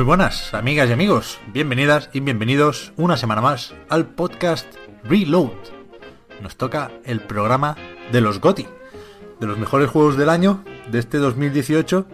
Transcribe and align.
Muy 0.00 0.06
buenas, 0.06 0.54
amigas 0.54 0.88
y 0.88 0.94
amigos. 0.94 1.38
Bienvenidas 1.52 2.08
y 2.14 2.20
bienvenidos 2.20 2.94
una 2.96 3.18
semana 3.18 3.42
más 3.42 3.74
al 3.90 4.06
podcast 4.06 4.66
Reload. 5.04 5.52
Nos 6.40 6.56
toca 6.56 6.90
el 7.04 7.20
programa 7.20 7.76
de 8.10 8.22
los 8.22 8.40
GOTI, 8.40 8.66
de 9.40 9.46
los 9.46 9.58
mejores 9.58 9.90
juegos 9.90 10.16
del 10.16 10.30
año 10.30 10.64
de 10.90 11.00
este 11.00 11.18
2018, 11.18 12.06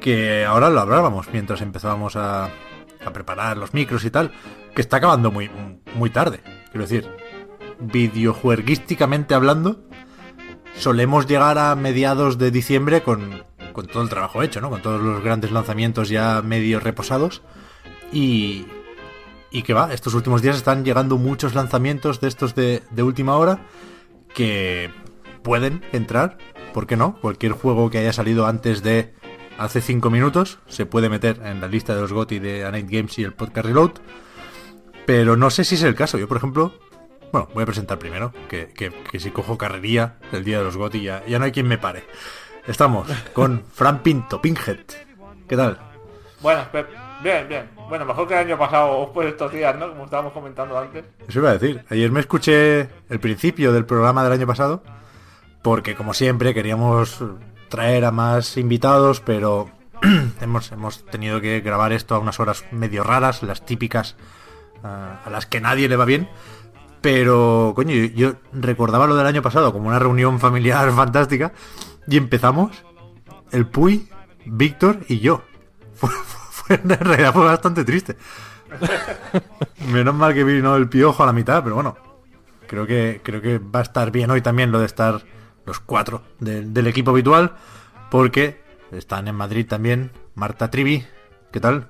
que 0.00 0.44
ahora 0.44 0.70
lo 0.70 0.80
hablábamos 0.80 1.28
mientras 1.32 1.60
empezábamos 1.60 2.16
a, 2.16 2.46
a 2.46 3.12
preparar 3.12 3.58
los 3.58 3.74
micros 3.74 4.04
y 4.04 4.10
tal, 4.10 4.32
que 4.74 4.80
está 4.80 4.96
acabando 4.96 5.30
muy, 5.30 5.48
muy 5.94 6.10
tarde. 6.10 6.40
Quiero 6.72 6.84
decir, 6.84 7.08
videojueguísticamente 7.78 9.34
hablando, 9.34 9.84
solemos 10.76 11.28
llegar 11.28 11.58
a 11.58 11.76
mediados 11.76 12.38
de 12.38 12.50
diciembre 12.50 13.04
con 13.04 13.44
con 13.74 13.86
todo 13.86 14.02
el 14.02 14.08
trabajo 14.08 14.42
hecho, 14.42 14.62
¿no? 14.62 14.70
Con 14.70 14.80
todos 14.80 15.02
los 15.02 15.22
grandes 15.22 15.50
lanzamientos 15.50 16.08
ya 16.08 16.40
medio 16.40 16.80
reposados. 16.80 17.42
Y, 18.10 18.64
y 19.50 19.62
que 19.62 19.74
va, 19.74 19.92
estos 19.92 20.14
últimos 20.14 20.40
días 20.40 20.56
están 20.56 20.84
llegando 20.84 21.18
muchos 21.18 21.54
lanzamientos 21.54 22.20
de 22.20 22.28
estos 22.28 22.54
de, 22.54 22.82
de 22.90 23.02
última 23.02 23.36
hora 23.36 23.66
que 24.32 24.90
pueden 25.42 25.84
entrar, 25.92 26.38
¿por 26.72 26.86
qué 26.86 26.96
no? 26.96 27.20
Cualquier 27.20 27.52
juego 27.52 27.90
que 27.90 27.98
haya 27.98 28.12
salido 28.12 28.46
antes 28.46 28.82
de 28.82 29.12
hace 29.58 29.80
5 29.80 30.08
minutos 30.08 30.58
se 30.66 30.86
puede 30.86 31.08
meter 31.08 31.40
en 31.44 31.60
la 31.60 31.68
lista 31.68 31.94
de 31.94 32.00
los 32.00 32.12
GOTY 32.12 32.38
de 32.38 32.64
A 32.64 32.70
Night 32.70 32.88
Games 32.88 33.18
y 33.18 33.24
el 33.24 33.34
Podcast 33.34 33.66
Reload. 33.66 33.92
Pero 35.06 35.36
no 35.36 35.50
sé 35.50 35.64
si 35.64 35.74
es 35.74 35.82
el 35.82 35.94
caso. 35.94 36.16
Yo, 36.16 36.28
por 36.28 36.38
ejemplo, 36.38 36.72
bueno, 37.32 37.48
voy 37.52 37.64
a 37.64 37.66
presentar 37.66 37.98
primero, 37.98 38.32
que, 38.48 38.68
que, 38.68 38.92
que 39.10 39.20
si 39.20 39.30
cojo 39.30 39.58
carrería 39.58 40.18
el 40.32 40.44
día 40.44 40.58
de 40.58 40.64
los 40.64 40.76
GOTY 40.76 41.02
ya, 41.02 41.26
ya 41.26 41.38
no 41.38 41.44
hay 41.44 41.52
quien 41.52 41.66
me 41.66 41.78
pare. 41.78 42.04
Estamos 42.66 43.06
con 43.34 43.62
Fran 43.72 44.02
Pinto, 44.02 44.40
Pinhead. 44.40 44.78
¿Qué 45.46 45.56
tal? 45.56 45.78
Bueno, 46.40 46.62
bien, 47.22 47.46
bien. 47.46 47.70
Bueno, 47.88 48.06
mejor 48.06 48.26
que 48.26 48.34
el 48.34 48.40
año 48.40 48.58
pasado 48.58 49.12
por 49.12 49.26
estos 49.26 49.52
días, 49.52 49.76
¿no? 49.76 49.90
Como 49.90 50.04
estábamos 50.04 50.32
comentando 50.32 50.78
antes. 50.78 51.04
Eso 51.28 51.40
iba 51.40 51.50
a 51.50 51.58
decir. 51.58 51.84
Ayer 51.90 52.10
me 52.10 52.20
escuché 52.20 52.88
el 53.10 53.20
principio 53.20 53.72
del 53.72 53.84
programa 53.84 54.24
del 54.24 54.32
año 54.32 54.46
pasado, 54.46 54.82
porque 55.62 55.94
como 55.94 56.14
siempre 56.14 56.54
queríamos 56.54 57.22
traer 57.68 58.06
a 58.06 58.10
más 58.10 58.56
invitados, 58.56 59.20
pero 59.20 59.70
hemos, 60.40 60.72
hemos 60.72 61.04
tenido 61.06 61.42
que 61.42 61.60
grabar 61.60 61.92
esto 61.92 62.14
a 62.14 62.18
unas 62.18 62.40
horas 62.40 62.64
medio 62.70 63.04
raras, 63.04 63.42
las 63.42 63.66
típicas 63.66 64.16
uh, 64.82 65.26
a 65.26 65.30
las 65.30 65.44
que 65.44 65.60
nadie 65.60 65.88
le 65.88 65.96
va 65.96 66.06
bien. 66.06 66.30
Pero, 67.02 67.74
coño, 67.76 67.94
yo, 67.94 68.06
yo 68.06 68.32
recordaba 68.54 69.06
lo 69.06 69.16
del 69.16 69.26
año 69.26 69.42
pasado 69.42 69.74
como 69.74 69.88
una 69.88 69.98
reunión 69.98 70.40
familiar 70.40 70.90
fantástica. 70.96 71.52
Y 72.06 72.16
empezamos 72.16 72.84
el 73.50 73.66
Puy, 73.66 74.08
Víctor 74.44 75.00
y 75.08 75.20
yo. 75.20 75.42
Fue, 75.94 76.10
fue, 76.10 76.76
en 76.76 76.88
realidad 76.88 77.32
fue 77.32 77.44
bastante 77.44 77.84
triste. 77.84 78.16
Menos 79.92 80.14
mal 80.14 80.34
que 80.34 80.42
vino 80.42 80.74
el 80.76 80.88
piojo 80.88 81.22
a 81.22 81.26
la 81.26 81.32
mitad, 81.32 81.62
pero 81.62 81.76
bueno. 81.76 81.96
Creo 82.66 82.86
que, 82.86 83.20
creo 83.22 83.40
que 83.40 83.58
va 83.58 83.80
a 83.80 83.82
estar 83.82 84.10
bien 84.10 84.30
hoy 84.30 84.40
también 84.40 84.72
lo 84.72 84.80
de 84.80 84.86
estar 84.86 85.22
los 85.66 85.78
cuatro 85.78 86.22
de, 86.40 86.62
del 86.62 86.86
equipo 86.86 87.12
habitual. 87.12 87.54
Porque 88.10 88.60
están 88.90 89.28
en 89.28 89.36
Madrid 89.36 89.66
también 89.66 90.10
Marta 90.34 90.70
Trivi. 90.70 91.04
¿Qué 91.52 91.60
tal? 91.60 91.88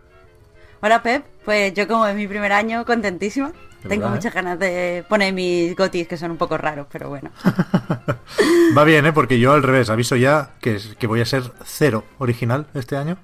Hola 0.83 1.03
Pep, 1.03 1.25
pues 1.45 1.73
yo 1.73 1.89
como 1.89 2.07
es 2.07 2.15
mi 2.15 2.29
primer 2.29 2.53
año, 2.53 2.85
contentísima. 2.85 3.53
Tengo 3.89 4.03
verdad, 4.03 4.17
muchas 4.17 4.35
ganas 4.35 4.59
de 4.59 5.05
poner 5.09 5.33
mis 5.33 5.77
gotis 5.77 6.09
que 6.09 6.17
son 6.17 6.31
un 6.31 6.37
poco 6.39 6.57
raros, 6.57 6.87
pero 6.91 7.09
bueno. 7.11 7.31
Va 8.77 8.85
bien, 8.85 9.05
¿eh? 9.05 9.13
Porque 9.13 9.39
yo 9.39 9.53
al 9.53 9.63
revés, 9.63 9.91
aviso 9.91 10.17
ya 10.17 10.53
que, 10.61 10.81
que 10.99 11.07
voy 11.07 11.21
a 11.21 11.27
ser 11.27 11.43
cero 11.65 12.05
original 12.19 12.67
este 12.75 12.97
año. 12.97 13.19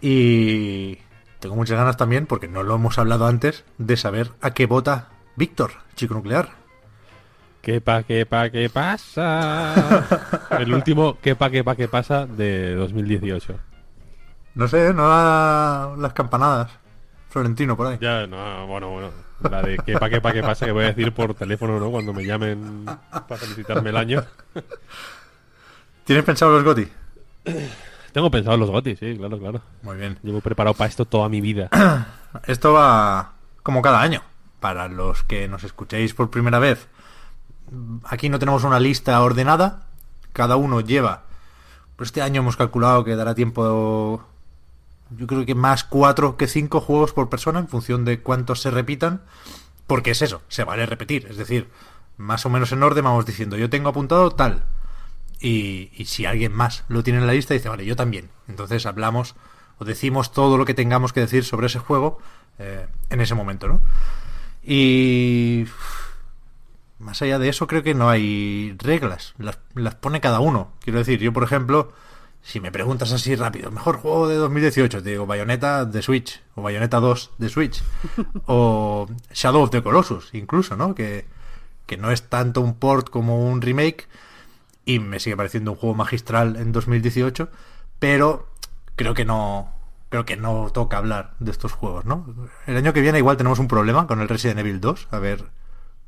Y 0.00 0.98
tengo 1.38 1.54
muchas 1.54 1.78
ganas 1.78 1.96
también, 1.96 2.26
porque 2.26 2.48
no 2.48 2.62
lo 2.62 2.74
hemos 2.74 2.98
hablado 2.98 3.26
antes, 3.26 3.64
de 3.78 3.96
saber 3.96 4.32
a 4.40 4.52
qué 4.52 4.66
vota 4.66 5.08
Víctor, 5.36 5.72
chico 5.94 6.14
nuclear. 6.14 6.50
¿Qué 7.62 7.80
pa, 7.80 8.02
qué 8.02 8.26
pa, 8.26 8.50
qué 8.50 8.68
pasa? 8.70 10.04
El 10.58 10.72
último 10.74 11.18
¿qué 11.20 11.36
pa, 11.36 11.50
qué 11.50 11.62
pa, 11.62 11.76
qué 11.76 11.88
pasa? 11.88 12.26
de 12.26 12.74
2018. 12.74 13.54
No 14.54 14.68
sé, 14.68 14.92
no 14.92 15.08
da 15.08 15.94
las 15.96 16.12
campanadas. 16.12 16.72
Florentino, 17.28 17.76
por 17.76 17.86
ahí. 17.86 17.98
Ya, 18.00 18.26
no, 18.26 18.66
bueno, 18.66 18.90
bueno. 18.90 19.29
La 19.48 19.62
de 19.62 19.78
qué 19.78 19.94
pa, 19.94 20.10
qué 20.10 20.20
pa, 20.20 20.32
qué 20.32 20.42
pasa 20.42 20.66
que 20.66 20.72
voy 20.72 20.84
a 20.84 20.88
decir 20.88 21.12
por 21.12 21.34
teléfono, 21.34 21.78
¿no? 21.78 21.90
Cuando 21.90 22.12
me 22.12 22.24
llamen 22.24 22.84
para 22.84 23.36
felicitarme 23.36 23.90
el 23.90 23.96
año. 23.96 24.24
¿Tienes 26.04 26.24
pensado 26.24 26.52
los 26.52 26.64
Goti? 26.64 26.88
Tengo 28.12 28.30
pensado 28.30 28.56
los 28.56 28.70
gotis, 28.70 28.98
sí, 28.98 29.16
claro, 29.16 29.38
claro. 29.38 29.60
Muy 29.82 29.96
bien. 29.96 30.18
Llevo 30.22 30.40
preparado 30.40 30.74
para 30.74 30.88
esto 30.88 31.04
toda 31.04 31.28
mi 31.28 31.40
vida. 31.40 31.68
Esto 32.46 32.72
va 32.72 33.32
como 33.62 33.82
cada 33.82 34.00
año. 34.00 34.22
Para 34.58 34.88
los 34.88 35.22
que 35.22 35.48
nos 35.48 35.64
escuchéis 35.64 36.12
por 36.12 36.30
primera 36.30 36.58
vez, 36.58 36.88
aquí 38.04 38.28
no 38.28 38.38
tenemos 38.38 38.64
una 38.64 38.80
lista 38.80 39.20
ordenada. 39.22 39.86
Cada 40.32 40.56
uno 40.56 40.80
lleva. 40.80 41.22
Pues 41.96 42.08
este 42.08 42.22
año 42.22 42.40
hemos 42.42 42.56
calculado 42.56 43.04
que 43.04 43.16
dará 43.16 43.34
tiempo. 43.34 44.24
Yo 45.16 45.26
creo 45.26 45.44
que 45.44 45.54
más 45.54 45.84
cuatro 45.84 46.36
que 46.36 46.46
cinco 46.46 46.80
juegos 46.80 47.12
por 47.12 47.28
persona 47.28 47.58
en 47.58 47.68
función 47.68 48.04
de 48.04 48.20
cuántos 48.20 48.60
se 48.60 48.70
repitan. 48.70 49.22
Porque 49.86 50.12
es 50.12 50.22
eso, 50.22 50.42
se 50.48 50.64
vale 50.64 50.86
repetir. 50.86 51.26
Es 51.28 51.36
decir, 51.36 51.68
más 52.16 52.46
o 52.46 52.50
menos 52.50 52.70
en 52.72 52.82
orden 52.82 53.04
vamos 53.04 53.26
diciendo, 53.26 53.56
yo 53.56 53.68
tengo 53.70 53.88
apuntado 53.88 54.30
tal. 54.30 54.64
Y, 55.40 55.90
y 55.94 56.04
si 56.04 56.26
alguien 56.26 56.52
más 56.52 56.84
lo 56.88 57.02
tiene 57.02 57.18
en 57.18 57.26
la 57.26 57.32
lista, 57.32 57.54
dice, 57.54 57.68
vale, 57.68 57.84
yo 57.84 57.96
también. 57.96 58.30
Entonces 58.46 58.86
hablamos 58.86 59.34
o 59.80 59.84
decimos 59.84 60.32
todo 60.32 60.58
lo 60.58 60.66
que 60.66 60.74
tengamos 60.74 61.12
que 61.12 61.20
decir 61.20 61.44
sobre 61.44 61.66
ese 61.66 61.78
juego 61.78 62.18
eh, 62.58 62.86
en 63.08 63.20
ese 63.22 63.34
momento, 63.34 63.66
¿no? 63.66 63.80
Y 64.62 65.64
más 66.98 67.22
allá 67.22 67.38
de 67.38 67.48
eso 67.48 67.66
creo 67.66 67.82
que 67.82 67.94
no 67.94 68.10
hay 68.10 68.76
reglas, 68.78 69.34
las, 69.38 69.58
las, 69.74 69.94
pone 69.94 70.20
cada 70.20 70.40
uno. 70.40 70.72
Quiero 70.80 70.98
decir, 70.98 71.18
yo 71.18 71.32
por 71.32 71.42
ejemplo, 71.42 71.94
si 72.42 72.60
me 72.60 72.72
preguntas 72.72 73.12
así 73.12 73.36
rápido, 73.36 73.70
mejor 73.70 73.98
juego 73.98 74.28
de 74.28 74.36
2018, 74.36 75.02
te 75.02 75.10
digo 75.10 75.26
Bayonetta 75.26 75.84
de 75.84 76.02
Switch, 76.02 76.42
o 76.54 76.62
Bayonetta 76.62 77.00
2 77.00 77.30
de 77.38 77.48
Switch, 77.48 77.82
o 78.46 79.08
Shadow 79.32 79.62
of 79.62 79.70
the 79.70 79.82
Colossus, 79.82 80.30
incluso, 80.32 80.76
¿no? 80.76 80.94
Que, 80.94 81.26
que 81.86 81.96
no 81.96 82.10
es 82.10 82.22
tanto 82.22 82.60
un 82.60 82.74
port 82.74 83.10
como 83.10 83.46
un 83.50 83.60
remake, 83.60 84.08
y 84.84 84.98
me 84.98 85.20
sigue 85.20 85.36
pareciendo 85.36 85.72
un 85.72 85.76
juego 85.76 85.94
magistral 85.94 86.56
en 86.56 86.72
2018, 86.72 87.48
pero 87.98 88.48
creo 88.96 89.14
que 89.14 89.24
no, 89.24 89.72
creo 90.08 90.24
que 90.24 90.36
no 90.36 90.70
toca 90.72 90.98
hablar 90.98 91.34
de 91.38 91.50
estos 91.50 91.72
juegos, 91.72 92.04
¿no? 92.04 92.26
El 92.66 92.76
año 92.76 92.92
que 92.92 93.00
viene 93.00 93.18
igual 93.18 93.36
tenemos 93.36 93.58
un 93.58 93.68
problema 93.68 94.06
con 94.06 94.20
el 94.20 94.28
Resident 94.28 94.58
Evil 94.58 94.80
2, 94.80 95.08
a 95.10 95.18
ver 95.18 95.44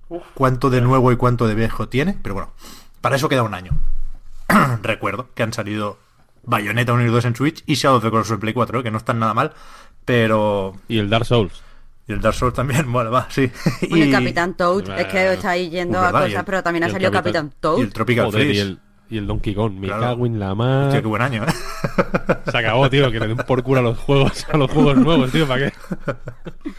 Uf, 0.08 0.22
cuánto 0.34 0.70
de 0.70 0.80
nuevo 0.80 1.12
y 1.12 1.16
cuánto 1.16 1.46
de 1.46 1.54
viejo 1.54 1.88
tiene, 1.88 2.18
pero 2.22 2.34
bueno, 2.34 2.52
para 3.00 3.16
eso 3.16 3.28
queda 3.28 3.42
un 3.42 3.54
año. 3.54 3.72
Recuerdo 4.82 5.28
que 5.34 5.42
han 5.42 5.52
salido 5.52 5.98
Bayonetta 6.44 6.92
1 6.92 7.02
y 7.04 7.06
2 7.06 7.24
en 7.26 7.36
Switch 7.36 7.62
y 7.66 7.74
Shadow 7.74 7.98
of 7.98 8.04
the 8.04 8.10
Colossus 8.10 8.32
en 8.34 8.40
Play 8.40 8.52
4, 8.54 8.80
¿eh? 8.80 8.82
que 8.82 8.90
no 8.90 8.98
están 8.98 9.18
nada 9.18 9.34
mal, 9.34 9.52
pero... 10.04 10.74
Y 10.88 10.98
el 10.98 11.08
Dark 11.10 11.24
Souls. 11.24 11.62
Y 12.08 12.12
el 12.12 12.20
Dark 12.20 12.34
Souls 12.34 12.54
también, 12.54 12.90
bueno, 12.92 13.10
va, 13.10 13.26
sí. 13.30 13.50
Bueno, 13.88 13.96
y 13.96 14.02
el 14.02 14.10
Capitán 14.10 14.56
Toad, 14.56 14.98
es 14.98 15.06
que 15.06 15.32
estáis 15.34 15.70
yendo 15.70 15.98
Pues 15.98 16.08
a 16.08 16.12
verdad, 16.12 16.20
y 16.26 16.30
cosas, 16.30 16.40
el- 16.40 16.44
pero 16.46 16.62
también 16.62 16.82
y 16.82 16.86
ha 16.86 16.90
salido 16.90 17.10
Capitán- 17.12 17.46
Capitán 17.48 17.60
Toad. 17.60 17.78
Y 17.78 17.82
el 17.82 17.92
Tropical 17.92 18.24
Joder, 18.26 18.40
y 18.42 18.44
Freeze. 18.46 18.60
el, 18.62 18.80
y 19.10 19.18
el 19.18 19.26
Donkey 19.26 19.54
Kong. 19.54 19.72
Me 19.74 19.86
Claro. 19.86 20.02
cago 20.02 20.26
en 20.26 20.40
la 20.40 20.54
mar. 20.54 20.86
Hostia, 20.86 21.00
qué 21.02 21.06
buen 21.08 21.22
año, 21.22 21.44
¿eh? 21.44 21.52
Se 22.50 22.58
acabó, 22.58 22.88
tío. 22.90 23.10
Que 23.12 23.20
le 23.20 23.28
den 23.28 23.36
por 23.36 23.62
culo 23.62 23.80
a 23.80 23.82
los 23.82 23.98
juegos, 23.98 24.46
a 24.52 24.56
los 24.56 24.70
juegos 24.70 24.96
nuevos, 24.96 25.30
tío. 25.30 25.46
¿Para 25.46 25.70
qué? 25.70 25.72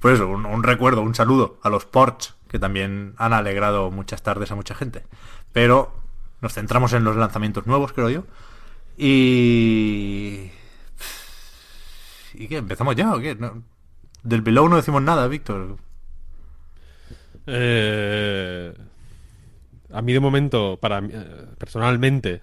Pues 0.00 0.14
eso, 0.14 0.28
un, 0.28 0.46
un 0.46 0.62
recuerdo, 0.62 1.02
un 1.02 1.14
saludo 1.14 1.58
a 1.62 1.70
los 1.70 1.84
ports, 1.84 2.34
que 2.48 2.60
también 2.60 3.14
han 3.16 3.32
alegrado 3.32 3.90
muchas 3.90 4.22
tardes 4.22 4.52
a 4.52 4.54
mucha 4.54 4.74
gente. 4.76 5.02
Pero 5.52 5.92
nos 6.40 6.54
centramos 6.54 6.92
en 6.92 7.02
los 7.02 7.16
lanzamientos 7.16 7.66
nuevos, 7.66 7.92
creo 7.92 8.08
yo. 8.08 8.22
Y 8.98 10.50
¿Y 12.34 12.46
qué? 12.48 12.56
¿Empezamos 12.58 12.96
ya 12.96 13.14
o 13.14 13.20
qué? 13.20 13.34
No- 13.34 13.62
Del 14.22 14.42
Below 14.42 14.68
no 14.68 14.76
decimos 14.76 15.02
nada, 15.02 15.26
Víctor. 15.28 15.76
Eh, 17.46 18.74
a 19.92 20.02
mí 20.02 20.12
de 20.12 20.20
momento, 20.20 20.78
para 20.80 20.98
eh, 20.98 21.46
personalmente, 21.58 22.42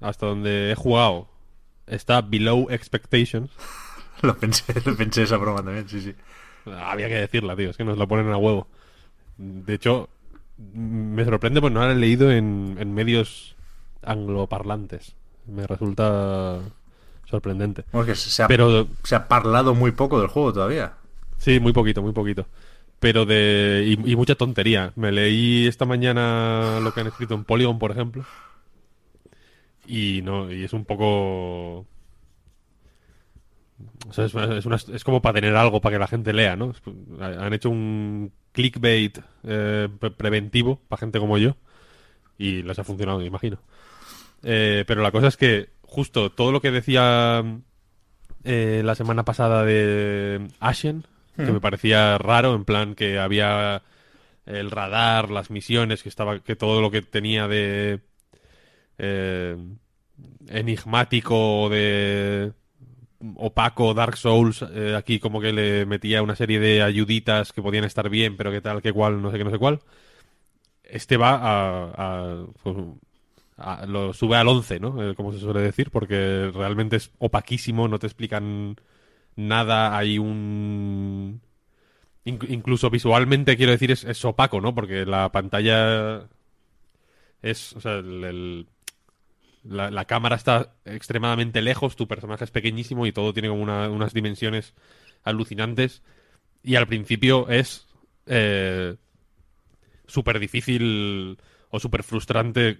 hasta 0.00 0.26
donde 0.26 0.72
he 0.72 0.74
jugado, 0.74 1.28
está 1.86 2.20
below 2.22 2.68
expectations. 2.70 3.50
Lo 4.22 4.36
pensé, 4.38 4.64
lo 4.86 4.96
pensé 4.96 5.24
esa 5.24 5.36
broma 5.36 5.62
también, 5.62 5.86
sí, 5.88 6.00
sí. 6.00 6.14
Había 6.70 7.08
que 7.08 7.16
decirla, 7.16 7.56
tío, 7.56 7.70
es 7.70 7.76
que 7.76 7.84
nos 7.84 7.98
lo 7.98 8.08
ponen 8.08 8.30
a 8.32 8.38
huevo. 8.38 8.68
De 9.36 9.74
hecho, 9.74 10.08
me 10.74 11.24
sorprende 11.26 11.60
pues 11.60 11.72
no 11.72 11.82
haber 11.82 11.96
leído 11.98 12.30
en, 12.32 12.76
en 12.78 12.94
medios 12.94 13.56
angloparlantes. 14.02 15.16
Me 15.46 15.66
resulta 15.66 16.58
sorprendente. 17.28 17.84
Bueno, 17.92 18.06
que 18.06 18.14
se 18.14 18.42
ha, 18.42 18.48
Pero 18.48 18.88
se 19.02 19.14
ha 19.14 19.28
parlado 19.28 19.74
muy 19.74 19.92
poco 19.92 20.18
del 20.20 20.28
juego 20.28 20.52
todavía. 20.52 20.94
Sí, 21.38 21.60
muy 21.60 21.72
poquito, 21.72 22.02
muy 22.02 22.12
poquito. 22.12 22.46
Pero 23.00 23.26
de. 23.26 23.84
Y, 23.86 24.12
y 24.12 24.16
mucha 24.16 24.34
tontería. 24.34 24.92
Me 24.96 25.12
leí 25.12 25.66
esta 25.66 25.84
mañana 25.84 26.80
lo 26.82 26.92
que 26.94 27.00
han 27.00 27.06
escrito 27.08 27.34
en 27.34 27.44
Polygon, 27.44 27.78
por 27.78 27.90
ejemplo. 27.90 28.24
Y 29.86 30.22
no, 30.22 30.50
y 30.50 30.64
es 30.64 30.72
un 30.72 30.84
poco. 30.86 31.86
o 34.08 34.12
sea, 34.12 34.24
es, 34.26 34.34
es 34.34 34.66
una- 34.66 34.76
es 34.76 35.04
como 35.04 35.20
para 35.20 35.34
tener 35.40 35.54
algo 35.56 35.80
para 35.80 35.94
que 35.96 35.98
la 36.00 36.06
gente 36.06 36.32
lea, 36.32 36.56
¿no? 36.56 36.70
Es- 36.70 36.82
Han 37.20 37.52
hecho 37.52 37.70
un 37.70 38.32
clickbait 38.52 39.18
eh, 39.44 39.88
pre- 39.98 40.10
preventivo 40.10 40.80
para 40.88 41.00
gente 41.00 41.18
como 41.18 41.36
yo. 41.38 41.56
Y 42.38 42.62
les 42.62 42.78
ha 42.78 42.84
funcionado, 42.84 43.18
me 43.18 43.26
imagino. 43.26 43.58
Eh, 44.44 44.84
pero 44.86 45.02
la 45.02 45.10
cosa 45.10 45.28
es 45.28 45.36
que, 45.36 45.70
justo 45.82 46.30
todo 46.30 46.52
lo 46.52 46.60
que 46.60 46.70
decía 46.70 47.42
eh, 48.44 48.82
la 48.84 48.94
semana 48.94 49.24
pasada 49.24 49.64
de 49.64 50.48
Ashen, 50.60 51.06
que 51.36 51.50
me 51.50 51.60
parecía 51.60 52.16
raro, 52.18 52.54
en 52.54 52.64
plan 52.64 52.94
que 52.94 53.18
había 53.18 53.82
el 54.46 54.70
radar, 54.70 55.30
las 55.30 55.50
misiones, 55.50 56.02
que 56.02 56.08
estaba, 56.08 56.40
que 56.40 56.54
todo 56.54 56.80
lo 56.80 56.90
que 56.90 57.02
tenía 57.02 57.48
de 57.48 58.00
eh, 58.98 59.56
enigmático, 60.48 61.68
de 61.70 62.52
opaco, 63.36 63.94
Dark 63.94 64.16
Souls, 64.16 64.64
eh, 64.74 64.94
aquí 64.96 65.18
como 65.18 65.40
que 65.40 65.52
le 65.52 65.86
metía 65.86 66.22
una 66.22 66.36
serie 66.36 66.60
de 66.60 66.82
ayuditas 66.82 67.52
que 67.52 67.62
podían 67.62 67.84
estar 67.84 68.08
bien, 68.08 68.36
pero 68.36 68.50
que 68.50 68.60
tal, 68.60 68.82
que 68.82 68.92
cual, 68.92 69.22
no 69.22 69.30
sé 69.30 69.38
qué, 69.38 69.44
no 69.44 69.50
sé 69.50 69.58
cuál. 69.58 69.80
Este 70.82 71.16
va 71.16 71.34
a, 71.34 71.92
a, 71.96 72.46
pues, 72.62 72.76
lo 73.86 74.12
sube 74.12 74.36
al 74.36 74.48
11, 74.48 74.80
¿no? 74.80 75.02
Eh, 75.10 75.14
como 75.14 75.32
se 75.32 75.38
suele 75.40 75.60
decir, 75.60 75.90
porque 75.90 76.50
realmente 76.54 76.96
es 76.96 77.12
opaquísimo, 77.18 77.88
no 77.88 77.98
te 77.98 78.06
explican 78.06 78.76
nada, 79.36 79.96
hay 79.98 80.18
un... 80.18 81.40
inc- 82.26 82.46
incluso 82.50 82.90
visualmente, 82.90 83.56
quiero 83.56 83.72
decir, 83.72 83.90
es, 83.92 84.24
opaco, 84.26 84.60
¿no? 84.60 84.74
Porque 84.74 85.06
la 85.06 85.32
pantalla 85.32 86.28
es... 87.42 87.72
O 87.74 87.80
sea, 87.80 87.94
el- 87.98 88.66
la, 89.64 90.04
cámara 90.06 90.36
está 90.36 90.74
extremadamente 90.84 91.62
lejos, 91.62 91.96
tu 91.96 92.06
personaje 92.08 92.44
es 92.44 92.50
pequeñísimo 92.50 93.06
y 93.06 93.12
todo 93.12 93.32
tiene 93.32 93.48
como 93.48 93.62
una- 93.62 93.88
unas 93.90 94.14
dimensiones 94.14 94.74
alucinantes. 95.24 96.02
Y 96.62 96.76
al 96.76 96.86
principio 96.88 97.48
es 97.50 97.86
eh, 98.26 98.96
súper 100.06 100.38
difícil 100.38 101.38
o 101.74 101.80
súper 101.80 102.02
frustrante 102.04 102.78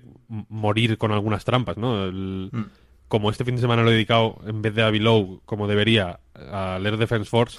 morir 0.48 0.98
con 0.98 1.10
algunas 1.10 1.44
trampas, 1.44 1.76
¿no? 1.76 2.04
El- 2.04 2.50
Mm. 2.52 2.64
Como 3.08 3.30
este 3.30 3.44
fin 3.44 3.56
de 3.56 3.60
semana 3.60 3.82
lo 3.82 3.90
he 3.90 3.94
dedicado, 3.94 4.38
en 4.46 4.62
vez 4.62 4.74
de 4.74 4.82
a 4.82 4.90
Below, 4.90 5.40
como 5.44 5.66
debería, 5.68 6.20
a 6.34 6.78
leer 6.80 6.96
Defense 6.96 7.28
Force, 7.28 7.58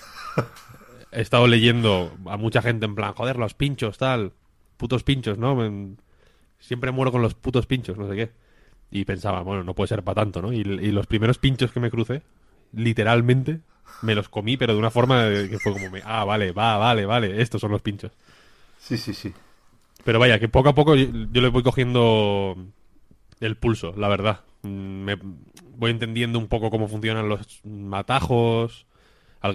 he 1.11 1.21
estado 1.21 1.47
leyendo 1.47 2.11
a 2.25 2.35
mucha 2.37 2.61
gente 2.61 2.85
en 2.85 2.95
plan, 2.95 3.13
joder, 3.13 3.37
los 3.37 3.53
pinchos, 3.53 3.97
tal, 3.97 4.31
putos 4.77 5.03
pinchos, 5.03 5.37
¿no? 5.37 5.55
Siempre 6.59 6.91
muero 6.91 7.11
con 7.11 7.21
los 7.21 7.35
putos 7.35 7.67
pinchos, 7.67 7.97
no 7.97 8.07
sé 8.09 8.15
qué. 8.15 8.31
Y 8.91 9.05
pensaba, 9.05 9.41
bueno, 9.43 9.63
no 9.63 9.73
puede 9.75 9.87
ser 9.89 10.03
para 10.03 10.21
tanto, 10.21 10.41
¿no? 10.41 10.51
Y, 10.51 10.59
y 10.61 10.91
los 10.91 11.05
primeros 11.07 11.37
pinchos 11.37 11.71
que 11.71 11.79
me 11.79 11.91
crucé, 11.91 12.21
literalmente, 12.73 13.59
me 14.01 14.15
los 14.15 14.29
comí, 14.29 14.57
pero 14.57 14.73
de 14.73 14.79
una 14.79 14.91
forma 14.91 15.25
que 15.49 15.59
fue 15.59 15.73
como, 15.73 15.89
me- 15.89 16.01
ah, 16.05 16.23
vale, 16.25 16.51
va, 16.53 16.77
vale, 16.77 17.05
vale, 17.05 17.41
estos 17.41 17.61
son 17.61 17.71
los 17.71 17.81
pinchos. 17.81 18.11
Sí, 18.79 18.97
sí, 18.97 19.13
sí. 19.13 19.33
Pero 20.05 20.19
vaya, 20.19 20.39
que 20.39 20.49
poco 20.49 20.69
a 20.69 20.75
poco 20.75 20.95
yo, 20.95 21.07
yo 21.33 21.41
le 21.41 21.49
voy 21.49 21.63
cogiendo 21.63 22.57
el 23.41 23.57
pulso, 23.57 23.93
la 23.97 24.07
verdad. 24.07 24.41
Me 24.63 25.17
voy 25.77 25.91
entendiendo 25.91 26.39
un 26.39 26.47
poco 26.47 26.71
cómo 26.71 26.87
funcionan 26.87 27.29
los 27.29 27.61
matajos, 27.65 28.85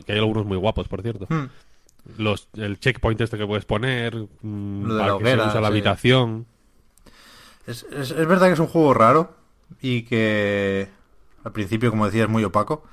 que 0.07 0.13
hay 0.13 0.19
algunos 0.19 0.47
muy 0.47 0.59
guapos, 0.59 0.89
por 0.89 1.03
cierto. 1.03 1.27
Hmm. 1.29 1.47
Los, 2.19 2.49
el 2.57 2.81
checkpoint 2.81 3.21
este 3.21 3.39
que 3.39 3.47
puedes 3.47 3.65
poner, 3.67 4.17
mm, 4.43 4.85
Lo 4.87 4.95
de 4.97 5.01
para 5.01 5.13
la 5.13 5.19
que 5.19 5.27
se 5.27 5.37
hoguera, 5.37 5.47
usa 5.49 5.61
la 5.61 5.69
sí. 5.69 5.73
habitación. 5.73 6.47
Es, 7.67 7.85
es- 7.93 8.11
es 8.11 8.27
verdad 8.27 8.49
que 8.49 8.55
es 8.55 8.59
un 8.61 8.67
juego 8.67 8.95
raro 8.95 9.37
y 9.81 10.03
que 10.03 10.89
al 11.45 11.53
principio, 11.53 11.91
como 11.91 12.07
decía, 12.07 12.25
es 12.25 12.29
muy 12.31 12.45
opaco. 12.45 12.85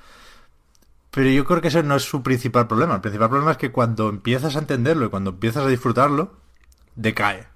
Pero 1.10 1.30
yo 1.30 1.44
creo 1.44 1.60
que 1.60 1.68
ese 1.68 1.82
no 1.82 1.96
es 1.96 2.02
su 2.04 2.22
principal 2.22 2.68
problema. 2.68 2.96
El 2.96 3.00
principal 3.00 3.28
problema 3.30 3.52
es 3.52 3.56
que 3.58 3.72
cuando 3.72 4.08
empiezas 4.08 4.56
a 4.56 4.60
entenderlo 4.60 5.06
y 5.06 5.10
cuando 5.10 5.30
empiezas 5.30 5.64
a 5.64 5.68
disfrutarlo, 5.68 6.32
decae. 6.96 7.47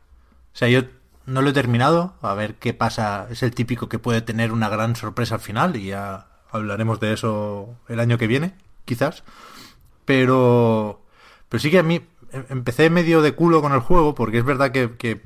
O 0.55 0.57
sea, 0.57 0.69
yo 0.69 0.83
no 1.27 1.43
lo 1.43 1.51
he 1.51 1.53
terminado. 1.53 2.15
A 2.23 2.35
ver 2.35 2.57
qué 2.57 2.75
pasa. 2.75 3.27
Es 3.31 3.43
el 3.43 3.55
típico 3.55 3.89
que 3.89 3.99
puede 3.99 4.21
tener 4.23 4.53
una 4.53 4.69
gran 4.69 4.97
sorpresa 4.97 5.37
al 5.37 5.41
final 5.41 5.77
y 5.77 5.87
ya 5.87 6.27
hablaremos 6.51 7.01
de 7.01 7.13
eso 7.15 7.77
el 7.89 8.01
año 8.01 8.19
que 8.19 8.27
viene, 8.27 8.55
quizás. 8.85 9.25
Pero, 10.05 11.03
pero 11.49 11.61
sí 11.61 11.71
que 11.71 11.79
a 11.79 11.83
mí 11.83 12.03
em- 12.33 12.45
empecé 12.49 12.91
medio 12.91 13.23
de 13.23 13.33
culo 13.33 13.63
con 13.63 13.73
el 13.73 13.81
juego 13.81 14.15
porque 14.15 14.39
es 14.39 14.45
verdad 14.45 14.73
que, 14.73 14.97
que, 14.97 15.21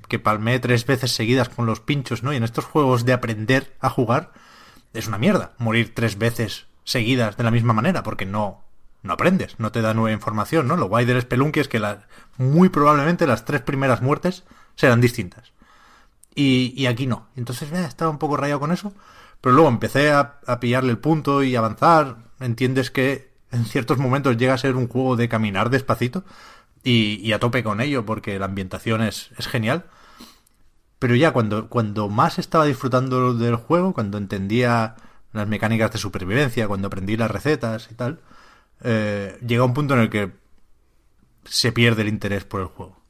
tres 0.61 0.87
veces 0.87 1.13
seguidas 1.13 1.49
con 1.49 1.67
los 1.67 1.81
pinchos, 1.81 2.23
¿no? 2.23 2.33
Y 2.33 2.37
en 2.37 2.45
estos 2.45 2.65
juegos 2.65 3.05
de 3.05 3.13
aprender 3.13 3.75
a 3.81 3.89
jugar 3.91 4.33
es 4.93 5.09
una 5.09 5.19
mierda 5.19 5.53
morir 5.59 5.95
tres 5.95 6.19
veces 6.19 6.67
seguidas 6.85 7.37
de 7.37 7.45
la 7.45 7.51
misma 7.51 7.73
manera 7.73 8.03
porque 8.03 8.27
no 8.27 8.63
no 9.03 9.13
aprendes, 9.13 9.55
no 9.61 9.71
te 9.71 9.83
da 9.83 9.95
nueva 9.95 10.11
información, 10.13 10.67
¿no? 10.67 10.77
Lo 10.77 10.89
guay 10.89 11.05
del 11.05 11.21
Spelunky 11.23 11.61
es 11.61 11.69
que 11.69 11.79
la- 11.79 12.07
muy 12.39 12.69
probablemente 12.71 13.27
las 13.27 13.45
tres 13.45 13.61
primeras 13.63 14.03
muertes 14.03 14.43
serán 14.77 15.01
distintas. 15.01 15.53
Y, 16.35 16.73
y 16.77 16.87
aquí 16.87 17.07
no. 17.07 17.29
Entonces 17.35 17.73
eh, 17.73 17.85
estaba 17.85 18.11
un 18.11 18.19
poco 18.19 18.37
rayado 18.37 18.61
con 18.61 18.73
eso. 18.73 18.93
Pero 19.41 19.55
luego 19.55 19.69
empecé 19.69 20.13
a, 20.13 20.39
a 20.47 20.61
pillarle 20.61 20.91
el 20.93 20.99
punto 20.99 21.43
y 21.43 21.57
avanzar. 21.57 22.19
Entiendes 22.41 22.91
que 22.91 23.33
en 23.51 23.65
ciertos 23.65 23.99
momentos 23.99 24.37
llega 24.37 24.55
a 24.55 24.59
ser 24.59 24.77
un 24.77 24.89
juego 24.89 25.17
de 25.17 25.29
caminar 25.29 25.71
despacito. 25.71 26.25
Y, 26.85 27.21
y 27.23 27.33
a 27.33 27.41
tope 27.41 27.65
con 27.65 27.81
ello 27.81 28.07
porque 28.07 28.39
la 28.39 28.47
ambientación 28.47 29.03
es, 29.03 29.31
es 29.39 29.49
genial. 29.49 29.87
Pero 30.99 31.15
ya 31.15 31.33
cuando, 31.33 31.69
cuando 31.69 32.09
más 32.09 32.39
estaba 32.39 32.65
disfrutando 32.65 33.35
del 33.35 33.57
juego, 33.57 33.93
cuando 33.93 34.19
entendía 34.19 34.97
las 35.33 35.47
mecánicas 35.47 35.93
de 35.93 35.99
supervivencia, 35.99 36.69
cuando 36.69 36.87
aprendí 36.87 37.17
las 37.17 37.31
recetas 37.31 37.89
y 37.91 37.95
tal, 37.95 38.21
eh, 38.83 39.39
llega 39.47 39.65
un 39.65 39.75
punto 39.75 39.95
en 39.95 40.01
el 40.01 40.11
que 40.11 40.33
se 41.45 41.73
pierde 41.73 42.03
el 42.03 42.09
interés 42.09 42.45
por 42.45 42.61
el 42.63 42.69
juego. 42.69 43.01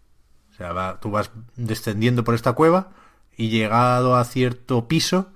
O 0.57 0.59
sea, 0.59 0.73
va- 0.73 0.99
tú 1.01 1.11
vas 1.11 1.31
descendiendo 1.57 2.25
por 2.25 2.35
esta 2.35 2.55
cueva 2.55 2.89
y 3.37 3.51
llegado 3.51 4.17
a 4.17 4.25
cierto 4.25 4.89
piso, 4.89 5.29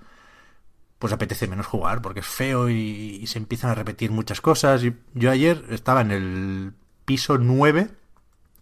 pues 0.99 1.13
apetece 1.13 1.47
menos 1.47 1.67
jugar 1.67 2.01
porque 2.01 2.21
es 2.21 2.27
feo 2.27 2.71
y, 2.71 3.27
se 3.27 3.39
empiezan 3.39 3.71
a 3.71 3.75
repetir 3.75 4.11
muchas 4.11 4.41
cosas. 4.41 4.81
Yo 5.13 5.31
ayer 5.31 5.63
estaba 5.69 6.01
en 6.01 6.11
el 6.11 6.73
piso 7.05 7.37
9, 7.37 7.91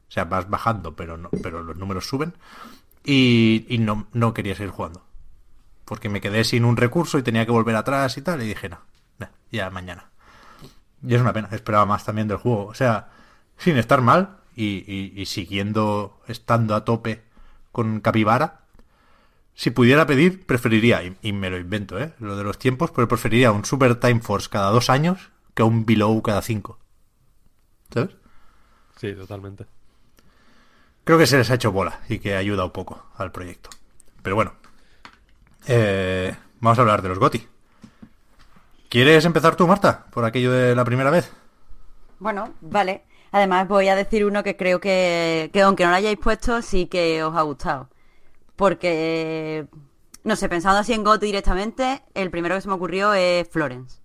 o 0.08 0.10
sea, 0.10 0.24
vas 0.24 0.50
bajando, 0.50 0.96
pero 0.96 1.16
no, 1.16 1.30
pero 1.44 1.62
los 1.62 1.76
números 1.76 2.08
suben 2.08 2.34
y, 3.04 3.64
y 3.68 3.78
no, 3.78 4.08
no 4.12 4.34
quería 4.34 4.56
seguir 4.56 4.72
jugando. 4.72 5.04
Porque 5.84 6.08
me 6.08 6.20
quedé 6.20 6.42
sin 6.42 6.64
un 6.64 6.76
recurso 6.76 7.18
y 7.18 7.22
tenía 7.22 7.46
que 7.46 7.52
volver 7.52 7.76
atrás 7.76 8.18
y 8.18 8.22
tal, 8.22 8.42
y 8.42 8.48
dije, 8.48 8.68
no, 8.68 8.80
ya 9.52 9.70
mañana. 9.70 10.10
Y 11.06 11.14
es 11.14 11.20
una 11.20 11.32
pena, 11.32 11.48
esperaba 11.52 11.86
más 11.86 12.04
también 12.04 12.26
del 12.26 12.38
juego. 12.38 12.66
O 12.66 12.74
sea, 12.74 13.10
sin 13.56 13.76
estar 13.78 14.00
mal 14.00 14.37
y, 14.58 14.84
y- 14.86 15.12
y 15.20 15.26
siguiendo 15.26 16.20
estando 16.26 16.74
a 16.74 16.84
tope 16.84 17.22
con 17.72 18.00
Capibara, 18.00 18.62
si 19.54 19.70
pudiera 19.70 20.06
pedir, 20.06 20.46
preferiría, 20.46 21.02
y, 21.02 21.16
y 21.22 21.32
me 21.32 21.50
lo 21.50 21.58
invento, 21.58 21.98
¿eh? 21.98 22.12
Lo 22.18 22.36
de 22.36 22.44
los 22.44 22.58
tiempos, 22.58 22.90
pero 22.92 23.08
preferiría 23.08 23.52
un 23.52 23.64
Super 23.64 23.96
Time 23.96 24.20
Force 24.20 24.48
cada 24.48 24.70
dos 24.70 24.90
años 24.90 25.30
que 25.54 25.62
un 25.62 25.84
Below 25.86 26.22
cada 26.22 26.42
cinco. 26.42 26.78
¿Sabes? 27.92 28.16
Sí, 28.96 29.14
totalmente. 29.14 29.66
Creo 31.04 31.18
que 31.18 31.26
se 31.26 31.38
les 31.38 31.50
ha 31.50 31.54
hecho 31.54 31.72
bola 31.72 32.00
y 32.08 32.18
que 32.18 32.36
ayuda 32.36 32.64
un 32.64 32.72
poco 32.72 33.06
al 33.16 33.32
proyecto. 33.32 33.70
Pero 34.22 34.36
bueno, 34.36 34.52
eh, 35.66 36.34
vamos 36.60 36.78
a 36.78 36.82
hablar 36.82 37.02
de 37.02 37.08
los 37.08 37.18
GOTI. 37.18 37.46
¿Quieres 38.88 39.24
empezar 39.24 39.56
tú, 39.56 39.66
Marta, 39.66 40.06
por 40.10 40.24
aquello 40.24 40.50
de 40.52 40.74
la 40.74 40.84
primera 40.84 41.10
vez? 41.10 41.30
Bueno, 42.18 42.54
vale. 42.60 43.04
Además 43.32 43.68
voy 43.68 43.88
a 43.88 43.96
decir 43.96 44.24
uno 44.24 44.42
que 44.42 44.56
creo 44.56 44.80
que, 44.80 45.50
que 45.52 45.62
aunque 45.62 45.84
no 45.84 45.90
lo 45.90 45.96
hayáis 45.96 46.18
puesto, 46.18 46.62
sí 46.62 46.86
que 46.86 47.22
os 47.22 47.36
ha 47.36 47.42
gustado. 47.42 47.88
Porque, 48.56 49.68
no 50.24 50.36
sé, 50.36 50.48
pensando 50.48 50.78
así 50.78 50.92
en 50.92 51.04
GOTY 51.04 51.26
directamente, 51.26 52.02
el 52.14 52.30
primero 52.30 52.54
que 52.54 52.60
se 52.60 52.68
me 52.68 52.74
ocurrió 52.74 53.14
es 53.14 53.48
Florence. 53.48 54.00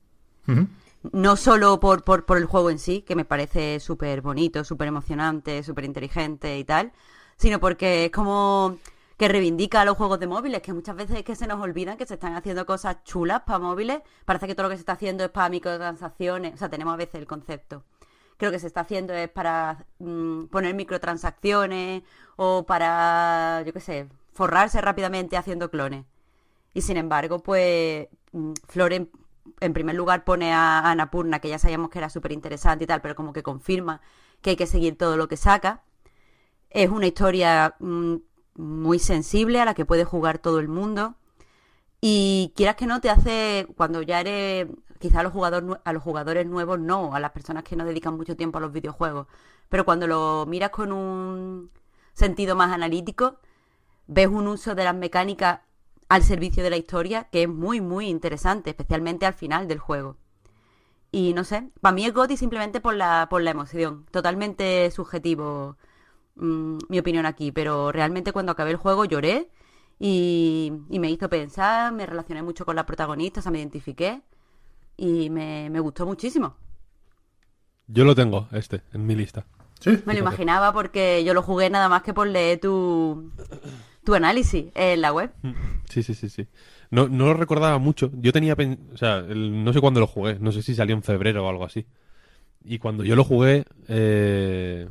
No 1.12 1.36
solo 1.36 1.80
por, 1.80 2.04
por, 2.04 2.26
por 2.26 2.38
el 2.38 2.46
juego 2.46 2.70
en 2.70 2.80
sí, 2.80 3.02
que 3.02 3.16
me 3.16 3.26
parece 3.26 3.80
súper 3.80 4.22
bonito, 4.22 4.64
súper 4.64 4.88
emocionante, 4.88 5.64
súper 5.64 5.86
inteligente 5.86 6.58
y 6.58 6.64
tal, 6.64 6.92
sino 7.38 7.60
porque 7.60 8.06
es 8.06 8.12
como 8.12 8.78
que 9.18 9.28
reivindica 9.28 9.86
los 9.86 9.98
juegos 9.98 10.20
de 10.20 10.28
móviles, 10.28 10.62
que 10.62 10.74
muchas 10.74 10.96
veces 10.96 11.18
es 11.18 11.24
que 11.24 11.36
se 11.36 11.48
nos 11.48 11.62
olvidan 11.62 11.98
que 11.98 12.06
se 12.06 12.16
están 12.16 12.36
haciendo 12.36 12.66
cosas 12.66 13.04
chulas 13.04 13.42
para 13.42 13.60
móviles. 13.60 14.02
Parece 14.26 14.48
que 14.48 14.56
todo 14.56 14.64
lo 14.64 14.70
que 14.70 14.76
se 14.76 14.82
está 14.82 14.94
haciendo 14.94 15.24
es 15.24 15.30
para 15.30 15.50
microtransacciones. 15.50 16.56
O 16.56 16.58
sea, 16.58 16.70
tenemos 16.70 16.94
a 16.94 16.98
veces 16.98 17.16
el 17.16 17.28
concepto. 17.28 17.84
Creo 18.44 18.52
que 18.52 18.60
se 18.60 18.68
está 18.68 18.82
haciendo 18.82 19.14
es 19.14 19.30
para 19.30 19.86
mm, 20.00 20.48
poner 20.48 20.76
microtransacciones 20.76 22.04
o 22.36 22.66
para, 22.66 23.64
yo 23.66 23.72
qué 23.72 23.80
sé, 23.80 24.10
forrarse 24.34 24.82
rápidamente 24.82 25.38
haciendo 25.38 25.72
clones. 25.72 26.04
Y 26.74 26.82
sin 26.82 26.98
embargo, 26.98 27.40
pues 27.40 28.10
mm, 28.34 28.52
Floren 28.68 29.10
en 29.62 29.72
primer 29.72 29.96
lugar 29.96 30.26
pone 30.26 30.52
a 30.52 30.92
Annapurna, 30.92 31.40
que 31.40 31.48
ya 31.48 31.58
sabíamos 31.58 31.90
que 31.90 32.00
era 32.00 32.10
súper 32.10 32.34
interesante 32.34 32.84
y 32.84 32.88
tal, 32.88 33.02
pero 33.02 33.16
como 33.16 33.32
que 33.32 33.44
confirma 33.44 34.02
que 34.42 34.50
hay 34.50 34.56
que 34.58 34.68
seguir 34.68 34.98
todo 34.98 35.16
lo 35.16 35.30
que 35.30 35.38
saca. 35.38 35.84
Es 36.70 36.90
una 36.90 37.08
historia 37.08 37.76
mm, 37.80 38.16
muy 38.56 39.00
sensible 39.00 39.62
a 39.62 39.66
la 39.66 39.74
que 39.74 39.86
puede 39.86 40.04
jugar 40.04 40.40
todo 40.40 40.60
el 40.60 40.68
mundo. 40.68 41.16
Y 42.02 42.52
quieras 42.58 42.76
que 42.76 42.88
no, 42.88 43.00
te 43.00 43.10
hace, 43.10 43.68
cuando 43.78 44.02
ya 44.02 44.20
eres, 44.20 44.68
quizá 45.04 45.20
a 45.20 45.24
los, 45.24 45.34
jugadores, 45.34 45.82
a 45.84 45.92
los 45.92 46.02
jugadores 46.02 46.46
nuevos 46.48 46.80
no, 46.80 47.14
a 47.14 47.20
las 47.20 47.32
personas 47.32 47.66
que 47.66 47.76
no 47.76 47.84
dedican 47.84 48.16
mucho 48.16 48.38
tiempo 48.38 48.58
a 48.58 48.62
los 48.62 48.72
videojuegos, 48.72 49.28
pero 49.68 49.84
cuando 49.84 50.08
lo 50.08 50.46
miras 50.48 50.70
con 50.70 50.94
un 50.94 51.72
sentido 52.14 52.56
más 52.56 52.72
analítico, 52.72 53.38
ves 54.08 54.28
un 54.28 54.48
uso 54.48 54.76
de 54.76 54.86
las 54.86 54.96
mecánicas 54.96 55.60
al 56.08 56.24
servicio 56.24 56.64
de 56.64 56.70
la 56.70 56.78
historia 56.78 57.26
que 57.26 57.44
es 57.44 57.50
muy, 57.50 57.82
muy 57.82 58.08
interesante, 58.08 58.70
especialmente 58.70 59.26
al 59.26 59.34
final 59.34 59.68
del 59.68 59.80
juego. 59.80 60.16
Y 61.12 61.34
no 61.34 61.44
sé, 61.44 61.70
para 61.82 61.94
mí 61.94 62.06
es 62.06 62.14
GOTY 62.14 62.38
simplemente 62.38 62.80
por 62.80 62.96
la, 62.96 63.28
por 63.30 63.42
la 63.42 63.52
emoción, 63.52 64.06
totalmente 64.10 64.90
subjetivo 64.90 65.76
mm, 66.36 66.78
mi 66.88 67.00
opinión 67.00 67.26
aquí, 67.26 67.52
pero 67.52 67.92
realmente 67.92 68.32
cuando 68.32 68.54
acabé 68.54 68.72
el 68.72 68.78
juego 68.78 69.04
lloré 69.04 69.50
y, 70.00 70.72
y, 70.90 71.00
me 71.00 71.12
hizo 71.12 71.30
pensar, 71.30 71.92
me 71.92 72.06
relacioné 72.06 72.42
mucho 72.42 72.66
con 72.66 72.78
la 72.78 72.86
protagonista, 72.86 73.42
o 73.42 73.44
sea, 73.44 73.52
me 73.52 73.60
identifiqué 73.60 74.22
y 74.98 75.30
me, 75.30 75.70
me 75.70 75.80
gustó 75.80 76.06
muchísimo. 76.06 76.56
Yo 77.88 78.06
lo 78.06 78.16
tengo, 78.16 78.48
este, 78.52 78.82
en 78.94 79.06
mi 79.06 79.16
lista. 79.16 79.46
Sí. 79.80 80.00
Me 80.06 80.14
lo 80.14 80.20
imaginaba 80.20 80.72
porque 80.72 81.24
yo 81.26 81.34
lo 81.34 81.42
jugué 81.42 81.70
nada 81.70 81.90
más 81.90 82.04
que 82.04 82.14
por 82.14 82.28
leer 82.28 82.60
tu, 82.62 83.32
tu 84.06 84.16
análisis 84.16 84.68
en 84.76 85.02
la 85.02 85.12
web. 85.12 85.32
Sí, 85.90 86.04
sí, 86.04 86.14
sí, 86.14 86.30
sí. 86.30 86.48
No, 86.90 87.10
no 87.10 87.26
lo 87.26 87.34
recordaba 87.34 87.78
mucho. 87.80 88.10
Yo 88.14 88.32
tenía... 88.32 88.56
pen- 88.56 88.90
O 88.94 88.98
sea, 88.98 89.18
el- 89.18 89.64
no 89.64 89.74
sé 89.74 89.82
cuándo 89.82 90.00
lo 90.00 90.08
jugué. 90.08 90.38
No 90.40 90.52
sé 90.54 90.62
si 90.62 90.74
salió 90.76 90.96
en 90.96 91.04
febrero 91.04 91.46
o 91.46 91.50
algo 91.50 91.66
así. 91.66 91.86
Y 92.64 92.78
cuando 92.80 93.04
yo 93.04 93.16
lo 93.18 93.26
jugué... 93.26 93.66
eh, 93.90 94.88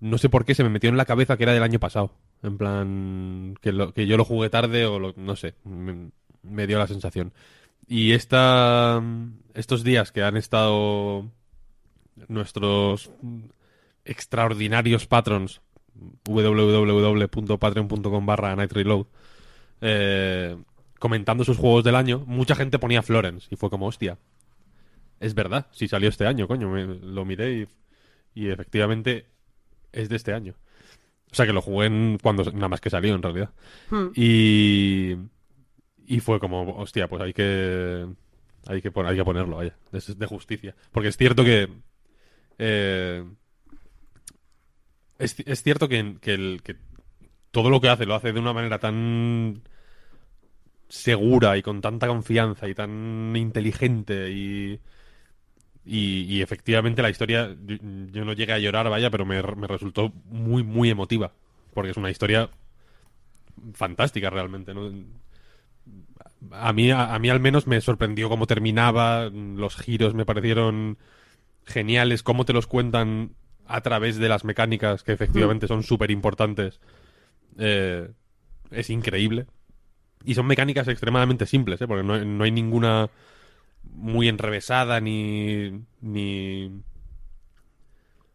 No 0.00 0.18
sé 0.18 0.28
por 0.28 0.44
qué 0.44 0.54
se 0.54 0.62
me 0.62 0.70
metió 0.70 0.88
en 0.90 0.96
la 0.96 1.04
cabeza 1.04 1.36
que 1.36 1.42
era 1.42 1.52
del 1.52 1.62
año 1.64 1.80
pasado. 1.80 2.12
En 2.44 2.58
plan... 2.58 3.56
Que, 3.60 3.72
lo- 3.72 3.92
que 3.92 4.06
yo 4.06 4.16
lo 4.16 4.24
jugué 4.24 4.48
tarde 4.50 4.86
o 4.86 5.00
lo- 5.00 5.14
no 5.16 5.34
sé. 5.34 5.54
Me, 5.64 6.10
me 6.42 6.66
dio 6.68 6.78
la 6.78 6.86
sensación. 6.86 7.32
Y 7.92 8.12
esta... 8.12 9.02
Estos 9.54 9.84
días 9.84 10.12
que 10.12 10.22
han 10.22 10.36
estado 10.38 11.30
nuestros 12.28 13.10
extraordinarios 14.06 15.06
patrons 15.06 15.60
www.patreon.com 16.24 18.24
barra 18.26 18.56
Night 18.56 18.72
Reload 18.72 19.06
eh, 19.82 20.56
comentando 20.98 21.44
sus 21.44 21.58
juegos 21.58 21.84
del 21.84 21.96
año, 21.96 22.24
mucha 22.26 22.54
gente 22.54 22.78
ponía 22.78 23.02
Florence 23.02 23.46
y 23.50 23.56
fue 23.56 23.68
como, 23.68 23.86
hostia, 23.88 24.16
es 25.20 25.34
verdad, 25.34 25.66
si 25.72 25.86
salió 25.86 26.08
este 26.08 26.26
año, 26.26 26.48
coño, 26.48 26.70
me- 26.70 26.86
lo 26.86 27.26
miré 27.26 27.68
y, 28.34 28.34
y 28.34 28.48
efectivamente 28.48 29.26
es 29.92 30.08
de 30.08 30.16
este 30.16 30.32
año. 30.32 30.54
O 31.30 31.34
sea 31.34 31.44
que 31.46 31.52
lo 31.52 31.60
jugué 31.60 31.86
en 31.88 32.18
cuando 32.22 32.42
nada 32.52 32.68
más 32.68 32.80
que 32.80 32.88
salió 32.90 33.14
en 33.14 33.22
realidad. 33.22 33.50
Hmm. 33.90 34.06
Y, 34.14 35.16
y 36.16 36.20
fue 36.20 36.40
como, 36.40 36.76
hostia, 36.76 37.08
pues 37.08 37.22
hay 37.22 37.32
que 37.32 38.06
hay 38.66 38.82
que, 38.82 38.92
hay 39.06 39.16
que 39.16 39.24
ponerlo, 39.24 39.56
vaya, 39.56 39.76
es 39.92 40.18
de 40.18 40.26
justicia. 40.26 40.74
Porque 40.92 41.08
es 41.08 41.16
cierto 41.16 41.44
que 41.44 41.68
eh, 42.58 43.24
es, 45.18 45.36
es 45.46 45.62
cierto 45.62 45.88
que, 45.88 46.16
que 46.20 46.34
el- 46.34 46.62
que 46.62 46.76
todo 47.50 47.70
lo 47.70 47.80
que 47.80 47.88
hace 47.90 48.06
lo 48.06 48.14
hace 48.14 48.32
de 48.32 48.40
una 48.40 48.52
manera 48.52 48.78
tan 48.80 49.62
segura 50.88 51.56
y 51.56 51.62
con 51.62 51.80
tanta 51.80 52.06
confianza 52.06 52.68
y 52.68 52.74
tan 52.74 53.34
inteligente 53.36 54.30
y, 54.30 54.80
y, 55.84 56.22
y 56.36 56.42
efectivamente 56.42 57.02
la 57.02 57.10
historia, 57.10 57.56
yo, 57.66 57.76
yo 58.12 58.24
no 58.24 58.32
llegué 58.34 58.52
a 58.52 58.58
llorar, 58.58 58.88
vaya, 58.88 59.10
pero 59.10 59.24
me, 59.26 59.42
me 59.42 59.66
resultó 59.66 60.12
muy, 60.26 60.62
muy 60.62 60.90
emotiva. 60.90 61.32
Porque 61.74 61.90
es 61.90 61.96
una 61.96 62.10
historia 62.10 62.50
fantástica 63.74 64.30
realmente, 64.30 64.74
¿no? 64.74 64.90
A 66.50 66.72
mí, 66.72 66.90
a, 66.90 67.18
mí 67.18 67.30
al 67.30 67.40
menos 67.40 67.66
me 67.66 67.80
sorprendió 67.80 68.28
cómo 68.28 68.46
terminaba, 68.46 69.30
los 69.30 69.76
giros 69.76 70.14
me 70.14 70.26
parecieron 70.26 70.98
geniales, 71.64 72.22
cómo 72.22 72.44
te 72.44 72.52
los 72.52 72.66
cuentan 72.66 73.34
a 73.66 73.80
través 73.80 74.18
de 74.18 74.28
las 74.28 74.44
mecánicas 74.44 75.02
que 75.02 75.12
efectivamente 75.12 75.68
son 75.68 75.82
súper 75.82 76.10
importantes. 76.10 76.80
Eh, 77.58 78.10
es 78.70 78.90
increíble. 78.90 79.46
Y 80.24 80.34
son 80.34 80.46
mecánicas 80.46 80.88
extremadamente 80.88 81.46
simples, 81.46 81.80
¿eh? 81.80 81.86
porque 81.86 82.04
no, 82.04 82.24
no 82.24 82.44
hay 82.44 82.50
ninguna 82.50 83.08
muy 83.84 84.28
enrevesada 84.28 85.00
ni, 85.00 85.84
ni 86.00 86.70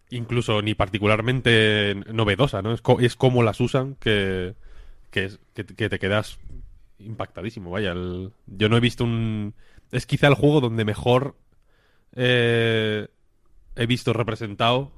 incluso 0.10 0.62
ni 0.62 0.76
particularmente 0.76 1.96
novedosa, 2.12 2.62
¿no? 2.62 2.74
Es, 2.74 2.82
es 3.00 3.16
como 3.16 3.44
las 3.44 3.60
usan 3.60 3.96
que, 3.96 4.56
que 5.12 5.30
te 5.90 6.00
quedas 6.00 6.40
impactadísimo, 7.00 7.72
vaya. 7.72 7.92
el- 7.92 8.32
yo 8.48 8.70
no 8.70 8.78
he 8.78 8.80
visto 8.82 9.04
un... 9.04 9.54
Es 9.92 10.06
quizá 10.06 10.28
el 10.28 10.34
juego 10.36 10.60
donde 10.62 10.84
mejor 10.86 11.36
eh, 12.14 13.08
he 13.76 13.86
visto 13.86 14.14
representado 14.14 14.92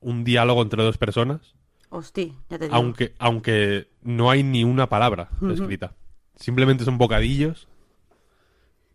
un 0.00 0.24
diálogo 0.24 0.62
entre 0.62 0.82
dos 0.82 0.98
personas, 0.98 1.54
Hostia, 1.90 2.26
ya 2.50 2.58
te 2.58 2.64
digo. 2.66 2.74
aunque, 2.76 3.14
aunque 3.18 3.88
no 4.02 4.30
hay 4.30 4.42
ni 4.42 4.64
una 4.64 4.88
palabra 4.88 5.30
escrita. 5.52 5.94
Simplemente 6.36 6.84
son 6.84 6.98
bocadillos 6.98 7.68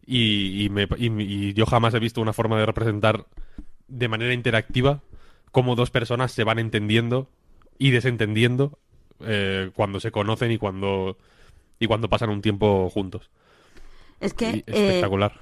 y, 0.06 0.66
y 0.66 0.70
me- 0.70 0.88
y- 0.98 1.08
y 1.50 1.54
yo 1.54 1.66
jamás 1.66 1.94
he 1.94 2.00
visto 2.00 2.22
una 2.22 2.34
forma 2.34 2.60
de 2.60 2.66
representar 2.66 3.26
de 3.88 4.08
manera 4.08 4.34
interactiva 4.34 5.02
cómo 5.52 5.76
dos 5.76 5.92
personas 5.92 6.32
se 6.32 6.44
van 6.44 6.60
entendiendo 6.60 7.30
y 7.78 7.92
desentendiendo 7.92 8.78
eh, 9.22 9.72
cuando 9.74 10.00
se 10.00 10.12
conocen 10.12 10.52
y 10.52 10.58
cuando 10.58 11.18
y 11.80 11.88
cuando 11.88 12.10
pasan 12.10 12.30
un 12.30 12.42
tiempo 12.42 12.90
juntos. 12.90 13.30
Es 14.20 14.34
que 14.34 14.50
Y 14.50 14.58
eh, 14.60 14.64
espectacular. 14.68 15.34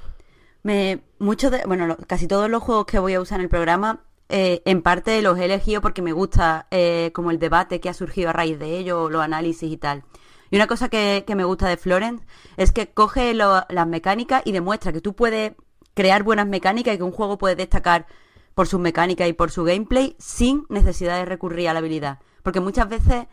me 0.63 0.99
muchos 1.19 1.51
de, 1.51 1.63
bueno, 1.65 1.87
lo- 1.87 1.97
casi 1.97 2.27
todos 2.27 2.49
los 2.49 2.61
juegos 2.63 2.85
que 2.85 2.99
voy 2.99 3.13
a 3.13 3.21
usar 3.21 3.39
en 3.39 3.43
el 3.45 3.49
programa, 3.49 4.03
eh, 4.29 4.61
en 4.65 4.81
parte 4.81 5.21
los 5.21 5.39
he 5.39 5.45
elegido 5.45 5.81
porque 5.81 6.01
me 6.01 6.11
gusta 6.11 6.67
eh, 6.71 7.11
como 7.13 7.31
el 7.31 7.39
debate 7.39 7.79
que 7.79 7.89
ha 7.89 7.93
surgido 7.93 8.29
a 8.29 8.33
raíz 8.33 8.59
de 8.59 8.77
ello, 8.77 9.09
los 9.09 9.21
análisis 9.23 9.71
y 9.71 9.77
tal. 9.77 10.03
Y 10.51 10.55
una 10.57 10.67
cosa 10.67 10.89
que, 10.89 11.23
que 11.27 11.35
me 11.35 11.43
gusta 11.43 11.67
de 11.67 11.77
Florence 11.77 12.25
es 12.55 12.71
que 12.71 12.87
coge 12.87 13.33
lo- 13.33 13.65
las 13.69 13.87
mecánicas 13.87 14.41
y 14.45 14.51
demuestra 14.51 14.93
que 14.93 15.01
tú 15.01 15.15
puedes 15.15 15.53
crear 15.93 16.23
buenas 16.23 16.47
mecánicas 16.47 16.93
y 16.93 16.97
que 16.97 17.03
un 17.03 17.11
juego 17.11 17.37
puede 17.37 17.55
destacar 17.55 18.05
por 18.53 18.67
sus 18.67 18.79
mecánicas 18.79 19.27
y 19.27 19.33
por 19.33 19.49
su 19.51 19.63
gameplay 19.63 20.15
sin 20.19 20.65
necesidad 20.69 21.17
de 21.17 21.25
recurrir 21.25 21.69
a 21.69 21.73
la 21.73 21.79
habilidad. 21.79 22.19
Porque 22.43 22.59
muchas 22.59 22.87
veces 22.89 23.27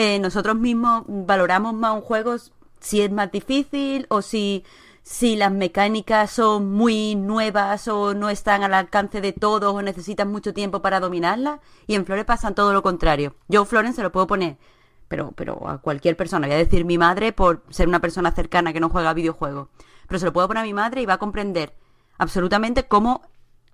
eh, 0.00 0.20
nosotros 0.20 0.54
mismos 0.54 1.02
valoramos 1.08 1.74
más 1.74 1.92
un 1.92 2.02
juego 2.02 2.36
si 2.78 3.00
es 3.00 3.10
más 3.10 3.32
difícil 3.32 4.06
o 4.10 4.22
si, 4.22 4.64
si 5.02 5.34
las 5.34 5.50
mecánicas 5.50 6.30
son 6.30 6.70
muy 6.70 7.16
nuevas 7.16 7.88
o 7.88 8.14
no 8.14 8.30
están 8.30 8.62
al 8.62 8.74
alcance 8.74 9.20
de 9.20 9.32
todos 9.32 9.74
o 9.74 9.82
necesitan 9.82 10.30
mucho 10.30 10.54
tiempo 10.54 10.82
para 10.82 11.00
dominarlas. 11.00 11.58
Y 11.88 11.96
en 11.96 12.06
Flores 12.06 12.26
pasan 12.26 12.54
todo 12.54 12.72
lo 12.72 12.80
contrario. 12.80 13.34
Yo 13.48 13.64
Florence 13.64 13.96
se 13.96 14.04
lo 14.04 14.12
puedo 14.12 14.28
poner, 14.28 14.56
pero, 15.08 15.32
pero 15.32 15.68
a 15.68 15.78
cualquier 15.78 16.16
persona. 16.16 16.46
Voy 16.46 16.54
a 16.54 16.58
decir 16.58 16.84
mi 16.84 16.96
madre 16.96 17.32
por 17.32 17.64
ser 17.70 17.88
una 17.88 18.00
persona 18.00 18.30
cercana 18.30 18.72
que 18.72 18.78
no 18.78 18.90
juega 18.90 19.12
videojuegos. 19.14 19.66
Pero 20.06 20.20
se 20.20 20.26
lo 20.26 20.32
puedo 20.32 20.46
poner 20.46 20.62
a 20.62 20.66
mi 20.66 20.74
madre 20.74 21.02
y 21.02 21.06
va 21.06 21.14
a 21.14 21.18
comprender 21.18 21.74
absolutamente 22.18 22.84
cómo 22.84 23.22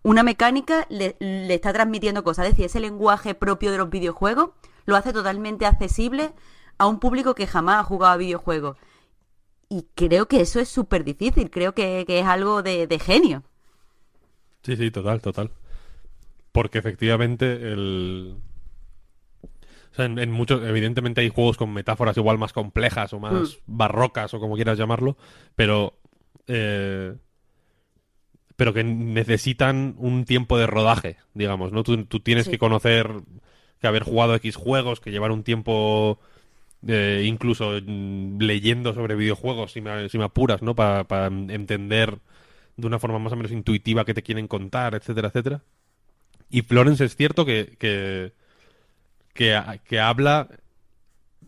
una 0.03 0.23
mecánica 0.23 0.87
le, 0.89 1.17
le 1.21 1.53
está 1.53 1.75
transmitiendo 1.75 2.25
cosas. 2.25 2.47
Es 2.47 2.53
decir, 2.53 2.65
ese 2.65 2.81
lenguaje 2.81 3.35
propio 3.35 3.73
de 3.73 3.77
los 3.77 3.91
videojuegos 3.91 4.53
lo 4.87 4.97
hace 4.97 5.13
totalmente 5.13 5.67
accesible 5.67 6.33
a 6.79 6.87
un 6.87 6.99
público 7.01 7.35
que 7.35 7.47
jamás 7.47 7.81
ha 7.81 7.85
jugado 7.85 8.15
a 8.15 8.17
videojuegos. 8.19 8.77
Y 9.69 9.87
creo 9.95 10.27
que 10.27 10.41
eso 10.41 10.61
es 10.61 10.69
súper 10.69 11.05
difícil. 11.05 11.51
Creo 11.51 11.75
que, 11.75 12.05
que 12.07 12.21
es 12.21 12.27
algo 12.27 12.63
de, 12.63 12.87
de 12.87 12.99
genio. 12.99 13.43
Sí, 14.63 14.77
sí, 14.77 14.91
total, 14.91 15.21
total. 15.21 15.51
Porque 16.53 16.79
efectivamente 16.79 17.53
el... 17.73 18.37
O 19.43 19.95
sea, 19.97 20.07
en, 20.07 20.19
en 20.19 20.31
muchos, 20.33 20.63
evidentemente 20.67 21.21
hay 21.21 21.29
juegos 21.29 21.57
con 21.57 21.73
metáforas 21.73 22.17
igual 22.17 22.37
más 22.39 22.53
complejas 22.53 23.13
o 23.13 23.21
más 23.21 23.59
barrocas 23.67 24.35
o 24.35 24.41
como 24.41 24.57
quieras 24.57 24.77
llamarlo, 24.77 25.17
pero 25.55 25.95
eh, 26.49 27.15
pero 28.57 28.73
que 28.75 28.83
necesitan 28.85 29.95
un 29.99 30.25
tiempo 30.25 30.59
de 30.59 30.67
rodaje, 30.67 31.19
digamos, 31.33 31.71
¿no? 31.73 31.83
Tú, 31.85 32.05
tú 32.07 32.21
tienes 32.21 32.47
Sí. 32.47 32.51
que 32.53 32.59
conocer, 32.59 33.09
que 33.85 33.89
haber 33.89 34.03
jugado 34.03 34.35
X 34.37 34.57
juegos, 34.57 34.99
que 35.01 35.11
llevar 35.11 35.31
un 35.31 35.43
tiempo 35.43 36.19
eh, 36.87 37.25
incluso 37.27 37.73
mm, 37.87 38.39
leyendo 38.39 38.95
sobre 38.95 39.15
videojuegos, 39.15 39.73
si 39.73 39.83
me, 39.83 40.25
apuras, 40.25 40.63
¿no? 40.63 40.75
Para 40.75 41.27
entender 41.27 42.19
de 42.79 42.87
una 42.87 42.99
forma 42.99 43.19
más 43.19 43.35
o 43.35 43.37
menos 43.37 43.53
intuitiva 43.53 44.07
qué 44.07 44.15
te 44.15 44.23
quieren 44.23 44.49
contar, 44.49 44.95
etcétera, 44.95 45.29
etcétera. 45.29 45.61
Y 46.49 46.63
Florence 46.63 47.05
es 47.05 47.15
cierto 47.15 47.45
que, 47.45 47.77
que, 47.79 48.33
que, 49.35 49.61
que 49.85 50.01
habla, 50.01 50.49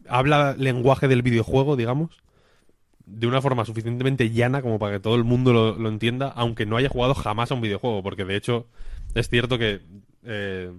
habla 0.06 0.54
lenguaje 0.58 1.08
del 1.08 1.22
videojuego, 1.22 1.74
digamos, 1.74 2.22
de 3.06 3.26
una 3.26 3.40
forma 3.40 3.64
suficientemente 3.64 4.30
llana 4.30 4.60
como 4.60 4.78
para 4.78 4.96
que 4.96 5.00
todo 5.00 5.14
el 5.14 5.24
mundo 5.24 5.54
lo, 5.54 5.76
lo 5.76 5.88
entienda, 5.88 6.28
aunque 6.36 6.66
no 6.66 6.76
haya 6.76 6.90
jugado 6.90 7.14
jamás 7.14 7.50
a 7.50 7.54
un 7.54 7.62
videojuego, 7.62 8.02
porque 8.02 8.26
de 8.26 8.36
hecho 8.36 8.66
es 9.14 9.30
cierto 9.30 9.56
que 9.58 9.80
eh, 10.24 10.70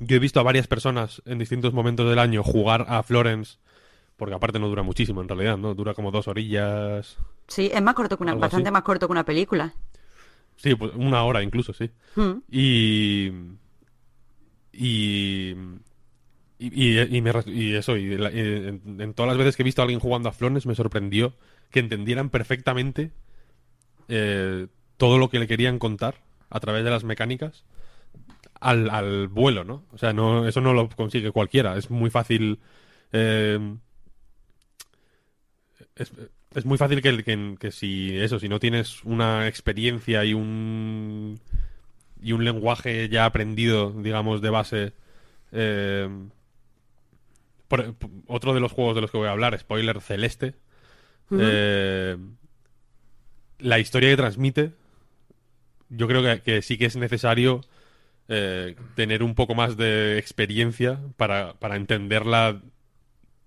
yo 0.00 0.16
he 0.16 0.18
visto 0.20 0.40
a 0.40 0.42
varias 0.42 0.66
personas 0.66 1.22
en 1.26 1.38
distintos 1.38 1.72
momentos 1.72 2.08
del 2.08 2.18
año 2.18 2.42
jugar 2.42 2.86
a 2.88 3.02
Florence, 3.02 3.58
porque 4.16 4.34
aparte 4.34 4.58
no 4.58 4.68
dura 4.68 4.82
muchísimo 4.82 5.20
en 5.22 5.28
realidad, 5.28 5.56
¿no? 5.58 5.74
Dura 5.74 5.94
como 5.94 6.10
dos 6.10 6.28
orillas. 6.28 7.18
Sí, 7.48 7.70
es 7.72 7.82
más 7.82 7.94
corto 7.94 8.16
que 8.16 8.22
una, 8.24 8.34
bastante 8.34 8.68
así. 8.68 8.72
más 8.72 8.82
corto 8.82 9.06
que 9.06 9.12
una 9.12 9.24
película. 9.24 9.74
Sí, 10.56 10.74
pues 10.74 10.92
una 10.94 11.22
hora 11.24 11.42
incluso, 11.42 11.72
sí. 11.72 11.90
Mm. 12.16 12.32
Y. 12.50 13.32
Y. 14.72 15.54
Y, 16.58 16.98
y- 16.98 17.20
me 17.20 17.32
y 17.46 17.74
eso, 17.74 17.96
y 17.98 18.16
la- 18.16 18.32
y 18.32 18.38
en, 18.38 18.96
en 18.98 19.12
todas 19.14 19.28
las 19.28 19.36
veces 19.36 19.56
que 19.56 19.62
he 19.62 19.64
visto 19.64 19.82
a 19.82 19.84
alguien 19.84 20.00
jugando 20.00 20.30
a 20.30 20.32
Florence 20.32 20.66
me 20.66 20.74
sorprendió 20.74 21.34
que 21.70 21.80
entendieran 21.80 22.30
perfectamente 22.30 23.10
eh, 24.08 24.66
todo 24.96 25.18
lo 25.18 25.28
que 25.28 25.38
le 25.38 25.46
querían 25.46 25.78
contar 25.78 26.22
a 26.48 26.58
través 26.60 26.82
de 26.82 26.88
las 26.90 27.04
mecánicas 27.04 27.64
al, 28.68 28.90
al 28.90 29.28
vuelo, 29.28 29.64
¿no? 29.64 29.84
O 29.92 29.98
sea, 29.98 30.12
no, 30.12 30.46
eso 30.48 30.60
no 30.60 30.72
lo 30.74 30.88
consigue 30.90 31.30
cualquiera. 31.32 31.76
Es 31.76 31.90
muy 31.90 32.10
fácil. 32.10 32.58
eh, 33.12 33.58
es, 35.94 36.12
es 36.54 36.64
muy 36.64 36.78
fácil 36.78 37.02
que, 37.02 37.22
que, 37.24 37.56
que 37.58 37.70
si 37.70 38.16
eso, 38.18 38.38
si 38.38 38.48
no 38.48 38.60
tienes 38.60 39.04
una 39.04 39.46
experiencia 39.48 40.24
y 40.24 40.34
un 40.34 41.38
y 42.22 42.32
un 42.32 42.44
lenguaje 42.44 43.08
ya 43.10 43.26
aprendido, 43.26 43.92
digamos, 43.92 44.42
de 44.42 44.50
base. 44.50 44.94
eh, 45.52 46.08
por- 47.68 47.94
otro 48.26 48.54
de 48.54 48.60
los 48.60 48.72
juegos 48.72 48.94
de 48.94 49.00
los 49.00 49.10
que 49.10 49.18
voy 49.18 49.28
a 49.28 49.32
hablar, 49.32 49.58
spoiler 49.58 50.00
celeste. 50.00 50.54
eh, 51.38 52.16
la 53.58 53.78
historia 53.78 54.08
que 54.10 54.16
transmite, 54.16 54.72
yo 55.88 56.08
creo 56.08 56.22
que, 56.22 56.42
que 56.42 56.62
sí 56.62 56.78
que 56.78 56.86
es 56.86 56.96
necesario 56.96 57.60
eh, 58.28 58.76
tener 58.94 59.22
un 59.22 59.34
poco 59.34 59.54
más 59.54 59.76
de 59.76 60.18
experiencia 60.18 61.00
para, 61.16 61.54
para 61.54 61.76
entenderla 61.76 62.60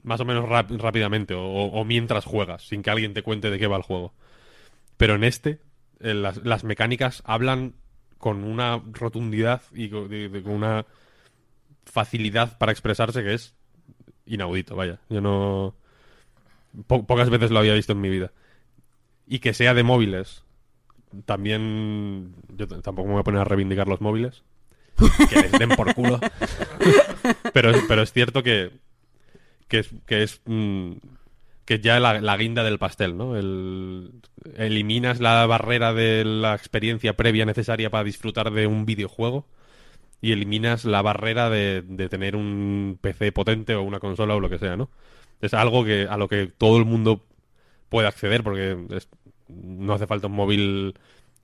más 0.04 0.20
o 0.22 0.26
menos 0.26 0.48
rápidamente 0.48 1.34
o, 1.38 1.84
mientras 1.86 2.26
juegas, 2.26 2.64
sin 2.68 2.82
que 2.82 2.90
alguien 2.90 3.14
te 3.14 3.22
cuente 3.22 3.50
de 3.50 3.60
qué 3.60 3.68
va 3.68 3.78
el 3.78 3.84
juego. 3.84 4.14
Pero 4.98 5.16
en 5.16 5.24
este, 5.24 5.60
eh, 6.00 6.14
las, 6.14 6.38
las 6.46 6.64
mecánicas 6.64 7.22
hablan 7.26 7.74
con 8.18 8.44
una 8.44 8.82
rotundidad 8.94 9.62
y 9.74 9.90
con 9.90 10.10
una 10.48 10.86
facilidad 11.86 12.58
para 12.58 12.72
expresarse 12.72 13.24
que 13.24 13.34
es 13.34 13.56
inaudito, 14.26 14.76
vaya. 14.76 15.00
Yo 15.10 15.22
no... 15.22 15.76
po- 16.88 17.06
pocas 17.06 17.30
veces 17.30 17.52
lo 17.52 17.60
había 17.60 17.74
visto 17.74 17.94
en 17.94 18.02
mi 18.02 18.10
vida. 18.10 18.32
Y 19.28 19.40
que 19.40 19.54
sea 19.54 19.74
de 19.74 19.84
móviles. 19.84 20.44
También... 21.26 22.36
Yo 22.56 22.68
tampoco 22.68 23.08
me 23.08 23.14
voy 23.14 23.22
a 23.22 23.24
poner 23.24 23.42
a 23.42 23.46
reivindicar 23.46 23.88
los 23.88 24.02
móviles. 24.02 24.44
Que 25.30 25.42
les 25.42 25.52
den 25.52 25.70
por 25.70 25.94
culo. 25.94 26.20
pero, 27.54 27.72
pero 27.88 28.02
es 28.02 28.12
cierto 28.12 28.44
que... 28.44 28.72
Que 29.68 30.24
es... 30.24 30.42
Mm, 30.46 30.94
que 31.66 31.80
ya 31.80 32.00
la, 32.00 32.20
la 32.20 32.36
guinda 32.36 32.64
del 32.64 32.80
pastel, 32.80 33.16
¿no? 33.16 33.38
El, 33.38 34.22
eliminas 34.58 35.20
la 35.20 35.46
barrera 35.46 35.94
de 35.94 36.26
la 36.26 36.56
experiencia 36.56 37.16
previa 37.16 37.46
necesaria 37.46 37.92
para 37.92 38.04
disfrutar 38.04 38.52
de 38.52 38.66
un 38.66 38.88
videojuego 38.88 39.46
y 40.20 40.32
eliminas 40.32 40.84
la 40.84 41.04
barrera 41.04 41.52
de, 41.52 41.84
de 41.84 42.10
tener 42.10 42.36
un 42.36 42.98
PC 43.00 43.32
potente 43.32 43.76
o 43.76 43.84
una 43.84 44.00
consola 44.00 44.36
o 44.36 44.40
lo 44.40 44.50
que 44.50 44.58
sea, 44.58 44.78
¿no? 44.78 44.90
Es 45.42 45.54
algo 45.54 45.86
que 45.86 46.08
a 46.10 46.18
lo 46.18 46.28
que 46.28 46.48
todo 46.48 46.78
el 46.78 46.86
mundo 46.86 47.24
puede 47.88 48.08
acceder 48.08 48.44
porque 48.44 48.76
no 49.48 49.94
hace 49.94 50.08
falta 50.08 50.28
un 50.28 50.34
móvil 50.34 50.96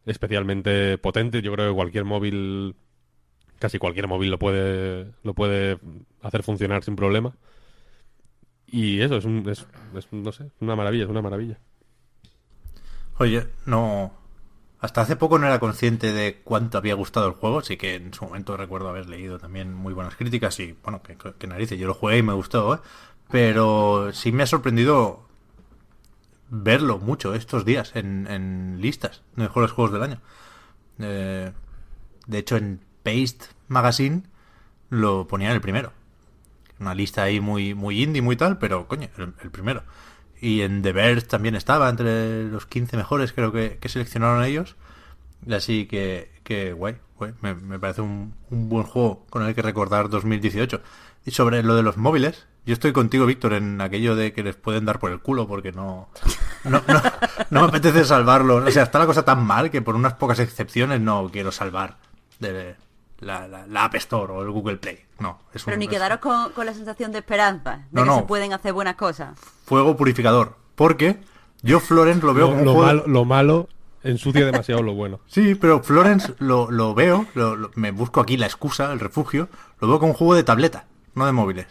especialmente 0.06 0.98
potente. 0.98 1.42
Yo 1.42 1.54
creo 1.54 1.70
que 1.70 1.76
cualquier 1.76 2.06
móvil, 2.06 2.76
casi 3.60 3.80
cualquier 3.80 4.08
móvil 4.08 4.32
lo 4.32 4.40
puede, 4.40 5.12
lo 5.24 5.34
puede 5.34 5.80
hacer 6.22 6.44
funcionar 6.44 6.84
sin 6.84 6.96
problema. 6.96 7.36
Y 8.68 9.02
eso 9.02 9.18
es, 9.18 9.26
un, 9.26 9.48
es, 9.50 9.66
es, 9.96 10.08
no 10.12 10.32
sé, 10.32 10.52
una 10.60 10.76
maravilla, 10.76 11.04
es 11.04 11.10
una 11.10 11.22
maravilla. 11.22 11.60
Oye, 13.18 13.48
no. 13.66 14.14
Hasta 14.80 15.02
hace 15.02 15.16
poco 15.16 15.40
no 15.40 15.48
era 15.48 15.60
consciente 15.60 16.12
de 16.12 16.42
cuánto 16.44 16.78
había 16.78 16.94
gustado 16.96 17.28
el 17.28 17.34
juego, 17.34 17.62
sí 17.62 17.78
que 17.78 17.96
en 17.96 18.14
su 18.14 18.26
momento 18.26 18.58
recuerdo 18.58 18.90
haber 18.90 19.08
leído 19.08 19.40
también 19.40 19.74
muy 19.74 19.94
buenas 19.94 20.16
críticas 20.16 20.60
y, 20.60 20.76
bueno, 20.84 21.02
que, 21.02 21.16
que 21.16 21.48
narices, 21.48 21.80
yo 21.80 21.88
lo 21.88 21.94
jugué 21.94 22.18
y 22.18 22.24
me 22.24 22.34
gustó, 22.34 22.76
¿eh? 22.76 22.80
Pero 23.32 24.12
sí 24.14 24.32
me 24.32 24.44
ha 24.44 24.48
sorprendido 24.48 25.26
verlo 26.50 27.00
mucho 27.00 27.34
estos 27.34 27.66
días 27.66 27.96
en, 27.96 28.28
en 28.28 28.80
listas 28.80 29.24
de 29.36 29.44
mejores 29.44 29.72
juegos 29.72 29.94
del 29.94 30.04
año. 30.04 30.22
Eh, 31.00 31.52
de 32.28 32.38
hecho, 32.38 32.58
en 32.58 32.82
Paste 33.06 33.46
Magazine 33.68 34.24
lo 34.90 35.28
ponía 35.28 35.50
en 35.50 35.56
el 35.56 35.62
primero. 35.62 35.94
Una 36.80 36.96
lista 36.96 37.24
ahí 37.24 37.40
muy, 37.40 37.76
muy 37.76 38.04
indie, 38.04 38.22
muy 38.22 38.36
tal, 38.36 38.58
pero 38.58 38.88
coño, 38.88 39.08
el, 39.18 39.52
primero. 39.52 39.84
Y 40.42 40.62
en 40.62 40.82
The 40.82 40.92
Verge 40.92 41.28
también 41.28 41.56
estaba 41.56 41.88
entre 41.88 42.46
los 42.46 42.66
15 42.66 42.98
mejores, 42.98 43.32
creo 43.32 43.52
que, 43.52 43.80
seleccionaron 43.86 44.44
ellos. 44.44 44.76
Y 45.46 45.54
Así 45.54 45.86
que, 45.86 46.32
que 46.44 46.74
guay. 46.74 46.98
Me, 47.42 47.80
parece 47.80 48.02
un, 48.02 48.34
un 48.50 48.68
buen 48.68 48.84
juego 48.84 49.26
con 49.30 49.44
el 49.44 49.56
que 49.56 49.62
recordar 49.62 50.10
2018. 50.10 50.82
Y 51.26 51.32
sobre 51.32 51.64
lo 51.64 51.76
de 51.76 51.84
los 51.84 51.96
móviles, 51.98 52.46
yo 52.66 52.74
estoy 52.74 52.92
contigo, 52.92 53.26
Víctor, 53.26 53.54
en 53.54 53.80
aquello 53.80 54.16
de 54.16 54.34
que 54.34 54.44
les 54.44 54.56
pueden 54.56 54.86
dar 54.86 55.00
por 55.00 55.12
el 55.12 55.20
culo 55.20 55.48
porque 55.48 55.72
no, 55.72 56.10
no, 56.64 56.82
no, 57.52 57.62
me 57.62 57.68
apetece 57.68 58.04
salvarlos. 58.04 58.68
O 58.68 58.72
sea, 58.72 58.84
está 58.84 59.00
la 59.00 59.06
cosa 59.06 59.24
tan 59.24 59.46
mal 59.46 59.70
que 59.70 59.82
por 59.82 59.96
unas 59.96 60.16
pocas 60.16 60.40
excepciones 60.40 61.00
no 61.00 61.30
quiero 61.32 61.52
salvar 61.52 61.98
de 62.40 62.76
la, 63.26 63.48
la- 63.48 63.68
la 63.68 63.84
App 63.86 63.96
Store 63.96 64.32
o 64.32 64.42
el 64.44 64.52
Google 64.52 64.78
Play. 64.78 65.00
No, 65.20 65.40
es 65.54 65.64
Pero 65.64 65.76
un, 65.76 65.80
ni 65.80 65.86
es 65.86 65.92
quedaros 65.92 66.20
con, 66.20 66.52
con 66.52 66.66
la 66.66 66.74
sensación 66.74 67.12
de 67.12 67.20
esperanza, 67.20 67.78
de 67.78 67.84
No, 67.92 68.04
que 68.04 68.10
no. 68.10 68.16
se 68.18 68.24
pueden 68.24 68.54
hacer 68.54 68.74
buenas 68.74 68.96
cosas. 68.96 69.38
fuego 69.66 69.96
purificador. 69.98 70.56
Porque 70.76 71.18
yo 71.62 71.80
Florence 71.80 72.26
lo 72.26 72.34
veo 72.34 72.48
Lo, 72.48 72.52
como 72.52 72.62
un 72.64 72.68
juego... 72.68 72.86
malo, 72.86 73.04
lo 73.08 73.26
malo 73.26 73.70
ensucia 74.04 74.46
demasiado 74.46 74.82
lo 74.84 74.94
bueno. 74.94 75.20
Sí, 75.28 75.56
pero 75.56 75.82
Florence 75.84 76.36
lo, 76.40 76.70
lo 76.70 76.94
veo, 76.94 77.26
lo- 77.34 77.56
lo- 77.56 77.72
me 77.76 77.92
busco 77.92 78.22
aquí 78.22 78.38
la 78.38 78.46
excusa, 78.46 78.92
el 78.94 79.00
refugio, 79.00 79.50
lo 79.80 79.88
veo 79.88 80.00
como 80.00 80.12
un 80.12 80.18
juego 80.18 80.36
de 80.36 80.44
tableta, 80.44 80.86
no 81.16 81.26
de 81.26 81.32
móviles. 81.32 81.68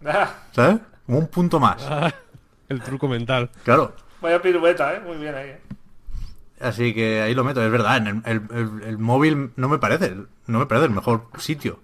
¿Sabes? 0.52 0.78
Como 1.06 1.18
un 1.18 1.26
punto 1.28 1.60
más. 1.60 1.86
El 2.68 2.80
truco 2.80 3.08
mental. 3.08 3.50
Claro. 3.62 3.92
Vaya 4.22 4.40
pirueta, 4.40 4.94
¿eh? 4.94 5.00
Muy 5.00 5.18
bien 5.18 5.34
ahí. 5.34 5.48
¿eh? 5.50 5.60
Así 6.64 6.94
que 6.94 7.20
ahí 7.20 7.34
lo 7.34 7.44
meto, 7.44 7.62
es 7.62 7.70
verdad, 7.70 7.98
en 7.98 8.06
el, 8.06 8.22
el- 8.24 8.56
el- 8.56 8.82
el 8.84 8.98
móvil 8.98 9.50
no 9.56 9.68
me 9.68 9.78
parece, 9.78 10.14
no 10.46 10.58
me 10.58 10.66
parece 10.66 10.86
el 10.86 10.92
mejor 10.92 11.28
sitio 11.38 11.80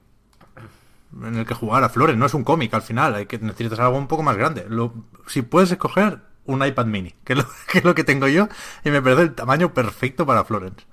en 1.22 1.34
el 1.36 1.44
que 1.44 1.54
jugar 1.54 1.82
a 1.84 1.88
Florence, 1.88 2.18
no 2.18 2.26
es 2.26 2.34
un 2.34 2.44
cómic 2.44 2.72
al 2.72 2.82
final, 2.82 3.14
hay 3.14 3.26
que 3.26 3.38
necesitas 3.38 3.78
algo 3.80 3.98
un 3.98 4.06
poco 4.06 4.22
más 4.22 4.36
grande. 4.36 4.64
Lo- 4.68 4.94
si 5.26 5.42
puedes 5.42 5.70
escoger 5.70 6.20
un 6.46 6.64
iPad 6.64 6.86
mini, 6.86 7.14
que 7.24 7.32
es, 7.34 7.38
lo, 7.40 7.44
que 7.70 7.78
es 7.78 7.84
lo 7.84 7.94
que 7.94 8.04
tengo 8.04 8.26
yo, 8.28 8.48
y 8.84 8.90
me 8.90 9.02
parece 9.02 9.22
el 9.22 9.34
tamaño 9.34 9.74
perfecto 9.74 10.24
para 10.24 10.44
Florence. 10.44 10.86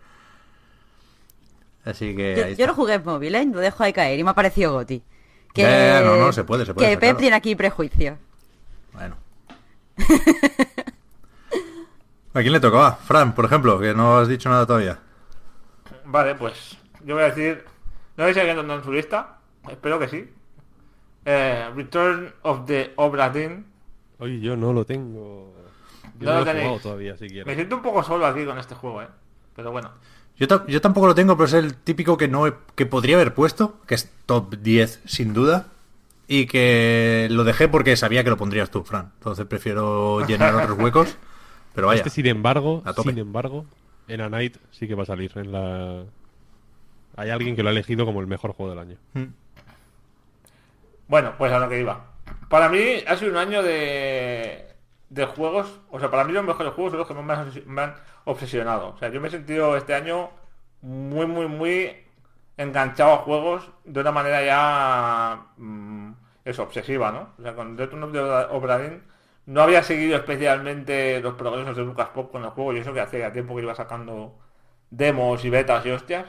Así 1.85 2.15
que 2.15 2.35
Yo, 2.51 2.57
yo 2.57 2.67
no 2.67 2.73
jugué 2.73 2.95
en 2.95 3.05
móvil, 3.05 3.35
¿eh? 3.35 3.45
Lo 3.45 3.59
dejo 3.61 3.83
ahí 3.83 3.93
caer 3.93 4.19
y 4.19 4.23
me 4.23 4.31
ha 4.31 4.35
parecido 4.35 4.73
Goti. 4.73 5.01
Que, 5.53 6.01
no, 6.03 6.17
no, 6.17 6.33
se 6.33 6.43
puede, 6.43 6.65
se 6.65 6.73
puede 6.73 6.87
Que 6.89 6.93
sacarlo. 6.95 7.13
Pep 7.13 7.19
tiene 7.21 7.35
aquí 7.37 7.55
prejuicios. 7.55 8.17
Bueno. 8.93 9.15
¿A 12.37 12.41
quién 12.41 12.53
le 12.53 12.59
tocaba? 12.59 12.93
Fran, 12.95 13.33
por 13.33 13.45
ejemplo, 13.45 13.79
que 13.79 13.93
no 13.93 14.17
has 14.19 14.27
dicho 14.27 14.49
nada 14.49 14.65
todavía. 14.65 14.99
Vale, 16.05 16.35
pues 16.35 16.77
yo 17.03 17.15
voy 17.15 17.23
a 17.23 17.27
decir. 17.31 17.63
No 18.15 18.25
sé 18.25 18.33
si 18.33 18.39
alguien 18.39 18.69
en 18.69 18.83
su 18.83 18.91
lista. 18.91 19.37
Espero 19.69 19.99
que 19.99 20.07
sí. 20.07 20.29
Eh, 21.25 21.69
Return 21.75 22.33
of 22.43 22.65
the 22.65 22.93
Obra 22.95 23.29
Dinn. 23.29 23.65
Oye, 24.19 24.39
yo 24.39 24.55
no 24.55 24.71
lo 24.73 24.85
tengo. 24.85 25.53
Yo 26.19 26.25
No 26.27 26.33
no, 26.33 26.39
lo 26.39 26.45
lo 26.45 26.51
he 26.51 26.61
jugado 26.61 26.79
todavía, 26.79 27.11
Me 27.13 27.17
siquiera. 27.17 27.53
siento 27.53 27.75
un 27.75 27.81
poco 27.81 28.03
solo 28.03 28.25
aquí 28.25 28.45
con 28.45 28.57
este 28.57 28.75
juego, 28.75 29.01
¿eh? 29.01 29.07
Pero 29.55 29.71
bueno. 29.71 29.91
Yo, 30.37 30.65
yo 30.67 30.81
tampoco 30.81 31.07
lo 31.07 31.15
tengo, 31.15 31.35
pero 31.35 31.47
es 31.47 31.53
el 31.53 31.75
típico 31.75 32.17
que 32.17 32.27
no 32.27 32.45
he- 32.47 32.53
que 32.75 32.85
podría 32.85 33.15
haber 33.15 33.33
puesto, 33.33 33.77
que 33.87 33.95
es 33.95 34.11
top 34.25 34.55
10 34.61 35.01
sin 35.05 35.33
duda, 35.33 35.67
y 36.27 36.45
que 36.45 37.27
lo 37.31 37.43
dejé 37.43 37.67
porque 37.67 37.95
sabía 37.97 38.23
que 38.23 38.29
lo 38.29 38.37
pondrías 38.37 38.69
tú, 38.71 38.83
Fran. 38.83 39.11
Entonces 39.17 39.45
prefiero 39.47 40.25
llenar 40.25 40.55
otros 40.55 40.77
huecos, 40.79 41.17
pero 41.77 41.87
vaya. 41.89 41.99
Este, 41.99 42.09
sin 42.09 42.25
embargo, 42.25 42.81
A 42.85 42.93
tope. 42.93 43.11
sin 43.11 43.19
embargo, 43.19 43.63
en 44.07 44.21
A 44.21 44.29
Night 44.29 44.57
sí 44.71 44.87
que 44.87 44.95
va 44.95 45.03
a 45.03 45.05
salir 45.05 45.31
en 45.35 45.51
la... 45.51 46.05
Hay 47.15 47.29
alguien 47.29 47.55
que 47.55 47.61
lo 47.61 47.69
ha 47.69 47.71
elegido 47.71 48.03
como 48.03 48.19
el 48.19 48.25
mejor 48.25 48.53
juego 48.53 48.71
del 48.71 48.79
año. 48.79 48.97
Mm. 49.13 49.25
Bueno, 51.07 51.35
pues 51.37 51.51
a 51.51 51.59
lo 51.59 51.69
que 51.69 51.79
iba. 51.79 52.03
Para 52.49 52.67
mí 52.69 53.03
ha 53.05 53.15
sido 53.15 53.29
un 53.29 53.37
año 53.37 53.61
de, 53.61 54.69
de 55.09 55.25
juegos, 55.27 55.79
o 55.91 55.99
sea, 55.99 56.09
para 56.09 56.23
mí 56.23 56.33
los 56.33 56.43
mejores 56.43 56.73
juegos 56.73 56.93
son 56.93 56.97
los 56.97 57.07
que 57.07 57.13
más 57.13 57.65
me 57.67 57.81
han, 57.83 57.93
obsesionado. 58.25 58.95
O 58.95 58.97
sea, 58.97 59.09
yo 59.09 59.21
me 59.21 59.27
he 59.27 59.31
sentido 59.31 59.77
este 59.77 59.93
año 59.93 60.31
muy, 60.81 61.27
muy, 61.27 61.45
muy 61.45 61.95
enganchado 62.57 63.13
a 63.13 63.17
juegos 63.17 63.69
de 63.85 64.01
una 64.01 64.11
manera 64.11 64.43
ya, 64.43 65.45
mm, 65.57 66.11
eso, 66.43 66.63
obsesiva, 66.63 67.11
¿no? 67.11 67.29
O 67.37 67.43
sea, 67.43 67.53
con 67.53 67.77
Return 67.77 68.01
of 68.01 68.13
the 68.13 68.19
Obra 68.19 68.79
Dinn 68.79 69.03
no 69.47 69.61
había 69.63 69.83
seguido 69.83 70.17
especialmente 70.17 71.21
los 71.21 71.35
progresos 71.35 71.77
de 71.77 71.83
Lucas 71.85 72.09
Pop 72.09 72.31
con 72.31 72.43
el 72.45 72.51
juego 72.51 72.73
y 72.73 72.79
eso 72.79 72.93
que 72.93 73.01
hacía 73.01 73.33
tiempo 73.33 73.55
que 73.55 73.63
iba 73.63 73.75
sacando 73.75 74.39
demos 74.91 75.45
y 75.45 75.51
betas 75.51 75.85
y 75.87 75.91
hostias. 75.91 76.27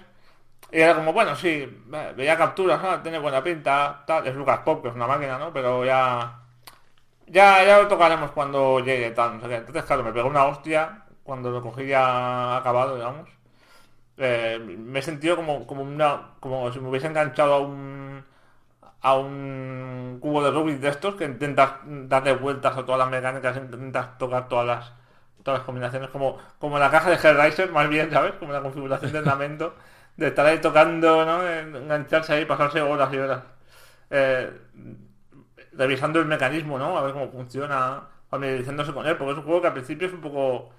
Y 0.72 0.80
era 0.80 0.94
como, 0.96 1.12
bueno, 1.14 1.36
sí, 1.36 1.66
ve- 1.86 2.12
veía 2.14 2.36
capturas, 2.38 2.80
ah, 2.84 3.00
tiene 3.02 3.18
buena 3.18 3.42
pinta, 3.44 4.04
tal, 4.06 4.26
es 4.26 4.34
Lucas 4.36 4.60
Pop, 4.60 4.82
que 4.82 4.88
es 4.90 4.94
una 4.96 5.06
máquina, 5.06 5.38
¿no? 5.38 5.52
Pero 5.52 5.84
ya... 5.84 6.40
Ya, 7.26 7.62
ya 7.64 7.78
lo 7.82 7.88
tocaremos 7.88 8.30
cuando 8.32 8.80
llegue, 8.80 9.10
tal, 9.12 9.36
no 9.36 9.40
sé 9.42 9.48
qué. 9.48 9.56
Entonces, 9.56 9.84
claro, 9.84 10.02
me 10.02 10.12
pegó 10.12 10.28
una 10.28 10.46
hostia 10.46 11.04
cuando 11.22 11.50
lo 11.50 11.62
cogí 11.62 11.86
ya 11.86 12.56
acabado, 12.56 12.96
digamos. 12.96 13.28
Eh, 14.18 14.58
me 14.60 14.98
he 15.00 15.02
sentido 15.02 15.36
como, 15.36 15.66
como 15.66 15.82
una, 15.82 16.32
como 16.40 16.72
si 16.72 16.80
me 16.80 16.88
hubiese 16.88 17.06
enganchado 17.08 17.54
a 17.54 17.60
un 17.60 17.97
a 19.00 19.16
un 19.16 20.18
cubo 20.20 20.42
de 20.42 20.50
Rubik 20.50 20.80
de 20.80 20.88
estos 20.88 21.14
que 21.16 21.24
intentas 21.24 21.74
darle 21.84 22.34
vueltas 22.34 22.76
a 22.76 22.84
todas 22.84 22.98
las 22.98 23.10
mecánicas, 23.10 23.56
intentas 23.56 24.18
tocar 24.18 24.48
todas 24.48 24.66
las 24.66 24.92
todas 25.42 25.60
las 25.60 25.66
combinaciones, 25.66 26.10
como, 26.10 26.38
como 26.58 26.78
la 26.78 26.90
caja 26.90 27.10
de 27.10 27.16
Hellraiser, 27.16 27.70
más 27.72 27.88
bien, 27.88 28.10
¿sabes? 28.10 28.34
Como 28.34 28.52
la 28.52 28.60
configuración 28.60 29.12
de 29.12 29.20
ornamento, 29.20 29.74
de 30.16 30.28
estar 30.28 30.44
ahí 30.44 30.60
tocando, 30.60 31.24
¿no? 31.24 31.46
Engancharse 31.48 32.34
ahí, 32.34 32.44
pasarse 32.44 32.82
horas 32.82 33.12
y 33.14 33.18
horas. 33.18 33.42
Eh, 34.10 34.50
revisando 35.72 36.20
el 36.20 36.26
mecanismo, 36.26 36.78
¿no? 36.78 36.98
A 36.98 37.02
ver 37.02 37.12
cómo 37.12 37.30
funciona, 37.30 38.02
familiarizándose 38.30 38.92
con 38.92 39.06
él, 39.06 39.16
porque 39.16 39.32
es 39.32 39.38
un 39.38 39.44
juego 39.44 39.60
que 39.62 39.68
al 39.68 39.72
principio 39.74 40.08
es 40.08 40.14
un 40.14 40.20
poco 40.20 40.70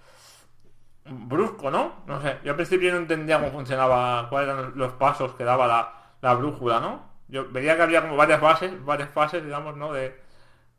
brusco, 1.06 1.72
¿no? 1.72 2.04
No 2.08 2.22
sé, 2.22 2.38
yo 2.44 2.52
al 2.52 2.56
principio 2.56 2.92
no 2.92 2.98
entendía 2.98 3.40
cómo 3.40 3.52
funcionaba, 3.52 4.30
cuáles 4.30 4.50
eran 4.50 4.74
los 4.76 4.94
pasos 4.94 5.34
que 5.36 5.44
daba 5.44 5.68
la, 5.68 5.94
la 6.22 6.34
brújula, 6.36 6.80
¿no? 6.80 7.09
Yo 7.30 7.50
veía 7.52 7.76
que 7.76 7.84
había 7.84 8.02
como 8.02 8.16
varias 8.18 8.42
bases, 8.42 8.84
varias 8.86 9.10
fases, 9.12 9.44
digamos, 9.44 9.78
¿no? 9.78 9.94
De 9.94 10.08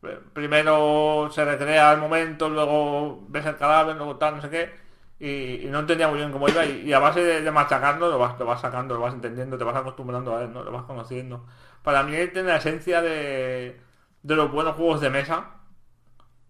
eh, 0.02 0.20
primero 0.32 1.28
se 1.32 1.44
recrea 1.44 1.92
el 1.92 2.00
momento, 2.00 2.48
luego 2.48 3.24
ves 3.28 3.46
el 3.46 3.56
cadáver, 3.56 3.96
luego 3.96 4.16
tal, 4.16 4.36
no 4.36 4.42
sé 4.42 4.50
qué, 4.50 4.70
y, 5.18 5.66
no 5.68 5.80
entendía 5.80 6.08
muy 6.08 6.18
bien 6.18 6.32
cómo 6.32 6.48
iba, 6.48 6.64
y, 6.64 6.92
a 6.92 6.98
base 6.98 7.22
de, 7.22 7.50
machacarlo 7.50 8.08
lo 8.10 8.18
vas, 8.18 8.38
lo 8.38 8.46
vas 8.46 8.60
sacando, 8.60 8.94
lo 8.94 9.00
vas 9.00 9.14
entendiendo, 9.14 9.58
te 9.58 9.64
vas 9.64 9.76
acostumbrando 9.76 10.36
a 10.36 10.42
él, 10.44 10.52
¿no? 10.52 10.64
Lo 10.64 10.72
vas 10.72 10.84
conociendo. 10.84 11.46
Para 11.82 12.02
mí 12.02 12.12
tiene 12.32 12.48
la 12.48 12.56
esencia 12.56 13.02
de, 13.02 13.80
de 14.22 14.36
los 14.36 14.50
buenos 14.52 14.76
juegos 14.76 15.00
de 15.00 15.10
mesa. 15.10 15.56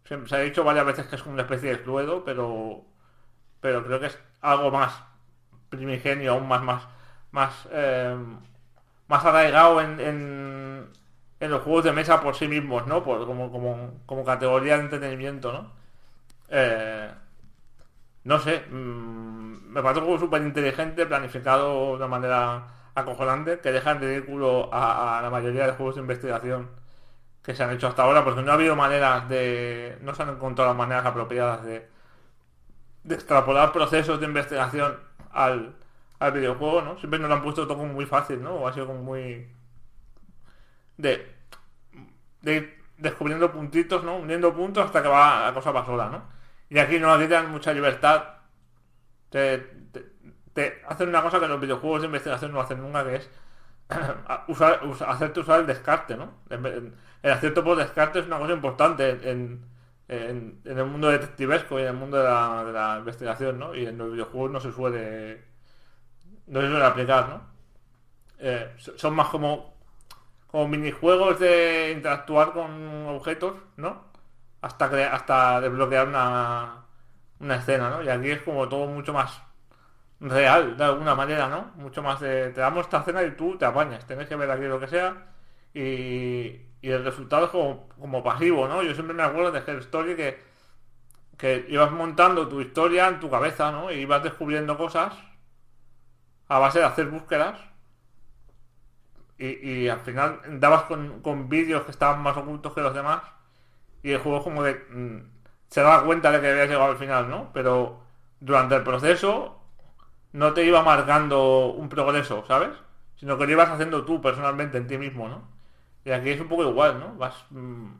Se, 0.04 0.26
se 0.26 0.36
ha 0.36 0.40
dicho 0.40 0.64
varias 0.64 0.86
veces 0.86 1.06
que 1.06 1.16
es 1.16 1.22
como 1.22 1.34
una 1.34 1.42
especie 1.42 1.70
de 1.70 1.82
Cluedo, 1.82 2.24
pero 2.24 2.84
pero 3.60 3.84
creo 3.84 4.00
que 4.00 4.06
es 4.06 4.18
algo 4.40 4.70
más 4.70 5.02
primigenio, 5.68 6.32
aún 6.32 6.48
más, 6.48 6.62
más, 6.62 6.88
más, 7.30 7.68
eh, 7.70 8.16
más 9.10 9.24
arraigado 9.24 9.80
en, 9.80 10.00
en, 11.40 11.50
los 11.50 11.62
juegos 11.62 11.84
de 11.84 11.92
mesa 11.92 12.20
por 12.20 12.36
sí 12.36 12.46
mismos, 12.48 12.86
¿no? 12.86 13.02
Por, 13.02 13.26
como, 13.26 13.50
como, 13.50 13.94
como 14.06 14.24
categoría 14.24 14.76
de 14.76 14.84
entretenimiento, 14.84 15.52
¿no? 15.52 15.72
Eh, 16.48 17.10
no 18.24 18.38
sé, 18.38 18.60
mm, 18.70 19.72
me 19.72 19.82
parece 19.82 20.00
un 20.00 20.06
juego 20.06 20.20
súper 20.20 20.42
inteligente, 20.42 21.06
planificado 21.06 21.90
de 21.90 21.96
una 21.96 22.06
manera 22.06 22.66
acojonante, 22.94 23.58
que 23.60 23.72
deja 23.72 23.92
en 23.92 24.00
ridículo 24.00 24.70
a, 24.72 25.20
la 25.22 25.30
mayoría 25.30 25.66
de 25.66 25.72
juegos 25.72 25.96
de 25.96 26.02
investigación 26.02 26.70
que 27.42 27.54
se 27.54 27.64
han 27.64 27.72
hecho 27.72 27.88
hasta 27.88 28.04
ahora, 28.04 28.24
porque 28.24 28.42
no 28.42 28.52
ha 28.52 28.54
habido 28.54 28.76
maneras 28.76 29.28
de... 29.28 29.98
no 30.02 30.14
se 30.14 30.22
han 30.22 30.30
encontrado 30.30 30.70
las 30.70 30.78
maneras 30.78 31.06
apropiadas 31.06 31.64
de 31.64 31.88
extrapolar 33.08 33.72
procesos 33.72 34.20
de 34.20 34.26
investigación 34.26 34.98
al, 35.32 35.74
al 36.20 36.33
videojuego, 36.33 36.83
¿no? 36.83 36.98
Siempre 36.98 37.18
nos 37.20 37.28
lo 37.30 37.37
han 37.37 37.42
puesto 37.42 37.66
todo 37.66 37.85
muy 37.85 38.06
fácil, 38.06 38.42
¿no? 38.42 38.54
O 38.56 38.68
ha 38.68 38.72
sido 38.72 38.87
como 38.87 39.00
muy... 39.02 39.48
de... 40.96 41.26
ir 42.44 42.78
descubriendo 42.98 43.50
puntitos, 43.52 44.04
¿no? 44.04 44.16
Uniendo 44.18 44.54
puntos 44.54 44.85
hasta 44.85 45.02
que 45.02 45.09
va 45.09 45.46
la 45.46 45.54
cosa 45.54 45.72
va 45.72 45.85
sola, 45.87 46.09
¿no? 46.11 46.22
Y 46.68 46.78
aquí 46.78 46.98
no 46.98 47.16
te 47.18 47.28
dan 47.28 47.50
mucha 47.50 47.72
libertad. 47.72 48.24
Te, 49.30 49.59
te, 50.52 50.83
hacen 50.88 51.09
una 51.09 51.22
cosa 51.22 51.40
que 51.40 51.48
los 51.48 51.61
videojuegos 51.61 52.02
de 52.02 52.06
investigación 52.06 52.52
no 52.52 52.61
hacen 52.61 52.80
nunca, 52.83 53.04
que 53.04 53.16
es 53.16 53.30
usar, 54.48 54.80
usar- 54.87 55.11
hacerte 55.11 55.40
usar 55.40 55.61
el 55.61 55.66
descarte, 55.66 56.16
¿no? 56.16 56.35
Vez- 56.48 56.92
El 57.22 57.33
acierto 57.33 57.64
por 57.64 57.76
descarte 57.78 58.20
es 58.20 58.26
una 58.26 58.38
cosa 58.38 58.54
importante 58.54 59.11
en 60.68 60.78
el 60.78 60.87
mundo 60.87 61.09
detectivesco 61.11 61.78
y 61.78 61.83
en 61.83 61.88
el 61.88 61.94
mundo 61.94 62.18
de 62.18 62.24
la, 62.24 62.64
de 62.64 62.72
la 62.72 62.96
investigación, 62.98 63.59
¿no? 63.59 63.74
Y 63.74 63.87
en 63.87 63.98
los 63.98 64.12
videojuegos 64.12 64.50
no 64.50 64.61
se 64.61 64.72
suele 64.72 65.44
no 66.50 66.60
se 66.62 66.68
suele 66.68 66.84
aplicar, 66.86 67.28
¿no? 67.30 67.42
Eh, 68.38 68.74
so- 68.78 68.96
son 68.98 69.14
más 69.14 69.28
como 69.28 69.74
como 70.48 70.68
minijuegos 70.68 71.40
de 71.40 71.92
interactuar 71.96 72.52
con 72.52 73.06
objetos, 73.08 73.54
¿no? 73.76 74.04
Hasta 74.62 74.86
hasta 75.14 75.60
desbloquear 75.62 76.08
una 76.08 76.86
una 77.40 77.56
escena, 77.56 77.90
¿no? 77.90 78.02
Y 78.04 78.08
aquí 78.10 78.30
es 78.30 78.42
como 78.42 78.68
todo 78.68 78.86
mucho 78.88 79.12
más 79.14 79.42
real, 80.20 80.76
de 80.76 80.84
alguna 80.84 81.14
manera, 81.14 81.48
¿no? 81.48 81.72
Mucho 81.76 82.02
más 82.02 82.20
de, 82.20 82.50
te 82.50 82.60
damos 82.60 82.82
esta 82.86 83.00
escena 83.00 83.22
y 83.24 83.32
tú 83.36 83.56
te 83.58 83.64
apañas, 83.66 84.06
tienes 84.06 84.28
que 84.28 84.36
ver 84.36 84.50
aquí 84.50 84.64
lo 84.64 84.80
que 84.80 84.88
sea 84.88 85.28
y, 85.74 85.80
y 86.82 86.90
el 86.90 87.04
resultado 87.04 87.46
es 87.46 87.50
como, 87.52 87.88
como 88.00 88.22
pasivo, 88.24 88.68
¿no? 88.68 88.82
Yo 88.82 88.94
siempre 88.94 89.14
me 89.14 89.22
acuerdo 89.22 89.52
de 89.52 89.60
Hell 89.66 89.78
Story 89.80 90.16
que, 90.16 90.38
que 91.38 91.66
ibas 91.68 91.90
montando 91.92 92.48
tu 92.48 92.60
historia 92.60 93.08
en 93.08 93.20
tu 93.20 93.30
cabeza, 93.30 93.72
¿no? 93.72 93.90
Y 93.92 93.96
ibas 94.00 94.22
descubriendo 94.22 94.76
cosas 94.76 95.14
a 96.50 96.58
base 96.58 96.80
de 96.80 96.84
hacer 96.84 97.06
búsquedas 97.06 97.58
y, 99.38 99.46
y 99.70 99.88
al 99.88 100.00
final 100.00 100.40
dabas 100.60 100.82
con, 100.82 101.48
vídeos 101.48 101.84
que 101.84 101.92
estaban 101.92 102.22
más 102.22 102.36
ocultos 102.36 102.74
que 102.74 102.80
los 102.80 102.92
demás 102.92 103.22
y 104.02 104.10
el 104.10 104.18
juego 104.18 104.42
como 104.42 104.64
que 104.64 104.74
mm, 104.90 105.18
se 105.68 105.80
daba 105.80 106.04
cuenta 106.04 106.32
de 106.32 106.40
que 106.40 106.50
habías 106.50 106.68
llegado 106.68 106.90
al 106.90 106.98
final, 106.98 107.30
¿no? 107.30 107.50
Pero 107.54 108.00
durante 108.40 108.74
el 108.74 108.82
proceso 108.82 109.60
no 110.32 110.52
te 110.52 110.64
iba 110.64 110.82
marcando 110.82 111.68
un 111.68 111.88
progreso, 111.88 112.44
¿sabes? 112.48 112.70
Sino 113.16 113.38
que 113.38 113.46
lo 113.46 113.52
ibas 113.52 113.70
haciendo 113.70 114.04
tú 114.04 114.20
personalmente 114.20 114.78
en 114.78 114.88
ti 114.88 114.98
mismo, 114.98 115.28
¿no? 115.28 115.48
Y 116.04 116.10
aquí 116.10 116.30
es 116.30 116.40
un 116.40 116.48
poco 116.48 116.64
igual, 116.68 116.98
¿no? 116.98 117.14
Vas 117.14 117.44
mm, 117.50 117.92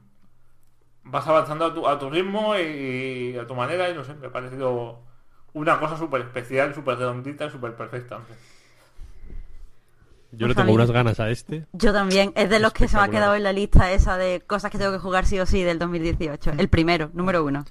vas 1.04 1.26
avanzando 1.28 1.66
a 1.66 1.74
tu, 1.74 1.86
a 1.88 1.98
tu 2.00 2.10
ritmo 2.10 2.56
y, 2.56 3.36
a 3.38 3.46
tu 3.46 3.54
manera 3.54 3.88
y 3.90 3.94
no 3.94 4.04
sé, 4.04 4.14
me 4.14 4.26
ha 4.26 4.32
parecido 4.32 5.02
una 5.54 5.78
cosa 5.78 5.96
súper 5.96 6.22
especial, 6.22 6.74
súper 6.74 6.98
redondita 6.98 7.50
súper 7.50 7.74
perfecta. 7.74 8.18
no 8.18 8.24
sé. 8.26 8.34
Yo 10.32 10.46
le 10.46 10.54
Pues 10.54 10.64
tengo 10.64 10.76
mí- 10.76 10.76
unas 10.76 10.90
ganas 10.92 11.18
a 11.18 11.28
este. 11.30 11.66
Yo 11.72 11.92
también, 11.92 12.32
es 12.36 12.48
de 12.50 12.60
los 12.60 12.72
que 12.72 12.86
se 12.86 12.96
me 12.96 13.02
ha 13.02 13.08
quedado 13.08 13.34
en 13.34 13.42
la 13.42 13.52
lista 13.52 13.90
esa 13.90 14.16
de 14.16 14.40
cosas 14.46 14.70
que 14.70 14.78
tengo 14.78 14.92
que 14.92 14.98
jugar 15.00 15.26
sí 15.26 15.40
o 15.40 15.46
sí 15.46 15.64
del 15.64 15.78
2018. 15.80 16.52
El 16.56 16.68
primero, 16.68 17.10
número 17.14 17.44
uno. 17.44 17.64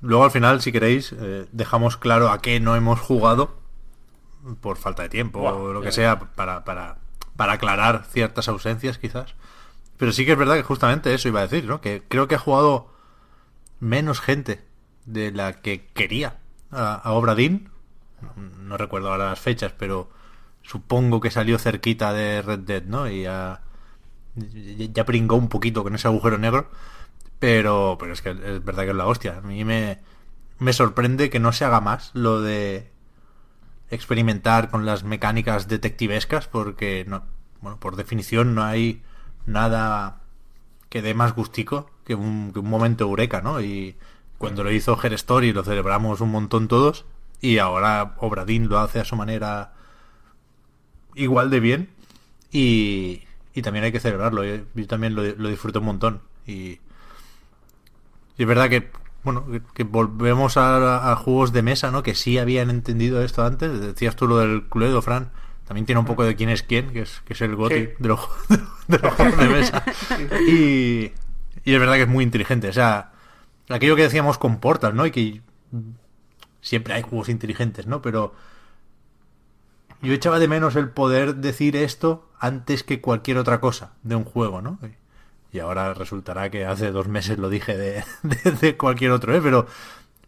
Luego 0.00 0.24
al 0.24 0.30
final, 0.30 0.60
si 0.62 0.70
queréis, 0.70 1.12
eh, 1.18 1.46
dejamos 1.50 1.96
claro 1.96 2.28
a 2.30 2.40
qué 2.40 2.60
no 2.60 2.76
hemos 2.76 3.00
jugado 3.00 3.56
por 4.60 4.76
falta 4.76 5.02
de 5.02 5.08
tiempo 5.08 5.40
o 5.40 5.72
lo 5.72 5.80
que 5.80 5.90
sea, 5.90 6.18
para, 6.20 6.64
para, 6.64 6.98
para 7.34 7.54
aclarar 7.54 8.04
ciertas 8.08 8.46
ausencias 8.48 8.98
quizás. 8.98 9.34
Pero 9.96 10.12
sí 10.12 10.24
que 10.26 10.32
es 10.32 10.38
verdad 10.38 10.54
que 10.56 10.62
justamente 10.62 11.12
eso 11.12 11.26
iba 11.28 11.40
a 11.40 11.46
decir, 11.48 11.64
¿no? 11.64 11.80
Que 11.80 12.02
creo 12.06 12.28
que 12.28 12.34
ha 12.36 12.38
jugado 12.38 12.92
menos 13.80 14.20
gente 14.20 14.62
de 15.06 15.32
la 15.32 15.54
que 15.54 15.86
quería 15.94 16.36
a, 16.70 16.94
a 16.94 17.12
Obra 17.12 17.34
Dinn. 17.34 17.68
No, 18.62 18.76
recuerdo 18.76 19.10
ahora 19.10 19.30
las 19.30 19.40
fechas, 19.40 19.72
pero 19.76 20.10
supongo 20.62 21.20
que 21.20 21.30
salió 21.30 21.58
cerquita 21.58 22.12
de 22.12 22.42
Red 22.42 22.60
Dead, 22.60 22.84
¿no? 22.84 23.08
Y 23.10 23.22
ya 23.24 25.04
pringó 25.04 25.36
un 25.36 25.48
poquito 25.48 25.82
con 25.82 25.94
ese 25.94 26.08
agujero 26.08 26.38
negro. 26.38 26.70
Pero, 27.38 27.96
pero 28.00 28.12
es 28.12 28.22
que 28.22 28.30
es 28.30 28.64
verdad 28.64 28.84
que 28.84 28.90
es 28.90 28.96
la 28.96 29.06
hostia. 29.06 29.38
A 29.38 29.40
mí 29.42 29.64
me, 29.64 29.98
me 30.58 30.72
sorprende 30.72 31.30
que 31.30 31.40
no 31.40 31.52
se 31.52 31.64
haga 31.64 31.80
más 31.80 32.10
lo 32.14 32.40
de 32.40 32.90
experimentar 33.90 34.70
con 34.70 34.86
las 34.86 35.04
mecánicas 35.04 35.68
detectivescas 35.68 36.48
porque 36.48 37.04
no, 37.06 37.24
bueno, 37.60 37.78
por 37.78 37.96
definición 37.96 38.54
no 38.54 38.64
hay 38.64 39.02
nada 39.46 40.22
que 40.88 41.02
dé 41.02 41.14
más 41.14 41.34
gustico 41.34 41.90
que 42.04 42.14
un, 42.14 42.52
que 42.52 42.60
un 42.60 42.70
momento 42.70 43.04
eureka, 43.04 43.42
¿no? 43.42 43.60
Y 43.60 43.96
cuando 44.44 44.64
lo 44.64 44.70
hizo 44.70 44.98
Her 45.02 45.12
Story 45.14 45.52
lo 45.52 45.64
celebramos 45.64 46.20
un 46.20 46.30
montón 46.30 46.68
todos 46.68 47.04
y 47.40 47.58
ahora 47.58 48.14
Obradín 48.18 48.68
lo 48.68 48.78
hace 48.78 49.00
a 49.00 49.04
su 49.04 49.16
manera 49.16 49.72
igual 51.14 51.50
de 51.50 51.60
bien 51.60 51.88
y, 52.50 53.22
y 53.54 53.62
también 53.62 53.84
hay 53.84 53.92
que 53.92 54.00
celebrarlo. 54.00 54.44
Yo, 54.44 54.56
yo 54.74 54.86
también 54.86 55.14
lo, 55.14 55.22
lo 55.22 55.48
disfruto 55.48 55.80
un 55.80 55.86
montón 55.86 56.20
y, 56.46 56.52
y 58.36 58.38
es 58.38 58.46
verdad 58.46 58.68
que 58.68 58.90
bueno, 59.22 59.46
que, 59.72 59.84
volvemos 59.84 60.56
a, 60.58 61.10
a 61.10 61.16
juegos 61.16 61.52
de 61.52 61.62
mesa, 61.62 61.90
¿no? 61.90 62.02
Que 62.02 62.14
sí 62.14 62.36
habían 62.38 62.68
entendido 62.68 63.22
esto 63.22 63.44
antes. 63.44 63.80
Decías 63.80 64.16
tú 64.16 64.28
lo 64.28 64.36
del 64.36 64.64
Cluedo, 64.64 65.00
Fran. 65.00 65.30
También 65.66 65.86
tiene 65.86 65.98
un 65.98 66.04
poco 66.04 66.24
de 66.24 66.36
quién 66.36 66.50
es 66.50 66.62
quién, 66.62 66.92
que 66.92 67.00
es, 67.00 67.22
que 67.24 67.32
es 67.32 67.40
el 67.40 67.56
goti 67.56 67.74
Sí. 67.74 67.88
de, 67.98 68.08
los, 68.08 68.20
de 68.88 68.98
los 68.98 69.14
juegos 69.14 69.38
de 69.38 69.48
mesa. 69.48 69.82
Y, 70.46 71.12
y 71.64 71.72
es 71.74 71.80
verdad 71.80 71.94
que 71.94 72.02
es 72.02 72.08
muy 72.08 72.22
inteligente. 72.22 72.68
O 72.68 72.72
sea, 72.74 73.13
aquello 73.68 73.96
que 73.96 74.02
decíamos 74.02 74.38
con 74.38 74.58
Portal, 74.58 74.94
¿no? 74.94 75.06
Y 75.06 75.10
que 75.10 75.40
siempre 76.60 76.94
hay 76.94 77.02
juegos 77.02 77.28
inteligentes, 77.28 77.86
¿no? 77.86 78.02
Pero 78.02 78.34
yo 80.02 80.12
echaba 80.12 80.38
de 80.38 80.48
menos 80.48 80.76
el 80.76 80.90
poder 80.90 81.36
decir 81.36 81.76
esto 81.76 82.28
antes 82.38 82.82
que 82.82 83.00
cualquier 83.00 83.38
otra 83.38 83.60
cosa 83.60 83.92
de 84.02 84.16
un 84.16 84.24
juego, 84.24 84.60
¿no? 84.60 84.78
Y 85.52 85.60
ahora 85.60 85.94
resultará 85.94 86.50
que 86.50 86.66
hace 86.66 86.90
dos 86.90 87.08
meses 87.08 87.38
lo 87.38 87.48
dije 87.48 87.76
de, 87.76 88.76
cualquier 88.76 89.12
otro, 89.12 89.34
¿eh? 89.34 89.40
Pero, 89.42 89.66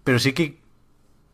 pero 0.04 0.18
sí 0.18 0.32
que 0.32 0.60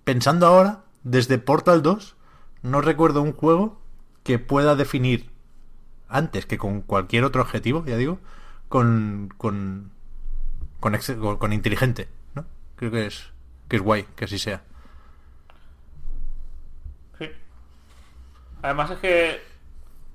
pensando 0.05 0.47
ahora, 0.47 0.85
desde 1.05 1.39
Portal 1.39 1.83
2, 1.83 2.17
no 2.63 2.81
recuerdo 2.81 3.23
un 3.23 3.33
juego 3.33 3.81
que 4.23 4.39
pueda 4.39 4.77
definir 4.77 5.31
antes 6.09 6.47
que 6.47 6.59
con 6.59 6.81
cualquier 6.83 7.25
otro 7.25 7.43
objetivo, 7.43 7.85
ya 7.87 7.97
digo, 7.97 8.19
con 8.69 9.33
con 9.37 9.91
con, 10.83 11.37
con- 11.39 11.53
inteligente, 11.55 12.09
¿no? 12.35 12.45
Creo 12.77 12.91
que 12.91 13.07
es 13.07 13.31
que 13.69 13.77
es 13.77 13.83
guay 13.83 14.05
que 14.17 14.27
así 14.27 14.39
sea. 14.39 14.63
Sí. 17.19 17.31
Además 18.63 18.91
es 18.91 18.99
que 18.99 19.43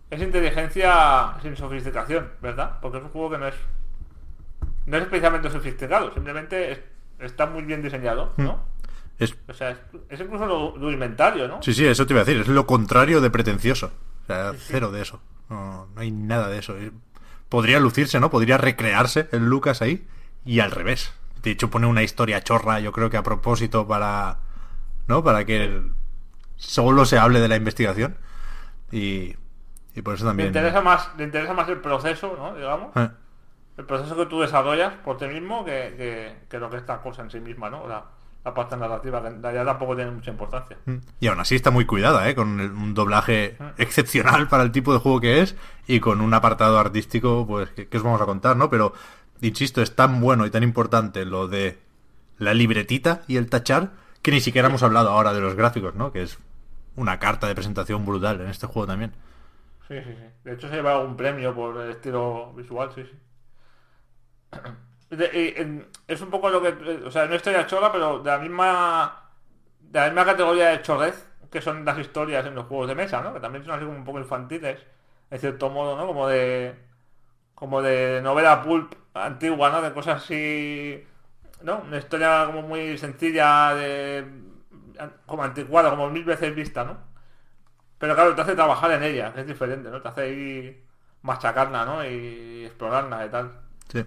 es 0.10 0.22
inteligencia 0.22 1.36
sin 1.42 1.56
sofisticación, 1.58 2.30
¿verdad? 2.42 2.78
Porque 2.82 2.98
es 2.98 3.04
un 3.04 3.10
juego 3.10 3.32
que 3.32 3.38
no 3.38 3.48
es 3.48 3.56
no 4.86 4.96
es 4.98 5.04
especialmente 5.04 5.50
sofisticado, 5.50 6.14
simplemente 6.14 6.72
es- 6.72 6.80
está 7.20 7.46
muy 7.46 7.64
bien 7.64 7.82
diseñado, 7.82 8.34
¿no? 8.38 8.64
Es 9.20 9.36
O 9.50 9.54
sea, 9.54 9.72
es, 9.72 9.78
es 10.10 10.20
incluso 10.22 10.46
lo 10.46 10.76
rudimentario, 10.78 11.48
¿no? 11.48 11.62
Sí, 11.62 11.74
sí, 11.74 11.86
eso 11.86 12.06
te 12.06 12.14
iba 12.14 12.22
a 12.22 12.26
decir, 12.26 12.40
es 12.42 12.48
lo 12.48 12.66
contrario 12.68 13.20
de 13.20 13.30
pretencioso. 13.30 13.92
O 14.24 14.28
sea, 14.28 14.54
cero 14.58 14.92
de 14.92 15.02
eso. 15.02 15.20
No, 15.50 15.88
no 15.94 16.02
hay 16.02 16.12
nada 16.12 16.48
de 16.50 16.60
eso. 16.60 16.78
Eh, 16.78 16.92
Podría 17.50 17.80
lucirse, 17.80 18.20
¿no? 18.20 18.30
Podría 18.30 18.58
recrearse 18.58 19.28
el 19.32 19.46
Lucas 19.46 19.82
ahí 19.82 20.06
y 20.48 20.60
al 20.62 20.72
revés. 20.72 21.14
De 21.44 21.52
hecho, 21.52 21.70
pone 21.70 21.86
una 21.86 22.02
historia 22.04 22.42
chorra, 22.42 22.80
yo 22.80 22.92
creo 22.92 23.10
que 23.10 23.18
a 23.18 23.24
propósito 23.24 23.88
para. 23.88 24.38
¿No? 25.08 25.24
Para 25.24 25.46
que 25.46 25.84
solo 26.56 27.06
se 27.06 27.18
hable 27.20 27.40
de 27.40 27.48
la 27.48 27.56
investigación. 27.56 28.18
Y, 28.92 29.36
y 29.96 30.02
por 30.02 30.16
eso 30.16 30.24
Le 30.26 30.30
también. 30.30 30.48
interesa 30.48 30.82
más, 30.82 31.10
le 31.18 31.24
interesa 31.26 31.54
más 31.54 31.68
el 31.70 31.80
proceso, 31.80 32.36
¿no? 32.38 32.56
Digamos. 32.56 32.96
Eh, 32.96 33.10
El 33.78 33.86
proceso 33.86 34.16
que 34.16 34.26
tú 34.26 34.42
desarrollas 34.42 34.94
por 35.06 35.18
ti 35.18 35.28
mismo 35.28 35.64
que, 35.64 35.94
que, 35.98 36.36
que 36.50 36.58
lo 36.60 36.70
que 36.70 36.78
esta 36.78 37.00
cosa 37.02 37.22
en 37.22 37.30
sí 37.30 37.40
misma, 37.40 37.70
¿no? 37.70 37.88
La, 37.88 38.04
la 38.44 38.54
parte 38.54 38.76
narrativa, 38.76 39.22
que 39.22 39.54
ya 39.54 39.64
tampoco 39.66 39.96
tiene 39.96 40.10
mucha 40.12 40.32
importancia. 40.32 40.78
Y 41.20 41.28
aún 41.28 41.40
así 41.40 41.56
está 41.56 41.70
muy 41.70 41.86
cuidada, 41.86 42.28
¿eh? 42.30 42.34
Con 42.36 42.60
el- 42.60 42.72
un 42.72 42.94
doblaje 42.94 43.56
excepcional 43.78 44.48
para 44.48 44.64
el 44.64 44.72
tipo 44.72 44.94
de 44.94 45.00
juego 45.00 45.20
que 45.22 45.42
es 45.42 45.56
y 45.86 46.00
con 46.00 46.22
un 46.22 46.34
apartado 46.34 46.80
artístico, 46.80 47.46
pues, 47.48 47.70
que, 47.72 47.88
que 47.88 47.98
os 47.98 48.04
vamos 48.04 48.22
a 48.22 48.26
contar, 48.26 48.56
¿no? 48.58 48.70
Pero, 48.70 48.94
insisto, 49.42 49.82
es 49.82 49.96
tan 49.96 50.20
bueno 50.20 50.46
y 50.46 50.50
tan 50.50 50.64
importante 50.64 51.26
lo 51.26 51.48
de 51.48 51.80
la 52.38 52.54
libretita 52.54 53.22
y 53.28 53.38
el 53.38 53.50
tachar 53.50 53.92
que 54.22 54.32
ni 54.32 54.42
siquiera 54.42 54.68
hemos 54.68 54.84
hablado 54.84 55.10
ahora 55.10 55.34
de 55.34 55.42
los 55.42 55.56
gráficos, 55.56 55.96
¿no? 55.96 56.12
Que 56.12 56.24
es 56.24 56.38
una 56.96 57.20
carta 57.20 57.48
de 57.48 57.56
presentación 57.56 58.06
brutal 58.06 58.42
en 58.42 58.48
este 58.48 58.68
juego 58.68 58.88
también. 58.88 59.14
Sí, 59.88 59.96
sí, 60.04 60.10
sí. 60.10 60.26
De 60.44 60.54
hecho, 60.54 60.68
se 60.68 60.76
lleva 60.76 60.94
algún 60.94 61.16
premio 61.16 61.56
por 61.56 61.80
el 61.80 61.92
estilo 61.92 62.54
visual, 62.54 62.92
sí, 62.94 63.04
sí. 63.04 63.18
Es 65.10 66.22
un 66.22 66.30
poco 66.30 66.50
lo 66.50 66.62
que. 66.62 66.70
O 67.06 67.12
sea, 67.12 67.26
no 67.28 67.36
historia 67.36 67.66
chorra, 67.66 67.92
pero 67.92 68.20
de 68.20 68.30
la 68.30 68.40
misma. 68.40 69.32
De 69.80 70.00
la 70.00 70.08
misma 70.08 70.26
categoría 70.26 70.68
de 70.68 70.82
chorrez 70.82 71.28
que 71.50 71.62
son 71.62 71.86
las 71.86 71.98
historias 71.98 72.46
en 72.46 72.56
los 72.56 72.66
juegos 72.66 72.88
de 72.88 72.96
mesa, 72.96 73.22
¿no? 73.22 73.34
Que 73.34 73.40
también 73.40 73.64
son 73.64 73.76
así 73.76 73.86
como 73.86 73.98
un 73.98 74.04
poco 74.04 74.20
infantiles, 74.20 74.80
en 75.30 75.40
cierto 75.40 75.70
modo, 75.70 75.98
¿no? 75.98 76.08
Como 76.08 76.28
de. 76.28 76.76
Como 77.58 77.82
de 77.82 78.22
novela 78.22 78.62
pulp 78.62 78.94
antigua, 79.16 79.72
¿no? 79.72 79.82
De 79.82 79.92
cosas 79.92 80.22
así. 80.22 81.04
¿No? 81.64 81.80
Una 81.80 81.98
historia 81.98 82.44
como 82.46 82.62
muy 82.62 83.00
sencilla, 83.00 83.74
de. 83.74 84.28
Como 85.26 85.44
anticuada, 85.44 85.90
como 85.90 86.08
mil 86.12 86.24
veces 86.24 86.54
vista, 86.54 86.84
¿no? 86.84 86.98
Pero 87.98 88.14
claro, 88.14 88.36
te 88.36 88.42
hace 88.42 88.54
trabajar 88.54 88.92
en 88.92 89.02
ella, 89.02 89.34
es 89.36 89.48
diferente, 89.48 89.90
¿no? 89.90 90.00
Te 90.00 90.08
hace 90.08 90.30
ir 90.30 90.86
machacarla, 91.24 91.84
¿no? 91.84 92.06
Y 92.06 92.66
explorarla 92.66 93.26
y 93.26 93.30
tal. 93.30 93.52
Sí. 93.92 94.06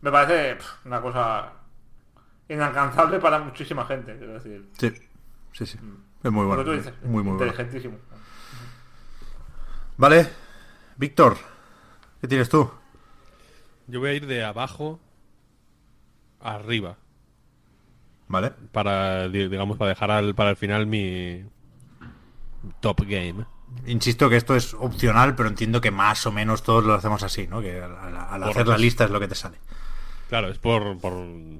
Me 0.00 0.10
parece 0.10 0.56
pff, 0.56 0.86
una 0.86 1.00
cosa 1.00 1.52
inalcanzable 2.48 3.20
para 3.20 3.38
muchísima 3.38 3.86
gente, 3.86 4.16
quiero 4.18 4.32
decir. 4.32 4.68
Sí. 4.78 4.92
Sí, 5.52 5.64
sí. 5.64 5.78
Es 6.24 6.30
muy 6.32 6.44
bueno. 6.44 6.64
dices, 6.64 6.92
Muy, 7.02 7.22
muy 7.22 7.22
bueno. 7.22 7.30
inteligentísimo. 7.44 7.98
Vale. 9.96 10.28
Víctor, 10.96 11.36
¿qué 12.20 12.28
tienes 12.28 12.48
tú? 12.48 12.70
Yo 13.86 14.00
voy 14.00 14.10
a 14.10 14.14
ir 14.14 14.26
de 14.26 14.44
abajo 14.44 15.00
a 16.40 16.54
arriba. 16.54 16.96
Vale. 18.28 18.50
Para, 18.72 19.28
di- 19.28 19.48
digamos, 19.48 19.76
para 19.76 19.88
dejar 19.90 20.10
al, 20.10 20.34
para 20.34 20.50
el 20.50 20.56
final 20.56 20.86
mi 20.86 21.44
top 22.80 23.00
game. 23.06 23.44
Insisto 23.86 24.28
que 24.28 24.36
esto 24.36 24.54
es 24.56 24.74
opcional, 24.74 25.34
pero 25.36 25.48
entiendo 25.48 25.80
que 25.80 25.90
más 25.90 26.26
o 26.26 26.32
menos 26.32 26.62
todos 26.62 26.84
lo 26.84 26.94
hacemos 26.94 27.22
así, 27.22 27.46
¿no? 27.46 27.60
Que 27.60 27.80
al, 27.80 28.42
hacer 28.44 28.66
la 28.68 28.78
lista 28.78 29.04
es 29.04 29.10
lo 29.10 29.20
que 29.20 29.28
te 29.28 29.34
sale. 29.34 29.58
Claro, 30.28 30.48
es 30.48 30.58
por, 30.58 30.98
por, 30.98 31.12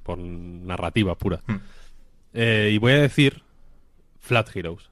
por 0.02 0.18
narrativa 0.18 1.16
pura. 1.16 1.40
Hmm. 1.46 1.56
Eh, 2.32 2.70
y 2.72 2.78
voy 2.78 2.92
a 2.92 3.00
decir 3.00 3.42
Flat 4.20 4.54
Heroes. 4.54 4.88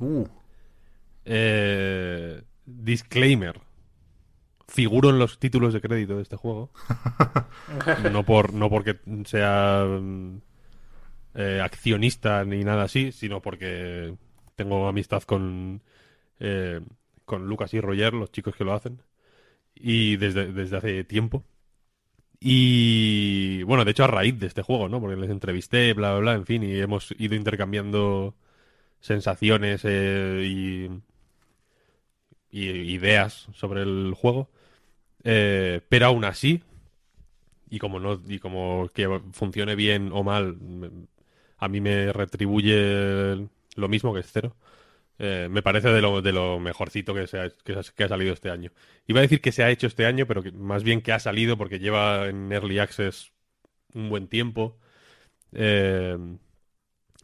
Uh, 0.00 0.26
Eh, 1.24 2.42
disclaimer. 2.66 3.60
Figuro 4.70 5.10
en 5.10 5.18
los 5.18 5.38
títulos 5.38 5.74
de 5.74 5.80
crédito 5.80 6.16
de 6.16 6.22
este 6.22 6.36
juego. 6.36 6.70
no, 8.12 8.24
por, 8.24 8.54
no 8.54 8.70
porque 8.70 9.00
sea 9.24 9.84
mm, 9.84 10.40
eh, 11.34 11.60
accionista 11.60 12.44
ni 12.44 12.62
nada 12.62 12.84
así, 12.84 13.10
sino 13.10 13.42
porque 13.42 14.14
tengo 14.54 14.86
amistad 14.86 15.22
con, 15.24 15.82
eh, 16.38 16.80
con 17.24 17.46
Lucas 17.48 17.74
y 17.74 17.80
Roger, 17.80 18.14
los 18.14 18.30
chicos 18.30 18.54
que 18.54 18.64
lo 18.64 18.72
hacen. 18.72 19.02
Y 19.74 20.16
desde, 20.16 20.52
desde 20.52 20.76
hace 20.76 21.04
tiempo. 21.04 21.44
Y 22.38 23.62
bueno, 23.64 23.84
de 23.84 23.90
hecho 23.90 24.04
a 24.04 24.06
raíz 24.06 24.38
de 24.38 24.46
este 24.46 24.62
juego, 24.62 24.88
¿no? 24.88 25.00
Porque 25.00 25.16
les 25.16 25.30
entrevisté, 25.30 25.92
bla, 25.94 26.12
bla, 26.12 26.20
bla, 26.20 26.32
en 26.34 26.46
fin, 26.46 26.62
y 26.62 26.78
hemos 26.78 27.12
ido 27.18 27.34
intercambiando 27.34 28.34
sensaciones 29.00 29.82
eh, 29.84 30.42
y, 30.46 30.90
y 32.50 32.68
ideas 32.94 33.48
sobre 33.54 33.82
el 33.82 34.14
juego. 34.14 34.48
Eh, 35.24 35.80
pero 35.88 36.06
aún 36.06 36.24
así, 36.24 36.62
y 37.70 37.78
como 37.78 38.00
no, 38.00 38.20
y 38.26 38.38
como 38.38 38.88
que 38.94 39.08
funcione 39.32 39.74
bien 39.76 40.10
o 40.12 40.22
mal, 40.24 40.56
a 41.58 41.68
mí 41.68 41.80
me 41.80 42.12
retribuye 42.12 43.48
lo 43.76 43.88
mismo 43.88 44.14
que 44.14 44.20
es 44.20 44.30
cero. 44.32 44.56
Eh, 45.18 45.48
me 45.50 45.62
parece 45.62 45.90
de 45.90 46.00
lo, 46.00 46.22
de 46.22 46.32
lo 46.32 46.58
mejorcito 46.60 47.14
que, 47.14 47.26
se 47.26 47.38
ha, 47.40 47.50
que, 47.50 47.78
que 47.94 48.04
ha 48.04 48.08
salido 48.08 48.32
este 48.32 48.50
año. 48.50 48.70
Iba 49.06 49.20
a 49.20 49.22
decir 49.22 49.40
que 49.42 49.52
se 49.52 49.62
ha 49.62 49.70
hecho 49.70 49.86
este 49.86 50.06
año, 50.06 50.26
pero 50.26 50.42
que 50.42 50.52
más 50.52 50.82
bien 50.82 51.02
que 51.02 51.12
ha 51.12 51.18
salido 51.20 51.58
porque 51.58 51.78
lleva 51.78 52.28
en 52.28 52.50
Early 52.52 52.78
Access 52.78 53.32
un 53.94 54.08
buen 54.08 54.28
tiempo. 54.28 54.78
Eh, 55.52 56.16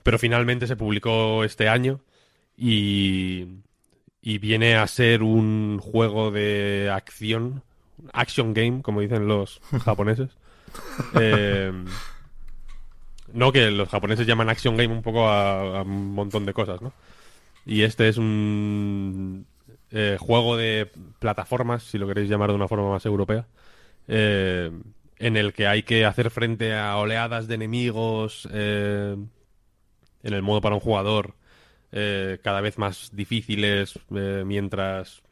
pero 0.03 0.19
finalmente 0.19 0.67
se 0.67 0.77
publicó 0.77 1.43
este 1.45 1.69
año 1.69 2.01
y, 2.57 3.47
y 4.21 4.39
viene 4.39 4.77
a 4.77 4.87
ser 4.87 5.23
un 5.23 5.79
juego 5.81 6.31
de 6.31 6.91
acción, 6.93 7.63
action 8.13 8.55
game, 8.55 8.83
como 8.83 9.01
dicen 9.01 9.27
los 9.27 9.61
japoneses. 9.85 10.31
Eh, 11.15 11.73
no, 13.33 13.53
que 13.53 13.71
los 13.71 13.89
japoneses 13.89 14.27
llaman 14.27 14.49
action 14.49 14.77
game 14.77 14.93
un 14.93 15.03
poco 15.03 15.29
a, 15.29 15.81
a 15.81 15.83
un 15.83 16.15
montón 16.15 16.47
de 16.47 16.53
cosas, 16.53 16.81
¿no? 16.81 16.93
Y 17.65 17.83
este 17.83 18.09
es 18.09 18.17
un 18.17 19.47
eh, 19.91 20.17
juego 20.21 20.57
de 20.57 20.91
plataformas, 21.19 21.83
si 21.83 21.99
lo 21.99 22.07
queréis 22.07 22.29
llamar 22.29 22.51
de 22.51 22.57
una 22.57 22.69
forma 22.69 22.91
más 22.91 23.05
europea, 23.07 23.47
eh, 24.09 24.71
en 25.19 25.37
el 25.37 25.53
que 25.53 25.67
hay 25.67 25.83
que 25.83 26.05
hacer 26.05 26.31
frente 26.31 26.75
a 26.75 26.97
oleadas 26.97 27.49
de 27.49 27.55
enemigos 27.55 28.47
en 28.53 29.31
el 30.23 30.43
modo 30.43 30.61
para 30.61 30.75
un 30.75 30.81
jugador 30.81 31.35
cada 31.91 32.61
vez 32.61 32.77
más 32.77 33.11
difíciles 33.15 33.99
mientras 34.11 35.23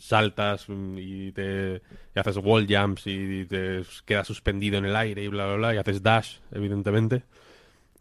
saltas 0.00 0.68
mm, 0.68 0.98
y 0.98 1.32
te 1.32 1.82
y 2.14 2.18
haces 2.20 2.36
wall 2.38 2.66
jumps 2.68 3.06
y 3.06 3.46
te 3.46 3.82
quedas 4.04 4.26
suspendido 4.26 4.78
en 4.78 4.86
el 4.86 4.96
aire 4.96 5.24
y 5.24 5.28
bla 5.28 5.46
bla 5.46 5.56
bla 5.56 5.74
y 5.74 5.78
haces 5.78 6.02
dash 6.02 6.36
evidentemente 6.52 7.24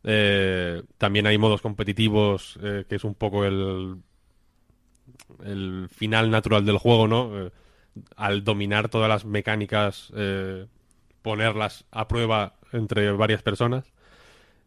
Eh, 0.04 0.84
también 0.98 1.28
hay 1.28 1.38
modos 1.38 1.62
competitivos 1.62 2.60
eh, 2.64 2.86
que 2.90 2.96
es 2.96 3.04
un 3.06 3.16
poco 3.16 3.46
el 3.46 3.98
el 5.44 5.88
final 5.90 6.30
natural 6.30 6.66
del 6.66 6.78
juego 6.78 7.08
no 7.08 7.32
Eh, 7.48 7.52
al 8.16 8.44
dominar 8.46 8.90
todas 8.90 9.10
las 9.10 9.26
mecánicas 9.26 10.14
ponerlas 11.22 11.86
a 11.92 12.08
prueba 12.08 12.56
entre 12.72 13.12
varias 13.12 13.42
personas. 13.44 13.86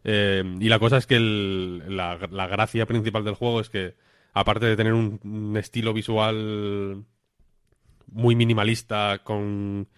Y 0.05 0.69
la 0.69 0.79
cosa 0.79 0.99
es 0.99 1.07
que 1.07 1.17
el- 1.17 1.97
la, 1.97 2.19
la 2.31 2.47
gracia 2.47 2.87
principal 2.87 3.25
del 3.25 3.35
juego 3.35 3.61
es 3.61 3.71
que, 3.71 3.95
aparte 4.35 4.67
de 4.67 4.77
tener 4.77 4.93
un, 4.93 5.57
estilo 5.57 5.95
visual 5.95 7.05
muy 8.09 8.37
minimalista, 8.37 9.21
con 9.25 9.89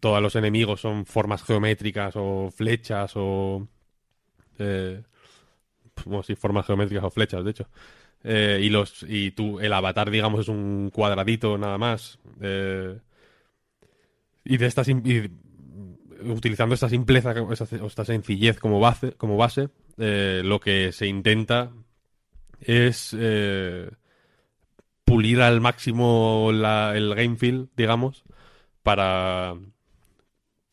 todos 0.00 0.22
los 0.22 0.36
enemigos 0.36 0.80
son 0.80 1.04
formas 1.06 1.42
geométricas 1.42 2.14
o 2.16 2.50
flechas 2.50 3.12
o... 3.16 3.66
Eh, 4.58 5.02
sí, 6.24 6.34
formas 6.36 6.66
geométricas 6.66 7.04
o 7.04 7.10
flechas, 7.10 7.44
de 7.44 7.50
hecho. 7.50 7.68
Eh, 8.24 8.60
y 8.62 8.70
los 8.70 9.04
y 9.08 9.32
tú, 9.32 9.58
el 9.58 9.72
avatar, 9.72 10.10
digamos, 10.10 10.40
es 10.40 10.48
un 10.48 10.90
cuadradito 10.92 11.58
nada 11.58 11.78
más. 11.78 12.18
Eh, 12.40 12.98
y 14.44 14.56
de 14.56 14.66
esta 14.66 14.84
sim- 14.84 15.02
y 15.04 15.30
utilizando 16.30 16.74
esta 16.74 16.88
simpleza 16.88 17.34
esta 17.50 18.04
sencillez 18.04 18.58
como 18.60 18.78
base, 18.78 19.12
como 19.12 19.36
base 19.36 19.70
eh, 19.98 20.42
lo 20.44 20.60
que 20.60 20.92
se 20.92 21.06
intenta 21.06 21.72
es 22.66 23.14
eh, 23.18 23.90
pulir 25.04 25.40
al 25.42 25.60
máximo 25.60 26.50
la- 26.52 26.96
el 26.96 27.14
game 27.14 27.36
feel, 27.36 27.68
digamos, 27.76 28.24
para 28.82 29.56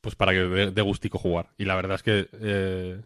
pues 0.01 0.15
para 0.15 0.31
que 0.31 0.39
dé 0.39 0.71
dé 0.71 0.81
gustico 0.81 1.17
jugar. 1.17 1.49
Y 1.57 1.65
la 1.65 1.75
verdad 1.75 1.95
es 1.95 2.03
que 2.03 2.29
eh, 2.33 3.01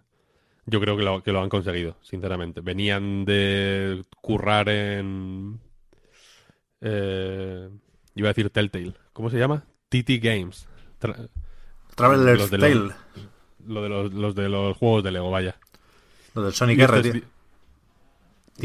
yo 0.68 0.82
creo 0.82 0.98
que 0.98 1.04
lo, 1.04 1.24
que 1.24 1.32
lo 1.32 1.42
han 1.42 1.50
conseguido, 1.50 1.98
sinceramente. 2.02 2.62
Venían 2.62 3.26
de 3.26 4.04
currar 4.22 4.70
en 4.70 5.60
eh, 6.82 7.70
iba 8.16 8.28
a 8.30 8.34
decir 8.34 8.50
Telltale. 8.50 8.94
¿Cómo 9.14 9.30
se 9.30 9.38
llama? 9.38 9.64
TT 9.90 10.18
Games. 10.22 10.68
Tra- 11.00 11.30
Traveler's 11.96 12.50
Tale, 12.50 12.92
lo 13.68 13.84
de 13.84 13.90
los, 13.90 14.14
los 14.14 14.36
de 14.36 14.50
los 14.50 14.78
juegos 14.78 15.04
de 15.04 15.12
Lego, 15.12 15.32
vaya. 15.32 15.56
lo 16.36 16.44
del 16.44 16.54
Sonic 16.54 16.80
R, 16.80 17.02
tío. 17.02 17.22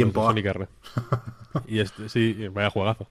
Tiempo 0.05 0.23
Sonic 0.25 0.47
R. 0.47 0.69
y 1.67 1.81
este, 1.81 2.09
sí, 2.09 2.49
vaya 2.49 2.71
juegazo. 2.71 3.11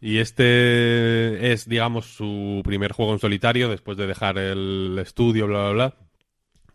Y 0.00 0.18
este 0.18 1.52
es, 1.52 1.68
digamos, 1.68 2.06
su 2.06 2.62
primer 2.64 2.92
juego 2.92 3.14
en 3.14 3.20
solitario 3.20 3.68
después 3.70 3.96
de 3.98 4.06
dejar 4.06 4.38
el 4.38 4.98
estudio, 5.00 5.46
bla, 5.46 5.60
bla, 5.64 5.72
bla. 5.72 5.96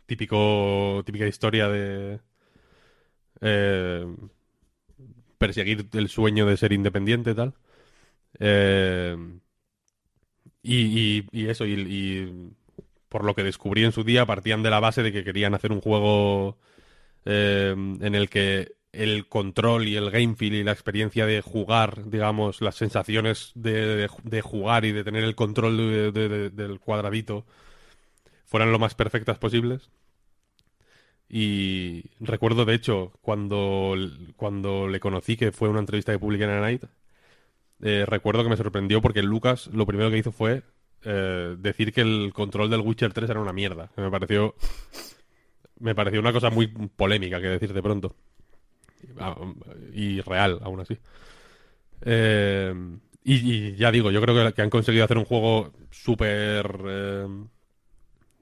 Típico, 0.07 1.03
típica 1.05 1.27
historia 1.27 1.69
de 1.69 2.19
eh, 3.41 4.05
perseguir 5.38 5.88
el 5.93 6.09
sueño 6.09 6.45
de 6.45 6.57
ser 6.57 6.73
independiente, 6.73 7.33
tal. 7.35 7.53
Eh, 8.39 9.17
y, 10.62 11.19
y- 11.21 11.27
y 11.31 11.47
eso, 11.49 11.65
y, 11.65 11.73
y 11.73 12.51
por 13.09 13.23
lo 13.23 13.35
que 13.35 13.43
descubrí 13.43 13.83
en 13.85 13.91
su 13.91 14.03
día, 14.03 14.25
partían 14.25 14.63
de 14.63 14.69
la 14.69 14.79
base 14.79 15.03
de 15.03 15.12
que 15.12 15.23
querían 15.23 15.53
hacer 15.55 15.71
un 15.71 15.81
juego 15.81 16.57
eh, 17.25 17.73
en 17.77 18.15
el 18.15 18.29
que 18.29 18.73
el 18.91 19.28
control 19.28 19.88
y 19.88 19.95
el 19.95 20.10
game 20.12 20.36
feel 20.36 20.56
y 20.56 20.63
la 20.63 20.71
experiencia 20.71 21.25
de 21.25 21.41
jugar, 21.41 22.10
digamos, 22.10 22.62
las 22.62 22.75
sensaciones 22.75 23.52
de, 23.56 24.08
jugar 24.41 24.86
y 24.86 24.91
de 24.91 25.04
tener 25.04 25.23
el 25.23 25.36
control 25.36 25.78
de- 25.78 26.12
de- 26.12 26.30
de- 26.30 26.49
del 26.49 26.80
cuadradito 26.80 27.45
fueran 28.45 28.71
lo 28.71 28.80
más 28.80 28.95
perfectas 28.95 29.38
posibles. 29.38 29.89
Y 31.28 32.06
recuerdo, 32.19 32.65
de 32.65 32.73
hecho, 32.73 33.13
cuando, 33.21 33.95
cuando 34.36 34.88
le 34.88 34.99
conocí, 34.99 35.38
que 35.38 35.52
fue 35.52 35.69
una 35.69 35.80
entrevista 35.80 36.12
que 36.12 36.19
publiqué 36.19 36.45
en 36.45 36.62
Night, 36.62 36.84
eh, 37.82 38.06
recuerdo 38.08 38.43
que 38.43 38.49
me 38.49 38.58
sorprendió 38.58 39.02
porque 39.02 39.23
Lucas 39.23 39.67
lo 39.73 39.86
primero 39.86 40.10
que 40.12 40.17
hizo 40.17 40.32
fue 40.32 40.63
eh, 41.04 41.56
decir 41.60 41.93
que 41.93 42.02
el 42.02 42.32
control 42.34 42.69
del 42.69 42.82
Witcher 42.82 43.13
3 43.13 43.30
era 43.30 43.39
una 43.41 43.54
mierda. 43.54 43.91
Me 43.97 44.10
pareció 44.12 44.56
me 45.80 45.95
pareció 45.95 46.19
una 46.19 46.34
cosa 46.34 46.49
muy 46.49 46.67
polémica 46.67 47.39
que 47.41 47.47
decir 47.47 47.73
de 47.73 47.82
pronto. 47.82 48.15
Y 49.93 50.21
real, 50.21 50.59
aún 50.63 50.79
así. 50.81 50.97
Eh, 52.01 52.73
y, 53.23 53.75
ya 53.75 53.91
digo, 53.91 54.12
yo 54.12 54.21
creo 54.21 54.35
que, 54.47 54.53
que 54.53 54.62
han 54.62 54.69
conseguido 54.69 55.05
hacer 55.05 55.17
un 55.17 55.25
juego 55.25 55.71
súper 55.91 56.79
eh, 56.88 57.27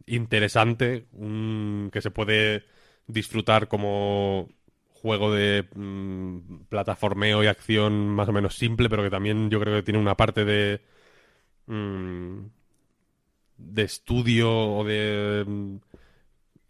interesante, 0.05 1.07
un- 1.13 1.89
que 1.91 2.01
se 2.01 2.11
puede 2.11 2.63
disfrutar 3.07 3.67
como 3.67 4.49
juego 4.93 5.31
de 5.33 5.67
mm, 5.75 6.65
plataformeo 6.69 7.43
y 7.43 7.47
acción 7.47 8.09
más 8.09 8.27
o 8.29 8.33
menos 8.33 8.55
simple, 8.55 8.89
pero 8.89 9.03
que 9.03 9.09
también 9.09 9.49
yo 9.49 9.59
creo 9.59 9.75
que 9.75 9.83
tiene 9.83 9.99
una 9.99 10.15
parte 10.17 10.43
de 10.45 10.81
mm, 11.67 12.39
de 13.57 13.83
estudio 13.83 14.49
o 14.51 14.83
de 14.83 15.43
mm, 15.45 15.77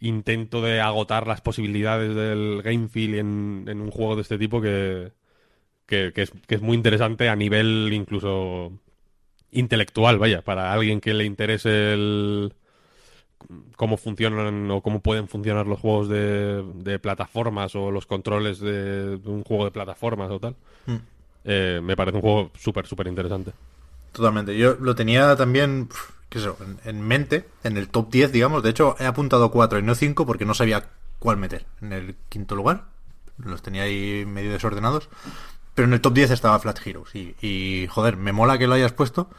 intento 0.00 0.62
de 0.62 0.80
agotar 0.80 1.26
las 1.26 1.40
posibilidades 1.40 2.14
del 2.14 2.62
game 2.62 2.88
feel 2.88 3.14
en, 3.14 3.64
en 3.68 3.80
un 3.80 3.90
juego 3.90 4.16
de 4.16 4.22
este 4.22 4.38
tipo 4.38 4.60
que, 4.60 5.12
que, 5.86 6.12
que 6.14 6.22
es, 6.22 6.32
que 6.46 6.54
es 6.54 6.60
muy 6.60 6.76
interesante 6.76 7.28
a 7.28 7.36
nivel 7.36 7.90
incluso 7.92 8.72
intelectual, 9.50 10.18
vaya, 10.18 10.42
para 10.42 10.72
alguien 10.72 11.00
que 11.00 11.14
le 11.14 11.24
interese 11.24 11.94
el 11.94 12.52
cómo 13.76 13.96
funcionan 13.96 14.70
o 14.70 14.82
cómo 14.82 15.00
pueden 15.00 15.28
funcionar 15.28 15.66
los 15.66 15.78
juegos 15.78 16.08
de, 16.08 16.64
de 16.74 16.98
plataformas 16.98 17.74
o 17.74 17.90
los 17.90 18.06
controles 18.06 18.60
de, 18.60 19.18
de 19.18 19.30
un 19.30 19.44
juego 19.44 19.64
de 19.64 19.70
plataformas 19.70 20.30
o 20.30 20.40
tal. 20.40 20.56
Mm. 20.86 20.96
Eh, 21.44 21.80
me 21.82 21.96
parece 21.96 22.16
un 22.16 22.22
juego 22.22 22.50
súper, 22.58 22.86
súper 22.86 23.06
interesante. 23.06 23.52
Totalmente. 24.12 24.56
Yo 24.56 24.76
lo 24.80 24.94
tenía 24.94 25.36
también, 25.36 25.88
sé 26.30 26.40
yo, 26.40 26.56
en, 26.60 26.78
en 26.84 27.00
mente, 27.00 27.48
en 27.64 27.76
el 27.76 27.88
top 27.88 28.10
10, 28.10 28.32
digamos. 28.32 28.62
De 28.62 28.70
hecho, 28.70 28.96
he 28.98 29.06
apuntado 29.06 29.50
4 29.50 29.78
y 29.78 29.82
no 29.82 29.94
5 29.94 30.26
porque 30.26 30.44
no 30.44 30.54
sabía 30.54 30.90
cuál 31.18 31.36
meter. 31.36 31.66
En 31.80 31.92
el 31.92 32.16
quinto 32.28 32.54
lugar, 32.54 32.84
los 33.38 33.62
tenía 33.62 33.84
ahí 33.84 34.24
medio 34.26 34.52
desordenados. 34.52 35.08
Pero 35.74 35.86
en 35.88 35.94
el 35.94 36.00
top 36.00 36.14
10 36.14 36.30
estaba 36.32 36.58
Flat 36.58 36.84
Heroes. 36.84 37.14
Y, 37.14 37.36
y, 37.40 37.86
joder, 37.86 38.16
me 38.16 38.32
mola 38.32 38.58
que 38.58 38.66
lo 38.66 38.74
hayas 38.74 38.92
puesto 38.92 39.30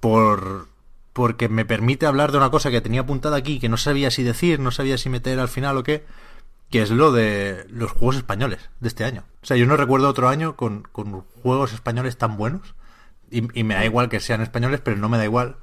por 0.00 0.68
porque 1.12 1.48
me 1.48 1.64
permite 1.64 2.06
hablar 2.06 2.32
de 2.32 2.38
una 2.38 2.50
cosa 2.50 2.72
que 2.72 2.80
tenía 2.80 3.02
apuntada 3.02 3.36
aquí, 3.36 3.60
que 3.60 3.68
no 3.68 3.76
sabía 3.76 4.10
si 4.10 4.24
decir, 4.24 4.58
no 4.58 4.72
sabía 4.72 4.98
si 4.98 5.08
meter 5.08 5.38
al 5.38 5.48
final 5.48 5.76
o 5.76 5.84
qué, 5.84 6.04
que 6.70 6.82
es 6.82 6.90
lo 6.90 7.12
de 7.12 7.66
los 7.70 7.92
juegos 7.92 8.16
españoles 8.16 8.68
de 8.80 8.88
este 8.88 9.04
año. 9.04 9.22
O 9.42 9.46
sea, 9.46 9.56
yo 9.56 9.64
no 9.66 9.76
recuerdo 9.76 10.08
otro 10.08 10.28
año 10.28 10.56
con, 10.56 10.82
con 10.90 11.20
juegos 11.42 11.72
españoles 11.72 12.18
tan 12.18 12.36
buenos. 12.36 12.74
Y 13.30 13.64
me 13.64 13.74
da 13.74 13.84
igual 13.84 14.08
que 14.08 14.20
sean 14.20 14.42
españoles, 14.42 14.80
pero 14.82 14.96
no 14.96 15.08
me 15.08 15.18
da 15.18 15.24
igual 15.24 15.56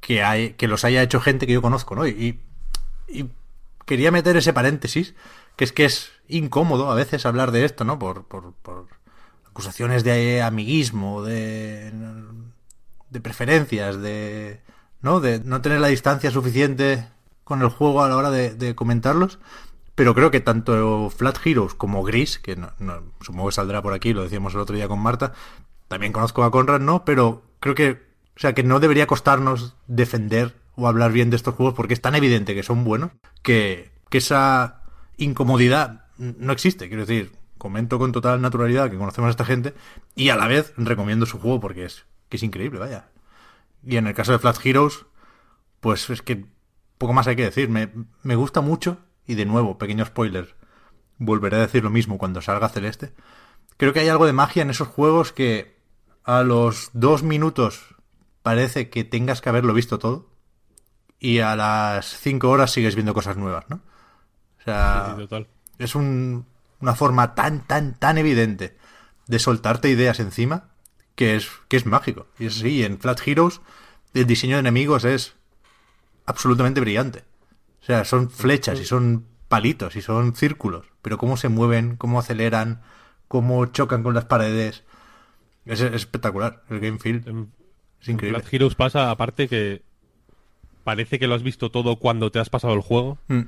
que, 0.00 0.22
hay, 0.22 0.54
que 0.54 0.68
los 0.68 0.84
haya 0.84 1.02
hecho 1.02 1.20
gente 1.20 1.46
que 1.46 1.52
yo 1.52 1.62
conozco, 1.62 1.94
¿no? 1.94 2.06
Y, 2.06 2.40
quería 3.84 4.10
meter 4.10 4.36
ese 4.36 4.52
paréntesis, 4.52 5.14
que 5.54 5.64
es 5.64 5.72
que 5.72 5.84
es 5.84 6.10
incómodo 6.26 6.90
a 6.90 6.96
veces 6.96 7.24
hablar 7.24 7.52
de 7.52 7.64
esto, 7.64 7.84
¿no? 7.84 8.00
Por, 8.00 8.24
por, 8.24 8.52
por 8.54 8.86
acusaciones 9.56 10.04
de 10.04 10.42
amiguismo, 10.42 11.22
de, 11.22 11.90
preferencias, 13.22 14.00
de, 14.02 14.60
¿no? 15.00 15.20
De 15.20 15.40
no 15.40 15.62
tener 15.62 15.80
la 15.80 15.88
distancia 15.88 16.30
suficiente 16.30 17.08
con 17.42 17.62
el 17.62 17.68
juego 17.68 18.02
a 18.02 18.08
la 18.08 18.16
hora 18.16 18.30
de, 18.30 18.74
comentarlos. 18.74 19.38
Pero 19.94 20.14
creo 20.14 20.30
que 20.30 20.40
tanto 20.40 21.08
Flat 21.08 21.38
Heroes 21.42 21.72
como 21.72 22.02
Gris, 22.02 22.38
que 22.38 22.58
supongo 23.22 23.46
que 23.46 23.54
saldrá 23.54 23.80
por 23.80 23.94
aquí, 23.94 24.12
lo 24.12 24.24
decíamos 24.24 24.52
el 24.52 24.60
otro 24.60 24.76
día 24.76 24.88
con 24.88 24.98
Marta, 24.98 25.32
también 25.88 26.12
conozco 26.12 26.44
a 26.44 26.50
Conrad, 26.50 26.80
¿no? 26.80 27.06
Pero 27.06 27.42
creo 27.60 27.74
que, 27.74 28.05
o 28.36 28.40
sea, 28.40 28.54
que 28.54 28.62
no 28.62 28.80
debería 28.80 29.06
costarnos 29.06 29.76
defender 29.86 30.54
o 30.74 30.86
hablar 30.86 31.10
bien 31.10 31.30
de 31.30 31.36
estos 31.36 31.54
juegos 31.54 31.74
porque 31.74 31.94
es 31.94 32.02
tan 32.02 32.14
evidente 32.14 32.54
que 32.54 32.62
son 32.62 32.84
buenos 32.84 33.12
que, 33.42 33.92
que 34.10 34.18
esa 34.18 34.82
incomodidad 35.16 36.04
no 36.18 36.52
existe. 36.52 36.88
Quiero 36.88 37.06
decir, 37.06 37.32
comento 37.56 37.98
con 37.98 38.12
total 38.12 38.42
naturalidad 38.42 38.90
que 38.90 38.98
conocemos 38.98 39.28
a 39.28 39.30
esta 39.30 39.46
gente 39.46 39.74
y 40.14 40.28
a 40.28 40.36
la 40.36 40.48
vez 40.48 40.74
recomiendo 40.76 41.24
su 41.24 41.38
juego 41.40 41.60
porque 41.60 41.86
es, 41.86 42.04
que 42.28 42.36
es 42.36 42.42
increíble, 42.42 42.78
vaya. 42.78 43.08
Y 43.82 43.96
en 43.96 44.06
el 44.06 44.14
caso 44.14 44.32
de 44.32 44.38
Flat 44.38 44.64
Heroes, 44.64 45.06
pues 45.80 46.10
es 46.10 46.20
que 46.20 46.44
poco 46.98 47.14
más 47.14 47.26
hay 47.26 47.36
que 47.36 47.44
decir. 47.44 47.70
Me, 47.70 47.90
me 48.22 48.36
gusta 48.36 48.60
mucho 48.60 48.98
y 49.26 49.34
de 49.34 49.46
nuevo, 49.46 49.78
pequeño 49.78 50.04
spoiler, 50.04 50.56
volveré 51.16 51.56
a 51.56 51.60
decir 51.60 51.82
lo 51.82 51.90
mismo 51.90 52.18
cuando 52.18 52.42
salga 52.42 52.68
Celeste. 52.68 53.14
Creo 53.78 53.94
que 53.94 54.00
hay 54.00 54.08
algo 54.08 54.26
de 54.26 54.34
magia 54.34 54.62
en 54.62 54.70
esos 54.70 54.88
juegos 54.88 55.32
que 55.32 55.76
a 56.24 56.42
los 56.42 56.90
dos 56.92 57.22
minutos 57.22 57.95
parece 58.46 58.90
que 58.90 59.02
tengas 59.02 59.40
que 59.40 59.48
haberlo 59.48 59.74
visto 59.74 59.98
todo 59.98 60.28
y 61.18 61.40
a 61.40 61.56
las 61.56 62.06
cinco 62.06 62.48
horas 62.50 62.70
sigues 62.70 62.94
viendo 62.94 63.12
cosas 63.12 63.36
nuevas, 63.36 63.64
¿no? 63.68 63.80
O 64.60 64.62
sea, 64.64 65.14
Sí, 65.16 65.22
total. 65.22 65.48
es 65.78 65.96
un- 65.96 66.46
una 66.80 66.94
forma 66.94 67.34
tan, 67.34 67.66
tan, 67.66 67.98
tan 67.98 68.18
evidente 68.18 68.76
de 69.26 69.38
soltarte 69.40 69.88
ideas 69.88 70.20
encima 70.20 70.68
que 71.16 71.34
es, 71.34 71.48
que 71.68 71.76
es 71.76 71.86
mágico. 71.86 72.28
Y 72.38 72.46
es 72.46 72.58
así, 72.58 72.84
en 72.84 73.00
Flat 73.00 73.20
Heroes 73.26 73.60
el 74.14 74.26
diseño 74.26 74.54
de 74.56 74.60
enemigos 74.60 75.04
es 75.04 75.34
absolutamente 76.24 76.80
brillante. 76.80 77.24
O 77.82 77.84
sea, 77.86 78.04
son 78.04 78.30
flechas 78.30 78.78
y 78.80 78.84
son 78.84 79.26
palitos 79.48 79.96
y 79.96 80.02
son 80.02 80.36
círculos, 80.36 80.86
pero 81.02 81.18
cómo 81.18 81.36
se 81.36 81.48
mueven, 81.48 81.96
cómo 81.96 82.20
aceleran, 82.20 82.82
cómo 83.28 83.66
chocan 83.66 84.02
con 84.04 84.14
las 84.14 84.24
paredes. 84.26 84.84
Es, 85.64 85.80
es 85.80 85.92
espectacular. 85.94 86.62
El 86.70 86.78
game 86.80 86.98
feel 86.98 87.22
En, 87.26 87.52
es 88.02 88.08
increíble. 88.08 88.40
Flat 88.40 88.52
Heroes 88.54 88.74
pasa, 88.74 89.10
aparte, 89.10 89.48
que 89.48 89.82
parece 90.84 91.18
que 91.18 91.26
lo 91.26 91.34
has 91.34 91.42
visto 91.42 91.70
todo 91.70 91.96
cuando 91.96 92.30
te 92.30 92.38
has 92.38 92.50
pasado 92.50 92.74
el 92.74 92.80
juego, 92.80 93.18
Mm. 93.28 93.42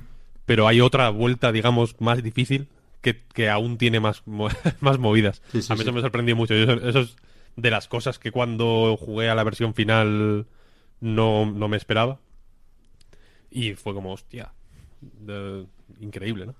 pero 0.45 0.67
hay 0.67 0.81
otra 0.81 1.09
vuelta, 1.09 1.51
digamos, 1.51 1.95
más 2.01 2.21
difícil 2.23 2.67
que, 3.01 3.21
que 3.33 3.49
aún 3.49 3.77
tiene 3.77 3.99
más, 3.99 4.23
más 4.81 4.97
movidas. 4.99 5.41
Sí, 5.51 5.61
sí, 5.61 5.71
a 5.71 5.75
mí 5.75 5.79
sí. 5.79 5.83
eso 5.83 5.93
me 5.93 6.01
sorprendió 6.01 6.35
mucho. 6.35 6.53
Eso, 6.53 6.73
eso 6.73 6.99
es 6.99 7.15
de 7.55 7.71
las 7.71 7.87
cosas 7.87 8.19
que 8.19 8.31
cuando 8.31 8.97
jugué 8.99 9.29
a 9.29 9.35
la 9.35 9.43
versión 9.43 9.73
final 9.73 10.45
no, 10.99 11.45
no 11.45 11.67
me 11.67 11.77
esperaba. 11.77 12.19
Y 13.51 13.73
fue 13.73 13.93
como, 13.93 14.11
hostia, 14.13 14.51
de- 15.01 15.65
increíble, 16.01 16.45
¿no? 16.45 16.55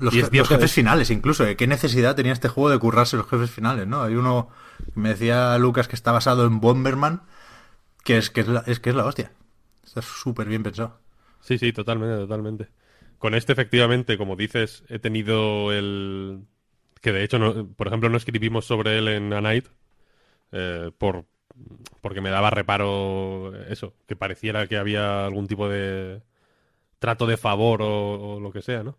Los, 0.00 0.14
Y 0.14 0.18
es 0.18 0.26
je- 0.26 0.30
cierto, 0.30 0.36
los 0.38 0.48
jefes 0.48 0.64
es- 0.70 0.72
finales, 0.74 1.10
incluso. 1.10 1.46
¿eh? 1.46 1.56
¿Qué 1.56 1.66
necesidad 1.66 2.16
tenía 2.16 2.32
este 2.32 2.48
juego 2.48 2.70
de 2.70 2.78
currarse 2.78 3.16
los 3.16 3.28
jefes 3.28 3.50
finales, 3.50 3.86
no? 3.86 4.02
Hay 4.02 4.14
uno, 4.14 4.48
me 4.94 5.10
decía 5.10 5.56
Lucas 5.58 5.88
que 5.88 5.96
está 5.96 6.12
basado 6.12 6.44
en 6.46 6.60
Bomberman, 6.60 7.22
que 8.04 8.18
es 8.18 8.30
que 8.30 8.40
es 8.40 8.48
la, 8.48 8.60
es 8.66 8.80
que 8.80 8.90
es 8.90 8.96
la 8.96 9.04
hostia. 9.04 9.32
Está 9.84 10.02
súper 10.02 10.48
bien 10.48 10.62
pensado. 10.62 10.98
Sí, 11.40 11.58
sí, 11.58 11.72
totalmente, 11.72 12.16
totalmente. 12.16 12.68
Con 13.18 13.34
este, 13.34 13.52
efectivamente, 13.52 14.16
como 14.18 14.36
dices, 14.36 14.84
he 14.88 14.98
tenido 14.98 15.72
el... 15.72 16.42
Que 17.00 17.12
de 17.12 17.22
hecho, 17.24 17.38
no- 17.38 17.66
por 17.68 17.86
ejemplo, 17.86 18.08
no 18.08 18.16
escribimos 18.16 18.64
sobre 18.66 18.98
él 18.98 19.08
en 19.08 19.32
A 19.32 19.40
Night 19.40 19.66
eh, 20.52 20.90
por... 20.98 21.24
porque 22.00 22.20
me 22.20 22.30
daba 22.30 22.50
reparo 22.50 23.54
eso, 23.68 23.94
que 24.06 24.16
pareciera 24.16 24.66
que 24.66 24.76
había 24.78 25.24
algún 25.26 25.46
tipo 25.46 25.68
de 25.68 26.22
trato 26.98 27.26
de 27.26 27.36
favor 27.36 27.82
o, 27.82 28.34
o 28.36 28.40
lo 28.40 28.52
que 28.52 28.62
sea, 28.62 28.82
¿no? 28.82 28.98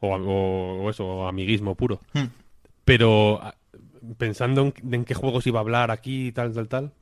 O, 0.00 0.14
o- 0.14 0.82
o 0.84 0.90
eso, 0.90 1.04
o 1.06 1.26
amiguismo 1.28 1.74
puro. 1.74 2.00
Hmm. 2.12 2.26
Pero 2.84 3.40
a- 3.42 3.54
pensando 4.16 4.62
en, 4.62 4.74
en 4.94 5.04
qué 5.04 5.14
juegos 5.14 5.46
iba 5.46 5.58
a 5.58 5.62
hablar 5.62 5.90
aquí, 5.90 6.32
tal, 6.32 6.54
tal, 6.54 6.68
tal, 6.68 6.92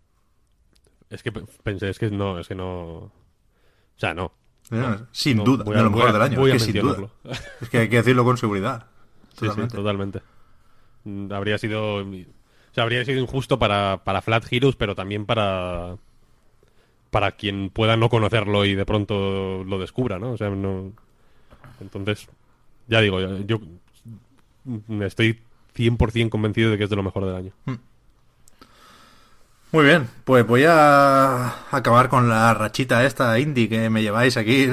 es 1.11 1.23
que 1.23 1.31
pe- 1.33 1.45
pensé, 1.63 1.91
es 1.91 1.99
que 1.99 2.11
no, 2.11 2.39
es 2.39 2.49
que 2.49 2.55
no... 2.55 2.73
O 2.97 3.13
sea, 3.99 4.15
no. 4.15 4.33
Eh, 4.73 4.97
Sin 5.13 5.37
No, 5.39 5.45
duda, 5.45 5.65
de 5.65 5.79
a- 5.79 5.83
lo 5.83 5.91
mejor 5.91 6.09
a- 6.09 6.13
del 6.13 6.23
año. 6.23 6.41
voy 6.41 6.51
es 6.51 6.65
que 6.67 6.73
sin 6.73 6.83
duda. 6.83 7.09
Es 7.61 7.69
que 7.69 7.79
hay 7.79 7.89
que 7.89 7.97
decirlo 7.97 8.25
con 8.25 8.37
seguridad. 8.37 8.87
Sí, 9.39 9.41
sí, 9.41 9.47
Totalmente. 9.47 9.77
totalmente. 9.77 10.23
Mm, 11.05 11.33
Habría 11.33 11.59
sido. 11.59 11.97
O 12.03 12.05
sea, 12.73 12.83
habría 12.85 13.05
sido 13.05 13.21
injusto 13.21 13.59
para, 13.59 14.03
para 14.05 14.21
Flat 14.23 14.45
Heroes, 14.51 14.75
pero 14.77 14.95
también 14.95 15.25
para. 15.27 15.97
Para 17.11 17.33
quien 17.33 17.71
pueda 17.71 17.97
no 17.97 18.09
conocerlo 18.09 18.65
y 18.65 18.75
de 18.75 18.85
pronto 18.85 19.63
lo 19.65 19.79
descubra, 19.79 20.19
¿no? 20.19 20.33
O 20.33 20.37
sea, 20.37 20.51
no. 20.51 20.93
Entonces, 21.81 22.29
ya 22.89 23.01
digo, 23.01 23.21
yo 23.21 23.61
estoy 25.03 25.41
100% 25.77 26.29
convencido 26.29 26.71
de 26.71 26.79
que 26.79 26.85
es 26.85 26.91
de 26.91 26.97
lo 26.97 27.03
mejor 27.03 27.27
del 27.27 27.37
año. 27.37 27.53
Muy 29.73 29.85
bien, 29.85 30.09
pues 30.25 30.47
voy 30.47 30.65
a 30.65 31.67
acabar 31.71 32.09
con 32.09 32.29
la 32.29 32.55
rachita 32.55 33.05
esta 33.05 33.39
indie 33.39 33.69
que 33.69 33.91
me 33.91 34.03
lleváis 34.03 34.37
aquí 34.37 34.69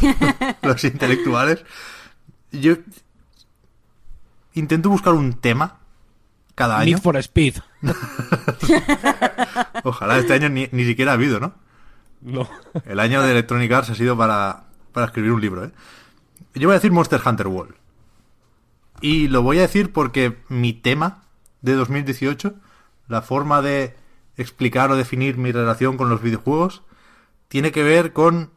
los 0.62 0.84
intelectuales. 0.84 1.64
Yo 2.50 2.74
intento 4.54 4.90
buscar 4.90 5.14
un 5.14 5.34
tema 5.34 5.78
cada 6.54 6.78
año. 6.78 6.96
Need 6.96 7.02
for 7.02 7.16
Speed. 7.16 7.56
Ojalá 9.84 10.18
este 10.18 10.34
año 10.34 10.48
ni, 10.48 10.68
ni 10.72 10.84
siquiera 10.84 11.12
ha 11.12 11.14
habido, 11.14 11.40
¿no? 11.40 11.54
No. 12.20 12.48
El 12.86 13.00
año 13.00 13.22
de 13.22 13.30
Electronic 13.30 13.70
Arts 13.70 13.90
ha 13.90 13.94
sido 13.94 14.16
para, 14.16 14.64
para 14.92 15.06
escribir 15.06 15.32
un 15.32 15.40
libro, 15.40 15.64
¿eh? 15.64 15.70
Yo 16.54 16.68
voy 16.68 16.74
a 16.74 16.78
decir 16.78 16.92
Monster 16.92 17.20
Hunter 17.24 17.48
World. 17.48 17.74
Y 19.00 19.28
lo 19.28 19.42
voy 19.42 19.58
a 19.58 19.62
decir 19.62 19.92
porque 19.92 20.38
mi 20.48 20.72
tema 20.72 21.24
de 21.62 21.74
2018, 21.74 22.54
la 23.08 23.22
forma 23.22 23.60
de 23.60 23.96
explicar 24.36 24.90
o 24.90 24.96
definir 24.96 25.36
mi 25.36 25.52
relación 25.52 25.96
con 25.96 26.08
los 26.08 26.22
videojuegos, 26.22 26.82
tiene 27.48 27.72
que 27.72 27.82
ver 27.82 28.12
con 28.12 28.50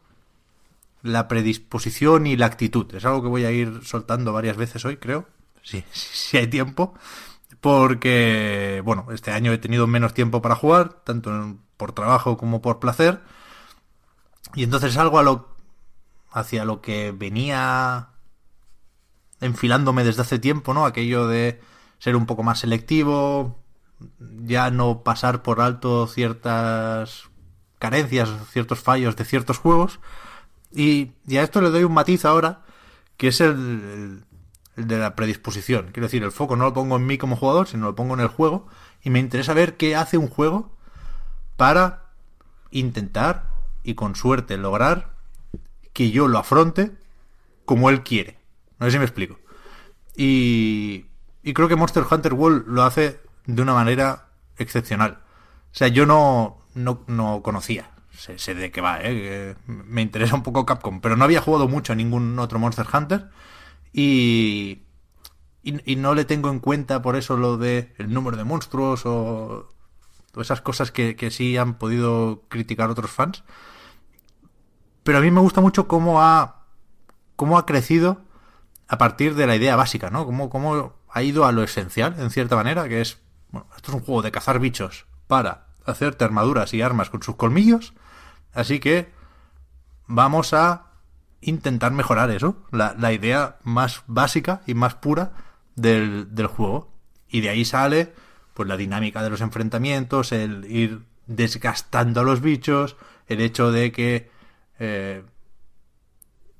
la 1.02 1.28
predisposición 1.28 2.26
y 2.26 2.36
la 2.36 2.46
actitud. 2.46 2.94
Es 2.94 3.04
algo 3.04 3.22
que 3.22 3.28
voy 3.28 3.44
a 3.44 3.50
ir 3.50 3.80
soltando 3.82 4.32
varias 4.32 4.56
veces 4.56 4.84
hoy, 4.84 4.96
creo. 4.96 5.26
Sí, 5.62 5.84
si 5.92 6.38
hay 6.38 6.46
tiempo. 6.46 6.94
Porque, 7.60 8.80
bueno, 8.84 9.06
este 9.12 9.32
año 9.32 9.52
he 9.52 9.58
tenido 9.58 9.86
menos 9.86 10.14
tiempo 10.14 10.40
para 10.40 10.54
jugar, 10.54 11.02
tanto 11.04 11.58
por 11.76 11.92
trabajo 11.92 12.38
como 12.38 12.62
por 12.62 12.78
placer. 12.78 13.20
Y 14.54 14.62
entonces 14.62 14.92
es 14.92 14.96
algo 14.96 15.18
a 15.18 15.22
lo, 15.22 15.57
hacia 16.30 16.64
lo 16.64 16.80
que 16.80 17.12
venía 17.12 18.08
enfilándome 19.40 20.04
desde 20.04 20.22
hace 20.22 20.38
tiempo, 20.38 20.74
¿no? 20.74 20.84
Aquello 20.84 21.26
de 21.28 21.60
ser 21.98 22.16
un 22.16 22.26
poco 22.26 22.42
más 22.42 22.60
selectivo, 22.60 23.58
ya 24.18 24.70
no 24.70 25.02
pasar 25.02 25.42
por 25.42 25.60
alto 25.60 26.06
ciertas 26.06 27.24
carencias, 27.78 28.28
ciertos 28.50 28.80
fallos 28.80 29.16
de 29.16 29.24
ciertos 29.24 29.58
juegos. 29.58 30.00
Y, 30.72 31.12
y 31.26 31.36
a 31.38 31.42
esto 31.42 31.60
le 31.60 31.70
doy 31.70 31.84
un 31.84 31.94
matiz 31.94 32.24
ahora, 32.24 32.62
que 33.16 33.28
es 33.28 33.40
el, 33.40 33.50
el- 33.52 34.24
el 34.76 34.86
de 34.86 34.98
la 34.98 35.16
predisposición. 35.16 35.86
Quiero 35.92 36.06
decir, 36.06 36.22
el 36.22 36.30
foco 36.30 36.54
no 36.54 36.64
lo 36.64 36.72
pongo 36.72 36.94
en 36.96 37.06
mí 37.06 37.18
como 37.18 37.34
jugador, 37.34 37.66
sino 37.66 37.86
lo 37.86 37.94
pongo 37.96 38.14
en 38.14 38.20
el 38.20 38.28
juego. 38.28 38.68
Y 39.02 39.10
me 39.10 39.18
interesa 39.18 39.52
ver 39.52 39.76
qué 39.76 39.96
hace 39.96 40.18
un 40.18 40.28
juego 40.28 40.70
para 41.56 42.04
intentar 42.70 43.50
y 43.82 43.94
con 43.94 44.14
suerte 44.14 44.56
lograr 44.56 45.17
que 45.98 46.12
yo 46.12 46.28
lo 46.28 46.38
afronte 46.38 46.92
como 47.64 47.90
él 47.90 48.04
quiere. 48.04 48.38
No 48.78 48.86
sé 48.86 48.92
si 48.92 48.98
me 48.98 49.04
explico. 49.04 49.40
Y, 50.16 51.06
creo 51.42 51.66
que 51.66 51.74
Monster 51.74 52.04
Hunter 52.08 52.34
World 52.34 52.68
lo 52.68 52.84
hace 52.84 53.20
de 53.46 53.62
una 53.62 53.74
manera 53.74 54.28
excepcional. 54.58 55.18
O 55.72 55.74
sea, 55.74 55.88
yo 55.88 56.06
no, 56.06 56.62
no, 56.74 57.02
no 57.08 57.42
conocía. 57.42 57.90
Sé, 58.16 58.38
sé 58.38 58.54
de 58.54 58.70
qué 58.70 58.80
va, 58.80 59.00
¿eh? 59.02 59.56
me 59.66 60.00
interesa 60.00 60.36
un 60.36 60.44
poco 60.44 60.64
Capcom, 60.64 61.00
pero 61.00 61.16
no 61.16 61.24
había 61.24 61.40
jugado 61.40 61.66
mucho 61.66 61.94
a 61.94 61.96
ningún 61.96 62.38
otro 62.38 62.60
Monster 62.60 62.86
Hunter. 62.92 63.30
Y, 63.92 64.82
y, 65.64 65.96
no 65.96 66.14
le 66.14 66.24
tengo 66.24 66.48
en 66.48 66.60
cuenta 66.60 67.02
por 67.02 67.16
eso 67.16 67.36
lo 67.36 67.56
de 67.56 67.92
el 67.98 68.14
número 68.14 68.36
de 68.36 68.44
monstruos 68.44 69.04
o, 69.04 69.68
o 70.32 70.40
esas 70.40 70.60
cosas 70.60 70.92
que, 70.92 71.16
que 71.16 71.32
sí 71.32 71.56
han 71.56 71.76
podido 71.76 72.44
criticar 72.48 72.88
otros 72.88 73.10
fans. 73.10 73.42
Pero 75.02 75.18
a 75.18 75.20
mí 75.20 75.30
me 75.30 75.40
gusta 75.40 75.60
mucho 75.60 75.88
cómo 75.88 76.22
ha, 76.22 76.64
cómo 77.36 77.58
ha 77.58 77.66
crecido 77.66 78.22
a 78.88 78.98
partir 78.98 79.34
de 79.34 79.46
la 79.46 79.56
idea 79.56 79.76
básica, 79.76 80.10
¿no? 80.10 80.24
Cómo, 80.24 80.50
cómo 80.50 80.94
ha 81.10 81.22
ido 81.22 81.44
a 81.44 81.52
lo 81.52 81.62
esencial, 81.62 82.16
en 82.18 82.30
cierta 82.30 82.56
manera, 82.56 82.88
que 82.88 83.00
es, 83.00 83.18
bueno, 83.50 83.66
esto 83.76 83.92
es 83.92 83.94
un 83.96 84.04
juego 84.04 84.22
de 84.22 84.32
cazar 84.32 84.58
bichos 84.58 85.06
para 85.26 85.66
hacerte 85.84 86.24
armaduras 86.24 86.74
y 86.74 86.82
armas 86.82 87.10
con 87.10 87.22
sus 87.22 87.36
colmillos, 87.36 87.94
así 88.52 88.80
que 88.80 89.10
vamos 90.06 90.52
a 90.52 90.86
intentar 91.40 91.92
mejorar 91.92 92.30
eso, 92.30 92.56
la, 92.72 92.94
la 92.98 93.12
idea 93.12 93.58
más 93.62 94.02
básica 94.06 94.62
y 94.66 94.74
más 94.74 94.94
pura 94.94 95.32
del, 95.76 96.34
del 96.34 96.46
juego. 96.46 96.92
Y 97.28 97.40
de 97.42 97.50
ahí 97.50 97.64
sale, 97.64 98.12
pues, 98.54 98.68
la 98.68 98.76
dinámica 98.76 99.22
de 99.22 99.30
los 99.30 99.40
enfrentamientos, 99.40 100.32
el 100.32 100.64
ir 100.70 101.02
desgastando 101.26 102.20
a 102.20 102.24
los 102.24 102.40
bichos, 102.40 102.96
el 103.26 103.40
hecho 103.40 103.70
de 103.70 103.92
que 103.92 104.30
eh, 104.78 105.22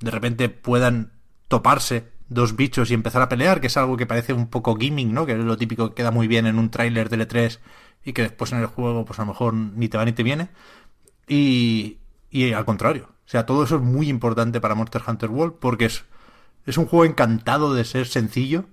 de 0.00 0.10
repente 0.10 0.48
puedan 0.48 1.12
toparse 1.48 2.12
dos 2.28 2.56
bichos 2.56 2.90
y 2.90 2.94
empezar 2.94 3.22
a 3.22 3.28
pelear, 3.28 3.60
que 3.60 3.68
es 3.68 3.76
algo 3.76 3.96
que 3.96 4.06
parece 4.06 4.32
un 4.32 4.48
poco 4.48 4.76
gimmick, 4.76 5.08
¿no? 5.08 5.26
Que 5.26 5.32
es 5.32 5.38
lo 5.38 5.56
típico 5.56 5.90
que 5.90 5.94
queda 5.96 6.10
muy 6.10 6.28
bien 6.28 6.46
en 6.46 6.58
un 6.58 6.70
tráiler 6.70 7.08
de 7.08 7.18
L3 7.18 7.58
y 8.04 8.12
que 8.12 8.22
después 8.22 8.52
en 8.52 8.58
el 8.58 8.66
juego, 8.66 9.04
pues 9.04 9.18
a 9.18 9.22
lo 9.22 9.28
mejor 9.28 9.54
ni 9.54 9.88
te 9.88 9.98
va 9.98 10.04
ni 10.04 10.12
te 10.12 10.22
viene. 10.22 10.48
Y, 11.26 11.98
y 12.30 12.52
al 12.52 12.64
contrario. 12.64 13.08
O 13.26 13.30
sea, 13.30 13.46
todo 13.46 13.64
eso 13.64 13.76
es 13.76 13.82
muy 13.82 14.08
importante 14.08 14.60
para 14.60 14.74
Monster 14.74 15.02
Hunter 15.06 15.30
World 15.30 15.54
porque 15.60 15.86
es, 15.86 16.04
es 16.66 16.78
un 16.78 16.86
juego 16.86 17.04
encantado 17.04 17.74
de 17.74 17.84
ser 17.84 18.06
sencillo 18.06 18.64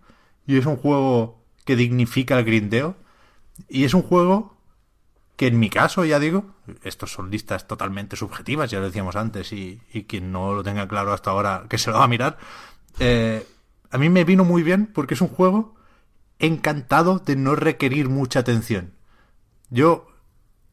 y 0.47 0.57
es 0.57 0.65
un 0.65 0.77
juego 0.77 1.41
que 1.65 1.75
dignifica 1.75 2.37
el 2.37 2.45
grindeo 2.45 2.95
y 3.67 3.83
es 3.83 3.93
un 3.93 4.01
juego 4.01 4.54
que 5.35 5.47
en 5.47 5.59
mi 5.59 5.69
caso, 5.69 6.05
ya 6.05 6.19
digo, 6.19 6.45
estos 6.83 7.11
son 7.11 7.29
listas 7.29 7.67
totalmente 7.67 8.15
subjetivas, 8.15 8.71
ya 8.71 8.79
lo 8.79 8.85
decíamos 8.85 9.15
antes, 9.15 9.51
y, 9.51 9.81
y 9.91 10.03
quien 10.03 10.31
no 10.31 10.53
lo 10.53 10.63
tenga 10.63 10.87
claro 10.87 11.13
hasta 11.13 11.31
ahora, 11.31 11.65
que 11.69 11.77
se 11.77 11.91
lo 11.91 11.97
va 11.97 12.05
a 12.05 12.07
mirar. 12.07 12.37
Eh, 12.99 13.45
a 13.91 13.97
mí 13.97 14.09
me 14.09 14.23
vino 14.23 14.45
muy 14.45 14.63
bien 14.63 14.87
porque 14.87 15.13
es 15.13 15.21
un 15.21 15.27
juego 15.27 15.75
encantado 16.39 17.19
de 17.19 17.35
no 17.35 17.55
requerir 17.55 18.09
mucha 18.09 18.39
atención. 18.39 18.93
Yo, 19.69 20.07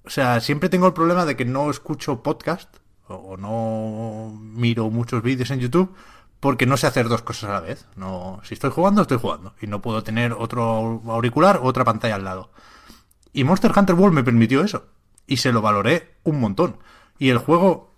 o 0.05 0.11
sea, 0.11 0.41
siempre 0.41 0.69
tengo 0.69 0.87
el 0.87 0.93
problema 0.93 1.25
de 1.25 1.37
que 1.37 1.45
no 1.45 1.71
escucho 1.71 2.23
podcast 2.23 2.77
o, 3.09 3.15
o 3.15 3.37
no 3.37 4.39
miro 4.41 4.91
muchos 4.91 5.23
vídeos 5.23 5.51
en 5.51 5.61
YouTube 5.61 5.95
porque 6.41 6.67
no 6.67 6.77
sé 6.77 6.89
hacer 6.89 7.09
dos 7.09 7.23
cosas 7.23 7.51
a 7.51 7.53
la 7.53 7.61
vez. 7.61 7.87
No, 7.95 8.41
si 8.43 8.55
estoy 8.55 8.71
jugando, 8.71 9.03
estoy 9.03 9.19
jugando 9.19 9.55
y 9.61 9.69
no 9.69 9.81
puedo 9.81 10.03
tener 10.03 10.33
otro 10.33 11.01
auricular 11.07 11.59
o 11.59 11.65
otra 11.65 11.85
pantalla 11.85 12.17
al 12.17 12.25
lado. 12.25 12.51
Y 13.33 13.45
Monster 13.45 13.73
Hunter 13.77 13.95
World 13.95 14.15
me 14.15 14.25
permitió 14.25 14.63
eso. 14.63 14.87
Y 15.27 15.39
se 15.39 15.53
lo 15.53 15.63
valoré 15.63 16.17
un 16.25 16.41
montón. 16.41 16.77
Y 17.19 17.31
el 17.31 17.39
juego, 17.39 17.95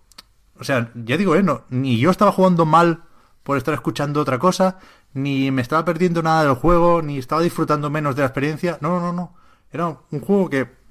o 0.59 0.65
sea, 0.65 0.93
ya 0.95 1.17
digo, 1.17 1.35
eh, 1.37 1.43
no, 1.43 1.65
ni 1.71 1.99
yo 1.99 2.11
estaba 2.11 2.33
jugando 2.33 2.67
mal 2.67 3.05
por 3.43 3.57
estar 3.59 3.75
escuchando 3.75 4.21
otra 4.21 4.39
cosa, 4.39 4.79
ni 5.13 5.51
me 5.51 5.63
estaba 5.63 5.85
perdiendo 5.85 6.23
nada 6.23 6.45
del 6.45 6.55
juego, 6.55 7.03
ni 7.03 7.19
estaba 7.19 7.43
disfrutando 7.43 7.91
menos 7.91 8.17
de 8.17 8.23
la 8.23 8.27
experiencia. 8.27 8.79
No, 8.81 9.01
no, 9.01 9.13
no. 9.13 9.35
Era 9.71 9.89
un 10.11 10.21
juego 10.21 10.49
que 10.51 10.83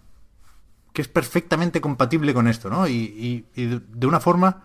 que 0.94 1.02
es 1.02 1.08
perfectamente 1.08 1.82
compatible 1.82 2.36
con 2.36 2.48
esto, 2.48 2.70
¿no? 2.70 2.88
Y, 2.88 2.94
y- 2.94 3.46
y 3.56 3.66
de- 3.66 4.06
una 4.08 4.20
forma 4.20 4.62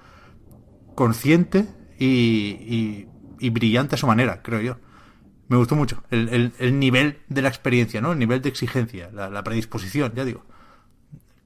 consciente 0.95 1.67
y- 1.99 3.07
y 3.39 3.51
brillante 3.51 3.95
a 3.95 3.99
su 3.99 4.07
manera, 4.07 4.43
creo 4.43 4.61
yo. 4.61 4.77
Me 5.49 5.57
gustó 5.57 5.75
mucho 5.77 6.03
el, 6.11 6.29
el- 6.31 6.53
el 6.59 6.79
nivel 6.79 7.21
de 7.29 7.43
la 7.43 7.49
experiencia, 7.49 8.01
¿no? 8.01 8.13
El 8.13 8.19
nivel 8.19 8.43
de 8.43 8.49
exigencia, 8.51 9.11
la, 9.13 9.43
predisposición, 9.45 10.13
ya 10.15 10.25
digo. 10.25 10.45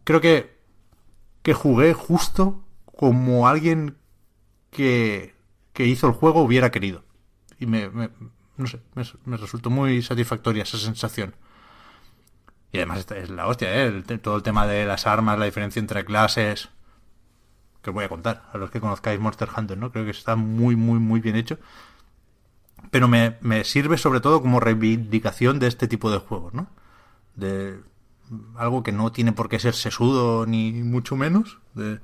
Creo 0.04 0.20
que, 0.20 0.56
que 1.42 1.54
jugué 1.54 1.94
justo 1.94 2.64
como 2.86 3.48
alguien 3.48 3.98
que, 4.70 5.34
que 5.74 5.86
hizo 5.86 6.08
el 6.08 6.14
juego 6.14 6.42
hubiera 6.42 6.70
querido. 6.70 7.04
Y 7.60 7.66
me, 7.66 7.90
me- 7.90 8.10
no 8.58 8.66
sé, 8.68 8.80
me, 8.94 9.04
resultó 9.38 9.70
muy 9.70 10.02
satisfactoria 10.02 10.64
esa 10.64 10.78
sensación. 10.78 11.34
Y 12.72 12.78
además 12.78 13.06
es 13.12 13.30
la 13.30 13.46
hostia, 13.46 13.72
¿eh? 13.72 13.86
El 13.86 14.20
todo 14.20 14.34
el 14.36 14.42
tema 14.42 14.66
de 14.66 14.84
las 14.84 15.06
armas, 15.06 15.38
la 15.38 15.44
diferencia 15.44 15.78
entre 15.78 16.04
clases. 16.04 16.70
Que 17.82 17.90
os 17.90 17.94
voy 17.94 18.04
a 18.04 18.08
contar 18.08 18.48
a 18.52 18.58
los 18.58 18.70
que 18.70 18.80
conozcáis 18.80 19.18
Monster 19.20 19.48
Hunter, 19.56 19.76
¿no? 19.76 19.90
Creo 19.92 20.04
que 20.04 20.12
está 20.12 20.36
muy, 20.36 20.76
muy, 20.76 20.98
muy 21.00 21.20
bien 21.20 21.36
hecho. 21.36 21.58
Pero 22.92 23.08
me, 23.08 23.38
me 23.40 23.64
sirve 23.64 23.98
sobre 23.98 24.20
todo 24.20 24.40
como 24.40 24.60
reivindicación 24.60 25.58
de 25.58 25.66
este 25.66 25.88
tipo 25.88 26.12
de 26.12 26.18
juegos, 26.18 26.54
¿no? 26.54 26.68
De 27.34 27.80
algo 28.56 28.84
que 28.84 28.92
no 28.92 29.10
tiene 29.10 29.32
por 29.32 29.48
qué 29.48 29.58
ser 29.58 29.74
sesudo 29.74 30.46
ni 30.46 30.72
mucho 30.84 31.16
menos. 31.16 31.58
De, 31.74 31.98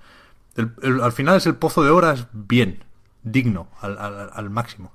el- 0.57 0.73
el- 0.83 1.01
al 1.03 1.13
final 1.13 1.37
es 1.37 1.47
el 1.47 1.55
pozo 1.55 1.85
de 1.85 1.91
horas 1.91 2.27
bien, 2.33 2.83
digno, 3.23 3.69
al, 3.81 3.97
al- 3.99 4.31
al 4.33 4.51
máximo. 4.51 4.93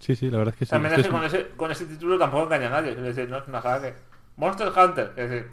Sí, 0.00 0.16
sí, 0.16 0.30
la 0.30 0.38
verdad 0.38 0.54
es 0.54 0.58
que 0.58 0.64
sí. 0.66 0.70
También 0.70 0.94
Es 0.94 1.06
que 1.06 1.12
con 1.12 1.24
ese, 1.24 1.48
con 1.56 1.70
ese 1.70 1.86
título 1.86 2.18
tampoco 2.18 2.44
engaña 2.44 2.66
a 2.66 2.70
nadie. 2.70 2.92
Es 2.92 3.02
decir, 3.02 3.28
no 3.30 3.38
es 3.38 3.48
una 3.48 3.62
saga 3.62 3.82
que. 3.82 3.94
Monster 4.36 4.68
Hunter, 4.76 5.12
es 5.16 5.30
decir, 5.30 5.50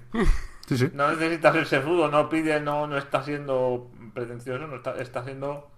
Sí, 0.68 0.78
sí. 0.78 0.90
no 0.94 1.10
necesita 1.12 1.52
ser 1.54 1.68
sefudo, 1.68 2.10
no 2.10 2.28
pide, 2.30 2.60
no, 2.60 2.88
no 2.88 2.98
está 2.98 3.24
siendo 3.24 3.92
pretencioso, 4.14 4.68
no 4.68 4.76
está, 4.78 4.96
está 4.96 5.24
siendo 5.24 5.71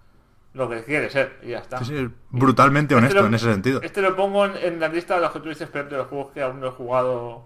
lo 0.54 0.68
que 0.70 0.82
quiere 0.84 1.10
ser 1.10 1.38
y 1.42 1.48
ya 1.50 1.58
está. 1.58 1.78
Sí, 1.78 1.84
sí, 1.86 2.08
brutalmente 2.30 2.94
Este 2.94 2.98
honesto 3.04 3.20
lo- 3.20 3.26
en 3.26 3.34
ese 3.34 3.52
sentido. 3.52 3.80
Este 3.82 4.00
lo 4.02 4.14
pongo 4.16 4.46
en, 4.46 4.56
en 4.56 4.80
la 4.80 4.88
lista 4.88 5.16
de 5.16 5.20
los 5.20 5.32
que 5.32 5.40
tú 5.40 5.48
dices, 5.48 5.68
Pep, 5.68 5.90
de 5.90 5.96
los 5.98 6.06
juegos 6.06 6.32
que 6.32 6.42
aún 6.42 6.60
no 6.60 6.68
he 6.68 6.70
jugado 6.70 7.44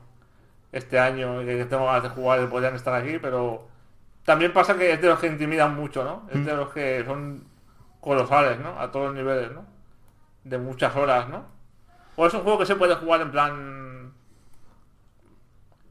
este 0.73 0.99
año 0.99 1.43
y 1.43 1.47
que 1.47 1.65
tengo 1.65 1.87
ganas 1.87 2.03
de 2.03 2.09
jugar 2.11 2.43
y 2.43 2.47
podrían 2.47 2.75
estar 2.75 2.95
aquí, 2.95 3.19
pero 3.19 3.67
también 4.25 4.53
pasa 4.53 4.77
que 4.77 4.93
es 4.93 5.01
de 5.01 5.09
los 5.09 5.19
que 5.19 5.27
intimidan 5.27 5.75
mucho, 5.75 6.05
¿no? 6.05 6.29
Es 6.31 6.37
Mm. 6.37 6.45
de 6.45 6.55
los 6.57 6.69
que 6.71 7.03
son 7.07 7.45
colosales, 8.01 8.59
¿no? 8.61 8.79
A 8.79 8.91
todos 8.93 9.07
los 9.07 9.15
niveles, 9.15 9.51
¿no? 9.53 9.65
De 10.45 10.59
muchas 10.59 10.95
horas, 10.95 11.29
¿no? 11.31 11.47
O 12.17 12.27
es 12.27 12.35
un 12.35 12.43
juego 12.43 12.59
que 12.59 12.67
se 12.67 12.77
puede 12.77 12.95
jugar 12.97 13.23
en 13.23 13.31
plan... 13.31 13.88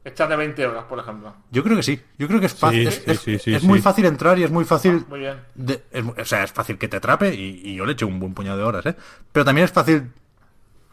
Echarle 0.04 0.36
20 0.36 0.66
horas, 0.66 0.84
por 0.84 0.98
ejemplo. 0.98 1.34
Yo 1.50 1.62
creo 1.62 1.76
que 1.76 1.82
sí. 1.82 2.00
Yo 2.18 2.28
creo 2.28 2.40
que 2.40 2.46
es 2.46 2.54
fácil. 2.54 2.90
Sí, 2.90 3.02
es 3.06 3.20
sí, 3.20 3.34
es- 3.34 3.42
sí, 3.42 3.54
es 3.54 3.60
sí, 3.62 3.66
muy 3.68 3.80
fácil 3.80 4.04
entrar 4.06 4.38
y 4.38 4.44
es 4.44 4.50
muy 4.50 4.64
fácil. 4.64 5.04
Muy 5.08 5.18
bien. 5.20 5.36
de- 5.54 5.82
es 5.90 6.04
o 6.04 6.24
sea, 6.24 6.44
es 6.44 6.52
fácil 6.52 6.78
que 6.78 6.88
te 6.88 6.96
atrape 6.96 7.34
y, 7.34 7.60
y 7.64 7.74
yo 7.76 7.84
le 7.84 7.92
echo 7.92 8.06
un 8.06 8.18
buen 8.20 8.32
puñado 8.34 8.56
de 8.58 8.64
horas, 8.64 8.86
¿eh? 8.86 8.94
Pero 9.32 9.44
también 9.44 9.64
es 9.66 9.72
fácil. 9.72 10.10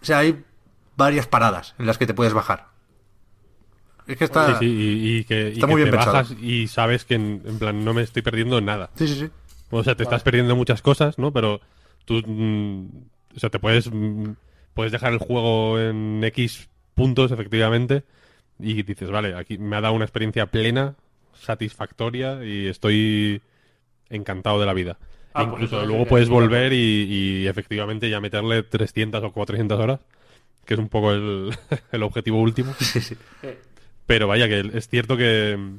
O 0.02 0.06
sea, 0.06 0.20
hay 0.20 0.44
varias 0.98 1.28
paradas 1.28 1.76
en 1.78 1.86
las 1.86 1.98
que 1.98 2.06
te 2.08 2.14
puedes 2.14 2.34
bajar. 2.34 2.68
Es 4.08 4.18
que 4.18 4.26
está. 4.26 4.60
Sí, 4.60 4.66
sí, 4.66 4.66
y, 4.66 5.18
y 5.20 5.24
que, 5.24 5.50
y 5.50 5.54
Está 5.54 5.68
que 5.68 5.74
muy 5.74 5.82
bien 5.82 5.92
te 5.92 5.98
pensado. 5.98 6.14
bajas 6.18 6.36
y 6.40 6.68
sabes 6.68 7.06
que 7.06 7.16
en, 7.16 7.42
en 7.46 7.58
plan 7.58 7.84
no 7.84 7.94
me 7.94 8.02
estoy 8.04 8.22
perdiendo 8.22 8.60
nada. 8.62 8.92
Sí, 8.96 9.08
sí, 9.08 9.16
sí. 9.16 9.30
O 9.72 9.84
sea, 9.84 9.96
te 9.96 10.04
estás 10.04 10.22
perdiendo 10.24 10.56
muchas 10.56 10.82
cosas, 10.82 11.18
¿no? 11.18 11.32
Pero 11.34 11.60
tú, 12.06 12.22
mm, 12.26 12.88
o 13.36 13.40
sea, 13.40 13.50
te 13.50 13.58
puedes, 13.60 13.92
mm, 13.92 14.32
puedes 14.76 14.92
dejar 14.92 15.12
el 15.14 15.18
juego 15.20 15.80
en 15.80 16.24
X 16.24 16.70
puntos, 16.94 17.32
efectivamente, 17.32 18.04
y 18.60 18.84
dices, 18.84 19.10
vale, 19.10 19.36
aquí 19.36 19.58
me 19.58 19.76
ha 19.76 19.82
dado 19.82 19.94
una 19.94 20.06
experiencia 20.06 20.48
plena, 20.48 20.96
satisfactoria, 21.34 22.44
y 22.44 22.68
estoy 22.68 23.42
encantado 24.10 24.60
de 24.60 24.66
la 24.66 24.74
vida. 24.74 24.98
Ah, 25.34 25.44
E 25.44 25.48
pues 25.48 25.64
Incluso 25.64 25.86
luego 25.86 26.04
sí, 26.04 26.10
puedes 26.10 26.28
sí, 26.28 26.34
volver 26.34 26.74
y, 26.74 27.04
y 27.04 27.48
efectivamente 27.48 28.10
ya 28.10 28.22
meterle 28.22 28.64
300 28.64 29.24
o 29.24 29.32
400 29.32 29.80
horas, 29.80 30.00
que 30.66 30.76
es 30.76 30.80
un 30.80 30.90
poco 30.90 31.12
el, 31.12 31.52
el 31.92 32.04
objetivo 32.04 32.40
último. 32.40 32.74
Sí, 32.80 33.02
sí. 33.02 33.16
Sí. 33.42 33.50
Pero 34.06 34.28
vaya, 34.28 34.48
que 34.48 34.72
es 34.74 34.88
cierto 34.88 35.18
que 35.18 35.58
mm, 35.58 35.78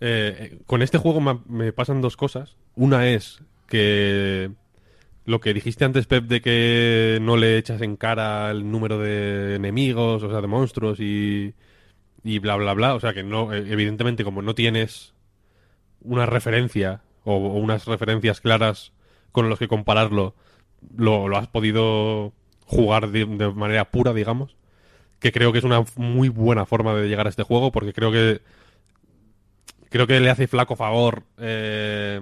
eh, 0.00 0.58
con 0.66 0.82
este 0.82 0.98
juego 0.98 1.20
me, 1.46 1.72
pasan 1.72 2.00
dos 2.00 2.16
cosas. 2.16 2.56
Una 2.74 3.08
es 3.08 3.40
que 3.68 4.50
lo 5.30 5.40
que 5.40 5.54
dijiste 5.54 5.84
antes, 5.84 6.06
Pep, 6.06 6.24
de 6.26 6.40
que 6.40 7.18
no 7.22 7.36
le 7.36 7.58
echas 7.58 7.80
en 7.82 7.96
cara 7.96 8.50
el 8.50 8.70
número 8.70 8.98
de 8.98 9.56
enemigos, 9.56 10.22
o 10.22 10.30
sea, 10.30 10.40
de 10.40 10.46
monstruos 10.48 11.00
y, 11.00 11.54
y 12.24 12.38
bla, 12.40 12.56
bla, 12.56 12.74
bla. 12.74 12.94
O 12.94 13.00
sea, 13.00 13.14
que 13.14 13.22
no, 13.24 13.52
eh, 13.52 13.64
evidentemente, 13.70 14.24
como 14.24 14.42
no 14.42 14.54
tienes 14.54 15.14
una 16.02 16.26
referencia 16.26 17.02
o, 17.24 17.36
unas 17.36 17.86
referencias 17.86 18.40
claras 18.40 18.92
con 19.32 19.48
los 19.48 19.58
que 19.58 19.68
compararlo, 19.68 20.34
lo, 20.96 21.36
has 21.36 21.48
podido 21.48 22.32
jugar 22.66 23.10
de- 23.10 23.26
de 23.26 23.50
manera 23.52 23.90
pura, 23.90 24.12
digamos 24.14 24.56
que 25.20 25.32
creo 25.32 25.52
que 25.52 25.58
es 25.58 25.64
una 25.64 25.84
muy 25.96 26.28
buena 26.30 26.66
forma 26.66 26.94
de 26.94 27.08
llegar 27.08 27.26
a 27.26 27.30
este 27.30 27.42
juego 27.42 27.72
porque 27.72 27.92
creo 27.92 28.12
que 28.12 28.40
creo 29.90 30.06
que 30.06 30.20
le 30.20 30.30
hace 30.30 30.46
flaco 30.46 30.76
favor 30.76 31.24
eh, 31.38 32.20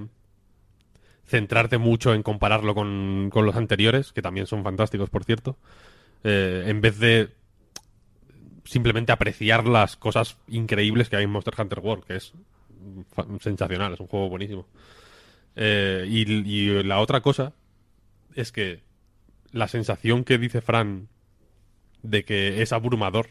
centrarte 1.29 1.79
mucho 1.79 2.15
en 2.15 2.23
compararlo 2.23 2.75
con, 2.75 3.31
con 3.31 3.47
los 3.47 3.55
anteriores 3.55 4.13
que 4.13 4.23
también 4.23 4.47
son 4.47 4.65
fantásticos 4.65 5.11
por 5.11 5.25
cierto 5.25 5.57
eh, 6.25 6.65
en 6.67 6.81
vez 6.81 6.99
de 6.99 7.29
simplemente 8.65 9.13
apreciar 9.13 9.67
las 9.67 9.97
cosas 9.97 10.37
increíbles 10.49 11.09
que 11.09 11.17
hay 11.17 11.25
en 11.25 11.31
Monster 11.31 11.55
Hunter 11.57 11.81
World 11.81 12.05
que 12.05 12.17
es 12.17 12.33
sensacional 13.41 13.93
es 13.93 14.01
un 14.01 14.09
juego 14.09 14.29
buenísimo 14.29 14.67
Eh, 15.61 16.07
y, 16.09 16.21
y 16.31 16.85
la 16.85 17.01
otra 17.01 17.21
cosa 17.21 17.53
es 18.37 18.53
que 18.53 18.81
la 19.51 19.67
sensación 19.67 20.23
que 20.23 20.39
dice 20.39 20.61
Fran 20.61 21.09
de 22.03 22.25
que 22.25 22.63
es 22.63 22.73
abrumador. 22.73 23.29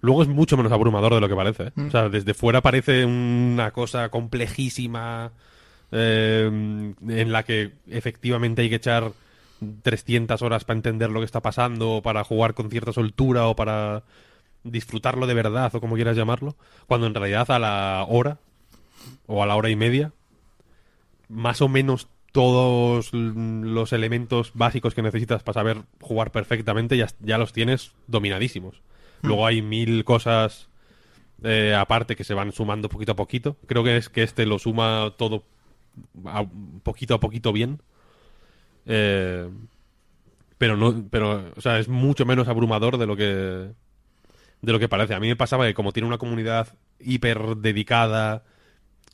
Luego 0.00 0.22
es 0.22 0.28
mucho 0.28 0.56
menos 0.56 0.72
abrumador 0.72 1.14
de 1.14 1.20
lo 1.20 1.28
que 1.28 1.34
parece. 1.34 1.64
¿eh? 1.64 1.72
O 1.86 1.90
sea, 1.90 2.08
desde 2.08 2.34
fuera 2.34 2.62
parece 2.62 3.04
una 3.04 3.70
cosa 3.72 4.08
complejísima 4.08 5.32
eh, 5.92 6.46
en 7.08 7.32
la 7.32 7.42
que 7.42 7.72
efectivamente 7.88 8.62
hay 8.62 8.68
que 8.68 8.76
echar 8.76 9.12
300 9.82 10.40
horas 10.42 10.64
para 10.64 10.78
entender 10.78 11.10
lo 11.10 11.20
que 11.20 11.26
está 11.26 11.40
pasando, 11.40 11.96
o 11.96 12.02
para 12.02 12.24
jugar 12.24 12.54
con 12.54 12.70
cierta 12.70 12.92
soltura, 12.92 13.46
o 13.46 13.56
para 13.56 14.04
disfrutarlo 14.64 15.26
de 15.26 15.34
verdad, 15.34 15.74
o 15.74 15.80
como 15.80 15.96
quieras 15.96 16.16
llamarlo, 16.16 16.56
cuando 16.86 17.06
en 17.06 17.14
realidad 17.14 17.50
a 17.50 17.58
la 17.58 18.06
hora, 18.08 18.38
o 19.26 19.42
a 19.42 19.46
la 19.46 19.56
hora 19.56 19.70
y 19.70 19.76
media, 19.76 20.12
más 21.28 21.62
o 21.62 21.68
menos 21.68 22.08
todos 22.32 23.12
los 23.12 23.92
elementos 23.92 24.52
básicos 24.54 24.94
que 24.94 25.02
necesitas 25.02 25.42
para 25.42 25.54
saber 25.54 25.82
jugar 26.00 26.30
perfectamente 26.30 26.96
ya, 26.96 27.08
ya 27.20 27.38
los 27.38 27.52
tienes 27.52 27.92
dominadísimos. 28.06 28.82
Luego 29.22 29.46
hay 29.46 29.62
mil 29.62 30.04
cosas 30.04 30.68
eh, 31.42 31.74
aparte 31.74 32.16
que 32.16 32.24
se 32.24 32.34
van 32.34 32.52
sumando 32.52 32.88
poquito 32.88 33.12
a 33.12 33.16
poquito. 33.16 33.56
Creo 33.66 33.84
que 33.84 33.96
es 33.96 34.08
que 34.08 34.22
este 34.22 34.46
lo 34.46 34.58
suma 34.58 35.14
todo 35.16 35.44
a- 36.26 36.46
poquito 36.82 37.14
a 37.14 37.20
poquito 37.20 37.52
bien. 37.52 37.80
Eh, 38.86 39.48
pero 40.58 40.76
no, 40.76 41.06
pero, 41.10 41.52
o 41.56 41.60
sea, 41.60 41.78
es 41.78 41.88
mucho 41.88 42.26
menos 42.26 42.48
abrumador 42.48 42.98
de 42.98 43.06
lo 43.06 43.16
que 43.16 43.70
de 44.62 44.72
lo 44.72 44.78
que 44.80 44.88
parece. 44.88 45.14
A 45.14 45.20
mí 45.20 45.28
me 45.28 45.36
pasaba 45.36 45.66
que 45.66 45.74
como 45.74 45.92
tiene 45.92 46.08
una 46.08 46.18
comunidad 46.18 46.68
hiper 47.00 47.56
dedicada, 47.58 48.44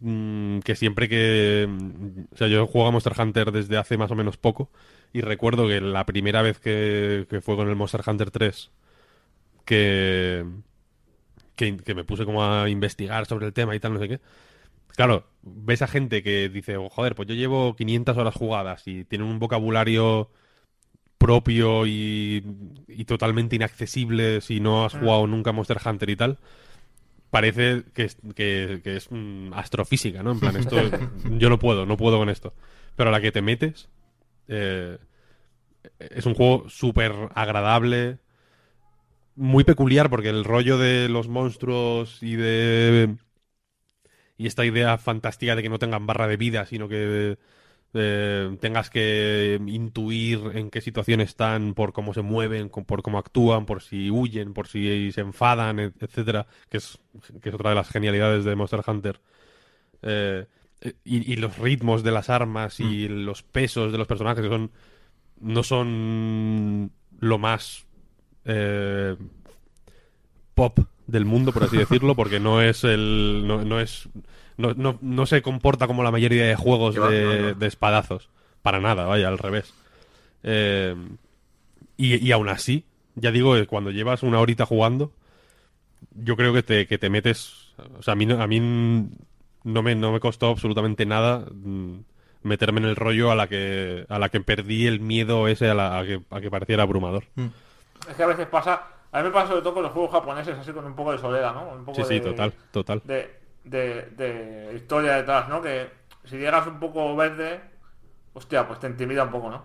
mm, 0.01 0.61
que 0.61 0.77
siempre 0.77 1.09
que... 1.09 1.67
mm, 1.69 2.35
O 2.35 2.37
sea, 2.39 2.49
yo 2.49 2.67
juego 2.67 2.89
a 2.89 2.93
Monster 2.93 3.15
Hunter 3.21 3.53
desde 3.53 3.79
hace 3.79 3.99
más 3.99 4.11
o 4.13 4.17
menos 4.17 4.37
poco 4.39 4.71
y 5.13 5.23
recuerdo 5.23 5.69
que 5.69 5.81
la 5.81 6.07
primera 6.07 6.43
vez 6.43 6.61
que, 6.61 7.27
que 7.31 7.41
fue 7.43 7.57
con 7.57 7.69
el 7.69 7.77
Monster 7.77 8.03
Hunter 8.07 8.31
3 8.33 8.71
que, 9.67 10.47
que, 11.57 11.77
que 11.77 11.95
me 11.95 12.05
puse 12.05 12.25
como 12.25 12.45
a 12.45 12.69
investigar 12.69 13.27
sobre 13.27 13.47
el 13.47 13.53
tema 13.53 13.75
y 13.75 13.81
tal, 13.81 13.95
no 13.95 14.01
sé 14.01 14.09
qué. 14.09 14.21
Claro, 14.97 15.27
ves 15.43 15.83
a 15.83 15.87
gente 15.87 16.23
que 16.23 16.49
dice, 16.49 16.77
"Oh, 16.77 16.89
joder, 16.89 17.15
pues 17.15 17.29
yo 17.29 17.35
llevo 17.35 17.77
500 17.77 18.17
horas 18.17 18.35
jugadas 18.35 18.87
y 18.87 19.05
tienen 19.05 19.29
un 19.29 19.39
vocabulario 19.39 20.31
propio 21.19 21.87
y, 21.87 22.45
y 22.89 23.05
totalmente 23.05 23.57
inaccesible 23.57 24.41
si 24.41 24.61
no 24.61 24.85
has 24.85 24.95
jugado 24.95 25.27
nunca 25.27 25.53
Monster 25.53 25.79
Hunter 25.85 26.11
y 26.11 26.17
tal 26.17 26.39
parece 27.31 27.85
que 27.93 28.05
es, 28.05 28.17
que, 28.35 28.81
que 28.83 28.97
es 28.97 29.09
mm, 29.11 29.53
astrofísica, 29.53 30.23
¿no? 30.23 30.33
En 30.33 30.41
plan, 30.41 30.57
esto 30.57 30.77
yo 31.39 31.51
no 31.51 31.59
puedo, 31.59 31.87
no 31.87 31.97
puedo 31.97 32.19
con 32.19 32.29
esto. 32.29 32.55
Pero 32.95 33.11
a 33.11 33.13
la 33.13 33.21
que 33.21 33.33
te 33.33 33.43
metes 33.43 33.89
eh, 34.49 34.99
es 35.99 36.27
un 36.27 36.35
juego 36.35 36.69
súper 36.69 37.13
agradable, 37.35 38.19
muy 39.35 39.65
peculiar 39.65 40.09
porque 40.09 40.31
el 40.31 40.45
rollo 40.45 40.79
de 40.79 41.09
los 41.09 41.29
monstruos 41.29 42.23
y 42.23 42.37
de 42.37 43.17
y 44.39 44.47
esta 44.47 44.65
idea 44.65 44.99
fantástica 44.99 45.57
de 45.57 45.63
que 45.63 45.69
no 45.69 45.79
tengan 45.79 46.07
barra 46.07 46.29
de 46.29 46.37
vida, 46.37 46.67
sino 46.67 46.89
que 46.89 47.39
eh, 47.95 48.57
tengas 48.61 48.91
que 48.91 49.59
intuir 49.67 50.41
en 50.55 50.71
qué 50.71 50.81
situación 50.81 51.21
están 51.21 51.75
por 51.75 51.93
cómo 51.93 52.13
se 52.13 52.23
mueven, 52.23 52.69
por 52.69 53.03
cómo 53.03 53.19
actúan, 53.19 53.65
por 53.67 53.83
si 53.83 54.11
huyen, 54.11 54.53
por 54.53 54.69
si 54.69 55.11
se 55.13 55.23
enfadan, 55.23 55.79
et- 55.79 56.03
etcétera, 56.03 56.47
que 56.69 56.79
es, 56.79 56.99
que 57.41 57.49
es 57.49 57.55
otra 57.55 57.71
de 57.71 57.77
las 57.77 57.89
genialidades 57.89 58.45
de 58.45 58.57
Monster 58.57 58.83
Hunter. 58.87 59.21
Eh, 60.03 60.47
y, 61.05 61.33
y 61.33 61.37
los 61.37 61.57
ritmos 61.59 62.03
de 62.03 62.11
las 62.11 62.29
armas 62.29 62.81
y 62.81 63.09
los 63.09 63.43
pesos 63.43 63.93
de 63.93 63.99
los 63.99 64.07
personajes 64.07 64.43
que 64.43 64.51
son 64.51 64.71
no 65.41 65.63
son 65.63 66.93
lo 67.19 67.39
más 67.39 67.87
eh, 68.45 69.17
pop 70.55 70.79
del 71.07 71.25
mundo, 71.25 71.53
por 71.53 71.65
así 71.65 71.77
decirlo, 71.77 72.15
porque 72.15 72.41
no 72.41 72.61
es 72.63 72.85
el. 72.85 73.45
no, 73.47 73.65
no 73.65 73.81
es. 73.81 74.09
No, 74.57 74.73
no, 74.75 74.99
no 75.03 75.27
se 75.27 75.43
comporta 75.43 75.87
como 75.87 76.03
la 76.03 76.11
mayoría 76.11 76.47
de 76.47 76.57
juegos 76.57 76.95
de, 77.11 77.55
de 77.55 77.67
espadazos. 77.67 78.31
Para 78.63 78.81
nada, 78.81 79.05
vaya, 79.05 79.29
al 79.29 79.39
revés. 79.39 79.75
Eh, 80.43 80.95
y, 81.97 82.17
y 82.27 82.33
aún 82.33 82.49
así, 82.49 82.85
ya 83.15 83.31
digo, 83.31 83.57
eh, 83.57 83.67
cuando 83.67 83.91
llevas 83.91 84.23
una 84.23 84.41
horita 84.41 84.65
jugando, 84.67 85.13
yo 86.15 86.37
creo 86.37 86.53
que 86.53 86.63
te, 86.63 86.87
que 86.87 86.99
te 86.99 87.11
metes. 87.11 87.73
O 87.99 88.03
sea, 88.03 88.13
a 88.13 88.17
mí, 88.17 88.25
no- 88.27 88.41
a 88.43 88.47
mí 88.47 88.61
no, 89.65 89.83
me, 89.83 89.95
no 89.95 90.13
me 90.13 90.21
costó 90.21 90.49
absolutamente 90.49 91.05
nada 91.07 91.45
mm, 91.53 91.97
meterme 92.43 92.81
en 92.81 92.87
el 92.87 92.97
rollo 92.97 93.31
a 93.31 93.35
la 93.35 93.49
que, 93.49 94.07
a 94.09 94.19
la 94.19 94.29
que 94.31 94.41
perdí 94.41 94.87
el 94.87 95.01
miedo 95.01 95.49
ese 95.49 95.69
a, 95.69 95.75
la- 95.75 95.99
a 95.99 96.05
que, 96.05 96.21
a 96.31 96.41
que 96.41 96.51
pareciera 96.51 96.83
abrumador. 96.83 97.25
Es 98.09 98.15
que 98.17 98.23
a 98.23 98.27
veces 98.27 98.47
pasa, 98.47 98.83
a 99.17 99.23
mí 99.23 99.29
me 99.29 99.31
pasa 99.31 99.49
sobre 99.49 99.63
todo 99.63 99.75
con 99.75 99.83
los 99.83 99.93
juegos 99.93 100.13
japoneses, 100.13 100.59
así 100.59 100.73
con 100.73 100.85
un 100.85 100.95
poco 100.95 101.13
de 101.13 101.19
soledad, 101.19 101.55
¿no? 101.55 101.69
Un 101.71 101.85
poco 101.87 102.03
Sí, 102.05 102.15
sí, 102.15 102.21
de- 102.21 102.31
total, 102.31 102.53
total. 102.71 103.03
De, 103.05 103.41
de, 103.65 104.03
de 104.17 104.75
historia 104.77 105.15
detrás, 105.17 105.49
¿no? 105.49 105.63
Que 105.63 105.91
si 106.25 106.37
llegas 106.37 106.67
un 106.67 106.79
poco 106.79 107.17
verde, 107.17 107.61
hostia, 108.35 108.67
pues 108.69 108.79
te 108.79 108.89
intimida 108.89 109.25
un 109.25 109.31
poco, 109.31 109.49
¿no? 109.51 109.65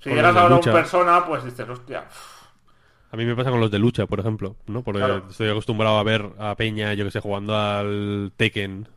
Si 0.00 0.08
Con 0.08 0.16
llegas 0.16 0.36
ahora 0.36 0.54
un 0.54 0.60
lucha. 0.60 0.72
persona, 0.72 1.26
pues 1.26 1.44
dices, 1.44 1.68
hostia. 1.68 2.04
A 3.12 3.16
mí 3.16 3.24
me 3.24 3.36
pasa 3.36 3.50
con 3.50 3.60
los 3.60 3.70
de 3.70 3.78
lucha, 3.78 4.06
por 4.06 4.20
ejemplo, 4.20 4.56
¿no? 4.66 4.82
Porque 4.82 5.00
Claro. 5.00 5.22
estoy 5.30 5.50
acostumbrado 5.50 5.98
a 5.98 6.02
ver 6.02 6.30
a 6.38 6.54
Peña, 6.56 6.94
yo 6.94 7.04
que 7.04 7.10
sé, 7.10 7.20
jugando 7.20 7.54
al 7.56 8.32
Tekken 8.36 8.88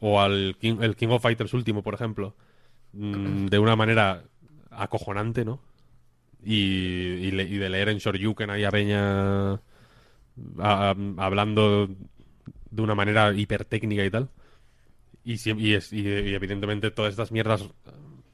o 0.00 0.20
al 0.20 0.56
King, 0.60 0.78
el 0.82 0.96
King 0.96 1.08
of 1.08 1.22
Fighters 1.22 1.54
último, 1.54 1.82
por 1.82 1.94
ejemplo, 1.94 2.34
mm, 2.92 3.46
de 3.46 3.58
una 3.58 3.76
manera 3.76 4.24
acojonante, 4.70 5.44
¿no? 5.44 5.60
Y, 6.48 6.54
y, 7.26 7.30
le- 7.32 7.42
y 7.42 7.56
de 7.58 7.68
leer 7.68 7.88
en 7.88 7.98
Shoryuken 7.98 8.50
ahí 8.50 8.62
a 8.62 8.70
Peña 8.70 9.54
a- 9.54 9.58
a- 10.58 10.94
hablando 11.18 11.88
de 12.70 12.82
una 12.82 12.94
manera 12.94 13.32
hipertécnica 13.32 14.04
y 14.04 14.10
tal. 14.10 14.28
Y, 15.24 15.32
y, 15.58 15.74
es- 15.74 15.92
y- 15.92 16.02
y 16.06 16.34
evidentemente 16.34 16.92
todas 16.92 17.10
estas 17.10 17.32
mierdas 17.32 17.64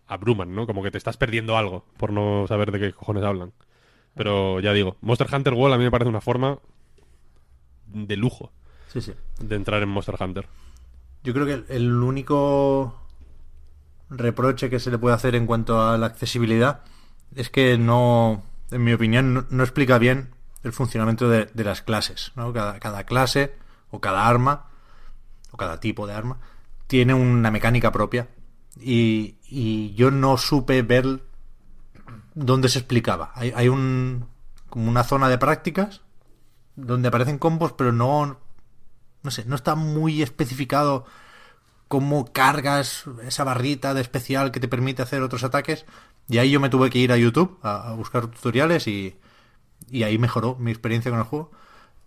abruman, 0.06 0.54
¿no? 0.54 0.66
Como 0.66 0.82
que 0.82 0.90
te 0.90 0.98
estás 0.98 1.16
perdiendo 1.16 1.56
algo 1.56 1.86
por 1.96 2.12
no 2.12 2.44
saber 2.46 2.70
de 2.70 2.80
qué 2.80 2.92
cojones 2.92 3.24
hablan. 3.24 3.52
Pero 4.14 4.60
ya 4.60 4.74
digo, 4.74 4.98
Monster 5.00 5.28
Hunter 5.34 5.54
World 5.54 5.74
a 5.74 5.78
mí 5.78 5.84
me 5.84 5.90
parece 5.90 6.10
una 6.10 6.20
forma 6.20 6.58
de 7.86 8.16
lujo 8.16 8.52
Sí, 8.88 9.00
sí. 9.00 9.12
de 9.40 9.56
entrar 9.56 9.82
en 9.82 9.88
Monster 9.88 10.16
Hunter. 10.20 10.46
Yo 11.24 11.32
creo 11.32 11.46
que 11.46 11.64
el 11.74 11.90
único 11.94 13.00
reproche 14.10 14.68
que 14.68 14.78
se 14.80 14.90
le 14.90 14.98
puede 14.98 15.14
hacer 15.14 15.34
en 15.34 15.46
cuanto 15.46 15.80
a 15.80 15.96
la 15.96 16.04
accesibilidad 16.06 16.82
es 17.36 17.50
que 17.50 17.78
no, 17.78 18.42
en 18.70 18.84
mi 18.84 18.92
opinión, 18.92 19.46
no, 19.48 19.62
explica 19.62 19.98
bien 19.98 20.30
el 20.62 20.72
funcionamiento 20.72 21.28
de, 21.28 21.46
de 21.46 21.64
las 21.64 21.82
clases. 21.82 22.32
¿no? 22.36 22.52
Cada, 22.52 22.78
cada 22.80 23.04
clase 23.04 23.54
o 23.90 24.00
cada 24.00 24.26
arma 24.26 24.66
o 25.50 25.56
cada 25.56 25.80
tipo 25.80 26.06
de 26.06 26.14
arma 26.14 26.38
tiene 26.86 27.14
una 27.14 27.50
mecánica 27.50 27.92
propia 27.92 28.28
y, 28.80 29.36
y 29.48 29.94
yo 29.94 30.10
no 30.10 30.36
supe 30.36 30.82
ver 30.82 31.22
dónde 32.34 32.68
se 32.68 32.78
explicaba. 32.78 33.32
Hay, 33.34 33.52
hay 33.54 33.68
un 33.68 34.26
como 34.68 34.88
una 34.88 35.04
zona 35.04 35.28
de 35.28 35.36
prácticas 35.36 36.00
donde 36.76 37.08
aparecen 37.08 37.38
combos, 37.38 37.72
pero 37.72 37.92
no 37.92 38.38
no 39.22 39.30
sé, 39.30 39.44
no 39.44 39.54
está 39.54 39.74
muy 39.74 40.22
especificado 40.22 41.04
cómo 41.88 42.32
cargas 42.32 43.04
esa 43.24 43.44
barrita 43.44 43.94
de 43.94 44.00
especial 44.00 44.50
que 44.50 44.60
te 44.60 44.68
permite 44.68 45.02
hacer 45.02 45.22
otros 45.22 45.44
ataques. 45.44 45.84
Y 46.28 46.38
ahí 46.38 46.50
yo 46.50 46.60
me 46.60 46.68
tuve 46.70 46.88
que 46.90 46.98
ir 46.98 47.12
a 47.12 47.16
YouTube 47.16 47.58
a, 47.62 47.90
a 47.90 47.94
buscar 47.94 48.26
tutoriales 48.28 48.86
y, 48.88 49.16
y 49.90 50.02
ahí 50.04 50.18
mejoró 50.18 50.56
mi 50.56 50.70
experiencia 50.70 51.10
con 51.10 51.18
el 51.20 51.26
juego. 51.26 51.50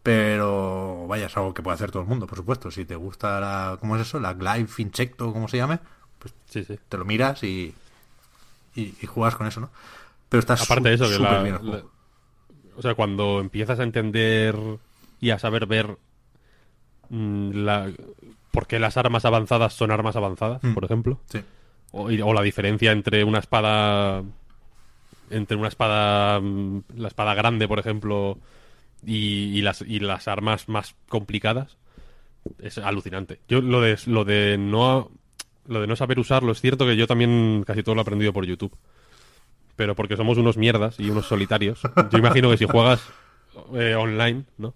Pero 0.03 1.07
vaya, 1.07 1.25
es 1.25 1.35
algo 1.37 1.53
que 1.53 1.63
puede 1.63 1.75
hacer 1.75 1.89
todo 1.91 2.03
el 2.03 2.07
mundo, 2.07 2.27
por 2.27 2.37
supuesto. 2.37 2.69
Si 2.71 2.85
te 2.85 2.95
gusta 2.95 3.39
la, 3.39 3.77
¿cómo 3.79 3.95
es 3.95 4.03
eso? 4.03 4.19
La 4.19 4.33
Glide 4.33 4.67
Insecto, 4.77 5.33
como 5.33 5.47
se 5.47 5.57
llame, 5.57 5.79
pues 6.19 6.33
Sí, 6.47 6.63
sí. 6.63 6.77
te 6.89 6.97
lo 6.97 7.05
miras 7.05 7.43
y, 7.43 7.73
y, 8.75 8.93
y 9.01 9.05
juegas 9.07 9.35
con 9.35 9.47
eso, 9.47 9.61
¿no? 9.61 9.69
Pero 10.29 10.39
está 10.41 10.53
Aparte 10.53 10.89
de 10.89 10.95
eso, 10.95 11.09
que 11.09 11.17
la, 11.19 11.41
bien 11.41 11.55
el 11.55 11.71
la-. 11.71 11.83
O 12.77 12.81
sea, 12.81 12.93
cuando 12.93 13.39
empiezas 13.39 13.79
a 13.79 13.83
entender 13.83 14.55
y 15.21 15.29
a 15.31 15.39
saber 15.39 15.65
ver 15.65 15.97
mm, 17.09 17.51
la, 17.65 17.91
por 18.51 18.67
qué 18.67 18.79
las 18.79 18.97
armas 18.97 19.25
avanzadas 19.25 19.73
son 19.73 19.91
armas 19.91 20.15
avanzadas, 20.15 20.61
Mm. 20.63 20.73
por 20.73 20.85
ejemplo, 20.85 21.19
Sí. 21.31 21.41
O, 21.95 22.33
la 22.33 22.41
diferencia 22.41 22.91
entre 22.91 23.23
una 23.23 23.39
espada 23.39 24.23
entre 25.29 25.57
una 25.57 25.69
espada 25.69 26.39
mm, 26.39 26.83
la 26.97 27.07
espada 27.07 27.33
grande 27.33 27.67
por 27.67 27.79
ejemplo 27.79 28.37
y, 29.05 29.57
y 29.57 29.61
las 29.61 29.81
y 29.81 29.99
las 29.99 30.27
armas 30.27 30.67
más 30.67 30.95
complicadas 31.07 31.77
es 32.59 32.77
alucinante. 32.77 33.39
Yo 33.47 33.61
lo 33.61 33.81
de 33.81 33.97
lo 34.05 34.25
de 34.25 34.57
no 34.57 35.11
lo 35.67 35.81
de 35.81 35.87
no 35.87 35.95
saber 35.95 36.19
usarlo 36.19 36.51
es 36.51 36.61
cierto 36.61 36.85
que 36.85 36.95
yo 36.95 37.07
también 37.07 37.63
casi 37.65 37.81
todo 37.81 37.95
lo 37.95 38.01
he 38.01 38.03
aprendido 38.03 38.33
por 38.33 38.45
YouTube. 38.45 38.75
Pero 39.75 39.95
porque 39.95 40.15
somos 40.15 40.37
unos 40.37 40.57
mierdas 40.57 40.99
y 40.99 41.09
unos 41.09 41.27
solitarios 41.27 41.81
yo 42.11 42.17
imagino 42.17 42.49
que 42.49 42.57
si 42.57 42.65
juegas 42.65 43.01
eh, 43.73 43.95
online 43.95 44.43
no 44.57 44.73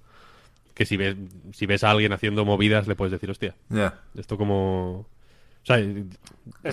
que 0.73 0.85
si 0.85 0.97
ves 0.97 1.15
si 1.53 1.65
ves 1.65 1.83
a 1.83 1.91
alguien 1.91 2.11
haciendo 2.11 2.43
movidas 2.43 2.87
le 2.87 2.95
puedes 2.95 3.11
decir 3.11 3.29
hostia 3.29 3.55
esto 4.15 4.37
como 4.37 5.05
o 5.61 5.65
sea, 5.65 5.77
Es- 5.77 5.85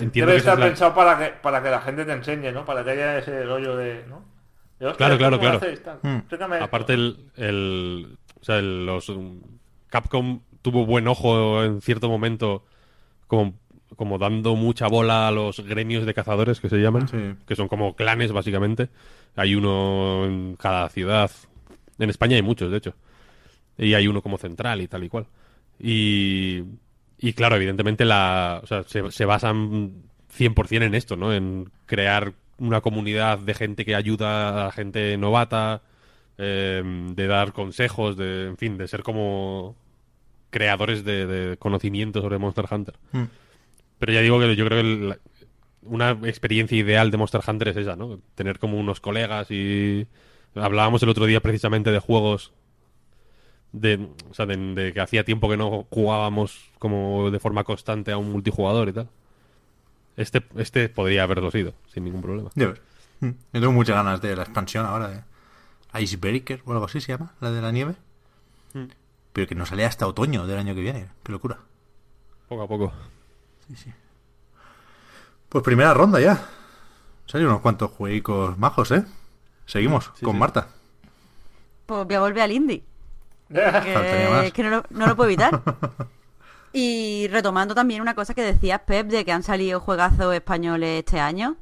entiendo 0.03 0.31
Debe 0.31 0.31
que 0.33 0.37
esa 0.37 0.37
estar 0.37 0.53
es 0.53 0.59
la- 0.59 0.65
pensado 0.67 0.95
para 0.95 1.17
que, 1.19 1.33
para 1.41 1.61
que 1.63 1.69
la 1.69 1.81
gente 1.81 2.05
te 2.05 2.11
enseñe, 2.13 2.51
¿no? 2.51 2.65
Para 2.65 2.83
que 2.83 2.91
haya 2.91 3.17
ese 3.19 3.43
rollo 3.45 3.75
de, 3.77 4.05
¿no? 4.07 4.23
De, 4.79 4.87
hostia, 4.87 4.97
Claro, 5.07 5.13
¿esto 5.15 5.39
claro, 5.39 5.59
claro. 5.59 5.99
Mm. 6.03 6.17
Esto. 6.29 6.63
Aparte 6.63 6.93
el, 6.93 7.17
el 7.35 8.17
o 8.39 8.43
sea, 8.43 8.57
el- 8.59 8.85
los 8.85 9.09
um, 9.09 9.41
Capcom 9.89 10.41
tuvo 10.61 10.85
buen 10.85 11.07
ojo 11.07 11.63
en 11.63 11.81
cierto 11.81 12.09
momento 12.09 12.65
como, 13.27 13.53
como 13.95 14.17
dando 14.17 14.55
mucha 14.55 14.87
bola 14.87 15.27
a 15.27 15.31
los 15.31 15.59
gremios 15.61 16.05
de 16.05 16.13
cazadores 16.13 16.59
que 16.59 16.69
se 16.69 16.77
llaman, 16.77 17.07
Sí. 17.07 17.35
que 17.47 17.55
son 17.55 17.67
como 17.67 17.95
clanes 17.95 18.31
básicamente. 18.31 18.89
Hay 19.35 19.55
uno 19.55 20.25
en 20.25 20.55
cada 20.55 20.89
ciudad. 20.89 21.29
En 21.99 22.09
España 22.09 22.35
hay 22.35 22.41
muchos, 22.41 22.69
de 22.71 22.77
hecho. 22.77 22.93
Y 23.77 23.93
hay 23.93 24.07
uno 24.07 24.21
como 24.21 24.37
central 24.37 24.81
y 24.81 24.87
tal 24.87 25.03
y 25.03 25.09
cual. 25.09 25.27
Y, 25.79 26.63
y 27.19 27.33
claro, 27.33 27.55
evidentemente 27.55 28.05
la, 28.05 28.59
o 28.63 28.67
sea, 28.67 28.83
se, 28.83 29.09
se 29.11 29.25
basan 29.25 30.03
100% 30.37 30.83
en 30.83 30.95
esto, 30.95 31.15
¿no? 31.15 31.33
En 31.33 31.69
crear 31.85 32.33
una 32.59 32.81
comunidad 32.81 33.39
de 33.39 33.53
gente 33.53 33.85
que 33.85 33.95
ayuda 33.95 34.67
a 34.67 34.71
gente 34.71 35.17
novata, 35.17 35.81
eh, 36.37 36.83
de 37.13 37.27
dar 37.27 37.53
consejos, 37.53 38.17
de, 38.17 38.47
en 38.47 38.57
fin, 38.57 38.77
de 38.77 38.87
ser 38.87 39.03
como 39.03 39.75
creadores 40.49 41.03
de, 41.03 41.25
de 41.27 41.57
conocimiento 41.57 42.21
sobre 42.21 42.37
Monster 42.37 42.65
Hunter. 42.69 42.95
Mm. 43.11 43.23
Pero 43.99 44.13
ya 44.13 44.21
digo 44.21 44.39
que 44.39 44.55
yo 44.55 44.65
creo 44.65 44.81
que 44.81 44.87
la- 45.07 45.17
una 45.83 46.11
experiencia 46.23 46.77
ideal 46.77 47.11
de 47.11 47.17
Monster 47.17 47.41
Hunter 47.47 47.69
es 47.69 47.77
esa, 47.77 47.95
¿no? 47.95 48.19
Tener 48.35 48.59
como 48.59 48.77
unos 48.79 48.99
colegas 48.99 49.49
y... 49.51 50.05
Hablábamos 50.55 51.03
el 51.03 51.09
otro 51.09 51.25
día 51.27 51.39
precisamente 51.39 51.91
de 51.91 51.99
juegos 51.99 52.51
de, 53.79 54.09
o 54.29 54.33
sea, 54.33 54.45
de, 54.45 54.57
de 54.57 54.93
que 54.93 55.01
hacía 55.01 55.23
tiempo 55.23 55.49
que 55.49 55.57
no 55.57 55.85
jugábamos 55.89 56.71
como 56.79 57.31
de 57.31 57.39
forma 57.39 57.63
constante 57.63 58.11
a 58.11 58.17
un 58.17 58.31
multijugador 58.31 58.89
y 58.89 58.93
tal. 58.93 59.09
Este, 60.15 60.43
este 60.55 60.89
podría 60.89 61.23
haberlo 61.23 61.51
sido, 61.51 61.73
sin 61.93 62.03
ningún 62.03 62.21
problema. 62.21 62.49
Mm. 62.55 63.27
Yo 63.53 63.61
tengo 63.61 63.71
muchas 63.71 63.95
ganas 63.95 64.21
de 64.21 64.35
la 64.35 64.43
expansión 64.43 64.85
ahora 64.85 65.09
de 65.09 66.01
Icebreaker 66.01 66.61
o 66.65 66.71
algo 66.73 66.85
así 66.85 67.01
se 67.01 67.13
llama, 67.13 67.33
la 67.39 67.51
de 67.51 67.61
la 67.61 67.71
nieve. 67.71 67.95
Mm. 68.73 68.85
Pero 69.33 69.47
que 69.47 69.55
no 69.55 69.65
sale 69.65 69.85
hasta 69.85 70.07
otoño 70.07 70.47
del 70.47 70.57
año 70.59 70.73
que 70.75 70.81
viene. 70.81 71.07
Qué 71.23 71.31
locura. 71.31 71.59
Poco 72.47 72.63
a 72.63 72.67
poco. 72.67 72.93
Pues 75.49 75.63
primera 75.63 75.93
ronda 75.93 76.19
ya. 76.19 76.49
Salen 77.25 77.47
unos 77.47 77.61
cuantos 77.61 77.91
jueguicos 77.91 78.57
majos, 78.57 78.91
¿eh? 78.91 79.03
Seguimos 79.65 80.11
Sí, 80.15 80.25
con 80.25 80.33
sí. 80.35 80.39
Marta. 80.39 80.69
Pues 81.85 82.05
voy 82.05 82.15
a 82.15 82.19
volver 82.21 82.43
al 82.43 82.51
indie. 82.51 82.83
Que, 83.49 84.51
que 84.53 84.63
no, 84.63 84.69
lo, 84.69 84.83
no 84.89 85.07
lo 85.07 85.15
puedo 85.15 85.29
evitar. 85.29 85.61
Y 86.73 87.27
retomando 87.29 87.73
también 87.73 88.01
una 88.01 88.13
cosa 88.13 88.35
que 88.35 88.43
decías, 88.43 88.81
Pep, 88.85 89.07
de 89.07 89.25
que 89.25 89.31
han 89.31 89.41
salido 89.41 89.79
juegazos 89.79 90.35
españoles 90.35 90.99
este 90.99 91.19
año. 91.19 91.55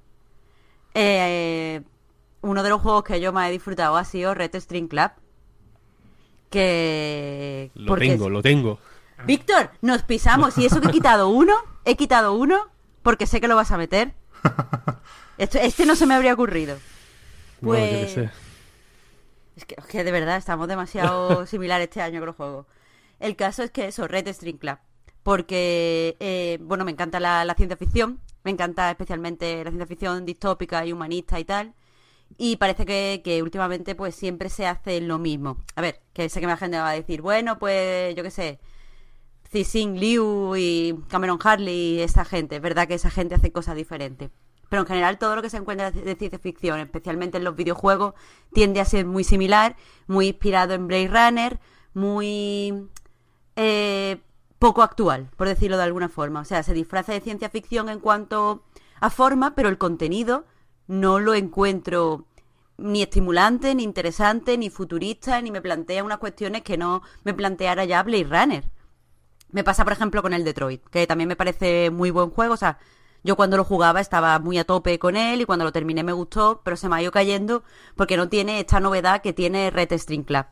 Eh, 0.93 1.81
uno 2.41 2.63
de 2.63 2.69
los 2.69 2.81
juegos 2.81 3.03
que 3.05 3.21
yo 3.21 3.31
más 3.31 3.47
he 3.47 3.51
disfrutado 3.51 3.95
ha 3.95 4.03
sido 4.03 4.33
Red 4.33 4.55
String 4.55 4.87
Club. 4.89 5.11
Que... 6.49 7.71
Lo 7.75 7.87
porque- 7.87 8.09
tengo, 8.09 8.29
lo 8.29 8.41
tengo. 8.41 8.79
Víctor, 9.25 9.71
nos 9.81 10.03
pisamos. 10.03 10.57
Y 10.57 10.65
eso 10.65 10.81
que 10.81 10.87
he 10.87 10.91
quitado 10.91 11.29
uno, 11.29 11.53
he 11.85 11.95
quitado 11.95 12.33
uno 12.33 12.67
porque 13.01 13.25
sé 13.27 13.39
que 13.39 13.47
lo 13.47 13.55
vas 13.55 13.71
a 13.71 13.77
meter. 13.77 14.13
Esto- 15.37 15.59
este 15.59 15.85
no 15.85 15.95
se 15.95 16.05
me 16.07 16.13
habría 16.15 16.33
ocurrido. 16.33 16.77
Bueno, 17.61 17.85
Pues- 17.99 18.11
sé. 18.13 18.29
Es 19.55 19.65
que, 19.65 19.75
es 19.77 19.85
que 19.85 20.03
de 20.03 20.11
verdad 20.11 20.37
estamos 20.37 20.67
demasiado 20.67 21.45
similares 21.47 21.85
este 21.85 22.01
año 22.01 22.19
con 22.19 22.27
los 22.27 22.35
juegos. 22.35 22.65
El 23.19 23.35
caso 23.35 23.63
es 23.63 23.71
que 23.71 23.87
eso, 23.87 24.07
Red 24.07 24.27
String 24.27 24.57
Club. 24.57 24.77
Porque, 25.23 26.17
eh, 26.19 26.59
bueno, 26.61 26.85
me 26.85 26.91
encanta 26.91 27.19
la, 27.19 27.45
la 27.45 27.55
ciencia 27.55 27.77
ficción. 27.77 28.19
Me 28.43 28.51
encanta 28.51 28.91
especialmente 28.91 29.63
la 29.63 29.71
ciencia 29.71 29.87
ficción 29.87 30.25
distópica 30.25 30.85
y 30.85 30.93
humanista 30.93 31.39
y 31.39 31.45
tal. 31.45 31.73
Y 32.37 32.57
parece 32.57 32.85
que, 32.85 33.21
que 33.23 33.41
últimamente 33.41 33.95
pues 33.95 34.15
siempre 34.15 34.49
se 34.49 34.67
hace 34.67 35.01
lo 35.01 35.19
mismo. 35.19 35.57
A 35.75 35.81
ver, 35.81 36.01
que 36.13 36.29
sé 36.29 36.41
que 36.41 36.47
la 36.47 36.57
gente 36.57 36.77
va 36.77 36.89
a 36.89 36.93
decir, 36.93 37.21
bueno, 37.21 37.57
pues 37.59 38.15
yo 38.15 38.23
qué 38.23 38.31
sé, 38.31 38.59
Cixin 39.51 39.99
Liu 39.99 40.55
y 40.57 40.95
Cameron 41.07 41.39
Harley 41.41 41.95
y 41.95 42.01
esa 42.01 42.25
gente. 42.25 42.57
Es 42.57 42.61
verdad 42.61 42.87
que 42.87 42.95
esa 42.95 43.09
gente 43.09 43.35
hace 43.35 43.51
cosas 43.51 43.75
diferentes. 43.75 44.31
Pero 44.75 44.81
en 44.81 44.87
general 44.87 45.17
todo 45.17 45.37
lo 45.37 45.41
que 45.41 45.49
se 45.49 45.55
encuentra 45.55 45.89
de 45.89 46.15
ciencia 46.15 46.37
ficción, 46.37 46.81
especialmente 46.81 47.37
en 47.37 47.45
los 47.45 47.55
videojuegos, 47.55 48.13
tiende 48.51 48.81
a 48.81 48.85
ser 48.85 49.05
muy 49.05 49.23
similar, 49.23 49.77
muy 50.05 50.27
inspirado 50.27 50.73
en 50.73 50.89
Blade 50.89 51.07
Runner, 51.07 51.59
muy 51.93 52.89
eh, 53.55 54.17
poco 54.59 54.83
actual, 54.83 55.29
por 55.37 55.47
decirlo 55.47 55.77
de 55.77 55.83
alguna 55.83 56.09
forma. 56.09 56.41
O 56.41 56.43
sea, 56.43 56.61
se 56.61 56.73
disfraza 56.73 57.13
de 57.13 57.21
ciencia 57.21 57.49
ficción 57.49 57.87
en 57.87 58.01
cuanto 58.01 58.65
a 58.99 59.09
forma, 59.09 59.55
pero 59.55 59.69
el 59.69 59.77
contenido 59.77 60.43
no 60.87 61.19
lo 61.19 61.35
encuentro 61.35 62.25
ni 62.75 63.01
estimulante, 63.01 63.75
ni 63.75 63.83
interesante, 63.83 64.57
ni 64.57 64.69
futurista, 64.69 65.39
ni 65.39 65.51
me 65.51 65.61
plantea 65.61 66.03
unas 66.03 66.17
cuestiones 66.17 66.63
que 66.63 66.77
no 66.77 67.01
me 67.23 67.33
planteara 67.33 67.85
ya 67.85 68.03
Blade 68.03 68.25
Runner. 68.25 68.71
Me 69.51 69.63
pasa, 69.63 69.85
por 69.85 69.93
ejemplo, 69.93 70.21
con 70.21 70.33
el 70.33 70.43
Detroit, 70.43 70.83
que 70.89 71.07
también 71.07 71.29
me 71.29 71.37
parece 71.37 71.91
muy 71.91 72.11
buen 72.11 72.29
juego. 72.29 72.55
O 72.55 72.57
sea, 72.57 72.77
yo 73.25 73.35
cuando 73.35 73.57
lo 73.57 73.63
jugaba 73.63 74.01
estaba 74.01 74.37
muy 74.37 74.59
a 74.59 74.65
tope 74.65 74.99
con 74.99 75.15
él 75.17 75.41
y 75.41 75.45
cuando 75.45 75.65
lo 75.65 75.71
terminé 75.71 76.03
me 76.03 76.13
gustó, 76.13 76.61
pero 76.63 76.77
se 76.77 76.87
me 76.87 76.95
ha 76.95 77.01
ido 77.01 77.11
cayendo 77.11 77.63
porque 77.95 78.17
no 78.17 78.29
tiene 78.29 78.59
esta 78.59 78.79
novedad 78.79 79.23
que 79.23 79.33
tiene 79.33 79.71
Red 79.71 79.93
String 79.93 80.23
Club. 80.23 80.45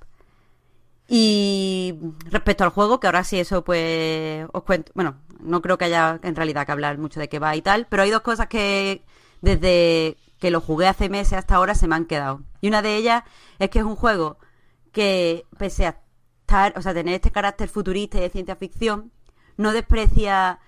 Y 1.07 1.99
respecto 2.32 2.63
al 2.63 2.71
juego, 2.71 2.99
que 2.99 3.05
ahora 3.05 3.24
sí 3.24 3.39
eso 3.39 3.63
pues 3.63 4.47
os 4.51 4.63
cuento, 4.63 4.91
bueno, 4.95 5.17
no 5.39 5.61
creo 5.61 5.78
que 5.78 5.86
haya 5.86 6.19
en 6.24 6.36
realidad 6.36 6.65
que 6.65 6.71
hablar 6.71 6.97
mucho 6.97 7.19
de 7.19 7.30
qué 7.30 7.38
va 7.38 7.55
y 7.55 7.61
tal, 7.61 7.86
pero 7.91 8.01
hay 8.01 8.09
dos 8.09 8.21
cosas 8.21 8.47
que 8.47 9.05
desde 9.41 10.17
que 10.39 10.49
lo 10.49 10.59
jugué 10.59 10.88
hace 10.88 11.09
meses 11.09 11.34
hasta 11.34 11.55
ahora 11.55 11.76
se 11.76 11.88
me 11.88 11.93
han 11.93 12.05
quedado. 12.05 12.41
Y 12.59 12.69
una 12.69 12.82
de 12.82 12.95
ellas 12.97 13.24
es 13.59 13.69
que 13.69 13.80
es 13.80 13.86
un 13.86 13.95
juego 13.95 14.39
que 14.91 15.45
pese 15.59 15.86
a 15.86 16.01
estar, 16.41 16.74
o 16.76 16.82
sea, 16.82 16.95
tener 16.95 17.13
este 17.13 17.32
carácter 17.32 17.69
futurista 17.69 18.17
y 18.17 18.21
de 18.21 18.30
ciencia 18.32 18.55
ficción, 18.55 19.11
no 19.57 19.74
desprecia 19.74 20.59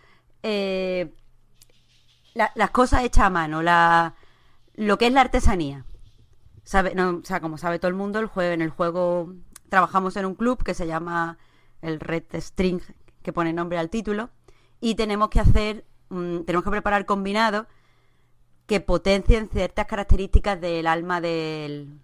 eh, 0.44 1.12
la- 2.36 2.52
las 2.56 2.70
cosas 2.70 3.04
hechas 3.04 3.26
a 3.26 3.30
mano, 3.32 3.64
la, 3.64 4.14
lo 4.76 4.98
que 5.00 5.08
es 5.08 5.14
la 5.14 5.22
artesanía. 5.22 5.86
Sabe, 6.64 6.94
no, 6.96 7.18
o 7.24 7.26
sea, 7.26 7.42
como 7.42 7.58
sabe 7.58 7.80
todo 7.80 7.90
el 7.90 7.96
mundo, 7.96 8.20
el 8.20 8.28
juego, 8.28 8.54
en 8.54 8.62
el 8.62 8.70
juego 8.70 9.34
trabajamos 9.70 10.16
en 10.18 10.26
un 10.26 10.36
club 10.36 10.64
que 10.64 10.74
se 10.76 10.88
llama 10.88 11.38
el 11.82 12.00
Red 12.00 12.26
String, 12.36 12.82
que 13.24 13.34
pone 13.34 13.54
nombre 13.54 13.78
al 13.80 13.90
título, 13.90 14.30
y 14.80 14.96
tenemos 14.96 15.30
que 15.30 15.40
hacer, 15.40 15.86
tenemos 16.10 16.64
que 16.64 16.70
preparar 16.72 17.06
combinados 17.08 17.66
que 18.68 18.80
potencien 18.82 19.50
ciertas 19.50 19.86
características 19.88 20.60
del 20.60 20.88
alma 20.88 21.22
del, 21.22 22.00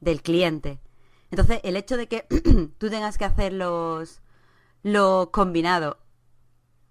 del 0.00 0.22
cliente. 0.22 0.80
Entonces, 1.30 1.60
el 1.64 1.76
hecho 1.76 1.96
de 1.96 2.08
que 2.08 2.26
tú 2.78 2.90
tengas 2.90 3.18
que 3.18 3.24
hacer 3.26 3.52
los, 3.52 4.22
los 4.82 5.28
combinados 5.30 5.96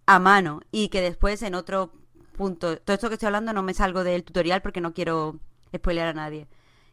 a 0.06 0.20
mano 0.20 0.62
y 0.72 0.90
que 0.90 1.02
después 1.02 1.42
en 1.44 1.56
otro 1.56 1.92
punto, 2.34 2.78
todo 2.78 2.94
esto 2.96 3.08
que 3.08 3.16
estoy 3.16 3.28
hablando 3.28 3.54
no 3.54 3.64
me 3.64 3.74
salgo 3.74 4.04
del 4.04 4.24
tutorial 4.24 4.62
porque 4.62 4.82
no 4.82 4.94
quiero 4.94 5.40
spoilear 5.76 6.10
a 6.10 6.14
nadie. 6.14 6.48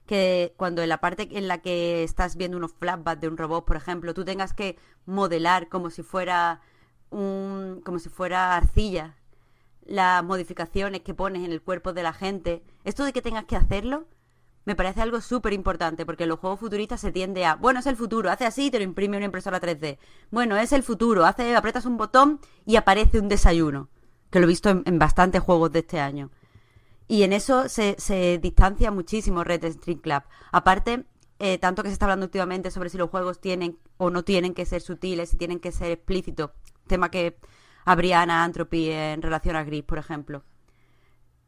Que 0.06 0.54
cuando 0.56 0.82
en 0.82 0.88
la 0.88 0.98
parte 0.98 1.28
en 1.32 1.48
la 1.48 1.58
que 1.58 2.04
estás 2.04 2.36
viendo 2.36 2.56
unos 2.56 2.72
flashbacks 2.72 3.20
de 3.20 3.28
un 3.28 3.36
robot, 3.36 3.64
por 3.64 3.76
ejemplo, 3.76 4.14
tú 4.14 4.24
tengas 4.24 4.54
que 4.54 4.76
modelar 5.06 5.68
como 5.68 5.90
si 5.90 6.02
fuera 6.02 6.60
un, 7.10 7.82
como 7.84 7.98
si 7.98 8.08
fuera 8.08 8.56
arcilla 8.56 9.16
las 9.86 10.22
modificaciones 10.22 11.00
que 11.00 11.14
pones 11.14 11.44
en 11.44 11.52
el 11.52 11.62
cuerpo 11.62 11.92
de 11.92 12.02
la 12.02 12.12
gente, 12.12 12.62
esto 12.84 13.04
de 13.04 13.12
que 13.12 13.22
tengas 13.22 13.44
que 13.44 13.56
hacerlo, 13.56 14.06
me 14.64 14.76
parece 14.76 15.00
algo 15.00 15.20
súper 15.20 15.52
importante, 15.52 16.06
porque 16.06 16.24
en 16.24 16.28
los 16.28 16.38
juegos 16.38 16.60
futuristas 16.60 17.00
se 17.00 17.10
tiende 17.10 17.44
a, 17.44 17.56
bueno, 17.56 17.80
es 17.80 17.86
el 17.86 17.96
futuro, 17.96 18.30
hace 18.30 18.46
así 18.46 18.66
y 18.66 18.70
te 18.70 18.78
lo 18.78 18.84
imprime 18.84 19.16
una 19.16 19.26
impresora 19.26 19.60
3D. 19.60 19.98
Bueno, 20.30 20.56
es 20.56 20.72
el 20.72 20.82
futuro, 20.82 21.24
hace, 21.24 21.56
apretas 21.56 21.86
un 21.86 21.96
botón 21.96 22.40
y 22.66 22.76
aparece 22.76 23.18
un 23.18 23.28
desayuno, 23.28 23.88
que 24.30 24.40
lo 24.40 24.46
he 24.46 24.48
visto 24.48 24.70
en, 24.70 24.98
bastantes 24.98 25.42
juegos 25.42 25.72
de 25.72 25.80
este 25.80 26.00
año. 26.00 26.30
Y 27.08 27.24
en 27.24 27.32
eso 27.32 27.68
se, 27.68 27.96
se 27.98 28.38
distancia 28.38 28.90
muchísimo 28.90 29.42
Red 29.42 29.64
String 29.64 29.98
Club. 29.98 30.22
Aparte, 30.52 31.04
eh, 31.40 31.58
tanto 31.58 31.82
que 31.82 31.88
se 31.88 31.94
está 31.94 32.04
hablando 32.04 32.26
últimamente 32.26 32.70
sobre 32.70 32.90
si 32.90 32.98
los 32.98 33.10
juegos 33.10 33.40
tienen 33.40 33.78
o 33.96 34.10
no 34.10 34.24
tienen 34.24 34.54
que 34.54 34.66
ser 34.66 34.82
sutiles, 34.82 35.30
si 35.30 35.36
tienen 35.36 35.58
que 35.58 35.72
ser 35.72 35.90
explícitos, 35.90 36.50
tema 36.86 37.10
que 37.10 37.38
habría 37.84 38.20
Ana 38.20 38.44
Antropy 38.44 38.90
en 38.90 39.22
relación 39.22 39.56
a 39.56 39.64
Gris, 39.64 39.82
por 39.82 39.98
ejemplo. 39.98 40.44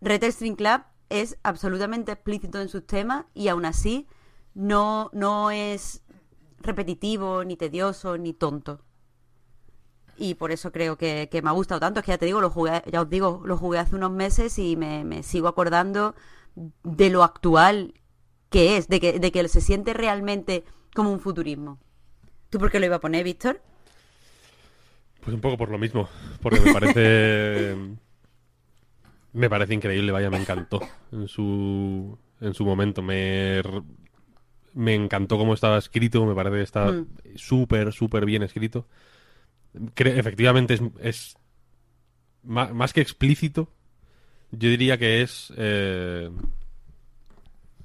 Red 0.00 0.24
String 0.24 0.56
Club 0.56 0.82
es 1.10 1.38
absolutamente 1.42 2.10
explícito 2.12 2.60
en 2.60 2.68
sus 2.68 2.86
temas 2.86 3.26
y 3.34 3.48
aún 3.48 3.66
así 3.66 4.08
no, 4.54 5.10
no 5.12 5.50
es 5.50 6.02
repetitivo, 6.58 7.44
ni 7.44 7.56
tedioso, 7.56 8.16
ni 8.16 8.32
tonto. 8.32 8.80
Y 10.16 10.34
por 10.34 10.52
eso 10.52 10.72
creo 10.72 10.96
que, 10.96 11.28
que 11.30 11.42
me 11.42 11.48
ha 11.50 11.52
gustado 11.52 11.80
tanto. 11.80 12.00
Es 12.00 12.06
que 12.06 12.12
ya 12.12 12.18
te 12.18 12.26
digo, 12.26 12.40
lo 12.40 12.50
jugué, 12.50 12.82
ya 12.90 13.02
os 13.02 13.10
digo, 13.10 13.42
lo 13.44 13.56
jugué 13.56 13.78
hace 13.78 13.96
unos 13.96 14.10
meses 14.12 14.58
y 14.58 14.76
me, 14.76 15.04
me 15.04 15.22
sigo 15.22 15.48
acordando 15.48 16.14
de 16.84 17.10
lo 17.10 17.24
actual 17.24 17.94
que 18.50 18.76
es, 18.76 18.88
de 18.88 19.00
que, 19.00 19.18
de 19.18 19.32
que 19.32 19.48
se 19.48 19.60
siente 19.60 19.94
realmente 19.94 20.64
como 20.94 21.10
un 21.12 21.20
futurismo. 21.20 21.78
¿Tú 22.50 22.58
por 22.58 22.70
qué 22.70 22.80
lo 22.80 22.86
iba 22.86 22.96
a 22.96 23.00
poner, 23.00 23.24
Víctor? 23.24 23.60
Pues 25.20 25.34
un 25.34 25.40
poco 25.40 25.56
por 25.56 25.70
lo 25.70 25.78
mismo, 25.78 26.08
porque 26.40 26.60
me 26.60 26.72
parece 26.72 27.76
me 29.32 29.48
parece 29.48 29.74
increíble, 29.74 30.12
vaya, 30.12 30.30
me 30.30 30.38
encantó 30.38 30.80
en 31.10 31.28
su 31.28 32.18
en 32.40 32.54
su 32.54 32.64
momento, 32.64 33.02
me 33.02 33.62
me 34.74 34.94
encantó 34.94 35.36
cómo 35.38 35.54
estaba 35.54 35.78
escrito, 35.78 36.24
me 36.24 36.34
parece 36.34 36.56
que 36.56 36.62
está 36.62 36.92
Mm. 36.92 37.06
súper 37.36 37.92
súper 37.92 38.24
bien 38.24 38.42
escrito. 38.42 38.86
Efectivamente 39.96 40.74
es, 40.74 40.82
es 41.00 41.36
más 42.42 42.92
que 42.92 43.00
explícito, 43.00 43.68
yo 44.50 44.68
diría 44.68 44.98
que 44.98 45.22
es 45.22 45.52
eh, 45.56 46.30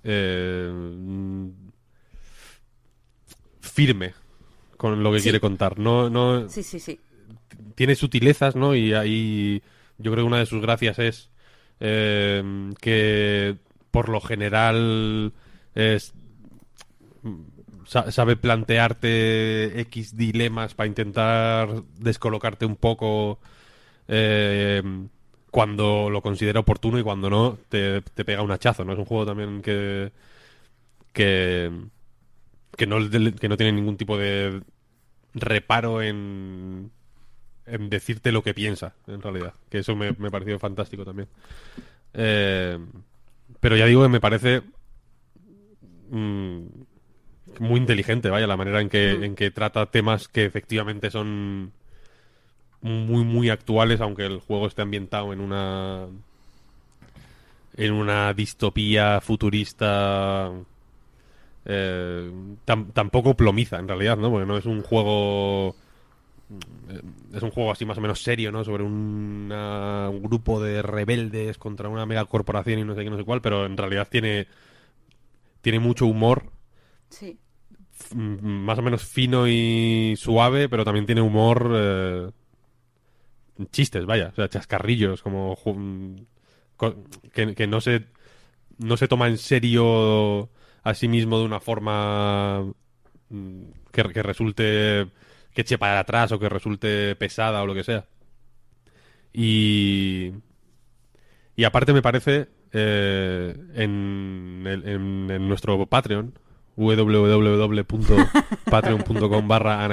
eh, 0.04 0.72
firme 3.62 4.14
con 4.78 5.02
lo 5.04 5.12
que 5.12 5.20
Sí. 5.20 5.24
quiere 5.24 5.40
contar. 5.40 5.80
No, 5.80 6.10
no, 6.10 6.50
Sí, 6.50 6.64
sí, 6.64 6.80
sí. 6.80 7.00
tiene 7.76 7.96
sutilezas, 7.96 8.56
¿no? 8.56 8.76
Y 8.76 8.94
ahí 8.94 9.62
yo 9.98 10.12
creo 10.12 10.24
que 10.24 10.28
una 10.28 10.40
de 10.40 10.46
sus 10.46 10.62
gracias 10.62 11.00
es 11.00 11.30
eh, 11.80 12.44
que 12.82 13.58
por 13.92 14.10
lo 14.10 14.20
general 14.22 15.34
es 15.76 16.14
sabe 17.88 18.36
plantearte 18.36 19.80
X 19.82 20.16
dilemas 20.18 20.74
para 20.74 20.88
intentar 20.88 21.70
descolocarte 21.98 22.66
un 22.66 22.76
poco 22.76 23.40
eh, 24.08 24.84
cuando 25.52 26.10
lo 26.10 26.22
considera 26.22 26.60
oportuno 26.60 27.00
y 27.00 27.04
cuando 27.04 27.30
no 27.30 27.58
te, 27.70 28.02
te 28.02 28.26
pega 28.26 28.42
un 28.42 28.52
hachazo, 28.52 28.84
¿no? 28.86 28.94
Es 28.94 29.00
un 29.00 29.06
juego 29.06 29.26
también 29.26 29.62
que 29.62 30.12
que 31.14 31.72
que 32.76 32.88
no, 32.88 32.98
que 33.10 33.50
no 33.50 33.58
tiene 33.58 33.72
ningún 33.72 33.98
tipo 33.98 34.18
de 34.18 34.62
reparo 35.34 36.02
en 36.02 36.92
en 37.66 37.90
decirte 37.90 38.32
lo 38.32 38.44
que 38.44 38.54
piensa, 38.54 38.96
en 39.08 39.22
realidad. 39.22 39.54
Que 39.70 39.80
eso 39.80 39.96
me, 39.96 40.14
me 40.14 40.32
pareció 40.32 40.58
fantástico 40.58 41.04
también. 41.06 41.28
Eh, 42.14 42.80
pero 43.60 43.76
ya 43.76 43.86
digo 43.86 44.04
que 44.04 44.10
me 44.10 44.22
parece 44.22 44.62
mm, 46.10 46.66
muy 47.60 47.80
inteligente, 47.80 48.30
vaya, 48.30 48.48
la 48.48 48.58
manera 48.58 48.82
en 48.82 48.90
que, 48.90 49.26
en 49.26 49.36
que 49.36 49.52
trata 49.52 49.88
temas 49.92 50.28
que 50.28 50.46
efectivamente 50.46 51.12
son 51.12 51.74
muy, 52.82 53.24
muy 53.24 53.50
actuales, 53.50 54.02
aunque 54.02 54.26
el 54.26 54.40
juego 54.40 54.68
esté 54.68 54.82
ambientado 54.82 55.34
en 55.34 55.42
una 55.42 56.08
en 57.76 57.94
una 57.94 58.34
distopía 58.34 59.22
futurista 59.22 60.52
eh, 61.66 62.32
tam- 62.66 62.92
tampoco 62.94 63.36
plomiza 63.36 63.78
en 63.80 63.88
realidad, 63.88 64.18
¿no? 64.18 64.30
Porque 64.32 64.46
no 64.46 64.58
es 64.58 64.66
un 64.66 64.82
juego 64.82 65.76
es 67.34 67.44
un 67.44 67.52
juego 67.52 67.72
así 67.72 67.86
más 67.86 67.98
o 67.98 68.02
menos 68.02 68.22
serio, 68.22 68.52
¿no? 68.52 68.64
Sobre 68.64 68.84
un, 68.84 68.94
una- 69.48 70.10
un 70.10 70.22
grupo 70.22 70.62
de 70.62 70.82
rebeldes 70.82 71.58
contra 71.58 71.90
una 71.90 72.06
megacorporación 72.06 72.80
y 72.80 72.84
no 72.84 72.96
sé 72.96 73.04
qué, 73.04 73.10
no 73.10 73.18
sé 73.18 73.24
cuál, 73.24 73.42
pero 73.42 73.66
en 73.66 73.78
realidad 73.78 74.08
tiene 74.10 74.48
tiene 75.62 75.80
mucho 75.80 76.06
humor, 76.08 76.52
Sí. 77.10 77.40
F- 78.08 78.16
m- 78.16 78.38
más 78.42 78.80
o 78.80 78.82
menos 78.82 79.04
fino 79.04 79.48
y 79.48 80.16
suave, 80.18 80.70
pero 80.70 80.86
también 80.86 81.06
tiene 81.06 81.22
humor 81.22 81.72
eh, 81.76 82.30
chistes, 83.72 84.06
vaya, 84.06 84.30
o 84.32 84.36
sea, 84.36 84.50
chascarrillos, 84.50 85.22
como 85.22 85.56
co- 86.78 86.96
que, 87.34 87.56
que 87.56 87.68
no 87.68 87.82
se 87.82 88.06
no 88.80 88.98
se 88.98 89.08
toma 89.08 89.28
en 89.28 89.38
serio 89.38 90.50
a 90.84 90.94
sí 90.96 91.08
mismo 91.08 91.40
de 91.40 91.46
una 91.46 91.60
forma 91.62 92.64
mm, 93.30 93.64
que, 93.94 94.04
que 94.14 94.24
resulte 94.24 95.08
que 95.54 95.62
eche 95.64 95.78
para 95.80 96.00
atrás 96.02 96.32
o 96.34 96.40
que 96.40 96.50
resulte 96.50 97.16
pesada 97.18 97.64
o 97.64 97.68
lo 97.68 97.76
que 97.76 97.84
sea. 97.86 98.06
Y 99.34 100.34
y 101.56 101.64
aparte 101.64 101.94
me 101.94 102.02
parece 102.02 102.48
eh, 102.72 103.56
en, 103.76 104.64
en- 104.66 105.30
en 105.32 105.48
nuestro 105.48 105.86
Patreon 105.86 106.38
www.patreon.com 106.78 109.48
barra 109.50 109.88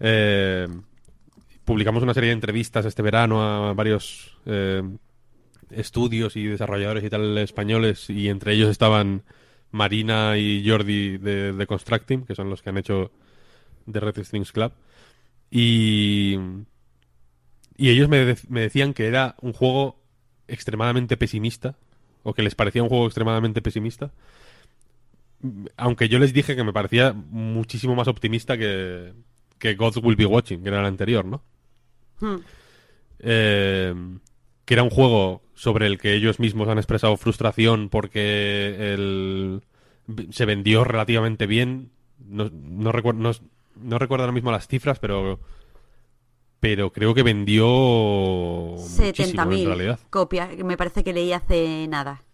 eh, 0.00 0.68
publicamos 1.64 2.02
una 2.02 2.14
serie 2.14 2.28
de 2.28 2.34
entrevistas 2.34 2.86
este 2.86 3.02
verano 3.02 3.42
a 3.68 3.74
varios 3.74 4.36
eh, 4.46 4.82
estudios 5.70 6.36
y 6.36 6.44
desarrolladores 6.46 7.04
y 7.04 7.10
tal 7.10 7.36
españoles 7.38 8.08
y 8.08 8.28
entre 8.28 8.54
ellos 8.54 8.70
estaban 8.70 9.22
Marina 9.70 10.38
y 10.38 10.66
Jordi 10.66 11.18
de, 11.18 11.52
de 11.52 11.66
Constructing, 11.66 12.24
que 12.24 12.34
son 12.34 12.48
los 12.48 12.62
que 12.62 12.70
han 12.70 12.78
hecho 12.78 13.10
The 13.90 14.00
Red 14.00 14.24
Strings 14.24 14.52
Club. 14.52 14.72
Y, 15.50 16.38
y 17.76 17.90
ellos 17.90 18.08
me, 18.08 18.24
de- 18.24 18.38
me 18.48 18.62
decían 18.62 18.94
que 18.94 19.06
era 19.08 19.34
un 19.42 19.52
juego 19.52 20.00
extremadamente 20.46 21.18
pesimista, 21.18 21.76
o 22.22 22.32
que 22.32 22.40
les 22.42 22.54
parecía 22.54 22.82
un 22.82 22.88
juego 22.88 23.04
extremadamente 23.06 23.60
pesimista. 23.60 24.10
Aunque 25.76 26.08
yo 26.08 26.18
les 26.18 26.32
dije 26.32 26.56
que 26.56 26.64
me 26.64 26.72
parecía 26.72 27.12
muchísimo 27.12 27.94
más 27.94 28.08
optimista 28.08 28.58
que, 28.58 29.12
que 29.58 29.74
Gods 29.74 29.98
Will 29.98 30.16
Be 30.16 30.26
Watching, 30.26 30.62
que 30.62 30.68
era 30.68 30.80
el 30.80 30.86
anterior, 30.86 31.24
¿no? 31.24 31.42
Hmm. 32.20 32.38
Eh, 33.20 33.94
que 34.64 34.74
era 34.74 34.82
un 34.82 34.90
juego 34.90 35.42
sobre 35.54 35.86
el 35.86 35.98
que 35.98 36.14
ellos 36.14 36.40
mismos 36.40 36.68
han 36.68 36.78
expresado 36.78 37.16
frustración 37.16 37.88
porque 37.88 38.92
el, 38.92 39.62
se 40.30 40.44
vendió 40.44 40.84
relativamente 40.84 41.46
bien. 41.46 41.90
No, 42.18 42.50
no, 42.52 42.92
recuerdo, 42.92 43.20
no, 43.20 43.30
no 43.76 43.98
recuerdo 43.98 44.24
ahora 44.24 44.32
mismo 44.32 44.50
las 44.50 44.66
cifras, 44.68 44.98
pero 44.98 45.40
pero 46.60 46.92
creo 46.92 47.14
que 47.14 47.22
vendió 47.22 47.66
muchísimo 47.66 49.42
en 49.42 49.48
70.000 49.48 49.66
realidad. 49.66 50.00
copias, 50.10 50.48
que 50.48 50.64
me 50.64 50.76
parece 50.76 51.04
que 51.04 51.12
leí 51.12 51.32
hace 51.32 51.86
nada. 51.88 52.24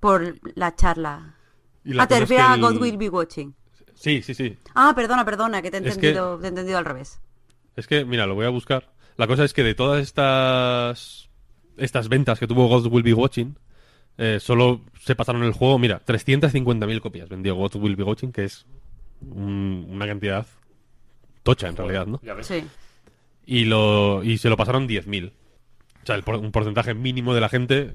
Por 0.00 0.36
la 0.56 0.74
charla. 0.74 1.36
Y 1.84 1.94
la 1.94 2.02
Ah, 2.02 2.06
te 2.06 2.14
cosa 2.14 2.16
es 2.16 2.20
refieres 2.28 2.46
que 2.46 2.52
a 2.52 2.54
el- 2.54 2.60
God 2.60 2.76
Will 2.82 2.96
Be 2.96 3.08
Watching. 3.08 3.54
Sí, 3.94 4.22
sí, 4.22 4.34
sí. 4.34 4.56
Ah, 4.74 4.92
perdona, 4.94 5.24
perdona, 5.24 5.60
que 5.62 5.70
te 5.70 5.76
he 5.76 5.80
Es 5.80 5.84
que- 5.98 6.08
entendido, 6.08 6.38
te 6.38 6.46
he 6.46 6.48
entendido 6.48 6.78
al 6.78 6.84
revés. 6.84 7.20
Es 7.76 7.86
que, 7.86 8.04
mira, 8.04 8.26
lo 8.26 8.34
voy 8.34 8.46
a 8.46 8.50
buscar. 8.50 8.90
La 9.16 9.26
cosa 9.26 9.44
es 9.44 9.52
que 9.52 9.62
de 9.62 9.74
todas 9.74 10.02
estas 10.02 11.28
estas 11.76 12.08
ventas 12.08 12.38
que 12.38 12.46
tuvo 12.46 12.68
God 12.68 12.86
Will 12.92 13.02
Be 13.02 13.14
Watching, 13.14 13.56
eh, 14.18 14.38
solo 14.40 14.82
se 15.00 15.14
pasaron 15.16 15.42
el 15.44 15.52
juego, 15.52 15.78
mira, 15.78 15.98
350.000 16.04 17.00
copias 17.00 17.28
vendió 17.30 17.54
God 17.54 17.76
Will 17.76 17.96
Be 17.96 18.02
Watching, 18.04 18.32
que 18.32 18.44
es 18.44 18.66
un- 19.22 19.86
una 19.88 20.06
cantidad 20.06 20.46
tocha 21.42 21.68
en 21.68 21.76
realidad, 21.76 22.06
¿no? 22.06 22.20
Ya 22.22 22.34
ves. 22.34 22.46
Sí. 22.46 22.62
Y, 23.46 23.64
lo, 23.64 24.22
y 24.22 24.36
se 24.38 24.48
lo 24.50 24.56
pasaron 24.58 24.86
10.000. 24.86 25.32
O 26.02 26.06
sea, 26.06 26.16
el 26.16 26.24
un 26.26 26.52
porcentaje 26.52 26.92
mínimo 26.94 27.34
de 27.34 27.40
la 27.40 27.48
gente, 27.48 27.92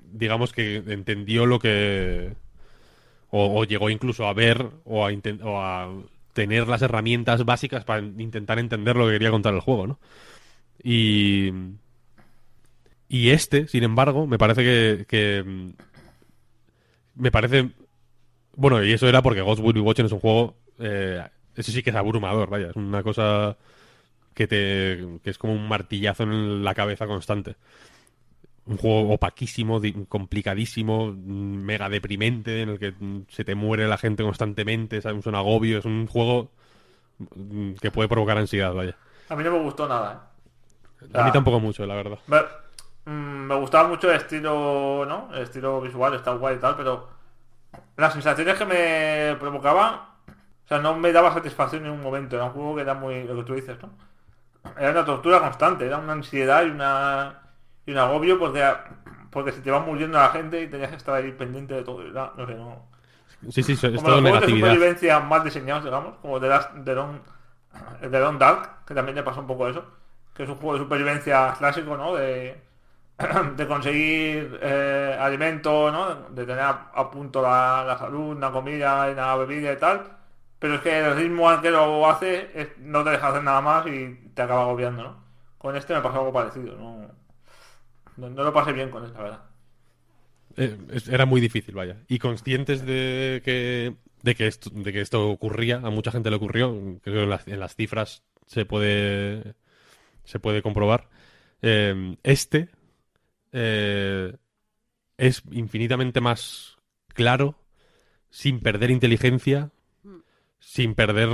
digamos 0.00 0.52
que 0.52 0.76
entendió 0.76 1.44
lo 1.46 1.58
que... 1.58 2.34
O, 3.34 3.64
llegó 3.64 3.88
incluso 3.88 4.26
a 4.26 4.34
ver 4.34 4.68
o 4.84 5.06
a, 5.06 5.10
o 5.42 5.60
a 5.60 5.90
tener 6.34 6.68
las 6.68 6.82
herramientas 6.82 7.44
básicas 7.46 7.84
para 7.84 8.02
intentar 8.02 8.58
entender 8.58 8.94
lo 8.94 9.06
que 9.06 9.12
quería 9.12 9.30
contar 9.30 9.54
el 9.54 9.60
juego, 9.60 9.86
¿no? 9.86 9.98
Y... 10.82 11.50
Y 13.08 13.30
este, 13.30 13.68
sin 13.68 13.84
embargo, 13.84 14.26
me 14.26 14.38
parece 14.38 14.62
que... 14.62 15.06
que, 15.06 15.72
me 17.14 17.30
parece... 17.30 17.70
Bueno, 18.54 18.82
y 18.84 18.92
eso 18.92 19.08
era 19.08 19.22
porque 19.22 19.42
Ghost 19.42 19.62
Will 19.62 19.74
Be 19.74 19.80
Watching 19.80 20.06
es 20.06 20.12
un 20.12 20.20
juego... 20.20 20.56
eh, 20.78 21.22
eso 21.56 21.72
sí 21.72 21.82
que 21.82 21.90
es 21.90 21.96
abrumador, 21.96 22.48
vaya. 22.48 22.70
Es 22.70 22.76
una 22.76 23.02
cosa 23.02 23.56
que 24.34 24.46
te 24.46 25.18
que 25.22 25.30
es 25.30 25.38
como 25.38 25.52
un 25.52 25.68
martillazo 25.68 26.22
en 26.22 26.64
la 26.64 26.74
cabeza 26.74 27.06
constante. 27.06 27.56
Un 28.64 28.76
juego 28.76 29.14
opaquísimo, 29.14 29.80
complicadísimo, 30.08 31.12
mm, 31.12 31.64
mega 31.64 31.88
deprimente, 31.88 32.62
en 32.62 32.68
el 32.70 32.78
que 32.78 32.92
mm, 32.92 33.26
se 33.28 33.44
te 33.44 33.54
muere 33.54 33.88
la 33.88 33.98
gente 33.98 34.22
constantemente, 34.22 35.00
¿sabes? 35.02 35.18
es 35.18 35.26
un 35.26 35.34
agobio, 35.34 35.78
es 35.78 35.84
un 35.84 36.06
juego 36.06 36.50
mm, 37.18 37.72
que 37.74 37.90
puede 37.90 38.08
provocar 38.08 38.38
ansiedad, 38.38 38.72
vaya. 38.72 38.96
A 39.28 39.34
mí 39.34 39.42
no 39.42 39.50
me 39.50 39.58
gustó 39.60 39.88
nada, 39.88 40.12
¿eh? 40.12 41.08
A 41.14 41.24
mí 41.24 41.32
tampoco 41.32 41.58
mucho, 41.58 41.84
la 41.86 41.94
verdad. 41.94 42.18
Me, 42.26 42.38
me 43.04 43.54
gustaba 43.56 43.88
mucho 43.88 44.10
el 44.10 44.16
estilo, 44.16 45.04
¿no? 45.06 45.28
El 45.34 45.42
estilo 45.42 45.80
visual, 45.80 46.14
está 46.14 46.32
guay 46.32 46.56
y 46.56 46.60
tal, 46.60 46.76
pero 46.76 47.08
las 47.96 48.12
sensaciones 48.12 48.56
que 48.56 48.64
me 48.64 49.36
provocaba, 49.38 50.16
o 50.64 50.68
sea, 50.68 50.78
no 50.78 50.94
me 50.96 51.12
daba 51.12 51.32
satisfacción 51.32 51.86
en 51.86 51.92
un 51.92 52.02
momento. 52.02 52.36
Era 52.36 52.46
un 52.46 52.52
juego 52.52 52.76
que 52.76 52.82
era 52.82 52.94
muy, 52.94 53.24
lo 53.24 53.36
que 53.36 53.44
tú 53.44 53.54
dices, 53.54 53.76
¿no? 53.82 53.90
Era 54.78 54.90
una 54.90 55.04
tortura 55.04 55.40
constante, 55.40 55.86
era 55.86 55.98
una 55.98 56.12
ansiedad 56.12 56.64
y 56.64 56.70
una 56.70 57.40
y 57.86 57.92
un 57.92 57.98
agobio 57.98 58.38
porque 58.38 58.64
porque 59.30 59.52
se 59.52 59.60
te 59.62 59.70
va 59.70 59.80
muriendo 59.80 60.18
la 60.18 60.28
gente 60.30 60.62
y 60.62 60.68
tenías 60.68 60.90
que 60.90 60.96
estar 60.96 61.14
ahí 61.14 61.32
pendiente 61.32 61.74
de 61.74 61.82
todo. 61.84 62.02
Era- 62.02 62.32
no 62.36 62.46
sé, 62.46 62.54
no. 62.54 62.86
Sí, 63.50 63.62
sí, 63.62 63.72
es 63.72 63.82
Como 63.94 64.08
todo 64.08 64.20
los 64.20 64.20
juegos 64.20 64.40
de 64.40 64.48
negatividad. 64.48 64.48
supervivencia 64.48 65.20
más 65.20 65.44
diseñados, 65.44 65.84
digamos, 65.84 66.16
como 66.22 66.40
The 66.40 66.48
Last, 66.48 66.70
The 66.84 66.94
Long, 66.94 67.20
The 68.00 68.20
Long 68.20 68.38
Dark, 68.38 68.84
que 68.86 68.94
también 68.94 69.16
le 69.16 69.22
pasa 69.22 69.40
un 69.40 69.46
poco 69.46 69.68
eso, 69.68 69.84
que 70.34 70.44
es 70.44 70.48
un 70.48 70.56
juego 70.56 70.74
de 70.74 70.80
supervivencia 70.84 71.54
clásico, 71.58 71.96
¿no? 71.96 72.14
De, 72.14 72.62
de 73.56 73.66
conseguir 73.66 74.58
eh, 74.62 75.16
alimento, 75.20 75.90
¿no? 75.92 76.14
De 76.30 76.46
tener 76.46 76.60
a, 76.64 76.90
a 76.94 77.10
punto 77.10 77.42
la, 77.42 77.84
la 77.86 77.98
salud, 77.98 78.38
la 78.38 78.50
comida 78.52 79.10
y 79.10 79.14
la 79.14 79.36
bebida 79.36 79.72
y 79.72 79.76
tal. 79.78 80.02
Pero 80.58 80.76
es 80.76 80.80
que 80.82 80.98
el 81.00 81.16
ritmo 81.16 81.48
al 81.50 81.60
que 81.60 81.70
lo 81.70 82.08
hace 82.08 82.50
es- 82.60 82.78
no 82.78 83.04
te 83.04 83.10
deja 83.10 83.28
hacer 83.28 83.42
nada 83.44 83.60
más 83.60 83.86
y 83.86 84.14
te 84.34 84.42
acaba 84.42 84.62
agobiando, 84.62 85.02
¿no? 85.02 85.24
Con 85.58 85.76
este 85.76 85.94
me 85.94 86.00
pasó 86.00 86.18
algo 86.20 86.32
parecido, 86.32 86.76
¿no? 86.76 87.08
No, 88.16 88.28
lo 88.28 88.52
pasé 88.52 88.72
bien 88.72 88.90
con 88.90 89.04
él, 89.04 89.12
la 89.12 89.22
verdad. 89.22 89.42
Eh, 90.56 90.76
era 91.10 91.26
muy 91.26 91.40
difícil, 91.40 91.74
vaya. 91.74 91.96
Y 92.08 92.18
conscientes 92.18 92.84
de 92.84 93.40
que, 93.44 93.94
de 94.22 94.34
que, 94.34 94.46
esto, 94.46 94.70
de 94.70 94.92
que 94.92 95.00
esto 95.00 95.28
ocurría, 95.28 95.76
a 95.76 95.90
mucha 95.90 96.12
gente 96.12 96.30
le 96.30 96.36
ocurrió, 96.36 96.72
creo 97.02 97.16
que 97.16 97.22
en 97.22 97.30
las, 97.30 97.48
en 97.48 97.60
las 97.60 97.74
cifras 97.74 98.22
se 98.46 98.64
puede, 98.64 99.54
se 100.24 100.38
puede 100.38 100.62
comprobar. 100.62 101.08
Eh, 101.62 102.16
este 102.22 102.68
eh, 103.52 104.36
es 105.16 105.42
infinitamente 105.52 106.20
más 106.20 106.76
claro, 107.08 107.58
sin 108.30 108.60
perder 108.60 108.90
inteligencia, 108.90 109.70
sin 110.58 110.94
perder, 110.94 111.28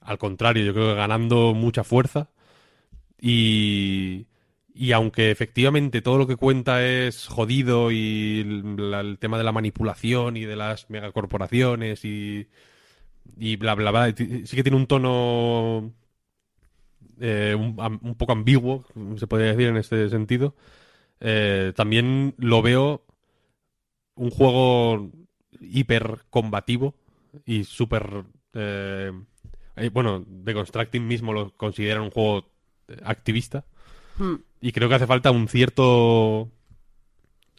al 0.00 0.18
contrario, 0.18 0.64
yo 0.64 0.74
creo 0.74 0.88
que 0.88 0.94
ganando 0.94 1.54
mucha 1.54 1.84
fuerza. 1.84 2.30
Y, 3.20 4.26
y 4.76 4.92
aunque 4.92 5.30
efectivamente 5.30 6.02
todo 6.02 6.18
lo 6.18 6.26
que 6.26 6.36
cuenta 6.36 6.84
es 6.86 7.26
jodido 7.28 7.90
y 7.90 8.40
el, 8.40 9.16
tema 9.18 9.38
de 9.38 9.44
la 9.44 9.52
manipulación 9.52 10.36
y 10.36 10.44
de 10.44 10.56
las 10.56 10.90
megacorporaciones 10.90 12.04
y, 12.04 12.48
y 13.38 13.56
bla, 13.56 13.74
bla, 13.74 13.90
bla, 13.90 14.14
sí 14.16 14.44
que 14.44 14.62
tiene 14.62 14.76
un 14.76 14.86
tono 14.86 15.94
eh, 17.20 17.54
un, 17.54 18.14
poco 18.16 18.32
ambiguo, 18.32 18.84
se 19.16 19.26
podría 19.26 19.48
decir 19.52 19.68
en 19.68 19.78
este 19.78 20.10
sentido. 20.10 20.54
Eh, 21.20 21.72
también 21.74 22.34
lo 22.36 22.60
veo 22.60 23.02
un 24.14 24.30
juego 24.30 25.10
hiper 25.60 26.20
combativo 26.28 26.94
y 27.46 27.64
súper... 27.64 28.24
eh, 28.52 29.12
eh, 29.76 29.90
bueno, 29.90 30.24
The 30.44 30.54
Constructing 30.54 31.06
mismo 31.06 31.32
lo 31.32 31.52
consideran 31.56 32.04
un 32.04 32.10
juego 32.10 32.50
activista. 33.04 33.64
Hmm. 34.18 34.36
Y 34.60 34.72
creo 34.72 34.88
que 34.88 34.94
hace 34.96 35.06
falta 35.06 35.30
un 35.30 35.48
cierto 35.48 36.50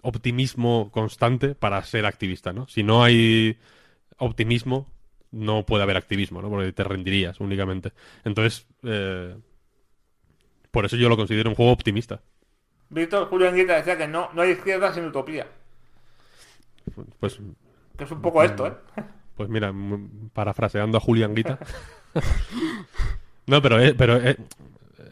optimismo 0.02 0.90
constante 0.92 1.56
para 1.56 1.84
ser 1.84 2.06
activista, 2.06 2.54
¿no? 2.54 2.68
Si 2.68 2.84
no 2.84 3.04
hay 3.04 3.58
optimismo, 4.18 4.88
no 5.32 5.66
puede 5.66 5.84
haber 5.84 5.98
activismo, 5.98 6.42
¿no? 6.42 6.50
Porque 6.50 6.72
te 6.72 6.84
rendirías 6.84 7.40
únicamente. 7.40 7.92
Entonces, 8.24 8.68
eh, 8.84 9.36
por 10.72 10.86
eso 10.86 10.96
yo 10.96 11.10
lo 11.10 11.18
considero 11.18 11.50
un 11.50 11.56
juego 11.56 11.72
optimista. 11.72 12.22
Víctor 12.90 13.28
Julio 13.28 13.50
Anguita 13.50 13.76
decía 13.76 13.98
que 13.98 14.08
no, 14.08 14.30
no 14.34 14.42
hay 14.42 14.52
izquierda 14.52 14.94
sin 14.94 15.06
utopía. 15.06 15.48
Pues, 17.20 17.40
Que 17.98 18.04
es 18.04 18.12
un 18.12 18.22
poco 18.22 18.44
esto, 18.44 18.68
¿eh? 18.68 18.74
pues 19.36 19.50
mira, 19.50 19.74
parafraseando 20.34 20.98
a 20.98 21.02
Julián 21.02 21.36
Guita. 21.36 21.60
no, 23.48 23.62
pero, 23.62 23.80
eh, 23.80 23.94
pero 23.94 24.18
eh, 24.18 24.38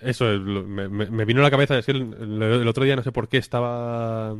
eso 0.02 0.26
me, 0.26 1.26
vino 1.26 1.42
a 1.42 1.44
la 1.44 1.52
cabeza 1.52 1.76
decir 1.76 1.96
el, 1.96 2.42
el- 2.42 2.68
otro 2.68 2.84
día, 2.84 2.96
no 2.96 3.04
sé 3.04 3.12
por 3.12 3.28
qué, 3.28 3.38
estaba... 3.38 4.36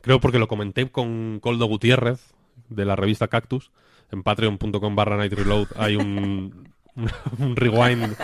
Creo 0.00 0.20
porque 0.20 0.38
lo 0.38 0.48
comenté 0.48 0.88
con 0.90 1.38
Coldo 1.40 1.66
Gutiérrez 1.66 2.34
de 2.68 2.84
la 2.84 2.96
revista 2.96 3.28
Cactus. 3.28 3.70
En 4.10 4.22
patreon.com 4.22 4.94
barra 4.96 5.16
Night 5.16 5.32
Reload 5.32 5.68
hay 5.76 5.96
un, 5.96 6.68
un 7.38 7.56
rewind 7.56 8.16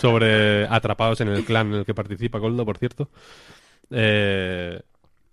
sobre 0.00 0.66
atrapados 0.66 1.20
en 1.20 1.28
el 1.28 1.44
clan 1.44 1.68
en 1.68 1.80
el 1.80 1.84
que 1.84 1.94
participa 1.94 2.38
Goldo, 2.38 2.64
por 2.64 2.78
cierto. 2.78 3.10
Eh, 3.90 4.80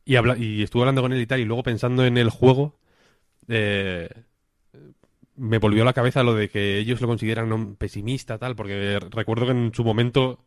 y, 0.06 0.16
habla 0.16 0.38
y 0.38 0.62
estuve 0.62 0.84
hablando 0.84 1.02
con 1.02 1.14
él 1.14 1.22
y 1.22 1.26
tal, 1.26 1.40
y 1.40 1.46
luego 1.46 1.64
pensando 1.64 2.06
en 2.06 2.18
el 2.18 2.30
juego, 2.30 2.76
eh, 3.48 4.10
me 5.36 5.58
volvió 5.58 5.82
a 5.82 5.86
la 5.86 5.94
cabeza 5.94 6.24
lo 6.24 6.36
de 6.36 6.50
que 6.50 6.78
ellos 6.78 7.02
lo 7.02 7.08
consideran 7.08 7.76
pesimista, 7.76 8.38
tal, 8.38 8.56
porque 8.56 9.00
recuerdo 9.10 9.46
que 9.46 9.52
en 9.54 9.74
su 9.74 9.84
momento, 9.84 10.40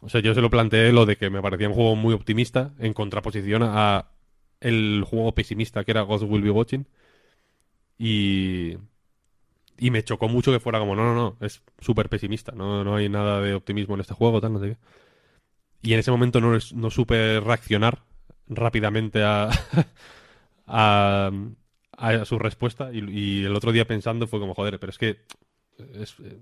o 0.00 0.08
sea, 0.08 0.20
yo 0.20 0.34
se 0.34 0.40
lo 0.40 0.50
planteé 0.50 0.92
lo 0.92 1.06
de 1.06 1.16
que 1.16 1.30
me 1.30 1.42
parecía 1.42 1.68
un 1.68 1.74
juego 1.74 1.96
muy 1.96 2.14
optimista 2.14 2.74
en 2.78 2.92
contraposición 2.92 3.62
a 3.64 4.10
el 4.60 5.04
juego 5.08 5.34
pesimista 5.34 5.84
que 5.84 5.90
era 5.90 6.02
Ghost 6.02 6.24
Will 6.26 6.42
Be 6.42 6.50
Watching. 6.50 6.86
Y, 7.98 8.76
y 9.78 9.90
me 9.90 10.04
chocó 10.04 10.28
mucho 10.28 10.52
que 10.52 10.60
fuera 10.60 10.78
como, 10.78 10.94
no, 10.94 11.04
no, 11.04 11.14
no, 11.14 11.36
es 11.40 11.62
súper 11.80 12.08
pesimista, 12.08 12.52
no, 12.52 12.84
no 12.84 12.96
hay 12.96 13.08
nada 13.08 13.40
de 13.40 13.54
optimismo 13.54 13.94
en 13.94 14.00
este 14.00 14.14
juego, 14.14 14.40
tal, 14.40 14.52
no 14.52 14.60
sé 14.60 14.70
qué. 14.70 14.76
Y 15.82 15.92
en 15.94 16.00
ese 16.00 16.10
momento 16.10 16.40
no, 16.40 16.58
no 16.74 16.90
supe 16.90 17.40
reaccionar 17.40 18.02
rápidamente 18.48 19.22
a, 19.22 19.50
a, 20.66 21.30
a 21.92 22.24
su 22.24 22.38
respuesta 22.38 22.90
y, 22.92 23.44
el 23.44 23.54
otro 23.54 23.72
día 23.72 23.86
pensando 23.86 24.26
fue 24.26 24.40
como, 24.40 24.54
joder, 24.54 24.78
pero 24.78 24.90
es 24.90 24.98
que 24.98 25.24
eh, 25.78 26.38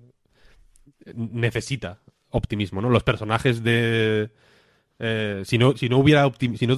necesita 1.15 2.01
optimismo, 2.35 2.81
¿no? 2.81 2.91
Los 2.91 3.03
personajes 3.05 3.63
de... 3.63 4.31
eh, 4.99 5.43
si, 5.45 5.59
no, 5.59 5.77
si 5.77 5.89
no 5.89 5.99
hubiera 5.99 6.31
si 6.39 6.67
no 6.67 6.77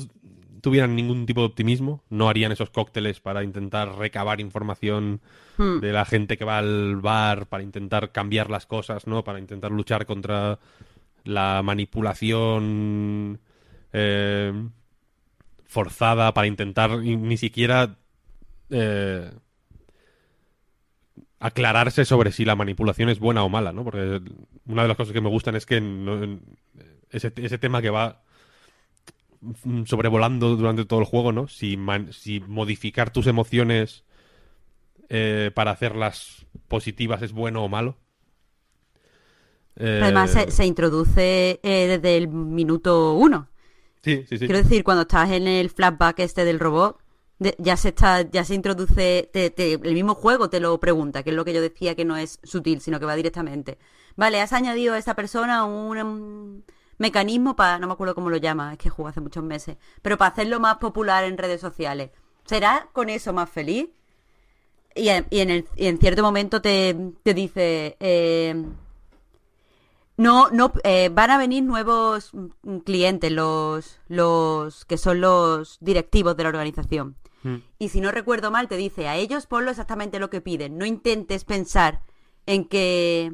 tuvieran 0.61 0.97
ningún 0.97 1.27
tipo 1.27 1.41
de 1.41 1.47
optimismo, 1.47 2.03
no 2.11 2.29
harían 2.29 2.53
esos 2.53 2.71
cócteles 2.71 3.21
para 3.21 3.43
intentar 3.45 3.97
recabar 3.97 4.41
información 4.41 5.21
Hmm. 5.59 5.81
de 5.81 5.91
la 5.93 6.05
gente 6.05 6.37
que 6.37 6.45
va 6.45 6.59
al 6.59 6.97
bar, 6.97 7.47
para 7.47 7.63
intentar 7.63 8.13
cambiar 8.13 8.51
las 8.51 8.67
cosas, 8.67 9.07
¿no? 9.07 9.25
Para 9.25 9.39
intentar 9.39 9.71
luchar 9.71 10.05
contra 10.05 10.59
la 11.25 11.63
manipulación 11.65 13.41
eh, 13.93 14.53
forzada, 15.65 16.35
para 16.35 16.47
intentar 16.47 16.99
ni 16.99 17.37
siquiera 17.39 17.97
eh, 18.69 19.31
aclararse 21.41 22.05
sobre 22.05 22.33
si 22.33 22.45
la 22.45 22.57
manipulación 22.57 23.09
es 23.09 23.19
buena 23.21 23.45
o 23.45 23.49
mala, 23.49 23.73
¿no? 23.73 23.85
Porque 23.85 24.21
una 24.67 24.83
de 24.83 24.89
las 24.89 24.97
cosas 24.97 25.13
que 25.13 25.21
me 25.21 25.29
gustan 25.31 25.57
es 25.57 25.67
que 25.67 25.81
no- 25.81 26.41
ese, 27.11 27.33
ese 27.37 27.59
tema 27.59 27.83
que 27.83 27.91
va 27.91 28.23
sobrevolando 29.87 30.57
durante 30.57 30.85
todo 30.85 31.01
el 31.01 31.07
juego, 31.07 31.33
¿no? 31.33 31.49
Si, 31.49 31.77
man- 31.77 32.13
si 32.13 32.41
modificar 32.41 33.11
tus 33.13 33.27
emociones 33.27 34.05
eh, 35.09 35.51
para 35.55 35.71
hacerlas 35.71 36.47
positivas 36.69 37.23
es 37.23 37.33
bueno 37.33 37.65
o 37.65 37.69
malo. 37.69 37.97
Eh, 39.77 40.01
Además, 40.03 40.31
se, 40.31 40.51
se 40.51 40.67
introduce 40.67 41.61
eh, 41.63 41.87
desde 41.87 42.17
el 42.17 42.29
minuto 42.29 43.15
uno. 43.15 43.49
Sí, 44.03 44.25
sí, 44.29 44.39
sí. 44.39 44.47
Quiero 44.47 44.63
decir, 44.63 44.85
cuando 44.85 45.03
estás 45.03 45.31
en 45.31 45.47
el 45.49 45.71
flashback 45.71 46.21
este 46.21 46.45
del 46.45 46.61
robot, 46.61 46.99
ya 47.39 47.77
se 47.77 47.89
está, 47.91 48.23
ya 48.23 48.45
se 48.45 48.55
introduce, 48.55 49.29
te- 49.33 49.51
te- 49.51 49.75
el 49.75 49.95
mismo 49.95 50.15
juego 50.15 50.49
te 50.49 50.61
lo 50.61 50.79
pregunta, 50.81 51.23
que 51.23 51.31
es 51.31 51.37
lo 51.37 51.45
que 51.45 51.53
yo 51.53 51.61
decía 51.61 51.95
que 51.95 52.05
no 52.05 52.17
es 52.17 52.39
sutil, 52.43 52.81
sino 52.81 52.99
que 52.99 53.07
va 53.07 53.15
directamente. 53.15 53.79
Vale, 54.17 54.41
has 54.41 54.53
añadido 54.55 54.95
a 54.95 54.99
esta 54.99 55.15
persona 55.15 55.65
un, 55.65 55.99
um, 55.99 56.63
mecanismo 56.99 57.55
para, 57.57 57.79
no 57.79 57.87
me 57.89 57.93
acuerdo 57.93 58.15
cómo 58.15 58.31
lo 58.31 58.39
llama, 58.39 58.73
es 58.73 58.79
que 58.79 58.89
jugué 58.89 59.11
hace 59.11 59.21
muchos 59.21 59.45
meses, 59.45 59.77
pero 60.03 60.17
para 60.17 60.31
hacerlo 60.33 60.61
más 60.61 60.79
popular 60.79 61.25
en 61.25 61.37
redes 61.37 61.61
sociales. 61.61 62.11
¿Será 62.47 62.89
con 62.93 63.11
eso 63.11 63.33
más 63.35 63.51
feliz? 63.51 63.89
Y, 64.95 65.09
en- 65.11 65.27
y 65.31 65.41
en, 65.41 65.51
el- 65.51 65.67
y 65.77 65.87
en 65.89 65.99
cierto 65.99 66.23
momento 66.23 66.63
te, 66.63 66.97
te 67.23 67.35
dice, 67.35 67.97
eh, 68.01 68.65
no, 70.17 70.49
no, 70.51 70.73
eh, 70.85 71.11
van 71.13 71.31
a 71.31 71.39
venir 71.39 71.63
nuevos 71.63 72.31
mm, 72.33 72.79
clientes, 72.79 73.31
los, 73.31 73.99
los 74.09 74.85
que 74.87 74.97
son 74.97 75.21
los 75.21 75.77
directivos 75.81 76.37
de 76.37 76.43
la 76.45 76.49
organización. 76.49 77.17
Mm. 77.47 77.63
Y 77.79 77.89
si 77.91 78.01
no 78.01 78.11
recuerdo 78.11 78.51
mal, 78.51 78.67
te 78.67 78.77
dice, 78.77 79.07
a 79.07 79.15
ellos 79.15 79.47
ponlo 79.47 79.71
exactamente 79.71 80.19
lo 80.19 80.31
que 80.31 80.41
piden. 80.41 80.77
No 80.79 80.85
intentes 80.85 81.45
pensar 81.45 82.03
en 82.45 82.65
que, 82.67 83.33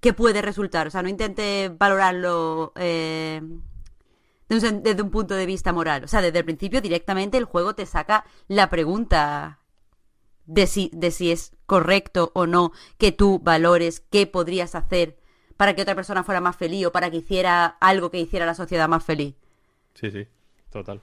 que 0.00 0.12
puede 0.12 0.40
resultar. 0.40 0.86
O 0.86 0.90
sea, 0.90 1.02
no 1.02 1.08
intentes 1.08 1.76
valorarlo 1.76 2.72
eh, 2.76 3.42
de 4.48 4.54
un 4.54 4.82
desde 4.82 5.02
un 5.02 5.10
punto 5.10 5.34
de 5.34 5.46
vista 5.46 5.72
moral. 5.72 6.04
O 6.04 6.08
sea, 6.08 6.22
desde 6.22 6.38
el 6.38 6.44
principio 6.44 6.80
directamente 6.80 7.38
el 7.38 7.44
juego 7.44 7.74
te 7.74 7.86
saca 7.86 8.24
la 8.46 8.70
pregunta 8.70 9.58
de 10.46 10.66
si, 10.68 10.90
de 10.92 11.10
si 11.10 11.32
es 11.32 11.56
correcto 11.66 12.30
o 12.34 12.46
no 12.46 12.72
que 12.98 13.10
tú 13.10 13.40
valores 13.40 14.00
qué 14.00 14.26
podrías 14.28 14.76
hacer 14.76 15.18
para 15.56 15.74
que 15.74 15.82
otra 15.82 15.94
persona 15.96 16.24
fuera 16.24 16.40
más 16.40 16.56
feliz 16.56 16.86
o 16.86 16.92
para 16.92 17.10
que 17.10 17.18
hiciera 17.18 17.66
algo 17.80 18.10
que 18.10 18.20
hiciera 18.20 18.46
la 18.46 18.54
sociedad 18.54 18.88
más 18.88 19.04
feliz. 19.04 19.34
Sí, 19.94 20.10
sí, 20.10 20.26
total. 20.70 21.02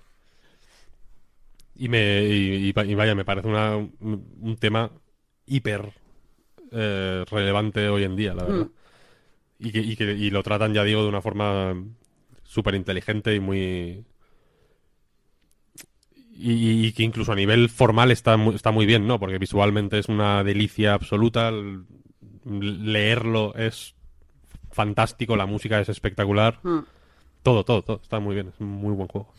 Y 1.80 1.90
me 1.90 2.24
y, 2.24 2.68
y 2.70 2.72
va- 2.72 2.86
y 2.86 2.96
vaya, 2.96 3.14
me 3.16 3.26
parece 3.26 3.48
una- 3.48 3.76
un, 3.78 4.58
tema 4.60 4.92
hiper 5.46 5.94
eh, 6.72 7.24
relevante 7.30 7.88
hoy 7.90 8.04
en 8.04 8.16
día, 8.16 8.34
la 8.34 8.44
verdad. 8.44 8.66
Mm. 8.66 8.72
Y, 9.60 9.72
que, 9.72 9.80
y, 9.80 9.96
que, 9.96 10.12
y 10.14 10.30
lo 10.30 10.44
tratan, 10.44 10.74
ya 10.74 10.84
digo, 10.84 11.04
de 11.04 11.10
una 11.10 11.22
forma 11.22 11.76
súper 12.44 12.76
inteligente 12.76 13.34
y 13.36 13.40
muy... 13.40 14.04
Y, 16.40 16.86
y 16.88 16.92
que 16.94 17.02
incluso 17.04 17.32
a 17.32 17.36
nivel 17.36 17.68
formal 17.70 18.12
está, 18.12 18.38
mu- 18.38 18.52
está 18.52 18.72
muy 18.72 18.86
bien, 18.86 19.08
¿no? 19.08 19.20
Porque 19.20 19.40
visualmente 19.40 19.98
es 19.98 20.08
una 20.08 20.44
delicia 20.44 20.94
absoluta. 20.94 21.52
Leerlo 22.46 23.56
es 23.56 23.96
fantástico, 24.72 25.36
la 25.36 25.48
música 25.48 25.80
es 25.80 25.90
espectacular. 25.90 26.60
Mm. 26.64 26.80
Todo, 27.42 27.64
todo, 27.64 27.82
todo. 27.82 28.00
Está 28.04 28.20
muy 28.20 28.36
bien, 28.36 28.50
es 28.50 28.60
un 28.60 28.68
muy 28.68 28.94
buen 28.94 29.08
juego. 29.08 29.34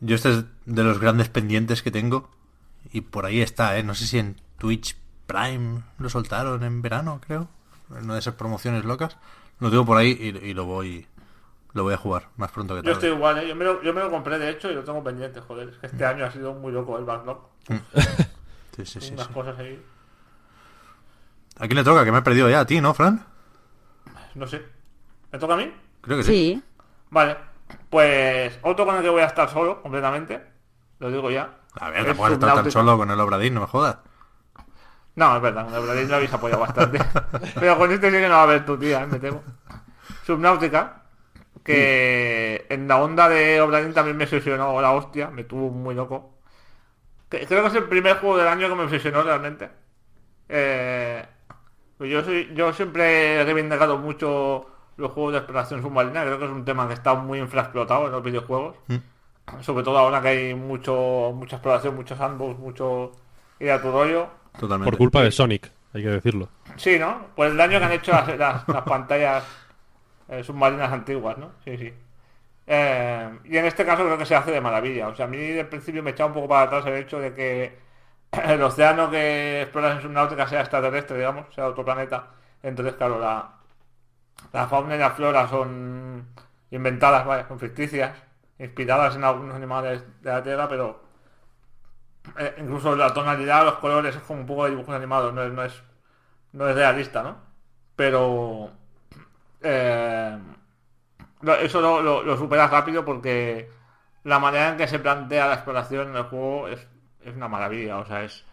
Yo 0.00 0.14
este 0.16 0.30
es 0.30 0.44
de 0.66 0.84
los 0.84 0.98
grandes 0.98 1.28
pendientes 1.28 1.82
que 1.82 1.90
tengo. 1.90 2.30
Y 2.92 3.02
por 3.02 3.26
ahí 3.26 3.40
está, 3.40 3.78
¿eh? 3.78 3.82
No 3.82 3.94
sé 3.94 4.06
si 4.06 4.18
en 4.18 4.36
Twitch 4.58 4.96
Prime 5.26 5.82
lo 5.98 6.08
soltaron 6.08 6.62
en 6.64 6.80
verano, 6.82 7.20
creo. 7.24 7.48
En 7.90 8.04
una 8.04 8.14
de 8.14 8.20
esas 8.20 8.34
promociones 8.34 8.84
locas. 8.84 9.16
Lo 9.60 9.70
tengo 9.70 9.84
por 9.84 9.96
ahí 9.98 10.10
y, 10.18 10.46
y 10.48 10.54
lo 10.54 10.64
voy 10.64 11.06
lo 11.74 11.82
voy 11.84 11.94
a 11.94 11.98
jugar 11.98 12.28
más 12.36 12.50
pronto 12.50 12.74
que 12.74 12.82
Yo 12.82 12.92
estoy 12.92 13.10
tarde. 13.10 13.16
igual, 13.16 13.38
¿eh? 13.38 13.48
yo, 13.48 13.54
me 13.54 13.64
lo, 13.64 13.82
yo 13.82 13.92
me 13.92 14.00
lo 14.00 14.10
compré 14.10 14.38
de 14.38 14.50
hecho 14.50 14.70
y 14.70 14.74
lo 14.74 14.82
tengo 14.84 15.04
pendiente, 15.04 15.40
joder. 15.40 15.68
Es 15.68 15.76
que 15.76 15.86
este 15.86 16.04
año 16.04 16.24
ha 16.24 16.32
sido 16.32 16.54
muy 16.54 16.72
loco 16.72 16.98
el 16.98 17.04
backlog. 17.04 17.40
Sí, 18.76 18.86
sí, 18.86 19.00
sí, 19.00 19.12
unas 19.12 19.26
sí. 19.26 19.32
cosas 19.32 19.58
ahí. 19.58 19.82
¿A 21.58 21.66
quién 21.66 21.74
le 21.78 21.82
toca? 21.82 22.04
Que 22.04 22.12
me 22.12 22.18
he 22.18 22.22
perdido 22.22 22.48
ya. 22.48 22.60
¿A 22.60 22.64
ti, 22.64 22.80
no, 22.80 22.94
Fran? 22.94 23.26
No 24.36 24.46
sé. 24.46 24.64
¿Me 25.32 25.38
toca 25.40 25.54
a 25.54 25.56
mí? 25.56 25.72
Creo 26.00 26.16
que 26.18 26.22
sí. 26.22 26.30
Sí. 26.32 26.62
Vale. 27.10 27.36
Pues 27.90 28.58
otro 28.62 28.84
con 28.86 28.96
el 28.96 29.02
que 29.02 29.08
voy 29.08 29.22
a 29.22 29.26
estar 29.26 29.48
solo, 29.48 29.82
completamente. 29.82 30.42
Lo 30.98 31.10
digo 31.10 31.30
ya. 31.30 31.58
A 31.80 31.90
ver, 31.90 32.00
Es 32.00 32.06
tampoco 32.06 32.26
has 32.26 32.32
estado 32.32 32.62
tan 32.62 32.70
solo 32.70 32.96
con 32.96 33.10
el 33.10 33.20
Obradín, 33.20 33.54
no 33.54 33.60
me 33.60 33.66
jodas. 33.66 33.98
No, 35.18 35.34
es 35.34 35.42
verdad, 35.42 35.64
con 35.64 35.74
el 35.74 35.82
Bradley 35.82 36.06
lo 36.06 36.14
habéis 36.14 36.32
apoyado 36.32 36.60
bastante. 36.60 37.00
Pero 37.58 37.76
con 37.76 37.90
este 37.90 38.08
sí 38.08 38.16
que 38.18 38.28
no 38.28 38.34
va 38.34 38.40
a 38.40 38.42
haber 38.44 38.64
tu 38.64 38.78
tía, 38.78 39.02
¿eh? 39.02 39.06
me 39.08 39.18
temo. 39.18 39.42
Subnautica, 40.24 41.02
que 41.64 42.66
en 42.68 42.86
la 42.86 42.98
onda 42.98 43.28
de 43.28 43.60
Obradín 43.60 43.92
también 43.92 44.16
me 44.16 44.24
obsesionó 44.24 44.80
la 44.80 44.92
hostia, 44.92 45.28
me 45.28 45.42
tuvo 45.42 45.70
muy 45.70 45.96
loco. 45.96 46.38
Creo 47.28 47.62
que 47.62 47.66
es 47.66 47.74
el 47.74 47.88
primer 47.88 48.18
juego 48.18 48.38
del 48.38 48.46
año 48.46 48.68
que 48.68 48.74
me 48.76 48.84
obsesionó 48.84 49.24
realmente. 49.24 49.68
Eh, 50.48 51.26
pues 51.96 52.10
yo, 52.10 52.22
soy, 52.22 52.52
yo 52.54 52.72
siempre 52.72 53.40
he 53.40 53.44
reivindicado 53.44 53.98
mucho 53.98 54.68
los 54.98 55.12
juegos 55.12 55.32
de 55.32 55.38
exploración 55.38 55.80
submarina, 55.80 56.22
creo 56.24 56.38
que 56.38 56.44
es 56.44 56.50
un 56.50 56.64
tema 56.66 56.86
que 56.86 56.94
está 56.94 57.14
muy 57.14 57.38
infraexplotado 57.38 58.06
en 58.06 58.12
los 58.12 58.22
videojuegos. 58.22 58.76
Sobre 59.62 59.82
todo 59.82 59.96
ahora 59.96 60.20
que 60.20 60.28
hay 60.28 60.54
mucho 60.54 61.32
mucha 61.34 61.56
exploración, 61.56 61.96
muchos 61.96 62.18
sandbox, 62.18 62.58
mucho 62.58 63.12
ir 63.60 63.70
a 63.70 63.80
tu 63.80 63.90
rollo. 63.90 64.28
Totalmente. 64.58 64.90
Por 64.90 64.98
culpa 64.98 65.22
de 65.22 65.30
Sonic, 65.32 65.70
hay 65.94 66.02
que 66.02 66.08
decirlo. 66.10 66.48
Sí, 66.76 66.98
¿no? 66.98 67.28
Pues 67.34 67.50
el 67.52 67.56
daño 67.56 67.78
que 67.78 67.84
han 67.86 67.92
hecho 67.92 68.12
las, 68.12 68.28
las- 68.36 68.68
las 68.68 68.82
pantallas 68.82 69.44
eh, 70.28 70.44
submarinas 70.44 70.92
antiguas, 70.92 71.38
¿no? 71.38 71.52
Sí, 71.64 71.78
sí. 71.78 71.94
Eh, 72.66 73.38
y 73.44 73.56
en 73.56 73.64
este 73.64 73.86
caso 73.86 74.04
creo 74.04 74.18
que 74.18 74.26
se 74.26 74.34
hace 74.34 74.50
de 74.50 74.60
maravilla. 74.60 75.08
O 75.08 75.14
sea, 75.16 75.24
a 75.24 75.28
mí 75.28 75.38
del 75.38 75.66
principio 75.68 76.02
me 76.02 76.10
echaba 76.10 76.28
un 76.28 76.34
poco 76.34 76.48
para 76.48 76.62
atrás 76.62 76.84
el 76.86 76.94
hecho 76.96 77.18
de 77.18 77.32
que 77.34 77.78
el 78.44 78.62
océano 78.62 79.10
que 79.10 79.62
exploras 79.62 79.96
en 79.96 80.02
subnáutica 80.02 80.46
sea 80.46 80.60
extraterrestre, 80.60 81.16
digamos, 81.16 81.46
sea 81.54 81.68
otro 81.68 81.84
planeta. 81.84 82.26
Entonces, 82.62 82.94
claro, 82.96 83.18
la, 83.18 83.52
la 84.52 84.68
fauna 84.68 84.96
y 84.96 84.98
la 84.98 85.10
flora 85.10 85.48
son 85.48 86.28
inventadas, 86.70 87.26
vaya, 87.26 87.48
son 87.48 87.58
ficticias, 87.58 88.12
inspiradas 88.58 89.16
en 89.16 89.24
algunos 89.24 89.56
animales 89.56 90.04
de 90.22 90.30
la 90.30 90.42
Tierra, 90.42 90.68
pero 90.68 91.02
eh, 92.38 92.54
incluso 92.58 92.94
la 92.96 93.12
tonalidad, 93.12 93.64
los 93.64 93.74
colores 93.76 94.16
es 94.16 94.22
como 94.22 94.40
un 94.40 94.46
poco 94.46 94.64
de 94.64 94.70
dibujos 94.70 94.94
animados, 94.94 95.32
no 95.34 95.42
es, 95.42 95.52
no 95.52 95.64
es, 95.64 95.82
no 96.52 96.68
es 96.68 96.74
realista, 96.76 97.22
¿no? 97.22 97.36
Pero 97.96 98.70
eh, 99.62 100.38
eso 101.62 101.80
lo, 101.80 102.02
lo, 102.02 102.22
lo 102.22 102.36
superas 102.36 102.70
rápido 102.70 103.04
porque 103.04 103.70
la 104.24 104.38
manera 104.38 104.70
en 104.70 104.76
que 104.76 104.88
se 104.88 104.98
plantea 104.98 105.46
la 105.48 105.54
exploración 105.54 106.10
en 106.10 106.16
el 106.16 106.24
juego 106.24 106.68
es, 106.68 106.86
es 107.22 107.34
una 107.36 107.48
maravilla, 107.48 107.98
o 107.98 108.06
sea, 108.06 108.24
es 108.24 108.44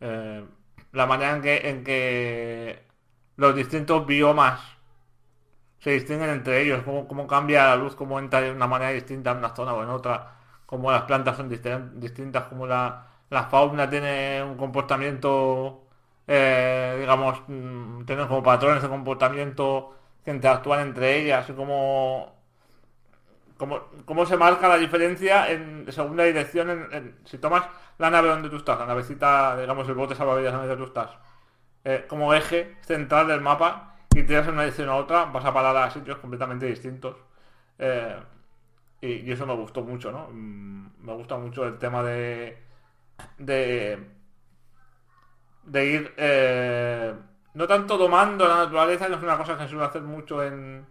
eh, 0.00 0.44
la 0.92 1.06
manera 1.06 1.36
en 1.36 1.42
que, 1.42 1.68
en 1.70 1.84
que 1.84 2.86
los 3.36 3.54
distintos 3.54 4.06
biomas 4.06 4.60
se 5.82 5.90
distinguen 5.92 6.30
entre 6.30 6.62
ellos, 6.62 6.82
cómo, 6.84 7.08
cómo 7.08 7.26
cambia 7.26 7.66
la 7.66 7.76
luz, 7.76 7.96
cómo 7.96 8.18
entra 8.18 8.40
de 8.40 8.52
una 8.52 8.66
manera 8.68 8.92
distinta 8.92 9.32
en 9.32 9.38
una 9.38 9.54
zona 9.54 9.74
o 9.74 9.82
en 9.82 9.90
otra, 9.90 10.36
cómo 10.66 10.90
las 10.92 11.02
plantas 11.04 11.36
son 11.36 11.48
distintas, 11.48 12.44
cómo 12.48 12.66
la, 12.66 13.06
la 13.30 13.44
fauna 13.44 13.90
tiene 13.90 14.42
un 14.44 14.56
comportamiento, 14.56 15.84
eh, 16.26 16.96
digamos, 17.00 17.42
mm, 17.48 18.04
tienen 18.04 18.28
como 18.28 18.42
patrones 18.42 18.82
de 18.82 18.88
comportamiento 18.88 19.94
que 20.24 20.30
interactúan 20.30 20.80
entre 20.80 21.18
ellas, 21.20 21.48
y 21.50 21.52
cómo, 21.54 22.32
cómo, 23.56 23.80
cómo 24.04 24.26
se 24.26 24.36
marca 24.36 24.68
la 24.68 24.76
diferencia 24.78 25.50
en 25.50 25.90
segunda 25.92 26.24
dirección 26.24 26.70
en, 26.70 26.92
en- 26.92 27.18
si 27.24 27.38
tomas 27.38 27.64
la 27.98 28.10
nave 28.10 28.28
donde 28.28 28.48
tú 28.50 28.56
estás, 28.56 28.78
la 28.78 28.86
navecita, 28.86 29.56
digamos, 29.60 29.88
el 29.88 29.94
bote 29.94 30.14
salvavidas 30.14 30.52
donde 30.54 30.76
tú 30.76 30.84
estás, 30.84 31.10
eh, 31.84 32.06
como 32.08 32.34
eje 32.34 32.76
central 32.82 33.28
del 33.28 33.40
mapa 33.40 33.91
y 34.14 34.22
tiras 34.24 34.46
en 34.46 34.54
una 34.54 34.62
dirección 34.62 34.88
a 34.88 34.96
otra, 34.96 35.24
vas 35.26 35.44
a 35.44 35.52
parar 35.54 35.76
a 35.76 35.90
sitios 35.90 36.18
completamente 36.18 36.66
distintos. 36.66 37.16
Eh, 37.78 38.16
y, 39.00 39.30
eso 39.30 39.46
me 39.46 39.54
gustó 39.54 39.82
mucho, 39.82 40.12
¿no? 40.12 40.28
Mm, 40.30 41.04
Me 41.04 41.14
gusta 41.14 41.36
mucho 41.36 41.66
el 41.66 41.78
tema 41.78 42.02
de. 42.02 42.58
de. 43.38 43.98
de 45.64 45.86
ir. 45.86 46.14
eh, 46.16 47.14
no 47.54 47.66
tanto 47.66 47.98
domando 47.98 48.48
la 48.48 48.56
naturaleza, 48.56 49.06
que 49.08 49.14
es 49.14 49.22
una 49.22 49.36
cosa 49.36 49.56
que 49.56 49.64
se 49.64 49.70
suele 49.70 49.84
hacer 49.86 50.02
mucho 50.02 50.42
en. 50.44 50.86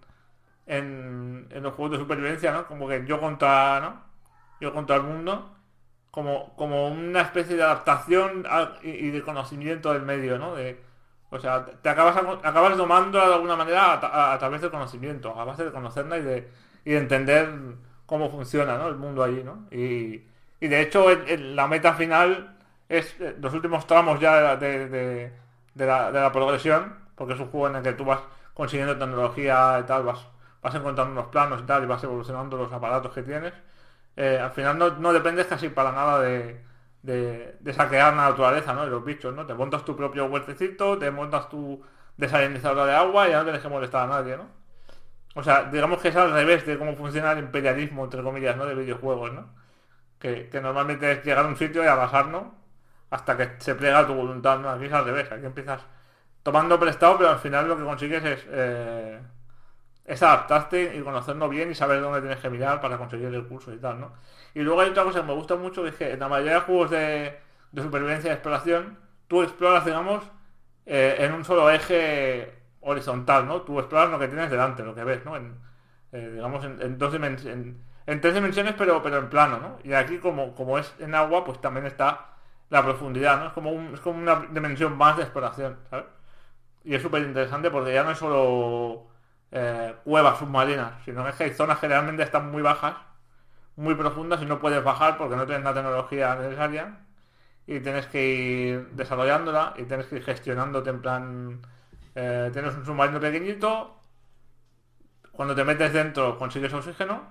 en, 0.67 1.47
en 1.51 1.63
los 1.63 1.73
juegos 1.75 1.93
de 1.93 1.99
supervivencia, 2.03 2.51
¿no? 2.51 2.67
Como 2.67 2.87
que 2.87 3.05
yo 3.05 3.19
contra. 3.19 3.79
¿no? 3.81 4.03
Yo 4.59 4.73
contra 4.73 4.97
el 4.97 5.03
mundo. 5.03 5.55
Como, 6.11 6.55
como 6.57 6.89
una 6.89 7.21
especie 7.21 7.55
de 7.55 7.63
adaptación 7.63 8.45
y 8.83 9.09
de 9.11 9.21
conocimiento 9.23 9.93
del 9.93 10.01
medio, 10.03 10.37
¿no? 10.37 10.55
De, 10.55 10.77
o 11.31 11.39
sea, 11.39 11.65
te 11.65 11.89
acabas, 11.89 12.17
acabas 12.43 12.77
domándola 12.77 13.27
de 13.29 13.33
alguna 13.35 13.55
manera 13.57 13.93
a, 14.33 14.37
través 14.39 14.61
del 14.61 14.71
conocimiento, 14.71 15.39
a 15.39 15.45
base 15.45 15.65
de 15.65 15.71
conocerla 15.71 16.17
y 16.19 16.23
de, 16.23 16.49
y 16.85 16.91
de 16.91 16.97
entender 16.99 17.49
cómo 18.05 18.29
funciona, 18.29 18.77
¿no? 18.77 18.87
el 18.89 18.95
mundo 18.97 19.23
allí, 19.23 19.43
¿no? 19.43 19.67
Y, 19.71 20.23
y 20.59 20.67
de 20.67 20.81
hecho, 20.81 21.05
la 21.25 21.67
meta 21.67 21.93
final 21.93 22.57
es 22.89 23.15
eh, 23.21 23.35
los 23.39 23.53
últimos 23.53 23.87
tramos 23.87 24.19
ya 24.19 24.55
de, 24.57 24.87
de- 24.89 25.33
de 25.73 25.85
la, 25.85 26.11
de 26.11 26.19
la 26.19 26.31
progresión, 26.33 26.95
porque 27.15 27.33
es 27.33 27.39
un 27.39 27.47
juego 27.49 27.67
en 27.69 27.77
el 27.77 27.83
que 27.83 27.93
tú 27.93 28.03
vas 28.05 28.19
consiguiendo 28.53 28.97
tecnología 28.97 29.77
y 29.81 29.83
tal, 29.83 30.03
vas, 30.03 30.19
vas 30.61 30.75
encontrando 30.75 31.13
unos 31.13 31.27
planos 31.31 31.61
y 31.61 31.65
tal, 31.65 31.83
y 31.83 31.87
vas 31.87 32.03
evolucionando 32.03 32.57
los 32.57 32.71
aparatos 32.73 33.13
que 33.13 33.23
tienes. 33.23 33.53
Eh, 34.17 34.37
al 34.41 34.51
final 34.51 34.77
no, 34.77 34.89
no 34.97 35.13
dependes 35.13 35.47
casi 35.47 35.69
para 35.69 35.91
nada 35.93 36.19
de, 36.21 36.61
de, 37.03 37.73
saquear 37.73 38.13
la 38.13 38.29
naturaleza, 38.29 38.73
¿no? 38.73 38.83
De 38.85 38.91
los 38.91 39.03
bichos, 39.03 39.33
¿no? 39.33 39.45
Te 39.45 39.53
montas 39.53 39.83
tu 39.85 39.95
propio 39.95 40.25
huertecito, 40.25 40.97
te 40.97 41.11
montas 41.11 41.49
tu 41.49 41.83
desalinizador 42.17 42.87
de 42.87 42.95
agua 42.95 43.27
y 43.27 43.31
ya 43.31 43.39
no 43.39 43.43
tienes 43.43 43.61
que 43.61 43.69
molestar 43.69 44.03
a 44.03 44.07
nadie, 44.07 44.37
¿no? 44.37 44.47
O 45.35 45.43
sea, 45.43 45.63
digamos 45.65 46.01
que 46.01 46.09
es 46.09 46.15
al 46.15 46.31
revés 46.31 46.65
de 46.65 46.77
cómo 46.77 46.95
funciona 46.95 47.31
el 47.31 47.39
imperialismo, 47.39 48.03
entre 48.03 48.21
comillas, 48.23 48.55
¿no? 48.57 48.65
De 48.65 48.75
videojuegos, 48.75 49.33
¿no? 49.33 49.49
Que, 50.19 50.49
normalmente 50.61 51.11
es 51.11 51.23
llegar 51.23 51.45
a 51.45 51.47
un 51.47 51.57
sitio 51.57 51.83
y 51.83 51.87
arrasar, 51.87 52.27
¿no? 52.27 52.55
Hasta 53.09 53.37
que 53.37 53.51
se 53.59 53.75
plega 53.75 54.05
tu 54.07 54.13
voluntad, 54.13 54.59
¿no? 54.59 54.69
Aquí 54.69 54.85
es 54.85 54.93
al 54.93 55.05
revés, 55.05 55.31
aquí 55.31 55.45
empiezas 55.45 55.81
tomando 56.43 56.79
prestado, 56.79 57.17
pero 57.17 57.29
al 57.31 57.39
final 57.39 57.67
lo 57.67 57.77
que 57.77 57.83
consigues 57.83 58.23
es, 58.23 58.45
eh, 58.49 59.19
es 60.05 60.21
adaptarte 60.23 60.95
y 60.97 61.01
conocerlo 61.01 61.49
bien 61.49 61.71
y 61.71 61.75
saber 61.75 62.01
dónde 62.01 62.21
tienes 62.21 62.39
que 62.39 62.49
mirar 62.49 62.81
para 62.81 62.97
conseguir 62.97 63.31
recursos 63.31 63.73
y 63.73 63.77
tal, 63.77 63.99
¿no? 63.99 64.13
Y 64.53 64.61
luego 64.61 64.81
hay 64.81 64.89
otra 64.89 65.03
cosa 65.03 65.21
que 65.21 65.27
me 65.27 65.33
gusta 65.33 65.55
mucho, 65.55 65.83
que 65.83 65.89
es 65.89 65.95
que 65.95 66.11
en 66.13 66.19
la 66.19 66.27
mayoría 66.29 66.55
de 66.55 66.59
juegos 66.61 66.91
de, 66.91 67.39
supervivencia 67.75 68.29
y 68.29 68.33
exploración, 68.33 68.99
tú 69.27 69.41
exploras, 69.43 69.85
digamos, 69.85 70.23
eh, 70.85 71.17
en 71.19 71.33
un 71.33 71.45
solo 71.45 71.69
eje 71.69 72.53
horizontal, 72.81 73.45
¿no? 73.47 73.61
Tú 73.61 73.79
exploras 73.79 74.09
lo 74.09 74.19
que 74.19 74.27
tienes 74.27 74.49
delante, 74.51 74.83
lo 74.83 74.95
que 74.95 75.03
ves, 75.03 75.23
¿no? 75.25 75.35
Eh, 76.11 76.31
digamos, 76.33 76.63
en, 76.65 76.97
dos 76.97 77.11
dimensiones, 77.13 77.55
en, 77.67 77.81
en 78.05 78.21
tres 78.21 78.33
dimensiones, 78.33 78.73
pero, 78.77 79.01
pero 79.01 79.17
en 79.17 79.29
plano, 79.29 79.59
¿no? 79.59 79.77
Y 79.83 79.93
aquí, 79.93 80.17
como, 80.19 80.53
como 80.55 80.77
es 80.77 80.93
en 80.99 81.15
agua, 81.15 81.45
pues 81.45 81.61
también 81.61 81.85
está 81.85 82.27
la 82.69 82.83
profundidad, 82.83 83.39
¿no? 83.39 83.47
Es 83.47 83.53
como, 83.53 83.71
un- 83.71 83.93
es 83.93 83.99
como 84.01 84.19
una 84.19 84.47
dimensión 84.51 84.97
más 84.97 85.15
de 85.17 85.23
exploración, 85.23 85.77
¿sabes? 85.89 86.05
Y 86.85 86.95
es 86.95 87.01
súper 87.03 87.23
interesante 87.23 87.71
porque 87.71 87.93
ya 87.93 88.03
no 88.03 88.11
es 88.11 88.19
solo 88.19 89.07
eh, 89.51 89.95
cuevas 90.03 90.39
submarinas, 90.39 90.93
sino 91.03 91.25
que 91.35 91.43
hay 91.43 91.53
zonas 91.53 91.79
que 91.79 91.87
realmente 91.87 92.23
están 92.23 92.51
muy 92.51 92.61
bajas, 92.61 92.95
muy 93.75 93.95
profundas 93.95 94.41
y 94.41 94.45
no 94.45 94.59
puedes 94.59 94.83
bajar 94.83 95.17
porque 95.17 95.35
no 95.35 95.45
tienes 95.45 95.63
la 95.63 95.73
tecnología 95.73 96.35
necesaria 96.35 96.99
y 97.67 97.79
tienes 97.79 98.07
que 98.07 98.27
ir 98.27 98.89
desarrollándola 98.91 99.73
y 99.77 99.83
tienes 99.83 100.07
que 100.07 100.17
ir 100.17 100.23
gestionándote 100.23 100.89
en 100.89 101.01
plan 101.01 101.61
eh, 102.15 102.49
tienes 102.53 102.75
un 102.75 102.85
submarino 102.85 103.19
pequeñito 103.19 103.97
cuando 105.31 105.55
te 105.55 105.63
metes 105.63 105.93
dentro 105.93 106.37
consigues 106.37 106.73
oxígeno 106.73 107.21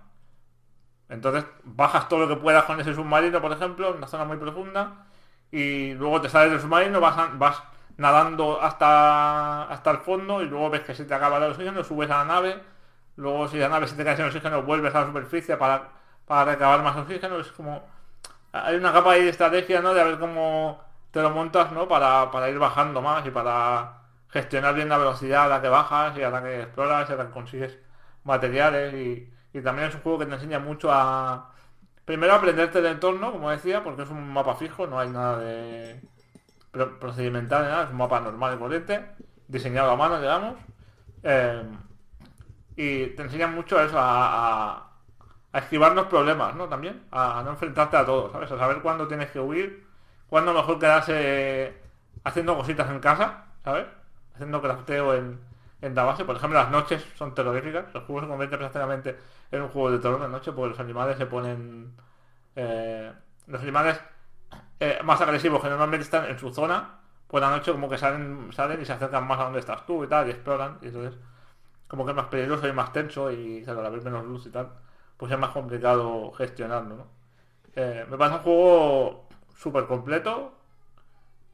entonces 1.09 1.45
bajas 1.65 2.09
todo 2.09 2.21
lo 2.21 2.29
que 2.29 2.41
puedas 2.41 2.65
con 2.65 2.81
ese 2.81 2.95
submarino 2.95 3.41
por 3.41 3.53
ejemplo 3.53 3.91
en 3.91 3.97
una 3.99 4.07
zona 4.07 4.25
muy 4.25 4.37
profunda 4.39 5.07
y 5.51 5.95
luego 5.95 6.21
te 6.21 6.29
sales 6.29 6.53
del 6.53 6.61
submarino 6.61 7.01
vas, 7.01 7.39
vas 7.39 7.63
nadando 8.01 8.61
hasta 8.63 9.65
hasta 9.65 9.91
el 9.91 9.99
fondo 9.99 10.43
y 10.43 10.47
luego 10.47 10.71
ves 10.71 10.83
que 10.83 10.95
se 10.95 11.05
te 11.05 11.15
acaba 11.15 11.39
el 11.39 11.45
oxígeno 11.53 11.85
subes 11.85 12.11
a 12.11 12.19
la 12.19 12.25
nave 12.25 12.61
luego 13.17 13.49
si 13.49 13.59
la 13.59 13.69
nave 13.69 13.87
se 13.89 13.97
te 13.97 14.05
cae 14.05 14.17
sin 14.17 14.27
oxígeno 14.27 14.63
vuelves 14.63 14.95
a 14.95 15.01
la 15.03 15.07
superficie 15.07 15.57
para, 15.57 15.89
para 16.27 16.53
recabar 16.53 16.83
más 16.83 16.97
oxígeno 16.97 17.39
es 17.41 17.53
como 17.53 17.83
hay 18.53 18.77
una 18.77 18.93
capa 18.93 19.13
ahí 19.13 19.23
de 19.25 19.31
estrategia, 19.31 19.81
¿no? 19.81 19.95
De 19.95 20.01
a 20.01 20.05
ver 20.05 20.19
cómo 20.19 20.81
te 21.11 21.23
lo 21.23 21.31
montas, 21.31 21.73
¿no? 21.73 21.89
Para, 21.89 22.31
para 22.31 22.49
ir 22.51 22.59
bajando 22.59 23.01
más 23.03 23.27
y 23.27 23.31
para 23.31 24.03
gestionar 24.29 24.75
bien 24.75 24.89
la 24.89 24.99
velocidad 24.99 25.45
a 25.45 25.49
la 25.49 25.63
que 25.63 25.69
bajas 25.69 26.17
y 26.17 26.23
a 26.23 26.31
la 26.31 26.43
que 26.43 26.63
exploras 26.63 27.09
y 27.11 27.13
a 27.13 27.17
la 27.17 27.27
que 27.27 27.33
consigues 27.33 27.79
materiales 28.25 28.95
y, 28.95 29.33
y 29.53 29.63
también 29.63 29.89
es 29.89 29.95
un 29.95 30.03
juego 30.03 30.19
que 30.21 30.27
te 30.27 30.35
enseña 30.35 30.59
mucho 30.59 30.91
a 30.93 31.53
primero 32.05 32.35
aprenderte 32.35 32.81
del 32.83 32.93
entorno, 32.95 33.33
como 33.33 33.51
decía, 33.51 33.83
porque 33.85 34.03
es 34.03 34.11
un 34.11 34.33
mapa 34.33 34.57
fijo, 34.57 34.87
no 34.87 34.99
hay 34.99 35.11
nada 35.11 35.39
de 35.39 36.01
procedimental 36.73 37.63
nada, 37.65 37.85
es 37.85 37.91
un 37.91 37.97
mapa 37.97 38.21
normal 38.21 38.55
y 38.57 38.59
corriente, 38.59 39.05
diseñado 39.49 39.91
a 39.93 39.97
mano, 39.97 40.21
digamos. 40.21 40.57
Eh, 41.23 41.63
y 42.77 43.07
te 43.09 43.23
enseña 43.23 43.47
mucho 43.47 43.79
a 43.79 43.85
eso, 43.85 43.99
a, 43.99 44.77
a- 45.53 45.59
esquivar 45.59 45.93
los 45.95 46.07
problemas, 46.07 46.55
¿no? 46.55 46.69
También, 46.69 47.03
a, 47.11 47.41
a 47.41 47.43
no 47.43 47.51
enfrentarte 47.51 47.97
a 47.97 48.07
todo, 48.07 48.31
¿sabes? 48.33 48.51
A 48.53 48.59
saber 48.59 48.81
cuándo 48.83 49.09
tienes 49.09 49.31
que 49.31 49.41
huir, 49.41 49.85
cuándo 50.29 50.53
mejor 50.55 50.79
quedarse 50.79 51.75
haciendo 52.25 52.57
cositas 52.57 52.89
en 52.91 53.01
casa, 53.01 53.47
¿sabes? 53.65 53.87
Haciendo 54.35 54.63
crafteo 54.63 55.15
en, 55.15 55.41
en 55.83 55.95
la 55.95 56.05
base. 56.05 56.25
Por 56.25 56.37
ejemplo, 56.37 56.59
las 56.59 56.71
noches 56.71 57.05
son 57.17 57.35
terroríficas. 57.35 57.93
Los 57.95 58.05
juegos 58.05 58.25
se 58.25 58.29
convierten 58.29 58.59
prácticamente 58.61 59.19
en 59.51 59.63
un 59.63 59.69
juego 59.71 59.91
de 59.91 59.99
terror 59.99 60.21
de 60.23 60.29
noche 60.29 60.53
porque 60.53 60.71
los 60.71 60.81
animales 60.81 61.19
se 61.19 61.27
ponen... 61.27 61.93
eh, 62.57 63.13
los 63.47 63.63
animales 63.63 64.01
eh, 64.81 64.99
más 65.05 65.21
agresivos 65.21 65.63
que 65.63 65.69
normalmente 65.69 66.05
están 66.05 66.27
en 66.27 66.39
su 66.39 66.53
zona, 66.53 67.01
pues 67.29 67.43
la 67.43 67.51
noche 67.51 67.71
como 67.73 67.89
que 67.89 67.99
salen, 67.99 68.53
salen 68.53 68.81
y 68.81 68.85
se 68.85 68.93
acercan 68.93 69.27
más 69.27 69.39
a 69.39 69.45
donde 69.45 69.61
estás 69.61 69.87
tú 69.87 70.05
y 70.05 70.09
tal, 70.09 70.27
y 70.27 70.31
exploran, 70.31 70.79
y 70.83 70.87
entonces 70.89 71.19
como 71.87 72.05
que 72.05 72.13
es 72.13 72.17
más 72.17 72.27
peligroso 72.27 72.69
y 72.69 72.73
más 72.73 72.93
tenso 72.93 73.31
y 73.33 73.63
claro, 73.65 73.81
al 73.81 73.87
haber 73.87 74.03
menos 74.03 74.25
luz 74.25 74.47
y 74.47 74.51
tal, 74.51 74.71
pues 75.17 75.33
es 75.33 75.39
más 75.39 75.51
complicado 75.51 76.33
gestionarlo. 76.33 77.09
Eh, 77.75 78.07
me 78.09 78.17
parece 78.17 78.37
un 78.39 78.43
juego 78.43 79.29
súper 79.57 79.87
completo. 79.87 80.55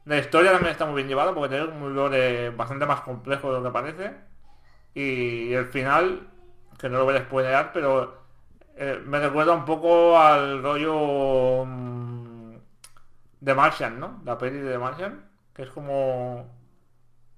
La 0.05 0.17
historia 0.19 0.51
también 0.51 0.71
está 0.71 0.85
muy 0.85 0.95
bien 0.95 1.07
llevada 1.07 1.33
porque 1.33 1.49
tiene 1.49 1.65
un 1.65 1.95
lore 1.95 2.51
bastante 2.51 2.85
más 2.85 3.01
complejo 3.01 3.51
de 3.51 3.59
lo 3.59 3.63
que 3.65 3.71
parece. 3.71 4.15
Y 4.93 5.53
el 5.53 5.67
final, 5.67 6.27
que 6.79 6.89
no 6.89 6.99
lo 6.99 7.05
voy 7.05 7.15
a 7.15 7.21
spoilear, 7.21 7.71
pero 7.73 8.21
eh, 8.75 9.01
me 9.05 9.19
recuerda 9.19 9.53
un 9.53 9.65
poco 9.65 10.17
al 10.17 10.61
rollo 10.63 11.65
de 13.41 13.53
Martian, 13.55 13.99
¿no? 13.99 14.21
La 14.25 14.37
peli 14.37 14.59
de 14.59 14.71
The 14.73 14.77
Martian, 14.79 15.29
que 15.53 15.63
es 15.63 15.69
como 15.69 16.47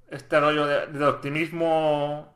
este 0.10 0.40
rollo 0.40 0.66
de, 0.68 1.06
optimismo 1.06 2.36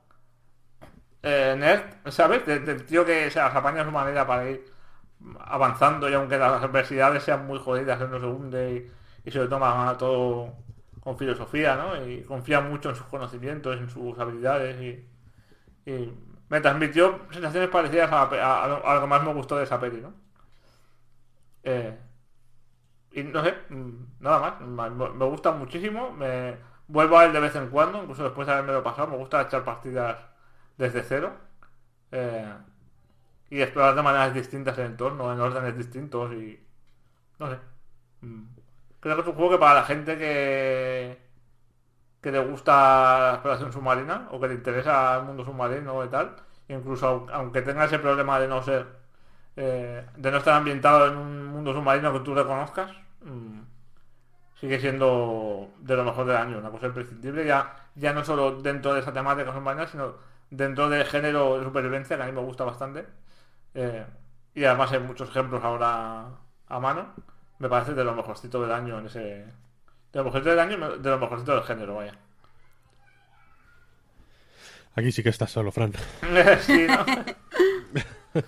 eh, 1.21 1.55
nerd, 1.57 2.11
¿sabes? 2.11 2.45
De- 2.45 2.59
Del 2.59 2.85
tío 2.85 3.05
que 3.05 3.29
se 3.31 3.39
las 3.39 3.55
apaña 3.55 3.83
su 3.83 3.91
manera 3.91 4.25
para 4.27 4.49
ir 4.49 4.65
avanzando 5.39 6.09
y 6.09 6.13
aunque 6.13 6.37
las 6.37 6.63
adversidades 6.63 7.23
sean 7.23 7.45
muy 7.47 7.59
jodidas, 7.59 8.01
él 8.01 8.11
no 8.11 8.19
se 8.19 8.25
hunde 8.25 8.91
y, 9.25 9.29
y 9.29 9.31
se 9.31 9.39
lo 9.39 9.49
toma 9.49 9.95
todo 9.97 10.53
con 10.99 11.17
filosofía, 11.17 11.75
¿no? 11.75 12.05
Y 12.07 12.23
confía 12.23 12.61
mucho 12.61 12.89
en 12.89 12.95
sus 12.95 13.05
conocimientos, 13.07 13.77
en 13.79 13.89
sus 13.89 14.17
habilidades 14.19 14.81
y, 14.81 15.09
me 16.49 16.61
transmitió 16.61 17.19
sensaciones 17.31 17.69
parecidas 17.69 18.11
a, 18.11 18.21
a- 18.23 18.63
a 18.65 18.95
lo 18.95 19.01
que 19.01 19.07
más 19.07 19.23
me 19.23 19.33
gustó 19.33 19.57
de 19.57 19.63
esa 19.65 19.79
peli, 19.79 20.01
¿no? 20.01 20.13
Eh, 21.63 21.97
y 23.13 23.23
no 23.23 23.43
sé, 23.43 23.55
nada 24.19 24.39
más, 24.67 24.89
me, 24.91 25.25
gusta 25.25 25.51
muchísimo, 25.51 26.11
me 26.11 26.57
vuelvo 26.87 27.17
a 27.17 27.25
él 27.25 27.33
de 27.33 27.39
vez 27.39 27.55
en 27.55 27.69
cuando, 27.69 28.01
incluso 28.01 28.23
después 28.23 28.47
de 28.47 28.53
haberme 28.53 28.73
lo 28.73 28.83
pasado, 28.83 29.09
me 29.09 29.17
gusta 29.17 29.41
echar 29.41 29.63
partidas 29.63 30.17
desde 30.77 31.03
cero 31.03 31.33
eh, 32.11 32.53
y 33.49 33.61
explorar 33.61 33.95
de 33.95 34.01
maneras 34.03 34.33
distintas 34.33 34.77
el 34.77 34.87
entorno, 34.87 35.31
en 35.33 35.39
órdenes 35.39 35.77
distintos 35.77 36.33
y 36.33 36.59
no 37.39 37.49
sé. 37.51 37.57
Mm. 38.21 38.43
Creo 39.01 39.15
que 39.17 39.21
es 39.23 39.27
un 39.27 39.35
juego 39.35 39.51
que 39.51 39.59
para 39.59 39.75
la 39.75 39.85
gente 39.85 40.17
que 40.17 41.19
que 42.21 42.31
te 42.31 42.39
gusta 42.39 42.73
la 43.19 43.31
exploración 43.33 43.71
submarina 43.73 44.27
o 44.31 44.39
que 44.39 44.47
te 44.47 44.53
interesa 44.55 45.17
el 45.17 45.23
mundo 45.23 45.43
submarino 45.45 46.03
y 46.05 46.09
tal, 46.09 46.35
incluso 46.69 47.05
au- 47.07 47.29
aunque 47.33 47.61
tenga 47.61 47.85
ese 47.85 47.99
problema 47.99 48.39
de 48.39 48.47
no 48.47 48.61
ser, 48.63 48.85
eh, 49.57 50.05
de 50.17 50.31
no 50.31 50.37
estar 50.37 50.55
ambientado 50.55 51.07
en 51.07 51.17
un 51.17 51.45
mundo 51.47 51.73
submarino 51.73 52.13
que 52.13 52.19
tú 52.21 52.33
reconozcas, 52.35 52.91
mm, 53.23 53.61
sigue 54.59 54.79
siendo 54.79 55.71
de 55.79 55.95
lo 55.95 56.03
mejor 56.03 56.25
del 56.25 56.37
año, 56.37 56.57
una 56.57 56.69
cosa 56.69 56.87
imprescindible, 56.87 57.45
ya, 57.45 57.75
ya 57.95 58.13
no 58.13 58.23
solo 58.23 58.61
dentro 58.61 58.93
de 58.93 59.01
esa 59.01 59.13
temática 59.13 59.51
submarina, 59.51 59.87
sino 59.87 60.15
dentro 60.49 60.89
del 60.89 61.05
género 61.05 61.57
de 61.57 61.65
supervivencia, 61.65 62.15
que 62.15 62.23
a 62.23 62.25
mí 62.27 62.31
me 62.31 62.41
gusta 62.41 62.63
bastante. 62.63 63.05
Eh, 63.73 64.05
y 64.55 64.63
además 64.63 64.91
hay 64.91 64.99
muchos 64.99 65.29
ejemplos 65.29 65.63
ahora 65.63 66.27
a 66.67 66.79
mano. 66.79 67.13
Me 67.59 67.69
parece 67.69 67.93
de 67.93 68.03
lo 68.03 68.13
mejorcito 68.13 68.61
del 68.61 68.71
año 68.71 68.99
en 68.99 69.07
ese. 69.07 69.19
De 69.19 70.19
lo 70.19 70.25
mejorcito 70.25 70.51
del 70.51 70.59
año, 70.59 70.97
de 70.97 71.09
lo 71.09 71.19
mejorcito 71.19 71.55
del 71.55 71.63
género, 71.63 71.95
vaya. 71.95 72.13
Aquí 74.95 75.11
sí 75.11 75.23
que 75.23 75.29
estás 75.29 75.51
solo, 75.51 75.71
Fran. 75.71 75.91
sí, 76.61 76.85
¿no? 76.87 77.03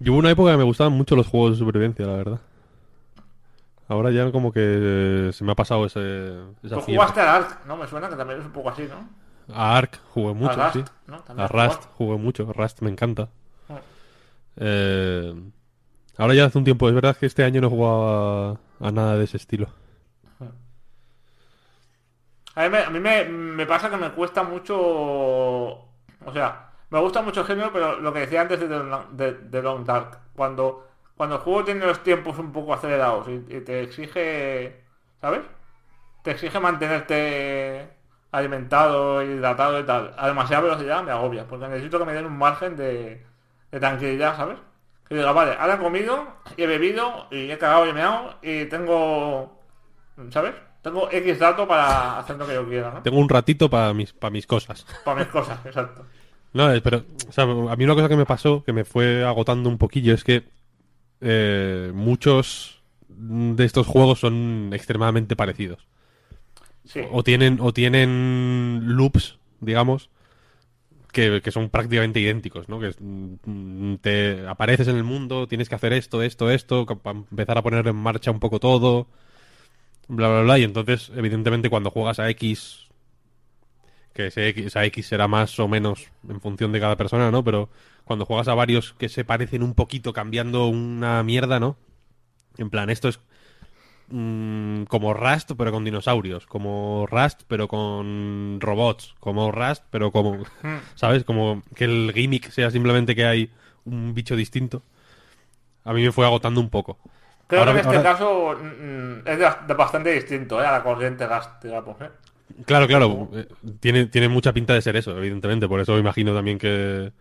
Yo 0.00 0.12
hubo 0.12 0.18
una 0.18 0.30
época 0.30 0.52
que 0.52 0.58
me 0.58 0.64
gustaban 0.64 0.92
mucho 0.92 1.16
los 1.16 1.26
juegos 1.26 1.52
de 1.52 1.58
supervivencia, 1.58 2.06
la 2.06 2.16
verdad. 2.16 2.40
Ahora 3.88 4.10
ya 4.10 4.30
como 4.32 4.52
que 4.52 4.60
eh, 4.62 5.32
se 5.32 5.44
me 5.44 5.52
ha 5.52 5.54
pasado 5.54 5.86
ese, 5.86 6.00
esa 6.62 6.76
Tú 6.76 6.82
fiebre. 6.82 7.02
jugaste 7.02 7.20
al 7.20 7.28
Ark, 7.28 7.60
¿no? 7.66 7.76
Me 7.76 7.86
suena 7.86 8.08
que 8.08 8.16
también 8.16 8.40
es 8.40 8.46
un 8.46 8.52
poco 8.52 8.70
así, 8.70 8.82
¿no? 8.88 9.08
A 9.54 9.76
Ark 9.78 9.98
jugué 10.12 10.34
mucho, 10.34 10.66
sí. 10.72 10.84
Rust, 10.84 10.92
¿no? 11.06 11.20
También 11.22 11.44
A 11.44 11.48
Rust 11.48 11.84
jugué 11.96 12.18
mucho. 12.18 12.52
Rust 12.52 12.82
me 12.82 12.90
encanta. 12.90 13.28
Ah. 13.68 13.80
Eh, 14.56 15.34
ahora 16.18 16.34
ya 16.34 16.44
hace 16.46 16.58
un 16.58 16.64
tiempo. 16.64 16.88
Es 16.88 16.94
verdad 16.94 17.16
que 17.16 17.26
este 17.26 17.44
año 17.44 17.60
no 17.62 17.68
he 17.68 17.70
jugado 17.70 18.58
a, 18.80 18.86
a 18.86 18.92
nada 18.92 19.16
de 19.16 19.24
ese 19.24 19.38
estilo. 19.38 19.68
A 22.54 22.62
mí, 22.64 22.70
me, 22.70 22.78
a 22.78 22.90
mí 22.90 22.98
me, 22.98 23.24
me 23.24 23.66
pasa 23.66 23.88
que 23.88 23.96
me 23.96 24.10
cuesta 24.10 24.42
mucho. 24.42 24.76
O 24.76 26.32
sea, 26.32 26.70
me 26.90 26.98
gusta 27.00 27.22
mucho 27.22 27.40
el 27.42 27.46
género, 27.46 27.72
pero 27.72 28.00
lo 28.00 28.12
que 28.12 28.20
decía 28.20 28.40
antes 28.40 28.58
de, 28.60 29.32
de 29.34 29.62
Long 29.62 29.84
Dark, 29.84 30.18
cuando, 30.34 30.87
cuando 31.18 31.36
el 31.36 31.42
juego 31.42 31.64
tiene 31.64 31.84
los 31.84 32.02
tiempos 32.02 32.38
un 32.38 32.52
poco 32.52 32.72
acelerados 32.72 33.28
y, 33.28 33.56
y 33.56 33.60
te 33.60 33.82
exige. 33.82 34.80
¿Sabes? 35.20 35.40
Te 36.22 36.30
exige 36.30 36.60
mantenerte 36.60 37.88
alimentado, 38.30 39.22
hidratado 39.22 39.80
y 39.80 39.82
tal. 39.84 40.14
A 40.16 40.28
demasiada 40.28 40.62
velocidad 40.62 41.02
me 41.02 41.10
agobia, 41.10 41.46
porque 41.46 41.68
necesito 41.68 41.98
que 41.98 42.04
me 42.04 42.12
den 42.12 42.26
un 42.26 42.38
margen 42.38 42.76
de, 42.76 43.26
de 43.70 43.80
tranquilidad, 43.80 44.36
¿sabes? 44.36 44.58
Que 45.08 45.16
diga, 45.16 45.32
vale, 45.32 45.56
ahora 45.58 45.74
he 45.74 45.78
comido 45.78 46.26
y 46.56 46.62
he 46.62 46.66
bebido 46.66 47.26
y 47.30 47.50
he 47.50 47.58
cagado 47.58 47.86
y 47.86 47.90
he 47.90 47.94
meado 47.94 48.34
y 48.42 48.66
tengo. 48.66 49.58
¿Sabes? 50.30 50.54
Tengo 50.82 51.10
X 51.10 51.38
dato 51.38 51.66
para 51.66 52.18
hacer 52.20 52.36
lo 52.36 52.46
que 52.46 52.54
yo 52.54 52.68
quiera, 52.68 52.92
¿no? 52.92 53.02
Tengo 53.02 53.18
un 53.18 53.28
ratito 53.28 53.68
para 53.68 53.92
mis, 53.92 54.12
para 54.12 54.30
mis 54.30 54.46
cosas. 54.46 54.86
Para 55.04 55.20
mis 55.20 55.28
cosas, 55.28 55.58
exacto. 55.66 56.04
No, 56.52 56.72
eh, 56.72 56.80
pero, 56.80 57.02
o 57.28 57.32
sea, 57.32 57.44
a 57.44 57.76
mí 57.76 57.84
una 57.84 57.94
cosa 57.94 58.08
que 58.08 58.16
me 58.16 58.24
pasó, 58.24 58.62
que 58.64 58.72
me 58.72 58.84
fue 58.84 59.24
agotando 59.24 59.68
un 59.68 59.76
poquillo, 59.76 60.14
es 60.14 60.24
que 60.24 60.44
eh, 61.20 61.90
muchos 61.94 62.82
de 63.08 63.64
estos 63.64 63.86
juegos 63.86 64.20
son 64.20 64.70
extremadamente 64.72 65.36
parecidos. 65.36 65.86
Sí. 66.84 67.00
O 67.10 67.22
tienen, 67.22 67.58
o 67.60 67.72
tienen 67.72 68.80
loops, 68.84 69.38
digamos, 69.60 70.10
que, 71.12 71.40
que 71.42 71.50
son 71.50 71.68
prácticamente 71.68 72.20
idénticos, 72.20 72.68
¿no? 72.68 72.80
Que 72.80 72.94
mm, 72.98 73.96
te 73.96 74.46
apareces 74.46 74.88
en 74.88 74.96
el 74.96 75.04
mundo, 75.04 75.48
tienes 75.48 75.68
que 75.68 75.74
hacer 75.74 75.92
esto, 75.92 76.22
esto, 76.22 76.50
esto, 76.50 76.86
para 76.86 77.18
empezar 77.18 77.58
a 77.58 77.62
poner 77.62 77.86
en 77.88 77.96
marcha 77.96 78.30
un 78.30 78.40
poco 78.40 78.60
todo, 78.60 79.08
bla, 80.08 80.28
bla, 80.28 80.42
bla. 80.42 80.58
Y 80.58 80.64
entonces, 80.64 81.12
evidentemente, 81.14 81.70
cuando 81.70 81.90
juegas 81.90 82.18
a 82.18 82.30
X, 82.30 82.88
que 84.12 84.26
ese 84.26 84.48
X, 84.48 84.66
esa 84.66 84.84
X 84.86 85.06
será 85.06 85.28
más 85.28 85.58
o 85.58 85.68
menos 85.68 86.10
en 86.28 86.40
función 86.40 86.72
de 86.72 86.80
cada 86.80 86.96
persona, 86.96 87.30
¿no? 87.30 87.44
Pero 87.44 87.68
cuando 88.08 88.24
juegas 88.26 88.48
a 88.48 88.54
varios 88.54 88.92
que 88.94 89.08
se 89.08 89.24
parecen 89.24 89.62
un 89.62 89.74
poquito 89.74 90.12
cambiando 90.12 90.66
una 90.66 91.22
mierda, 91.22 91.60
¿no? 91.60 91.76
En 92.56 92.70
plan, 92.70 92.90
esto 92.90 93.08
es 93.08 93.20
mm, 94.08 94.84
como 94.84 95.14
Rust, 95.14 95.52
pero 95.56 95.70
con 95.70 95.84
dinosaurios. 95.84 96.46
Como 96.46 97.06
Rust, 97.08 97.42
pero 97.46 97.68
con 97.68 98.58
robots. 98.60 99.14
Como 99.20 99.52
Rust, 99.52 99.84
pero 99.90 100.10
como... 100.10 100.38
¿Sabes? 100.96 101.24
Como 101.24 101.62
que 101.74 101.84
el 101.84 102.12
gimmick 102.14 102.50
sea 102.50 102.70
simplemente 102.70 103.14
que 103.14 103.24
hay 103.26 103.50
un 103.84 104.14
bicho 104.14 104.34
distinto. 104.36 104.82
A 105.84 105.92
mí 105.92 106.02
me 106.02 106.12
fue 106.12 106.26
agotando 106.26 106.60
un 106.60 106.70
poco. 106.70 106.98
Creo 107.46 107.60
Ahora- 107.60 107.72
que 107.74 107.78
en 107.80 107.84
este 107.86 107.96
ahora- 107.96 108.12
caso 108.12 108.58
mm, 108.60 109.28
es 109.28 109.76
bastante 109.76 110.12
distinto 110.12 110.60
¿eh? 110.62 110.66
a 110.66 110.72
la 110.72 110.82
corriente 110.82 111.26
digamos. 111.62 111.96
¿eh? 112.00 112.10
Claro, 112.66 112.86
claro. 112.86 113.28
eh, 113.34 113.46
Tiene, 113.80 114.06
tiene 114.06 114.28
mucha 114.28 114.52
pinta 114.52 114.74
de 114.74 114.82
ser 114.82 114.96
eso, 114.96 115.16
evidentemente. 115.16 115.68
Por 115.68 115.80
eso 115.80 115.98
imagino 115.98 116.34
también 116.34 116.58
que, 116.58 117.12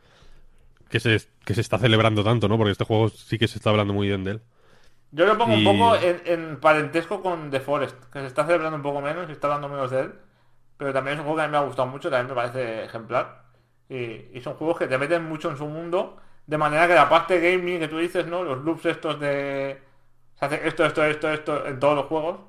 que, 0.90 1.00
se, 1.00 1.20
que 1.46 1.54
se 1.56 1.62
está 1.62 1.78
celebrando 1.80 2.24
tanto, 2.24 2.48
¿no? 2.48 2.58
Porque 2.58 2.72
este 2.72 2.86
juego 2.86 3.10
sí 3.10 3.38
que 3.38 3.48
se 3.48 3.58
está 3.58 3.70
hablando 3.72 3.94
muy 3.94 4.08
bien 4.08 4.24
de 4.24 4.32
él. 4.32 4.42
Yo 5.12 5.26
lo 5.26 5.38
pongo 5.38 5.54
Y- 5.54 5.56
un 5.56 5.64
poco 5.64 5.96
en, 5.96 6.22
en 6.26 6.60
parentesco 6.60 7.22
con 7.22 7.50
The 7.50 7.60
Forest, 7.62 7.98
que 8.12 8.20
se 8.20 8.28
está 8.28 8.46
celebrando 8.46 8.76
un 8.78 8.84
poco 8.84 9.02
menos 9.02 9.30
y 9.30 9.32
está 9.32 9.48
hablando 9.48 9.70
menos 9.70 9.92
de 9.92 10.02
él. 10.02 10.14
Pero 10.78 10.94
también 10.94 11.16
es 11.16 11.20
un 11.20 11.26
juego 11.26 11.38
que 11.38 11.44
a 11.44 11.48
mí 11.48 11.52
me 11.52 11.58
ha 11.58 11.62
gustado 11.62 11.88
mucho, 11.88 12.10
también 12.10 12.28
me 12.30 12.36
parece 12.36 12.86
ejemplar. 12.86 13.44
Y, 13.90 13.96
y 14.38 14.42
son 14.44 14.56
juegos 14.56 14.78
que 14.80 14.88
te 14.88 14.98
meten 14.98 15.24
mucho 15.26 15.50
en 15.50 15.58
su 15.58 15.66
mundo, 15.68 16.18
de 16.46 16.58
manera 16.58 16.88
que 16.88 16.96
la 16.96 17.10
parte 17.10 17.40
gaming 17.40 17.80
que 17.80 17.88
tú 17.88 17.98
dices, 18.00 18.28
¿no? 18.28 18.44
Los 18.44 18.60
loops 18.64 18.86
estos 18.86 19.20
de... 19.20 19.82
Se 20.40 20.46
hace 20.46 20.68
esto, 20.68 20.86
esto, 20.86 21.06
esto, 21.06 21.32
esto 21.34 21.66
en 21.68 21.80
todos 21.80 21.96
los 21.96 22.06
juegos, 22.08 22.40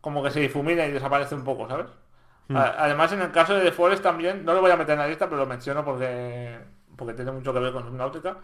como 0.00 0.22
que 0.22 0.30
se 0.30 0.40
difumina 0.40 0.86
y 0.86 0.92
desaparece 0.92 1.34
un 1.34 1.44
poco, 1.44 1.68
¿sabes? 1.68 1.86
A- 2.52 2.84
Además, 2.84 3.12
en 3.12 3.22
el 3.22 3.32
caso 3.32 3.54
de 3.54 3.62
The 3.64 3.72
Forest 3.72 4.02
también, 4.02 4.44
no 4.44 4.54
lo 4.54 4.60
voy 4.62 4.70
a 4.70 4.76
meter 4.76 4.94
en 4.94 5.00
la 5.00 5.08
lista, 5.08 5.26
pero 5.26 5.38
lo 5.42 5.46
menciono 5.46 5.84
porque, 5.84 6.58
porque 6.96 7.14
tiene 7.14 7.32
mucho 7.32 7.52
que 7.52 7.60
ver 7.60 7.72
con 7.72 7.84
Subnautica. 7.84 8.38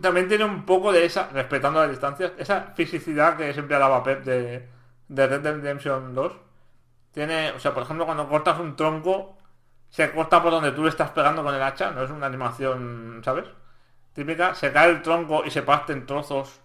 También 0.00 0.28
tiene 0.28 0.44
un 0.44 0.64
poco 0.64 0.92
de 0.92 1.04
esa, 1.04 1.28
respetando 1.28 1.80
las 1.80 1.90
distancias, 1.90 2.32
esa 2.38 2.72
fisicidad 2.74 3.36
que 3.36 3.52
siempre 3.52 3.76
hablaba 3.76 4.02
Pep 4.02 4.24
de, 4.24 4.68
de 5.08 5.26
Red 5.26 5.40
Dead 5.42 5.54
Redemption 5.56 6.14
2. 6.14 6.32
Tiene, 7.12 7.52
o 7.52 7.60
sea, 7.60 7.74
por 7.74 7.84
ejemplo, 7.84 8.06
cuando 8.06 8.28
cortas 8.28 8.58
un 8.60 8.76
tronco, 8.76 9.38
se 9.90 10.12
corta 10.12 10.42
por 10.42 10.52
donde 10.52 10.72
tú 10.72 10.82
le 10.84 10.90
estás 10.90 11.10
pegando 11.12 11.44
con 11.44 11.54
el 11.54 11.62
hacha, 11.62 11.90
no 11.92 12.02
es 12.04 12.10
una 12.10 12.26
animación, 12.26 13.22
¿sabes? 13.24 13.46
Típica, 14.14 14.54
se 14.54 14.72
cae 14.72 14.90
el 14.90 15.02
tronco 15.02 15.44
y 15.44 15.50
se 15.50 15.62
parte 15.62 15.92
en 15.94 16.06
trozos 16.06 16.60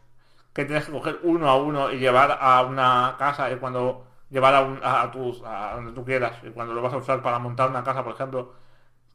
que 0.53 0.65
tienes 0.65 0.85
que 0.85 0.91
coger 0.93 1.19
uno 1.23 1.49
a 1.49 1.57
uno 1.57 1.91
y 1.91 1.99
llevar 1.99 2.37
a 2.41 2.63
una 2.63 3.15
casa 3.19 3.51
y 3.51 3.57
cuando 3.57 4.07
llevar 4.29 4.55
a, 4.55 4.61
un- 4.63 4.79
a, 4.83 5.11
tus- 5.11 5.43
a 5.45 5.73
donde 5.75 5.93
tú 5.93 6.05
quieras 6.05 6.37
y 6.43 6.51
cuando 6.51 6.73
lo 6.73 6.81
vas 6.81 6.93
a 6.93 6.97
usar 6.97 7.21
para 7.23 7.39
montar 7.39 7.69
una 7.69 7.83
casa, 7.83 8.03
por 8.03 8.13
ejemplo, 8.15 8.53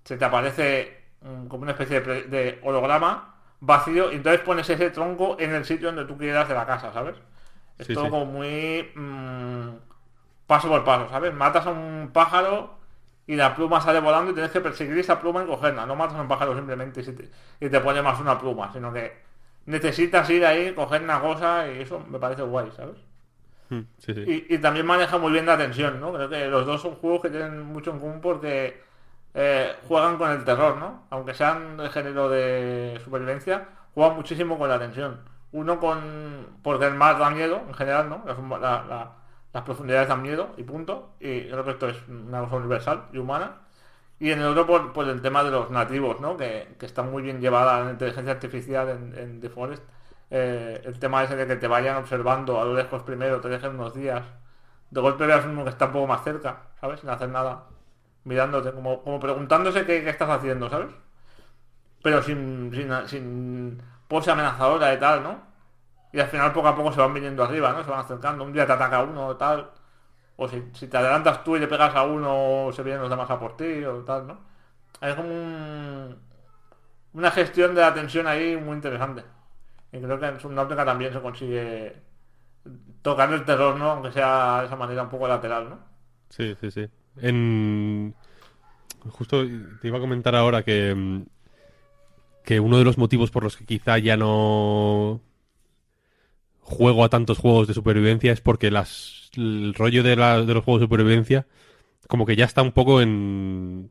se 0.05 0.17
te 0.19 0.25
aparece 0.25 1.04
como 1.49 1.63
una 1.63 1.73
especie 1.73 2.01
de, 2.01 2.61
holograma 2.63 3.35
vacío 3.61 4.13
y 4.13 4.17
entonces 4.17 4.43
pones 4.43 4.69
ese 4.69 4.91
tronco 4.91 5.37
en 5.41 5.55
el 5.55 5.65
sitio 5.65 5.89
donde 5.89 6.05
tú 6.05 6.19
quieras 6.19 6.49
de 6.49 6.55
la 6.55 6.67
casa, 6.67 6.93
¿sabes? 6.93 7.17
Es 7.79 7.87
Sí, 7.87 7.93
todo 7.93 8.11
sí. 8.11 8.11
como 8.11 8.27
muy 8.27 8.91
mm, 8.95 9.69
paso 10.47 10.69
por 10.69 10.85
paso, 10.85 11.09
¿sabes? 11.11 11.33
Matas 11.35 11.67
a 11.67 11.71
un 11.71 12.11
pájaro 12.13 12.79
y 13.27 13.37
la 13.37 13.55
pluma 13.55 13.81
sale 13.81 14.01
volando 14.01 14.31
y 14.31 14.35
tienes 14.35 14.53
que 14.53 14.61
perseguir 14.61 14.99
esa 14.99 15.21
pluma 15.21 15.43
y 15.45 15.47
cogerla. 15.47 15.87
No 15.87 15.97
matas 15.97 16.17
a 16.19 16.23
un 16.23 16.29
pájaro 16.29 16.55
simplemente 16.57 17.01
y, 17.01 17.05
te, 17.05 17.31
y 17.61 17.71
te 17.71 17.81
pone 17.81 18.03
más 18.03 18.21
una 18.21 18.39
pluma, 18.39 18.73
sino 18.73 18.93
que 18.93 19.13
necesitas 19.67 20.29
ir 20.31 20.45
ahí, 20.47 20.75
coger 20.75 21.03
una 21.03 21.21
cosa 21.21 21.69
y 21.71 21.81
eso 21.83 22.01
me 22.09 22.19
parece 22.19 22.43
guay, 22.43 22.71
¿sabes? 22.77 22.97
Mm, 23.71 23.87
sí. 23.99 24.13
Y, 24.25 24.55
y 24.55 24.59
también 24.59 24.87
maneja 24.87 25.19
muy 25.19 25.33
bien 25.33 25.47
la 25.47 25.59
tensión, 25.59 26.01
¿no? 26.01 26.13
Creo 26.13 26.29
que 26.29 26.47
los 26.47 26.67
dos 26.67 26.81
son 26.83 26.95
juegos 26.97 27.23
que 27.23 27.31
tienen 27.31 27.63
mucho 27.63 27.91
en 27.91 27.99
común 28.01 28.21
porque 28.21 28.83
eh, 29.35 29.77
juegan 29.89 30.17
con 30.19 30.31
el 30.31 30.45
terror, 30.45 30.77
¿no? 30.79 31.07
Aunque 31.11 31.35
sean 31.35 31.77
de 31.77 31.91
género 31.91 32.29
de 32.29 33.01
supervivencia, 33.05 33.69
juegan 33.95 34.17
muchísimo 34.17 34.59
con 34.59 34.69
la 34.69 34.79
tensión. 34.79 35.21
Uno 35.53 35.79
con... 35.81 36.59
porque 36.63 36.87
el 36.87 36.95
mar 36.95 37.19
da 37.19 37.31
miedo, 37.31 37.63
en 37.69 37.75
general, 37.75 38.09
¿no? 38.09 38.23
Las, 38.27 38.39
la- 38.61 38.85
la- 38.85 39.13
las 39.53 39.63
profundidades 39.63 40.09
dan 40.09 40.23
miedo 40.23 40.51
y 40.57 40.65
punto. 40.65 41.15
Y 41.21 41.43
creo 41.49 41.65
que 41.65 41.71
esto 41.73 41.89
es 41.89 41.97
una 42.09 42.41
cosa 42.43 42.57
universal 42.57 43.05
y 43.13 43.19
humana. 43.19 43.61
Y 44.19 44.31
en 44.31 44.41
el 44.41 44.47
otro 44.57 44.93
por, 44.93 45.09
el 45.09 45.21
tema 45.23 45.45
de 45.45 45.51
los 45.51 45.71
nativos, 45.71 46.21
¿no? 46.21 46.37
Que, 46.37 46.77
que 46.79 46.87
está 46.87 47.03
muy 47.03 47.23
bien 47.23 47.41
llevada 47.41 47.85
la 47.85 47.91
inteligencia 47.93 48.33
artificial 48.33 48.89
en, 48.89 49.19
en 49.19 49.41
The 49.41 49.51
Forest. 49.51 49.83
Eh, 50.31 50.83
el 50.85 50.99
tema 50.99 51.23
ese 51.25 51.37
de 51.37 51.47
que 51.47 51.57
te 51.57 51.69
vayan 51.69 51.97
observando 51.97 52.61
a 52.61 52.65
lo 52.65 52.75
lejos 52.75 53.03
primero, 53.03 53.41
te 53.41 53.49
dejen 53.49 53.75
unos 53.75 53.95
días. 53.95 54.23
De 54.91 55.01
golpe 55.01 55.27
veas 55.27 55.45
uno 55.47 55.65
que 55.65 55.71
está 55.71 55.87
un 55.87 55.93
poco 55.93 56.07
más 56.07 56.25
cerca, 56.25 56.63
¿sabes? 56.81 57.01
Sin 57.01 57.11
hacer 57.11 57.29
nada. 57.29 57.65
Mirándote, 58.25 58.73
como, 58.73 59.03
como 59.03 59.21
preguntándose 59.21 59.87
qué, 59.87 60.03
qué 60.05 60.11
estás 60.11 60.31
haciendo, 60.31 60.71
¿sabes? 60.71 60.89
Pero 62.03 62.23
sin, 62.23 62.71
sin, 62.75 62.91
sin 63.09 63.83
pose 64.09 64.31
amenazadora 64.31 64.93
y 64.95 64.99
tal, 64.99 65.23
¿no? 65.23 65.43
Y 66.13 66.21
al 66.21 66.29
final 66.29 66.53
poco 66.53 66.69
a 66.69 66.77
poco 66.77 66.93
se 66.93 67.01
van 67.01 67.15
viniendo 67.15 67.45
arriba, 67.45 67.73
¿no? 67.73 67.85
Se 67.85 67.91
van 67.91 68.01
acercando. 68.01 68.45
Un 68.45 68.53
día 68.53 68.67
te 68.67 68.73
ataca 68.73 69.03
uno 69.03 69.37
tal. 69.37 69.71
O 70.37 70.49
si, 70.49 70.63
si 70.75 70.89
te 70.89 70.99
adelantas 70.99 71.45
tú 71.45 71.57
y 71.57 71.61
le 71.61 71.69
pegas 71.69 71.95
a 71.97 72.05
uno, 72.05 72.71
se 72.75 72.83
vienen 72.83 73.03
los 73.03 73.11
demás 73.11 73.31
a 73.31 73.39
por 73.41 73.57
ti 73.57 73.85
o 73.85 74.05
tal, 74.05 74.27
¿no? 74.29 74.41
Hay 75.01 75.15
como 75.17 75.29
un- 75.31 76.19
una 77.15 77.31
gestión 77.33 77.75
de 77.75 77.81
la 77.83 77.95
tensión 77.95 78.27
ahí 78.27 78.57
muy 78.57 78.77
interesante. 78.77 79.25
Y 79.93 80.01
creo 80.01 80.19
que 80.21 80.27
en 80.27 80.41
Subnautica 80.41 80.85
también 80.87 81.13
se 81.13 81.23
consigue 81.23 82.03
tocar 83.03 83.33
el 83.33 83.45
terror, 83.45 83.77
¿no? 83.77 83.91
Aunque 83.93 84.13
sea 84.13 84.61
de 84.61 84.67
esa 84.67 84.77
manera 84.77 85.03
un 85.03 85.09
poco 85.11 85.29
lateral, 85.29 85.69
¿no? 85.71 85.79
Sí, 86.31 86.55
sí, 86.61 86.71
sí. 86.71 86.91
En... 87.21 88.15
Justo 89.11 89.45
te 89.83 89.89
iba 89.89 89.99
a 89.99 90.01
comentar 90.01 90.35
ahora 90.37 90.63
que, 90.65 90.95
mm, 90.95 91.23
que 92.45 92.61
uno 92.61 92.79
de 92.79 92.85
los 92.85 92.99
motivos 92.99 93.31
por 93.31 93.43
los 93.45 93.57
que 93.57 93.65
quizá 93.65 93.99
ya 93.99 94.17
no 94.17 95.21
juego 96.61 97.05
a 97.05 97.09
tantos 97.09 97.39
juegos 97.39 97.69
de 97.69 97.75
supervivencia 97.75 98.33
es 98.33 98.41
porque 98.41 98.71
las, 98.71 99.31
el 99.37 99.75
rollo 99.75 100.03
de, 100.03 100.17
la- 100.17 100.41
de 100.43 100.55
los 100.55 100.65
juegos 100.65 100.81
de 100.81 100.87
supervivencia 100.87 101.47
como 102.09 102.27
que 102.27 102.37
ya 102.37 102.45
está 102.47 102.63
un 102.63 102.73
poco 102.73 103.03
en, 103.03 103.91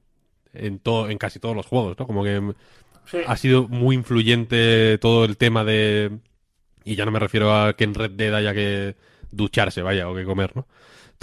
en, 0.54 0.80
todo, 0.80 1.10
en 1.10 1.18
casi 1.20 1.40
todos 1.40 1.56
los 1.56 1.68
juegos, 1.68 1.98
¿no? 2.00 2.08
Como 2.08 2.24
que 2.24 2.54
Sí, 3.06 3.20
ha 3.28 3.38
sido 3.38 3.68
muy 3.70 3.96
influyente 3.96 4.98
todo 5.00 5.26
el 5.26 5.38
tema 5.38 5.64
de... 5.66 6.20
Y 6.86 6.96
ya 6.96 7.06
no 7.06 7.12
me 7.12 7.20
refiero 7.20 7.54
a 7.56 7.74
que 7.76 7.86
en 7.86 7.96
Red 7.96 8.12
Dead 8.12 8.36
haya 8.36 8.54
que 8.54 8.96
ducharse, 9.32 9.82
vaya, 9.84 10.10
o 10.10 10.16
que 10.16 10.26
comer, 10.26 10.56
¿no? 10.56 10.68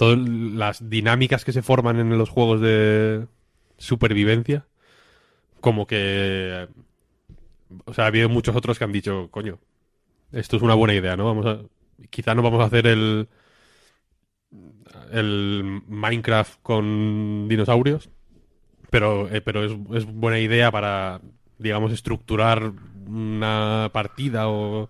Todas 0.01 0.17
las 0.17 0.89
dinámicas 0.89 1.45
que 1.45 1.51
se 1.51 1.61
forman 1.61 1.99
en 1.99 2.17
los 2.17 2.27
juegos 2.27 2.59
de 2.59 3.27
supervivencia, 3.77 4.65
como 5.59 5.85
que... 5.85 6.67
O 7.85 7.93
sea, 7.93 8.05
ha 8.05 8.07
habido 8.07 8.27
muchos 8.27 8.55
otros 8.55 8.79
que 8.79 8.83
han 8.83 8.93
dicho, 8.93 9.27
coño, 9.29 9.59
esto 10.31 10.57
es 10.57 10.63
una 10.63 10.73
buena 10.73 10.95
idea, 10.95 11.15
¿no? 11.15 11.25
Vamos 11.25 11.45
a... 11.45 11.59
Quizá 12.09 12.33
no 12.33 12.41
vamos 12.41 12.61
a 12.61 12.65
hacer 12.65 12.87
el... 12.87 13.29
El 15.11 15.83
Minecraft 15.87 16.59
con 16.63 17.47
dinosaurios, 17.47 18.09
pero, 18.89 19.29
eh, 19.29 19.41
pero 19.41 19.63
es, 19.63 19.73
es 19.93 20.05
buena 20.05 20.39
idea 20.39 20.71
para, 20.71 21.21
digamos, 21.59 21.91
estructurar 21.91 22.73
una 23.05 23.91
partida 23.93 24.49
o 24.49 24.89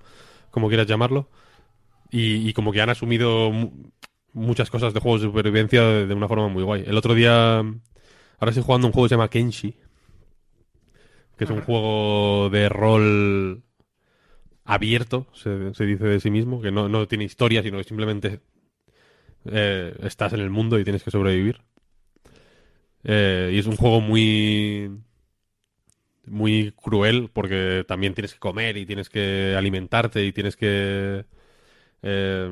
como 0.51 0.69
quieras 0.69 0.88
llamarlo. 0.88 1.27
Y, 2.13 2.53
como 2.53 2.71
que 2.71 2.81
han 2.81 2.89
asumido 2.89 3.51
muchas 4.33 4.69
cosas 4.69 4.93
de 4.93 4.99
juegos 4.99 5.21
de 5.21 5.27
supervivencia 5.27 5.81
de, 5.83 6.07
de 6.07 6.13
una 6.13 6.27
forma 6.27 6.47
muy 6.47 6.63
guay. 6.63 6.83
El 6.85 6.97
otro 6.97 7.13
día, 7.13 7.57
ahora 7.59 8.49
estoy 8.49 8.63
jugando 8.63 8.87
un 8.87 8.93
juego 8.93 9.05
que 9.05 9.09
se 9.09 9.15
llama 9.15 9.29
Kenshi, 9.29 9.75
que 11.37 11.45
es 11.45 11.49
un 11.49 11.61
juego 11.61 12.49
de 12.49 12.69
rol 12.69 13.63
abierto, 14.63 15.27
se, 15.33 15.73
se 15.73 15.85
dice 15.85 16.05
de 16.05 16.19
sí 16.19 16.29
mismo, 16.29 16.61
que 16.61 16.71
no, 16.71 16.87
no 16.87 17.07
tiene 17.07 17.23
historia, 17.23 17.63
sino 17.63 17.77
que 17.77 17.83
simplemente 17.83 18.41
eh, 19.45 19.95
estás 20.03 20.33
en 20.33 20.39
el 20.41 20.49
mundo 20.49 20.79
y 20.79 20.83
tienes 20.83 21.03
que 21.03 21.11
sobrevivir. 21.11 21.61
Eh, 23.03 23.51
y 23.53 23.57
es 23.57 23.65
un 23.65 23.77
juego 23.77 23.99
muy 24.01 24.91
muy 26.25 26.71
cruel 26.73 27.29
porque 27.33 27.83
también 27.87 28.13
tienes 28.13 28.33
que 28.33 28.39
comer 28.39 28.77
y 28.77 28.85
tienes 28.85 29.09
que 29.09 29.55
alimentarte 29.57 30.23
y 30.23 30.31
tienes 30.31 30.55
que 30.55 31.25
eh, 32.03 32.49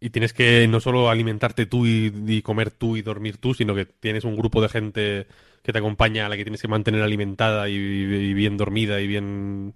y 0.00 0.10
tienes 0.10 0.32
que 0.32 0.66
no 0.66 0.80
solo 0.80 1.10
alimentarte 1.10 1.66
tú 1.66 1.86
y, 1.86 2.12
y 2.26 2.42
comer 2.42 2.70
tú 2.70 2.96
y 2.96 3.02
dormir 3.02 3.36
tú, 3.36 3.54
sino 3.54 3.74
que 3.74 3.84
tienes 3.84 4.24
un 4.24 4.36
grupo 4.36 4.62
de 4.62 4.68
gente 4.70 5.26
que 5.62 5.72
te 5.72 5.78
acompaña 5.78 6.24
a 6.24 6.28
la 6.30 6.36
que 6.36 6.44
tienes 6.44 6.62
que 6.62 6.68
mantener 6.68 7.02
alimentada 7.02 7.68
y, 7.68 7.74
y 7.74 8.34
bien 8.34 8.56
dormida 8.56 9.00
y 9.00 9.06
bien 9.06 9.74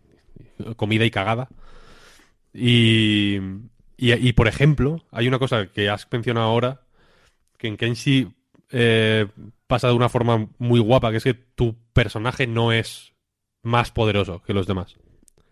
comida 0.76 1.04
y 1.04 1.10
cagada. 1.10 1.48
Y, 2.54 3.36
y, 3.96 4.12
y, 4.12 4.32
por 4.32 4.48
ejemplo, 4.48 5.04
hay 5.10 5.28
una 5.28 5.38
cosa 5.38 5.66
que 5.66 5.90
has 5.90 6.10
mencionado 6.10 6.46
ahora, 6.46 6.80
que 7.58 7.68
en 7.68 7.76
Kenshi 7.76 8.28
eh, 8.70 9.26
pasa 9.66 9.88
de 9.88 9.94
una 9.94 10.08
forma 10.08 10.48
muy 10.58 10.80
guapa, 10.80 11.10
que 11.10 11.18
es 11.18 11.24
que 11.24 11.34
tu 11.34 11.76
personaje 11.92 12.46
no 12.46 12.72
es 12.72 13.12
más 13.62 13.90
poderoso 13.90 14.42
que 14.42 14.54
los 14.54 14.66
demás. 14.66 14.96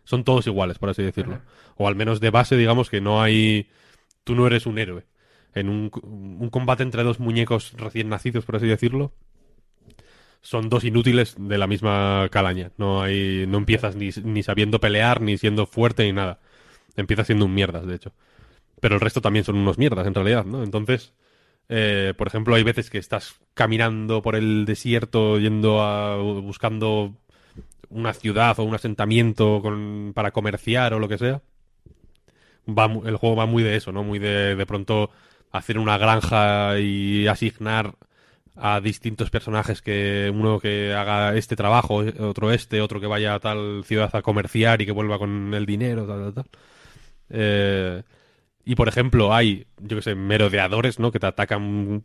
Son 0.05 0.24
todos 0.24 0.47
iguales, 0.47 0.78
por 0.78 0.90
así 0.90 1.03
decirlo. 1.03 1.40
O 1.77 1.89
al 1.89 1.97
menos 1.97 2.20
de 2.20 2.31
base, 2.31 2.57
digamos 2.57 2.89
que 2.89 3.01
no 3.01 3.23
hay... 3.23 3.69
Tú 4.24 4.35
no 4.35 4.47
eres 4.47 4.66
un 4.66 4.78
héroe. 4.78 5.05
En 5.55 5.69
un, 5.69 5.90
un 6.03 6.51
combate 6.51 6.82
entre 6.82 7.03
dos 7.03 7.20
muñecos 7.20 7.73
recién 7.77 8.09
nacidos, 8.09 8.44
por 8.44 8.57
así 8.57 8.66
decirlo, 8.66 9.12
son 10.43 10.69
dos 10.69 10.85
inútiles 10.85 11.36
de 11.39 11.57
la 11.57 11.66
misma 11.66 12.28
calaña. 12.31 12.73
No 12.77 13.03
hay, 13.03 13.47
no 13.47 13.59
empiezas 13.59 13.97
ni, 13.97 14.11
ni 14.24 14.43
sabiendo 14.43 14.81
pelear, 14.81 15.20
ni 15.20 15.39
siendo 15.39 15.66
fuerte, 15.66 16.05
ni 16.05 16.12
nada. 16.12 16.40
Empiezas 16.97 17.27
siendo 17.27 17.47
un 17.47 17.55
mierdas, 17.55 17.86
de 17.86 17.94
hecho. 17.94 18.12
Pero 18.81 18.97
el 18.97 19.01
resto 19.01 19.20
también 19.20 19.44
son 19.44 19.57
unos 19.57 19.78
mierdas, 19.78 20.07
en 20.07 20.15
realidad, 20.15 20.44
¿no? 20.44 20.65
Entonces, 20.65 21.15
eh, 21.69 22.15
por 22.19 22.27
ejemplo, 22.27 22.55
hay 22.57 22.65
veces 22.65 22.90
que 22.90 22.99
estás 22.99 23.36
caminando 23.55 24.23
por 24.23 24.36
el 24.36 24.65
desierto, 24.66 25.39
yendo 25.39 25.81
a. 25.82 26.16
buscando 26.19 27.15
una 27.89 28.12
ciudad 28.15 28.59
o 28.59 28.65
un 28.65 28.74
asentamiento 28.74 29.61
con, 29.62 30.12
para 30.15 30.32
comerciar 30.32 30.94
o 30.94 30.99
lo 30.99 31.09
que 31.09 31.19
sea. 31.19 31.43
Va, 32.68 32.84
el 32.86 33.16
juego 33.16 33.36
va 33.36 33.47
muy 33.47 33.62
de 33.62 33.76
eso, 33.76 33.93
¿no? 33.93 34.05
Muy 34.05 34.18
de, 34.18 34.55
de 34.55 34.66
pronto 34.66 35.10
hacer 35.51 35.78
una 35.78 35.98
granja 35.98 36.78
y 36.78 37.26
asignar 37.26 37.94
a 38.56 38.80
distintos 38.80 39.30
personajes 39.30 39.80
que 39.82 40.30
uno 40.32 40.60
que 40.60 40.93
haga 40.94 41.34
este 41.36 41.56
trabajo, 41.56 42.05
otro 42.20 42.52
este, 42.52 42.80
otro 42.80 43.01
que 43.01 43.06
vaya 43.06 43.34
a 43.34 43.40
tal 43.40 43.82
ciudad 43.84 44.14
a 44.14 44.22
comerciar 44.22 44.82
y 44.82 44.86
que 44.86 44.93
vuelva 44.93 45.18
con 45.18 45.55
el 45.55 45.66
dinero, 45.66 46.06
tal, 46.06 46.32
tal, 46.32 46.34
tal. 46.34 46.47
Eh, 47.30 48.02
y 48.64 48.74
por 48.74 48.89
ejemplo, 48.89 49.34
hay, 49.34 49.66
yo 49.78 49.97
que 49.97 50.02
sé, 50.02 50.14
merodeadores, 50.14 50.98
¿no? 50.98 51.10
Que 51.10 51.18
te 51.18 51.26
atacan 51.26 52.05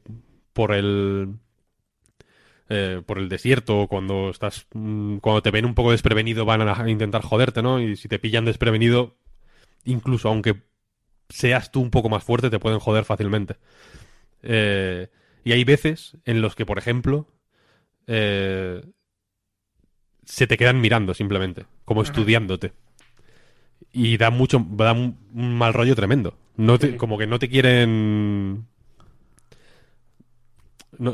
por 0.54 0.74
el 0.74 1.36
eh, 2.70 3.02
por 3.06 3.18
el 3.20 3.30
desierto 3.30 3.88
cuando 3.88 4.30
estás 4.30 4.68
mm, 4.74 5.18
cuando 5.18 5.42
te 5.42 5.52
ven 5.52 5.66
un 5.66 5.76
poco 5.76 5.92
desprevenido 5.92 6.46
van 6.46 6.62
a 6.68 6.90
intentar 6.90 7.22
joderte, 7.22 7.62
¿no? 7.62 7.80
Y 7.82 7.96
si 7.96 8.08
te 8.08 8.20
pillan 8.20 8.46
desprevenido, 8.46 9.16
incluso 9.88 10.30
aunque 10.30 10.56
seas 11.30 11.72
tú 11.72 11.82
un 11.82 11.90
poco 11.90 12.10
más 12.10 12.24
fuerte, 12.24 12.50
te 12.50 12.60
pueden 12.60 12.80
joder 12.80 13.04
fácilmente. 13.06 13.56
Eh, 14.44 15.08
y 15.44 15.52
hay 15.52 15.64
veces 15.64 16.18
en 16.26 16.42
los 16.42 16.56
que, 16.56 16.66
por 16.66 16.78
ejemplo, 16.78 17.28
eh, 18.06 18.82
se 20.26 20.48
te 20.48 20.58
quedan 20.58 20.80
mirando 20.82 21.14
simplemente, 21.14 21.66
como 21.86 22.02
estudiándote. 22.02 22.74
Y 23.92 24.18
da 24.18 24.30
mucho, 24.30 24.66
da 24.70 24.94
un, 24.94 25.18
un 25.34 25.58
mal 25.58 25.74
rollo 25.74 25.96
tremendo. 25.96 26.38
No 26.56 26.78
te-. 26.78 26.98
Como 26.98 27.18
que 27.18 27.28
no 27.28 27.40
te 27.40 27.50
quieren... 27.50 28.68
No, 30.98 31.14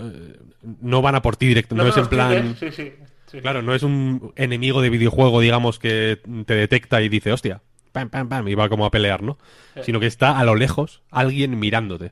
no 0.81 1.01
van 1.01 1.15
a 1.15 1.21
por 1.21 1.35
ti 1.35 1.45
directo, 1.47 1.75
no, 1.75 1.85
es 1.85 1.97
en 1.97 2.07
plan... 2.07 2.31
expliques, 2.31 2.75
Sí, 2.75 2.83
sí. 2.83 2.93
sí. 3.27 3.41
Claro, 3.41 3.61
no 3.61 3.75
es 3.75 3.83
un 3.83 4.31
enemigo 4.35 4.81
de 4.81 4.89
videojuego, 4.89 5.41
digamos, 5.41 5.77
que 5.77 6.21
te 6.45 6.55
detecta 6.55 7.01
y 7.01 7.09
dice, 7.09 7.33
hostia, 7.33 7.61
pam, 7.93 8.09
pam, 8.09 8.27
pam, 8.29 8.47
y 8.49 8.55
va 8.55 8.67
como 8.69 8.85
a 8.85 8.91
pelear, 8.91 9.23
¿no? 9.23 9.37
Sí. 9.75 9.81
Sino 9.85 10.01
que 10.01 10.07
está 10.07 10.37
a 10.37 10.43
lo 10.43 10.55
lejos 10.55 11.01
alguien 11.11 11.57
mirándote. 11.59 12.11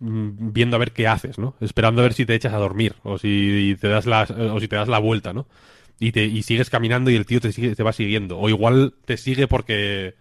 Mm, 0.00 0.52
Viendo 0.52 0.76
a 0.76 0.78
ver 0.78 0.92
qué 0.92 1.06
haces, 1.08 1.38
¿no? 1.38 1.54
Esperando 1.60 2.00
a 2.02 2.04
ver 2.04 2.12
si 2.14 2.26
te 2.26 2.34
echas 2.34 2.52
a 2.52 2.58
dormir 2.58 2.94
o 3.04 3.18
si 3.18 3.76
te 3.80 3.88
das 3.88 4.06
la, 4.06 4.22
o 4.22 4.60
si 4.60 4.68
te 4.68 4.76
das 4.76 4.88
la 4.88 4.98
vuelta, 4.98 5.32
¿no? 5.32 5.46
Y, 6.00 6.12
te, 6.12 6.24
y 6.24 6.42
sigues 6.42 6.70
caminando 6.70 7.10
y 7.10 7.16
el 7.16 7.26
tío 7.26 7.40
te, 7.40 7.52
sigue, 7.52 7.74
te 7.76 7.82
va 7.82 7.92
siguiendo. 7.92 8.38
O 8.38 8.48
igual 8.48 8.94
te 9.04 9.16
sigue 9.16 9.46
porque, 9.46 10.14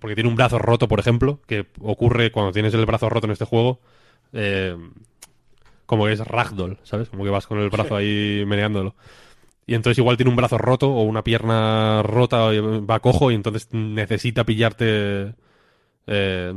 porque 0.00 0.14
tiene 0.16 0.28
un 0.28 0.36
brazo 0.36 0.58
roto, 0.58 0.88
por 0.88 0.98
ejemplo, 1.00 1.40
que 1.46 1.66
ocurre 1.80 2.32
cuando 2.32 2.52
tienes 2.52 2.74
el 2.74 2.86
brazo 2.86 3.08
roto 3.08 3.26
en 3.26 3.32
este 3.32 3.44
juego. 3.44 3.80
eh, 4.32 4.76
como 5.86 6.06
que 6.06 6.12
es 6.12 6.20
ragdoll, 6.26 6.78
¿sabes? 6.84 7.08
Como 7.10 7.24
que 7.24 7.30
vas 7.30 7.46
con 7.46 7.58
el 7.58 7.68
brazo 7.68 7.96
ahí 7.96 8.44
meneándolo. 8.46 8.94
Y 9.66 9.74
entonces 9.74 9.98
igual 9.98 10.16
tiene 10.16 10.30
un 10.30 10.36
brazo 10.36 10.58
roto 10.58 10.90
o 10.90 11.02
una 11.02 11.22
pierna 11.22 12.02
rota, 12.02 12.52
y 12.52 12.58
va 12.60 13.00
cojo 13.00 13.30
y 13.30 13.34
entonces 13.34 13.68
necesita 13.72 14.44
pillarte 14.44 15.34
eh, 16.06 16.54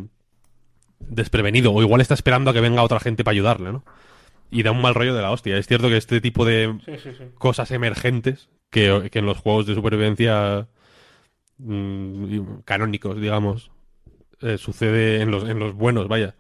desprevenido. 0.99 1.71
O 1.71 1.81
igual 1.81 2.01
está 2.01 2.13
esperando 2.15 2.49
a 2.49 2.53
que 2.53 2.61
venga 2.61 2.83
otra 2.83 2.99
gente 2.99 3.23
para 3.23 3.33
ayudarle, 3.33 3.71
¿no? 3.71 3.85
Y 4.51 4.63
da 4.63 4.71
un 4.71 4.81
mal 4.81 4.95
rollo 4.95 5.13
de 5.15 5.21
la 5.21 5.31
hostia. 5.31 5.57
Es 5.57 5.67
cierto 5.67 5.89
que 5.89 5.97
este 5.97 6.21
tipo 6.21 6.45
de 6.45 6.77
Sí, 6.85 6.93
sí, 6.97 7.09
sí. 7.17 7.25
cosas 7.37 7.71
emergentes 7.71 8.49
que, 8.69 9.09
que 9.11 9.19
en 9.19 9.25
los 9.25 9.37
juegos 9.37 9.65
de 9.67 9.75
supervivencia 9.75 10.67
mm, 11.57 12.59
canónicos, 12.65 13.19
digamos, 13.19 13.71
eh, 14.41 14.57
sucede 14.57 15.21
en 15.21 15.31
los, 15.31 15.47
en 15.47 15.59
los 15.59 15.73
buenos, 15.73 16.07
vaya. 16.07 16.35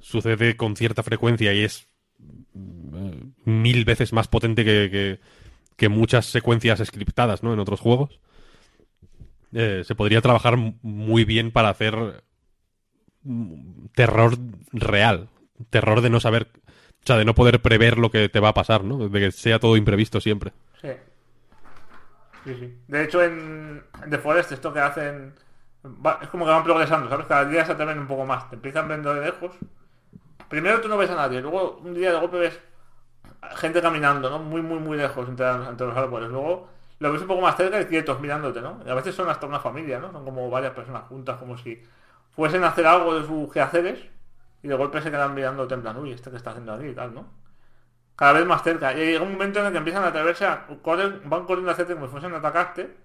Sucede 0.00 0.56
con 0.56 0.76
cierta 0.76 1.02
frecuencia 1.02 1.52
y 1.52 1.62
es 1.64 1.88
eh, 2.20 3.22
mil 3.44 3.84
veces 3.84 4.12
más 4.12 4.28
potente 4.28 4.64
que, 4.64 4.88
que, 4.90 5.20
que 5.76 5.88
muchas 5.88 6.26
secuencias 6.26 6.80
scriptadas, 6.84 7.42
¿no? 7.42 7.52
En 7.52 7.58
otros 7.60 7.80
juegos. 7.80 8.20
Eh, 9.52 9.82
se 9.86 9.94
podría 9.94 10.20
trabajar 10.20 10.56
muy 10.82 11.24
bien 11.24 11.50
para 11.52 11.68
hacer 11.70 12.24
mm, 13.22 13.86
terror 13.94 14.36
real. 14.72 15.28
Terror 15.70 16.00
de 16.02 16.10
no 16.10 16.20
saber, 16.20 16.48
o 17.02 17.06
sea, 17.06 17.16
de 17.16 17.24
no 17.24 17.34
poder 17.34 17.62
prever 17.62 17.98
lo 17.98 18.10
que 18.10 18.28
te 18.28 18.40
va 18.40 18.48
a 18.50 18.54
pasar, 18.54 18.84
¿no? 18.84 19.08
De 19.08 19.20
que 19.20 19.32
sea 19.32 19.58
todo 19.58 19.76
imprevisto 19.76 20.20
siempre. 20.20 20.52
Sí. 20.80 20.88
Sí, 22.44 22.54
sí. 22.54 22.78
De 22.86 23.04
hecho, 23.04 23.22
en, 23.22 23.84
en 24.04 24.10
The 24.10 24.18
Forest 24.18 24.52
esto 24.52 24.72
que 24.72 24.80
hacen... 24.80 25.34
va- 25.84 26.20
es 26.22 26.28
como 26.28 26.44
que 26.44 26.50
van 26.52 26.64
progresando, 26.64 27.08
¿sabes? 27.08 27.26
Cada 27.26 27.44
día 27.46 27.64
se 27.64 27.72
atreven 27.72 27.98
un 27.98 28.06
poco 28.06 28.24
más. 28.26 28.48
Te 28.50 28.56
empiezan 28.56 28.88
viendo 28.88 29.12
de 29.14 29.22
lejos. 29.26 29.52
Primero 30.48 30.80
tú 30.80 30.88
no 30.88 30.96
ves 30.96 31.10
a 31.10 31.16
nadie. 31.16 31.40
Luego 31.40 31.78
un 31.82 31.94
día 31.94 32.12
de 32.12 32.18
golpe 32.20 32.38
ves 32.38 32.60
gente 33.56 33.80
caminando, 33.82 34.30
¿no? 34.30 34.38
Muy, 34.38 34.62
muy, 34.62 34.78
muy 34.78 34.96
lejos 34.96 35.28
entre, 35.28 35.48
entre 35.50 35.86
los 35.86 35.96
árboles. 35.96 36.30
Luego 36.30 36.68
lo 36.98 37.12
ves 37.12 37.22
un 37.22 37.28
poco 37.28 37.40
más 37.42 37.56
cerca 37.56 37.80
y 37.80 37.86
quietos 37.86 38.20
mirándote, 38.20 38.60
¿no? 38.62 38.80
Y 38.86 38.90
a 38.90 38.94
veces 38.94 39.14
son 39.14 39.28
hasta 39.28 39.46
una 39.46 39.60
familia, 39.60 39.98
¿no? 39.98 40.12
Son 40.12 40.24
como 40.24 40.48
varias 40.50 40.72
personas 40.74 41.04
juntas, 41.04 41.36
como 41.38 41.56
si 41.58 41.82
fuesen 42.32 42.64
a 42.64 42.68
hacer 42.68 42.86
algo 42.86 43.14
de 43.18 43.26
sus 43.26 43.52
quehaceres. 43.52 44.00
y 44.62 44.68
de 44.68 44.74
golpe 44.76 45.00
se 45.02 45.10
quedan 45.10 45.34
mirando 45.34 45.68
en 45.72 45.82
plan, 45.82 45.96
uy, 45.98 46.12
este 46.12 46.30
que 46.30 46.36
está 46.38 46.50
haciendo 46.50 46.72
aquí 46.74 46.86
y 46.88 46.94
tal, 46.94 47.14
¿no? 47.14 47.26
Cada 48.16 48.32
vez 48.34 48.46
más 48.46 48.62
cerca. 48.62 48.92
Y 48.94 48.96
llega 48.98 49.22
un 49.24 49.32
momento 49.32 49.60
en 49.60 49.66
el 49.66 49.72
que 49.72 49.78
empiezan 49.78 50.04
a 50.04 50.08
atreverse 50.08 50.46
a 50.46 50.66
correr, 50.82 51.20
van 51.24 51.44
corriendo 51.46 51.70
a 51.70 51.74
hacerte 51.74 51.94
como 51.94 52.06
si 52.06 52.12
fuesen 52.12 52.34
a 52.34 52.38
atacarte 52.38 52.96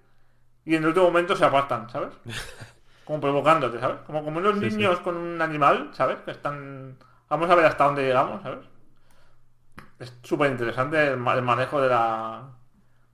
y 0.64 0.76
en 0.76 0.82
el 0.82 0.88
último 0.90 1.06
momento 1.06 1.36
se 1.36 1.44
apartan, 1.44 1.90
¿sabes? 1.90 2.10
Como 3.04 3.20
provocándote, 3.20 3.80
¿sabes? 3.80 3.98
Como, 4.06 4.24
como 4.24 4.38
unos 4.38 4.56
Sí, 4.60 4.70
sí. 4.70 4.78
niños 4.78 5.00
con 5.00 5.16
un 5.16 5.40
animal, 5.42 5.90
¿sabes? 5.92 6.18
Que 6.24 6.32
están... 6.32 6.98
Vamos 7.28 7.50
a 7.50 7.54
ver 7.56 7.66
hasta 7.66 7.84
dónde 7.84 8.02
llegamos, 8.04 8.42
¿sabes? 8.42 8.60
Es 10.02 10.18
súper 10.22 10.50
interesante 10.50 11.06
el, 11.08 11.16
ma- 11.16 11.34
el 11.34 11.42
manejo 11.42 11.80
de 11.80 11.88
la 11.88 12.42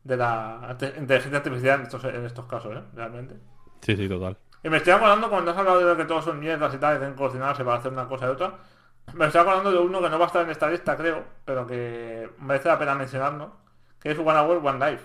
de 0.04 0.16
la 0.16 0.76
inteligencia 0.98 1.36
artificial 1.38 1.80
en 1.80 1.86
estos, 1.86 2.02
en 2.04 2.24
estos 2.24 2.46
casos, 2.46 2.74
¿eh? 2.76 2.82
Realmente. 2.94 3.34
Sí, 3.82 3.94
sí, 3.96 4.08
total. 4.08 4.38
Y 4.64 4.68
me 4.70 4.78
estoy 4.78 4.94
acordando 4.94 5.28
cuando 5.28 5.50
has 5.50 5.56
hablado 5.58 5.86
de 5.86 5.96
que 5.96 6.04
todos 6.06 6.24
son 6.24 6.40
mierdas 6.40 6.74
y 6.74 6.78
tal, 6.78 6.94
y 6.96 6.98
tienen 6.98 7.14
que 7.14 7.18
coordinarse 7.18 7.62
para 7.64 7.76
hacer 7.76 7.92
una 7.92 8.08
cosa 8.08 8.26
y 8.26 8.30
otra. 8.30 8.54
Me 9.14 9.26
estoy 9.26 9.40
acordando 9.42 9.70
de 9.70 9.78
uno 9.78 10.00
que 10.00 10.08
no 10.08 10.18
va 10.18 10.24
a 10.24 10.28
estar 10.28 10.42
en 10.44 10.50
esta 10.50 10.68
lista, 10.70 10.96
creo, 10.96 11.24
pero 11.44 11.66
que 11.66 12.30
merece 12.40 12.68
la 12.68 12.78
pena 12.78 12.94
mencionarlo, 12.94 13.52
que 14.00 14.10
es 14.12 14.18
One 14.18 14.38
Hour, 14.38 14.60
One 14.66 14.90
Life. 14.90 15.04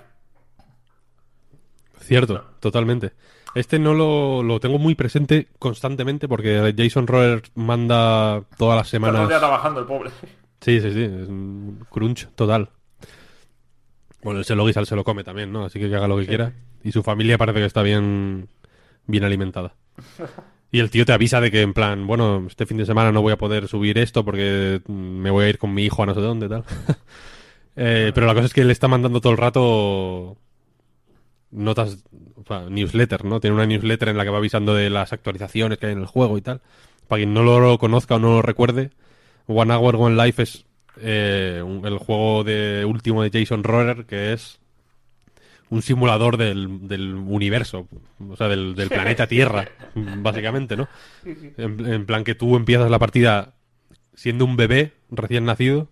Cierto, 1.99 2.43
totalmente. 2.59 3.13
Este 3.55 3.79
no 3.79 3.93
lo, 3.93 4.41
lo 4.43 4.59
tengo 4.59 4.79
muy 4.79 4.95
presente 4.95 5.47
constantemente 5.59 6.27
porque 6.27 6.73
Jason 6.77 7.07
Roller 7.07 7.43
manda 7.55 8.41
todas 8.57 8.77
las 8.77 8.87
semanas. 8.89 9.27
trabajando, 9.27 9.79
el 9.81 9.85
pobre. 9.85 10.09
Sí, 10.63 10.79
sí, 10.79 10.93
sí, 10.93 11.03
es 11.03 11.27
un 11.27 11.85
crunch 11.89 12.27
total. 12.35 12.69
Bueno, 14.23 14.39
ese 14.39 14.55
lo 14.55 14.65
guisa, 14.65 14.85
se 14.85 14.95
lo 14.95 15.03
come 15.03 15.25
también, 15.25 15.51
¿no? 15.51 15.65
Así 15.65 15.77
que 15.77 15.89
que 15.89 15.95
haga 15.95 16.07
lo 16.07 16.17
que 16.17 16.25
quiera. 16.25 16.53
Y 16.83 16.93
su 16.93 17.03
familia 17.03 17.37
parece 17.37 17.59
que 17.59 17.65
está 17.65 17.81
bien, 17.81 18.47
bien 19.05 19.25
alimentada. 19.25 19.75
Y 20.71 20.79
el 20.79 20.89
tío 20.89 21.05
te 21.05 21.11
avisa 21.11 21.41
de 21.41 21.51
que, 21.51 21.61
en 21.61 21.73
plan, 21.73 22.07
bueno, 22.07 22.45
este 22.47 22.65
fin 22.65 22.77
de 22.77 22.85
semana 22.85 23.11
no 23.11 23.21
voy 23.21 23.33
a 23.33 23.37
poder 23.37 23.67
subir 23.67 23.97
esto 23.97 24.23
porque 24.23 24.81
me 24.87 25.29
voy 25.31 25.45
a 25.45 25.49
ir 25.49 25.57
con 25.57 25.73
mi 25.73 25.83
hijo 25.83 26.01
a 26.01 26.05
no 26.05 26.13
sé 26.13 26.21
dónde, 26.21 26.49
tal. 26.49 26.63
Eh, 27.75 28.11
pero 28.13 28.27
la 28.27 28.35
cosa 28.35 28.45
es 28.45 28.53
que 28.53 28.63
le 28.63 28.71
está 28.71 28.87
mandando 28.87 29.19
todo 29.19 29.31
el 29.31 29.39
rato 29.39 30.37
notas, 31.49 32.03
o 32.35 32.43
sea, 32.47 32.69
newsletter, 32.69 33.25
¿no? 33.25 33.39
Tiene 33.39 33.55
una 33.55 33.65
newsletter 33.65 34.09
en 34.09 34.17
la 34.17 34.23
que 34.23 34.29
va 34.29 34.37
avisando 34.37 34.75
de 34.75 34.91
las 34.91 35.11
actualizaciones 35.11 35.79
que 35.79 35.87
hay 35.87 35.93
en 35.93 36.01
el 36.01 36.05
juego 36.05 36.37
y 36.37 36.41
tal. 36.41 36.61
Para 37.07 37.21
quien 37.21 37.33
no 37.33 37.41
lo 37.41 37.79
conozca 37.79 38.17
o 38.17 38.19
no 38.19 38.33
lo 38.33 38.41
recuerde, 38.43 38.91
One 39.47 39.73
Hour 39.73 39.95
One 39.95 40.15
Life 40.25 40.41
es 40.43 40.65
eh, 40.97 41.61
un- 41.65 41.85
el 41.85 41.97
juego 41.97 42.43
de 42.43 42.85
último 42.85 43.23
de 43.23 43.31
Jason 43.31 43.63
Roller 43.63 44.05
que 44.05 44.33
es 44.33 44.59
un 45.69 45.81
simulador 45.81 46.37
del, 46.37 46.87
del 46.87 47.15
universo, 47.15 47.87
o 48.29 48.35
sea, 48.35 48.47
del, 48.47 48.75
del 48.75 48.89
planeta 48.89 49.25
Tierra, 49.27 49.67
básicamente, 49.95 50.77
¿no? 50.77 50.87
En, 51.25 51.85
en 51.85 52.05
plan 52.05 52.23
que 52.23 52.35
tú 52.35 52.55
empiezas 52.55 52.91
la 52.91 52.99
partida 52.99 53.55
siendo 54.13 54.45
un 54.45 54.55
bebé 54.55 54.93
recién 55.09 55.45
nacido 55.45 55.89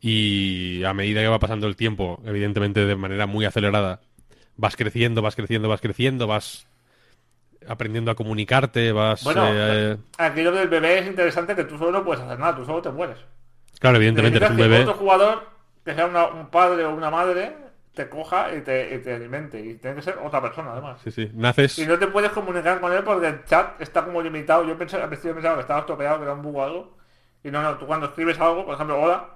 y 0.00 0.82
a 0.84 0.94
medida 0.94 1.20
que 1.20 1.28
va 1.28 1.38
pasando 1.38 1.66
el 1.66 1.76
tiempo, 1.76 2.20
evidentemente 2.24 2.84
de 2.86 2.96
manera 2.96 3.26
muy 3.26 3.44
acelerada, 3.44 4.00
vas 4.56 4.74
creciendo, 4.76 5.22
vas 5.22 5.36
creciendo, 5.36 5.68
vas 5.68 5.80
creciendo, 5.80 6.26
vas 6.26 6.66
aprendiendo 7.68 8.10
a 8.10 8.14
comunicarte, 8.14 8.92
vas... 8.92 9.22
Bueno, 9.24 9.44
eh, 9.48 9.96
aquello 10.18 10.52
del 10.52 10.68
bebé 10.68 10.98
es 11.00 11.06
interesante 11.06 11.54
que 11.54 11.64
tú 11.64 11.78
solo 11.78 11.92
no 11.92 12.04
puedes 12.04 12.22
hacer 12.24 12.38
nada, 12.38 12.56
tú 12.56 12.64
solo 12.64 12.82
te 12.82 12.90
mueres. 12.90 13.18
claro, 13.78 13.96
evidentemente 13.96 14.38
eres 14.38 14.50
un 14.50 14.56
que 14.56 14.62
bebé... 14.62 14.80
otro 14.82 14.94
jugador, 14.94 15.42
que 15.84 15.94
sea 15.94 16.06
una- 16.06 16.26
un 16.26 16.48
padre 16.48 16.84
o 16.84 16.94
una 16.94 17.10
madre, 17.10 17.56
te 17.94 18.08
coja 18.08 18.54
y 18.54 18.60
te, 18.62 18.94
y 18.94 18.98
te 19.00 19.14
alimente. 19.14 19.60
Y 19.60 19.74
tiene 19.74 19.96
que 19.96 20.02
ser 20.02 20.18
otra 20.24 20.40
persona, 20.40 20.72
además. 20.72 21.00
Sí, 21.04 21.10
sí. 21.10 21.30
Naces... 21.34 21.78
Y 21.78 21.86
no 21.86 21.98
te 21.98 22.06
puedes 22.06 22.30
comunicar 22.30 22.80
con 22.80 22.92
él 22.92 23.02
porque 23.04 23.26
el 23.28 23.44
chat 23.44 23.80
está 23.80 24.04
como 24.04 24.22
limitado. 24.22 24.64
Yo 24.66 24.78
pensé, 24.78 24.96
al 24.96 25.08
principio 25.08 25.34
pensaba 25.34 25.56
que 25.56 25.60
estaba 25.62 25.80
estropeado, 25.80 26.16
que 26.18 26.22
era 26.24 26.32
un 26.32 26.42
bug 26.42 26.56
o 26.56 26.64
algo. 26.64 26.96
Y 27.44 27.50
no, 27.50 27.60
no, 27.62 27.76
tú 27.76 27.86
cuando 27.86 28.06
escribes 28.06 28.38
algo, 28.40 28.64
por 28.64 28.76
ejemplo, 28.76 28.98
hola, 29.00 29.28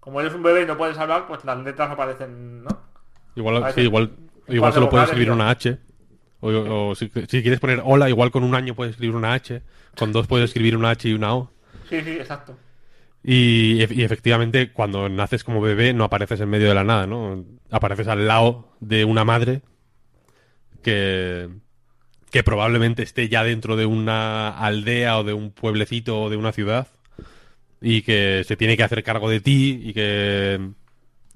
como 0.00 0.20
eres 0.20 0.34
un 0.34 0.42
bebé 0.42 0.62
y 0.62 0.66
no 0.66 0.76
puedes 0.76 0.98
hablar, 0.98 1.26
pues 1.28 1.44
las 1.44 1.58
letras 1.58 1.90
aparecen, 1.90 2.64
¿no? 2.64 2.70
Igual, 3.36 3.72
sí, 3.74 3.82
igual, 3.82 4.10
igual 4.48 4.72
solo 4.72 4.88
puedes 4.90 5.06
escribir 5.08 5.30
una 5.30 5.50
H. 5.50 5.78
O, 6.42 6.48
o 6.90 6.94
si, 6.94 7.08
si 7.28 7.40
quieres 7.42 7.60
poner 7.60 7.80
hola, 7.84 8.10
igual 8.10 8.30
con 8.30 8.44
un 8.44 8.54
año 8.54 8.74
puedes 8.74 8.90
escribir 8.92 9.16
una 9.16 9.32
H. 9.32 9.62
Con 9.96 10.12
dos 10.12 10.26
puedes 10.26 10.50
escribir 10.50 10.76
una 10.76 10.90
H 10.90 11.08
y 11.08 11.14
una 11.14 11.34
O. 11.34 11.50
Sí, 11.88 12.00
sí, 12.02 12.10
exacto. 12.10 12.58
Y, 13.24 13.78
ef- 13.80 13.92
y 13.96 14.02
efectivamente, 14.02 14.72
cuando 14.72 15.08
naces 15.08 15.44
como 15.44 15.60
bebé, 15.60 15.94
no 15.94 16.04
apareces 16.04 16.40
en 16.40 16.50
medio 16.50 16.68
de 16.68 16.74
la 16.74 16.84
nada, 16.84 17.06
¿no? 17.06 17.44
Apareces 17.70 18.08
al 18.08 18.26
lado 18.26 18.74
de 18.80 19.04
una 19.04 19.24
madre 19.24 19.62
que, 20.82 21.48
que 22.30 22.42
probablemente 22.42 23.02
esté 23.02 23.28
ya 23.28 23.44
dentro 23.44 23.76
de 23.76 23.86
una 23.86 24.48
aldea 24.58 25.18
o 25.18 25.24
de 25.24 25.32
un 25.32 25.50
pueblecito 25.52 26.22
o 26.22 26.30
de 26.30 26.36
una 26.36 26.52
ciudad 26.52 26.88
y 27.80 28.02
que 28.02 28.44
se 28.46 28.56
tiene 28.56 28.76
que 28.76 28.84
hacer 28.84 29.02
cargo 29.02 29.28
de 29.28 29.40
ti 29.40 29.80
y 29.84 29.92
que 29.92 30.70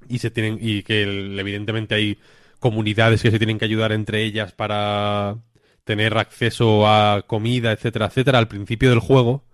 y 0.08 0.18
se 0.18 0.30
tienen 0.30 0.58
y 0.60 0.82
que 0.82 1.02
evidentemente 1.02 1.96
hay 1.96 2.18
comunidades 2.58 3.22
que 3.22 3.30
se 3.30 3.38
tienen 3.38 3.58
que 3.58 3.64
ayudar 3.64 3.92
entre 3.92 4.22
ellas 4.24 4.52
para 4.52 5.36
tener 5.84 6.16
acceso 6.18 6.86
a 6.88 7.22
comida, 7.26 7.72
etcétera, 7.72 8.06
etcétera. 8.06 8.38
Al 8.38 8.48
principio 8.48 8.90
del 8.90 8.98
juego, 9.00 9.44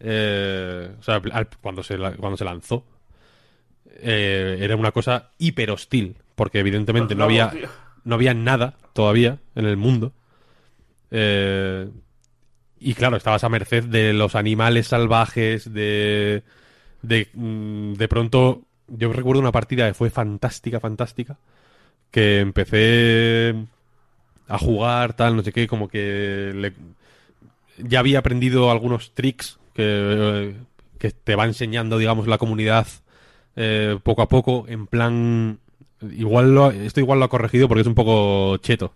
eh, 0.00 0.90
o 0.98 1.02
sea, 1.02 1.20
al- 1.32 1.48
cuando 1.60 1.82
se 1.82 1.96
cuando 1.96 2.36
se 2.36 2.44
lanzó, 2.44 2.84
eh, 4.00 4.58
era 4.60 4.76
una 4.76 4.92
cosa 4.92 5.30
hiper 5.38 5.70
hostil, 5.70 6.16
porque 6.34 6.58
evidentemente 6.60 7.14
Los 7.14 7.18
no 7.18 7.24
había 7.24 7.52
no 8.04 8.14
había 8.16 8.34
nada 8.34 8.74
todavía 8.92 9.38
en 9.54 9.66
el 9.66 9.76
mundo. 9.76 10.12
Eh, 11.10 11.88
y 12.80 12.94
claro, 12.94 13.16
estabas 13.16 13.44
a 13.44 13.48
merced 13.48 13.84
de 13.84 14.12
los 14.12 14.34
animales 14.34 14.88
salvajes, 14.88 15.72
de, 15.72 16.42
de, 17.02 17.28
mm, 17.34 17.92
de 17.92 18.08
pronto, 18.08 18.62
yo 18.88 19.12
recuerdo 19.12 19.40
una 19.40 19.52
partida 19.52 19.86
que 19.86 19.94
fue 19.94 20.10
fantástica, 20.10 20.80
fantástica, 20.80 21.38
que 22.12 22.38
empecé 22.38 23.56
a 24.46 24.58
jugar, 24.58 25.14
tal, 25.14 25.34
no 25.34 25.42
sé 25.42 25.52
qué, 25.52 25.66
como 25.66 25.88
que 25.88 26.52
le- 26.54 26.74
ya 27.78 27.98
había 28.00 28.20
aprendido 28.20 28.70
algunos 28.70 29.12
tricks 29.14 29.58
que, 29.74 30.54
que 30.98 31.10
te 31.10 31.34
va 31.34 31.46
enseñando, 31.46 31.98
digamos, 31.98 32.28
la 32.28 32.38
comunidad 32.38 32.86
eh, 33.56 33.98
poco 34.04 34.22
a 34.22 34.28
poco, 34.28 34.66
en 34.68 34.86
plan... 34.86 35.58
Igual 36.02 36.52
lo, 36.54 36.70
esto 36.72 36.98
igual 37.00 37.20
lo 37.20 37.26
ha 37.26 37.28
corregido 37.30 37.68
porque 37.68 37.82
es 37.82 37.86
un 37.86 37.94
poco 37.94 38.56
cheto. 38.56 38.92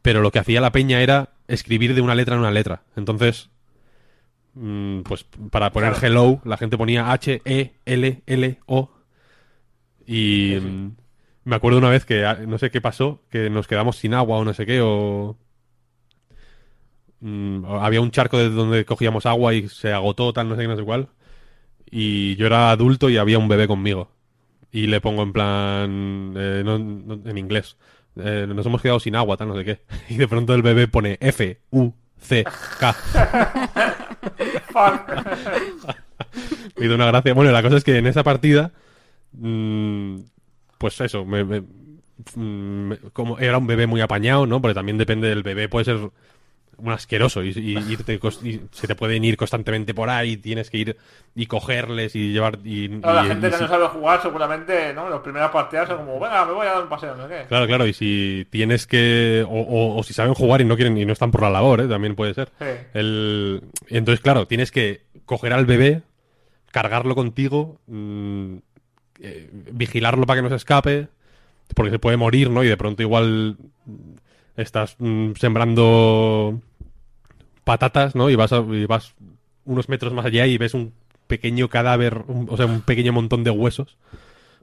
Pero 0.00 0.20
lo 0.22 0.30
que 0.30 0.38
hacía 0.38 0.60
la 0.60 0.70
peña 0.70 1.00
era 1.00 1.30
escribir 1.48 1.92
de 1.94 2.00
una 2.02 2.14
letra 2.14 2.34
en 2.34 2.40
una 2.40 2.52
letra. 2.52 2.82
Entonces, 2.94 3.50
mm, 4.54 5.00
pues 5.00 5.24
para 5.50 5.72
poner 5.72 5.92
hello, 6.00 6.40
la 6.44 6.56
gente 6.56 6.78
ponía 6.78 7.10
H, 7.10 7.42
E, 7.44 7.72
L, 7.84 8.22
L, 8.26 8.58
O. 8.66 8.90
Y 10.06 10.56
mm, 10.60 10.92
me 11.44 11.56
acuerdo 11.56 11.78
una 11.78 11.90
vez 11.90 12.04
que 12.04 12.24
ah, 12.24 12.38
no 12.46 12.58
sé 12.58 12.70
qué 12.70 12.80
pasó, 12.80 13.22
que 13.30 13.50
nos 13.50 13.66
quedamos 13.68 13.96
sin 13.96 14.14
agua 14.14 14.38
o 14.38 14.44
no 14.44 14.54
sé 14.54 14.66
qué, 14.66 14.80
o... 14.82 15.36
mm, 17.20 17.64
había 17.66 18.00
un 18.00 18.10
charco 18.10 18.38
de 18.38 18.50
donde 18.50 18.84
cogíamos 18.84 19.26
agua 19.26 19.54
y 19.54 19.68
se 19.68 19.92
agotó, 19.92 20.32
tal, 20.32 20.48
no 20.48 20.56
sé 20.56 20.62
qué, 20.62 20.68
no 20.68 20.76
sé 20.76 20.82
cuál. 20.84 21.08
Y 21.90 22.36
yo 22.36 22.46
era 22.46 22.70
adulto 22.70 23.10
y 23.10 23.18
había 23.18 23.38
un 23.38 23.48
bebé 23.48 23.66
conmigo. 23.68 24.10
Y 24.72 24.86
le 24.88 25.00
pongo 25.00 25.22
en 25.22 25.32
plan, 25.34 26.34
eh, 26.36 26.62
no- 26.64 26.78
no- 26.78 27.20
en 27.30 27.38
inglés, 27.38 27.76
eh, 28.16 28.46
nos 28.48 28.64
hemos 28.66 28.80
quedado 28.82 28.98
sin 29.00 29.14
agua, 29.16 29.36
tal, 29.36 29.48
no 29.48 29.56
sé 29.56 29.64
qué. 29.64 29.80
Y 30.10 30.16
de 30.16 30.28
pronto 30.28 30.54
el 30.54 30.62
bebé 30.62 30.88
pone 30.88 31.18
F, 31.20 31.60
U, 31.70 31.92
C, 32.18 32.44
K. 32.80 32.96
Me 36.76 36.86
hizo 36.86 36.94
una 36.94 37.06
gracia. 37.06 37.34
Bueno, 37.34 37.52
la 37.52 37.62
cosa 37.62 37.76
es 37.76 37.84
que 37.84 37.96
en 37.98 38.06
esa 38.06 38.22
partida, 38.24 38.72
mm, 39.32 40.16
pues 40.84 41.00
eso, 41.00 41.24
me- 41.24 41.44
me- 41.44 41.62
mm, 42.36 42.92
como 43.14 43.38
era 43.38 43.56
un 43.56 43.66
bebé 43.66 43.86
muy 43.86 44.02
apañado, 44.02 44.46
¿no? 44.46 44.60
Porque 44.60 44.74
también 44.74 44.98
depende 44.98 45.28
del 45.30 45.42
bebé, 45.42 45.66
puede 45.66 45.86
ser 45.86 45.96
un 46.76 46.90
asqueroso 46.92 47.42
y, 47.42 47.50
y 47.56 47.78
irte 47.92 48.20
y 48.42 48.60
se 48.70 48.86
te 48.86 48.94
pueden 48.94 49.24
ir 49.24 49.38
constantemente 49.38 49.94
por 49.94 50.10
ahí, 50.10 50.36
tienes 50.36 50.68
que 50.68 50.76
ir 50.78 50.96
y 51.34 51.46
cogerles 51.46 52.14
y 52.16 52.32
llevar... 52.32 52.58
Y, 52.64 52.88
Claro, 53.00 53.14
la 53.14 53.24
gente 53.24 53.48
que 53.50 53.56
no 53.58 53.68
sabe 53.68 53.86
jugar 53.86 54.20
seguramente, 54.20 54.92
¿no? 54.92 55.08
Las 55.08 55.20
primeras 55.20 55.50
partidas 55.52 55.88
son 55.88 55.98
como, 56.04 56.20
venga, 56.20 56.44
me 56.44 56.52
voy 56.52 56.66
a 56.66 56.72
dar 56.72 56.82
un 56.82 56.88
paseo, 56.90 57.14
no 57.16 57.26
qué. 57.28 57.44
Claro, 57.48 57.66
claro, 57.66 57.86
y 57.86 57.94
si 57.94 58.46
tienes 58.50 58.86
que... 58.86 59.42
O, 59.48 59.60
o- 59.60 59.96
o 59.98 60.02
si 60.02 60.12
saben 60.12 60.34
jugar 60.34 60.60
y 60.60 60.64
no 60.66 60.76
quieren 60.76 60.98
y 60.98 61.06
no 61.06 61.12
están 61.14 61.30
por 61.30 61.40
la 61.42 61.50
labor, 61.50 61.80
¿eh? 61.80 61.86
También 61.88 62.14
puede 62.16 62.34
ser. 62.34 62.50
Sí. 62.58 62.66
El... 62.92 63.62
Entonces, 63.88 64.20
claro, 64.20 64.46
tienes 64.46 64.70
que 64.70 65.02
coger 65.24 65.52
al 65.54 65.64
bebé, 65.66 66.02
cargarlo 66.72 67.14
contigo, 67.14 67.78
mm, 67.86 68.56
eh, 69.20 69.48
vigilarlo 69.72 70.26
para 70.26 70.38
que 70.38 70.42
no 70.42 70.48
se 70.50 70.56
escape, 70.56 71.08
porque 71.74 71.90
se 71.90 71.98
puede 71.98 72.16
morir, 72.16 72.50
¿no? 72.50 72.62
Y 72.64 72.68
de 72.68 72.76
pronto 72.76 73.02
igual 73.02 73.56
estás 74.56 74.96
mm, 74.98 75.32
sembrando 75.34 76.60
patatas, 77.64 78.14
¿no? 78.14 78.30
Y 78.30 78.36
vas, 78.36 78.52
a- 78.52 78.60
vas 78.88 79.14
unos 79.64 79.88
metros 79.88 80.12
más 80.12 80.26
allá 80.26 80.46
y 80.46 80.58
ves 80.58 80.74
un 80.74 80.92
pequeño 81.26 81.68
cadáver, 81.68 82.24
o 82.48 82.56
sea, 82.56 82.66
un 82.66 82.82
pequeño 82.82 83.12
montón 83.12 83.44
de 83.44 83.50
huesos, 83.50 83.96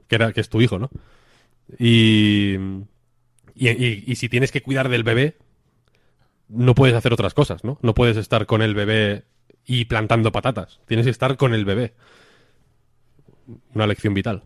que, 0.08 0.14
era, 0.14 0.32
que 0.32 0.40
es 0.40 0.48
tu 0.48 0.60
hijo, 0.60 0.78
¿no? 0.78 0.90
Y, 1.78 2.54
y, 3.54 3.68
y- 3.68 4.04
y 4.06 4.14
si 4.16 4.28
tienes 4.28 4.52
que 4.52 4.62
cuidar 4.62 4.88
del 4.88 5.02
bebé, 5.02 5.36
no 6.48 6.74
puedes 6.74 6.94
hacer 6.94 7.12
otras 7.12 7.34
cosas, 7.34 7.64
¿no? 7.64 7.78
No 7.82 7.94
puedes 7.94 8.16
estar 8.16 8.46
con 8.46 8.62
el 8.62 8.74
bebé 8.74 9.24
y 9.64 9.86
plantando 9.86 10.32
patatas. 10.32 10.80
Tienes 10.86 11.06
que 11.06 11.10
estar 11.10 11.36
con 11.36 11.54
el 11.54 11.64
bebé. 11.64 11.94
Una 13.74 13.86
lección 13.86 14.14
vital. 14.14 14.42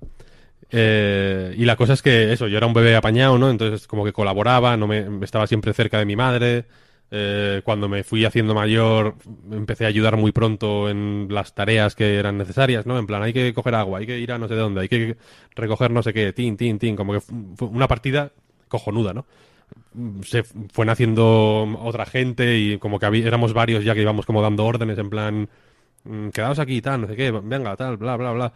Eh, 0.71 1.55
y 1.57 1.65
la 1.65 1.77
cosa 1.77 1.93
es 1.93 2.03
que 2.03 2.33
eso, 2.33 2.49
yo 2.49 2.57
era 2.57 2.67
un 2.67 2.75
bebé 2.75 2.97
apañado, 2.97 3.39
¿no? 3.39 3.51
Entonces 3.51 3.87
como 3.87 4.05
que 4.05 4.13
colaboraba, 4.13 4.77
no 4.77 4.87
me 4.87 5.07
estaba 5.23 5.47
siempre 5.47 5.73
cerca 5.73 5.99
de 5.99 6.05
mi 6.05 6.17
madre. 6.17 6.67
Eh, 7.11 7.63
cuando 7.65 7.89
me 7.89 8.03
fui 8.03 8.25
haciendo 8.25 8.53
mayor, 8.53 9.15
empecé 9.53 9.85
a 9.85 9.89
ayudar 9.89 10.17
muy 10.17 10.33
pronto 10.33 10.91
en 10.91 11.29
las 11.31 11.55
tareas 11.55 11.95
que 11.95 12.17
eran 12.17 12.37
necesarias, 12.37 12.85
¿no? 12.85 12.99
En 12.99 13.07
plan, 13.07 13.23
hay 13.23 13.33
que 13.33 13.55
coger 13.55 13.77
agua, 13.77 14.01
hay 14.01 14.07
que 14.07 14.19
ir 14.19 14.33
a 14.33 14.39
no 14.39 14.49
sé 14.49 14.57
dónde, 14.57 14.81
hay 14.81 14.89
que 14.89 15.17
recoger 15.55 15.93
no 15.93 16.03
sé 16.03 16.13
qué, 16.13 16.33
tin, 16.33 16.57
tin, 16.57 16.79
tin, 16.81 16.97
como 16.97 17.13
que 17.13 17.21
fue 17.21 17.69
una 17.69 17.87
partida 17.87 18.33
cojonuda, 18.69 19.15
¿no? 19.15 19.25
Se 20.25 20.43
fue 20.43 20.85
naciendo 20.85 21.79
otra 21.81 22.07
gente 22.07 22.59
y 22.59 22.79
como 22.79 22.99
que 22.99 23.07
éramos 23.07 23.53
varios 23.53 23.85
ya 23.85 23.95
que 23.95 24.03
íbamos 24.03 24.27
como 24.27 24.43
dando 24.43 24.65
órdenes 24.65 24.99
en 24.99 25.11
plan, 25.11 25.49
mm, 26.05 26.29
quedaos 26.31 26.59
aquí, 26.59 26.81
tal, 26.83 27.03
no 27.03 27.07
sé 27.07 27.15
qué, 27.17 27.31
venga, 27.31 27.77
tal, 27.77 27.97
bla, 27.99 28.17
bla, 28.17 28.33
bla. 28.33 28.53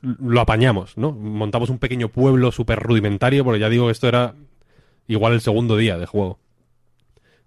Lo 0.00 0.40
apañamos, 0.40 0.96
¿no? 0.96 1.12
Montamos 1.12 1.70
un 1.70 1.78
pequeño 1.78 2.08
pueblo 2.08 2.52
súper 2.52 2.78
rudimentario, 2.78 3.44
porque 3.44 3.60
ya 3.60 3.68
digo, 3.68 3.90
esto 3.90 4.08
era 4.08 4.34
igual 5.06 5.32
el 5.32 5.40
segundo 5.40 5.76
día 5.76 5.98
de 5.98 6.06
juego 6.06 6.38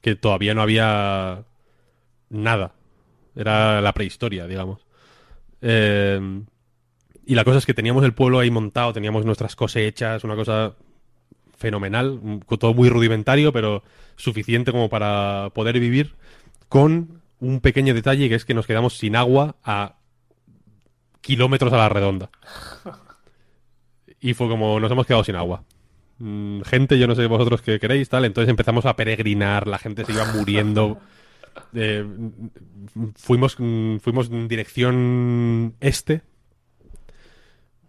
que 0.01 0.15
todavía 0.15 0.53
no 0.53 0.61
había 0.61 1.45
nada. 2.29 2.73
Era 3.35 3.81
la 3.81 3.93
prehistoria, 3.93 4.47
digamos. 4.47 4.85
Eh, 5.61 6.41
y 7.25 7.35
la 7.35 7.43
cosa 7.43 7.59
es 7.59 7.65
que 7.65 7.73
teníamos 7.73 8.03
el 8.03 8.13
pueblo 8.13 8.39
ahí 8.39 8.51
montado, 8.51 8.93
teníamos 8.93 9.25
nuestras 9.25 9.55
cosechas, 9.55 10.23
una 10.23 10.35
cosa 10.35 10.73
fenomenal, 11.57 12.19
todo 12.59 12.73
muy 12.73 12.89
rudimentario, 12.89 13.53
pero 13.53 13.83
suficiente 14.15 14.71
como 14.71 14.89
para 14.89 15.51
poder 15.53 15.79
vivir 15.79 16.15
con 16.67 17.21
un 17.39 17.59
pequeño 17.59 17.93
detalle 17.93 18.27
que 18.27 18.35
es 18.35 18.45
que 18.45 18.53
nos 18.53 18.65
quedamos 18.65 18.97
sin 18.97 19.15
agua 19.15 19.55
a 19.63 19.97
kilómetros 21.21 21.71
a 21.73 21.77
la 21.77 21.89
redonda. 21.89 22.29
Y 24.19 24.33
fue 24.33 24.47
como 24.47 24.79
nos 24.79 24.91
hemos 24.91 25.05
quedado 25.05 25.23
sin 25.23 25.35
agua. 25.35 25.63
Mm, 26.19 26.61
gente, 26.61 26.99
yo 26.99 27.07
no 27.07 27.15
sé 27.15 27.25
vosotros 27.25 27.61
qué 27.61 27.79
queréis, 27.79 28.09
tal. 28.09 28.25
Entonces 28.25 28.49
empezamos 28.49 28.85
a 28.85 28.95
peregrinar, 28.95 29.67
la 29.67 29.79
gente 29.79 30.05
se 30.05 30.11
iba 30.11 30.25
muriendo. 30.33 30.99
Eh, 31.73 32.05
fuimos, 33.15 33.57
mm, 33.59 33.97
fuimos 33.97 34.29
en 34.29 34.47
dirección 34.47 35.75
este. 35.81 36.21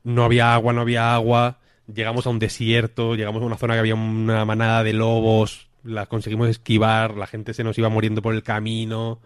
No 0.02 0.24
había 0.24 0.52
agua, 0.52 0.72
no 0.72 0.80
había 0.80 1.14
agua. 1.14 1.60
Llegamos 1.86 2.26
a 2.26 2.30
un 2.30 2.40
desierto, 2.40 3.14
llegamos 3.14 3.40
a 3.40 3.46
una 3.46 3.56
zona 3.56 3.74
que 3.74 3.78
había 3.78 3.94
una 3.94 4.44
manada 4.44 4.82
de 4.82 4.94
lobos. 4.94 5.68
La 5.84 6.06
conseguimos 6.06 6.48
esquivar, 6.48 7.16
la 7.16 7.28
gente 7.28 7.54
se 7.54 7.62
nos 7.62 7.78
iba 7.78 7.88
muriendo 7.88 8.20
por 8.20 8.34
el 8.34 8.42
camino. 8.42 9.20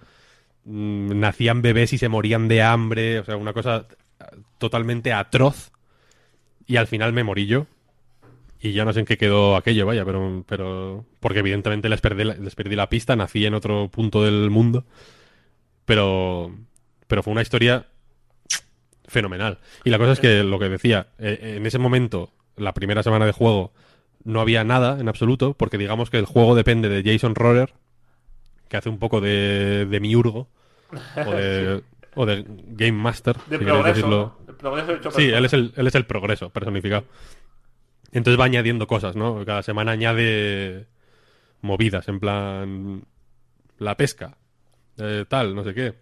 Mm, 0.67 1.19
nacían 1.19 1.63
bebés 1.63 1.93
y 1.95 1.99
se 1.99 2.09
morían 2.09 2.49
de 2.49 2.63
hambre. 2.63 3.21
O 3.21 3.25
sea, 3.25 3.37
una 3.37 3.53
cosa 3.53 3.87
totalmente 4.59 5.13
atroz. 5.13 5.73
Y 6.67 6.77
al 6.77 6.87
final 6.87 7.13
me 7.13 7.25
morí 7.25 7.47
yo 7.47 7.67
y 8.61 8.73
ya 8.73 8.85
no 8.85 8.93
sé 8.93 9.01
en 9.01 9.07
qué 9.07 9.17
quedó 9.17 9.57
aquello, 9.57 9.87
vaya, 9.87 10.05
pero, 10.05 10.45
pero 10.47 11.05
porque 11.21 11.41
evidentemente 11.41 11.89
les 11.89 12.01
perdí, 12.01 12.25
les 12.25 12.55
perdí 12.55 12.75
la 12.75 12.89
pista, 12.89 13.17
nací 13.17 13.45
en 13.45 13.55
otro 13.55 13.89
punto 13.89 14.23
del 14.25 14.51
mundo, 14.51 14.85
pero, 15.85 16.55
pero 17.07 17.23
fue 17.23 17.33
una 17.33 17.43
historia 17.43 17.87
fenomenal. 19.07 19.59
Y 19.85 19.91
la 19.91 19.99
cosa 19.99 20.13
es 20.13 20.21
que 20.21 20.43
lo 20.43 20.59
que 20.59 20.69
decía, 20.69 21.09
eh, 21.19 21.57
en 21.57 21.67
ese 21.67 21.79
momento, 21.79 22.33
la 22.57 22.75
primera 22.75 23.03
semana 23.03 23.27
de 23.27 23.33
juego, 23.33 23.73
no 24.25 24.41
había 24.41 24.65
nada 24.65 24.99
en 25.01 25.09
absoluto, 25.09 25.55
porque 25.55 25.79
digamos 25.79 26.11
que 26.11 26.19
el 26.19 26.27
juego 26.27 26.55
depende 26.55 26.89
de 26.89 27.09
Jason 27.09 27.35
Roller, 27.35 27.75
que 28.69 28.77
hace 28.77 28.89
un 28.89 28.99
poco 28.99 29.21
de, 29.21 29.87
de 29.87 30.01
miurgo, 30.01 30.49
o 31.27 31.31
de, 31.33 31.83
o 32.15 32.27
de 32.27 32.45
Game 32.47 32.93
Master, 32.93 33.37
de 33.49 33.59
progreso, 33.59 34.41
sí, 35.11 35.29
él 35.29 35.45
es, 35.45 35.53
el, 35.53 35.73
él 35.77 35.87
es 35.87 35.95
el 35.95 36.07
progreso 36.07 36.51
personificado. 36.51 37.05
Entonces 38.13 38.41
va 38.41 38.45
añadiendo 38.45 38.87
cosas, 38.87 39.17
¿no? 39.17 39.45
Cada 39.45 39.63
semana 39.63 39.93
añade 39.93 40.87
movidas, 41.61 42.09
en 42.09 42.21
plan 42.21 43.03
la 43.79 43.97
pesca, 43.97 44.39
eh, 44.99 45.25
tal, 45.29 45.55
no 45.55 45.65
sé 45.65 45.75
qué. 45.75 45.95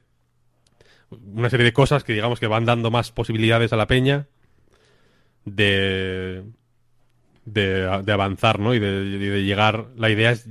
Una 1.10 1.50
serie 1.50 1.64
de 1.64 1.72
cosas 1.72 2.04
que 2.04 2.12
digamos 2.12 2.40
que 2.40 2.46
van 2.46 2.64
dando 2.64 2.90
más 2.90 3.10
posibilidades 3.12 3.72
a 3.72 3.76
la 3.76 3.86
peña 3.86 4.26
de, 5.44 6.44
de, 7.44 8.12
avanzar, 8.12 8.58
¿no? 8.58 8.74
Y 8.74 8.78
de, 8.78 9.42
llegar. 9.42 9.88
La 9.96 10.10
idea 10.10 10.30
es 10.30 10.48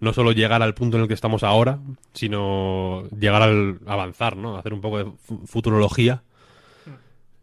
no 0.00 0.12
solo 0.12 0.32
llegar 0.32 0.62
al 0.62 0.74
punto 0.74 0.96
en 0.96 1.02
el 1.02 1.08
que 1.08 1.14
estamos 1.14 1.42
ahora, 1.42 1.78
sino 2.12 3.08
llegar 3.10 3.42
al 3.42 3.80
avanzar, 3.86 4.36
¿no? 4.36 4.56
Hacer 4.56 4.72
un 4.72 4.80
poco 4.80 4.98
de 4.98 5.12
futurología 5.46 6.22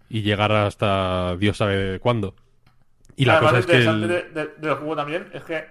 y 0.09 0.21
llegar 0.21 0.51
hasta 0.51 1.35
Dios 1.37 1.57
sabe 1.57 1.99
cuándo. 1.99 2.35
Y 3.15 3.25
la 3.25 3.39
cosa 3.39 3.59
es 3.59 3.65
que. 3.65 3.77
El... 3.77 4.07
De, 4.07 4.53
del 4.57 4.75
juego 4.75 4.95
también 4.95 5.29
es 5.33 5.43
que, 5.43 5.65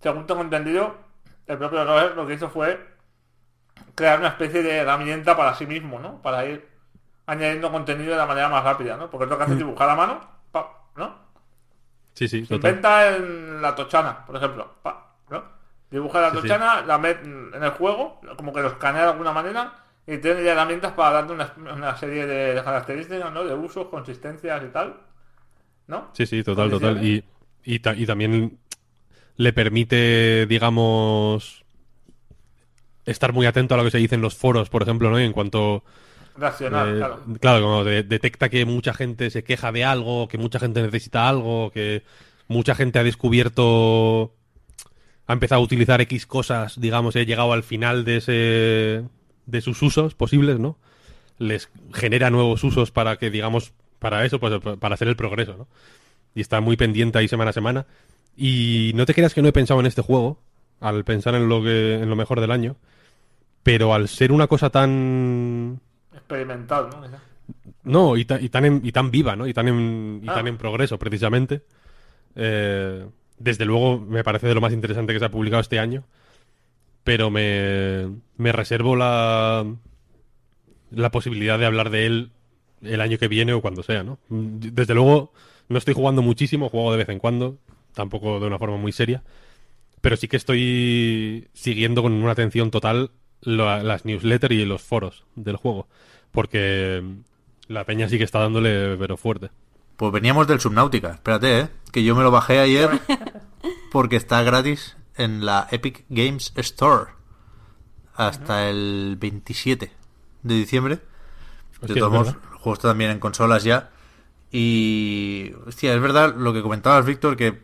según 0.00 0.26
tengo 0.26 0.42
entendido, 0.42 0.96
el 1.46 1.58
propio 1.58 1.84
Robert 1.84 2.16
lo 2.16 2.26
que 2.26 2.34
hizo 2.34 2.48
fue 2.48 2.78
crear 3.94 4.18
una 4.18 4.28
especie 4.28 4.62
de 4.62 4.76
herramienta 4.76 5.36
para 5.36 5.54
sí 5.54 5.66
mismo, 5.66 5.98
¿no? 5.98 6.20
Para 6.22 6.44
ir 6.46 6.66
añadiendo 7.26 7.72
contenido 7.72 8.12
de 8.12 8.18
la 8.18 8.26
manera 8.26 8.48
más 8.48 8.64
rápida, 8.64 8.96
¿no? 8.96 9.10
Porque 9.10 9.26
lo 9.26 9.36
que 9.36 9.44
hace 9.44 9.52
es 9.52 9.56
mm. 9.56 9.64
dibujar 9.64 9.90
a 9.90 9.96
mano, 9.96 10.20
¿no? 10.96 11.26
Sí, 12.14 12.28
sí, 12.28 12.46
Se 12.46 12.54
inventa 12.54 13.14
en 13.14 13.60
la 13.60 13.74
tochana, 13.74 14.24
por 14.24 14.36
ejemplo, 14.36 14.76
¿no? 14.84 15.05
Dibuja 15.90 16.20
la 16.20 16.32
tochana, 16.32 16.82
la 16.82 16.98
mete 16.98 17.24
en 17.24 17.62
el 17.62 17.70
juego, 17.70 18.20
como 18.36 18.52
que 18.52 18.60
lo 18.60 18.68
escanea 18.68 19.02
de 19.02 19.10
alguna 19.10 19.32
manera 19.32 19.72
y 20.06 20.18
tiene 20.18 20.40
herramientas 20.42 20.92
para 20.92 21.12
darte 21.12 21.32
una, 21.32 21.52
una 21.72 21.96
serie 21.96 22.26
de 22.26 22.62
características, 22.62 23.32
¿no? 23.32 23.44
De 23.44 23.54
usos, 23.54 23.86
consistencias 23.88 24.62
y 24.64 24.68
tal. 24.68 24.96
¿no? 25.86 26.10
Sí, 26.12 26.26
sí, 26.26 26.42
total, 26.42 26.70
total. 26.70 27.04
Y, 27.04 27.24
y, 27.64 27.78
también 27.78 28.58
le 29.36 29.52
permite, 29.52 30.46
digamos, 30.46 31.64
estar 33.04 33.32
muy 33.32 33.46
atento 33.46 33.74
a 33.74 33.78
lo 33.78 33.84
que 33.84 33.90
se 33.90 33.98
dice 33.98 34.14
en 34.14 34.22
los 34.22 34.36
foros, 34.36 34.68
por 34.68 34.82
ejemplo, 34.82 35.10
¿no? 35.10 35.18
en 35.18 35.32
cuanto... 35.32 35.84
Racional, 36.36 36.94
eh, 36.94 36.98
claro. 36.98 37.20
Claro, 37.40 37.62
como 37.62 37.84
detecta 37.84 38.48
que 38.48 38.66
mucha 38.66 38.92
gente 38.92 39.30
se 39.30 39.42
queja 39.42 39.72
de 39.72 39.84
algo, 39.84 40.28
que 40.28 40.36
mucha 40.36 40.58
gente 40.58 40.82
necesita 40.82 41.28
algo, 41.28 41.70
que 41.70 42.02
mucha 42.48 42.74
gente 42.74 42.98
ha 42.98 43.04
descubierto... 43.04 44.32
Ha 45.26 45.32
empezado 45.32 45.60
a 45.60 45.64
utilizar 45.64 46.00
X 46.00 46.26
cosas, 46.26 46.80
digamos, 46.80 47.16
he 47.16 47.26
llegado 47.26 47.52
al 47.52 47.62
final 47.62 48.04
de 48.04 48.16
ese... 48.18 49.04
de 49.46 49.60
sus 49.60 49.82
usos 49.82 50.14
posibles, 50.14 50.58
¿no? 50.58 50.78
Les 51.38 51.68
genera 51.92 52.30
nuevos 52.30 52.62
usos 52.64 52.90
para 52.90 53.16
que, 53.16 53.30
digamos, 53.30 53.72
para 53.98 54.24
eso, 54.24 54.38
pues, 54.38 54.60
para 54.78 54.94
hacer 54.94 55.08
el 55.08 55.16
progreso, 55.16 55.56
¿no? 55.56 55.68
Y 56.34 56.40
está 56.40 56.60
muy 56.60 56.76
pendiente 56.76 57.18
ahí 57.18 57.28
semana 57.28 57.50
a 57.50 57.54
semana. 57.54 57.86
Y 58.36 58.92
no 58.94 59.06
te 59.06 59.14
creas 59.14 59.34
que 59.34 59.42
no 59.42 59.48
he 59.48 59.52
pensado 59.52 59.80
en 59.80 59.86
este 59.86 60.02
juego, 60.02 60.38
al 60.80 61.04
pensar 61.04 61.34
en 61.34 61.48
lo, 61.48 61.62
que, 61.62 61.94
en 61.94 62.08
lo 62.08 62.16
mejor 62.16 62.40
del 62.40 62.50
año, 62.50 62.76
pero 63.62 63.94
al 63.94 64.08
ser 64.08 64.32
una 64.32 64.46
cosa 64.46 64.70
tan... 64.70 65.80
Experimental, 66.14 66.88
¿no? 66.90 67.02
No, 67.84 68.16
y, 68.16 68.20
y, 68.22 68.48
tan, 68.48 68.64
en, 68.64 68.80
y 68.84 68.92
tan 68.92 69.10
viva, 69.10 69.36
¿no? 69.36 69.46
Y 69.46 69.54
tan 69.54 69.68
en, 69.68 70.20
y 70.22 70.26
tan 70.26 70.46
ah. 70.46 70.48
en 70.48 70.56
progreso, 70.56 70.98
precisamente. 70.98 71.62
Eh, 72.34 73.06
desde 73.38 73.64
luego 73.64 73.98
me 74.00 74.24
parece 74.24 74.46
de 74.46 74.54
lo 74.54 74.60
más 74.60 74.72
interesante 74.72 75.12
que 75.12 75.18
se 75.18 75.24
ha 75.24 75.30
publicado 75.30 75.60
este 75.60 75.78
año. 75.78 76.04
Pero 77.04 77.30
me, 77.30 78.08
me 78.36 78.52
reservo 78.52 78.96
la, 78.96 79.64
la 80.90 81.10
posibilidad 81.10 81.58
de 81.58 81.66
hablar 81.66 81.90
de 81.90 82.06
él 82.06 82.30
el 82.82 83.00
año 83.00 83.18
que 83.18 83.28
viene 83.28 83.52
o 83.52 83.62
cuando 83.62 83.82
sea, 83.82 84.02
¿no? 84.02 84.18
Desde 84.28 84.94
luego, 84.94 85.32
no 85.68 85.78
estoy 85.78 85.94
jugando 85.94 86.22
muchísimo, 86.22 86.68
juego 86.68 86.92
de 86.92 86.98
vez 86.98 87.08
en 87.08 87.18
cuando, 87.18 87.58
tampoco 87.94 88.40
de 88.40 88.46
una 88.46 88.58
forma 88.58 88.76
muy 88.76 88.92
seria, 88.92 89.22
pero 90.00 90.16
sí 90.16 90.28
que 90.28 90.36
estoy 90.36 91.48
siguiendo 91.52 92.02
con 92.02 92.12
una 92.12 92.32
atención 92.32 92.70
total 92.70 93.10
las 93.40 94.04
newsletters 94.04 94.54
y 94.54 94.64
los 94.64 94.82
foros 94.82 95.24
del 95.34 95.56
juego, 95.56 95.88
porque 96.32 97.02
la 97.68 97.84
peña 97.84 98.08
sí 98.08 98.18
que 98.18 98.24
está 98.24 98.40
dándole 98.40 98.96
pero 98.96 99.16
fuerte. 99.16 99.50
Pues 99.96 100.12
veníamos 100.12 100.46
del 100.46 100.60
Subnautica, 100.60 101.12
espérate, 101.12 101.60
¿eh? 101.60 101.68
que 101.90 102.04
yo 102.04 102.14
me 102.14 102.22
lo 102.22 102.30
bajé 102.30 102.58
ayer 102.58 103.00
porque 103.92 104.16
está 104.16 104.42
gratis 104.42 104.96
en 105.16 105.46
la 105.46 105.66
Epic 105.70 106.04
Games 106.08 106.52
Store 106.56 107.12
hasta 108.14 108.68
el 108.68 109.16
27 109.18 109.92
de 110.42 110.54
diciembre. 110.54 111.00
De 111.80 111.94
todos 111.94 112.12
modos, 112.12 112.36
juego 112.60 112.78
también 112.78 113.10
en 113.10 113.20
consolas 113.20 113.64
ya. 113.64 113.90
Y, 114.50 115.52
hostia, 115.66 115.94
es 115.94 116.00
verdad 116.00 116.34
lo 116.36 116.52
que 116.52 116.62
comentabas, 116.62 117.04
Víctor, 117.04 117.36
que, 117.36 117.60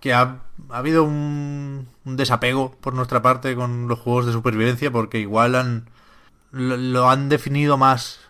que 0.00 0.12
ha, 0.14 0.42
habido 0.68 1.04
un, 1.04 1.88
desapego 2.04 2.72
por 2.80 2.94
nuestra 2.94 3.22
parte 3.22 3.54
con 3.56 3.88
los 3.88 3.98
juegos 3.98 4.26
de 4.26 4.32
supervivencia, 4.32 4.90
porque 4.90 5.18
igual 5.18 5.54
han, 5.54 5.90
lo, 6.52 7.08
han 7.08 7.28
definido 7.28 7.76
más 7.76 8.20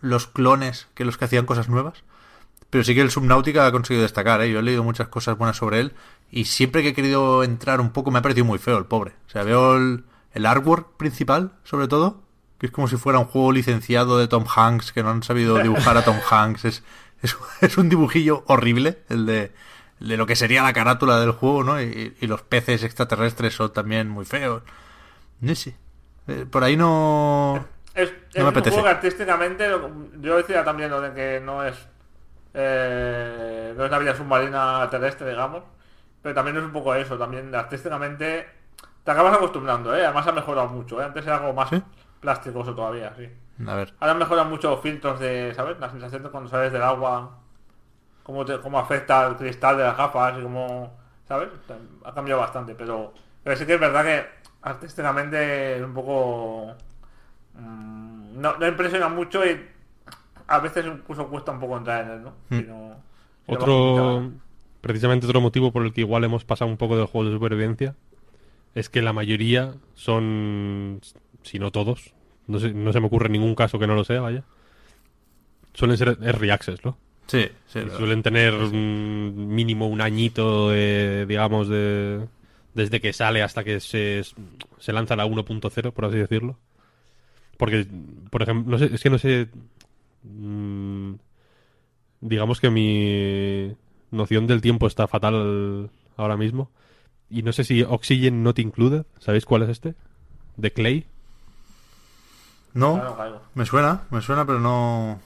los 0.00 0.26
clones 0.26 0.88
que 0.94 1.04
los 1.04 1.16
que 1.16 1.26
hacían 1.26 1.46
cosas 1.46 1.68
nuevas. 1.68 2.02
Pero 2.74 2.82
sí 2.82 2.92
que 2.92 3.02
el 3.02 3.10
Subnautica 3.12 3.66
ha 3.68 3.70
conseguido 3.70 4.02
destacar, 4.02 4.42
¿eh? 4.42 4.50
Yo 4.50 4.58
he 4.58 4.62
leído 4.64 4.82
muchas 4.82 5.06
cosas 5.06 5.38
buenas 5.38 5.56
sobre 5.56 5.78
él. 5.78 5.92
Y 6.32 6.46
siempre 6.46 6.82
que 6.82 6.88
he 6.88 6.92
querido 6.92 7.44
entrar 7.44 7.80
un 7.80 7.90
poco 7.90 8.10
me 8.10 8.18
ha 8.18 8.22
parecido 8.22 8.46
muy 8.46 8.58
feo 8.58 8.76
el 8.78 8.86
pobre. 8.86 9.12
O 9.28 9.30
sea, 9.30 9.44
veo 9.44 9.76
el, 9.76 10.02
el 10.32 10.44
artwork 10.44 10.96
principal, 10.96 11.52
sobre 11.62 11.86
todo, 11.86 12.22
que 12.58 12.66
es 12.66 12.72
como 12.72 12.88
si 12.88 12.96
fuera 12.96 13.20
un 13.20 13.26
juego 13.26 13.52
licenciado 13.52 14.18
de 14.18 14.26
Tom 14.26 14.44
Hanks, 14.44 14.90
que 14.90 15.04
no 15.04 15.10
han 15.10 15.22
sabido 15.22 15.56
dibujar 15.62 15.96
a 15.96 16.02
Tom 16.04 16.16
Hanks. 16.28 16.64
Es, 16.64 16.82
es, 17.22 17.36
es 17.60 17.78
un 17.78 17.88
dibujillo 17.88 18.42
horrible, 18.48 19.04
el 19.08 19.24
de, 19.24 19.52
el 20.00 20.08
de 20.08 20.16
lo 20.16 20.26
que 20.26 20.34
sería 20.34 20.64
la 20.64 20.72
carátula 20.72 21.20
del 21.20 21.30
juego, 21.30 21.62
¿no? 21.62 21.80
Y, 21.80 22.16
y 22.20 22.26
los 22.26 22.42
peces 22.42 22.82
extraterrestres 22.82 23.54
son 23.54 23.72
también 23.72 24.08
muy 24.08 24.24
feos. 24.24 24.64
No 25.38 25.54
sé. 25.54 25.76
Eh, 26.26 26.44
Por 26.50 26.64
ahí 26.64 26.76
no... 26.76 27.68
Es, 27.94 28.08
es 28.08 28.14
me 28.34 28.42
un 28.42 28.48
apetece. 28.48 28.70
juego 28.70 28.86
que 28.88 28.94
artísticamente, 28.96 29.64
yo 30.20 30.36
decía 30.38 30.64
también 30.64 30.90
lo 30.90 31.00
de 31.00 31.14
que 31.14 31.40
no 31.40 31.64
es 31.64 31.76
eh, 32.54 33.74
no 33.76 33.84
es 33.84 33.90
la 33.90 33.98
vida 33.98 34.14
submarina 34.16 34.88
terrestre, 34.90 35.30
digamos, 35.30 35.64
pero 36.22 36.34
también 36.34 36.56
es 36.56 36.64
un 36.64 36.72
poco 36.72 36.94
eso, 36.94 37.18
también 37.18 37.54
artísticamente 37.54 38.48
te 39.04 39.10
acabas 39.10 39.34
acostumbrando, 39.36 39.94
¿eh? 39.96 40.04
además 40.04 40.26
ha 40.26 40.32
mejorado 40.32 40.68
mucho, 40.68 41.00
¿eh? 41.00 41.04
antes 41.04 41.26
era 41.26 41.36
algo 41.36 41.52
más 41.52 41.68
¿Sí? 41.70 41.82
plasticoso 42.20 42.74
todavía, 42.74 43.14
sí. 43.16 43.28
A 43.66 43.74
ver. 43.74 43.94
Ahora 44.00 44.12
han 44.12 44.18
mejorado 44.18 44.48
mucho 44.48 44.70
los 44.70 44.80
filtros 44.80 45.20
de, 45.20 45.52
¿sabes? 45.54 45.78
La 45.78 45.90
sensación 45.90 46.22
de 46.22 46.30
cuando 46.30 46.50
sales 46.50 46.72
del 46.72 46.82
agua, 46.82 47.38
cómo, 48.22 48.44
te, 48.44 48.60
cómo 48.60 48.78
afecta 48.78 49.26
el 49.26 49.36
cristal 49.36 49.76
de 49.76 49.84
las 49.84 49.96
gafas 49.96 50.38
y 50.38 50.42
cómo, 50.42 50.96
¿sabes? 51.28 51.48
Ha 52.04 52.14
cambiado 52.14 52.40
bastante, 52.40 52.74
pero, 52.74 53.12
pero 53.42 53.56
sí 53.56 53.66
que 53.66 53.74
es 53.74 53.80
verdad 53.80 54.04
que 54.04 54.26
artísticamente 54.62 55.76
es 55.76 55.82
un 55.82 55.94
poco... 55.94 56.74
mm, 57.54 58.40
no, 58.40 58.56
no 58.58 58.66
impresiona 58.66 59.08
mucho 59.08 59.44
y 59.46 59.73
a 60.46 60.58
veces 60.60 60.84
incluso 60.86 61.28
cuesta 61.28 61.52
un 61.52 61.60
poco 61.60 61.76
entrar 61.76 62.04
en 62.04 62.10
él, 62.12 62.22
¿no? 62.22 62.30
Hmm. 62.50 62.58
Si 62.58 62.62
no- 62.66 62.96
Otro, 63.46 64.32
precisamente 64.80 65.26
otro 65.26 65.40
motivo 65.40 65.72
por 65.72 65.84
el 65.84 65.92
que 65.92 66.00
igual 66.02 66.24
hemos 66.24 66.44
pasado 66.44 66.70
un 66.70 66.76
poco 66.76 66.96
del 66.96 67.06
juego 67.06 67.28
de 67.28 67.34
supervivencia 67.36 67.94
es 68.74 68.88
que 68.88 69.02
la 69.02 69.12
mayoría 69.12 69.74
son, 69.94 71.00
si 71.42 71.58
no 71.58 71.70
todos, 71.70 72.14
no, 72.46 72.58
sé- 72.58 72.72
no 72.72 72.92
se 72.92 73.00
me 73.00 73.06
ocurre 73.06 73.28
ningún 73.28 73.54
caso 73.54 73.78
que 73.78 73.86
no 73.86 73.94
lo 73.94 74.04
sea, 74.04 74.20
vaya, 74.20 74.44
suelen 75.74 75.96
ser 75.96 76.18
early 76.22 76.50
access, 76.50 76.84
¿no? 76.84 76.96
Sí, 77.26 77.48
sí. 77.66 77.80
Suelen 77.96 78.22
tener 78.22 78.52
un 78.54 79.46
mínimo 79.54 79.88
un 79.88 80.00
añito, 80.02 80.70
de, 80.70 81.24
digamos, 81.26 81.68
de 81.68 82.26
desde 82.74 83.00
que 83.00 83.12
sale 83.12 83.42
hasta 83.42 83.64
que 83.64 83.80
se, 83.80 84.22
se 84.78 84.92
lanza 84.92 85.16
la 85.16 85.24
1.0, 85.26 85.92
por 85.92 86.04
así 86.04 86.16
decirlo. 86.18 86.58
Porque, 87.56 87.86
por 88.30 88.42
ejemplo, 88.42 88.72
no 88.72 88.78
sé, 88.78 88.92
es 88.94 89.00
que 89.02 89.10
no 89.10 89.18
sé... 89.18 89.48
mm, 90.24 91.14
digamos 92.20 92.60
que 92.60 92.70
mi 92.70 93.74
noción 94.10 94.46
del 94.46 94.60
tiempo 94.60 94.86
está 94.86 95.06
fatal 95.06 95.90
ahora 96.16 96.36
mismo. 96.36 96.70
Y 97.30 97.42
no 97.42 97.52
sé 97.52 97.64
si 97.64 97.82
Oxygen 97.82 98.42
Not 98.42 98.58
Included, 98.58 99.06
¿sabéis 99.18 99.44
cuál 99.44 99.62
es 99.62 99.70
este? 99.70 99.94
De 100.56 100.72
Clay. 100.72 101.06
No, 102.74 102.94
Claro, 102.94 103.14
claro. 103.14 103.42
me 103.54 103.66
suena, 103.66 104.02
me 104.10 104.20
suena, 104.20 104.44
pero 104.44 104.60
no... 104.60 105.20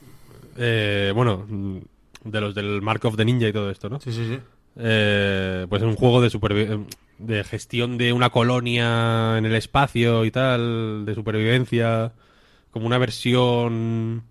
Eh, 0.57 1.13
bueno, 1.15 1.45
mm, 1.49 1.79
de 2.25 2.41
los 2.41 2.55
del 2.55 2.83
Mark 2.83 3.05
of 3.05 3.17
the 3.17 3.25
Ninja 3.25 3.49
y 3.49 3.53
todo 3.53 3.71
esto, 3.71 3.89
¿no? 3.89 4.01
Sí, 4.01 4.13
sí, 4.13 4.27
sí. 4.29 4.39
Eh, 4.77 5.67
pues 5.69 5.83
es 5.83 5.89
un 5.89 5.97
juego 5.97 6.21
de 6.21 6.29
supervi- 6.29 6.87
de 7.19 7.45
gestión 7.45 7.99
de 7.99 8.13
una 8.13 8.31
colonia 8.31 9.37
en 9.39 9.45
el 9.47 9.55
espacio 9.55 10.25
y 10.25 10.31
tal, 10.31 11.05
de 11.05 11.15
supervivencia, 11.15 12.13
como 12.71 12.87
una 12.87 12.99
versión 12.99 14.23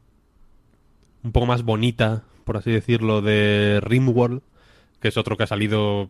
un 1.27 1.33
poco 1.33 1.45
más 1.45 1.63
bonita, 1.63 2.23
por 2.45 2.57
así 2.57 2.71
decirlo, 2.71 3.21
de 3.21 3.79
Rimworld, 3.83 4.41
que 4.99 5.09
es 5.09 5.17
otro 5.17 5.37
que 5.37 5.43
ha 5.43 5.47
salido 5.47 6.09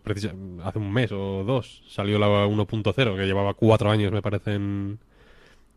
hace 0.64 0.80
un 0.80 0.94
mes 0.94 1.12
o 1.12 1.44
dos, 1.44 1.84
salió 1.90 2.20
la 2.20 2.28
1.0, 2.28 3.16
que 3.16 3.26
llevaba 3.26 3.56
cuatro 3.56 3.90
años, 3.90 4.12
me 4.12 4.22
parece, 4.22 4.54
en, 4.54 5.00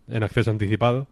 en 0.09 0.23
acceso 0.23 0.51
anticipado. 0.51 1.09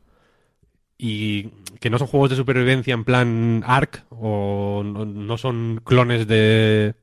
Y 1.01 1.51
que 1.81 1.91
no 1.91 1.99
son 1.99 2.09
juegos 2.09 2.31
de 2.31 2.37
supervivencia 2.37 2.93
en 2.93 3.05
plan 3.05 3.63
Ark, 3.67 4.05
o 4.11 4.83
no, 4.85 5.05
no 5.07 5.39
son 5.39 5.81
clones 5.85 6.27
de 6.27 6.95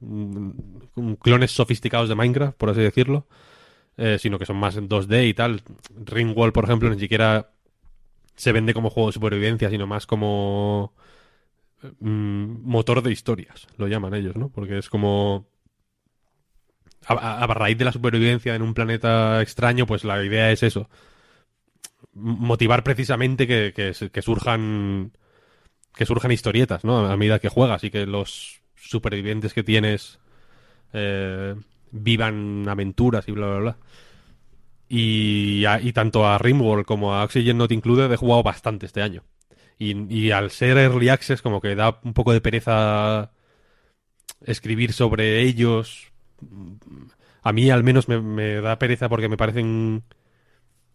mm, 0.00 1.12
clones 1.20 1.52
sofisticados 1.52 2.08
de 2.08 2.16
Minecraft, 2.16 2.56
por 2.56 2.70
así 2.70 2.80
decirlo, 2.80 3.26
eh, 3.96 4.18
sino 4.20 4.38
que 4.38 4.46
son 4.46 4.56
más 4.56 4.76
en 4.76 4.88
2D 4.88 5.28
y 5.28 5.34
tal. 5.34 5.62
Ringwall, 6.04 6.52
por 6.52 6.64
ejemplo, 6.64 6.90
ni 6.90 6.98
siquiera 6.98 7.52
se 8.42 8.50
vende 8.50 8.74
como 8.74 8.90
juego 8.90 9.10
de 9.10 9.12
supervivencia, 9.12 9.70
sino 9.70 9.86
más 9.86 10.04
como 10.04 10.94
mm, 12.00 12.68
motor 12.68 13.00
de 13.00 13.12
historias, 13.12 13.68
lo 13.76 13.86
llaman 13.86 14.14
ellos, 14.14 14.34
¿no? 14.34 14.48
Porque 14.48 14.78
es 14.78 14.88
como... 14.88 15.46
A, 17.06 17.46
raíz 17.46 17.78
de 17.78 17.84
la 17.84 17.92
supervivencia 17.92 18.56
en 18.56 18.62
un 18.62 18.74
planeta 18.74 19.40
extraño, 19.42 19.86
pues 19.86 20.02
la 20.02 20.24
idea 20.24 20.50
es 20.50 20.64
eso. 20.64 20.90
Motivar 22.14 22.82
precisamente 22.82 23.46
que, 23.46 23.72
que 23.72 24.22
surjan 24.22 25.12
que 25.94 26.06
surjan 26.06 26.32
historietas, 26.32 26.84
¿no? 26.84 27.06
A 27.06 27.16
medida 27.16 27.38
que 27.38 27.48
juegas 27.48 27.84
y 27.84 27.90
que 27.90 28.06
los 28.06 28.60
supervivientes 28.74 29.54
que 29.54 29.62
tienes 29.62 30.18
eh, 30.92 31.54
vivan 31.92 32.68
aventuras 32.68 33.28
y 33.28 33.32
bla, 33.32 33.46
bla, 33.46 33.58
bla. 33.58 33.76
Y, 34.94 35.64
a- 35.64 35.80
y 35.80 35.94
tanto 35.94 36.26
a 36.26 36.36
Rimworld 36.36 36.84
como 36.84 37.14
a 37.14 37.24
Oxygen 37.24 37.56
Not 37.56 37.72
Included 37.72 38.12
he 38.12 38.16
jugado 38.16 38.42
bastante 38.42 38.84
este 38.84 39.00
año. 39.00 39.22
Y, 39.78 39.96
y 40.14 40.32
al 40.32 40.50
ser 40.50 40.76
Early 40.76 41.08
Access 41.08 41.40
como 41.40 41.62
que 41.62 41.74
da 41.74 41.98
un 42.04 42.12
poco 42.12 42.34
de 42.34 42.42
pereza 42.42 43.30
escribir 44.44 44.92
sobre 44.92 45.40
ellos. 45.40 46.12
A 47.42 47.52
mí 47.54 47.70
al 47.70 47.82
menos 47.84 48.06
me, 48.06 48.20
me 48.20 48.60
da 48.60 48.78
pereza 48.78 49.08
porque 49.08 49.30
me 49.30 49.38
parecen... 49.38 50.02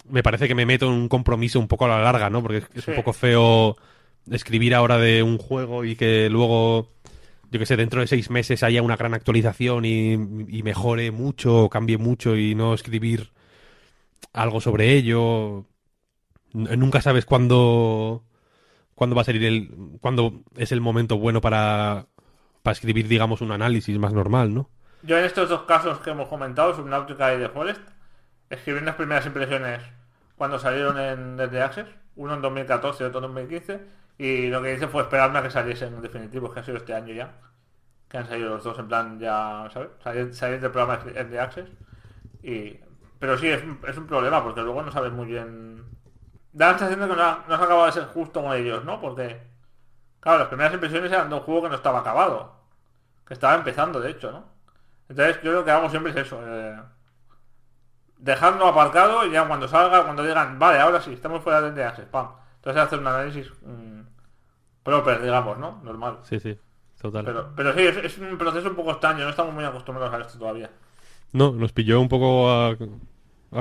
Me 0.07 0.22
parece 0.22 0.48
que 0.48 0.53
me 0.56 0.68
meto 0.68 0.86
en 0.86 0.94
un 0.94 1.10
compromiso 1.10 1.60
un 1.60 1.68
poco 1.68 1.86
a 1.86 1.90
la 1.90 2.02
larga, 2.03 2.30
¿no? 2.30 2.44
Porque 2.44 2.57
es, 2.60 2.68
es 2.76 2.88
un 2.88 2.95
poco 2.95 3.14
feo 3.14 3.78
escribir 4.30 4.76
ahora 4.76 4.99
de 4.99 5.24
un 5.24 5.40
juego 5.40 5.84
y 5.86 5.95
que 5.95 6.30
luego, 6.30 6.94
yo 7.52 7.60
que 7.60 7.65
sé, 7.65 7.76
dentro 7.76 7.99
de 8.02 8.07
seis 8.07 8.30
meses 8.30 8.61
haya 8.61 8.84
una 8.84 8.95
gran 8.95 9.15
actualización 9.15 9.86
y, 9.86 10.14
y 10.14 10.61
mejore 10.64 11.10
mucho 11.10 11.64
o 11.64 11.69
cambie 11.69 11.98
mucho 11.98 12.38
y 12.38 12.53
no 12.53 12.76
escribir 12.76 13.32
algo 14.34 14.61
sobre 14.61 14.94
ello. 14.94 15.65
Nunca 16.53 17.02
sabes 17.02 17.26
cuándo, 17.26 18.23
cuándo 18.95 19.15
va 19.15 19.22
a 19.22 19.26
salir 19.26 19.44
el, 19.44 19.69
cuándo 19.99 20.44
es 20.56 20.72
el 20.72 20.81
momento 20.81 21.18
bueno 21.18 21.41
para, 21.41 22.07
para 22.64 22.73
escribir, 22.73 23.07
digamos, 23.07 23.41
un 23.41 23.52
análisis 23.52 23.98
más 23.99 24.14
normal, 24.14 24.53
¿no? 24.53 24.69
Yo 25.03 25.18
en 25.18 25.26
estos 25.26 25.49
dos 25.49 25.64
casos 25.64 25.99
que 25.99 26.10
hemos 26.10 26.27
comentado, 26.27 26.76
Subnautica 26.76 27.34
y 27.35 27.38
The 27.38 27.49
Forest, 27.49 27.81
escribí 28.49 28.80
unas 28.80 28.95
primeras 28.95 29.26
impresiones 29.26 29.81
cuando 30.35 30.57
salieron 30.57 30.99
en 30.99 31.38
Dead 31.38 31.56
Access, 31.57 31.88
uno 32.15 32.34
en 32.34 32.41
2014 32.41 33.03
y 33.03 33.07
otro 33.07 33.19
en 33.19 33.34
2015, 33.34 33.81
y 34.18 34.48
lo 34.48 34.61
que 34.61 34.73
hice 34.73 34.88
fue 34.88 35.03
esperarme 35.03 35.39
a 35.39 35.44
que 35.44 35.52
saliesen 35.52 35.94
en 35.94 36.02
definitivo, 36.02 36.52
que 36.52 36.60
ha 36.60 36.64
sido 36.64 36.77
este 36.77 36.94
año 36.94 37.14
ya, 37.14 37.34
que 38.07 38.18
han 38.18 38.27
salido 38.27 38.49
los 38.49 38.64
dos 38.64 38.80
en 38.80 38.88
plan 38.88 39.19
ya, 39.19 39.69
¿sabes? 39.72 39.89
Salir, 40.03 40.34
salir 40.34 40.60
del 40.60 40.72
programa 40.72 41.03
The 41.03 41.39
Access, 41.39 41.69
y... 42.41 42.86
pero 43.19 43.38
sí, 43.38 43.48
es 43.49 43.64
un, 43.64 43.80
es 43.88 43.98
un 43.98 44.07
problema, 44.07 44.44
porque 44.44 44.61
luego 44.61 44.84
no 44.84 44.91
sabes 44.91 45.11
muy 45.11 45.26
bien... 45.27 45.85
Da 46.53 46.68
la 46.73 46.80
sensación 46.80 47.02
de 47.02 47.07
que 47.10 47.15
no, 47.15 47.23
ha- 47.23 47.45
no 47.48 47.56
has 47.56 47.61
acabado 47.61 47.85
de 47.88 47.91
ser 47.94 48.06
justo 48.07 48.41
con 48.44 48.53
ellos, 48.53 48.84
¿no? 48.85 48.99
Porque, 49.02 49.41
claro, 50.19 50.39
las 50.39 50.48
primeras 50.49 50.73
impresiones 50.73 51.11
eran 51.11 51.30
de 51.30 51.35
un 51.35 51.41
juego 51.41 51.64
que 51.64 51.69
no 51.69 51.76
estaba 51.76 51.99
acabado, 52.02 52.56
que 53.27 53.34
estaba 53.35 53.56
empezando, 53.56 53.99
de 54.02 54.11
hecho, 54.11 54.31
¿no? 54.31 54.45
Entonces 55.10 55.41
yo 55.44 55.53
lo 55.53 55.65
que 55.65 55.72
hago 55.72 55.89
siempre 55.89 56.11
es 56.14 56.18
eso. 56.19 56.39
eh, 56.45 56.77
dejarlo 58.18 58.68
aparcado 58.68 59.26
y 59.26 59.31
ya 59.31 59.48
cuando 59.48 59.68
salga, 59.68 60.03
cuando 60.03 60.23
digan, 60.23 60.57
vale, 60.60 60.80
ahora 60.80 61.02
sí, 61.02 61.14
estamos 61.14 61.44
fuera 61.44 61.61
de 61.61 61.84
Access, 61.84 62.06
pam. 62.07 62.30
Entonces 62.56 62.81
hacer 62.81 62.99
un 62.99 63.07
análisis 63.07 63.52
mm, 63.61 64.02
proper, 64.84 65.22
digamos, 65.22 65.57
¿no? 65.57 65.81
Normal. 65.84 66.19
Sí, 66.23 66.39
sí, 66.39 66.57
total. 67.02 67.26
Pero, 67.26 67.53
pero 67.56 67.73
sí, 67.73 67.81
es, 67.85 67.98
es 67.98 68.18
un 68.19 68.38
proceso 68.38 68.69
un 68.69 68.76
poco 68.76 68.91
extraño, 68.91 69.23
no 69.23 69.30
estamos 69.30 69.53
muy 69.53 69.64
acostumbrados 69.65 70.14
a 70.14 70.19
esto 70.22 70.39
todavía. 70.39 70.69
No, 71.33 71.51
nos 71.51 71.71
pilló 71.71 72.01
un 72.01 72.09
poco 72.09 72.49
a, 72.49 72.77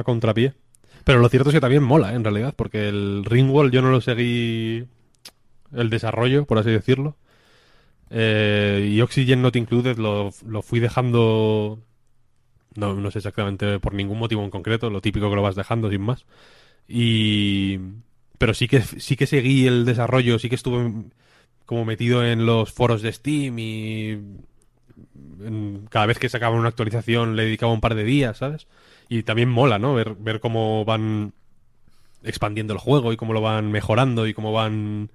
contrapié. 0.05 0.55
Pero 1.05 1.21
lo 1.21 1.29
cierto 1.29 1.51
es 1.51 1.55
que 1.55 1.61
también 1.61 1.83
mola, 1.83 2.13
¿eh? 2.13 2.17
en 2.17 2.25
realidad, 2.25 2.55
porque 2.57 2.89
el 2.89 3.25
Ringwall 3.25 3.71
yo 3.71 3.83
no 3.83 3.91
lo 3.91 4.01
seguí 4.01 4.87
el 5.73 5.91
desarrollo, 5.91 6.47
por 6.47 6.59
así 6.59 6.71
decirlo. 6.71 7.17
Eh, 8.11 8.91
y 8.93 9.01
Oxygen 9.01 9.43
Not 9.43 9.57
Included 9.57 9.99
lo, 9.99 10.33
lo 10.47 10.63
fui 10.63 10.81
dejando, 10.81 11.81
no, 12.75 12.95
no 12.95 13.11
sé 13.11 13.19
exactamente 13.19 13.79
por 13.81 13.95
ningún 13.95 14.19
motivo 14.19 14.43
en 14.45 14.51
concreto, 14.51 14.91
lo 14.91 15.01
típico 15.01 15.29
que 15.29 15.37
lo 15.37 15.43
vas 15.43 15.57
dejando 15.57 15.91
sin 15.91 16.03
más. 16.03 16.25
Y... 16.89 17.79
Pero 18.39 18.53
sí 18.53 18.69
que, 18.69 18.83
sí 18.83 19.17
que 19.17 19.27
seguí 19.27 19.67
el 19.67 19.87
desarrollo, 19.87 20.39
sí 20.39 20.49
que 20.51 20.57
estuve 20.57 20.93
como 21.65 21.85
metido 21.85 22.25
en 22.25 22.47
los 22.47 22.73
foros 22.73 23.03
de 23.03 23.13
Steam 23.13 23.59
y 23.59 24.19
cada 25.91 26.07
vez 26.07 26.19
que 26.19 26.29
sacaba 26.29 26.57
una 26.57 26.69
actualización 26.69 27.37
le 27.37 27.45
dedicaba 27.45 27.73
un 27.73 27.81
par 27.81 27.95
de 27.95 28.05
días, 28.05 28.39
¿sabes? 28.39 28.67
Y 29.09 29.23
también 29.23 29.49
mola, 29.49 29.79
¿no? 29.79 29.95
Ver, 29.95 30.15
ver 30.17 30.41
cómo 30.41 30.85
van 30.85 31.33
expandiendo 32.23 32.73
el 32.73 32.81
juego 32.81 33.13
y 33.13 33.17
cómo 33.17 33.33
lo 33.33 33.41
van 33.41 33.71
mejorando 33.71 34.27
y 34.27 34.35
cómo 34.35 34.53
van... 34.53 35.11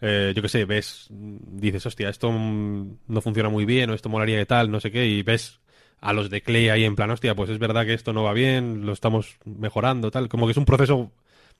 eh, 0.00 0.32
yo 0.36 0.42
qué 0.42 0.48
sé, 0.48 0.64
ves, 0.64 1.08
dices, 1.10 1.86
hostia, 1.86 2.08
esto 2.08 2.30
mm, 2.32 2.98
no 3.08 3.20
funciona 3.20 3.48
muy 3.48 3.64
bien 3.64 3.90
o 3.90 3.94
esto 3.94 4.08
molaría 4.08 4.38
de 4.38 4.46
tal, 4.46 4.70
no 4.70 4.80
sé 4.80 4.90
qué, 4.90 5.06
y 5.06 5.22
ves 5.22 5.60
a 6.00 6.12
los 6.12 6.30
de 6.30 6.42
Clay 6.42 6.68
ahí 6.68 6.84
en 6.84 6.96
plan, 6.96 7.10
hostia, 7.10 7.34
pues 7.34 7.50
es 7.50 7.58
verdad 7.58 7.86
que 7.86 7.94
esto 7.94 8.12
no 8.12 8.24
va 8.24 8.32
bien, 8.34 8.84
lo 8.86 8.92
estamos 8.92 9.38
mejorando, 9.44 10.10
tal. 10.10 10.28
Como 10.28 10.46
que 10.46 10.52
es 10.52 10.58
un 10.58 10.66
proceso 10.66 11.12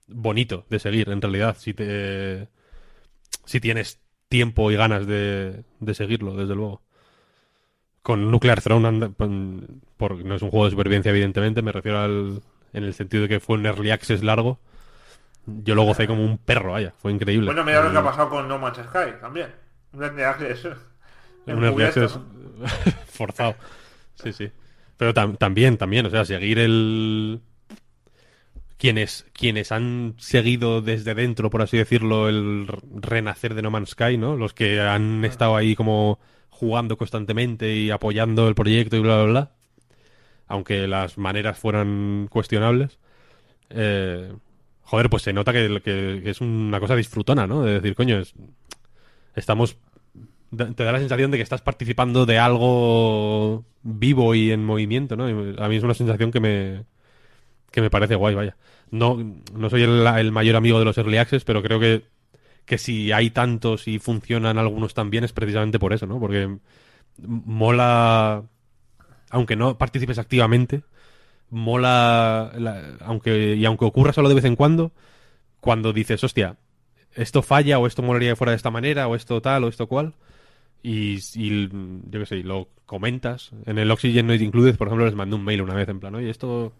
bonito 0.08 0.66
de 0.70 0.78
seguir, 0.80 1.08
en 1.10 1.22
realidad, 1.22 1.56
si 1.58 1.74
te 1.74 2.48
si 3.46 3.60
tienes 3.60 4.00
tiempo 4.28 4.70
y 4.70 4.76
ganas 4.76 5.06
de, 5.06 5.64
de 5.80 5.94
seguirlo, 5.94 6.36
desde 6.36 6.54
luego. 6.56 6.83
Con 8.04 8.30
Nuclear 8.30 8.60
Throne, 8.60 8.86
anda- 8.86 9.08
pon- 9.08 9.80
por, 9.96 10.24
no 10.24 10.34
es 10.36 10.42
un 10.42 10.50
juego 10.50 10.66
de 10.66 10.72
supervivencia, 10.72 11.10
evidentemente, 11.10 11.62
me 11.62 11.72
refiero 11.72 11.98
al, 12.00 12.42
en 12.72 12.84
el 12.84 12.92
sentido 12.94 13.22
de 13.22 13.28
que 13.30 13.40
fue 13.40 13.56
un 13.56 13.64
early 13.66 13.90
access 13.90 14.22
largo. 14.22 14.60
Yo 15.46 15.74
lo 15.74 15.82
gocé 15.84 16.06
como 16.06 16.22
un 16.24 16.36
perro, 16.38 16.72
vaya, 16.72 16.92
fue 16.98 17.12
increíble. 17.12 17.46
Bueno, 17.46 17.64
mira 17.64 17.82
lo 17.82 17.90
que 17.90 17.96
ha 17.96 18.00
Y- 18.00 18.04
pasado 18.04 18.28
con 18.28 18.46
No 18.46 18.58
Man's 18.58 18.76
Sky 18.78 19.18
también. 19.20 19.48
Un 19.94 20.02
early 20.04 20.22
access 20.22 20.64
un 21.46 21.52
early 21.54 21.66
encubierto, 21.66 22.04
access 22.04 22.20
¿no? 22.20 22.66
forzado. 23.06 23.54
Sí, 24.22 24.32
sí. 24.34 24.50
Pero 24.98 25.12
tam- 25.14 25.38
también, 25.38 25.76
también, 25.78 26.04
o 26.06 26.10
sea, 26.10 26.24
seguir 26.26 26.58
el... 26.58 27.40
Quienes, 28.76 29.24
quienes 29.32 29.72
han 29.72 30.14
seguido 30.18 30.82
desde 30.82 31.14
dentro, 31.14 31.48
por 31.48 31.62
así 31.62 31.78
decirlo, 31.78 32.28
el 32.28 32.66
renacer 33.00 33.54
de 33.54 33.62
No 33.62 33.70
Man's 33.70 33.90
Sky, 33.90 34.18
¿no? 34.18 34.36
Los 34.36 34.52
que 34.52 34.80
han 34.80 35.24
estado 35.24 35.56
ahí 35.56 35.74
como 35.74 36.18
jugando 36.54 36.96
constantemente 36.96 37.74
y 37.74 37.90
apoyando 37.90 38.48
el 38.48 38.54
proyecto 38.54 38.96
y 38.96 39.00
bla, 39.00 39.16
bla, 39.16 39.32
bla. 39.32 39.50
Aunque 40.46 40.86
las 40.88 41.18
maneras 41.18 41.58
fueran 41.58 42.28
cuestionables. 42.30 42.98
Eh, 43.70 44.32
joder, 44.82 45.10
pues 45.10 45.22
se 45.24 45.32
nota 45.32 45.52
que, 45.52 46.22
es 46.24 46.40
una 46.40 46.80
cosa 46.80 46.96
disfrutona, 46.96 47.46
¿no? 47.46 47.62
De 47.62 47.74
decir, 47.74 47.94
coño, 47.94 48.18
es- 48.20 48.34
estamos 49.34 49.76
te 50.56 50.84
da 50.84 50.92
la 50.92 51.00
sensación 51.00 51.30
de 51.32 51.38
que 51.38 51.42
estás 51.42 51.62
participando 51.62 52.26
de 52.26 52.38
algo 52.38 53.64
vivo 53.82 54.34
y 54.36 54.52
en 54.52 54.64
movimiento, 54.64 55.16
¿no? 55.16 55.26
A 55.26 55.68
mí 55.68 55.76
es 55.76 55.82
una 55.82 55.94
sensación 55.94 56.30
que 56.30 56.40
me, 56.40 56.84
que 57.70 57.80
me 57.80 57.90
parece 57.90 58.14
guay, 58.16 58.34
vaya. 58.34 58.56
No, 58.90 59.18
no 59.54 59.70
soy 59.70 59.82
el, 59.82 60.06
el 60.06 60.32
mayor 60.32 60.56
amigo 60.56 60.78
de 60.78 60.84
los 60.84 60.98
Early 60.98 61.18
Access, 61.18 61.44
pero 61.44 61.62
creo 61.62 61.80
que, 61.80 62.04
que 62.66 62.78
si 62.78 63.12
hay 63.12 63.30
tantos 63.30 63.88
y 63.88 63.98
funcionan 63.98 64.58
algunos 64.58 64.94
tan 64.94 65.10
bien 65.10 65.24
es 65.24 65.32
precisamente 65.32 65.78
por 65.78 65.92
eso, 65.92 66.06
¿no? 66.06 66.20
Porque 66.20 66.58
mola, 67.18 68.44
aunque 69.30 69.56
no 69.56 69.78
participes 69.78 70.18
activamente, 70.18 70.82
mola, 71.50 72.52
la- 72.58 72.96
aunque, 73.02 73.56
y 73.56 73.64
aunque 73.64 73.84
ocurra 73.86 74.12
solo 74.12 74.28
de 74.28 74.36
vez 74.36 74.44
en 74.44 74.56
cuando, 74.56 74.92
cuando 75.60 75.92
dices, 75.92 76.22
hostia, 76.24 76.56
esto 77.14 77.42
falla 77.42 77.78
o 77.78 77.86
esto 77.86 78.02
molaría 78.02 78.36
fuera 78.36 78.52
de 78.52 78.56
esta 78.56 78.70
manera 78.70 79.08
o 79.08 79.14
esto 79.16 79.40
tal 79.42 79.64
o 79.64 79.68
esto 79.68 79.86
cual 79.88 80.14
y, 80.82 81.18
y, 81.34 81.68
yo 82.10 82.20
qué 82.20 82.26
sé, 82.26 82.36
lo 82.44 82.68
comentas 82.86 83.52
en 83.66 83.78
el 83.78 83.90
Oxygen 83.90 84.26
Noise 84.26 84.44
Included, 84.44 84.76
por 84.76 84.88
ejemplo, 84.88 85.06
les 85.06 85.14
mandé 85.14 85.36
un 85.36 85.44
mail 85.44 85.62
una 85.62 85.74
vez 85.74 85.88
en 85.88 86.00
plan, 86.00 86.14
oye, 86.14 86.30
esto 86.30 86.72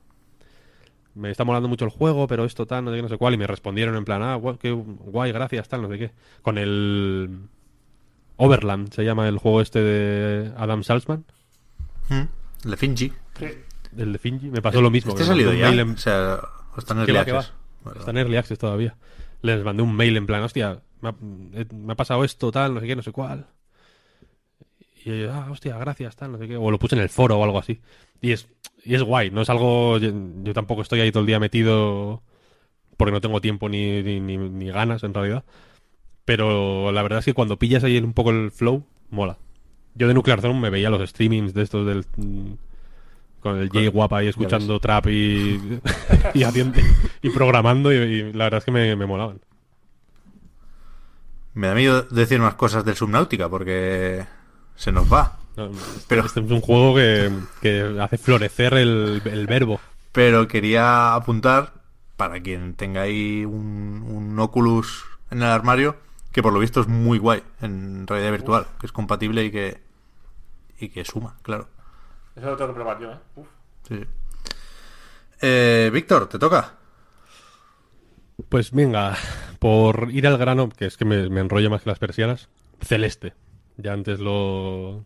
me 1.15 1.31
está 1.31 1.45
molando 1.45 1.69
mucho 1.69 1.85
el 1.85 1.91
juego, 1.91 2.27
pero 2.27 2.45
esto 2.45 2.67
tal, 2.67 2.85
no 2.85 2.91
sé 2.91 2.97
qué, 2.97 3.03
no 3.03 3.09
sé 3.09 3.17
cuál, 3.19 3.35
y 3.35 3.37
me 3.37 3.47
respondieron 3.47 3.97
en 3.97 4.05
plan, 4.05 4.23
ah, 4.23 4.35
guay, 4.37 4.57
qué 4.59 4.73
guay, 4.73 5.33
gracias, 5.33 5.69
tal, 5.69 5.83
no 5.83 5.89
sé 5.89 5.99
qué. 5.99 6.11
Con 6.43 6.59
el 6.59 7.39
Overland, 8.37 8.93
se 8.93 9.05
llama 9.05 9.29
el 9.29 9.39
juego 9.39 9.61
este 9.61 9.81
de 9.83 10.53
Adam 10.57 10.83
Salzman, 10.83 11.25
Mm, 12.11 12.23
El 12.65 12.71
de 12.71 12.77
Finji. 12.77 13.13
El 13.97 14.13
de 14.13 14.19
Finji, 14.19 14.51
me 14.51 14.61
pasó 14.61 14.83
lo 14.83 14.91
mismo. 14.91 15.13
¿Este 15.13 15.23
ha 15.23 15.27
salido 15.27 15.53
ya? 15.55 15.71
en- 15.71 15.91
O 15.93 15.97
sea, 15.97 16.41
está 16.77 16.93
en 16.95 17.07
¿Qué 17.07 17.13
Early? 17.13 17.31
Access. 17.31 17.53
Está 17.99 18.11
en 18.11 18.17
Early 18.19 18.37
Access 18.37 18.59
todavía. 18.59 18.97
Les 19.41 19.65
mandé 19.65 19.83
un 19.83 19.95
mail 19.97 20.17
en 20.17 20.27
plan, 20.27 20.43
hostia, 20.43 20.81
me 21.01 21.09
ha, 21.11 21.15
eh, 21.55 21.67
me 21.73 21.93
ha 21.93 21.97
pasado 21.97 22.25
esto, 22.25 22.51
tal, 22.53 22.75
no 22.75 22.81
sé 22.81 22.87
qué, 22.87 22.97
no 22.97 23.03
sé 23.03 23.13
cuál. 23.13 23.47
Y 25.05 25.13
ellos, 25.13 25.33
ah, 25.35 25.49
hostia, 25.51 25.77
gracias, 25.79 26.17
tal, 26.17 26.33
no 26.33 26.39
sé 26.39 26.49
qué. 26.49 26.57
O 26.57 26.71
lo 26.71 26.79
puse 26.79 26.95
en 26.97 27.03
el 27.03 27.09
foro 27.09 27.39
o 27.39 27.45
algo 27.45 27.59
así. 27.59 27.81
Y 28.21 28.33
es, 28.33 28.49
y 28.85 28.95
es 28.95 29.03
guay, 29.03 29.31
no 29.31 29.43
es 29.43 29.51
algo. 29.51 29.99
Yo, 29.99 30.11
yo 30.43 30.53
tampoco 30.55 30.83
estoy 30.83 31.01
ahí 31.01 31.11
todo 31.13 31.23
el 31.23 31.27
día 31.27 31.41
metido 31.41 32.23
porque 32.97 33.13
no 33.13 33.21
tengo 33.21 33.41
tiempo 33.41 33.69
ni, 33.69 34.03
ni, 34.03 34.21
ni- 34.21 34.37
ni 34.39 34.67
ganas 34.71 35.03
en 35.03 35.15
realidad. 35.15 35.45
Pero 36.25 36.93
la 36.93 37.03
verdad 37.03 37.19
es 37.21 37.25
que 37.25 37.35
cuando 37.35 37.59
pillas 37.59 37.85
ahí 37.85 37.99
un 37.99 38.13
poco 38.15 38.31
el 38.31 38.51
flow, 38.51 38.85
mola. 39.11 39.39
Yo 39.95 40.09
de 40.09 40.15
Nuclear 40.15 40.41
Throne 40.41 40.59
me 40.61 40.71
veía 40.71 40.91
los 40.91 41.09
streamings 41.09 41.55
de 41.55 41.63
estos 41.63 41.87
del. 41.87 42.05
mm, 42.17 42.53
Con 43.41 43.59
el 43.59 43.69
Jay 43.71 43.89
guapa 43.89 44.19
ahí 44.19 44.29
escuchando 44.29 44.81
trap 44.81 45.07
y, 45.09 45.61
y, 46.35 46.43
haciendo, 46.45 46.81
y 47.23 47.31
programando 47.31 47.93
y, 47.93 47.97
y 47.97 48.33
la 48.33 48.45
verdad 48.45 48.59
es 48.59 48.65
que 48.65 48.71
me, 48.73 48.97
me 48.97 49.07
molaban. 49.07 49.41
Me 51.55 51.69
da 51.69 51.75
miedo 51.75 52.03
decir 52.03 52.41
más 52.41 52.55
cosas 52.55 52.85
del 52.85 52.97
Subnautica 52.97 53.49
porque 53.49 54.25
se 54.75 54.91
nos 54.93 55.13
va. 55.13 55.39
Este- 55.57 56.05
Pero- 56.09 56.27
Este 56.27 56.41
es 56.41 56.51
un 56.51 56.61
juego 56.61 56.95
que, 56.95 57.31
que 57.61 57.97
hace 58.01 58.19
florecer 58.19 58.75
el, 58.75 59.23
el 59.25 59.47
verbo. 59.47 59.81
Pero 60.13 60.47
quería 60.49 61.15
apuntar, 61.15 61.73
para 62.17 62.41
quien 62.41 62.75
tenga 62.75 63.03
ahí 63.03 63.45
un, 63.45 64.05
un 64.09 64.39
Oculus 64.39 65.05
en 65.31 65.39
el 65.39 65.49
armario, 65.49 65.97
que 66.33 66.43
por 66.43 66.53
lo 66.53 66.59
visto 66.61 66.81
es 66.81 66.89
muy 66.89 67.19
guay 67.19 67.43
en 67.61 68.07
realidad 68.07 68.31
virtual, 68.33 68.67
que 68.81 68.87
es 68.87 68.93
compatible 68.93 69.45
y 69.45 69.51
que, 69.51 69.81
y 70.79 70.89
que 70.89 71.05
suma, 71.05 71.37
claro. 71.43 71.69
Eso 72.37 72.47
lo 72.51 72.57
tengo 72.57 72.71
que 72.71 72.75
probar 72.75 73.01
yo, 73.01 73.13
¿eh? 73.13 73.19
Uf. 73.37 73.47
Sí, 73.89 73.97
sí. 73.99 74.05
Eh, 75.41 75.91
Víctor, 75.93 76.29
te 76.29 76.39
toca. 76.39 76.75
Pues 78.49 78.73
venga, 78.73 79.17
por 79.61 80.09
ir 80.11 80.27
al 80.27 80.39
grano, 80.39 80.69
que 80.69 80.87
es 80.87 80.97
que 80.97 81.05
me, 81.05 81.29
me 81.31 81.41
enrollo 81.41 81.71
más 81.71 81.83
que 81.83 81.91
las 81.91 81.99
persianas, 81.99 82.49
Celeste. 82.81 83.35
Ya 83.77 83.93
antes 83.93 84.19
lo, 84.21 85.05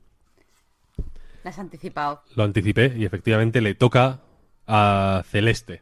Has 1.48 1.58
anticipado. 1.58 2.22
lo 2.36 2.44
anticipé 2.44 2.92
y 2.94 3.06
efectivamente 3.06 3.62
le 3.62 3.74
toca 3.74 4.20
a 4.66 5.22
Celeste, 5.24 5.80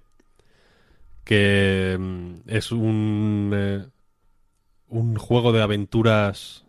que 1.25 1.97
mm, 1.99 2.35
es 2.47 2.71
un, 2.71 3.51
eh, 3.53 3.85
un 4.89 5.17
juego 5.17 5.51
de 5.51 5.63
aventuras 5.63 6.65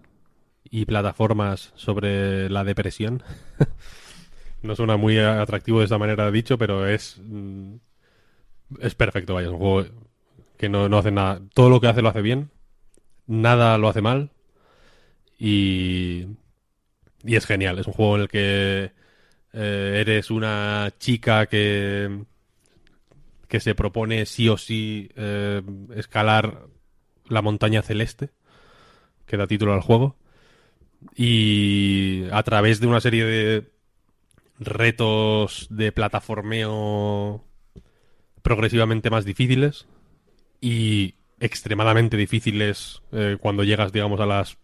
y 0.63 0.85
plataformas 0.85 1.73
sobre 1.75 2.49
la 2.49 2.63
depresión. 2.63 3.21
no 4.63 4.75
suena 4.75 4.97
muy 4.97 5.19
atractivo 5.19 5.77
de 5.77 5.83
esta 5.83 5.99
manera 5.99 6.31
dicho, 6.31 6.57
pero 6.57 6.87
es, 6.87 7.21
mm, 7.23 7.75
es 8.79 8.95
perfecto, 8.95 9.35
vaya, 9.35 9.49
es 9.49 9.53
un 9.53 9.59
juego 9.59 9.85
que 10.57 10.69
no, 10.69 10.89
no 10.89 10.97
hace 10.97 11.11
nada. 11.11 11.39
Todo 11.53 11.69
lo 11.69 11.79
que 11.79 11.87
hace 11.87 12.01
lo 12.01 12.09
hace 12.09 12.23
bien, 12.23 12.49
nada 13.27 13.77
lo 13.77 13.89
hace 13.89 14.01
mal 14.01 14.31
y, 15.37 16.25
y 17.23 17.35
es 17.35 17.45
genial. 17.45 17.79
Es 17.79 17.87
un 17.87 17.93
juego 17.93 18.15
en 18.15 18.21
el 18.23 18.27
que 18.27 18.91
eh, 19.53 19.97
eres 20.01 20.31
una 20.31 20.93
chica 20.99 21.45
que, 21.47 22.25
que 23.47 23.59
se 23.59 23.75
propone 23.75 24.25
sí 24.25 24.49
o 24.49 24.57
sí 24.57 25.09
eh, 25.15 25.61
escalar 25.95 26.67
la 27.27 27.41
montaña 27.41 27.81
celeste, 27.81 28.29
que 29.25 29.37
da 29.37 29.47
título 29.47 29.73
al 29.73 29.81
juego, 29.81 30.15
y 31.15 32.23
a 32.31 32.43
través 32.43 32.79
de 32.79 32.87
una 32.87 33.01
serie 33.01 33.25
de 33.25 33.71
retos 34.59 35.67
de 35.69 35.91
plataformeo 35.91 37.43
progresivamente 38.41 39.09
más 39.09 39.25
difíciles 39.25 39.87
y 40.61 41.15
extremadamente 41.39 42.17
difíciles 42.17 43.01
eh, 43.11 43.37
cuando 43.39 43.63
llegas, 43.63 43.91
digamos, 43.91 44.19
a 44.19 44.25
las 44.25 44.57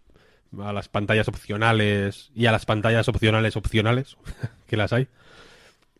a 0.62 0.72
las 0.72 0.88
pantallas 0.88 1.28
opcionales 1.28 2.30
y 2.34 2.46
a 2.46 2.52
las 2.52 2.66
pantallas 2.66 3.08
opcionales 3.08 3.56
opcionales, 3.56 4.16
que 4.66 4.76
las 4.76 4.92
hay. 4.92 5.08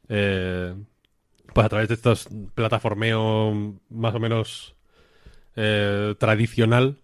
Eh, 0.08 0.74
pues 1.52 1.64
a 1.64 1.68
través 1.68 1.88
de 1.88 1.94
estos 1.94 2.28
plataformeo 2.54 3.78
más 3.88 4.14
o 4.14 4.20
menos 4.20 4.74
eh, 5.56 6.14
tradicional, 6.18 6.98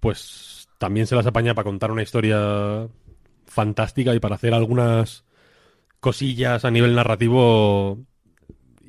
pues 0.00 0.68
también 0.78 1.06
se 1.06 1.16
las 1.16 1.26
apaña 1.26 1.54
para 1.54 1.64
contar 1.64 1.90
una 1.90 2.02
historia 2.02 2.88
fantástica 3.46 4.14
y 4.14 4.20
para 4.20 4.36
hacer 4.36 4.54
algunas 4.54 5.24
cosillas 6.00 6.64
a 6.64 6.70
nivel 6.70 6.94
narrativo 6.94 7.98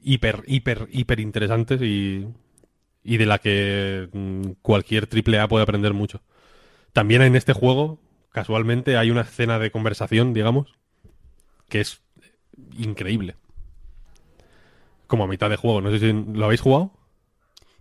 hiper, 0.03 0.43
hiper, 0.45 0.87
hiper 0.91 1.19
interesantes 1.19 1.81
y, 1.81 2.27
y 3.03 3.17
de 3.17 3.25
la 3.25 3.39
que 3.39 4.09
mm, 4.11 4.51
cualquier 4.61 5.07
triple 5.07 5.39
A 5.39 5.47
puede 5.47 5.63
aprender 5.63 5.93
mucho. 5.93 6.21
También 6.95 7.21
en 7.23 7.35
este 7.35 7.51
juego, 7.51 7.99
casualmente, 8.31 8.95
hay 8.95 9.11
una 9.11 9.19
escena 9.21 9.59
de 9.59 9.69
conversación, 9.69 10.33
digamos, 10.33 10.73
que 11.67 11.81
es 11.81 12.01
increíble. 12.77 13.35
Como 15.05 15.25
a 15.25 15.27
mitad 15.27 15.49
de 15.49 15.57
juego. 15.57 15.81
No 15.81 15.91
sé 15.91 15.99
si 15.99 16.13
lo 16.13 16.45
habéis 16.45 16.61
jugado. 16.61 16.91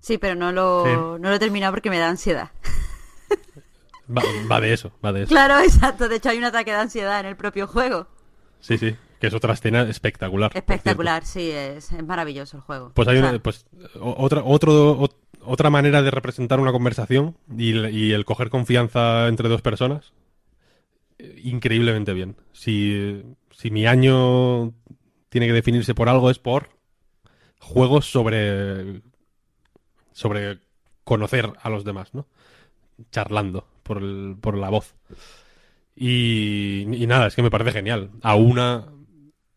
Sí, 0.01 0.19
pero 0.19 0.35
no 0.35 0.51
lo, 0.51 0.85
Sí. 0.85 0.91
no 0.93 1.29
lo 1.31 1.35
he 1.35 1.39
terminado 1.39 1.73
porque 1.73 1.91
me 1.91 1.99
da 2.01 2.09
ansiedad. 2.09 2.51
Va, 4.11 4.21
va 4.51 4.61
de 4.61 4.73
eso, 4.73 4.91
va 5.03 5.13
de 5.13 5.23
eso. 5.23 5.29
Claro, 5.29 5.61
exacto. 5.65 6.09
De 6.09 6.17
hecho, 6.17 6.31
hay 6.31 6.39
un 6.39 6.45
ataque 6.45 6.73
de 6.73 6.79
ansiedad 6.79 7.21
en 7.21 7.27
el 7.27 7.37
propio 7.37 7.69
juego. 7.69 8.09
Sí, 8.59 8.79
sí. 8.79 8.97
Que 9.21 9.29
es 9.29 9.35
otra 9.35 9.53
escena 9.55 9.83
espectacular. 9.83 10.51
Espectacular, 10.55 11.25
sí, 11.25 11.53
es, 11.53 11.93
es 11.93 12.05
maravilloso 12.05 12.57
el 12.57 12.63
juego. 12.65 12.91
Pues 12.95 13.07
hay 13.07 13.17
O 13.19 13.21
una, 13.21 13.39
pues, 13.39 13.65
otra, 14.01 14.43
otro, 14.45 14.99
ot- 14.99 15.15
otra 15.47 15.71
manera 15.71 16.03
de 16.03 16.11
representar 16.11 16.61
una 16.61 16.73
conversación 16.73 17.37
y, 17.57 17.71
el- 17.73 18.25
coger 18.25 18.51
confianza 18.51 19.29
entre 19.29 19.49
dos 19.49 19.63
personas. 19.63 20.13
eh, 21.19 21.41
Increíblemente 21.45 22.13
bien. 22.13 22.37
Si, 22.53 23.23
si 23.51 23.71
mi 23.71 23.87
año 23.87 24.73
tiene 25.29 25.47
que 25.47 25.53
definirse 25.53 25.95
por 25.95 26.09
algo 26.09 26.31
es 26.31 26.39
por 26.39 26.71
juegos 27.61 28.07
sobre 28.11 29.03
sobre 30.13 30.59
conocer 31.05 31.53
a 31.61 31.69
los 31.71 31.85
demás, 31.85 32.15
¿no? 32.15 32.27
Charlando 33.13 33.67
por, 33.83 33.99
el- 33.99 34.37
por 34.41 34.57
la 34.57 34.71
voz. 34.71 34.97
Y, 35.97 36.83
y 36.93 37.07
nada, 37.07 37.29
es 37.29 37.35
que 37.37 37.43
me 37.43 37.51
parece 37.51 37.73
genial. 37.73 38.11
A 38.23 38.35
una 38.35 38.93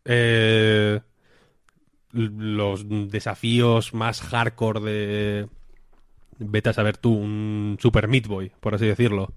eh, 0.04 1.00
los 2.12 2.84
desafíos 3.10 3.92
más 3.94 4.20
hardcore 4.22 4.80
de 4.80 5.48
vete 6.38 6.70
a 6.70 6.72
saber 6.72 6.96
tú, 6.96 7.12
un 7.12 7.78
Super 7.80 8.08
Meat 8.08 8.26
Boy, 8.26 8.52
por 8.60 8.74
así 8.74 8.86
decirlo, 8.86 9.32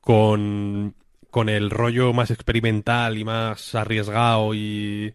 con, 0.00 0.94
con 1.30 1.48
el 1.48 1.70
rollo 1.70 2.12
más 2.12 2.30
experimental 2.30 3.18
y 3.18 3.24
más 3.24 3.74
arriesgado 3.74 4.54
y, 4.54 5.14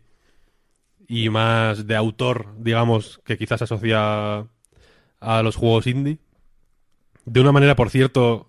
y 1.08 1.30
más 1.30 1.88
de 1.88 1.96
autor, 1.96 2.56
digamos, 2.60 3.22
que 3.26 3.38
quizás 3.38 3.62
asocia 3.62 4.48
a 5.20 5.42
los 5.44 5.56
juegos 5.56 5.88
indie. 5.88 6.20
De 7.26 7.42
una 7.42 7.52
manera, 7.52 7.76
por 7.76 7.90
cierto, 7.90 8.48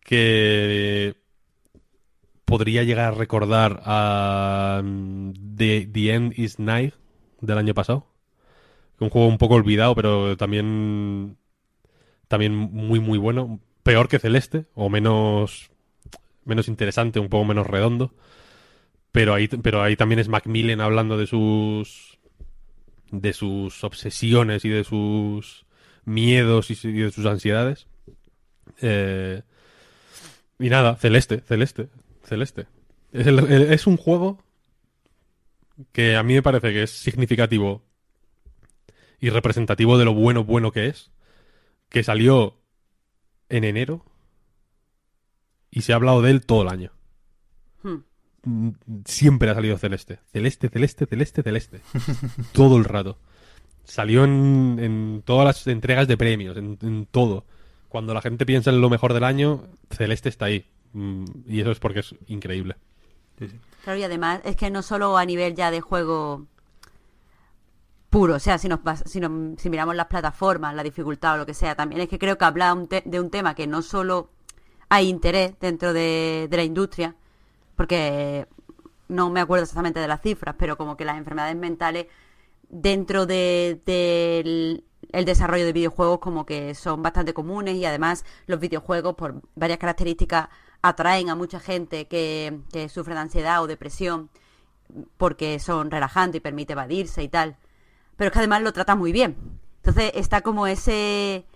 que 0.00 1.16
podría 2.44 2.82
llegar 2.82 3.12
a 3.12 3.16
recordar 3.16 3.80
a 3.84 4.82
mm, 4.82 5.32
The, 5.56 6.12
End 6.12 6.32
is 6.36 6.58
Nigh 6.58 6.92
del 7.40 7.58
año 7.58 7.74
pasado. 7.74 8.06
Un 8.98 9.08
juego 9.08 9.28
un 9.28 9.38
poco 9.38 9.54
olvidado, 9.54 9.94
pero 9.94 10.36
también 10.36 11.38
también 12.30 12.54
muy 12.54 13.00
muy 13.00 13.18
bueno. 13.18 13.58
Peor 13.82 14.08
que 14.08 14.20
Celeste, 14.20 14.66
o 14.74 14.88
menos 14.88 15.72
menos 16.44 16.68
interesante, 16.68 17.18
un 17.18 17.28
poco 17.28 17.44
menos 17.44 17.66
redondo. 17.66 18.14
Pero 19.10 19.34
ahí, 19.34 19.48
pero 19.48 19.82
ahí 19.82 19.96
también 19.96 20.20
es 20.20 20.28
Macmillan 20.28 20.80
hablando 20.80 21.18
de 21.18 21.26
sus 21.26 22.20
de 23.10 23.32
sus 23.32 23.82
obsesiones 23.82 24.64
y 24.64 24.68
de 24.68 24.84
sus 24.84 25.66
miedos 26.04 26.70
y 26.70 26.92
de 26.92 27.10
sus 27.10 27.26
ansiedades. 27.26 27.88
Eh, 28.80 29.42
y 30.60 30.68
nada, 30.70 30.94
Celeste, 30.94 31.40
Celeste, 31.40 31.88
Celeste. 32.22 32.68
Es, 33.12 33.26
es 33.26 33.86
un 33.88 33.96
juego 33.96 34.38
que 35.90 36.14
a 36.14 36.22
mí 36.22 36.34
me 36.34 36.42
parece 36.42 36.72
que 36.72 36.84
es 36.84 36.92
significativo 36.92 37.82
y 39.18 39.30
representativo 39.30 39.98
de 39.98 40.04
lo 40.04 40.14
bueno, 40.14 40.44
bueno 40.44 40.70
que 40.70 40.86
es. 40.86 41.10
Que 41.90 42.02
salió 42.02 42.54
en 43.50 43.64
enero 43.64 44.04
y 45.70 45.82
se 45.82 45.92
ha 45.92 45.96
hablado 45.96 46.22
de 46.22 46.30
él 46.30 46.46
todo 46.46 46.62
el 46.62 46.68
año. 46.68 46.92
Hmm. 47.82 47.96
Mm, 48.44 48.70
Siempre 49.04 49.50
ha 49.50 49.54
salido 49.54 49.76
Celeste. 49.78 50.18
Celeste, 50.32 50.68
Celeste, 50.68 51.06
Celeste, 51.06 51.42
Celeste. 51.42 51.80
todo 52.52 52.76
el 52.78 52.84
rato. 52.84 53.18
Salió 53.84 54.24
en, 54.24 54.78
en 54.80 55.22
todas 55.24 55.44
las 55.44 55.66
entregas 55.66 56.06
de 56.08 56.16
premios, 56.16 56.56
en, 56.56 56.78
en 56.80 57.06
todo. 57.06 57.44
Cuando 57.88 58.14
la 58.14 58.22
gente 58.22 58.46
piensa 58.46 58.70
en 58.70 58.80
lo 58.80 58.88
mejor 58.88 59.12
del 59.14 59.24
año, 59.24 59.64
Celeste 59.90 60.28
está 60.28 60.46
ahí. 60.46 60.66
Mm, 60.92 61.24
Y 61.46 61.60
eso 61.60 61.70
es 61.72 61.78
porque 61.80 62.00
es 62.00 62.14
increíble. 62.28 62.76
Sí, 63.38 63.48
sí. 63.48 63.56
Claro, 63.84 63.98
y 63.98 64.02
además 64.04 64.40
es 64.44 64.54
que 64.56 64.70
no 64.70 64.82
solo 64.82 65.16
a 65.16 65.24
nivel 65.24 65.54
ya 65.56 65.70
de 65.70 65.80
juego 65.80 66.46
puro, 68.10 68.34
o 68.36 68.38
sea, 68.40 68.58
si, 68.58 68.68
nos, 68.68 68.80
si, 69.06 69.20
nos- 69.20 69.60
si 69.60 69.70
miramos 69.70 69.94
las 69.96 70.06
plataformas, 70.06 70.74
la 70.74 70.82
dificultad 70.82 71.34
o 71.34 71.38
lo 71.38 71.46
que 71.46 71.54
sea, 71.54 71.74
también 71.76 72.00
es 72.02 72.08
que 72.08 72.18
creo 72.18 72.36
que 72.38 72.44
habla 72.44 72.74
un 72.74 72.88
de 72.88 73.20
un 73.20 73.30
tema 73.30 73.54
que 73.54 73.66
no 73.66 73.82
solo 73.82 74.30
hay 74.88 75.08
interés 75.08 75.54
dentro 75.60 75.92
de, 75.92 76.48
de 76.50 76.56
la 76.56 76.64
industria, 76.64 77.14
porque 77.76 78.46
no 79.08 79.30
me 79.30 79.40
acuerdo 79.40 79.64
exactamente 79.64 80.00
de 80.00 80.08
las 80.08 80.20
cifras, 80.22 80.54
pero 80.58 80.76
como 80.76 80.96
que 80.96 81.04
las 81.04 81.16
enfermedades 81.18 81.56
mentales 81.56 82.06
dentro 82.68 83.26
de- 83.26 83.80
del 83.86 84.84
el 85.12 85.24
desarrollo 85.24 85.64
de 85.64 85.72
videojuegos 85.72 86.20
como 86.20 86.46
que 86.46 86.74
son 86.74 87.02
bastante 87.02 87.34
comunes 87.34 87.74
y 87.74 87.84
además 87.84 88.24
los 88.46 88.60
videojuegos 88.60 89.14
por 89.16 89.42
varias 89.56 89.78
características 89.80 90.48
atraen 90.82 91.30
a 91.30 91.34
mucha 91.34 91.58
gente 91.58 92.06
que, 92.06 92.60
que 92.72 92.88
sufre 92.88 93.14
de 93.14 93.20
ansiedad 93.20 93.62
o 93.62 93.66
depresión 93.66 94.30
porque 95.16 95.58
son 95.58 95.90
relajantes 95.90 96.38
y 96.38 96.40
permite 96.40 96.72
evadirse 96.72 97.22
y 97.22 97.28
tal. 97.28 97.56
Pero 98.20 98.28
es 98.28 98.32
que 98.34 98.38
además 98.40 98.60
lo 98.60 98.74
trata 98.74 98.96
muy 98.96 99.12
bien. 99.12 99.34
Entonces 99.76 100.12
está 100.14 100.42
como 100.42 100.66
ese... 100.66 101.46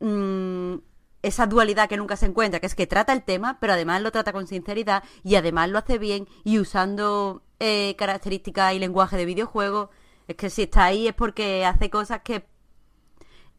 mm, 0.00 0.76
esa 1.20 1.46
dualidad 1.46 1.86
que 1.86 1.98
nunca 1.98 2.16
se 2.16 2.24
encuentra, 2.24 2.60
que 2.60 2.66
es 2.66 2.74
que 2.74 2.86
trata 2.86 3.12
el 3.12 3.22
tema, 3.24 3.58
pero 3.60 3.74
además 3.74 4.00
lo 4.00 4.10
trata 4.10 4.32
con 4.32 4.46
sinceridad 4.46 5.04
y 5.22 5.34
además 5.34 5.68
lo 5.68 5.76
hace 5.76 5.98
bien 5.98 6.26
y 6.44 6.58
usando 6.60 7.42
eh, 7.60 7.94
características 7.98 8.72
y 8.72 8.78
lenguaje 8.78 9.18
de 9.18 9.26
videojuegos. 9.26 9.90
Es 10.28 10.36
que 10.36 10.48
si 10.48 10.62
está 10.62 10.86
ahí 10.86 11.08
es 11.08 11.14
porque 11.14 11.66
hace 11.66 11.90
cosas 11.90 12.22
que 12.22 12.46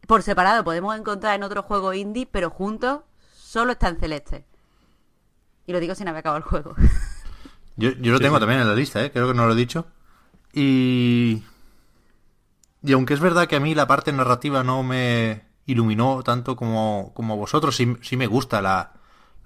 por 0.08 0.24
separado 0.24 0.64
podemos 0.64 0.98
encontrar 0.98 1.36
en 1.36 1.44
otro 1.44 1.62
juego 1.62 1.94
indie, 1.94 2.26
pero 2.26 2.50
juntos 2.50 3.02
solo 3.32 3.70
está 3.72 3.86
en 3.90 4.00
Celeste. 4.00 4.44
Y 5.66 5.72
lo 5.72 5.78
digo 5.78 5.94
sin 5.94 6.08
haber 6.08 6.18
acabado 6.20 6.38
el 6.38 6.42
juego. 6.50 6.74
Yo, 7.76 7.90
yo 7.92 8.10
lo 8.12 8.18
Sí, 8.18 8.24
tengo 8.24 8.38
sí. 8.38 8.40
también 8.40 8.60
en 8.60 8.66
la 8.68 8.74
lista, 8.74 9.04
¿eh? 9.04 9.12
creo 9.12 9.28
que 9.28 9.34
no 9.34 9.46
lo 9.46 9.52
he 9.52 9.56
dicho. 9.56 9.86
Y. 10.52 11.44
Y 12.82 12.92
aunque 12.92 13.14
es 13.14 13.20
verdad 13.20 13.46
que 13.46 13.56
a 13.56 13.60
mí 13.60 13.74
la 13.74 13.86
parte 13.86 14.12
narrativa 14.12 14.62
no 14.62 14.82
me 14.82 15.42
iluminó 15.66 16.22
tanto 16.22 16.56
como, 16.56 17.12
como 17.14 17.34
a 17.34 17.36
vosotros, 17.36 17.76
sí, 17.76 17.96
sí 18.02 18.16
me 18.16 18.26
gusta 18.26 18.62
la, 18.62 18.92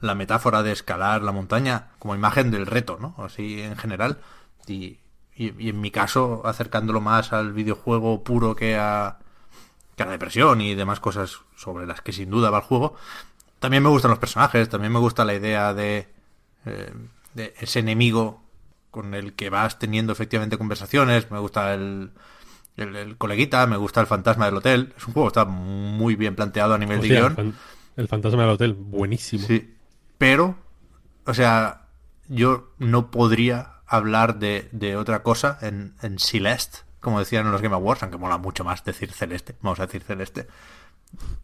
la 0.01 0.15
metáfora 0.15 0.63
de 0.63 0.73
escalar 0.73 1.23
la 1.23 1.33
montaña 1.33 1.89
como 1.99 2.15
imagen 2.15 2.51
del 2.51 2.67
reto, 2.67 2.99
¿no? 3.01 3.15
Así 3.19 3.63
en 3.63 3.77
general. 3.77 4.19
Y, 4.67 4.99
y, 5.35 5.55
y 5.59 5.71
en 5.71 5.81
mi 5.81 5.91
caso, 5.91 6.43
acercándolo 6.45 7.01
más 7.01 7.33
al 7.33 7.53
videojuego 7.53 8.23
puro 8.23 8.55
que 8.55 8.77
a, 8.77 9.19
que 9.97 10.03
a 10.03 10.07
la 10.07 10.13
depresión 10.13 10.61
y 10.61 10.75
demás 10.75 11.01
cosas 11.01 11.41
sobre 11.57 11.87
las 11.87 12.01
que 12.03 12.13
sin 12.13 12.31
duda 12.31 12.51
va 12.51 12.59
el 12.59 12.65
juego. 12.65 12.95
También 13.59 13.83
me 13.83 13.89
gustan 13.89 14.11
los 14.11 14.19
personajes, 14.19 14.69
también 14.69 14.93
me 14.93 14.99
gusta 14.99 15.25
la 15.25 15.35
idea 15.35 15.73
de, 15.73 16.09
eh, 16.67 16.93
de 17.35 17.55
ese 17.59 17.79
enemigo 17.79 18.43
con 18.91 19.15
el 19.15 19.35
que 19.35 19.51
vas 19.51 19.79
teniendo 19.79 20.13
efectivamente 20.13 20.59
conversaciones. 20.59 21.31
Me 21.31 21.39
gusta 21.39 21.73
el, 21.75 22.11
el, 22.77 22.97
el 22.97 23.17
coleguita, 23.17 23.67
me 23.67 23.77
gusta 23.77 24.01
el 24.01 24.07
fantasma 24.07 24.47
del 24.47 24.57
hotel. 24.57 24.93
Es 24.97 25.07
un 25.07 25.13
juego 25.15 25.29
que 25.29 25.39
está 25.41 25.45
muy 25.45 26.17
bien 26.17 26.35
planteado 26.35 26.75
a 26.75 26.79
nivel 26.79 27.01
de 27.01 27.07
el, 27.09 27.13
guion. 27.15 27.37
fan- 27.37 27.55
el 27.97 28.09
fantasma 28.09 28.43
del 28.43 28.51
hotel, 28.51 28.75
buenísimo. 28.75 29.47
Sí. 29.47 29.75
Pero, 30.19 30.57
o 31.27 31.35
sea, 31.35 31.87
yo 32.29 32.73
no 32.79 33.11
podría 33.11 33.75
hablar 33.87 34.39
de, 34.39 34.69
de 34.73 34.97
otra 34.97 35.23
cosa 35.23 35.59
en, 35.61 35.95
en 36.03 36.19
Celeste, 36.19 36.79
como 37.01 37.19
decían 37.19 37.45
en 37.47 37.53
los 37.53 37.61
Game 37.61 37.75
Awards, 37.75 38.03
aunque 38.03 38.17
mola 38.19 38.39
mucho 38.39 38.65
más 38.65 38.85
decir 38.85 39.11
celeste, 39.13 39.55
vamos 39.61 39.81
a 39.81 39.87
decir 39.87 40.03
celeste. 40.03 40.47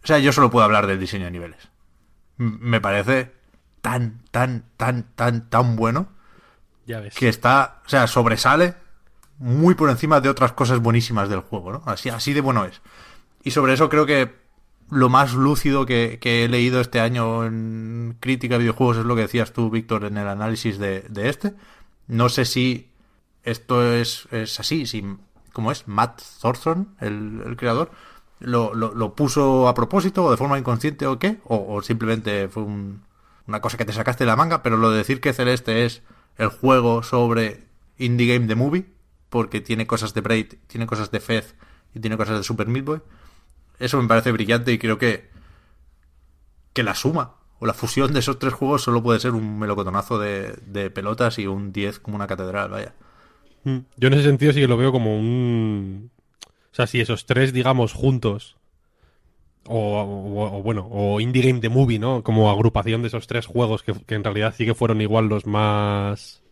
O 0.03 0.07
sea, 0.07 0.19
yo 0.19 0.33
solo 0.33 0.51
puedo 0.51 0.65
hablar 0.65 0.87
del 0.87 0.99
diseño 1.01 1.27
de 1.27 1.31
niveles. 1.33 1.69
M- 2.39 2.57
Me 2.61 2.81
parece 2.81 3.33
tan, 3.83 4.23
tan, 4.31 4.65
tan, 4.77 5.03
tan, 5.15 5.51
tan 5.51 5.77
bueno 5.77 6.09
Ya 6.87 7.01
ves. 7.01 7.15
que 7.15 7.29
está, 7.29 7.83
o 7.85 7.89
sea, 7.89 8.07
sobresale 8.07 8.77
muy 9.39 9.75
por 9.75 9.91
encima 9.91 10.21
de 10.21 10.29
otras 10.29 10.53
cosas 10.53 10.81
buenísimas 10.81 11.29
del 11.29 11.41
juego, 11.41 11.73
¿no? 11.73 11.83
Así, 11.87 12.09
así 12.09 12.33
de 12.33 12.41
bueno 12.41 12.65
es. 12.65 12.81
Y 13.43 13.53
sobre 13.53 13.75
eso 13.75 13.89
creo 13.89 14.07
que 14.07 14.35
lo 14.91 15.09
más 15.09 15.35
lúcido 15.35 15.87
que, 15.87 16.19
he 16.23 16.49
leído 16.49 16.81
este 16.81 17.01
año 17.01 17.45
en 17.45 18.17
crítica 18.21 18.55
de 18.55 18.61
videojuegos 18.61 18.99
es 18.99 19.05
lo 19.05 19.15
que 19.15 19.23
decías 19.23 19.53
tú, 19.53 19.71
Víctor, 19.71 20.05
en 20.05 20.17
el 20.17 20.29
análisis 20.29 20.79
de, 20.79 21.03
de 21.09 21.29
este. 21.29 21.55
No 22.07 22.29
sé 22.29 22.45
si 22.45 22.91
esto 23.45 23.93
es, 23.93 24.27
es 24.33 24.59
así, 24.61 24.87
si, 24.87 25.05
¿cómo 25.53 25.73
es? 25.73 25.87
Matt 25.87 26.23
Thornton, 26.41 26.95
el, 27.01 27.55
creador, 27.57 27.91
lo, 28.41 28.75
lo, 28.75 29.15
puso 29.15 29.69
a 29.69 29.75
propósito 29.75 30.25
o 30.25 30.31
de 30.31 30.37
forma 30.37 30.59
inconsciente 30.59 31.07
o 31.07 31.19
qué, 31.19 31.39
o, 31.45 31.75
o 31.77 31.83
simplemente 31.83 32.49
fue 32.49 32.63
un- 32.63 33.03
una 33.47 33.61
cosa 33.61 33.79
que 33.79 33.85
te 33.87 33.93
sacaste 33.93 34.25
de 34.25 34.29
la 34.29 34.37
manga, 34.37 34.63
pero 34.63 34.77
lo 34.77 34.91
de 34.91 34.99
decir 34.99 35.21
que 35.21 35.33
Celeste 35.33 35.85
es 35.87 36.03
el 36.37 36.49
juego 36.49 37.03
sobre 37.03 37.65
Indie 37.97 38.35
Game 38.35 38.47
The 38.47 38.55
Movie, 38.55 38.87
porque 39.29 39.61
tiene 39.61 39.87
cosas 39.87 40.15
de 40.15 40.21
Braid, 40.21 40.55
tiene 40.67 40.87
cosas 40.87 41.11
de 41.11 41.21
Fez 41.21 41.55
y 41.95 42.01
tiene 42.01 42.17
cosas 42.17 42.39
de 42.39 42.45
Super 42.45 42.67
Meat 42.67 43.03
eso 43.79 44.01
me 44.01 44.09
parece 44.09 44.33
brillante 44.33 44.73
y 44.73 44.79
creo 44.79 44.99
que 44.99 45.29
que 46.73 46.83
la 46.83 46.95
suma 46.95 47.35
o 47.61 47.67
la 47.67 47.75
fusión 47.75 48.13
de 48.13 48.21
esos 48.21 48.39
tres 48.39 48.55
juegos 48.55 48.83
solo 48.83 49.03
puede 49.03 49.21
ser 49.21 49.33
un 49.33 49.59
melocotonazo 49.59 50.19
de, 50.19 50.55
de 50.67 50.91
pelotas 50.91 51.39
y 51.39 51.47
un 51.47 51.73
10 51.73 51.99
como 51.99 52.17
una 52.17 52.27
catedral, 52.27 52.71
vaya. 52.71 52.95
Mm. 53.65 53.79
Yo 53.97 54.09
en 54.09 54.15
ese 54.15 54.23
sentido 54.25 54.53
sí 54.53 54.61
que 54.61 54.69
lo 54.69 54.77
veo 54.77 54.93
como 54.93 55.19
un... 55.19 56.11
O 56.47 56.75
sea, 56.79 56.87
si 56.87 57.01
esos 57.01 57.27
tres, 57.27 57.53
digamos, 57.53 57.93
juntos, 57.93 58.57
o, 59.67 60.63
bueno, 60.63 60.89
o 60.89 61.19
Indie 61.19 61.43
Game 61.43 61.59
The 61.59 61.69
Movie, 61.69 61.99
¿no? 61.99 62.23
Como 62.23 62.51
agrupación 62.51 63.03
de 63.03 63.09
esos 63.09 63.27
tres 63.27 63.47
juegos 63.47 63.83
que, 63.83 63.93
que 63.93 64.15
en 64.15 64.23
realidad 64.23 64.55
sí 64.57 64.65
que 64.65 64.75
fueron 64.75 65.01
igual 65.01 65.27
los 65.27 65.47
más... 65.47 66.43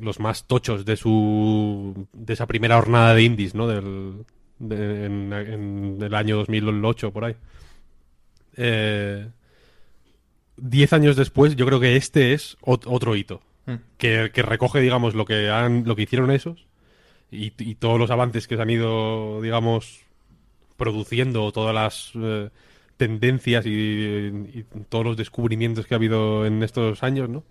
Los 0.00 0.20
más 0.20 0.46
tochos 0.46 0.84
de 0.84 0.96
su... 0.96 2.06
de 2.12 2.32
esa 2.32 2.46
primera 2.46 2.76
jornada 2.76 3.14
de 3.14 3.22
indies, 3.22 3.54
¿no? 3.54 3.66
Del, 3.66 4.24
de- 4.58 5.06
en, 5.06 5.32
en 5.32 5.98
el 6.02 6.14
año 6.14 6.36
2008, 6.36 7.12
por 7.12 7.24
ahí. 7.24 7.34
Eh, 8.56 9.28
diez 10.56 10.92
años 10.92 11.16
después, 11.16 11.56
yo 11.56 11.66
creo 11.66 11.80
que 11.80 11.96
este 11.96 12.32
es 12.32 12.56
ot- 12.62 12.84
otro 12.86 13.14
hito 13.16 13.42
Mm. 13.68 13.74
que, 13.98 14.30
que 14.32 14.42
recoge, 14.42 14.80
digamos, 14.80 15.16
lo 15.16 15.24
que 15.24 15.50
han, 15.50 15.82
lo 15.86 15.96
que 15.96 16.02
hicieron 16.02 16.30
esos 16.30 16.66
y, 17.32 17.52
y 17.58 17.74
todos 17.74 17.98
los 17.98 18.12
avances 18.12 18.46
que 18.46 18.54
se 18.54 18.62
han 18.62 18.70
ido, 18.70 19.42
digamos, 19.42 20.02
produciendo 20.76 21.50
todas 21.50 21.74
las 21.74 22.12
eh, 22.14 22.50
tendencias 22.96 23.66
y, 23.66 23.70
y 23.70 24.64
todos 24.88 25.04
los 25.04 25.16
descubrimientos 25.16 25.84
que 25.84 25.94
ha 25.94 25.96
habido 25.96 26.46
en 26.46 26.62
estos 26.62 27.02
años, 27.02 27.28
¿no? 27.28 27.42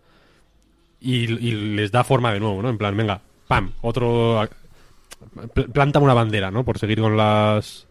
Y, 0.99 1.23
y 1.31 1.51
les 1.76 1.91
da 1.91 2.03
forma 2.03 2.34
de 2.34 2.39
nuevo, 2.39 2.61
¿no? 2.61 2.69
En 2.69 2.77
plan, 2.77 2.95
venga, 2.97 3.22
pam, 3.47 3.73
otro... 3.81 4.47
pl- 5.53 5.67
Planta 5.69 5.99
una 5.99 6.13
bandera, 6.13 6.51
¿no? 6.51 6.63
Por 6.65 6.77
seguir 6.80 6.99
con 7.01 7.15
las... 7.17 7.88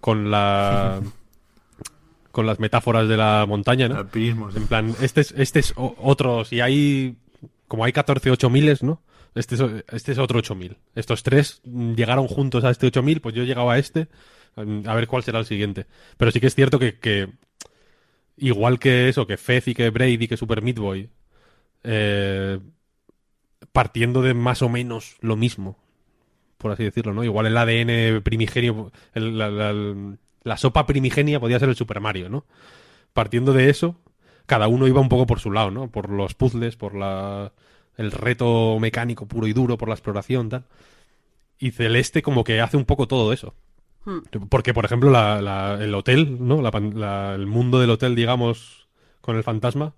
Con 0.00 0.30
la... 0.30 1.00
con 2.32 2.46
las 2.46 2.60
metáforas 2.60 3.08
de 3.08 3.16
la 3.16 3.46
montaña, 3.48 3.88
¿no? 3.88 3.96
Alpinismo, 3.96 4.50
sí. 4.52 4.58
En 4.58 4.66
plan, 4.68 4.94
este 5.00 5.22
es, 5.22 5.32
este 5.36 5.58
es 5.60 5.74
otro, 5.76 6.44
si 6.44 6.60
hay, 6.60 7.16
como 7.66 7.84
hay 7.84 7.92
14 7.92 8.30
8000, 8.30 8.78
¿no? 8.82 9.02
Este 9.34 9.54
es, 9.56 9.62
este 9.92 10.12
es 10.12 10.18
otro 10.18 10.38
8000. 10.38 10.76
Estos 10.94 11.22
tres 11.22 11.60
llegaron 11.64 12.28
juntos 12.28 12.62
a 12.64 12.70
este 12.70 12.86
8000, 12.88 13.20
pues 13.20 13.34
yo 13.34 13.42
he 13.42 13.46
llegado 13.46 13.70
a 13.70 13.78
este, 13.78 14.06
mm, 14.56 14.88
a 14.88 14.94
ver 14.94 15.08
cuál 15.08 15.22
será 15.24 15.38
el 15.40 15.46
siguiente. 15.46 15.86
Pero 16.16 16.30
sí 16.30 16.38
que 16.40 16.46
es 16.46 16.54
cierto 16.54 16.78
que, 16.78 16.98
que 16.98 17.28
igual 18.36 18.78
que 18.78 19.08
eso, 19.08 19.26
que 19.26 19.36
Fez 19.36 19.66
y 19.68 19.74
que 19.74 19.90
Braid 19.90 20.20
y 20.20 20.28
que 20.28 20.36
Super 20.36 20.62
Meat 20.62 20.78
Boy, 20.78 21.08
eh, 21.90 22.58
partiendo 23.72 24.22
de 24.22 24.34
más 24.34 24.62
o 24.62 24.68
menos 24.68 25.16
lo 25.20 25.36
mismo, 25.36 25.76
por 26.58 26.72
así 26.72 26.84
decirlo, 26.84 27.14
¿no? 27.14 27.24
Igual 27.24 27.46
el 27.46 27.56
ADN 27.56 28.20
primigenio, 28.22 28.92
el- 29.14 29.38
la, 29.38 29.50
la- 29.50 30.16
la 30.44 30.56
sopa 30.56 30.86
primigenia 30.86 31.40
podía 31.40 31.58
ser 31.58 31.68
el 31.68 31.76
Super 31.76 32.00
Mario, 32.00 32.28
¿no? 32.28 32.44
Partiendo 33.12 33.52
de 33.52 33.70
eso, 33.70 33.96
cada 34.46 34.68
uno 34.68 34.86
iba 34.86 35.00
un 35.00 35.08
poco 35.08 35.26
por 35.26 35.40
su 35.40 35.50
lado, 35.52 35.70
¿no? 35.70 35.90
Por 35.90 36.10
los 36.10 36.34
puzzles, 36.34 36.76
por 36.76 36.94
la, 36.94 37.52
el 37.96 38.12
reto 38.12 38.78
mecánico 38.80 39.26
puro 39.26 39.46
y 39.46 39.52
duro, 39.52 39.78
por 39.78 39.88
la 39.88 39.94
exploración, 39.94 40.48
tal. 40.48 40.64
Y 41.58 41.72
Celeste 41.72 42.22
como 42.22 42.44
que 42.44 42.60
hace 42.60 42.76
un 42.76 42.84
poco 42.84 43.08
todo 43.08 43.32
eso. 43.32 43.54
Hmm. 44.04 44.18
Porque, 44.48 44.72
por 44.74 44.84
ejemplo, 44.84 45.10
la- 45.10 45.42
la- 45.42 45.78
el 45.82 45.94
hotel, 45.94 46.38
¿no? 46.40 46.62
La 46.62 46.70
pan- 46.70 46.98
la- 46.98 47.34
el 47.34 47.46
mundo 47.46 47.80
del 47.80 47.90
hotel, 47.90 48.14
digamos, 48.14 48.88
con 49.20 49.36
el 49.36 49.42
fantasma, 49.42 49.94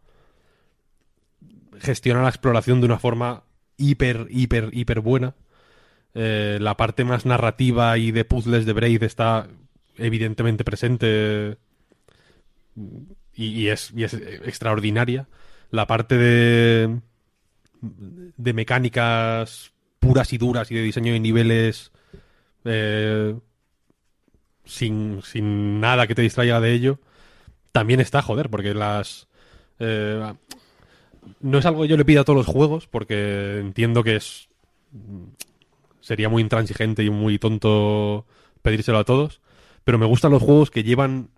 gestiona 1.80 2.22
la 2.22 2.28
exploración 2.28 2.80
de 2.80 2.86
una 2.86 2.98
forma 2.98 3.44
hiper, 3.76 4.26
hiper, 4.30 4.70
hiper 4.72 5.00
buena. 5.00 5.34
Eh, 6.14 6.58
la 6.60 6.76
parte 6.76 7.04
más 7.04 7.24
narrativa 7.26 7.96
y 7.98 8.10
de 8.10 8.24
puzzles 8.24 8.66
de 8.66 8.72
Braid 8.72 9.02
está 9.02 9.48
evidentemente 9.96 10.64
presente 10.64 11.58
y, 13.34 13.68
es 13.68 13.92
extraordinaria. 14.44 15.28
La 15.70 15.86
parte 15.86 16.16
de, 16.16 17.00
de 17.80 18.52
mecánicas 18.52 19.72
puras 20.00 20.32
y 20.32 20.38
duras 20.38 20.70
y 20.70 20.74
de 20.74 20.82
diseño 20.82 21.12
de 21.12 21.20
niveles 21.20 21.92
eh, 22.64 23.38
sin, 24.64 25.22
sin 25.22 25.80
nada 25.80 26.06
que 26.06 26.14
te 26.14 26.22
distraiga 26.22 26.60
de 26.60 26.72
ello, 26.72 27.00
también 27.72 28.00
está, 28.00 28.22
joder, 28.22 28.50
porque 28.50 28.74
las... 28.74 29.28
eh, 29.78 30.34
no 31.40 31.58
es 31.58 31.66
algo 31.66 31.82
que 31.82 31.88
yo 31.88 31.96
le 31.96 32.04
pida 32.04 32.20
a 32.20 32.24
todos 32.24 32.36
los 32.36 32.46
juegos, 32.46 32.86
porque 32.86 33.58
entiendo 33.60 34.02
que 34.02 34.16
es... 34.16 34.48
Sería 36.00 36.28
muy 36.28 36.42
intransigente 36.42 37.04
y 37.04 37.10
muy 37.10 37.38
tonto 37.38 38.26
pedírselo 38.62 38.98
a 38.98 39.04
todos, 39.04 39.40
pero 39.84 39.98
me 39.98 40.06
gustan 40.06 40.32
los 40.32 40.42
juegos 40.42 40.70
que 40.70 40.82
llevan 40.82 41.30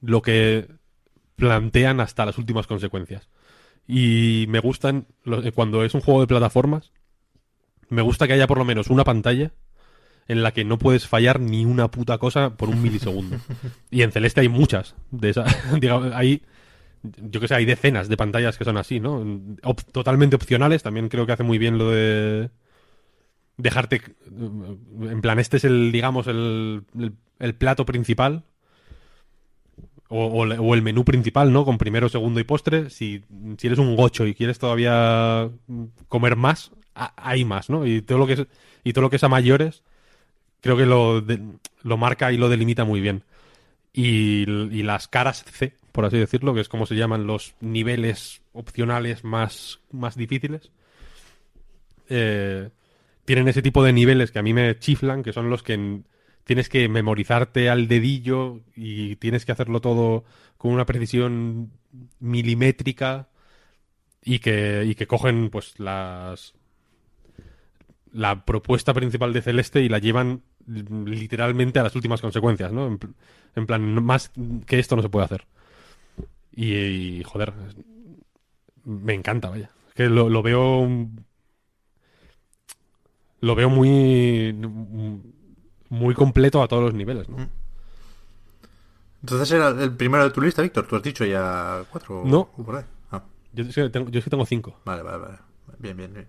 lo 0.00 0.20
que 0.20 0.68
plantean 1.36 2.00
hasta 2.00 2.26
las 2.26 2.38
últimas 2.38 2.66
consecuencias. 2.66 3.28
Y 3.86 4.46
me 4.48 4.60
gustan, 4.60 5.06
eh, 5.24 5.52
cuando 5.52 5.84
es 5.84 5.94
un 5.94 6.00
juego 6.00 6.20
de 6.20 6.26
plataformas, 6.26 6.92
me 7.88 8.02
gusta 8.02 8.26
que 8.26 8.34
haya 8.34 8.46
por 8.46 8.58
lo 8.58 8.64
menos 8.64 8.88
una 8.88 9.04
pantalla 9.04 9.52
en 10.28 10.42
la 10.42 10.52
que 10.52 10.64
no 10.64 10.78
puedes 10.78 11.06
fallar 11.06 11.40
ni 11.40 11.64
una 11.64 11.90
puta 11.90 12.18
cosa 12.18 12.56
por 12.56 12.68
un 12.68 12.82
milisegundo. 12.82 13.38
Y 13.90 14.02
en 14.02 14.12
Celeste 14.12 14.40
hay 14.40 14.48
muchas 14.48 14.94
de 15.10 15.30
esas. 15.30 15.54
Digamos, 15.80 16.12
hay, 16.14 16.42
yo 17.02 17.40
que 17.40 17.48
sé, 17.48 17.54
hay 17.54 17.64
decenas 17.64 18.08
de 18.08 18.16
pantallas 18.16 18.58
que 18.58 18.64
son 18.64 18.76
así, 18.76 19.00
¿no? 19.00 19.24
Totalmente 19.92 20.36
opcionales. 20.36 20.82
También 20.82 21.08
creo 21.08 21.26
que 21.26 21.32
hace 21.32 21.42
muy 21.42 21.58
bien 21.58 21.78
lo 21.78 21.90
de 21.90 22.50
dejarte 23.56 24.00
en 24.30 25.20
plan 25.20 25.38
este 25.38 25.58
es 25.58 25.64
el 25.64 25.92
digamos 25.92 26.26
el, 26.26 26.84
el, 27.38 27.54
plato 27.54 27.84
principal 27.84 28.44
o, 30.08 30.26
o 30.26 30.74
el 30.74 30.82
menú 30.82 31.04
principal 31.04 31.52
no 31.52 31.64
con 31.64 31.78
primero 31.78 32.08
segundo 32.08 32.40
y 32.40 32.44
postre 32.44 32.90
si, 32.90 33.22
si 33.58 33.66
eres 33.66 33.78
un 33.78 33.96
gocho 33.96 34.26
y 34.26 34.34
quieres 34.34 34.58
todavía 34.58 35.50
comer 36.08 36.36
más 36.36 36.72
hay 36.94 37.44
más 37.44 37.70
no 37.70 37.86
y 37.86 38.02
todo 38.02 38.18
lo 38.18 38.26
que 38.26 38.32
es 38.34 38.46
y 38.84 38.92
todo 38.92 39.02
lo 39.02 39.10
que 39.10 39.16
es 39.16 39.24
a 39.24 39.28
mayores 39.28 39.82
creo 40.60 40.76
que 40.76 40.86
lo 40.86 41.20
de- 41.20 41.40
lo 41.82 41.96
marca 41.98 42.32
y 42.32 42.38
lo 42.38 42.48
delimita 42.48 42.84
muy 42.84 43.00
bien 43.00 43.24
y, 43.92 44.42
y 44.50 44.82
las 44.84 45.08
caras 45.08 45.44
C 45.44 45.74
por 45.92 46.04
así 46.04 46.18
decirlo 46.18 46.54
que 46.54 46.60
es 46.60 46.68
como 46.68 46.86
se 46.86 46.96
llaman 46.96 47.26
los 47.26 47.54
niveles 47.60 48.42
opcionales 48.52 49.24
más 49.24 49.80
más 49.92 50.16
difíciles 50.16 50.70
eh, 52.08 52.70
tienen 53.24 53.48
ese 53.48 53.62
tipo 53.62 53.84
de 53.84 53.92
niveles 53.92 54.30
que 54.32 54.38
a 54.38 54.42
mí 54.42 54.52
me 54.52 54.78
chiflan, 54.78 55.22
que 55.22 55.32
son 55.32 55.50
los 55.50 55.62
que 55.62 55.74
en- 55.74 56.04
tienes 56.44 56.68
que 56.68 56.88
memorizarte 56.88 57.70
al 57.70 57.86
dedillo 57.88 58.60
y 58.74 59.16
tienes 59.16 59.44
que 59.46 59.52
hacerlo 59.52 59.80
todo 59.80 60.24
con 60.58 60.72
una 60.72 60.86
precisión 60.86 61.70
milimétrica 62.20 63.28
y 64.24 64.40
que, 64.40 64.84
y 64.86 64.94
que 64.94 65.06
cogen 65.06 65.50
pues 65.50 65.78
las 65.78 66.54
la 68.12 68.44
propuesta 68.44 68.92
principal 68.92 69.32
de 69.32 69.42
Celeste 69.42 69.80
y 69.80 69.88
la 69.88 69.98
llevan 69.98 70.42
literalmente 70.66 71.78
a 71.78 71.82
las 71.82 71.94
últimas 71.96 72.20
consecuencias, 72.20 72.70
¿no? 72.72 72.86
En, 72.86 72.98
pl- 72.98 73.14
en 73.56 73.66
plan, 73.66 74.04
más 74.04 74.30
que 74.66 74.78
esto 74.78 74.96
no 74.96 75.02
se 75.02 75.08
puede 75.08 75.24
hacer. 75.24 75.46
Y, 76.52 76.74
y, 76.74 77.24
joder, 77.24 77.52
me 78.84 79.14
encanta, 79.14 79.48
vaya. 79.50 79.70
Es 79.88 79.94
que 79.94 80.08
lo, 80.08 80.28
lo 80.28 80.42
veo 80.42 80.88
lo 83.40 83.54
veo 83.54 83.68
muy 83.70 84.52
muy 85.88 86.14
completo 86.14 86.62
a 86.62 86.68
todos 86.68 86.84
los 86.84 86.94
niveles, 86.94 87.28
¿no? 87.28 87.48
Entonces 89.22 89.50
era 89.52 89.68
el 89.68 89.96
primero 89.96 90.24
de 90.24 90.30
tu 90.30 90.40
lista, 90.40 90.62
Víctor. 90.62 90.86
Tú 90.86 90.96
has 90.96 91.02
dicho 91.02 91.24
ya 91.24 91.84
cuatro. 91.90 92.22
No. 92.24 92.50
o 92.56 92.64
por 92.64 92.76
ahí. 92.76 92.84
Ah, 93.10 93.22
Yo, 93.52 93.64
sí 93.64 93.72
que 93.72 93.90
tengo, 93.90 94.10
yo 94.10 94.20
sí 94.20 94.30
tengo 94.30 94.46
cinco. 94.46 94.80
vale, 94.84 95.02
vale, 95.02 95.18
vale. 95.18 95.38
Bien, 95.78 95.96
bien, 95.96 96.12
bien. 96.12 96.28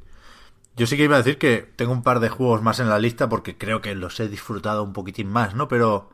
Yo 0.75 0.87
sí 0.87 0.97
que 0.97 1.03
iba 1.03 1.15
a 1.15 1.19
decir 1.19 1.37
que 1.37 1.71
tengo 1.75 1.91
un 1.91 2.01
par 2.03 2.19
de 2.19 2.29
juegos 2.29 2.61
más 2.63 2.79
en 2.79 2.89
la 2.89 2.97
lista 2.99 3.29
porque 3.29 3.57
creo 3.57 3.81
que 3.81 3.93
los 3.95 4.19
he 4.19 4.27
disfrutado 4.27 4.83
un 4.83 4.93
poquitín 4.93 5.27
más, 5.27 5.53
¿no? 5.55 5.67
Pero 5.67 6.09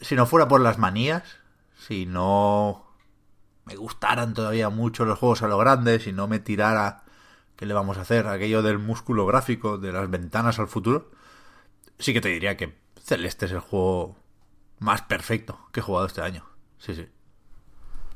si 0.00 0.14
no 0.14 0.26
fuera 0.26 0.48
por 0.48 0.60
las 0.60 0.78
manías, 0.78 1.22
si 1.86 2.06
no 2.06 2.86
me 3.68 3.76
gustaran 3.76 4.32
todavía 4.32 4.70
mucho 4.70 5.04
los 5.04 5.18
juegos 5.18 5.42
a 5.42 5.48
lo 5.48 5.58
grande, 5.58 6.00
si 6.00 6.10
no 6.12 6.26
me 6.26 6.38
tirara, 6.38 7.04
¿qué 7.54 7.66
le 7.66 7.74
vamos 7.74 7.98
a 7.98 8.00
hacer? 8.00 8.26
Aquello 8.26 8.62
del 8.62 8.78
músculo 8.78 9.26
gráfico, 9.26 9.76
de 9.76 9.92
las 9.92 10.08
ventanas 10.08 10.58
al 10.58 10.68
futuro, 10.68 11.10
sí 11.98 12.14
que 12.14 12.22
te 12.22 12.30
diría 12.30 12.56
que 12.56 12.74
Celeste 13.04 13.44
es 13.44 13.52
el 13.52 13.60
juego 13.60 14.16
más 14.78 15.02
perfecto 15.02 15.58
que 15.70 15.80
he 15.80 15.82
jugado 15.82 16.06
este 16.06 16.22
año. 16.22 16.46
Sí, 16.78 16.94
sí. 16.94 17.08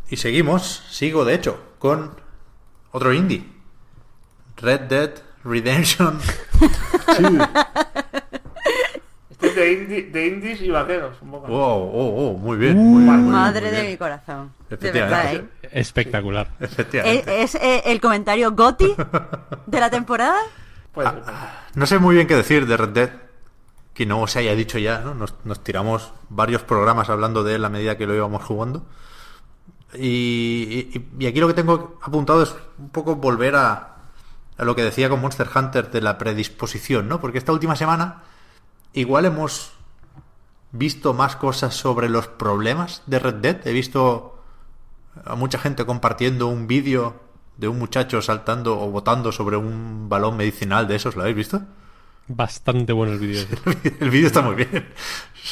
Y 0.08 0.16
seguimos, 0.16 0.84
sigo 0.88 1.26
de 1.26 1.34
hecho, 1.34 1.60
con 1.78 2.16
otro 2.92 3.12
indie. 3.12 3.44
Red 4.56 4.80
Dead 4.82 5.14
Redemption 5.44 6.18
2. 7.20 7.48
Es 9.42 9.54
de, 9.56 9.72
indi- 9.88 10.10
de 10.12 10.26
indies 10.26 10.62
y 10.62 10.70
vaqueros. 10.70 11.16
Un 11.20 11.30
poco. 11.32 11.48
Wow, 11.48 11.58
oh, 11.92 12.14
oh, 12.30 12.38
muy 12.38 12.56
bien. 12.56 12.76
muy 12.76 13.02
bien, 13.02 13.06
muy 13.06 13.22
bien, 13.22 13.30
Madre 13.30 13.66
muy 13.68 13.76
de 13.76 13.88
mi 13.90 13.96
corazón. 13.96 14.52
De 14.68 14.76
Efectivamente. 14.76 15.38
verdad, 15.38 15.48
¿eh? 15.62 15.68
Espectacular. 15.72 16.48
Efectivamente. 16.60 17.42
¿Es, 17.42 17.54
es, 17.56 17.62
eh, 17.62 17.82
el 17.86 18.00
comentario 18.00 18.52
Goti 18.52 18.94
de 19.66 19.80
la 19.80 19.90
temporada? 19.90 20.38
Ah, 20.94 21.10
ser. 21.10 21.78
No 21.78 21.86
sé 21.86 21.98
muy 21.98 22.14
bien 22.16 22.26
qué 22.26 22.36
decir 22.36 22.66
de 22.66 22.76
Red 22.76 22.88
Dead. 22.90 23.10
Que 23.94 24.04
no 24.06 24.26
se 24.26 24.40
haya 24.40 24.54
dicho 24.54 24.78
ya, 24.78 24.98
¿no? 25.00 25.14
Nos, 25.14 25.34
nos 25.44 25.64
tiramos 25.64 26.12
varios 26.28 26.62
programas 26.62 27.08
hablando 27.10 27.44
de 27.44 27.54
él 27.54 27.64
a 27.64 27.70
medida 27.70 27.96
que 27.96 28.06
lo 28.06 28.14
íbamos 28.14 28.42
jugando. 28.44 28.84
Y, 29.94 30.88
y- 30.94 31.08
y 31.18 31.26
aquí 31.26 31.40
lo 31.40 31.48
que 31.48 31.54
tengo 31.54 31.98
apuntado 32.02 32.42
es 32.42 32.54
un 32.78 32.88
poco 32.90 33.16
volver 33.16 33.56
a, 33.56 33.96
a 34.56 34.64
lo 34.64 34.74
que 34.74 34.82
decía 34.82 35.08
con 35.10 35.20
Monster 35.20 35.48
Hunter 35.54 35.90
de 35.90 36.00
la 36.00 36.16
predisposición, 36.18 37.08
¿no? 37.08 37.20
Porque 37.20 37.38
esta 37.38 37.52
última 37.52 37.76
semana 37.76 38.22
igual 38.94 39.24
hemos 39.24 39.72
visto 40.72 41.12
más 41.14 41.36
cosas 41.36 41.74
sobre 41.74 42.08
los 42.08 42.28
problemas 42.28 43.02
de 43.06 43.18
Red 43.18 43.34
Dead. 43.36 43.66
He 43.66 43.72
visto 43.72 44.38
a 45.24 45.34
mucha 45.34 45.58
gente 45.58 45.84
compartiendo 45.84 46.48
un 46.48 46.66
vídeo 46.66 47.20
de 47.58 47.68
un 47.68 47.78
muchacho 47.78 48.22
saltando 48.22 48.80
o 48.80 48.90
botando 48.90 49.30
sobre 49.32 49.56
un 49.56 50.08
balón 50.08 50.36
medicinal 50.36 50.88
de 50.88 50.96
esos. 50.96 51.14
¿Lo 51.16 51.22
habéis 51.22 51.36
visto? 51.36 51.62
Bastante 52.28 52.92
bueno 52.92 53.12
el 53.12 53.18
vídeo. 53.26 53.44
El 54.00 54.10
vídeo 54.10 54.28
está 54.28 54.40
muy 54.40 54.54
bien. 54.56 54.88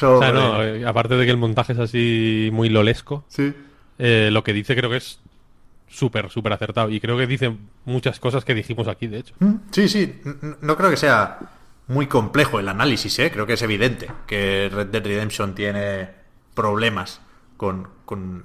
O 0.02 0.20
sea, 0.20 0.32
no, 0.32 0.62
eh, 0.62 0.86
aparte 0.86 1.16
de 1.16 1.24
que 1.24 1.30
el 1.30 1.36
montaje 1.36 1.72
es 1.74 1.78
así 1.78 2.48
muy 2.52 2.68
lolesco, 2.68 3.24
Sí. 3.28 3.52
eh, 3.98 4.30
lo 4.32 4.42
que 4.44 4.52
dice 4.52 4.74
creo 4.76 4.88
que 4.88 4.96
es 4.98 5.18
súper, 5.88 6.30
súper 6.30 6.52
acertado. 6.54 6.88
Y 6.88 7.00
creo 7.00 7.18
que 7.18 7.26
dice 7.26 7.54
muchas 7.84 8.18
cosas 8.20 8.44
que 8.44 8.54
dijimos 8.54 8.88
aquí, 8.88 9.08
de 9.08 9.18
hecho. 9.18 9.34
Mm, 9.40 9.54
Sí, 9.72 9.88
sí. 9.88 10.20
No 10.62 10.76
creo 10.76 10.88
que 10.90 10.96
sea 10.96 11.38
muy 11.90 12.06
complejo 12.06 12.60
el 12.60 12.68
análisis, 12.68 13.18
¿eh? 13.18 13.32
Creo 13.32 13.46
que 13.46 13.54
es 13.54 13.62
evidente 13.62 14.10
que 14.28 14.70
Red 14.72 14.86
Dead 14.86 15.04
Redemption 15.04 15.56
tiene 15.56 16.08
problemas 16.54 17.20
con, 17.56 17.88
con, 18.04 18.44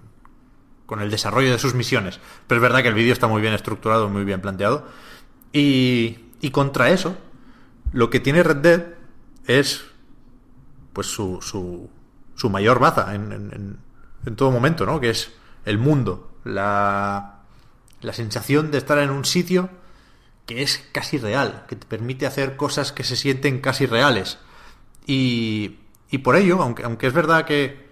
con 0.88 1.00
el 1.00 1.12
desarrollo 1.12 1.52
de 1.52 1.60
sus 1.60 1.76
misiones. 1.76 2.20
Pero 2.48 2.58
es 2.58 2.62
verdad 2.64 2.82
que 2.82 2.88
el 2.88 2.96
vídeo 2.96 3.14
está 3.14 3.28
muy 3.28 3.42
bien 3.42 3.54
estructurado, 3.54 4.10
muy 4.10 4.24
bien 4.24 4.42
planteado. 4.42 4.88
Y, 5.54 6.32
y 6.42 6.50
contra 6.50 6.90
eso, 6.90 7.16
lo 7.94 8.10
que 8.10 8.20
tiene 8.20 8.42
Red 8.42 8.58
Dead 8.58 8.84
es 9.46 9.86
pues 10.92 11.06
su, 11.06 11.40
su, 11.40 11.88
su 12.34 12.50
mayor 12.50 12.80
baza 12.80 13.14
en, 13.14 13.32
en, 13.32 13.78
en 14.26 14.36
todo 14.36 14.50
momento, 14.50 14.88
¿no? 14.88 15.00
Que 15.00 15.12
es 15.12 15.32
el 15.66 15.78
mundo, 15.78 16.40
la, 16.46 17.42
la 18.02 18.14
sensación 18.14 18.72
de 18.72 18.80
estar 18.80 18.98
en 18.98 19.12
un 19.12 19.24
sitio 19.24 19.70
que 20.46 20.62
es 20.62 20.88
casi 20.92 21.18
real, 21.18 21.66
que 21.68 21.76
te 21.76 21.86
permite 21.86 22.26
hacer 22.26 22.56
cosas 22.56 22.92
que 22.92 23.04
se 23.04 23.16
sienten 23.16 23.62
casi 23.62 23.86
reales. 23.86 24.38
Y, 25.08 25.80
y 26.10 26.20
por 26.20 26.36
ello, 26.36 26.62
aunque, 26.62 26.84
aunque 26.84 27.08
es 27.08 27.14
verdad 27.14 27.46
que 27.46 27.86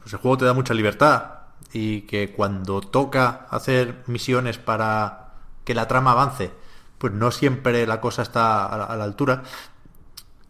pues 0.00 0.12
el 0.12 0.20
juego 0.20 0.38
te 0.38 0.44
da 0.44 0.54
mucha 0.54 0.72
libertad 0.72 1.32
y 1.72 2.02
que 2.02 2.32
cuando 2.32 2.80
toca 2.80 3.46
hacer 3.50 4.04
misiones 4.06 4.58
para 4.58 5.34
que 5.64 5.74
la 5.74 5.88
trama 5.88 6.12
avance, 6.12 6.52
pues 6.98 7.12
no 7.12 7.30
siempre 7.30 7.86
la 7.86 8.00
cosa 8.00 8.22
está 8.22 8.66
a 8.66 8.96
la, 8.96 9.04
altura. 9.04 9.42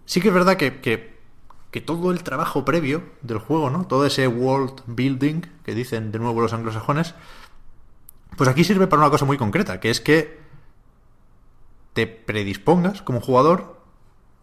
Sí 0.05 0.21
que 0.21 0.29
es 0.29 0.35
verdad 0.35 0.57
que, 0.57 0.81
que, 0.81 1.19
que, 1.71 1.81
todo 1.81 2.13
el 2.13 2.23
trabajo 2.23 2.65
previo 2.65 3.03
del 3.23 3.39
juego, 3.39 3.71
¿no? 3.71 3.87
Todo 3.87 4.07
ese 4.07 4.29
world 4.29 4.83
building 4.87 5.41
que 5.65 5.75
dicen 5.75 6.13
de 6.13 6.19
nuevo 6.19 6.41
los 6.41 6.53
anglosajones, 6.53 7.15
pues 8.37 8.49
aquí 8.49 8.63
sirve 8.63 8.87
para 8.87 9.03
una 9.03 9.11
cosa 9.11 9.25
muy 9.25 9.39
concreta, 9.39 9.81
que 9.81 9.91
es 9.91 10.01
que 10.01 10.46
te 11.97 12.07
predispongas 12.07 13.01
como 13.01 13.23
jugador, 13.23 13.81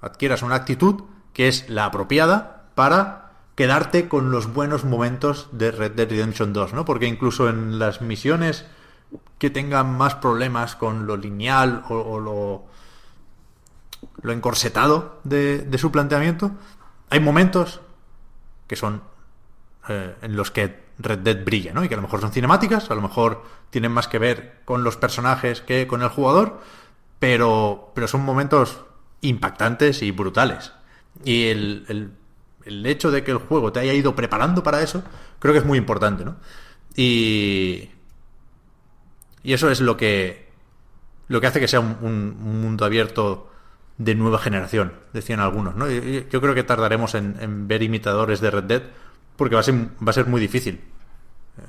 adquieras 0.02 0.42
una 0.42 0.56
actitud 0.56 1.04
que 1.34 1.48
es 1.48 1.70
la 1.70 1.86
apropiada 1.86 2.66
para 2.74 3.34
quedarte 3.54 4.08
con 4.08 4.32
los 4.32 4.52
buenos 4.52 4.86
momentos 4.86 5.50
de 5.52 5.70
Red 5.70 5.92
Dead 5.92 6.10
Redemption 6.10 6.52
2, 6.52 6.74
¿no? 6.74 6.84
Porque 6.84 7.06
incluso 7.06 7.48
en 7.50 7.78
las 7.78 8.02
misiones 8.02 8.66
que 9.38 9.52
tengan 9.52 9.96
más 9.96 10.16
problemas 10.16 10.76
con 10.76 11.06
lo 11.06 11.16
lineal 11.16 11.84
o, 11.90 12.20
lo, 12.20 12.64
lo 14.24 14.34
encorsetado 14.34 15.20
de, 15.24 15.60
de, 15.60 15.78
su 15.78 15.92
planteamiento, 15.92 16.54
hay 17.12 17.20
momentos 17.20 17.82
que 18.66 18.76
son 18.76 19.04
eh, 19.90 20.16
en 20.24 20.36
los 20.36 20.50
que 20.50 20.86
Red 20.98 21.20
Dead 21.20 21.46
brilla, 21.46 21.72
¿no? 21.72 21.84
Y 21.84 21.88
que 21.88 21.94
a 21.94 21.98
lo 21.98 22.04
mejor 22.04 22.20
son 22.20 22.32
cinemáticas, 22.32 22.90
a 22.90 22.96
lo 22.96 23.02
mejor 23.04 23.44
tienen 23.70 23.92
más 23.92 24.08
que 24.08 24.18
ver 24.18 24.62
con 24.66 24.84
los 24.84 24.98
personajes 24.98 25.62
que 25.62 25.86
con 25.86 26.02
el 26.02 26.10
jugador, 26.10 26.62
pero, 27.24 27.94
pero 27.96 28.06
son 28.06 28.20
momentos 28.26 28.82
impactantes 29.22 30.02
y 30.02 30.12
brutales. 30.12 30.74
Y 31.24 31.46
el, 31.46 31.86
el, 31.88 32.12
el, 32.66 32.86
hecho 32.86 33.12
de 33.12 33.24
que 33.24 33.32
el 33.32 33.38
juego 33.38 33.72
te 33.72 33.80
haya 33.80 33.94
ido 33.94 34.14
preparando 34.14 34.62
para 34.62 34.82
eso, 34.82 35.06
creo 35.40 35.54
que 35.54 35.60
es 35.60 35.66
muy 35.66 35.78
importante, 35.78 36.26
¿no? 36.26 36.36
Y, 36.98 37.88
y 39.42 39.54
eso 39.54 39.72
es 39.72 39.80
lo 39.80 39.96
que, 39.96 40.50
lo 41.30 41.40
que 41.40 41.48
hace 41.48 41.62
que 41.62 41.70
sea 41.70 41.80
un, 41.80 41.96
un, 42.02 42.38
un 42.44 42.62
mundo 42.62 42.84
abierto 42.84 43.50
de 43.98 44.16
nueva 44.16 44.40
generación, 44.40 44.92
decían 45.14 45.40
algunos, 45.40 45.78
¿no? 45.78 45.90
Yo, 45.90 46.42
creo 46.42 46.54
que 46.54 46.64
tardaremos 46.64 47.16
en, 47.16 47.38
en, 47.40 47.70
ver 47.70 47.84
imitadores 47.84 48.42
de 48.42 48.52
Red 48.52 48.64
Dead, 48.66 48.84
porque 49.38 49.56
va 49.56 49.62
a 49.62 49.64
ser, 49.64 49.76
va 49.76 50.10
a 50.10 50.14
ser 50.14 50.26
muy 50.26 50.42
difícil 50.42 50.82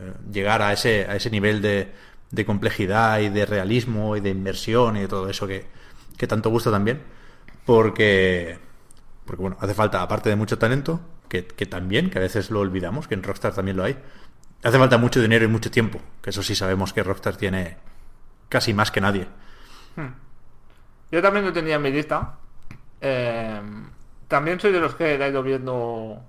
eh, 0.00 0.14
llegar 0.32 0.62
a 0.62 0.72
ese, 0.72 1.06
a 1.08 1.14
ese 1.14 1.30
nivel 1.30 1.62
de, 1.62 1.92
de 2.34 2.44
complejidad 2.44 3.20
y 3.20 3.28
de 3.28 3.46
realismo 3.46 4.16
y 4.16 4.20
de 4.20 4.30
inversión 4.30 4.96
y 4.96 5.00
de 5.00 5.08
todo 5.08 5.28
eso 5.28 5.46
que, 5.46 5.66
que 6.16 6.26
tanto 6.26 6.50
gusta 6.50 6.70
también. 6.70 7.02
Porque, 7.64 8.58
porque, 9.24 9.42
bueno, 9.42 9.56
hace 9.60 9.74
falta, 9.74 10.02
aparte 10.02 10.28
de 10.28 10.36
mucho 10.36 10.58
talento, 10.58 11.00
que, 11.28 11.46
que, 11.46 11.66
también, 11.66 12.10
que 12.10 12.18
a 12.18 12.22
veces 12.22 12.50
lo 12.50 12.60
olvidamos, 12.60 13.08
que 13.08 13.14
en 13.14 13.22
Rockstar 13.22 13.54
también 13.54 13.76
lo 13.76 13.84
hay, 13.84 13.96
hace 14.62 14.78
falta 14.78 14.98
mucho 14.98 15.20
dinero 15.20 15.44
y 15.44 15.48
mucho 15.48 15.70
tiempo, 15.70 16.00
que 16.20 16.30
eso 16.30 16.42
sí 16.42 16.54
sabemos 16.54 16.92
que 16.92 17.02
Rockstar 17.02 17.36
tiene 17.36 17.76
casi 18.48 18.74
más 18.74 18.90
que 18.90 19.00
nadie. 19.00 19.28
Hmm. 19.96 20.12
Yo 21.10 21.22
también 21.22 21.44
lo 21.44 21.52
tenía 21.52 21.76
en 21.76 21.82
mi 21.82 21.90
lista. 21.90 22.38
Eh, 23.00 23.60
también 24.28 24.58
soy 24.58 24.72
de 24.72 24.80
los 24.80 24.94
que 24.94 25.14
he 25.14 25.28
ido 25.28 25.42
viendo 25.42 26.20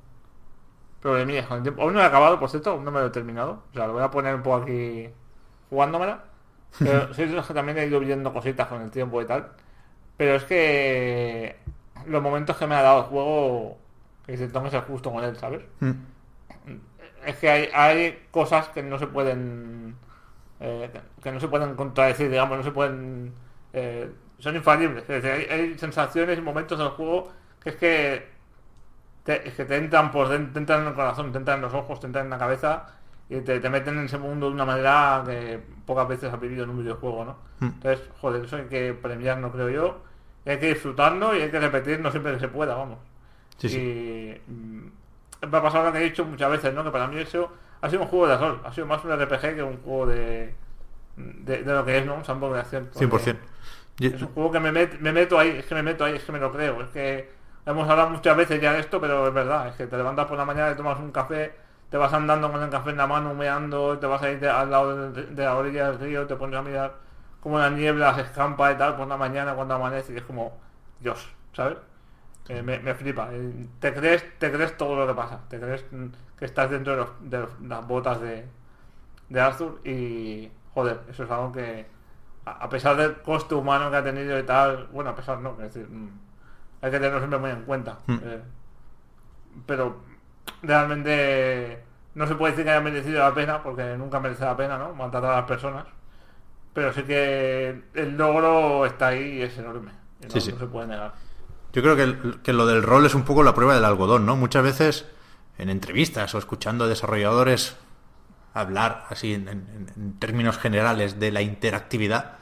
problemillas 1.01 1.47
con 1.47 1.57
el 1.57 1.63
tiempo. 1.63 1.81
Aún 1.81 1.93
no 1.93 2.01
he 2.01 2.03
acabado, 2.03 2.39
por 2.39 2.49
cierto, 2.49 2.79
no 2.81 2.91
me 2.91 2.99
lo 2.99 3.07
he 3.07 3.09
terminado. 3.09 3.63
O 3.71 3.73
sea, 3.73 3.87
lo 3.87 3.93
voy 3.93 4.03
a 4.03 4.11
poner 4.11 4.35
un 4.35 4.43
poco 4.43 4.57
aquí 4.57 5.09
jugándomela. 5.69 6.23
Pero 6.79 7.13
soy 7.13 7.25
de 7.25 7.33
los 7.33 7.47
que 7.47 7.53
también 7.53 7.77
he 7.77 7.85
ido 7.85 7.99
viendo 7.99 8.33
cositas 8.33 8.67
con 8.67 8.81
el 8.81 8.91
tiempo 8.91 9.21
y 9.21 9.25
tal. 9.25 9.51
Pero 10.17 10.35
es 10.35 10.43
que 10.43 11.55
los 12.07 12.21
momentos 12.21 12.57
que 12.57 12.67
me 12.67 12.75
ha 12.75 12.81
dado 12.81 12.99
el 12.99 13.05
juego, 13.05 13.77
que 14.25 14.37
tengo 14.37 14.63
que 14.63 14.71
ser 14.71 14.81
justo 14.81 15.11
con 15.11 15.23
él, 15.23 15.35
¿sabes? 15.37 15.61
Mm. 15.79 15.91
Es 17.25 17.37
que 17.37 17.49
hay, 17.49 17.69
hay, 17.73 18.27
cosas 18.31 18.69
que 18.69 18.83
no 18.83 18.99
se 18.99 19.07
pueden. 19.07 19.95
Eh, 20.59 20.89
que 21.21 21.31
no 21.31 21.39
se 21.39 21.47
pueden 21.47 21.75
contradecir, 21.75 22.29
digamos, 22.29 22.57
no 22.57 22.63
se 22.63 22.71
pueden. 22.71 23.33
Eh, 23.73 24.11
son 24.39 24.55
infalibles. 24.55 25.03
Es 25.03 25.23
decir, 25.23 25.31
hay, 25.31 25.59
hay, 25.59 25.77
sensaciones 25.77 26.37
y 26.37 26.41
momentos 26.41 26.77
del 26.77 26.89
juego 26.89 27.31
que 27.61 27.69
es 27.69 27.75
que. 27.75 28.35
Te, 29.23 29.47
es 29.47 29.55
que 29.55 29.65
te 29.65 29.75
entran 29.77 30.11
por 30.11 30.29
dentro, 30.29 30.53
te 30.53 30.59
entran 30.59 30.81
en 30.83 30.87
el 30.89 30.93
corazón, 30.93 31.31
te 31.31 31.39
entran 31.39 31.57
en 31.57 31.63
los 31.63 31.73
ojos, 31.73 31.99
te 31.99 32.05
entran 32.05 32.25
en 32.25 32.29
la 32.29 32.37
cabeza 32.37 32.85
y 33.29 33.41
te, 33.41 33.59
te, 33.59 33.69
meten 33.69 33.97
en 33.97 34.05
ese 34.05 34.17
mundo 34.17 34.47
de 34.47 34.53
una 34.53 34.65
manera 34.65 35.23
que 35.25 35.59
pocas 35.85 36.07
veces 36.07 36.31
has 36.31 36.39
vivido 36.39 36.63
en 36.63 36.69
un 36.69 36.77
videojuego, 36.77 37.25
¿no? 37.25 37.37
Mm. 37.59 37.73
Entonces, 37.73 38.07
joder, 38.21 38.45
eso 38.45 38.57
hay 38.57 38.65
que 38.65 38.93
premiarlo, 38.93 39.51
creo 39.51 39.69
yo. 39.69 39.97
Y 40.45 40.51
hay 40.51 40.59
que 40.59 40.67
disfrutarlo 40.67 41.35
y 41.35 41.41
hay 41.41 41.49
que 41.49 41.59
repetir, 41.59 41.99
no 41.99 42.11
siempre 42.11 42.33
que 42.33 42.39
se 42.39 42.47
pueda, 42.47 42.75
vamos. 42.75 42.99
Sí, 43.57 43.67
y 43.67 43.69
sí. 43.69 44.41
Mm, 44.47 44.87
me 45.49 45.57
ha 45.57 45.61
pasado 45.61 45.85
lo 45.85 45.93
que 45.93 45.99
he 45.99 46.03
dicho 46.03 46.23
muchas 46.23 46.51
veces, 46.51 46.73
¿no? 46.73 46.83
Que 46.83 46.91
para 46.91 47.07
mí 47.07 47.17
eso 47.17 47.51
ha 47.81 47.89
sido 47.89 48.03
un 48.03 48.07
juego 48.07 48.27
de 48.27 48.37
rol, 48.37 48.61
ha 48.63 48.71
sido 48.71 48.85
más 48.87 49.03
un 49.03 49.11
RPG 49.11 49.55
que 49.55 49.63
un 49.63 49.77
juego 49.77 50.05
de, 50.07 50.53
de, 51.17 51.63
de 51.63 51.73
lo 51.73 51.83
que 51.83 51.97
es, 51.97 52.05
¿no? 52.05 52.15
Un 52.15 52.25
sandbox 52.25 52.53
de 52.53 52.59
acción. 52.59 52.89
100%. 52.91 53.37
Es 53.99 54.21
un 54.21 54.27
juego 54.29 54.51
que 54.51 54.59
me, 54.59 54.71
met, 54.71 54.99
me 54.99 55.11
meto 55.11 55.39
ahí, 55.39 55.49
es 55.49 55.65
que 55.65 55.75
me 55.75 55.83
meto 55.83 56.03
ahí, 56.03 56.15
es 56.15 56.23
que 56.23 56.31
me 56.31 56.39
lo 56.39 56.51
creo. 56.51 56.81
Es 56.81 56.89
que 56.89 57.29
hemos 57.65 57.89
hablado 57.89 58.09
muchas 58.09 58.35
veces 58.35 58.61
ya 58.61 58.73
de 58.73 58.81
esto, 58.81 58.99
pero 58.99 59.27
es 59.27 59.33
verdad, 59.33 59.69
es 59.69 59.75
que 59.75 59.87
te 59.87 59.97
levantas 59.97 60.25
por 60.25 60.37
la 60.37 60.45
mañana 60.45 60.71
y 60.71 60.75
tomas 60.75 60.99
un 60.99 61.11
café 61.11 61.53
te 61.95 61.99
vas 61.99 62.11
andando 62.11 62.51
con 62.51 62.61
el 62.61 62.69
café 62.69 62.89
en 62.89 62.97
la 62.97 63.07
mano, 63.07 63.31
humeando, 63.31 63.97
te 63.97 64.05
vas 64.05 64.21
a 64.21 64.29
ir 64.29 64.45
al 64.45 64.69
lado 64.69 65.11
de, 65.13 65.27
de, 65.27 65.43
la 65.45 65.55
orilla 65.55 65.91
del 65.91 65.99
río, 66.01 66.27
te 66.27 66.35
pones 66.35 66.59
a 66.59 66.61
mirar 66.61 66.95
como 67.39 67.57
la 67.57 67.69
niebla 67.69 68.13
se 68.15 68.19
escampa 68.19 68.69
y 68.73 68.75
tal 68.75 68.97
por 68.97 69.07
la 69.07 69.15
mañana 69.15 69.55
cuando 69.55 69.75
amanece 69.75 70.11
y 70.11 70.17
es 70.17 70.23
como, 70.23 70.59
Dios, 70.99 71.25
¿sabes? 71.53 71.77
Eh, 72.49 72.61
me, 72.61 72.79
me, 72.79 72.93
flipa. 72.95 73.29
Te 73.79 73.93
crees, 73.93 74.25
te 74.39 74.51
crees 74.51 74.75
todo 74.75 74.97
lo 74.97 75.07
que 75.07 75.13
pasa, 75.13 75.39
te 75.47 75.57
crees 75.57 75.85
que 76.37 76.43
estás 76.43 76.69
dentro 76.69 76.91
de, 76.91 76.97
los, 76.97 77.09
de 77.21 77.39
los, 77.39 77.61
las 77.61 77.87
botas 77.87 78.19
de, 78.19 78.45
de 79.29 79.39
Arthur 79.39 79.79
y, 79.85 80.51
joder, 80.73 80.99
eso 81.09 81.23
es 81.23 81.31
algo 81.31 81.53
que, 81.53 81.85
a, 82.43 82.51
a, 82.51 82.67
pesar 82.67 82.97
del 82.97 83.21
coste 83.21 83.55
humano 83.55 83.89
que 83.89 83.95
ha 83.95 84.03
tenido 84.03 84.37
y 84.37 84.43
tal, 84.43 84.87
bueno, 84.87 85.11
a 85.11 85.15
pesar 85.15 85.39
no, 85.39 85.51
es 85.61 85.73
decir, 85.73 85.87
hay 86.81 86.91
que 86.91 86.97
tenerlo 86.97 87.19
siempre 87.19 87.39
muy 87.39 87.51
en 87.51 87.61
cuenta. 87.61 87.99
Mm. 88.05 88.17
Eh, 88.21 88.41
pero 89.65 89.95
realmente 90.61 91.84
no 92.15 92.27
se 92.27 92.35
puede 92.35 92.53
decir 92.53 92.65
que 92.65 92.71
haya 92.71 92.81
merecido 92.81 93.19
la 93.19 93.33
pena, 93.33 93.61
porque 93.61 93.95
nunca 93.97 94.19
merece 94.19 94.43
la 94.45 94.57
pena, 94.57 94.77
¿no? 94.77 94.93
Matar 94.93 95.25
a 95.25 95.35
las 95.35 95.45
personas. 95.45 95.85
Pero 96.73 96.91
sí 96.93 97.03
que 97.03 97.83
el 97.93 98.17
logro 98.17 98.85
está 98.85 99.09
ahí 99.09 99.37
y 99.37 99.41
es 99.43 99.57
enorme. 99.57 99.91
Y 100.21 100.25
no, 100.25 100.31
sí, 100.31 100.41
sí. 100.41 100.51
no, 100.51 100.59
se 100.59 100.65
puede 100.65 100.87
negar. 100.87 101.13
Yo 101.73 101.81
creo 101.81 101.95
que, 101.95 102.41
que, 102.41 102.53
lo 102.53 102.65
del 102.65 102.83
rol 102.83 103.05
es 103.05 103.15
un 103.15 103.23
poco 103.23 103.43
la 103.43 103.53
prueba 103.53 103.75
del 103.75 103.85
algodón, 103.85 104.25
¿no? 104.25 104.35
Muchas 104.35 104.63
veces 104.63 105.05
en 105.57 105.69
entrevistas 105.69 106.33
o 106.33 106.37
escuchando 106.37 106.85
a 106.85 106.87
desarrolladores 106.87 107.75
hablar 108.53 109.05
así 109.09 109.33
en, 109.33 109.49
en, 109.49 109.91
en 109.95 110.19
términos 110.19 110.57
generales 110.57 111.19
de 111.19 111.31
la 111.31 111.41
interactividad, 111.41 112.39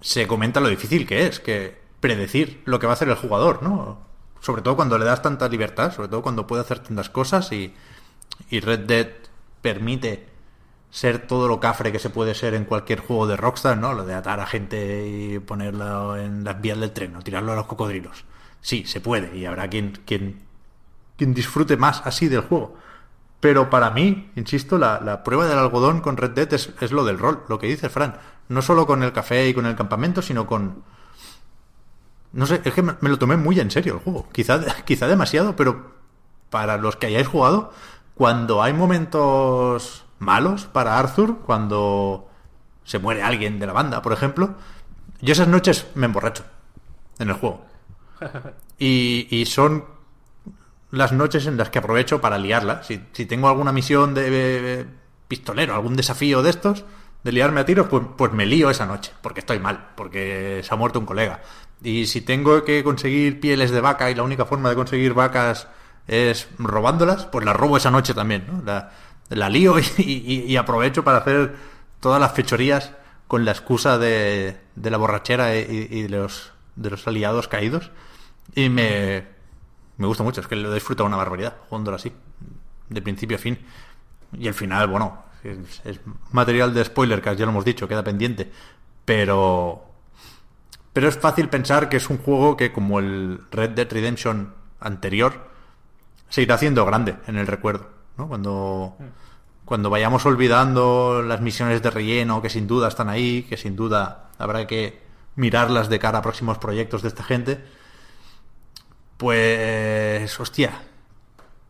se 0.00 0.26
comenta 0.26 0.60
lo 0.60 0.68
difícil 0.68 1.06
que 1.06 1.26
es, 1.26 1.40
que 1.40 1.78
predecir 2.00 2.62
lo 2.64 2.78
que 2.78 2.86
va 2.86 2.92
a 2.92 2.94
hacer 2.94 3.08
el 3.08 3.16
jugador, 3.16 3.62
¿no? 3.62 4.08
sobre 4.40 4.62
todo 4.62 4.76
cuando 4.76 4.98
le 4.98 5.04
das 5.04 5.22
tanta 5.22 5.48
libertad, 5.48 5.92
sobre 5.92 6.08
todo 6.08 6.22
cuando 6.22 6.46
puede 6.46 6.62
hacer 6.62 6.78
tantas 6.80 7.10
cosas 7.10 7.50
y, 7.52 7.74
y 8.50 8.60
Red 8.60 8.80
Dead 8.80 9.08
permite 9.62 10.28
ser 10.90 11.26
todo 11.26 11.48
lo 11.48 11.60
cafre 11.60 11.92
que 11.92 11.98
se 11.98 12.10
puede 12.10 12.34
ser 12.34 12.54
en 12.54 12.64
cualquier 12.64 13.00
juego 13.00 13.26
de 13.26 13.36
Rockstar, 13.36 13.76
¿no? 13.76 13.92
Lo 13.92 14.04
de 14.04 14.14
atar 14.14 14.40
a 14.40 14.46
gente 14.46 15.06
y 15.06 15.38
ponerlo 15.38 16.16
en 16.16 16.44
las 16.44 16.60
vías 16.60 16.78
del 16.78 16.92
tren 16.92 17.14
o 17.16 17.22
tirarlo 17.22 17.52
a 17.52 17.56
los 17.56 17.66
cocodrilos. 17.66 18.24
Sí, 18.60 18.84
se 18.86 19.00
puede 19.00 19.36
y 19.36 19.44
habrá 19.44 19.68
quien, 19.68 20.00
quien, 20.06 20.42
quien 21.16 21.34
disfrute 21.34 21.76
más 21.76 22.02
así 22.04 22.28
del 22.28 22.40
juego. 22.40 22.76
Pero 23.40 23.70
para 23.70 23.90
mí, 23.90 24.30
insisto, 24.34 24.78
la, 24.78 25.00
la 25.00 25.22
prueba 25.22 25.46
del 25.46 25.58
algodón 25.58 26.00
con 26.00 26.16
Red 26.16 26.30
Dead 26.30 26.52
es, 26.54 26.72
es, 26.80 26.90
lo 26.90 27.04
del 27.04 27.18
rol, 27.18 27.44
lo 27.48 27.58
que 27.58 27.68
dice 27.68 27.88
Fran. 27.88 28.16
No 28.48 28.62
solo 28.62 28.86
con 28.86 29.02
el 29.02 29.12
café 29.12 29.48
y 29.48 29.54
con 29.54 29.66
el 29.66 29.76
campamento, 29.76 30.22
sino 30.22 30.46
con, 30.46 30.82
no 32.32 32.46
sé, 32.46 32.60
es 32.64 32.74
que 32.74 32.82
me, 32.82 32.94
me, 33.00 33.08
lo 33.08 33.18
tomé 33.18 33.36
muy 33.36 33.58
en 33.60 33.70
serio 33.70 33.94
el 33.94 34.00
juego. 34.00 34.28
Quizá, 34.32 34.60
quizá 34.84 35.06
demasiado, 35.06 35.54
pero 35.54 35.92
para 36.50 36.78
los 36.78 36.96
que 36.96 37.06
hayáis 37.06 37.28
jugado, 37.28 37.72
cuando 38.18 38.64
hay 38.64 38.72
momentos 38.72 40.04
malos 40.18 40.64
para 40.64 40.98
Arthur, 40.98 41.38
cuando 41.38 42.28
se 42.82 42.98
muere 42.98 43.22
alguien 43.22 43.60
de 43.60 43.66
la 43.68 43.72
banda, 43.72 44.02
por 44.02 44.12
ejemplo, 44.12 44.56
yo 45.20 45.32
esas 45.32 45.46
noches 45.46 45.86
me 45.94 46.06
emborracho 46.06 46.44
en 47.18 47.30
el 47.30 47.34
juego. 47.34 47.64
Y, 48.80 49.26
y 49.30 49.46
son 49.46 49.84
las 50.92 51.10
noches 51.10 51.46
en 51.46 51.56
las 51.56 51.68
que 51.68 51.80
aprovecho 51.80 52.20
para 52.20 52.38
liarla. 52.38 52.84
Si, 52.84 53.00
si 53.12 53.26
tengo 53.26 53.48
alguna 53.48 53.72
misión 53.72 54.14
de 54.14 54.26
eh, 54.28 54.86
pistolero, 55.26 55.74
algún 55.74 55.96
desafío 55.96 56.44
de 56.44 56.50
estos, 56.50 56.84
de 57.24 57.32
liarme 57.32 57.60
a 57.60 57.64
tiros, 57.64 57.88
pues, 57.88 58.04
pues 58.16 58.32
me 58.32 58.46
lío 58.46 58.70
esa 58.70 58.86
noche, 58.86 59.10
porque 59.20 59.40
estoy 59.40 59.58
mal, 59.58 59.88
porque 59.96 60.60
se 60.62 60.72
ha 60.72 60.76
muerto 60.76 61.00
un 61.00 61.06
colega. 61.06 61.42
Y 61.82 62.06
si 62.06 62.20
tengo 62.20 62.62
que 62.62 62.84
conseguir 62.84 63.40
pieles 63.40 63.72
de 63.72 63.80
vaca 63.80 64.12
y 64.12 64.14
la 64.14 64.22
única 64.22 64.44
forma 64.44 64.68
de 64.68 64.76
conseguir 64.76 65.12
vacas 65.12 65.66
es 66.08 66.48
robándolas, 66.58 67.26
pues 67.26 67.44
las 67.44 67.56
robo 67.56 67.76
esa 67.76 67.90
noche 67.90 68.14
también, 68.14 68.46
¿no? 68.50 68.62
La, 68.64 68.92
la 69.28 69.48
lío 69.50 69.76
y, 69.98 70.44
y- 70.46 70.56
aprovecho 70.56 71.04
para 71.04 71.18
hacer 71.18 71.54
todas 72.00 72.20
las 72.20 72.32
fechorías 72.32 72.92
con 73.26 73.44
la 73.44 73.52
excusa 73.52 73.98
de, 73.98 74.58
de 74.74 74.90
la 74.90 74.96
borrachera 74.96 75.56
y, 75.56 75.88
y 75.90 76.02
de, 76.02 76.08
los, 76.08 76.52
de 76.76 76.90
los 76.90 77.06
aliados 77.06 77.48
caídos. 77.48 77.90
Y 78.54 78.68
me, 78.70 79.26
me 79.98 80.06
gusta 80.06 80.22
mucho, 80.22 80.40
es 80.40 80.46
que 80.48 80.56
lo 80.56 80.72
disfruto 80.72 81.04
una 81.04 81.16
barbaridad, 81.16 81.56
jugándolo 81.68 81.96
así, 81.96 82.12
de 82.88 83.02
principio 83.02 83.36
a 83.36 83.40
fin. 83.40 83.58
Y 84.32 84.48
el 84.48 84.54
final, 84.54 84.88
bueno, 84.88 85.24
es, 85.44 85.80
es 85.84 86.00
material 86.32 86.72
de 86.74 86.84
spoiler, 86.84 87.20
que 87.22 87.36
ya 87.36 87.44
lo 87.44 87.50
hemos 87.52 87.64
dicho, 87.64 87.88
queda 87.88 88.02
pendiente. 88.04 88.50
Pero. 89.04 89.84
Pero 90.92 91.08
es 91.08 91.18
fácil 91.18 91.48
pensar 91.48 91.88
que 91.88 91.96
es 91.98 92.10
un 92.10 92.18
juego 92.18 92.56
que, 92.56 92.72
como 92.72 92.98
el 92.98 93.40
Red 93.50 93.70
Dead 93.70 93.90
Redemption 93.90 94.54
anterior, 94.80 95.48
se 96.28 96.42
irá 96.42 96.54
haciendo 96.56 96.84
grande 96.84 97.16
en 97.26 97.36
el 97.36 97.46
recuerdo, 97.46 97.88
¿no? 98.16 98.28
Cuando, 98.28 98.96
cuando 99.64 99.90
vayamos 99.90 100.24
olvidando 100.26 101.22
las 101.22 101.40
misiones 101.40 101.82
de 101.82 101.90
relleno 101.90 102.40
que 102.42 102.50
sin 102.50 102.66
duda 102.66 102.88
están 102.88 103.08
ahí, 103.08 103.42
que 103.44 103.56
sin 103.56 103.76
duda 103.76 104.30
habrá 104.38 104.66
que 104.66 105.02
mirarlas 105.36 105.88
de 105.88 105.98
cara 105.98 106.18
a 106.18 106.22
próximos 106.22 106.58
proyectos 106.58 107.02
de 107.02 107.08
esta 107.08 107.22
gente, 107.22 107.64
pues, 109.16 110.38
hostia, 110.40 110.70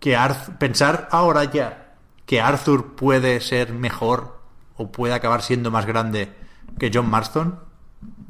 que 0.01 0.17
Arth- 0.17 0.57
pensar 0.59 1.09
ahora 1.11 1.45
ya 1.45 1.95
que 2.27 2.41
Arthur 2.41 2.95
puede 2.95 3.41
ser 3.41 3.73
mejor 3.73 4.39
o 4.77 4.93
puede 4.93 5.15
acabar 5.15 5.43
siendo 5.43 5.71
más 5.71 5.87
grande 5.87 6.33
que 6.79 6.91
John 6.93 7.09
Marston 7.09 7.59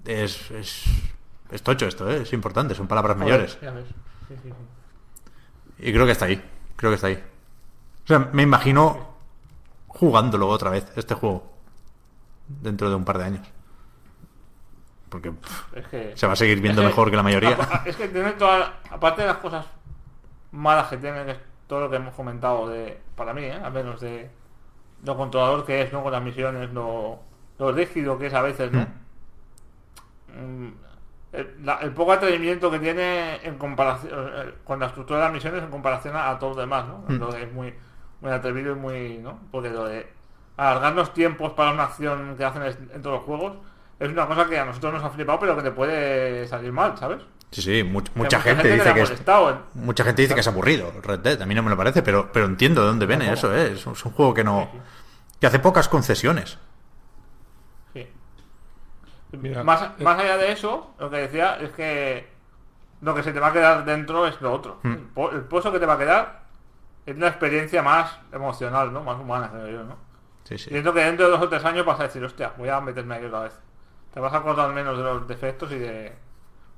es, 0.05 0.51
es, 0.53 0.85
es 1.51 1.63
tocho 1.63 1.87
esto, 1.87 2.09
¿eh? 2.11 2.23
es 2.23 2.33
importante, 2.33 2.75
son 2.75 2.87
palabras 2.87 3.17
mayores. 3.17 3.59
Ya 3.61 3.73
ves. 3.73 3.87
Sí, 4.29 4.35
sí, 4.43 4.49
sí. 4.49 4.55
Y 5.79 5.93
creo 5.93 6.07
que 6.07 6.13
está 6.13 6.25
ahí. 6.27 6.43
Creo 6.77 6.91
que 6.91 6.97
está 6.97 7.07
ahí. 7.09 7.23
O 8.05 8.07
sea, 8.07 8.19
me 8.33 8.43
imagino 8.43 9.09
jugándolo 9.89 10.49
otra 10.49 10.71
vez, 10.71 10.91
este 10.97 11.15
juego. 11.15 11.53
Dentro 12.49 12.89
de 12.89 12.95
un 12.97 13.05
par 13.05 13.19
de 13.19 13.25
años. 13.25 13.47
Porque 15.09 15.33
pff, 15.33 15.77
Es 15.77 15.87
que... 15.89 16.13
se 16.17 16.27
va 16.27 16.33
a 16.35 16.37
seguir 16.37 16.61
viendo 16.61 16.83
es 16.83 16.87
que- 16.87 16.91
mejor 16.91 17.11
que 17.11 17.17
la 17.17 17.23
mayoría. 17.23 17.57
Es 17.85 17.97
que 17.97 18.09
tiene 18.09 18.33
toda... 18.33 18.81
Aparte 18.91 19.23
de 19.23 19.29
las 19.29 19.39
cosas 19.39 19.67
malas 20.53 20.89
que 20.89 20.97
tiene, 20.99 21.25
que 21.25 21.31
es 21.33 21.39
todo 21.67 21.81
lo 21.81 21.91
que 21.91 21.97
hemos 21.97 22.15
comentado 22.15 22.69
de... 22.69 22.99
Para 23.17 23.33
mí, 23.35 23.45
¿eh? 23.45 23.53
Al 23.63 23.73
menos 23.73 24.01
de... 24.01 24.31
Lo 25.05 25.17
controlador 25.17 25.65
que 25.65 25.83
es, 25.83 25.93
¿no? 25.93 26.03
Con 26.03 26.13
las 26.13 26.23
misiones, 26.23 26.71
lo... 26.73 27.21
Lo 27.59 27.73
rígido 27.73 28.19
que 28.19 28.27
es 28.27 28.35
a 28.35 28.43
veces, 28.43 28.71
¿no? 28.73 28.87
Mm, 30.35 30.69
El, 31.33 31.57
la- 31.65 31.79
el 31.83 31.93
poco 31.93 32.13
atrevimiento 32.13 32.71
que 32.71 32.79
tiene 32.79 33.37
en 33.47 33.59
comparación 33.59 34.11
eh, 34.35 34.55
con 34.65 34.81
la 34.81 34.87
estructura 34.87 35.19
de 35.21 35.25
las 35.27 35.33
misiones 35.35 35.63
en 35.63 35.71
comparación 35.71 36.17
a, 36.17 36.31
a 36.31 36.39
todo 36.39 36.51
lo 36.55 36.61
demás, 36.61 36.87
¿no? 36.87 37.05
Entonces 37.09 37.43
es 37.43 37.53
muy, 37.53 37.75
muy 38.21 38.31
atrevido 38.33 38.73
y 38.73 38.77
muy, 38.77 39.19
¿no? 39.19 39.39
Porque 39.51 39.69
lo 39.71 39.85
de 39.85 40.11
alargar 40.57 40.95
los 40.95 41.13
tiempos 41.13 41.53
para 41.53 41.73
una 41.73 41.85
acción 41.85 42.35
que 42.37 42.45
hacen 42.45 42.63
en 42.63 43.03
todos 43.03 43.17
los 43.17 43.25
juegos 43.25 43.59
es 44.01 44.09
una 44.09 44.27
cosa 44.27 44.47
que 44.49 44.59
a 44.59 44.65
nosotros 44.65 44.93
nos 44.95 45.05
ha 45.05 45.11
flipado, 45.11 45.39
pero 45.41 45.57
que 45.57 45.63
te 45.63 45.71
puede 45.71 46.47
salir 46.49 46.73
mal, 46.73 46.97
¿sabes? 46.97 47.19
Sí, 47.51 47.63
sí, 47.63 47.83
much- 47.83 48.11
mucha, 48.15 48.41
gente 48.41 48.63
le 48.65 48.75
dice 48.75 48.95
que 48.95 49.01
es, 49.03 49.11
¿eh? 49.51 49.55
mucha 49.75 50.05
gente 50.05 50.23
dice 50.23 50.35
que 50.35 50.41
es 50.41 50.49
aburrido 50.49 50.93
Red 51.03 51.21
Dead. 51.21 51.43
A 51.43 51.47
mí 51.47 51.55
no 51.55 51.63
me 51.63 51.71
lo 51.71 51.77
parece, 51.77 52.03
pero, 52.03 52.31
pero 52.33 52.47
entiendo 52.47 52.83
de 52.83 52.89
dónde 52.89 53.07
viene 53.07 53.33
eso, 53.33 53.55
¿eh? 53.57 53.73
Es 53.73 53.87
un, 53.87 53.95
es 53.95 54.05
un 54.05 54.13
juego 54.13 54.35
que 54.35 54.45
no 54.45 54.69
que 55.41 55.47
hace 55.47 55.59
pocas 55.59 55.89
concesiones. 55.89 56.59
Mira, 59.33 59.63
más, 59.63 59.83
eh, 59.83 60.03
más 60.05 60.19
allá 60.19 60.37
de 60.39 60.53
eso, 60.53 60.95
lo 60.99 61.11
que 61.11 61.17
decía 61.19 61.57
es 61.61 61.71
que 61.73 62.29
lo 63.01 63.15
que 63.15 63.23
se 63.23 63.33
te 63.33 63.41
va 63.41 63.49
a 63.49 63.53
quedar 63.53 63.85
dentro 63.85 64.27
es 64.27 64.41
lo 64.41 64.53
otro. 64.53 64.81
Hmm. 64.83 64.93
El, 64.93 64.99
po- 65.01 65.31
el 65.31 65.43
pozo 65.43 65.71
que 65.73 65.79
te 65.79 65.87
va 65.87 65.95
a 65.95 65.99
quedar 65.99 66.43
es 67.07 67.17
una 67.17 67.29
experiencia 67.29 67.83
más 67.83 68.19
emocional, 68.33 68.93
¿no? 68.93 69.03
Más 69.03 69.19
humana, 69.21 69.51
creo 69.51 69.69
yo, 69.69 69.85
¿no? 69.85 69.97
Sí, 70.45 70.57
sí. 70.59 70.71
Siento 70.71 70.93
que 70.95 71.01
dentro 71.05 71.27
de 71.27 71.33
dos 71.33 71.43
o 71.43 71.49
tres 71.49 71.65
años 71.65 71.85
vas 71.85 72.01
a 72.01 72.05
decir, 72.05 72.25
hostia, 72.25 72.55
voy 72.57 72.69
a 72.71 72.81
meterme 72.81 73.17
ahí 73.17 73.25
otra 73.27 73.41
vez. 73.41 73.61
Te 74.13 74.21
vas 74.21 74.33
a 74.33 74.39
acordar 74.39 74.73
menos 74.73 74.97
de 74.97 75.05
los 75.05 75.29
defectos 75.29 75.71
y 75.73 75.79
de... 75.79 76.15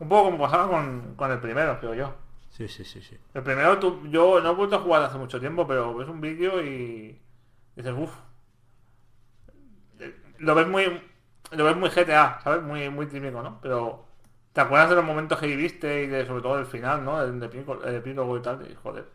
Un 0.00 0.08
poco 0.08 0.24
como 0.30 0.38
pasaba 0.38 0.68
con, 0.68 1.14
con 1.14 1.30
el 1.30 1.38
primero, 1.38 1.78
creo 1.78 1.94
yo. 1.94 2.14
Sí, 2.50 2.66
sí, 2.66 2.84
sí, 2.84 3.00
sí. 3.00 3.16
El 3.32 3.42
primero 3.44 3.78
tú- 3.78 4.02
yo 4.08 4.40
no 4.40 4.50
he 4.50 4.54
vuelto 4.54 4.76
a 4.76 4.80
jugar 4.80 5.02
hace 5.02 5.18
mucho 5.18 5.38
tiempo, 5.38 5.66
pero 5.68 5.94
ves 5.94 6.08
un 6.08 6.20
vídeo 6.20 6.60
y 6.64 7.20
dices, 7.76 7.94
uff. 7.96 8.12
Lo 10.38 10.54
ves 10.54 10.66
muy 10.66 11.02
lo 11.52 11.64
ves 11.64 11.76
muy 11.76 11.90
GTA, 11.90 12.40
¿sabes? 12.42 12.62
Muy 12.62 12.88
muy 12.90 13.06
típico, 13.06 13.42
¿no? 13.42 13.60
Pero 13.62 14.04
te 14.52 14.60
acuerdas 14.60 14.90
de 14.90 14.96
los 14.96 15.04
momentos 15.04 15.38
que 15.38 15.46
viviste 15.46 16.04
y 16.04 16.06
de 16.06 16.26
sobre 16.26 16.42
todo 16.42 16.56
del 16.56 16.66
final, 16.66 17.04
¿no? 17.04 17.22
El 17.22 17.42
epílogo- 17.42 17.84
epílogo 17.86 18.38
y 18.38 18.42
tal, 18.42 18.70
y 18.70 18.74
joder. 18.74 19.06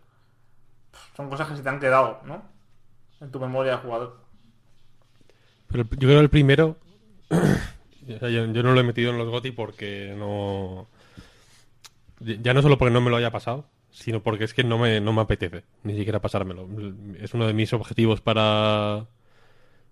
Son 1.16 1.30
cosas 1.32 1.48
que 1.50 1.56
se 1.58 1.64
te 1.64 1.70
han 1.70 1.80
quedado, 1.80 2.22
¿no? 2.26 2.44
En 3.22 3.32
tu 3.32 3.40
memoria 3.40 3.74
de 3.74 3.78
jugador. 3.80 4.18
Pero 5.68 5.84
yo 5.84 6.08
creo 6.08 6.20
el 6.20 6.30
primero. 6.30 6.78
yo, 8.08 8.48
no 8.48 8.74
lo 8.74 8.80
he 8.80 8.84
metido 8.84 9.12
en 9.12 9.18
los 9.18 9.30
GOTY 9.30 9.52
porque 9.52 10.14
no. 10.18 10.88
Ya 12.20 12.54
no 12.54 12.62
solo 12.62 12.78
porque 12.78 12.94
no 12.94 13.02
me 13.02 13.10
lo 13.10 13.18
haya 13.18 13.32
pasado, 13.32 13.66
sino 13.92 14.24
porque 14.24 14.46
es 14.46 14.54
que 14.54 14.64
no 14.64 14.78
me, 14.78 15.02
no 15.02 15.12
me 15.14 15.22
apetece 15.22 15.64
ni 15.84 15.96
siquiera 15.96 16.22
pasármelo. 16.22 16.68
Es 17.20 17.34
uno 17.34 17.46
de 17.46 17.54
mis 17.54 17.74
objetivos 17.74 18.22
para 18.22 19.06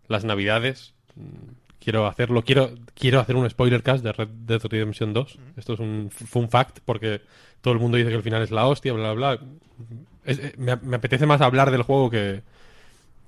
las 0.08 0.26
navidades. 0.26 0.94
Quiero 1.84 2.08
hacerlo, 2.08 2.44
quiero, 2.44 2.72
quiero 2.94 3.20
hacer 3.20 3.36
un 3.36 3.50
spoiler 3.50 3.84
cast 3.84 4.04
de 4.04 4.14
Red 4.14 4.30
Dead 4.30 4.62
Redemption 4.64 5.12
2. 5.14 5.38
Esto 5.58 5.74
es 5.74 5.80
un 5.80 6.10
fun 6.12 6.50
fact 6.50 6.80
porque 6.86 7.22
todo 7.62 7.74
el 7.74 7.80
mundo 7.80 7.98
dice 7.98 8.10
que 8.10 8.16
el 8.16 8.24
final 8.24 8.42
es 8.42 8.52
la 8.52 8.66
hostia, 8.68 8.94
bla, 8.94 9.12
bla, 9.14 9.36
bla. 9.36 9.48
Es- 10.24 10.40
eh, 10.40 10.54
me, 10.58 10.76
me 10.78 10.96
apetece 10.96 11.26
más 11.26 11.42
hablar 11.42 11.72
del 11.72 11.82
juego 11.84 12.10
que, 12.10 12.42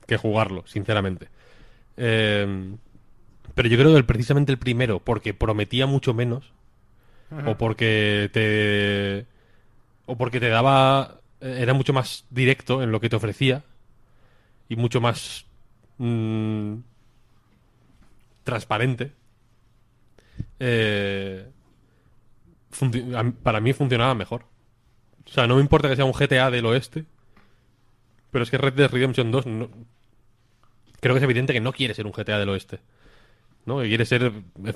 que 0.08 0.16
jugarlo, 0.18 0.64
sinceramente. 0.68 1.28
Eh, 1.98 2.76
pero 3.56 3.68
yo 3.70 3.78
creo 3.78 3.92
que 3.92 3.98
el- 3.98 4.06
precisamente 4.06 4.52
el 4.54 4.58
primero, 4.58 5.00
porque 5.00 5.34
prometía 5.34 5.86
mucho 5.86 6.14
menos, 6.14 6.52
o 7.52 7.58
porque 7.58 8.30
te. 8.32 9.26
o 10.06 10.16
porque 10.18 10.40
te 10.40 10.48
daba. 10.50 11.20
eh, 11.42 11.58
era 11.60 11.74
mucho 11.74 11.92
más 11.92 12.26
directo 12.30 12.82
en 12.84 12.92
lo 12.92 13.02
que 13.02 13.10
te 13.10 13.16
ofrecía, 13.18 13.64
y 14.70 14.76
mucho 14.78 15.02
más. 15.02 15.46
mm, 15.98 16.76
transparente. 18.46 19.14
eh, 20.60 21.46
para 23.44 23.60
mí 23.60 23.74
funcionaba 23.74 24.16
mejor. 24.16 24.46
O 25.26 25.30
sea, 25.32 25.48
no 25.48 25.56
me 25.56 25.62
importa 25.62 25.90
que 25.90 25.96
sea 25.96 26.06
un 26.06 26.14
GTA 26.14 26.52
del 26.52 26.66
oeste, 26.66 27.06
pero 28.32 28.44
es 28.44 28.50
que 28.52 28.58
Red 28.58 28.74
Dead 28.74 28.90
Redemption 28.92 29.32
2 29.32 29.46
no- 29.46 29.70
creo 31.00 31.14
que 31.14 31.20
es 31.20 31.24
evidente 31.24 31.54
que 31.54 31.62
no 31.62 31.74
quiere 31.74 31.94
ser 31.94 32.06
un 32.06 32.14
GTA 32.14 32.40
del 32.40 32.50
oeste. 32.50 32.80
¿no? 33.66 33.80
Que 33.82 33.90
quiere 33.90 34.06
ser, 34.06 34.32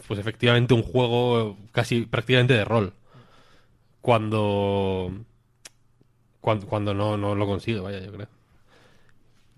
pues 0.07 0.19
efectivamente, 0.19 0.73
un 0.73 0.83
juego 0.83 1.57
casi 1.73 2.03
prácticamente 2.05 2.55
de 2.55 2.65
rol. 2.65 2.93
Cuando. 4.01 5.11
Cuando, 6.41 6.67
cuando 6.67 6.93
no, 6.93 7.15
no 7.17 7.33
lo 7.35 7.45
consigue, 7.45 7.79
vaya, 7.79 7.99
yo 7.99 8.11
creo. 8.11 8.27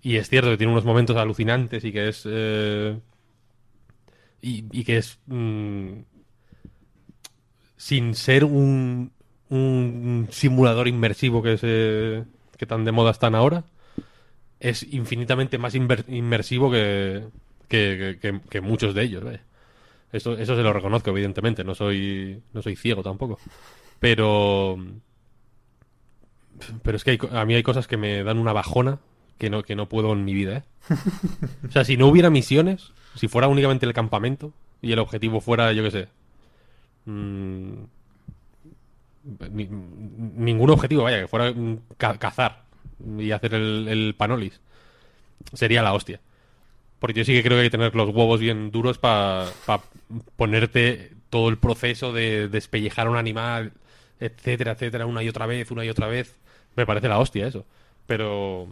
Y 0.02 0.16
es 0.16 0.28
cierto 0.28 0.50
que 0.50 0.56
tiene 0.56 0.72
unos 0.72 0.84
momentos 0.84 1.16
alucinantes 1.16 1.84
y 1.84 1.92
que 1.92 2.08
es. 2.08 2.22
eh, 2.26 2.98
y, 4.42 4.66
y 4.72 4.84
que 4.84 4.98
es. 4.98 5.18
mm, 5.26 5.90
sin 7.76 8.14
ser 8.14 8.44
un, 8.44 9.12
un 9.48 10.28
simulador 10.30 10.88
inmersivo 10.88 11.42
que, 11.42 11.58
se, 11.58 12.24
que 12.56 12.66
tan 12.66 12.84
de 12.84 12.92
moda 12.92 13.10
están 13.10 13.34
ahora, 13.34 13.64
es 14.60 14.84
infinitamente 14.92 15.58
más 15.58 15.74
inver- 15.74 16.04
inmersivo 16.08 16.70
que, 16.70 17.24
que, 17.68 18.18
que- 18.50 18.60
muchos 18.60 18.94
de 18.94 19.02
ellos. 19.04 19.24
vaya. 19.24 19.42
Eso, 20.12 20.38
eso 20.38 20.56
se 20.56 20.62
lo 20.62 20.72
reconozco, 20.72 21.10
evidentemente. 21.10 21.64
No 21.64 21.74
soy, 21.74 22.42
no 22.52 22.62
soy 22.62 22.76
ciego 22.76 23.02
tampoco. 23.02 23.38
Pero. 24.00 24.78
Pero 26.82 26.96
es 26.96 27.04
que 27.04 27.12
hay 27.12 27.18
a 27.32 27.44
mí 27.44 27.54
hay 27.54 27.62
cosas 27.62 27.86
que 27.88 27.96
me 27.96 28.22
dan 28.22 28.38
una 28.38 28.52
bajona 28.52 28.98
que 29.38 29.50
no, 29.50 29.62
que 29.62 29.74
no 29.74 29.88
puedo 29.88 30.12
en 30.12 30.24
mi 30.24 30.34
vida, 30.34 30.58
¿eh? 30.58 30.62
O 31.68 31.72
sea, 31.72 31.84
si 31.84 31.96
no 31.96 32.06
hubiera 32.06 32.30
misiones, 32.30 32.92
si 33.14 33.28
fuera 33.28 33.48
únicamente 33.48 33.86
el 33.86 33.92
campamento 33.92 34.52
y 34.80 34.92
el 34.92 34.98
objetivo 34.98 35.40
fuera, 35.40 35.72
yo 35.72 35.82
qué 35.84 35.90
sé. 35.90 36.08
mm, 37.06 37.84
ni- 39.50 39.68
ningún 40.36 40.70
objetivo, 40.70 41.04
vaya, 41.04 41.20
que 41.20 41.28
fuera 41.28 41.52
mm, 41.52 41.78
ca- 41.96 42.18
cazar 42.18 42.62
y 43.18 43.30
hacer 43.32 43.54
el, 43.54 44.14
panolis. 44.16 44.60
Sería 45.52 45.82
la 45.82 45.94
hostia. 45.94 46.20
Porque 46.98 47.20
yo 47.20 47.24
sí 47.24 47.32
que 47.34 47.42
creo 47.42 47.56
que 47.56 47.62
hay 47.62 47.66
que 47.68 47.76
tener 47.76 47.94
los 47.96 48.10
huevos 48.10 48.40
bien 48.40 48.70
duros 48.70 48.98
para 48.98 49.46
ponerte 50.36 51.12
todo 51.30 51.48
el 51.48 51.58
proceso 51.58 52.12
de 52.12 52.48
despellejar 52.48 53.06
a 53.06 53.10
un 53.10 53.16
animal, 53.16 53.72
etcétera, 54.20 54.72
etcétera, 54.72 55.06
una 55.06 55.22
y 55.22 55.28
otra 55.28 55.46
vez, 55.46 55.70
una 55.70 55.84
y 55.84 55.88
otra 55.88 56.06
vez. 56.06 56.36
Me 56.76 56.86
parece 56.86 57.08
la 57.08 57.18
hostia 57.18 57.46
eso. 57.46 57.64
Pero. 58.06 58.68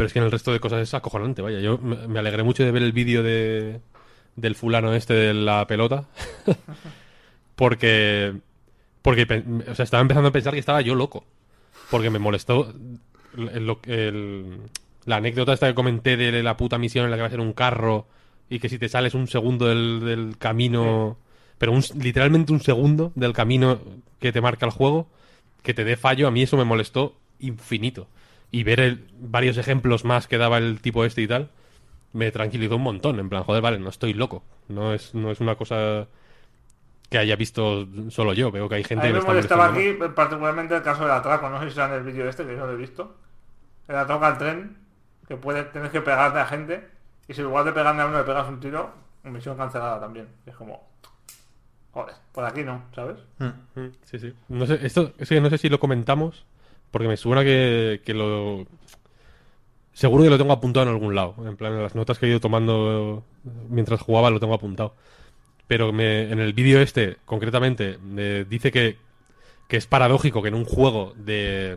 Pero 0.00 0.06
es 0.06 0.14
que 0.14 0.18
en 0.18 0.24
el 0.24 0.30
resto 0.32 0.50
de 0.50 0.60
cosas 0.60 0.80
es 0.80 0.94
acojonante, 0.94 1.42
vaya. 1.42 1.60
Yo 1.60 1.76
me 1.76 2.18
alegré 2.18 2.42
mucho 2.42 2.64
de 2.64 2.70
ver 2.70 2.82
el 2.82 2.92
vídeo 2.92 3.22
de, 3.22 3.82
del 4.34 4.54
fulano 4.54 4.94
este 4.94 5.12
de 5.12 5.34
la 5.34 5.66
pelota. 5.66 6.06
porque. 7.54 8.34
Porque 9.02 9.22
o 9.68 9.74
sea, 9.74 9.82
estaba 9.82 10.00
empezando 10.00 10.30
a 10.30 10.32
pensar 10.32 10.54
que 10.54 10.58
estaba 10.58 10.80
yo 10.80 10.94
loco. 10.94 11.24
Porque 11.90 12.08
me 12.08 12.18
molestó 12.18 12.72
la 13.34 15.16
anécdota 15.16 15.52
esta 15.52 15.68
que 15.68 15.74
comenté 15.74 16.16
de 16.16 16.42
la 16.42 16.56
puta 16.56 16.78
misión 16.78 17.04
en 17.04 17.10
la 17.10 17.18
que 17.18 17.22
va 17.22 17.26
a 17.26 17.30
ser 17.30 17.40
un 17.40 17.52
carro 17.52 18.06
y 18.48 18.58
que 18.58 18.70
si 18.70 18.78
te 18.78 18.88
sales 18.88 19.14
un 19.14 19.28
segundo 19.28 19.66
del, 19.66 20.00
del 20.00 20.38
camino, 20.38 21.18
pero 21.58 21.72
un- 21.72 21.84
literalmente 22.02 22.52
un 22.54 22.60
segundo 22.60 23.12
del 23.16 23.34
camino 23.34 23.80
que 24.18 24.32
te 24.32 24.40
marca 24.40 24.64
el 24.64 24.72
juego, 24.72 25.08
que 25.62 25.74
te 25.74 25.84
dé 25.84 25.96
fallo, 25.96 26.26
a 26.26 26.30
mí 26.30 26.42
eso 26.42 26.56
me 26.56 26.64
molestó 26.64 27.16
infinito. 27.38 28.08
Y 28.50 28.64
ver 28.64 28.80
el- 28.80 29.08
varios 29.20 29.56
ejemplos 29.58 30.04
más 30.04 30.26
que 30.26 30.38
daba 30.38 30.58
el 30.58 30.80
tipo 30.80 31.04
este 31.04 31.22
y 31.22 31.28
tal, 31.28 31.50
me 32.12 32.30
tranquilizó 32.32 32.76
un 32.76 32.82
montón. 32.82 33.20
En 33.20 33.28
plan, 33.28 33.44
joder, 33.44 33.62
vale, 33.62 33.78
no 33.78 33.88
estoy 33.88 34.12
loco. 34.14 34.42
No 34.68 34.92
es, 34.94 35.14
no 35.14 35.30
es 35.30 35.40
una 35.40 35.54
cosa 35.56 36.06
que 37.08 37.18
haya 37.18 37.36
visto 37.36 37.86
solo 38.10 38.32
yo. 38.34 38.50
Veo 38.50 38.68
que 38.68 38.76
hay 38.76 38.82
A 38.82 38.86
gente 38.86 39.06
mí 39.06 39.12
que 39.12 39.18
le 39.20 39.24
me 39.32 39.38
está 39.38 39.56
molestaba 39.56 39.66
aquí 39.66 39.92
más. 39.98 40.10
particularmente 40.10 40.76
el 40.76 40.82
caso 40.82 41.02
del 41.02 41.12
atraco. 41.12 41.48
No 41.48 41.60
sé 41.60 41.68
si 41.68 41.74
será 41.74 41.86
en 41.88 41.92
el 41.94 42.02
vídeo 42.02 42.28
este, 42.28 42.44
que 42.44 42.52
yo 42.52 42.58
no 42.58 42.66
lo 42.66 42.72
he 42.72 42.76
visto. 42.76 43.16
El 43.88 43.96
atraco 43.96 44.24
al 44.24 44.38
tren, 44.38 44.76
que 45.28 45.36
puede 45.36 45.64
tener 45.64 45.90
que 45.90 46.00
pegarte 46.00 46.38
a 46.38 46.46
gente. 46.46 46.88
Y 47.28 47.34
si 47.34 47.40
en 47.40 47.46
lugar 47.46 47.64
de 47.64 47.72
pegarle 47.72 48.02
a 48.02 48.06
uno 48.06 48.18
le 48.18 48.24
pegas 48.24 48.48
un 48.48 48.58
tiro, 48.60 48.92
misión 49.24 49.56
cancelada 49.56 50.00
también. 50.00 50.28
Es 50.46 50.54
como... 50.56 50.88
Joder, 51.92 52.14
por 52.32 52.44
aquí 52.44 52.62
no, 52.62 52.82
¿sabes? 52.94 53.16
Mm, 53.38 53.86
Sí, 54.04 54.18
sí. 54.20 54.32
No 54.48 54.64
sé, 54.66 54.78
esto 54.86 55.12
es 55.18 55.28
que 55.28 55.40
no 55.40 55.50
sé 55.50 55.58
si 55.58 55.68
lo 55.68 55.80
comentamos, 55.80 56.44
porque 56.90 57.08
me 57.08 57.16
suena 57.16 57.42
que, 57.44 58.00
que 58.04 58.14
lo... 58.14 58.66
Seguro 59.92 60.22
que 60.24 60.30
lo 60.30 60.38
tengo 60.38 60.52
apuntado 60.52 60.86
en 60.86 60.92
algún 60.92 61.14
lado. 61.14 61.34
En 61.46 61.56
plan, 61.56 61.82
las 61.82 61.94
notas 61.94 62.18
que 62.18 62.26
he 62.26 62.30
ido 62.30 62.40
tomando 62.40 63.24
mientras 63.68 64.00
jugaba 64.00 64.30
lo 64.30 64.40
tengo 64.40 64.54
apuntado. 64.54 64.94
Pero 65.66 65.90
en 65.90 66.40
el 66.40 66.52
vídeo 66.52 66.80
este, 66.80 67.18
concretamente, 67.24 67.98
me 67.98 68.44
dice 68.44 68.72
que, 68.72 68.96
que 69.68 69.76
es 69.76 69.86
paradójico 69.86 70.42
que 70.42 70.48
en 70.48 70.54
un 70.54 70.64
juego 70.64 71.12
de, 71.16 71.76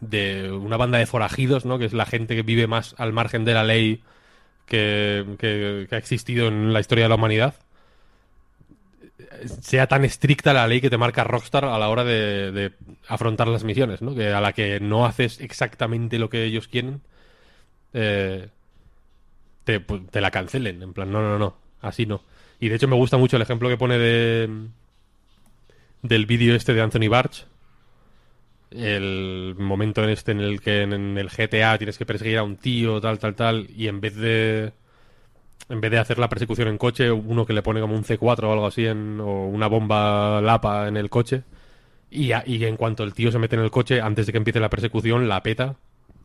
de 0.00 0.50
una 0.52 0.76
banda 0.76 0.98
de 0.98 1.06
forajidos, 1.06 1.64
¿no? 1.64 1.78
Que 1.78 1.84
es 1.86 1.92
la 1.92 2.06
gente 2.06 2.34
que 2.34 2.42
vive 2.42 2.66
más 2.66 2.94
al 2.98 3.12
margen 3.12 3.44
de 3.44 3.54
la 3.54 3.64
ley 3.64 4.02
que- 4.66 5.24
que 5.38 5.88
ha 5.90 5.98
existido 5.98 6.48
en 6.48 6.72
la 6.72 6.80
historia 6.80 7.04
de 7.04 7.08
la 7.10 7.14
humanidad, 7.14 7.54
sea 9.46 9.86
tan 9.86 10.04
estricta 10.04 10.52
la 10.52 10.66
ley 10.66 10.80
que 10.80 10.90
te 10.90 10.98
marca 10.98 11.24
Rockstar 11.24 11.64
a 11.64 11.78
la 11.78 11.88
hora 11.88 12.04
de, 12.04 12.72
afrontar 13.08 13.48
las 13.48 13.64
misiones, 13.64 14.02
¿no? 14.02 14.14
Que 14.14 14.32
a 14.32 14.40
la 14.40 14.52
que 14.52 14.80
no 14.80 15.06
haces 15.06 15.40
exactamente 15.40 16.18
lo 16.18 16.30
que 16.30 16.44
ellos 16.44 16.68
quieren, 16.68 17.00
eh, 17.92 18.48
te, 19.64 19.80
pues, 19.80 20.02
te 20.10 20.20
la 20.20 20.30
cancelen. 20.30 20.82
En 20.82 20.92
plan, 20.92 21.10
no, 21.10 21.20
no, 21.22 21.38
no, 21.38 21.56
así 21.80 22.06
no. 22.06 22.22
Y 22.60 22.68
de 22.68 22.76
hecho 22.76 22.88
me 22.88 22.96
gusta 22.96 23.16
mucho 23.16 23.36
el 23.36 23.42
ejemplo 23.42 23.68
que 23.68 23.76
pone 23.76 23.98
de 23.98 24.68
del 26.02 26.26
vídeo 26.26 26.54
este 26.54 26.74
de 26.74 26.80
Anthony 26.82 27.08
Barch. 27.08 27.46
El 28.70 29.54
momento 29.58 30.04
en 30.04 30.10
este 30.10 30.32
en 30.32 30.40
el 30.40 30.60
que 30.60 30.82
en 30.82 31.16
el 31.16 31.28
GTA 31.30 31.78
tienes 31.78 31.96
que 31.96 32.06
perseguir 32.06 32.38
a 32.38 32.42
un 32.42 32.56
tío, 32.56 33.00
tal, 33.00 33.18
tal, 33.18 33.34
tal, 33.34 33.66
y 33.74 33.88
en 33.88 34.00
vez 34.00 34.14
de 34.16 34.72
en 35.68 35.80
vez 35.80 35.90
de 35.90 35.98
hacer 35.98 36.18
la 36.18 36.28
persecución 36.28 36.68
en 36.68 36.78
coche, 36.78 37.10
uno 37.10 37.46
que 37.46 37.52
le 37.52 37.62
pone 37.62 37.80
como 37.80 37.94
un 37.96 38.04
C4 38.04 38.48
o 38.50 38.52
algo 38.52 38.66
así, 38.66 38.86
en- 38.86 39.20
o 39.20 39.46
una 39.48 39.66
bomba 39.68 40.40
lapa 40.40 40.88
en 40.88 40.96
el 40.96 41.10
coche, 41.10 41.42
y, 42.10 42.32
a- 42.32 42.44
y 42.46 42.64
en 42.64 42.76
cuanto 42.76 43.04
el 43.04 43.14
tío 43.14 43.32
se 43.32 43.38
mete 43.38 43.56
en 43.56 43.62
el 43.62 43.70
coche, 43.70 44.00
antes 44.00 44.26
de 44.26 44.32
que 44.32 44.38
empiece 44.38 44.60
la 44.60 44.70
persecución, 44.70 45.28
la 45.28 45.42
peta 45.42 45.76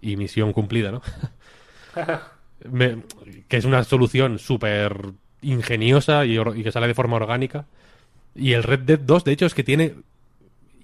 y 0.02 0.18
misión 0.18 0.54
cumplida, 0.54 0.92
¿no? 0.92 1.02
Me- 2.70 3.04
que 3.48 3.58
es 3.58 3.66
una 3.66 3.84
solución 3.84 4.40
súper 4.40 5.12
ingeniosa 5.42 6.26
y 6.26 6.38
que 6.64 6.72
sale 6.72 6.88
de 6.88 6.94
forma 6.94 7.18
orgánica. 7.18 7.66
Y 8.36 8.54
el 8.54 8.64
Red 8.64 8.82
Dead 8.82 9.00
2, 9.00 9.24
de 9.26 9.34
hecho, 9.34 9.46
es 9.48 9.54
que 9.54 9.64
tiene 9.64 9.96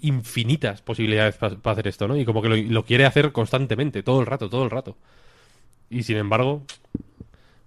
infinitas 0.02 0.82
posibilidades 0.82 1.38
para 1.38 1.58
hacer 1.74 1.88
esto, 1.88 2.08
¿no? 2.08 2.18
Y 2.18 2.26
como 2.26 2.42
que 2.42 2.50
lo, 2.50 2.56
lo 2.58 2.86
quiere 2.86 3.06
hacer 3.06 3.32
constantemente, 3.32 4.04
todo 4.04 4.22
el 4.22 4.28
rato, 4.28 4.50
todo 4.50 4.64
el 4.64 4.70
rato. 4.72 4.98
Y 5.90 6.04
sin 6.04 6.18
embargo, 6.18 6.64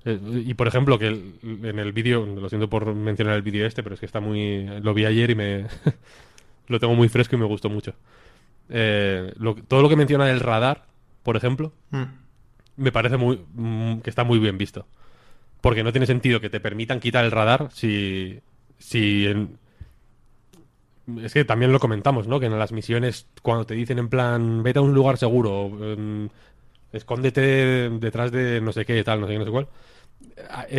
eh, 0.05 0.19
y 0.47 0.55
por 0.55 0.67
ejemplo, 0.69 0.99
que 0.99 1.09
el- 1.09 1.35
en 1.65 1.79
el 1.79 1.93
vídeo, 1.93 2.25
lo 2.27 2.49
siento 2.49 2.69
por 2.69 2.95
mencionar 2.95 3.35
el 3.37 3.43
vídeo 3.43 3.67
este, 3.67 3.83
pero 3.83 3.95
es 3.95 4.01
que 4.01 4.07
está 4.07 4.21
muy. 4.21 4.67
Lo 4.83 4.95
vi 4.95 5.05
ayer 5.05 5.31
y 5.31 5.35
me. 5.35 5.67
lo 6.69 6.79
tengo 6.81 6.95
muy 6.95 7.09
fresco 7.09 7.37
y 7.37 7.39
me 7.39 7.47
gustó 7.47 7.69
mucho. 7.69 7.95
Eh, 8.69 9.33
lo- 9.39 9.55
todo 9.55 9.83
lo 9.83 9.89
que 9.89 9.97
menciona 9.97 10.27
del 10.27 10.41
radar, 10.41 10.87
por 11.23 11.37
ejemplo, 11.37 11.73
Mm. 11.91 12.03
me 12.77 12.93
parece 12.93 13.17
muy 13.17 13.41
mm, 13.55 13.99
que 14.01 14.11
está 14.11 14.25
muy 14.25 14.39
bien 14.39 14.57
visto. 14.59 14.87
Porque 15.61 15.85
no 15.85 15.93
tiene 15.93 16.07
sentido 16.07 16.41
que 16.41 16.51
te 16.51 16.59
permitan 16.61 16.99
quitar 17.01 17.25
el 17.25 17.31
radar 17.31 17.69
si. 17.73 18.41
si 18.79 19.27
en- 19.27 19.59
es 21.23 21.33
que 21.35 21.45
también 21.45 21.73
lo 21.73 21.81
comentamos, 21.81 22.27
¿no? 22.29 22.39
Que 22.41 22.47
en 22.47 22.59
las 22.59 22.73
misiones, 22.73 23.27
cuando 23.43 23.67
te 23.67 23.75
dicen 23.75 23.99
en 23.99 24.09
plan, 24.09 24.63
vete 24.63 24.79
a 24.79 24.83
un 24.83 24.95
lugar 24.95 25.19
seguro, 25.19 25.67
em, 25.93 26.29
escóndete 26.93 27.91
detrás 27.91 28.31
de 28.31 28.61
no 28.61 28.73
sé 28.73 28.85
qué, 28.85 29.03
tal, 29.03 29.21
no 29.21 29.27
sé 29.27 29.33
qué, 29.33 29.39
no 29.41 29.45
sé 29.45 29.51
cuál, 29.51 29.69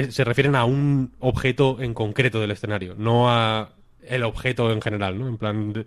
se 0.09 0.23
refieren 0.23 0.55
a 0.55 0.65
un 0.65 1.11
objeto 1.19 1.77
en 1.81 1.93
concreto 1.93 2.39
del 2.39 2.51
escenario, 2.51 2.95
no 2.97 3.29
a 3.29 3.69
el 4.07 4.23
objeto 4.23 4.71
en 4.71 4.81
general, 4.81 5.17
¿no? 5.17 5.27
En 5.27 5.37
plan, 5.37 5.71
de- 5.73 5.85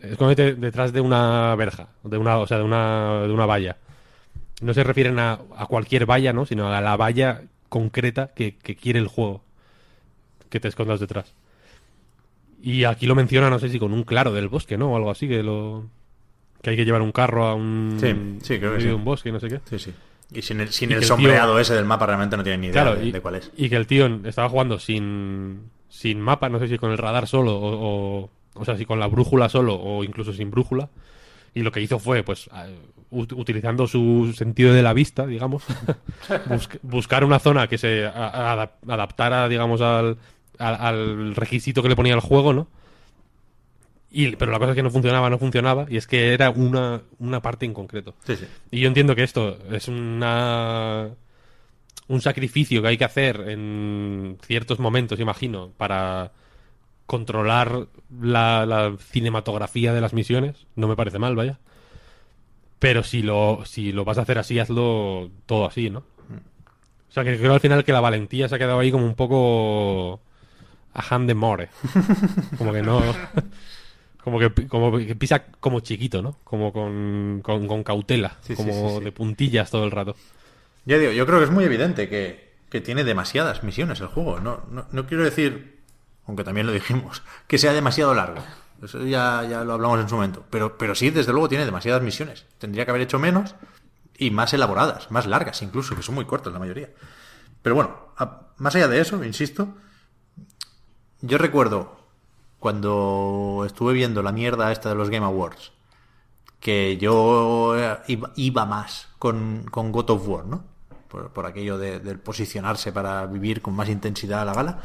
escóndete 0.00 0.54
detrás 0.54 0.92
de 0.92 1.00
una 1.02 1.54
verja, 1.56 1.88
de 2.02 2.16
una, 2.16 2.38
o 2.38 2.46
sea, 2.46 2.58
de 2.58 2.64
una, 2.64 3.22
de 3.26 3.32
una 3.32 3.46
valla. 3.46 3.76
No 4.62 4.72
se 4.74 4.84
refieren 4.84 5.18
a, 5.18 5.40
a 5.56 5.66
cualquier 5.66 6.06
valla, 6.06 6.32
¿no? 6.32 6.46
Sino 6.46 6.72
a 6.72 6.80
la 6.80 6.96
valla 6.96 7.42
concreta 7.68 8.30
que, 8.34 8.56
que 8.56 8.76
quiere 8.76 8.98
el 9.00 9.08
juego 9.08 9.42
que 10.48 10.60
te 10.60 10.68
escondas 10.68 11.00
detrás. 11.00 11.32
Y 12.62 12.84
aquí 12.84 13.06
lo 13.06 13.14
menciona, 13.14 13.50
no 13.50 13.58
sé 13.58 13.68
si 13.68 13.78
con 13.78 13.92
un 13.92 14.04
claro 14.04 14.32
del 14.32 14.48
bosque, 14.48 14.78
¿no? 14.78 14.92
O 14.92 14.96
algo 14.96 15.10
así, 15.10 15.26
que 15.28 15.42
lo 15.42 15.84
que 16.62 16.70
hay 16.70 16.76
que 16.76 16.84
llevar 16.84 17.02
un 17.02 17.10
carro 17.12 17.46
a 17.46 17.54
un, 17.54 17.96
Sí, 18.00 18.14
sí, 18.46 18.58
creo 18.60 18.76
que 18.76 18.82
sí. 18.82 18.88
un 18.88 19.04
bosque, 19.04 19.32
no 19.32 19.40
sé 19.40 19.48
qué. 19.48 19.60
Sí, 19.68 19.78
sí. 19.78 19.92
Y 20.34 20.42
sin 20.42 20.60
el, 20.60 20.68
sin 20.72 20.90
Y 20.90 20.94
el 20.94 21.04
sombreado 21.04 21.52
tío- 21.54 21.58
ese 21.60 21.74
del 21.74 21.84
mapa 21.84 22.06
realmente 22.06 22.36
no 22.36 22.42
tienen 22.42 22.60
ni 22.62 22.66
idea 22.68 22.82
Claro, 22.82 22.96
de, 22.98 23.06
y, 23.06 23.12
de 23.12 23.20
cuál 23.20 23.34
es. 23.36 23.50
y 23.56 23.68
que 23.68 23.76
el 23.76 23.86
tío 23.86 24.06
estaba 24.24 24.48
jugando 24.48 24.78
sin, 24.78 25.70
sin 25.88 26.20
mapa, 26.20 26.48
no 26.48 26.58
sé 26.58 26.68
si 26.68 26.78
con 26.78 26.90
el 26.90 26.98
radar 26.98 27.26
solo, 27.26 27.54
o, 27.56 28.20
o, 28.24 28.30
o 28.54 28.64
sea, 28.64 28.76
si 28.76 28.84
con 28.86 28.98
la 29.00 29.06
brújula 29.08 29.48
solo, 29.48 29.74
o 29.74 30.04
incluso 30.04 30.32
sin 30.32 30.50
brújula. 30.50 30.88
Y 31.54 31.60
lo 31.60 31.70
que 31.70 31.82
hizo 31.82 31.98
fue, 31.98 32.22
pues, 32.22 32.48
utilizando 33.10 33.86
su 33.86 34.32
sentido 34.34 34.72
de 34.72 34.82
la 34.82 34.94
vista, 34.94 35.26
digamos, 35.26 35.64
bus- 36.46 36.68
buscar 36.82 37.24
una 37.24 37.38
zona 37.38 37.66
que 37.68 37.76
se 37.78 38.06
adap- 38.08 38.70
adaptara, 38.88 39.48
digamos, 39.48 39.80
al, 39.82 40.16
al, 40.58 40.74
al 40.80 41.34
requisito 41.34 41.82
que 41.82 41.90
le 41.90 41.96
ponía 41.96 42.14
el 42.14 42.20
juego, 42.20 42.52
¿no? 42.54 42.68
Y, 44.14 44.36
pero 44.36 44.52
la 44.52 44.58
cosa 44.58 44.72
es 44.72 44.76
que 44.76 44.82
no 44.82 44.90
funcionaba, 44.90 45.30
no 45.30 45.38
funcionaba, 45.38 45.86
y 45.88 45.96
es 45.96 46.06
que 46.06 46.34
era 46.34 46.50
una, 46.50 47.00
una 47.18 47.40
parte 47.40 47.64
en 47.64 47.72
concreto. 47.72 48.14
Sí, 48.26 48.36
sí. 48.36 48.46
Y 48.70 48.80
yo 48.80 48.88
entiendo 48.88 49.16
que 49.16 49.22
esto 49.22 49.58
es 49.70 49.88
una 49.88 51.10
un 52.08 52.20
sacrificio 52.20 52.82
que 52.82 52.88
hay 52.88 52.98
que 52.98 53.06
hacer 53.06 53.48
en 53.48 54.38
ciertos 54.42 54.78
momentos, 54.78 55.18
imagino, 55.18 55.72
para 55.78 56.32
controlar 57.06 57.86
la, 58.20 58.66
la 58.66 58.96
cinematografía 58.98 59.94
de 59.94 60.00
las 60.00 60.12
misiones. 60.12 60.66
No 60.76 60.88
me 60.88 60.96
parece 60.96 61.18
mal, 61.18 61.34
vaya. 61.34 61.58
Pero 62.78 63.02
si 63.02 63.22
lo, 63.22 63.64
si 63.64 63.92
lo 63.92 64.04
vas 64.04 64.18
a 64.18 64.22
hacer 64.22 64.38
así, 64.38 64.58
hazlo 64.58 65.30
todo 65.46 65.66
así, 65.66 65.88
¿no? 65.88 66.00
O 66.00 67.14
sea, 67.14 67.24
que 67.24 67.38
creo 67.38 67.54
al 67.54 67.60
final 67.60 67.84
que 67.84 67.92
la 67.92 68.00
valentía 68.00 68.48
se 68.48 68.54
ha 68.54 68.58
quedado 68.58 68.78
ahí 68.78 68.90
como 68.90 69.06
un 69.06 69.14
poco 69.14 70.20
a 70.94 71.14
hand 71.14 71.28
de 71.28 71.34
more. 71.34 71.68
Como 72.58 72.72
que 72.72 72.82
no... 72.82 73.02
Como 74.24 74.38
que, 74.38 74.68
como 74.68 74.96
que 74.98 75.16
pisa 75.16 75.44
como 75.60 75.80
chiquito, 75.80 76.22
¿no? 76.22 76.36
Como 76.44 76.72
con, 76.72 77.40
con, 77.42 77.66
con 77.66 77.82
cautela, 77.82 78.36
Sí, 78.42 78.54
sí, 78.54 78.56
como 78.56 78.72
sí, 78.72 78.98
sí. 78.98 79.04
de 79.04 79.12
puntillas 79.12 79.70
todo 79.70 79.84
el 79.84 79.90
rato. 79.90 80.14
Ya 80.84 80.98
digo, 80.98 81.12
yo 81.12 81.26
creo 81.26 81.38
que 81.38 81.44
es 81.46 81.50
muy 81.50 81.64
evidente 81.64 82.08
que, 82.08 82.54
que 82.70 82.80
tiene 82.80 83.02
demasiadas 83.04 83.62
misiones 83.64 84.00
el 84.00 84.06
juego. 84.08 84.38
No, 84.40 84.62
no, 84.70 84.86
no 84.92 85.06
quiero 85.06 85.24
decir, 85.24 85.80
aunque 86.26 86.44
también 86.44 86.66
lo 86.66 86.72
dijimos, 86.72 87.22
que 87.48 87.58
sea 87.58 87.72
demasiado 87.72 88.14
largo. 88.14 88.42
Eso 88.82 89.04
ya, 89.06 89.44
ya 89.48 89.62
lo 89.64 89.74
hablamos 89.74 90.00
en 90.00 90.08
su 90.08 90.14
momento. 90.16 90.44
Pero, 90.50 90.76
pero 90.78 90.94
sí, 90.94 91.10
desde 91.10 91.32
luego, 91.32 91.48
tiene 91.48 91.64
demasiadas 91.64 92.02
misiones. 92.02 92.46
Tendría 92.58 92.84
que 92.84 92.90
haber 92.90 93.02
hecho 93.02 93.18
menos 93.18 93.54
y 94.18 94.30
más 94.30 94.52
elaboradas, 94.54 95.10
más 95.10 95.26
largas 95.26 95.62
incluso, 95.62 95.94
que 95.96 96.02
son 96.02 96.14
muy 96.16 96.24
cortas 96.26 96.52
la 96.52 96.58
mayoría. 96.58 96.90
Pero 97.62 97.74
bueno, 97.76 97.96
a- 98.16 98.48
más 98.58 98.74
allá 98.76 98.88
de 98.88 99.00
eso, 99.00 99.22
insisto, 99.24 99.74
yo 101.20 101.38
recuerdo 101.38 102.01
cuando 102.62 103.64
estuve 103.66 103.92
viendo 103.92 104.22
la 104.22 104.30
mierda 104.30 104.70
esta 104.70 104.88
de 104.90 104.94
los 104.94 105.10
Game 105.10 105.26
Awards, 105.26 105.72
que 106.60 106.96
yo 106.96 107.74
eh, 107.76 107.98
iba, 108.36 108.66
más 108.66 109.08
con, 109.18 109.66
con 109.68 109.90
God 109.90 110.10
of 110.10 110.28
War, 110.28 110.44
¿no? 110.46 110.62
Por, 111.08 111.30
por 111.30 111.44
aquello 111.44 111.76
de, 111.76 111.98
del 111.98 112.20
posicionarse 112.20 112.92
para 112.92 113.26
vivir 113.26 113.62
con 113.62 113.74
más 113.74 113.88
intensidad 113.88 114.46
la 114.46 114.54
gala. 114.54 114.80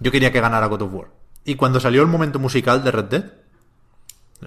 Yo 0.00 0.10
quería 0.10 0.32
que 0.32 0.40
ganara 0.40 0.66
God 0.66 0.82
of 0.82 0.92
War. 0.92 1.08
Y 1.44 1.54
cuando 1.54 1.78
salió 1.78 2.02
el 2.02 2.08
momento 2.08 2.40
musical 2.40 2.82
de 2.82 2.90
Red 2.90 3.04
Dead, 3.04 3.24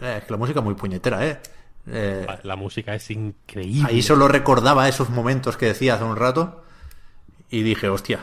Eh, 0.01 0.17
es 0.17 0.25
que 0.25 0.31
la 0.31 0.37
música 0.37 0.59
es 0.59 0.65
muy 0.65 0.75
puñetera, 0.75 1.25
¿eh? 1.25 1.39
Eh, 1.87 2.25
La, 2.27 2.39
la 2.43 2.55
música 2.57 2.95
es 2.95 3.09
increíble. 3.11 3.87
Ahí 3.87 4.01
solo 4.01 4.27
recordaba 4.27 4.89
esos 4.89 5.09
momentos 5.09 5.55
que 5.55 5.67
decía 5.67 5.93
hace 5.93 6.03
un 6.03 6.17
rato 6.17 6.65
y 7.49 7.63
dije, 7.63 7.87
hostia, 7.87 8.19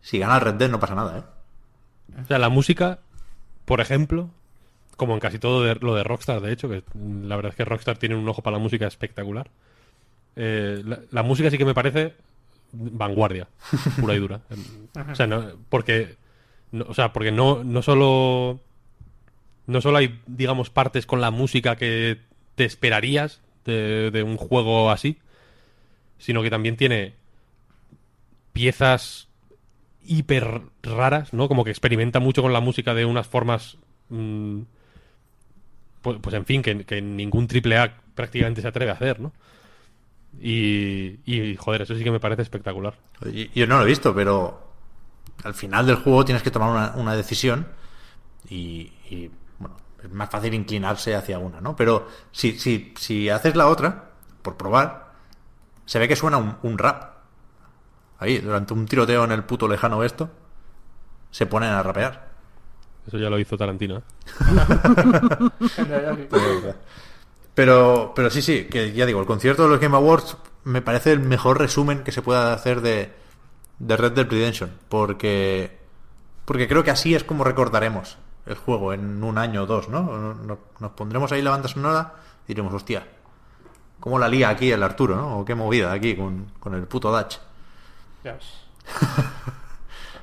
si 0.00 0.18
gana 0.20 0.36
el 0.36 0.42
Red 0.42 0.54
Dead 0.54 0.70
no 0.70 0.78
pasa 0.78 0.94
nada, 0.94 1.18
¿eh? 1.18 1.24
O 2.22 2.26
sea, 2.26 2.38
la 2.38 2.50
música, 2.50 3.00
por 3.64 3.80
ejemplo, 3.80 4.30
como 4.96 5.14
en 5.14 5.20
casi 5.20 5.38
todo 5.38 5.62
de- 5.64 5.74
lo 5.76 5.94
de 5.94 6.04
Rockstar, 6.04 6.40
de 6.40 6.52
hecho, 6.52 6.68
que 6.68 6.82
mm, 6.94 7.24
la 7.24 7.36
verdad 7.36 7.50
es 7.50 7.56
que 7.56 7.64
Rockstar 7.64 7.98
tiene 7.98 8.14
un 8.14 8.28
ojo 8.28 8.42
para 8.42 8.56
la 8.58 8.62
música 8.62 8.86
espectacular. 8.86 9.50
Eh, 10.36 10.82
la, 10.84 11.00
la 11.10 11.22
música 11.22 11.50
sí 11.50 11.58
que 11.58 11.64
me 11.64 11.74
parece 11.74 12.14
vanguardia, 12.72 13.48
pura 14.00 14.14
y 14.14 14.18
dura. 14.18 14.40
o 15.10 15.14
sea, 15.14 15.26
no, 15.26 15.44
porque, 15.68 16.16
no, 16.72 16.84
o 16.88 16.94
sea, 16.94 17.12
porque 17.12 17.30
no, 17.32 17.62
no 17.64 17.82
solo 17.82 18.60
no 19.66 19.80
solo 19.80 19.96
hay, 19.98 20.20
digamos, 20.26 20.68
partes 20.70 21.06
con 21.06 21.20
la 21.20 21.30
música 21.30 21.76
que 21.76 22.18
te 22.54 22.64
esperarías 22.64 23.40
de, 23.64 24.10
de 24.10 24.22
un 24.22 24.36
juego 24.36 24.90
así, 24.90 25.16
sino 26.18 26.42
que 26.42 26.50
también 26.50 26.76
tiene 26.76 27.14
piezas 28.52 29.28
hiper 30.06 30.62
raras, 30.82 31.32
¿no? 31.32 31.48
Como 31.48 31.64
que 31.64 31.70
experimenta 31.70 32.20
mucho 32.20 32.42
con 32.42 32.52
la 32.52 32.60
música 32.60 32.94
de 32.94 33.04
unas 33.04 33.26
formas. 33.26 33.78
mm, 34.08 34.60
pues, 36.02 36.18
pues, 36.20 36.34
en 36.34 36.44
fin, 36.44 36.62
que, 36.62 37.00
ningún 37.00 37.48
triple 37.48 37.78
A 37.78 37.96
prácticamente 38.14 38.60
se 38.60 38.68
atreve 38.68 38.90
a 38.90 38.94
hacer, 38.94 39.20
¿no? 39.20 39.32
Y, 40.38 41.56
joder, 41.58 41.82
eso 41.82 41.94
sí 41.96 42.04
que 42.04 42.10
me 42.10 42.20
parece 42.20 42.42
espectacular. 42.42 42.94
Yo 43.54 43.66
no 43.66 43.78
lo 43.78 43.84
he 43.84 43.86
visto, 43.86 44.14
pero 44.14 44.72
al 45.44 45.54
final 45.54 45.86
del 45.86 45.96
juego 45.96 46.24
tienes 46.24 46.42
que 46.42 46.50
tomar 46.50 46.70
una, 46.70 46.92
una 46.96 47.16
decisión 47.16 47.66
y, 48.50 49.30
bueno, 49.58 49.76
es 50.02 50.10
más 50.10 50.28
fácil 50.28 50.52
inclinarse 50.52 51.14
hacia 51.14 51.38
una, 51.38 51.60
¿no? 51.60 51.74
Pero 51.74 52.06
si, 52.32 52.58
si, 52.58 52.92
si 52.98 53.30
haces 53.30 53.56
la 53.56 53.68
otra, 53.68 54.10
por 54.42 54.56
probar, 54.58 55.12
se 55.86 55.98
ve 55.98 56.08
que 56.08 56.16
suena 56.16 56.58
un 56.62 56.78
rap. 56.78 57.13
Ahí, 58.24 58.38
durante 58.38 58.72
un 58.72 58.86
tiroteo 58.86 59.24
en 59.24 59.32
el 59.32 59.44
puto 59.44 59.68
lejano 59.68 60.02
esto, 60.02 60.30
se 61.30 61.44
ponen 61.46 61.70
a 61.70 61.82
rapear. 61.82 62.30
Eso 63.06 63.18
ya 63.18 63.28
lo 63.28 63.38
hizo 63.38 63.58
Tarantino. 63.58 63.98
¿eh? 63.98 64.02
Pero, 67.54 68.12
pero 68.16 68.30
sí, 68.30 68.42
sí, 68.42 68.64
que 68.64 68.92
ya 68.92 69.06
digo, 69.06 69.20
el 69.20 69.26
concierto 69.26 69.62
de 69.62 69.68
los 69.68 69.78
Game 69.78 69.94
Awards 69.94 70.36
me 70.64 70.82
parece 70.82 71.12
el 71.12 71.20
mejor 71.20 71.60
resumen 71.60 72.02
que 72.02 72.10
se 72.10 72.20
pueda 72.20 72.52
hacer 72.52 72.80
de, 72.80 73.12
de 73.78 73.96
Red 73.96 74.10
Dead 74.10 74.28
Redemption. 74.28 74.72
Porque, 74.88 75.78
porque 76.46 76.66
creo 76.66 76.82
que 76.82 76.90
así 76.90 77.14
es 77.14 77.22
como 77.22 77.44
recordaremos 77.44 78.18
el 78.46 78.56
juego 78.56 78.92
en 78.92 79.22
un 79.22 79.38
año 79.38 79.62
o 79.62 79.66
dos, 79.66 79.88
¿no? 79.88 80.34
Nos, 80.34 80.58
nos 80.80 80.90
pondremos 80.92 81.30
ahí 81.30 81.42
la 81.42 81.50
banda 81.50 81.68
sonora 81.68 82.14
y 82.46 82.48
diremos, 82.48 82.74
hostia, 82.74 83.06
¿cómo 84.00 84.18
la 84.18 84.28
lía 84.28 84.48
aquí 84.48 84.72
el 84.72 84.82
Arturo, 84.82 85.14
¿no? 85.14 85.38
O 85.38 85.44
qué 85.44 85.54
movida 85.54 85.92
aquí 85.92 86.16
con, 86.16 86.50
con 86.58 86.74
el 86.74 86.88
puto 86.88 87.16
Dutch. 87.16 87.38
Ya 88.24 88.32
ves. 88.32 88.44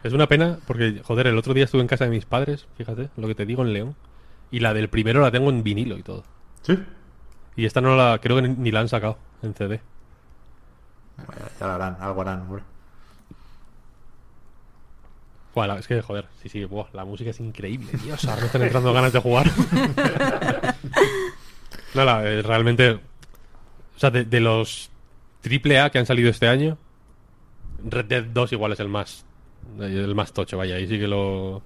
Es 0.04 0.14
una 0.14 0.28
pena 0.28 0.58
porque, 0.66 1.02
joder, 1.04 1.28
el 1.28 1.38
otro 1.38 1.54
día 1.54 1.66
estuve 1.66 1.82
en 1.82 1.88
casa 1.88 2.06
de 2.06 2.10
mis 2.10 2.26
padres, 2.26 2.66
fíjate, 2.76 3.10
lo 3.18 3.28
que 3.28 3.36
te 3.36 3.46
digo 3.46 3.62
en 3.62 3.72
León. 3.72 3.96
Y 4.50 4.60
la 4.60 4.74
del 4.74 4.90
primero 4.90 5.22
la 5.22 5.30
tengo 5.30 5.52
en 5.52 5.62
vinilo 5.64 5.96
y 5.96 6.02
todo. 6.02 6.24
Sí. 6.64 6.78
Y 7.56 7.66
esta 7.66 7.82
no 7.82 7.96
la, 7.96 8.18
creo 8.20 8.38
que 8.38 8.48
ni, 8.48 8.72
la 8.72 8.80
han 8.80 8.90
sacado 8.90 9.20
en 9.44 9.54
CD. 9.54 9.80
Ya 11.60 11.68
la 11.68 11.76
harán, 11.76 11.98
algo 12.00 12.22
harán, 12.22 12.42
hombre. 12.42 12.64
La- 15.54 15.78
es 15.78 15.88
que, 15.88 16.02
joder, 16.02 16.26
sí, 16.42 16.50
sí, 16.50 16.66
buah, 16.66 16.88
la 16.94 17.06
música 17.06 17.30
es 17.30 17.40
increíble, 17.40 17.92
Dios, 18.04 18.26
ahora 18.26 18.42
me 18.42 18.48
están 18.48 18.64
entrando 18.64 18.94
ganas 18.94 19.14
de 19.14 19.20
jugar. 19.20 19.46
no, 21.94 22.06
la, 22.06 22.26
eh, 22.26 22.42
realmente, 22.42 22.94
o 22.94 24.00
sea, 24.00 24.10
de, 24.10 24.24
de 24.26 24.40
los 24.40 24.90
triple 25.42 25.80
A 25.80 25.92
que 25.92 26.00
han 26.00 26.06
salido 26.06 26.30
este 26.30 26.48
año, 26.48 26.78
Red 27.84 28.06
Dead 28.06 28.24
2 28.24 28.54
igual 28.54 28.74
es 28.74 28.80
el 28.80 28.88
más, 28.88 29.26
el 29.80 30.16
más 30.16 30.34
tocho, 30.34 30.58
vaya, 30.58 30.76
ahí 30.76 30.88
sí 30.88 31.00
que 31.00 31.08
lo... 31.08 31.62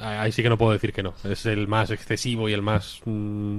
Ahí 0.00 0.30
sí 0.32 0.42
que 0.42 0.48
no 0.48 0.56
puedo 0.56 0.72
decir 0.72 0.92
que 0.92 1.02
no. 1.02 1.14
Es 1.24 1.46
el 1.46 1.66
más 1.66 1.90
excesivo 1.90 2.48
y 2.48 2.52
el 2.52 2.62
más 2.62 3.00
mm, 3.04 3.58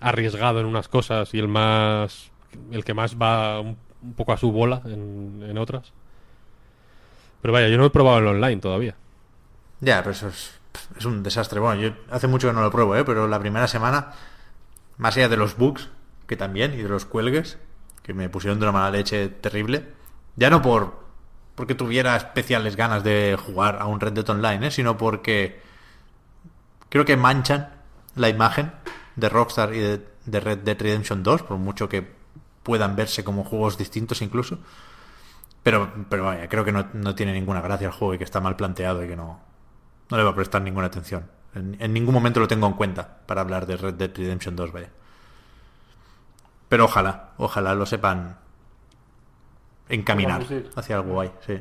arriesgado 0.00 0.60
en 0.60 0.66
unas 0.66 0.88
cosas 0.88 1.32
y 1.34 1.38
el 1.38 1.48
más... 1.48 2.30
el 2.70 2.84
que 2.84 2.94
más 2.94 3.16
va 3.16 3.60
un, 3.60 3.76
poco 4.16 4.32
a 4.32 4.36
su 4.36 4.50
bola 4.50 4.82
en, 4.84 5.44
en 5.48 5.58
otras. 5.58 5.92
Pero 7.40 7.52
vaya, 7.52 7.68
yo 7.68 7.78
no 7.78 7.86
he 7.86 7.90
probado 7.90 8.18
el 8.18 8.26
online 8.26 8.60
todavía. 8.60 8.96
Ya, 9.80 9.98
pero 9.98 10.12
eso 10.12 10.28
es, 10.28 10.60
es 10.96 11.04
un 11.04 11.22
desastre. 11.22 11.60
Bueno, 11.60 11.80
yo 11.80 11.92
hace 12.10 12.28
mucho 12.28 12.48
que 12.48 12.54
no 12.54 12.62
lo 12.62 12.70
pruebo, 12.70 12.96
¿eh? 12.96 13.04
Pero 13.04 13.26
la 13.26 13.40
primera 13.40 13.66
semana, 13.66 14.12
más 14.96 15.16
allá 15.16 15.28
de 15.28 15.36
los 15.36 15.56
bugs, 15.56 15.88
que 16.26 16.36
también, 16.36 16.74
y 16.74 16.82
de 16.82 16.88
los 16.88 17.04
cuelgues, 17.04 17.58
que 18.02 18.14
me 18.14 18.28
pusieron 18.28 18.58
de 18.58 18.64
una 18.64 18.72
mala 18.72 18.90
leche 18.90 19.28
terrible, 19.28 19.86
ya 20.36 20.50
no 20.50 20.62
por 20.62 21.02
porque 21.54 21.74
tuviera 21.74 22.16
especiales 22.16 22.76
ganas 22.76 23.04
de 23.04 23.36
jugar 23.36 23.78
a 23.80 23.86
un 23.86 24.00
Red 24.00 24.12
Dead 24.12 24.28
Online, 24.30 24.68
¿eh? 24.68 24.70
Sino 24.70 24.96
porque 24.96 25.60
creo 26.88 27.04
que 27.04 27.16
manchan 27.16 27.70
la 28.14 28.28
imagen 28.28 28.72
de 29.16 29.28
Rockstar 29.28 29.74
y 29.74 29.80
de, 29.80 30.40
Red 30.40 30.58
Dead 30.58 30.80
Redemption 30.80 31.22
2, 31.22 31.42
por 31.42 31.58
mucho 31.58 31.88
que 31.88 32.06
puedan 32.62 32.96
verse 32.96 33.22
como 33.22 33.44
juegos 33.44 33.76
distintos 33.76 34.22
incluso. 34.22 34.58
Pero, 35.62 35.92
pero 36.08 36.24
vaya, 36.24 36.48
creo 36.48 36.64
que 36.64 36.72
no, 36.72 36.88
no 36.94 37.14
tiene 37.14 37.32
ninguna 37.32 37.60
gracia 37.60 37.86
el 37.86 37.92
juego 37.92 38.14
y 38.14 38.18
que 38.18 38.24
está 38.24 38.40
mal 38.40 38.56
planteado 38.56 39.04
y 39.04 39.08
que 39.08 39.16
no, 39.16 39.40
no 40.10 40.16
le 40.16 40.24
va 40.24 40.30
a 40.30 40.34
prestar 40.34 40.62
ninguna 40.62 40.86
atención. 40.86 41.30
En, 41.54 41.76
en 41.78 41.92
ningún 41.92 42.14
momento 42.14 42.40
lo 42.40 42.48
tengo 42.48 42.66
en 42.66 42.72
cuenta 42.72 43.18
para 43.26 43.42
hablar 43.42 43.66
de 43.66 43.76
Red 43.76 43.94
Dead 43.94 44.10
Redemption 44.16 44.56
2, 44.56 44.72
vaya. 44.72 44.88
Pero 46.72 46.86
ojalá, 46.86 47.34
ojalá 47.36 47.74
lo 47.74 47.84
sepan 47.84 48.38
encaminar 49.90 50.42
hacia 50.74 50.96
algo 50.96 51.12
guay, 51.12 51.30
sí. 51.46 51.60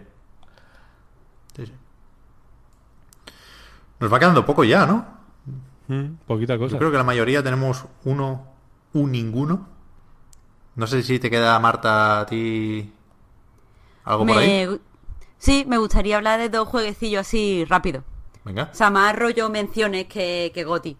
Sí, 1.53 1.65
sí. 1.65 1.73
Nos 3.99 4.13
va 4.13 4.19
quedando 4.19 4.45
poco 4.45 4.63
ya, 4.63 4.85
¿no? 4.85 5.05
Mm, 5.89 6.13
poquita 6.25 6.57
cosa. 6.57 6.71
Yo 6.71 6.77
creo 6.77 6.91
que 6.91 6.97
la 6.97 7.03
mayoría 7.03 7.43
tenemos 7.43 7.87
uno, 8.05 8.47
un 8.93 9.11
ninguno. 9.11 9.67
No 10.77 10.87
sé 10.87 11.03
si 11.03 11.19
te 11.19 11.29
queda, 11.29 11.59
Marta, 11.59 12.21
a 12.21 12.25
ti 12.25 12.93
algo 14.05 14.25
por 14.25 14.37
ahí. 14.37 14.65
Me... 14.65 14.79
Sí, 15.37 15.65
me 15.67 15.77
gustaría 15.77 16.15
hablar 16.15 16.39
de 16.39 16.47
dos 16.47 16.69
jueguecillos 16.69 17.27
así 17.27 17.65
rápido. 17.65 18.05
Venga. 18.45 18.69
O 18.71 18.75
sea, 18.75 18.89
más 18.89 19.13
rollo 19.13 19.49
menciones 19.49 20.05
que, 20.05 20.53
que 20.53 20.63
Goti. 20.63 20.95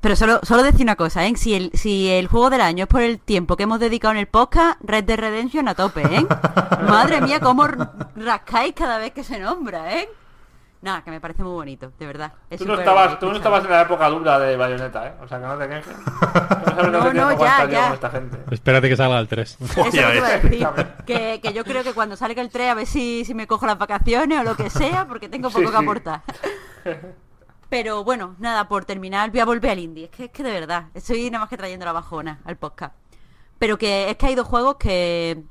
Pero 0.00 0.16
solo, 0.16 0.40
solo 0.42 0.62
decir 0.62 0.82
una 0.82 0.96
cosa, 0.96 1.26
¿eh? 1.26 1.34
Si 1.36 1.54
el, 1.54 1.70
si 1.74 2.08
el 2.08 2.28
juego 2.28 2.50
del 2.50 2.60
año 2.60 2.84
es 2.84 2.88
por 2.88 3.02
el 3.02 3.18
tiempo 3.18 3.56
que 3.56 3.64
hemos 3.64 3.80
dedicado 3.80 4.12
en 4.12 4.18
el 4.18 4.26
podcast, 4.28 4.78
Red 4.82 5.04
Dead 5.04 5.18
Redemption 5.18 5.68
a 5.68 5.74
tope, 5.74 6.02
¿eh? 6.02 6.26
Madre 6.88 7.20
mía, 7.20 7.40
cómo 7.40 7.66
rascáis 8.16 8.74
cada 8.74 8.98
vez 8.98 9.12
que 9.12 9.24
se 9.24 9.38
nombra, 9.38 9.92
¿eh? 9.98 10.08
Nada, 10.80 11.02
que 11.02 11.10
me 11.10 11.20
parece 11.20 11.42
muy 11.42 11.54
bonito, 11.54 11.90
de 11.98 12.06
verdad. 12.06 12.32
Es 12.48 12.60
Tú 12.60 12.64
no, 12.66 12.74
estabas, 12.74 13.18
tú 13.18 13.26
no 13.28 13.34
estabas 13.36 13.64
en 13.64 13.70
la 13.72 13.80
época 13.82 14.08
dura 14.10 14.38
de 14.38 14.56
Bayonetta, 14.56 15.08
¿eh? 15.08 15.12
O 15.20 15.26
sea, 15.26 15.40
que 15.40 15.46
no 15.46 15.58
te 15.58 15.68
quejes. 15.68 15.96
No, 16.78 17.12
No, 17.12 17.32
ya, 17.32 17.64
yo 17.64 17.70
ya. 17.72 17.84
con 17.86 17.94
esta 17.94 18.10
gente. 18.10 18.38
Espérate 18.52 18.88
que 18.88 18.96
salga 18.96 19.18
el 19.18 19.26
3. 19.26 19.56
Eso 19.60 19.84
es 19.86 19.92
Ya 19.92 20.02
lo 20.02 20.12
que 20.12 20.16
iba 20.18 20.28
a 20.28 20.30
ves. 20.30 20.42
decir. 20.44 21.04
Que, 21.04 21.40
que 21.42 21.52
yo 21.52 21.64
creo 21.64 21.82
que 21.82 21.92
cuando 21.92 22.14
salga 22.14 22.40
el 22.40 22.50
3 22.50 22.70
a 22.70 22.74
ver 22.74 22.86
si, 22.86 23.24
si 23.24 23.34
me 23.34 23.48
cojo 23.48 23.66
las 23.66 23.76
vacaciones 23.78 24.38
o 24.38 24.44
lo 24.44 24.54
que 24.54 24.70
sea, 24.70 25.06
porque 25.08 25.28
tengo 25.28 25.48
poco 25.50 25.58
Sí, 25.58 25.64
que 25.64 25.72
sí. 25.72 26.96
Pero 27.68 28.02
bueno, 28.04 28.34
nada, 28.38 28.68
por 28.68 28.84
terminar, 28.84 29.30
voy 29.30 29.40
a 29.40 29.44
volver 29.44 29.70
al 29.72 29.78
indie. 29.78 30.04
Es 30.06 30.10
que, 30.10 30.24
es 30.26 30.30
que 30.30 30.42
de 30.42 30.52
verdad, 30.52 30.88
estoy 30.94 31.30
nada 31.30 31.40
más 31.40 31.50
que 31.50 31.56
trayendo 31.58 31.84
la 31.84 31.92
bajona 31.92 32.40
al 32.44 32.56
podcast. 32.56 32.94
Pero 33.58 33.76
que 33.78 34.10
es 34.10 34.16
que 34.16 34.26
hay 34.26 34.34
dos 34.34 34.46
juegos 34.46 34.76
que, 34.76 35.42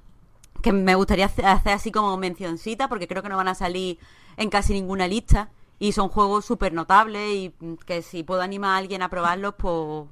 que 0.63 0.71
me 0.73 0.95
gustaría 0.95 1.25
hace- 1.25 1.45
hacer 1.45 1.73
así 1.73 1.91
como 1.91 2.17
mencioncita, 2.17 2.87
porque 2.89 3.07
creo 3.07 3.21
que 3.21 3.29
no 3.29 3.37
van 3.37 3.49
a 3.49 3.55
salir 3.55 3.99
en 4.37 4.49
casi 4.49 4.73
ninguna 4.73 5.07
lista. 5.07 5.49
Y 5.79 5.91
son 5.91 6.09
juegos 6.09 6.43
súper 6.45 6.73
notables 6.73 7.29
y 7.35 7.53
mm, 7.59 7.73
que 7.85 8.01
si 8.01 8.23
puedo 8.23 8.41
animar 8.41 8.71
a 8.75 8.77
alguien 8.77 9.01
a 9.03 9.09
probarlos, 9.09 9.53
pues... 9.57 10.05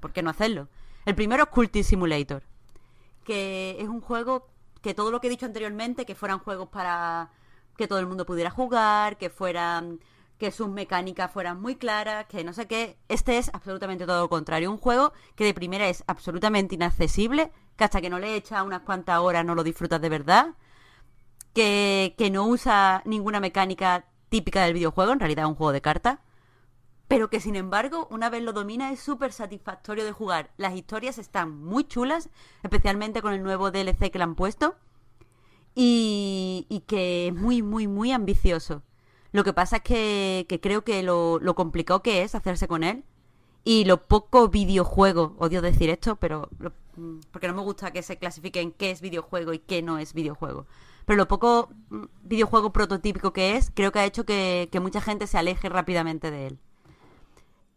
¿Por 0.00 0.12
qué 0.12 0.22
no 0.22 0.30
hacerlo? 0.30 0.68
El 1.04 1.14
primero 1.14 1.42
es 1.44 1.48
Cultist 1.48 1.90
Simulator 1.90 2.42
que 3.24 3.76
es 3.78 3.88
un 3.88 4.00
juego 4.00 4.48
que 4.80 4.94
todo 4.94 5.10
lo 5.12 5.20
que 5.20 5.28
he 5.28 5.30
dicho 5.30 5.46
anteriormente, 5.46 6.04
que 6.04 6.14
fueran 6.14 6.40
juegos 6.40 6.68
para 6.68 7.30
que 7.76 7.86
todo 7.86 8.00
el 8.00 8.06
mundo 8.06 8.26
pudiera 8.26 8.50
jugar, 8.50 9.16
que 9.16 9.30
fueran 9.30 10.00
que 10.42 10.50
sus 10.50 10.68
mecánicas 10.68 11.30
fueran 11.30 11.60
muy 11.62 11.76
claras, 11.76 12.26
que 12.26 12.42
no 12.42 12.52
sé 12.52 12.66
qué, 12.66 12.98
este 13.06 13.38
es 13.38 13.48
absolutamente 13.54 14.06
todo 14.06 14.22
lo 14.22 14.28
contrario, 14.28 14.72
un 14.72 14.76
juego 14.76 15.12
que 15.36 15.44
de 15.44 15.54
primera 15.54 15.86
es 15.88 16.02
absolutamente 16.08 16.74
inaccesible, 16.74 17.52
que 17.76 17.84
hasta 17.84 18.00
que 18.00 18.10
no 18.10 18.18
le 18.18 18.34
echas 18.34 18.66
unas 18.66 18.80
cuantas 18.80 19.20
horas 19.20 19.44
no 19.44 19.54
lo 19.54 19.62
disfrutas 19.62 20.00
de 20.00 20.08
verdad, 20.08 20.56
que, 21.54 22.16
que 22.18 22.28
no 22.28 22.44
usa 22.48 23.02
ninguna 23.04 23.38
mecánica 23.38 24.06
típica 24.30 24.64
del 24.64 24.74
videojuego, 24.74 25.12
en 25.12 25.20
realidad 25.20 25.44
es 25.44 25.50
un 25.50 25.54
juego 25.54 25.70
de 25.70 25.80
cartas, 25.80 26.18
pero 27.06 27.30
que 27.30 27.38
sin 27.38 27.54
embargo, 27.54 28.08
una 28.10 28.28
vez 28.28 28.42
lo 28.42 28.52
domina, 28.52 28.90
es 28.90 28.98
súper 28.98 29.32
satisfactorio 29.32 30.04
de 30.04 30.10
jugar. 30.10 30.50
Las 30.56 30.74
historias 30.74 31.18
están 31.18 31.56
muy 31.56 31.84
chulas, 31.84 32.30
especialmente 32.64 33.22
con 33.22 33.32
el 33.32 33.44
nuevo 33.44 33.70
DLC 33.70 34.10
que 34.10 34.18
le 34.18 34.24
han 34.24 34.34
puesto, 34.34 34.74
y, 35.76 36.66
y 36.68 36.80
que 36.80 37.28
es 37.28 37.32
muy, 37.32 37.62
muy, 37.62 37.86
muy 37.86 38.10
ambicioso. 38.10 38.82
Lo 39.32 39.44
que 39.44 39.54
pasa 39.54 39.76
es 39.76 39.82
que, 39.82 40.60
creo 40.62 40.84
que 40.84 41.02
lo, 41.02 41.40
complicado 41.56 42.02
que 42.02 42.22
es 42.22 42.34
hacerse 42.34 42.68
con 42.68 42.84
él 42.84 43.04
y 43.64 43.84
lo 43.84 44.06
poco 44.06 44.48
videojuego, 44.48 45.34
odio 45.38 45.62
decir 45.62 45.88
esto, 45.88 46.16
pero 46.16 46.48
mm, 46.96 47.20
porque 47.30 47.48
no 47.48 47.54
me 47.54 47.62
gusta 47.62 47.92
que 47.92 48.02
se 48.02 48.18
clasifique 48.18 48.60
en 48.60 48.72
qué 48.72 48.90
es 48.90 49.00
videojuego 49.00 49.52
y 49.52 49.58
qué 49.58 49.82
no 49.82 49.98
es 49.98 50.12
videojuego. 50.14 50.66
Pero 51.06 51.16
lo 51.16 51.28
poco 51.28 51.70
mm, 51.88 52.04
videojuego 52.22 52.72
prototípico 52.72 53.32
que 53.32 53.56
es, 53.56 53.70
creo 53.74 53.90
que 53.90 54.00
ha 54.00 54.04
hecho 54.04 54.24
que, 54.24 54.68
mucha 54.82 55.00
gente 55.00 55.26
se 55.26 55.38
aleje 55.38 55.68
rápidamente 55.68 56.30
de 56.30 56.48
él. 56.48 56.58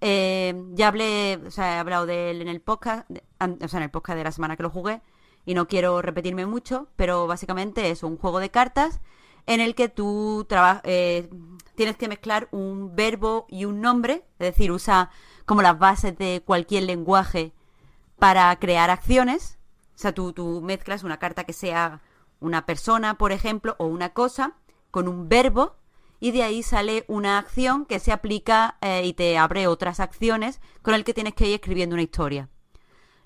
Eh, 0.02 0.54
ya 0.74 0.90
hablé, 0.90 1.40
o 1.48 1.52
sea, 1.52 1.76
he 1.76 1.80
hablado 1.80 2.06
de 2.06 2.32
él 2.32 2.42
en 2.42 2.50
el 2.50 2.62
podcast, 2.62 3.10
o 3.10 3.68
sea, 3.68 3.80
en 3.80 3.84
el 3.84 3.92
podcast 3.92 4.18
de 4.18 4.24
la 4.26 4.32
semana 4.32 4.58
que 4.58 4.64
lo 4.64 4.70
jugué, 4.70 5.02
y 5.46 5.54
no 5.54 5.68
quiero 5.68 6.02
repetirme 6.02 6.46
mucho, 6.46 6.88
pero 6.96 7.28
básicamente 7.28 7.92
es 7.92 8.04
un 8.04 8.18
juego 8.18 8.40
de 8.40 8.52
cartas 8.52 9.00
en 9.48 9.62
el 9.62 9.76
que 9.76 9.90
tú 9.90 10.48
eh, 10.84 11.30
tienes 11.76 11.98
que 11.98 12.08
mezclar 12.08 12.48
un 12.52 12.96
verbo 12.96 13.46
y 13.50 13.66
un 13.66 13.82
nombre, 13.82 14.26
es 14.40 14.48
decir, 14.52 14.72
usa 14.72 15.10
como 15.46 15.62
las 15.62 15.78
bases 15.78 16.18
de 16.18 16.42
cualquier 16.46 16.84
lenguaje 16.84 17.54
para 18.18 18.56
crear 18.58 18.90
acciones. 18.90 19.60
O 19.96 19.98
sea, 19.98 20.14
tú, 20.14 20.34
tú 20.34 20.62
mezclas 20.62 21.04
una 21.04 21.20
carta 21.20 21.44
que 21.44 21.54
sea 21.54 22.02
una 22.40 22.66
persona, 22.66 23.18
por 23.18 23.32
ejemplo, 23.32 23.76
o 23.78 23.86
una 23.86 24.10
cosa, 24.14 24.56
con 24.92 25.08
un 25.08 25.30
verbo, 25.30 25.76
y 26.20 26.32
de 26.32 26.44
ahí 26.44 26.64
sale 26.64 27.06
una 27.08 27.38
acción 27.38 27.86
que 27.86 28.00
se 28.00 28.12
aplica 28.12 28.78
eh, 28.82 29.06
y 29.06 29.14
te 29.14 29.38
abre 29.38 29.68
otras 29.68 30.00
acciones 30.00 30.62
con 30.82 30.94
el 30.94 31.04
que 31.04 31.14
tienes 31.14 31.34
que 31.34 31.48
ir 31.48 31.56
escribiendo 31.56 31.96
una 31.96 32.04
historia. 32.04 32.50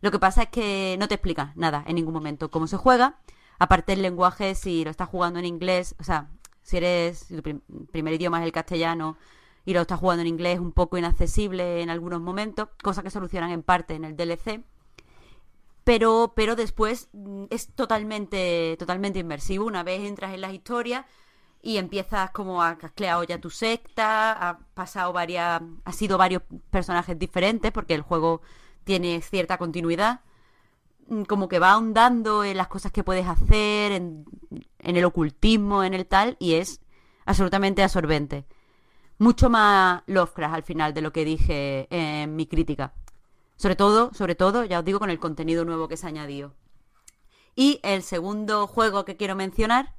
Lo 0.02 0.12
que 0.12 0.20
pasa 0.20 0.44
es 0.44 0.50
que 0.50 0.96
no 1.00 1.08
te 1.08 1.16
explica 1.16 1.54
nada 1.56 1.84
en 1.88 1.96
ningún 1.96 2.14
momento 2.14 2.50
cómo 2.50 2.68
se 2.68 2.78
juega. 2.78 3.20
Aparte 3.60 3.94
el 3.94 4.02
lenguaje, 4.02 4.56
si 4.56 4.84
lo 4.84 4.92
estás 4.92 5.10
jugando 5.10 5.40
en 5.40 5.46
inglés, 5.46 5.96
o 6.00 6.04
sea, 6.04 6.30
si 6.62 6.78
eres 6.78 7.20
si 7.20 7.36
tu 7.36 7.44
prim- 7.44 7.62
primer 7.92 8.14
idioma 8.14 8.40
es 8.40 8.46
el 8.46 8.52
castellano 8.54 9.18
y 9.66 9.74
lo 9.74 9.82
estás 9.82 10.00
jugando 10.00 10.22
en 10.22 10.28
inglés, 10.28 10.56
es 10.56 10.60
un 10.62 10.72
poco 10.72 10.98
inaccesible 10.98 11.82
en 11.82 11.90
algunos 11.90 12.22
momentos, 12.22 12.70
cosas 12.82 13.04
que 13.04 13.10
solucionan 13.12 13.52
en 13.52 13.64
parte 13.64 13.96
en 13.96 14.06
el 14.06 14.16
DLC. 14.16 14.64
Pero, 15.84 16.34
pero 16.36 16.56
después 16.56 17.10
mm, 17.14 17.46
es 17.50 17.70
totalmente, 17.74 18.76
totalmente 18.80 19.20
inmersivo. 19.20 19.66
Una 19.66 19.84
vez 19.84 20.02
entras 20.02 20.34
en 20.34 20.42
las 20.42 20.54
historias 20.54 21.06
y 21.62 21.78
empiezas 21.78 22.32
como 22.32 22.62
a 22.64 22.72
has 22.72 22.92
creado 22.96 23.24
ya 23.24 23.40
tu 23.40 23.50
secta, 23.50 24.32
ha 24.34 24.60
pasado 24.76 25.14
varias, 25.14 25.62
ha 25.86 25.94
sido 25.94 26.18
varios 26.18 26.44
personajes 26.72 27.18
diferentes 27.20 27.72
porque 27.72 27.96
el 27.96 28.02
juego 28.02 28.42
tiene 28.86 29.22
cierta 29.22 29.58
continuidad 29.58 30.22
como 31.28 31.48
que 31.48 31.60
va 31.60 31.72
ahondando 31.72 32.44
en 32.44 32.58
las 32.58 32.68
cosas 32.68 32.92
que 32.92 33.04
puedes 33.04 33.28
hacer, 33.28 33.92
en, 33.92 34.26
en 34.80 34.98
el 34.98 35.06
ocultismo, 35.06 35.84
en 35.84 35.94
el 35.94 36.06
tal, 36.06 36.36
y 36.40 36.56
es 36.56 36.82
absolutamente 37.26 37.84
absorbente. 37.84 38.46
Mucho 39.18 39.50
más 39.50 40.04
Lovecraft 40.08 40.56
al 40.56 40.64
final 40.64 40.94
de 40.94 41.02
lo 41.02 41.12
que 41.12 41.26
dije 41.26 41.88
en 41.90 42.36
mi 42.36 42.48
crítica. 42.48 42.94
Sobre 43.56 43.76
todo, 43.76 44.14
sobre 44.14 44.36
todo, 44.36 44.64
ya 44.64 44.80
os 44.80 44.86
digo, 44.86 45.00
con 45.00 45.10
el 45.10 45.20
contenido 45.20 45.66
nuevo 45.66 45.88
que 45.88 45.98
se 45.98 46.06
ha 46.06 46.10
añadido. 46.10 46.54
Y 47.56 47.82
el 47.84 48.04
segundo 48.04 48.68
juego 48.68 49.04
que 49.04 49.18
quiero 49.18 49.36
mencionar 49.36 49.96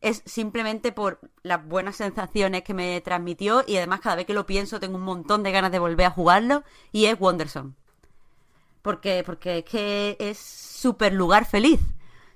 es 0.00 0.22
simplemente 0.26 0.92
por 0.92 1.18
las 1.42 1.66
buenas 1.66 1.96
sensaciones 1.96 2.62
que 2.62 2.74
me 2.74 3.00
transmitió 3.00 3.64
y 3.66 3.78
además 3.78 4.00
cada 4.00 4.16
vez 4.16 4.26
que 4.26 4.34
lo 4.34 4.46
pienso 4.46 4.78
tengo 4.78 4.96
un 4.96 5.02
montón 5.02 5.42
de 5.42 5.50
ganas 5.50 5.72
de 5.72 5.78
volver 5.78 6.06
a 6.06 6.10
jugarlo 6.10 6.62
y 6.92 7.06
es 7.06 7.18
Wonderson. 7.18 7.74
Porque, 8.84 9.22
porque 9.26 9.58
es 9.60 9.64
que 9.64 10.16
es 10.20 10.38
súper 10.38 11.14
lugar 11.14 11.46
feliz. 11.46 11.80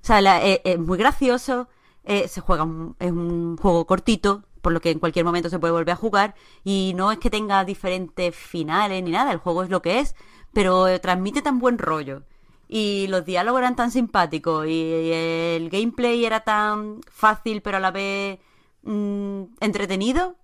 O 0.03 0.05
sea, 0.09 0.21
la- 0.21 0.43
eh, 0.45 0.61
es, 0.65 0.79
muy 0.79 0.97
gracioso, 0.97 1.69
eh, 2.03 2.27
se 2.27 2.41
juega, 2.41 2.63
un- 2.63 2.95
es 2.99 3.11
un 3.11 3.57
juego 3.57 3.85
cortito, 3.85 4.43
por 4.61 4.73
lo 4.73 4.81
que 4.81 4.91
en 4.91 4.99
cualquier 4.99 5.25
momento 5.25 5.49
se 5.49 5.59
puede 5.59 5.73
volver 5.73 5.91
a 5.93 5.95
jugar, 6.05 6.35
y 6.63 6.93
no 6.95 7.11
es 7.11 7.19
que 7.19 7.29
tenga 7.29 7.63
diferentes 7.65 8.35
finales 8.35 9.03
ni 9.03 9.11
nada, 9.11 9.31
el 9.31 9.37
juego 9.39 9.63
es 9.63 9.69
lo 9.69 9.81
que 9.83 9.99
es, 9.99 10.15
pero 10.53 10.87
eh, 10.87 10.99
transmite 10.99 11.41
tan 11.43 11.59
buen 11.59 11.77
rollo. 11.77 12.23
Y 12.67 13.07
los 13.09 13.25
diálogos 13.25 13.59
eran 13.61 13.75
tan 13.75 13.91
simpáticos, 13.91 14.67
y 14.67 15.11
el 15.13 15.69
gameplay 15.69 16.25
era 16.25 16.41
tan 16.41 17.01
fácil, 17.11 17.61
pero 17.61 17.77
a 17.77 17.79
la 17.81 17.91
vez 17.91 18.39
mm, 18.83 19.43
entretenido, 19.61 20.35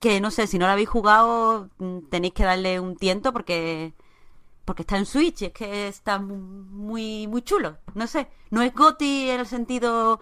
que 0.00 0.20
no 0.20 0.30
sé, 0.30 0.46
si 0.46 0.58
no 0.58 0.66
lo 0.66 0.72
habéis 0.72 0.88
jugado, 0.88 1.70
mm, 1.78 1.98
tenéis 2.10 2.34
que 2.34 2.44
darle 2.44 2.80
un 2.80 2.96
tiento 2.96 3.32
porque 3.32 3.94
porque 4.64 4.82
está 4.82 4.96
en 4.96 5.06
Switch, 5.06 5.42
es 5.42 5.52
que 5.52 5.88
está 5.88 6.18
mu- 6.18 6.36
muy 6.36 7.26
muy 7.26 7.42
chulo, 7.42 7.76
no 7.94 8.06
sé, 8.06 8.28
no 8.50 8.62
es 8.62 8.74
GOTY 8.74 9.30
en 9.30 9.40
el 9.40 9.46
sentido, 9.46 10.20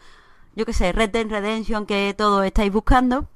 yo 0.54 0.66
qué 0.66 0.72
sé, 0.72 0.92
Red 0.92 1.10
Dead 1.10 1.28
Redemption 1.28 1.86
que 1.86 2.14
todos 2.16 2.44
estáis 2.44 2.72
buscando, 2.72 3.26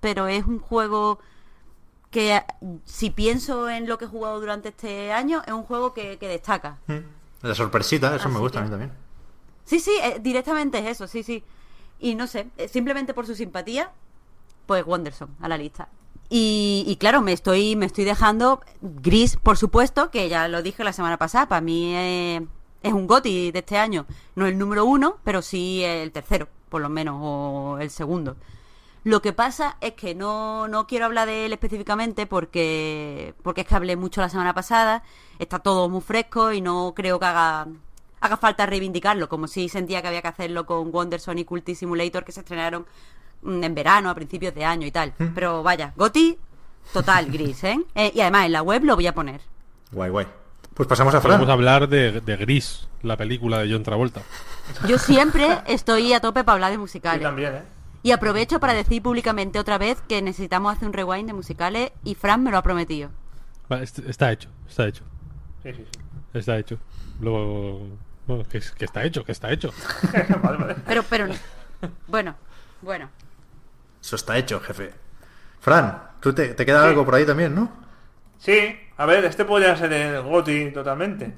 pero 0.00 0.26
es 0.28 0.44
un 0.46 0.58
juego 0.60 1.18
que 2.10 2.42
si 2.84 3.10
pienso 3.10 3.68
en 3.68 3.88
lo 3.88 3.98
que 3.98 4.04
he 4.04 4.08
jugado 4.08 4.38
durante 4.40 4.68
este 4.68 5.12
año, 5.12 5.42
es 5.46 5.52
un 5.52 5.64
juego 5.64 5.92
que, 5.94 6.16
que 6.18 6.28
destaca. 6.28 6.78
La 7.42 7.54
sorpresita, 7.54 8.14
eso 8.14 8.26
Así 8.26 8.34
me 8.34 8.38
gusta 8.40 8.60
a 8.60 8.62
mí 8.62 8.70
también. 8.70 8.92
Sí, 9.64 9.80
sí, 9.80 9.90
eh, 10.02 10.18
directamente 10.20 10.78
es 10.78 10.86
eso, 10.86 11.08
sí, 11.08 11.22
sí. 11.22 11.42
Y 11.98 12.14
no 12.14 12.26
sé, 12.26 12.46
eh, 12.56 12.68
simplemente 12.68 13.14
por 13.14 13.26
su 13.26 13.34
simpatía, 13.34 13.90
pues 14.66 14.84
Wonderson 14.86 15.34
a 15.40 15.48
la 15.48 15.56
lista. 15.58 15.88
Y, 16.28 16.84
y 16.86 16.96
claro, 16.96 17.20
me 17.20 17.32
estoy, 17.32 17.76
me 17.76 17.86
estoy 17.86 18.04
dejando 18.04 18.60
Gris, 18.80 19.36
por 19.36 19.56
supuesto, 19.56 20.10
que 20.10 20.28
ya 20.28 20.48
lo 20.48 20.62
dije 20.62 20.84
la 20.84 20.92
semana 20.92 21.18
pasada, 21.18 21.48
para 21.48 21.60
mí 21.60 21.94
eh, 21.94 22.46
es 22.82 22.92
un 22.92 23.06
GOTY 23.06 23.52
de 23.52 23.58
este 23.58 23.78
año. 23.78 24.06
No 24.34 24.46
el 24.46 24.58
número 24.58 24.84
uno, 24.84 25.18
pero 25.24 25.42
sí 25.42 25.82
el 25.84 26.12
tercero, 26.12 26.48
por 26.68 26.82
lo 26.82 26.88
menos, 26.88 27.16
o 27.20 27.78
el 27.80 27.90
segundo. 27.90 28.36
Lo 29.04 29.20
que 29.20 29.34
pasa 29.34 29.76
es 29.82 29.92
que 29.92 30.14
no, 30.14 30.66
no 30.66 30.86
quiero 30.86 31.04
hablar 31.04 31.28
de 31.28 31.44
él 31.44 31.52
específicamente 31.52 32.26
porque, 32.26 33.34
porque 33.42 33.60
es 33.60 33.66
que 33.66 33.74
hablé 33.74 33.96
mucho 33.96 34.22
la 34.22 34.30
semana 34.30 34.54
pasada, 34.54 35.02
está 35.38 35.58
todo 35.58 35.90
muy 35.90 36.00
fresco 36.00 36.52
y 36.52 36.62
no 36.62 36.94
creo 36.96 37.20
que 37.20 37.26
haga, 37.26 37.68
haga 38.20 38.36
falta 38.38 38.64
reivindicarlo, 38.64 39.28
como 39.28 39.46
si 39.46 39.68
sentía 39.68 40.00
que 40.00 40.08
había 40.08 40.22
que 40.22 40.28
hacerlo 40.28 40.64
con 40.64 40.90
Wonderson 40.90 41.38
y 41.38 41.44
Culti 41.44 41.74
Simulator 41.74 42.24
que 42.24 42.32
se 42.32 42.40
estrenaron 42.40 42.86
en 43.44 43.74
verano, 43.74 44.10
a 44.10 44.14
principios 44.14 44.54
de 44.54 44.64
año 44.64 44.86
y 44.86 44.90
tal. 44.90 45.12
Pero 45.34 45.62
vaya, 45.62 45.92
Goti, 45.96 46.38
total 46.92 47.26
gris, 47.30 47.62
¿eh? 47.64 47.78
Eh, 47.94 48.12
Y 48.14 48.20
además 48.20 48.46
en 48.46 48.52
la 48.52 48.62
web 48.62 48.84
lo 48.84 48.94
voy 48.96 49.06
a 49.06 49.14
poner. 49.14 49.40
Guay, 49.92 50.10
guay. 50.10 50.26
Pues 50.74 50.88
pasamos 50.88 51.14
a 51.14 51.20
Fran. 51.20 51.36
Podemos 51.38 51.52
hablar 51.52 51.88
de, 51.88 52.20
de 52.20 52.36
Gris, 52.36 52.88
la 53.02 53.16
película 53.16 53.58
de 53.60 53.70
John 53.72 53.84
Travolta. 53.84 54.22
Yo 54.88 54.98
siempre 54.98 55.60
estoy 55.68 56.12
a 56.12 56.20
tope 56.20 56.42
para 56.42 56.54
hablar 56.54 56.70
de 56.70 56.76
Yo 56.76 56.80
musicales. 56.80 57.22
también, 57.22 57.54
¿eh? 57.54 57.62
Y 58.02 58.10
aprovecho 58.10 58.58
para 58.60 58.74
decir 58.74 59.00
públicamente 59.00 59.58
otra 59.60 59.78
vez 59.78 60.02
que 60.08 60.20
necesitamos 60.20 60.74
hacer 60.76 60.88
un 60.88 60.92
rewind 60.94 61.26
de 61.28 61.32
musicales 61.32 61.92
y 62.02 62.16
Fran 62.16 62.42
me 62.42 62.50
lo 62.50 62.58
ha 62.58 62.62
prometido. 62.62 63.10
Vale, 63.68 63.84
está 63.84 64.30
hecho, 64.32 64.48
está 64.68 64.86
hecho, 64.88 65.04
Sí, 65.62 65.72
sí, 65.72 65.84
sí. 65.90 65.98
está 66.34 66.58
hecho. 66.58 66.76
Luego... 67.20 67.86
Bueno, 68.26 68.42
que, 68.50 68.58
es- 68.58 68.72
que 68.72 68.84
está 68.84 69.04
hecho, 69.04 69.22
que 69.24 69.32
está 69.32 69.50
hecho. 69.52 69.70
vale, 70.42 70.58
vale. 70.58 70.74
Pero, 70.86 71.02
pero, 71.08 71.26
bueno, 72.08 72.34
bueno. 72.82 73.08
Eso 74.04 74.16
está 74.16 74.36
hecho, 74.36 74.60
jefe. 74.60 74.92
Fran, 75.60 76.10
tú 76.20 76.34
te, 76.34 76.48
te 76.52 76.66
queda 76.66 76.82
Sí. 76.82 76.88
algo 76.88 77.06
por 77.06 77.14
ahí 77.14 77.24
también, 77.24 77.54
¿no? 77.54 77.72
Sí, 78.38 78.78
a 78.98 79.06
ver, 79.06 79.24
este 79.24 79.46
podría 79.46 79.74
ser 79.76 79.90
el 79.94 80.20
GOTI 80.22 80.72
totalmente, 80.72 81.32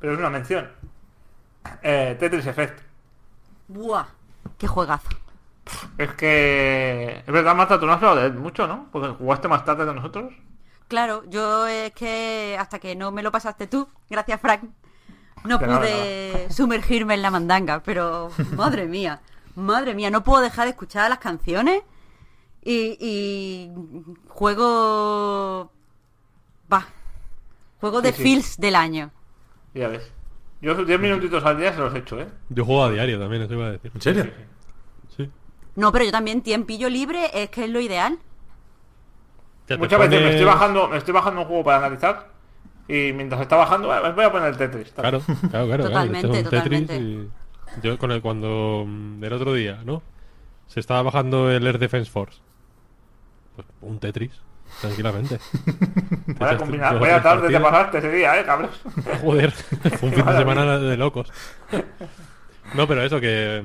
pero 0.00 0.14
es 0.14 0.18
una 0.18 0.28
mención. 0.28 0.68
Eh, 1.80 2.16
Tetris 2.18 2.44
Effect. 2.46 2.80
Buah, 3.68 4.06
qué 4.58 4.66
juegazo. 4.66 5.08
Es 5.96 6.12
que... 6.14 7.22
Es 7.24 7.32
verdad, 7.32 7.54
Marta, 7.54 7.78
tú 7.78 7.86
no 7.86 7.92
has 7.92 7.98
hablado 7.98 8.16
de 8.16 8.26
él 8.26 8.34
mucho, 8.34 8.66
¿no? 8.66 8.88
Porque 8.90 9.10
jugaste 9.10 9.46
más 9.46 9.64
tarde 9.64 9.86
que 9.86 9.94
nosotros. 9.94 10.32
Claro, 10.88 11.22
yo 11.28 11.68
es 11.68 11.92
que 11.92 12.56
hasta 12.58 12.80
que 12.80 12.96
no 12.96 13.12
me 13.12 13.22
lo 13.22 13.30
pasaste 13.30 13.68
tú, 13.68 13.86
gracias 14.10 14.40
Frank, 14.40 14.62
no 15.44 15.58
De 15.58 15.66
nada, 15.68 15.78
pude 15.80 16.46
sumergirme 16.50 17.14
en 17.14 17.22
la 17.22 17.30
mandanga, 17.30 17.80
pero 17.84 18.30
madre 18.56 18.86
mía, 18.86 19.20
madre 19.54 19.94
mía, 19.94 20.10
no 20.10 20.24
puedo 20.24 20.42
dejar 20.42 20.64
de 20.64 20.70
escuchar 20.70 21.08
las 21.10 21.18
canciones 21.20 21.82
y, 22.70 22.96
y 23.00 23.70
juego... 24.28 25.72
Va, 26.72 26.86
juego 27.80 28.02
de 28.02 28.12
Sí, 28.12 28.22
feels 28.22 28.56
del 28.58 28.74
año. 28.76 29.10
Ya 29.74 29.88
ves. 29.88 30.12
Yo 30.60 30.74
sus 30.74 30.86
10 30.86 31.00
minutitos 31.00 31.42
al 31.44 31.56
día 31.56 31.72
se 31.72 31.78
los 31.78 31.94
he 31.94 31.98
hecho, 31.98 32.20
¿eh? 32.20 32.28
Yo 32.50 32.64
juego 32.64 32.84
a 32.84 32.90
diario 32.90 33.18
también, 33.18 33.42
eso 33.42 33.54
iba 33.54 33.66
a 33.68 33.70
decir. 33.72 33.90
¿En 33.94 34.00
serio? 34.02 34.24
Sí, 34.24 34.30
sí. 35.16 35.24
Sí. 35.24 35.30
No, 35.76 35.92
pero 35.92 36.04
yo 36.04 36.10
también 36.10 36.42
tiempillo 36.42 36.88
libre 36.90 37.30
es 37.32 37.48
que 37.50 37.64
es 37.64 37.70
lo 37.70 37.80
ideal. 37.80 38.18
Muchas 39.78 40.00
veces 40.00 40.20
me 40.22 40.30
estoy 40.30 40.44
bajando, 40.46 40.88
me 40.88 40.96
estoy 40.96 41.14
bajando 41.14 41.40
un 41.42 41.46
juego 41.46 41.64
para 41.64 41.78
analizar 41.78 42.28
y 42.88 43.12
mientras 43.12 43.40
está 43.42 43.56
bajando, 43.56 43.88
voy 43.88 44.24
a 44.24 44.32
poner 44.32 44.48
el 44.48 44.56
Tetris. 44.56 44.90
Claro, 44.92 45.20
claro, 45.20 45.40
claro. 45.50 45.66
claro, 45.66 45.84
Totalmente, 45.84 46.26
un 46.26 46.48
Tetris 46.50 46.90
y- 46.90 47.28
Yo 47.82 47.98
con 47.98 48.10
el 48.12 48.20
cuando 48.22 48.84
mm, 48.86 49.22
el 49.24 49.32
otro 49.32 49.52
día, 49.52 49.80
¿no? 49.84 50.02
Se 50.66 50.80
estaba 50.80 51.02
bajando 51.02 51.50
el 51.50 51.66
Air 51.66 51.78
Defense 51.78 52.10
Force. 52.10 52.40
Pues 53.58 53.66
un 53.80 53.98
Tetris, 53.98 54.30
tranquilamente. 54.80 55.38
Te 56.26 56.32
Vaya, 56.34 56.56
combina- 56.58 56.92
vaya 56.92 57.20
tarde 57.20 57.48
te 57.48 57.54
partidas. 57.54 57.62
pasaste 57.62 57.98
ese 57.98 58.12
día, 58.12 58.38
eh, 58.40 58.44
cabrón. 58.44 58.70
Joder, 59.20 59.50
fue 59.98 60.08
un 60.10 60.14
fin 60.14 60.24
de 60.26 60.36
semana 60.36 60.78
de 60.78 60.96
locos. 60.96 61.32
No, 62.74 62.86
pero 62.86 63.02
eso 63.02 63.20
que. 63.20 63.64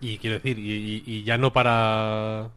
Y 0.00 0.16
quiero 0.16 0.36
decir, 0.36 0.58
y, 0.58 0.72
y- 0.72 1.02
y 1.06 1.24
ya 1.24 1.36
no 1.36 1.52
para. 1.52 2.48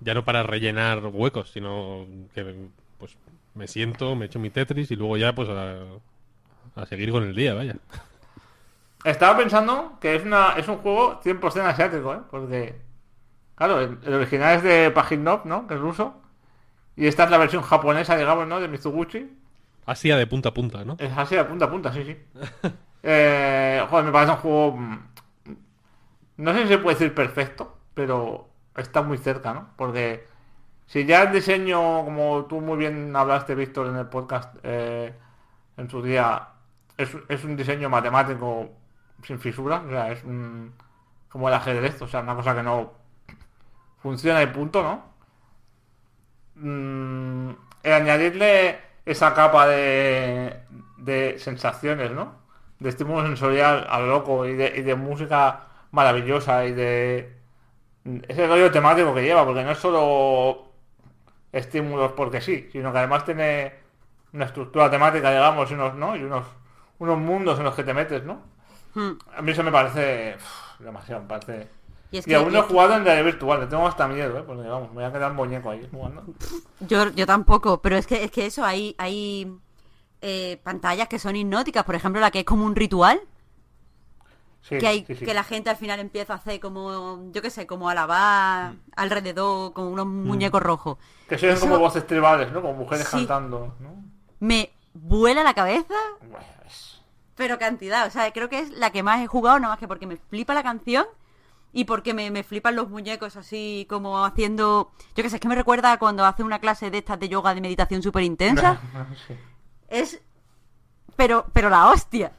ya 0.00 0.14
no 0.14 0.24
para 0.24 0.42
rellenar 0.42 0.98
huecos, 1.06 1.52
sino 1.52 2.06
que 2.34 2.56
pues 2.98 3.16
me 3.54 3.68
siento, 3.68 4.16
me 4.16 4.26
echo 4.26 4.40
mi 4.40 4.50
Tetris 4.50 4.90
y 4.90 4.96
luego 4.96 5.16
ya 5.16 5.32
pues 5.34 5.48
a, 5.48 5.76
a 6.74 6.86
seguir 6.86 7.12
con 7.12 7.22
el 7.22 7.36
día, 7.36 7.54
vaya. 7.54 7.76
Estaba 9.04 9.36
pensando 9.38 9.98
que 10.00 10.16
es 10.16 10.24
una 10.24 10.54
es 10.56 10.66
un 10.66 10.78
juego 10.78 11.20
100% 11.22 11.66
asiático, 11.66 12.14
¿eh? 12.14 12.18
Porque, 12.30 12.74
claro, 13.54 13.80
el, 13.80 13.98
el 14.04 14.14
original 14.14 14.56
es 14.56 14.62
de 14.62 14.90
Paginov, 14.90 15.46
¿no? 15.46 15.66
Que 15.66 15.74
es 15.74 15.80
ruso. 15.80 16.20
Y 16.96 17.06
esta 17.08 17.24
es 17.24 17.30
la 17.30 17.38
versión 17.38 17.62
japonesa, 17.62 18.16
digamos, 18.16 18.46
¿no? 18.48 18.60
De 18.60 18.68
Mitsuguchi. 18.68 19.30
Asia 19.86 20.16
de 20.16 20.26
punta 20.26 20.48
a 20.50 20.54
punta, 20.54 20.84
¿no? 20.84 20.94
Es 20.96 21.12
así 21.18 21.34
de 21.36 21.44
punta 21.44 21.66
a 21.66 21.70
punta, 21.70 21.92
sí, 21.92 22.02
sí. 22.04 22.16
eh, 23.02 23.84
joder, 23.88 24.04
me 24.06 24.12
parece 24.12 24.32
un 24.32 24.38
juego... 24.38 24.76
mm, 24.76 24.98
No 26.36 26.52
sé 26.54 26.62
si 26.62 26.68
se 26.68 26.78
puede 26.78 26.96
decir 26.98 27.14
perfecto, 27.14 27.78
pero 27.94 28.48
está 28.76 29.02
muy 29.02 29.18
cerca, 29.18 29.52
¿no? 29.54 29.68
Porque 29.76 30.26
si 30.86 31.06
ya 31.06 31.22
el 31.24 31.32
diseño, 31.32 32.04
como 32.04 32.46
tú 32.46 32.60
muy 32.60 32.78
bien 32.78 33.14
hablaste, 33.16 33.54
Víctor, 33.54 33.88
en 33.88 33.96
el 33.96 34.08
podcast 34.08 34.56
eh, 34.64 35.14
en 35.76 35.90
su 35.90 36.02
día, 36.02 36.48
es, 36.98 37.10
es 37.28 37.44
un 37.44 37.56
diseño 37.56 37.90
matemático 37.90 38.70
sin 39.24 39.40
fisuras, 39.40 39.82
o 39.86 39.90
sea, 39.90 40.12
es 40.12 40.24
un, 40.24 40.74
como 41.28 41.48
el 41.48 41.54
ajedrez, 41.54 42.00
o 42.02 42.08
sea, 42.08 42.20
una 42.22 42.36
cosa 42.36 42.54
que 42.56 42.62
no 42.62 42.92
funciona 44.02 44.42
y 44.42 44.46
punto, 44.46 44.82
¿no? 44.82 45.04
Mm, 46.56 47.50
el 47.82 47.92
añadirle 47.92 48.78
esa 49.06 49.34
capa 49.34 49.66
de, 49.66 50.60
de 50.98 51.38
sensaciones, 51.38 52.10
¿no? 52.12 52.36
De 52.78 52.88
estímulo 52.88 53.22
sensorial 53.22 53.86
a 53.88 54.00
lo 54.00 54.06
loco 54.06 54.46
y 54.46 54.54
de, 54.54 54.72
y 54.76 54.82
de 54.82 54.94
música 54.94 55.66
maravillosa 55.92 56.64
y 56.66 56.72
de 56.72 57.36
ese 58.28 58.46
rollo 58.46 58.70
temático 58.70 59.14
que 59.14 59.22
lleva, 59.22 59.44
porque 59.44 59.62
no 59.62 59.70
es 59.70 59.78
solo 59.78 60.72
estímulos 61.52 62.12
porque 62.12 62.40
sí, 62.40 62.68
sino 62.72 62.92
que 62.92 62.98
además 62.98 63.24
tiene 63.24 63.74
una 64.32 64.46
estructura 64.46 64.90
temática, 64.90 65.30
digamos, 65.30 65.70
y 65.70 65.74
unos, 65.74 65.94
¿no? 65.94 66.16
Y 66.16 66.22
unos, 66.22 66.46
unos 66.98 67.18
mundos 67.18 67.58
en 67.58 67.64
los 67.64 67.74
que 67.74 67.84
te 67.84 67.94
metes, 67.94 68.24
¿no? 68.24 68.42
Hmm. 68.94 69.12
A 69.36 69.42
mí 69.42 69.52
eso 69.52 69.62
me 69.62 69.70
parece 69.70 70.36
demasiado, 70.78 71.22
me 71.22 71.28
parece... 71.28 71.68
Y 72.12 72.18
es 72.18 72.26
Y 72.26 72.30
que 72.30 72.36
aún 72.36 72.52
no 72.52 72.58
he 72.60 72.62
jugado 72.62 72.94
en 72.94 73.04
realidad 73.04 73.24
virtual, 73.24 73.60
le 73.60 73.66
tengo 73.66 73.86
hasta 73.86 74.06
miedo, 74.06 74.38
¿eh? 74.38 74.42
Porque 74.46 74.68
vamos, 74.68 74.90
me 74.90 74.96
voy 74.96 75.04
a 75.04 75.12
quedar 75.12 75.32
muñeco 75.32 75.70
ahí 75.70 75.88
jugando. 75.90 76.24
Yo, 76.80 77.08
yo 77.10 77.26
tampoco, 77.26 77.80
pero 77.82 77.96
es 77.96 78.06
que, 78.06 78.22
es 78.22 78.30
que 78.30 78.46
eso, 78.46 78.64
hay, 78.64 78.94
hay 78.98 79.50
eh, 80.20 80.60
pantallas 80.62 81.08
que 81.08 81.18
son 81.18 81.34
hipnóticas, 81.34 81.84
por 81.84 81.94
ejemplo, 81.94 82.20
la 82.20 82.30
que 82.30 82.40
es 82.40 82.44
como 82.44 82.64
un 82.66 82.76
ritual, 82.76 83.20
Sí, 84.60 84.78
que 84.78 84.86
hay 84.86 85.04
sí, 85.04 85.16
sí. 85.16 85.24
que 85.24 85.34
la 85.34 85.42
gente 85.42 85.70
al 85.70 85.76
final 85.76 85.98
empieza 85.98 86.34
a 86.34 86.36
hacer 86.36 86.60
como, 86.60 87.32
yo 87.32 87.42
qué 87.42 87.50
sé, 87.50 87.66
como 87.66 87.88
alabar 87.88 88.74
alrededor 88.94 89.72
con 89.72 89.86
unos 89.86 90.06
muñecos 90.06 90.62
rojos. 90.62 90.98
Que 91.28 91.34
oyen 91.34 91.50
Eso- 91.50 91.62
como 91.62 91.80
voces 91.80 92.06
tribales, 92.06 92.52
¿no? 92.52 92.62
Como 92.62 92.74
mujeres 92.74 93.08
Sí. 93.08 93.16
cantando, 93.26 93.74
¿no? 93.80 94.04
Me 94.38 94.70
vuela 94.94 95.42
la 95.42 95.54
cabeza, 95.54 95.94
Bueno, 96.20 96.46
es- 96.64 97.00
pero 97.34 97.58
cantidad. 97.58 98.06
O 98.06 98.10
sea, 98.10 98.30
creo 98.32 98.48
que 98.48 98.60
es 98.60 98.70
la 98.70 98.90
que 98.90 99.02
más 99.02 99.20
he 99.20 99.26
jugado, 99.26 99.58
nada 99.58 99.72
más 99.72 99.80
que 99.80 99.88
porque 99.88 100.06
me 100.06 100.16
flipa 100.16 100.54
la 100.54 100.62
canción 100.62 101.06
y 101.72 101.84
porque 101.84 102.12
me, 102.14 102.30
me 102.30 102.42
flipan 102.42 102.76
los 102.76 102.88
muñecos 102.90 103.36
así 103.36 103.86
como 103.88 104.24
haciendo... 104.24 104.92
Yo 105.16 105.22
qué 105.22 105.30
sé, 105.30 105.36
es 105.36 105.40
que 105.40 105.48
me 105.48 105.54
recuerda 105.54 105.92
a 105.92 105.98
cuando 105.98 106.24
hace 106.24 106.42
una 106.42 106.58
clase 106.60 106.90
de 106.90 106.98
estas 106.98 107.18
de 107.18 107.28
yoga 107.28 107.54
de 107.54 107.60
meditación 107.60 108.02
súper 108.02 108.22
intensa. 108.24 108.78
sí. 109.26 109.34
es... 109.88 110.20
Pero, 111.16 111.46
pero 111.52 111.68
la 111.70 111.88
hostia. 111.90 112.32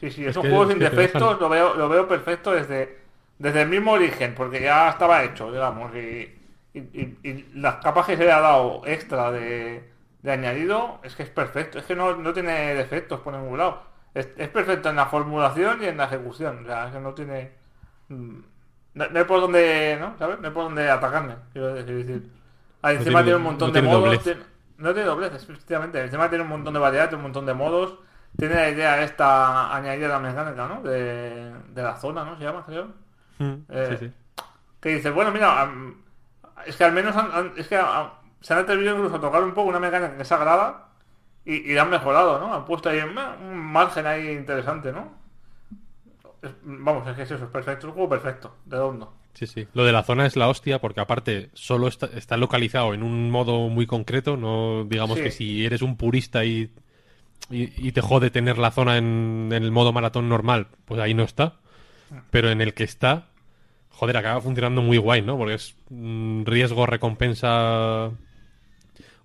Sí, 0.00 0.10
sí, 0.10 0.22
es, 0.24 0.30
Es 0.30 0.36
un 0.36 0.42
que- 0.42 0.48
juego 0.48 0.64
es 0.64 0.70
sin 0.70 0.78
defectos, 0.80 1.22
dejan- 1.22 1.40
lo 1.40 1.48
veo, 1.48 1.74
lo 1.74 1.88
veo 1.88 2.08
perfecto 2.08 2.52
desde, 2.52 2.98
desde 3.38 3.62
el 3.62 3.68
mismo 3.68 3.92
origen, 3.92 4.34
porque 4.34 4.60
ya 4.60 4.90
estaba 4.90 5.22
hecho, 5.22 5.50
digamos, 5.52 5.94
y, 5.94 6.34
y- 6.74 6.78
y- 6.78 7.18
y 7.22 7.48
las 7.54 7.76
capas 7.76 8.06
que 8.06 8.16
se 8.16 8.24
le 8.24 8.32
ha 8.32 8.40
dado 8.40 8.82
extra 8.86 9.30
de, 9.30 9.88
de 10.22 10.32
añadido, 10.32 11.00
es 11.04 11.14
que 11.14 11.22
es 11.22 11.30
perfecto, 11.30 11.78
es 11.78 11.84
que 11.84 11.94
no, 11.94 12.16
no 12.16 12.32
tiene 12.32 12.74
defectos 12.74 13.20
por 13.20 13.32
ningún 13.34 13.58
lado. 13.58 13.82
Es, 14.14 14.28
es 14.36 14.48
perfecto 14.48 14.90
en 14.90 14.96
la 14.96 15.06
formulación 15.06 15.82
y 15.82 15.86
en 15.86 15.96
la 15.96 16.04
ejecución, 16.04 16.64
o 16.64 16.66
sea, 16.66 16.86
es 16.88 16.92
que 16.92 17.00
no 17.00 17.14
tiene... 17.14 17.63
mm, 18.08 18.38
No, 18.94 19.08
no 19.08 19.18
hay 19.18 19.24
por 19.24 19.40
dónde, 19.40 19.96
¿no? 20.00 20.16
¿Sabes? 20.18 20.38
No 20.40 20.46
hay 20.48 20.54
por 20.54 20.64
dónde 20.64 20.88
atacarme, 20.90 21.34
quiero 21.52 21.74
decir. 21.74 22.30
Ah, 22.82 22.92
encima 22.92 23.20
tiene- 23.20 23.24
tiene 23.24 23.36
un 23.36 23.42
montón 23.42 23.68
no 23.68 23.74
de 23.74 23.82
modos. 23.82 24.22
tiene- 24.22 24.42
no 24.78 24.92
tiene 24.92 25.08
doblez, 25.08 25.34
efectivamente. 25.34 26.00
Encima 26.02 26.28
tiene 26.28 26.44
un 26.44 26.50
montón 26.50 26.74
de 26.74 26.80
variedad, 26.80 27.04
tiene 27.08 27.16
un 27.16 27.22
montón 27.24 27.46
de 27.46 27.54
modos. 27.54 27.98
Tiene 28.36 28.54
la 28.56 28.68
idea 28.70 29.02
esta 29.02 29.74
añadida 29.74 30.08
la 30.08 30.18
mecánica, 30.18 30.66
¿no? 30.68 30.82
De, 30.82 31.52
de 31.72 31.82
la 31.82 31.96
zona, 31.96 32.24
¿no? 32.24 32.36
Se 32.36 32.44
llama, 32.44 32.64
creo. 32.66 32.88
Mm, 33.38 33.54
Eh, 33.68 33.96
sí, 33.98 34.06
sí. 34.06 34.12
Que 34.80 34.88
dice, 34.96 35.10
bueno, 35.10 35.30
mira, 35.32 35.70
es 36.66 36.76
que 36.76 36.84
al 36.84 36.92
menos 36.92 37.16
han- 37.16 37.32
han- 37.32 37.52
es 37.56 37.66
que 37.68 37.80
se 38.40 38.52
han 38.52 38.58
atrevido 38.60 38.94
incluso 38.94 39.16
a 39.16 39.20
tocar 39.20 39.42
un 39.42 39.54
poco 39.54 39.68
una 39.70 39.80
mecánica 39.80 40.14
que 40.16 40.22
es 40.22 40.28
sagrada 40.28 40.88
y, 41.44 41.70
y 41.70 41.74
la 41.74 41.82
han 41.82 41.90
mejorado, 41.90 42.38
¿no? 42.38 42.52
Han 42.54 42.64
puesto 42.64 42.88
ahí 42.90 43.00
un, 43.00 43.16
un 43.18 43.56
margen 43.58 44.06
ahí 44.06 44.28
interesante, 44.30 44.92
¿no? 44.92 45.12
Vamos, 46.62 47.08
es 47.08 47.16
que 47.16 47.22
es 47.22 47.30
eso, 47.30 47.44
es 47.44 47.50
perfecto, 47.50 47.78
es 47.86 47.90
un 47.90 47.92
juego 47.92 48.08
perfecto, 48.08 48.56
redondo. 48.66 49.14
Sí, 49.34 49.46
sí. 49.46 49.66
Lo 49.74 49.84
de 49.84 49.92
la 49.92 50.04
zona 50.04 50.26
es 50.26 50.36
la 50.36 50.48
hostia 50.48 50.80
porque 50.80 51.00
aparte 51.00 51.50
solo 51.54 51.88
está, 51.88 52.06
está 52.06 52.36
localizado 52.36 52.94
en 52.94 53.02
un 53.02 53.30
modo 53.30 53.68
muy 53.68 53.86
concreto, 53.86 54.36
no 54.36 54.84
digamos 54.84 55.18
Sí. 55.18 55.24
que 55.24 55.30
si 55.32 55.64
eres 55.66 55.82
un 55.82 55.96
purista 55.96 56.44
y, 56.44 56.70
y, 57.50 57.88
y 57.88 57.92
te 57.92 58.00
jode 58.00 58.30
tener 58.30 58.58
la 58.58 58.70
zona 58.70 58.96
en, 58.98 59.50
en 59.52 59.64
el 59.64 59.72
modo 59.72 59.92
maratón 59.92 60.28
normal, 60.28 60.68
pues 60.84 61.00
ahí 61.00 61.14
no 61.14 61.24
está. 61.24 61.56
Pero 62.30 62.50
en 62.50 62.60
el 62.60 62.74
que 62.74 62.84
está, 62.84 63.28
joder, 63.90 64.16
acaba 64.16 64.40
funcionando 64.40 64.82
muy 64.82 64.98
guay, 64.98 65.22
¿no? 65.22 65.36
Porque 65.38 65.54
es 65.54 65.76
mm, 65.90 66.44
riesgo, 66.44 66.86
recompensa 66.86 68.06
o, 68.06 68.12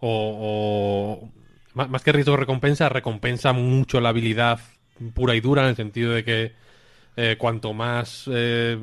o- 0.02 1.30
más, 1.74 1.90
más 1.90 2.04
que 2.04 2.12
riesgo 2.12 2.36
recompensa, 2.38 2.90
recompensa 2.90 3.54
mucho 3.54 4.02
la 4.02 4.10
habilidad 4.10 4.60
pura 5.14 5.36
y 5.36 5.42
dura 5.42 5.64
en 5.64 5.70
el 5.70 5.76
sentido 5.76 6.12
de 6.14 6.24
que 6.24 6.54
eh, 7.22 7.36
cuanto 7.38 7.74
más 7.74 8.30
eh, 8.32 8.78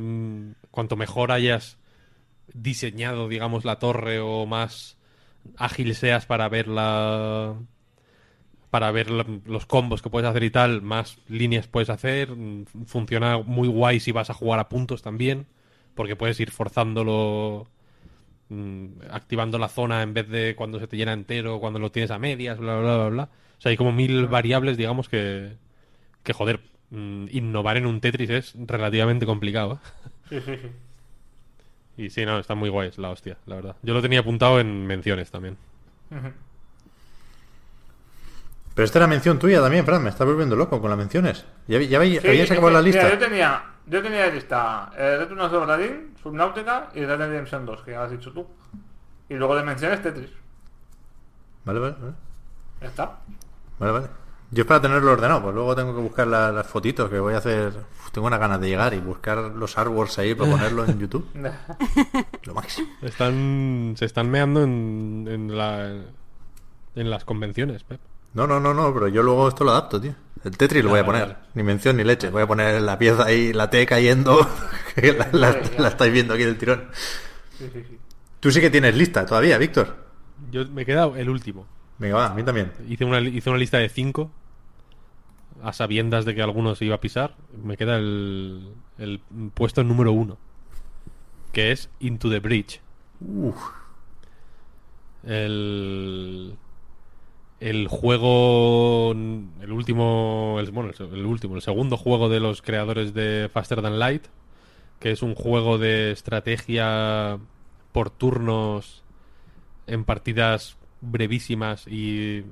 cuanto 0.71 0.97
mejor 0.97 1.33
hayas 1.33 1.79
diseñado 2.53 3.29
digamos 3.29 3.65
la 3.65 3.79
torre 3.79 4.21
o 4.21 4.45
más 4.45 4.99
ágil 5.57 5.95
seas 5.95 6.27
para 6.27 6.49
ver 6.49 6.69
la 6.69 7.55
para 8.71 8.91
ver 8.91 9.11
los 9.11 9.65
combos 9.65 10.03
que 10.03 10.11
puedes 10.11 10.29
hacer 10.29 10.45
y 10.45 10.51
tal 10.51 10.83
más 10.83 11.19
líneas 11.29 11.67
puedes 11.67 11.89
hacer 11.89 12.29
funciona 12.85 13.39
muy 13.39 13.69
guay 13.69 14.01
si 14.01 14.13
vas 14.13 14.29
a 14.29 14.35
jugar 14.35 14.61
a 14.61 14.69
puntos 14.69 15.01
también 15.01 15.47
porque 15.97 16.15
puedes 16.15 16.39
ir 16.39 16.53
forzándolo 16.53 17.67
mm, 18.51 18.87
activando 19.11 19.59
la 19.59 19.69
zona 19.69 20.03
en 20.03 20.15
vez 20.15 20.29
de 20.29 20.55
cuando 20.55 20.79
se 20.79 20.87
te 20.87 20.97
llena 20.97 21.13
entero, 21.13 21.59
cuando 21.59 21.81
lo 21.81 21.91
tienes 21.91 22.13
a 22.13 22.19
medias, 22.19 22.59
bla, 22.59 22.79
bla, 22.79 22.97
bla, 22.97 23.09
bla. 23.09 23.31
O 23.59 23.61
sea, 23.61 23.71
hay 23.71 23.77
como 23.77 23.93
mil 23.93 24.27
variables, 24.27 24.77
digamos, 24.77 25.09
que, 25.09 25.57
que 26.23 26.33
joder, 26.33 26.61
mm, 26.91 27.27
innovar 27.31 27.77
en 27.77 27.87
un 27.87 28.01
Tetris 28.01 28.31
es 28.31 28.55
relativamente 28.67 29.27
complicado. 29.27 29.81
¿eh? 30.31 30.71
Y 31.99 32.11
sí, 32.11 32.27
no, 32.27 32.39
está 32.39 32.55
muy 32.55 32.69
guay, 32.69 32.89
es 32.91 32.99
la 32.99 33.09
hostia, 33.09 33.39
la 33.47 33.55
verdad. 33.57 33.77
Yo 33.83 33.95
lo 33.95 34.03
tenía 34.03 34.21
apuntado 34.21 34.61
en 34.61 34.87
menciones 34.87 35.31
también. 35.31 35.57
Pero 38.75 38.85
esta 38.85 38.99
era 38.99 39.07
mención 39.07 39.39
tuya 39.39 39.63
también, 39.63 39.87
Fran. 39.87 40.03
Me 40.03 40.11
estás 40.11 40.27
volviendo 40.27 40.55
loco 40.57 40.79
con 40.79 40.91
las 40.91 40.99
menciones. 40.99 41.47
¿Ya, 41.67 41.81
ya 41.81 41.97
habéis 41.97 42.21
Sí, 42.21 42.29
habíais 42.29 42.45
es 42.45 42.51
acabado 42.51 42.75
la 42.75 42.83
mira, 42.83 43.03
lista? 43.03 43.19
yo 43.19 43.19
tenía, 43.19 43.65
yo 43.87 44.03
tenía 44.03 44.27
lista 44.27 44.93
eh, 44.95 45.17
Return 45.21 45.41
of 45.41 45.79
the 45.79 46.07
Subnautica 46.23 46.91
y 46.95 47.01
Red 47.01 47.19
Dead 47.19 47.29
Redemption 47.29 47.65
2, 47.65 47.83
que 47.83 47.93
ya 47.93 48.03
has 48.05 48.11
dicho 48.11 48.31
tú. 48.31 48.47
Y 49.31 49.35
luego 49.35 49.57
de 49.57 49.63
menciones 49.63 50.03
Tetris. 50.03 50.31
Vale, 51.65 51.81
vale, 51.81 51.97
vale. 51.99 52.15
Ya 52.83 52.89
está. 52.89 53.19
Vale, 53.79 53.93
vale. 53.93 54.26
Yo 54.53 54.63
es 54.63 54.67
para 54.67 54.81
tenerlo 54.81 55.13
ordenado, 55.13 55.43
pues 55.43 55.55
luego 55.55 55.75
tengo 55.75 55.95
que 55.95 56.01
buscar 56.01 56.27
la- 56.29 56.53
las 56.53 56.67
fotitos 56.67 57.11
que 57.11 57.19
voy 57.19 57.35
a 57.35 57.39
hacer. 57.39 57.69
Uf, 57.69 58.11
tengo 58.13 58.29
unas 58.29 58.39
ganas 58.39 58.61
de 58.61 58.69
llegar 58.69 58.95
y 58.95 58.99
buscar 58.99 59.39
los 59.39 59.77
artworks 59.77 60.19
ahí 60.21 60.35
para 60.35 60.51
ponerlo 60.53 60.85
en 60.85 60.99
YouTube. 61.01 61.27
Lo 62.45 62.55
máximo. 62.55 62.89
Están, 63.03 63.95
se 63.99 64.05
están 64.05 64.31
meando 64.31 64.63
en, 64.63 65.27
en, 65.29 65.57
la, 65.59 65.89
en 66.95 67.11
las 67.11 67.25
convenciones, 67.25 67.83
Pep. 67.83 68.01
No, 68.35 68.47
no, 68.47 68.61
no, 68.61 68.73
no, 68.75 68.93
pero 68.95 69.09
yo 69.09 69.23
luego 69.23 69.49
esto 69.49 69.65
lo 69.65 69.71
adapto, 69.73 70.01
tío. 70.01 70.15
El 70.45 70.57
Tetris 70.57 70.85
lo 70.85 70.91
voy 70.91 71.01
a 71.01 71.05
poner. 71.07 71.23
vale. 71.23 71.37
Ni 71.55 71.63
mención 71.63 71.97
ni 71.97 72.05
leche. 72.05 72.31
Voy 72.31 72.43
a 72.43 72.47
poner 72.47 72.81
la 72.83 72.99
pieza 72.99 73.25
ahí, 73.25 73.53
la 73.53 73.69
T 73.71 73.85
cayendo. 73.87 74.47
que 74.95 75.13
la, 75.13 75.29
la- 75.33 75.89
estáis 75.89 76.13
viendo 76.13 76.35
aquí 76.35 76.45
del 76.45 76.57
tirón. 76.59 76.85
Sí, 77.59 77.69
sí, 77.73 77.83
sí. 77.89 77.99
Tú 78.39 78.51
sí 78.53 78.61
que 78.61 78.71
tienes 78.71 78.95
lista 78.95 79.27
todavía, 79.27 79.59
Víctor. 79.59 79.97
Yo 80.53 80.65
me 80.69 80.83
he 80.83 80.87
quedado 80.87 81.17
el 81.17 81.29
último. 81.31 81.67
Venga, 81.99 82.17
va, 82.17 82.27
a 82.27 82.35
mí 82.35 82.43
también. 82.43 82.73
Hice 82.89 83.05
una, 83.05 83.21
hice 83.21 83.49
una 83.51 83.59
lista 83.59 83.79
de 83.79 83.89
cinco 83.89 84.31
a 85.63 85.73
sabiendas 85.73 86.25
de 86.25 86.35
que 86.35 86.43
alguno 86.43 86.75
se 86.75 86.85
iba 86.85 86.97
a 86.97 87.01
pisar. 87.01 87.35
Me 87.63 87.77
queda 87.77 87.97
el, 87.97 88.75
el 88.99 89.21
puesto 89.55 89.83
número 89.83 90.13
uno, 90.13 90.37
que 91.53 91.73
es 91.73 91.91
Into 92.01 92.29
the 92.31 92.41
Bridge. 92.41 92.81
Uf. 93.21 93.57
El, 95.25 96.57
el 97.59 97.89
juego, 97.89 99.13
el 99.13 99.73
último, 99.73 100.59
el, 100.61 100.71
bueno, 100.71 100.91
el, 100.97 101.15
el 101.15 101.27
último, 101.27 101.57
el 101.57 101.63
segundo 101.63 101.97
juego 101.97 102.29
de 102.29 102.41
los 102.41 102.63
creadores 102.63 103.15
de 103.15 103.49
Faster 103.53 103.83
Than 103.83 103.99
Light, 103.99 104.27
que 105.01 105.11
es 105.11 105.23
un 105.23 105.35
juego 105.35 105.79
de 105.79 106.13
estrategia 106.13 107.39
por 107.93 108.11
turnos 108.11 109.03
en 109.87 110.05
partidas 110.05 110.77
brevísimas 111.01 111.87
y 111.87 112.45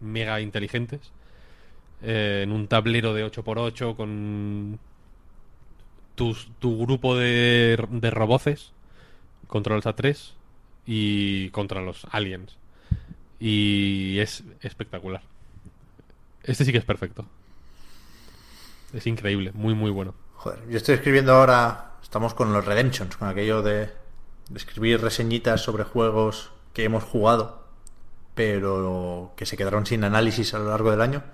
mega 0.00 0.40
inteligentes. 0.40 1.12
eh, 2.00 2.42
en 2.44 2.52
un 2.52 2.68
tablero 2.68 3.12
de 3.12 3.24
8x8 3.24 3.96
con 3.96 4.78
tus- 6.14 6.48
tu 6.60 6.78
grupo 6.84 7.16
de, 7.16 7.84
de 7.90 8.10
roboces 8.10 8.72
controlas 9.48 9.86
a 9.86 9.94
tres 9.96 10.34
y 10.86 11.50
contra 11.50 11.80
los 11.82 12.06
aliens. 12.12 12.56
Y 13.40 14.18
es 14.20 14.44
espectacular. 14.62 15.22
Este 16.44 16.64
sí 16.64 16.72
que 16.72 16.78
es 16.78 16.84
perfecto. 16.84 17.24
Es 18.92 19.06
increíble, 19.06 19.52
muy 19.52 19.74
muy 19.74 19.90
bueno. 19.90 20.14
Joder, 20.34 20.60
yo 20.68 20.76
estoy 20.76 20.94
escribiendo 20.94 21.34
ahora, 21.34 21.94
estamos 22.02 22.32
con 22.34 22.52
los 22.52 22.64
Redemptions, 22.64 23.16
con 23.16 23.28
aquello 23.28 23.60
de 23.62 23.90
escribir 24.54 25.00
reseñitas 25.00 25.60
sobre 25.62 25.84
juegos 25.84 26.50
que 26.72 26.84
hemos 26.84 27.02
jugado, 27.04 27.67
pero 28.38 29.32
que 29.36 29.44
se 29.46 29.56
quedaron 29.56 29.84
sin 29.84 30.04
análisis 30.04 30.54
a 30.54 30.60
lo 30.60 30.70
largo 30.70 30.92
del 30.92 31.00
año. 31.00 31.24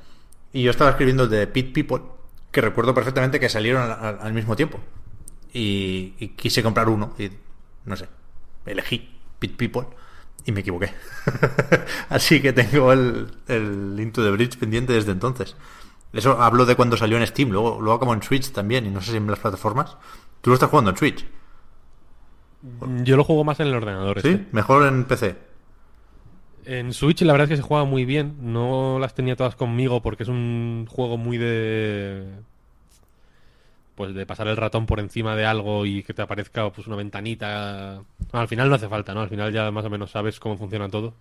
Y 0.54 0.62
yo 0.62 0.70
estaba 0.70 0.88
escribiendo 0.90 1.24
el 1.24 1.28
de 1.28 1.46
Pit 1.46 1.74
People, 1.74 2.02
que 2.50 2.62
recuerdo 2.62 2.94
perfectamente 2.94 3.38
que 3.38 3.50
salieron 3.50 3.82
al, 3.82 4.18
al- 4.22 4.32
mismo 4.32 4.56
tiempo. 4.56 4.80
Y, 5.52 6.14
y 6.18 6.28
quise 6.28 6.62
comprar 6.62 6.88
uno, 6.88 7.12
y 7.18 7.30
no 7.84 7.94
sé, 7.94 8.08
elegí 8.64 9.18
Pit 9.38 9.54
People 9.58 9.86
y 10.46 10.52
me 10.52 10.60
equivoqué. 10.60 10.94
Así 12.08 12.40
que 12.40 12.54
tengo 12.54 12.90
el, 12.94 13.26
el 13.48 13.96
Into 14.00 14.24
the 14.24 14.30
Bridge 14.30 14.56
pendiente 14.56 14.94
desde 14.94 15.12
entonces. 15.12 15.56
Eso 16.14 16.40
hablo 16.40 16.64
de 16.64 16.74
cuando 16.74 16.96
salió 16.96 17.18
en 17.18 17.26
Steam, 17.26 17.50
luego, 17.50 17.78
luego 17.82 17.98
como 17.98 18.14
en 18.14 18.22
Switch 18.22 18.50
también, 18.50 18.86
y 18.86 18.90
no 18.90 19.02
sé 19.02 19.10
si 19.10 19.18
en 19.18 19.26
las 19.26 19.40
plataformas. 19.40 19.98
Tú 20.40 20.48
lo 20.48 20.54
estás 20.54 20.70
jugando 20.70 20.90
en 20.92 20.96
Switch, 20.96 21.26
Yo 23.02 23.16
lo 23.18 23.24
juego 23.24 23.44
más 23.44 23.60
en 23.60 23.66
el 23.66 23.74
ordenador. 23.74 24.22
¿sí? 24.22 24.28
este. 24.28 24.46
Mejor 24.52 24.86
en 24.86 25.04
PC. 25.04 25.52
En 26.66 26.92
Switch 26.92 27.20
la 27.22 27.32
verdad 27.32 27.44
es 27.44 27.50
que 27.50 27.62
se 27.62 27.68
juega 27.68 27.84
muy 27.84 28.04
bien. 28.04 28.36
No 28.40 28.98
las 28.98 29.14
tenía 29.14 29.36
todas 29.36 29.56
conmigo 29.56 30.02
porque 30.02 30.22
es 30.22 30.28
un 30.28 30.86
juego 30.88 31.16
muy 31.16 31.38
de... 31.38 32.24
Pues 33.94 34.14
de 34.14 34.26
pasar 34.26 34.48
el 34.48 34.56
ratón 34.56 34.86
por 34.86 34.98
encima 34.98 35.36
de 35.36 35.46
algo 35.46 35.86
y 35.86 36.02
que 36.02 36.14
te 36.14 36.22
aparezca 36.22 36.70
pues 36.72 36.86
una 36.88 36.96
ventanita. 36.96 38.02
Al 38.32 38.48
final 38.48 38.68
no 38.68 38.74
hace 38.74 38.88
falta, 38.88 39.14
¿no? 39.14 39.20
Al 39.20 39.28
final 39.28 39.52
ya 39.52 39.70
más 39.70 39.84
o 39.84 39.90
menos 39.90 40.10
sabes 40.10 40.40
cómo 40.40 40.56
funciona 40.56 40.88
todo. 40.88 41.14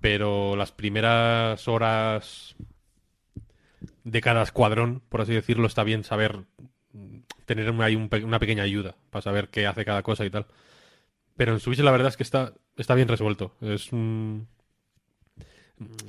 Pero 0.00 0.56
las 0.56 0.72
primeras 0.72 1.68
horas 1.68 2.56
de 4.04 4.20
cada 4.20 4.42
escuadrón, 4.42 5.00
por 5.08 5.22
así 5.22 5.32
decirlo, 5.32 5.66
está 5.66 5.84
bien 5.84 6.04
saber 6.04 6.44
tener 7.46 7.68
ahí 7.80 7.96
un 7.96 8.10
una 8.24 8.38
pequeña 8.38 8.62
ayuda 8.64 8.96
para 9.10 9.22
saber 9.22 9.48
qué 9.48 9.66
hace 9.66 9.84
cada 9.84 10.02
cosa 10.02 10.24
y 10.24 10.30
tal. 10.30 10.46
Pero 11.36 11.52
en 11.52 11.60
Switch 11.60 11.78
la 11.78 11.90
verdad 11.92 12.08
es 12.08 12.16
que 12.16 12.22
está, 12.22 12.52
está 12.76 12.94
bien 12.94 13.08
resuelto. 13.08 13.54
Es 13.60 13.92
un, 13.92 14.48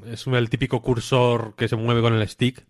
es 0.08 0.28
el 0.28 0.50
típico 0.50 0.82
cursor 0.82 1.56
que 1.56 1.68
se 1.68 1.76
mueve 1.76 2.02
con 2.02 2.14
el 2.14 2.28
stick, 2.28 2.66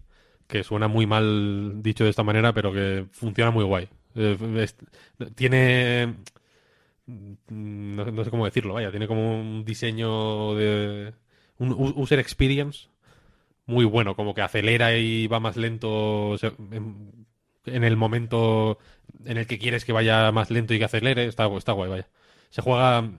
que 0.48 0.64
suena 0.64 0.88
muy 0.88 1.06
mal 1.07 1.82
dicho 1.83 2.03
de 2.03 2.09
esta 2.11 2.23
manera, 2.23 2.53
pero 2.53 2.73
que 2.73 3.06
funciona 3.11 3.51
muy 3.51 3.64
guay. 3.65 3.90
Eh, 4.15 4.67
tiene... 5.35 6.15
mm, 7.07 7.95
No, 8.15 8.23
sé 8.23 8.30
cómo 8.32 8.45
decirlo, 8.45 8.73
vaya, 8.73 8.91
tiene 8.91 9.07
como 9.07 9.40
un 9.40 9.65
diseño 9.65 10.56
de... 10.56 11.14
un 11.57 11.72
user 11.95 12.19
experience 12.19 12.88
muy 13.65 13.85
bueno, 13.85 14.15
como 14.15 14.33
que 14.33 14.41
acelera 14.41 14.98
y 14.98 15.27
va 15.27 15.40
más 15.40 15.57
lento 15.57 16.35
en, 16.72 17.27
en 17.65 17.83
el 17.83 17.98
momento 17.98 18.80
en 19.25 19.38
el 19.38 19.48
que 19.48 19.59
quieres 19.59 19.85
que 19.85 19.93
vaya 19.93 20.32
más 20.32 20.51
lento 20.51 20.73
y 20.73 20.80
que 20.80 20.85
acelere, 20.85 21.25
está, 21.27 21.48
está 21.57 21.72
guay, 21.73 21.90
vaya. 21.90 22.09
Se 22.49 22.61
juega 22.61 23.09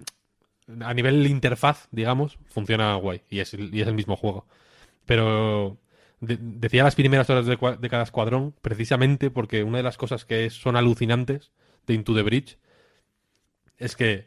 a 0.81 0.94
nivel 0.94 1.26
interfaz, 1.26 1.89
digamos, 1.91 2.39
funciona 2.49 2.94
guay 2.97 3.23
y 3.31 3.41
es, 3.41 3.55
y 3.55 3.81
es 3.81 3.89
el 3.89 3.94
mismo 3.94 4.17
juego. 4.17 4.47
Pero 5.07 5.78
de- 6.20 6.39
decía 6.41 6.84
las 6.84 6.97
primeras 6.97 7.31
horas 7.31 7.47
de, 7.47 7.57
de 7.81 7.91
cada 7.91 8.05
escuadrón 8.05 8.55
precisamente 8.62 9.31
porque 9.31 9.65
una 9.65 9.78
de 9.78 9.84
las 9.84 9.99
cosas 9.99 10.25
que 10.25 10.51
son 10.51 10.76
alucinantes 10.76 11.52
de 11.86 11.94
Into 11.94 12.15
the 12.15 12.23
Bridge 12.23 12.59
es 13.78 13.97
que 13.97 14.26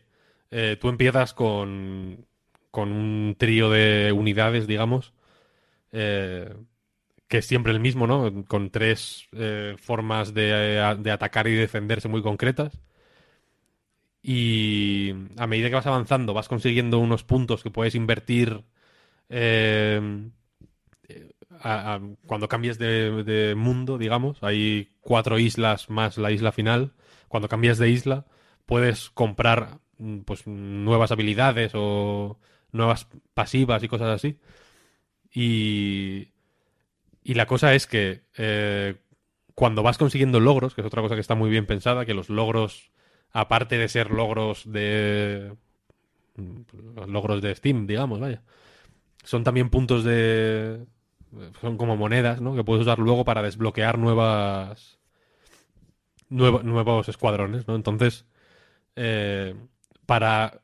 eh, 0.52 0.78
tú 0.80 0.90
empiezas 0.90 1.34
con, 1.34 2.26
con 2.72 2.92
un 2.92 3.36
trío 3.38 3.70
de 3.70 4.12
unidades, 4.12 4.68
digamos, 4.68 5.14
eh, 5.92 6.54
que 7.30 7.40
es 7.40 7.48
siempre 7.48 7.74
el 7.74 7.82
mismo, 7.82 8.08
¿no? 8.08 8.46
Con 8.48 8.72
tres 8.72 9.28
eh, 9.34 9.76
formas 9.80 10.34
de, 10.34 10.80
eh, 10.80 10.96
de 11.00 11.12
atacar 11.12 11.48
y 11.48 11.56
defenderse 11.56 12.08
muy 12.10 12.24
concretas. 12.24 12.80
Y 14.30 15.14
a 15.38 15.48
medida 15.48 15.70
que 15.70 15.76
vas 15.76 15.88
avanzando, 15.88 16.34
vas 16.34 16.50
consiguiendo 16.50 17.00
unos 17.00 17.24
puntos 17.24 17.64
que 17.64 17.72
puedes 17.72 17.96
invertir 17.96 18.66
eh, 19.30 20.30
cuando 22.26 22.50
cambies 22.50 22.78
de, 22.78 23.24
de 23.24 23.56
mundo, 23.56 23.98
digamos. 23.98 24.44
Hay 24.44 24.90
cuatro 25.00 25.40
islas 25.40 25.90
más 25.90 26.18
la 26.18 26.32
isla 26.32 26.52
final. 26.52 26.92
Cuando 27.30 27.48
cambias 27.48 27.78
de 27.78 27.90
isla, 27.90 28.26
puedes 28.66 29.10
comprar 29.12 29.80
mm, 29.98 30.20
pues 30.20 30.46
nuevas 30.46 31.12
habilidades 31.14 31.72
o 31.74 32.38
nuevas 32.74 33.08
pasivas 33.34 33.82
y 33.84 33.88
cosas 33.88 34.10
así. 34.10 34.38
Y, 35.34 36.34
y 37.24 37.34
la 37.36 37.46
cosa 37.46 37.74
es 37.76 37.88
que 37.88 38.24
eh, 38.38 38.96
cuando 39.56 39.84
vas 39.84 39.98
consiguiendo 39.98 40.42
logros, 40.42 40.76
que 40.76 40.82
es 40.82 40.88
otra 40.88 41.02
cosa 41.02 41.16
que 41.16 41.22
está 41.22 41.36
muy 41.36 41.50
bien 41.50 41.66
pensada, 41.66 42.06
que 42.06 42.14
los 42.14 42.30
logros, 42.30 42.92
aparte 43.34 43.78
de 43.78 43.88
ser 43.90 44.12
logros 44.12 44.72
de... 44.72 45.54
logros 47.08 47.42
de 47.42 47.56
Steam, 47.56 47.88
digamos, 47.88 48.20
vaya, 48.20 48.42
son 49.24 49.44
también 49.44 49.70
puntos 49.70 50.04
de... 50.04 50.86
son 51.62 51.78
como 51.78 51.98
monedas, 51.98 52.42
¿no? 52.42 52.56
Que 52.56 52.64
puedes 52.64 52.84
usar 52.84 53.00
luego 53.00 53.26
para 53.26 53.44
desbloquear 53.44 53.98
nuevas... 54.00 55.00
nuevo- 56.30 56.64
nuevos 56.64 57.10
escuadrones, 57.10 57.68
¿no? 57.68 57.76
Entonces, 57.76 58.26
eh, 58.96 59.56
para 60.06 60.62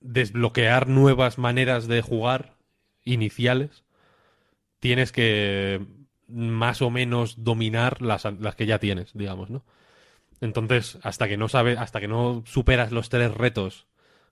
desbloquear 0.00 0.88
nuevas 0.88 1.38
maneras 1.38 1.88
de 1.88 2.02
jugar 2.02 2.56
iniciales, 3.04 3.84
tienes 4.80 5.12
que 5.12 5.86
más 6.28 6.82
o 6.82 6.90
menos 6.90 7.44
dominar 7.44 8.02
las, 8.02 8.24
las 8.40 8.56
que 8.56 8.66
ya 8.66 8.78
tienes, 8.78 9.12
digamos, 9.14 9.50
¿no? 9.50 9.64
Entonces, 10.40 10.98
hasta 11.02 11.28
que 11.28 11.36
no 11.36 11.48
sabes, 11.48 11.78
hasta 11.78 12.00
que 12.00 12.08
no 12.08 12.42
superas 12.46 12.92
los 12.92 13.08
tres 13.08 13.32
retos 13.32 13.86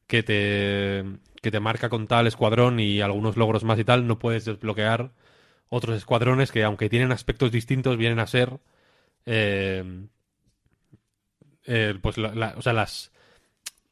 que 0.07 0.23
te, 0.23 1.05
que 1.41 1.51
te 1.51 1.61
marca 1.61 1.89
con 1.89 2.07
tal 2.07 2.27
escuadrón 2.27 2.81
y 2.81 3.01
algunos 3.01 3.37
logros 3.37 3.65
más 3.65 3.79
y 3.79 3.85
tal, 3.85 4.07
no 4.07 4.19
puedes 4.19 4.45
desbloquear 4.45 5.13
otros 5.69 5.97
escuadrones 5.97 6.53
que, 6.53 6.63
aunque 6.63 6.91
tienen 6.91 7.13
aspectos 7.13 7.51
distintos, 7.51 7.97
vienen 7.97 8.19
a 8.19 8.27
ser 8.27 8.61
eh, 9.27 10.07
eh, 11.67 11.99
pues 12.03 12.19
o 12.19 12.63
sea, 12.63 12.73
las 12.73 13.11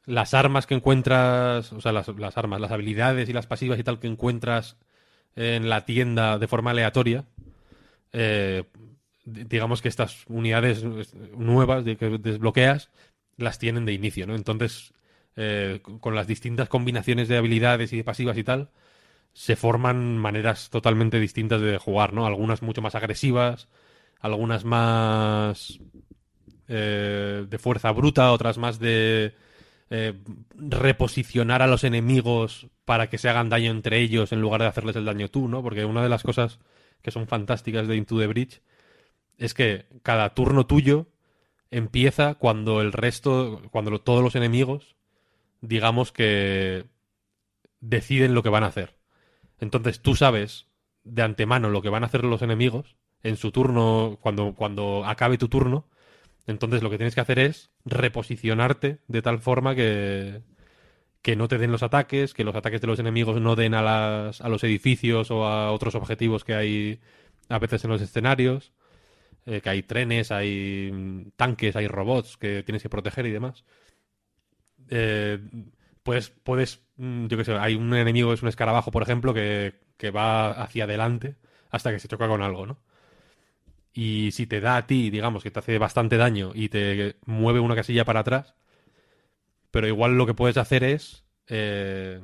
las 0.04 0.34
armas 0.34 0.66
que 0.66 0.74
encuentras, 0.74 1.72
o 1.72 1.80
sea, 1.80 1.92
las, 1.92 2.08
las 2.08 2.36
armas, 2.36 2.60
las 2.60 2.72
habilidades 2.72 3.28
y 3.28 3.32
las 3.32 3.46
pasivas 3.46 3.78
y 3.78 3.84
tal 3.84 4.00
que 4.00 4.08
encuentras 4.08 4.76
en 5.36 5.68
la 5.68 5.84
tienda 5.84 6.38
de 6.38 6.48
forma 6.48 6.72
aleatoria, 6.72 7.24
eh, 8.12 8.64
digamos 9.24 9.82
que 9.82 9.88
estas 9.88 10.24
unidades 10.28 10.84
nuevas 11.36 11.84
que 11.84 12.18
desbloqueas 12.18 12.90
las 13.36 13.58
tienen 13.58 13.84
de 13.84 13.92
inicio, 13.92 14.26
¿no? 14.26 14.34
Entonces, 14.34 14.92
eh, 15.36 15.80
con 15.82 15.98
con 15.98 16.14
las 16.14 16.26
distintas 16.26 16.68
combinaciones 16.68 17.28
de 17.28 17.36
habilidades 17.36 17.92
y 17.92 17.98
de 17.98 18.04
pasivas 18.04 18.36
y 18.38 18.44
tal, 18.44 18.70
se 19.32 19.56
forman 19.56 20.18
maneras 20.18 20.70
totalmente 20.70 21.20
distintas 21.20 21.60
de 21.60 21.78
jugar, 21.78 22.12
¿no? 22.12 22.26
Algunas 22.26 22.62
mucho 22.62 22.82
más 22.82 22.94
agresivas, 22.94 23.68
algunas 24.20 24.64
más 24.64 25.80
eh, 26.68 27.46
de 27.48 27.58
fuerza 27.58 27.90
bruta, 27.92 28.32
otras 28.32 28.58
más 28.58 28.78
de 28.78 29.34
eh, 29.90 30.14
reposicionar 30.54 31.62
a 31.62 31.66
los 31.66 31.84
enemigos 31.84 32.68
para 32.84 33.08
que 33.08 33.18
se 33.18 33.28
hagan 33.28 33.48
daño 33.48 33.70
entre 33.70 34.00
ellos 34.00 34.32
en 34.32 34.40
lugar 34.40 34.62
de 34.62 34.68
hacerles 34.68 34.96
el 34.96 35.04
daño 35.04 35.28
tú, 35.28 35.48
¿no? 35.48 35.62
Porque 35.62 35.84
una 35.84 36.02
de 36.02 36.08
las 36.08 36.22
cosas 36.22 36.60
que 37.02 37.10
son 37.10 37.26
fantásticas 37.26 37.88
de 37.88 37.96
Into 37.96 38.18
the 38.18 38.26
Bridge 38.26 38.62
es 39.42 39.54
que 39.54 39.86
cada 40.02 40.34
turno 40.34 40.66
tuyo 40.66 41.08
empieza 41.70 42.34
cuando 42.34 42.80
el 42.80 42.92
resto, 42.92 43.60
cuando 43.70 44.00
todos 44.00 44.22
los 44.22 44.36
enemigos, 44.36 44.94
digamos 45.60 46.12
que 46.12 46.84
deciden 47.80 48.34
lo 48.34 48.42
que 48.42 48.50
van 48.50 48.62
a 48.62 48.68
hacer. 48.68 48.96
Entonces 49.58 50.00
tú 50.00 50.14
sabes 50.14 50.66
de 51.02 51.22
antemano 51.22 51.70
lo 51.70 51.82
que 51.82 51.88
van 51.88 52.04
a 52.04 52.06
hacer 52.06 52.24
los 52.24 52.42
enemigos 52.42 52.96
en 53.24 53.36
su 53.36 53.50
turno, 53.50 54.18
cuando, 54.20 54.54
cuando 54.54 55.04
acabe 55.04 55.38
tu 55.38 55.48
turno. 55.48 55.88
Entonces 56.46 56.82
lo 56.82 56.90
que 56.90 56.98
tienes 56.98 57.14
que 57.14 57.20
hacer 57.20 57.40
es 57.40 57.70
reposicionarte 57.84 58.98
de 59.08 59.22
tal 59.22 59.40
forma 59.40 59.74
que, 59.74 60.42
que 61.20 61.34
no 61.34 61.48
te 61.48 61.58
den 61.58 61.72
los 61.72 61.82
ataques, 61.82 62.32
que 62.32 62.44
los 62.44 62.54
ataques 62.54 62.80
de 62.80 62.86
los 62.86 63.00
enemigos 63.00 63.40
no 63.40 63.56
den 63.56 63.74
a, 63.74 63.82
las, 63.82 64.40
a 64.40 64.48
los 64.48 64.62
edificios 64.62 65.32
o 65.32 65.46
a 65.46 65.72
otros 65.72 65.96
objetivos 65.96 66.44
que 66.44 66.54
hay 66.54 67.00
a 67.48 67.58
veces 67.58 67.84
en 67.84 67.90
los 67.90 68.02
escenarios, 68.02 68.72
eh, 69.46 69.60
que 69.60 69.70
hay 69.70 69.82
trenes, 69.82 70.30
hay 70.32 70.90
mm, 70.92 71.30
tanques, 71.36 71.76
hay 71.76 71.88
robots 71.88 72.36
que 72.36 72.62
tienes 72.62 72.82
que 72.82 72.88
proteger 72.88 73.26
y 73.26 73.30
demás. 73.32 73.64
Eh, 74.90 75.38
puedes, 76.02 76.30
puedes, 76.30 76.80
mm, 76.96 77.26
yo 77.26 77.36
qué 77.38 77.44
sé, 77.44 77.52
hay 77.54 77.74
un 77.74 77.94
enemigo, 77.94 78.32
es 78.32 78.42
un 78.42 78.48
escarabajo, 78.48 78.90
por 78.90 79.02
ejemplo, 79.02 79.34
que, 79.34 79.74
que 79.96 80.10
va 80.10 80.50
hacia 80.50 80.84
adelante 80.84 81.36
hasta 81.70 81.90
que 81.92 81.98
se 81.98 82.08
choca 82.08 82.28
con 82.28 82.42
algo, 82.42 82.66
¿no? 82.66 82.78
Y 83.94 84.30
si 84.32 84.46
te 84.46 84.60
da 84.60 84.76
a 84.76 84.86
ti, 84.86 85.10
digamos, 85.10 85.42
que 85.42 85.50
te 85.50 85.58
hace 85.58 85.78
bastante 85.78 86.16
daño 86.16 86.52
y 86.54 86.68
te 86.68 87.16
mueve 87.26 87.60
una 87.60 87.74
casilla 87.74 88.04
para 88.04 88.20
atrás, 88.20 88.54
pero 89.70 89.86
igual 89.88 90.16
lo 90.16 90.26
que 90.26 90.34
puedes 90.34 90.56
hacer 90.56 90.84
es, 90.84 91.24
eh, 91.48 92.20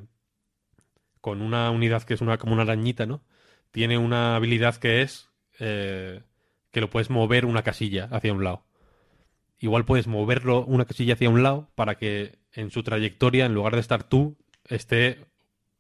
con 1.21 1.43
una 1.43 1.71
unidad 1.71 2.03
que 2.05 2.15
es 2.15 2.21
una, 2.21 2.39
como 2.39 2.55
una 2.55 2.63
arañita, 2.63 3.07
¿no? 3.07 3.23
Tiene 3.71 3.99
una 3.99 4.37
habilidad 4.37 4.77
que 4.77 5.03
es 5.03 5.31
eh, 5.59 6.23
que 6.71 6.81
lo 6.81 6.91
puedes 6.91 7.11
mover 7.11 7.47
una 7.47 7.63
casilla 7.63 8.09
hacia 8.11 8.33
un 8.33 8.45
lado. 8.45 8.65
Igual 9.61 9.85
puedes 9.85 10.07
moverlo 10.07 10.65
una 10.65 10.85
casilla 10.85 11.15
hacia 11.15 11.31
un 11.31 11.43
lado 11.43 11.71
para 11.75 11.97
que 11.97 12.39
en 12.53 12.71
su 12.71 12.83
trayectoria, 12.83 13.47
en 13.47 13.55
lugar 13.55 13.75
de 13.75 13.81
estar 13.81 14.05
tú, 14.05 14.37
esté 14.65 15.27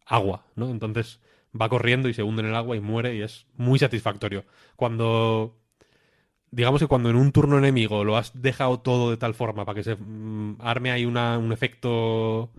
agua, 0.04 0.46
¿no? 0.56 0.70
Entonces 0.70 1.20
va 1.58 1.68
corriendo 1.68 2.08
y 2.08 2.14
se 2.14 2.22
hunde 2.22 2.42
en 2.42 2.48
el 2.48 2.54
agua 2.54 2.76
y 2.76 2.80
muere 2.80 3.14
y 3.16 3.22
es 3.22 3.46
muy 3.56 3.78
satisfactorio. 3.78 4.44
Cuando 4.76 5.58
digamos 6.50 6.80
que 6.80 6.86
cuando 6.86 7.10
en 7.10 7.16
un 7.16 7.32
turno 7.32 7.58
enemigo 7.58 8.04
lo 8.04 8.16
has 8.16 8.40
dejado 8.40 8.80
todo 8.80 9.10
de 9.10 9.16
tal 9.16 9.34
forma 9.34 9.64
para 9.64 9.76
que 9.76 9.84
se 9.84 9.96
mm, 9.96 10.56
arme 10.60 10.90
ahí 10.90 11.04
una, 11.04 11.38
un 11.38 11.52
efecto 11.52 12.50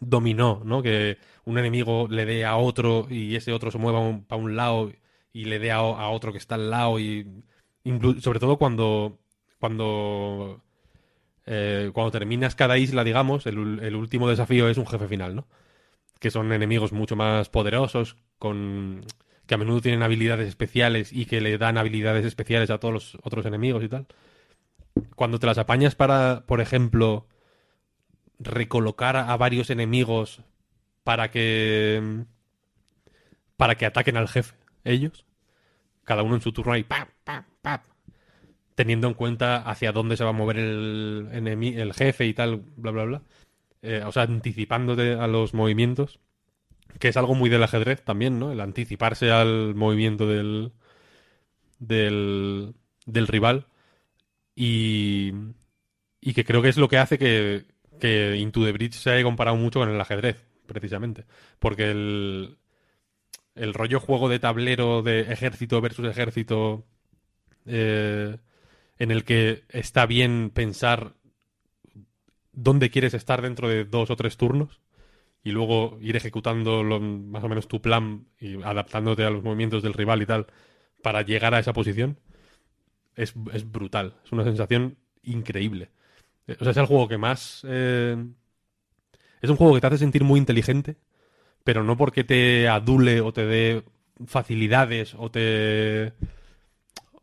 dominó, 0.00 0.62
¿no? 0.64 0.82
Que 0.82 1.18
un 1.44 1.58
enemigo 1.58 2.06
le 2.08 2.24
dé 2.24 2.44
a 2.44 2.56
otro 2.56 3.06
y 3.10 3.36
ese 3.36 3.52
otro 3.52 3.70
se 3.70 3.78
mueva 3.78 4.20
para 4.26 4.42
un 4.42 4.56
lado 4.56 4.92
y 5.36 5.44
le 5.44 5.58
dé 5.58 5.70
a, 5.70 5.82
otro 5.82 6.32
que 6.32 6.38
está 6.38 6.54
al 6.54 6.70
lado 6.70 6.98
y 6.98 7.26
sobre 8.20 8.40
todo 8.40 8.56
cuando 8.56 9.18
cuando 9.60 10.62
eh, 11.44 11.90
cuando 11.92 12.10
terminas 12.10 12.54
cada 12.54 12.78
isla, 12.78 13.04
digamos, 13.04 13.46
el, 13.46 13.80
el 13.80 13.94
último 13.96 14.28
desafío 14.30 14.68
es 14.68 14.78
un 14.78 14.86
jefe 14.86 15.06
final, 15.08 15.36
¿no? 15.36 15.46
Que 16.20 16.30
son 16.30 16.52
enemigos 16.52 16.92
mucho 16.92 17.16
más 17.16 17.50
poderosos, 17.50 18.16
con 18.38 19.04
que 19.46 19.54
a 19.54 19.58
menudo 19.58 19.82
tienen 19.82 20.02
habilidades 20.02 20.48
especiales 20.48 21.12
y 21.12 21.26
que 21.26 21.42
le 21.42 21.58
dan 21.58 21.76
habilidades 21.76 22.24
especiales 22.24 22.70
a 22.70 22.78
todos 22.78 22.94
los 22.94 23.18
otros 23.22 23.44
enemigos 23.44 23.84
y 23.84 23.88
tal. 23.88 24.06
Cuando 25.14 25.38
te 25.38 25.46
las 25.46 25.58
apañas 25.58 25.94
para, 25.94 26.44
por 26.46 26.62
ejemplo, 26.62 27.26
recolocar 28.38 29.16
a 29.16 29.36
varios 29.36 29.68
enemigos 29.68 30.40
para 31.04 31.30
que 31.30 32.24
para 33.58 33.74
que 33.76 33.86
ataquen 33.86 34.16
al 34.16 34.28
jefe 34.28 34.54
ellos, 34.92 35.26
cada 36.04 36.22
uno 36.22 36.36
en 36.36 36.40
su 36.40 36.52
turno 36.52 36.72
ahí, 36.72 36.84
pam, 36.84 37.08
pam, 37.24 37.44
pam, 37.62 37.80
teniendo 38.74 39.08
en 39.08 39.14
cuenta 39.14 39.56
hacia 39.58 39.92
dónde 39.92 40.16
se 40.16 40.24
va 40.24 40.30
a 40.30 40.34
mover 40.34 40.58
el, 40.58 41.28
el 41.32 41.92
jefe 41.94 42.26
y 42.26 42.34
tal, 42.34 42.62
bla, 42.76 42.90
bla, 42.90 43.04
bla. 43.04 43.22
Eh, 43.82 44.02
o 44.04 44.12
sea, 44.12 44.22
anticipándote 44.22 45.14
a 45.14 45.26
los 45.26 45.54
movimientos, 45.54 46.20
que 46.98 47.08
es 47.08 47.16
algo 47.16 47.34
muy 47.34 47.50
del 47.50 47.62
ajedrez 47.62 48.02
también, 48.04 48.38
¿no? 48.38 48.52
El 48.52 48.60
anticiparse 48.60 49.30
al 49.30 49.74
movimiento 49.74 50.26
del, 50.26 50.72
del, 51.78 52.74
del 53.04 53.26
rival 53.26 53.66
y, 54.54 55.32
y 56.20 56.32
que 56.34 56.44
creo 56.44 56.62
que 56.62 56.68
es 56.68 56.78
lo 56.78 56.88
que 56.88 56.98
hace 56.98 57.18
que, 57.18 57.66
que 58.00 58.36
Into 58.36 58.64
the 58.64 58.72
Bridge 58.72 58.94
se 58.94 59.10
haya 59.10 59.22
comparado 59.24 59.56
mucho 59.56 59.80
con 59.80 59.88
el 59.88 60.00
ajedrez, 60.00 60.44
precisamente. 60.66 61.24
Porque 61.58 61.90
el, 61.90 62.58
el 63.56 63.74
rollo 63.74 64.00
juego 64.00 64.28
de 64.28 64.38
tablero 64.38 65.02
de 65.02 65.22
ejército 65.32 65.80
versus 65.80 66.08
ejército 66.08 66.84
eh, 67.66 68.38
en 68.98 69.10
el 69.12 69.24
que 69.24 69.64
está 69.70 70.06
bien 70.06 70.50
pensar 70.54 71.14
dónde 72.52 72.90
quieres 72.90 73.14
estar 73.14 73.42
dentro 73.42 73.68
de 73.68 73.84
dos 73.84 74.10
o 74.10 74.16
tres 74.16 74.36
turnos 74.36 74.80
y 75.44 75.52
luego 75.52 75.98
ir 76.02 76.16
ejecutando 76.16 76.84
lo- 76.84 77.00
más 77.00 77.44
o 77.44 77.48
menos 77.48 77.68
tu 77.68 77.82
plan 77.82 78.26
y 78.40 78.62
adaptándote 78.62 79.24
a 79.24 79.30
los 79.30 79.44
movimientos 79.44 79.82
del 79.82 79.94
rival 79.94 80.22
y 80.22 80.26
tal 80.26 80.46
para 81.02 81.22
llegar 81.22 81.54
a 81.54 81.60
esa 81.60 81.72
posición 81.74 82.18
es, 83.16 83.34
es 83.52 83.70
brutal. 83.70 84.14
Es 84.24 84.32
una 84.32 84.44
sensación 84.44 84.98
increíble. 85.22 85.90
Eh, 86.48 86.56
O 86.60 86.64
sea, 86.64 86.72
es 86.72 86.76
el 86.78 86.86
juego 86.86 87.08
que 87.08 87.18
más... 87.18 87.62
eh, 87.68 88.16
es 89.40 89.50
un 89.50 89.56
juego 89.56 89.74
que 89.74 89.80
te 89.80 89.86
hace 89.86 89.98
sentir 89.98 90.24
muy 90.24 90.38
inteligente, 90.38 90.96
pero 91.66 91.82
no 91.82 91.96
porque 91.96 92.22
te 92.22 92.68
adule 92.68 93.20
o 93.20 93.32
te 93.32 93.44
dé 93.44 93.82
facilidades 94.24 95.16
o 95.18 95.32
te... 95.32 96.12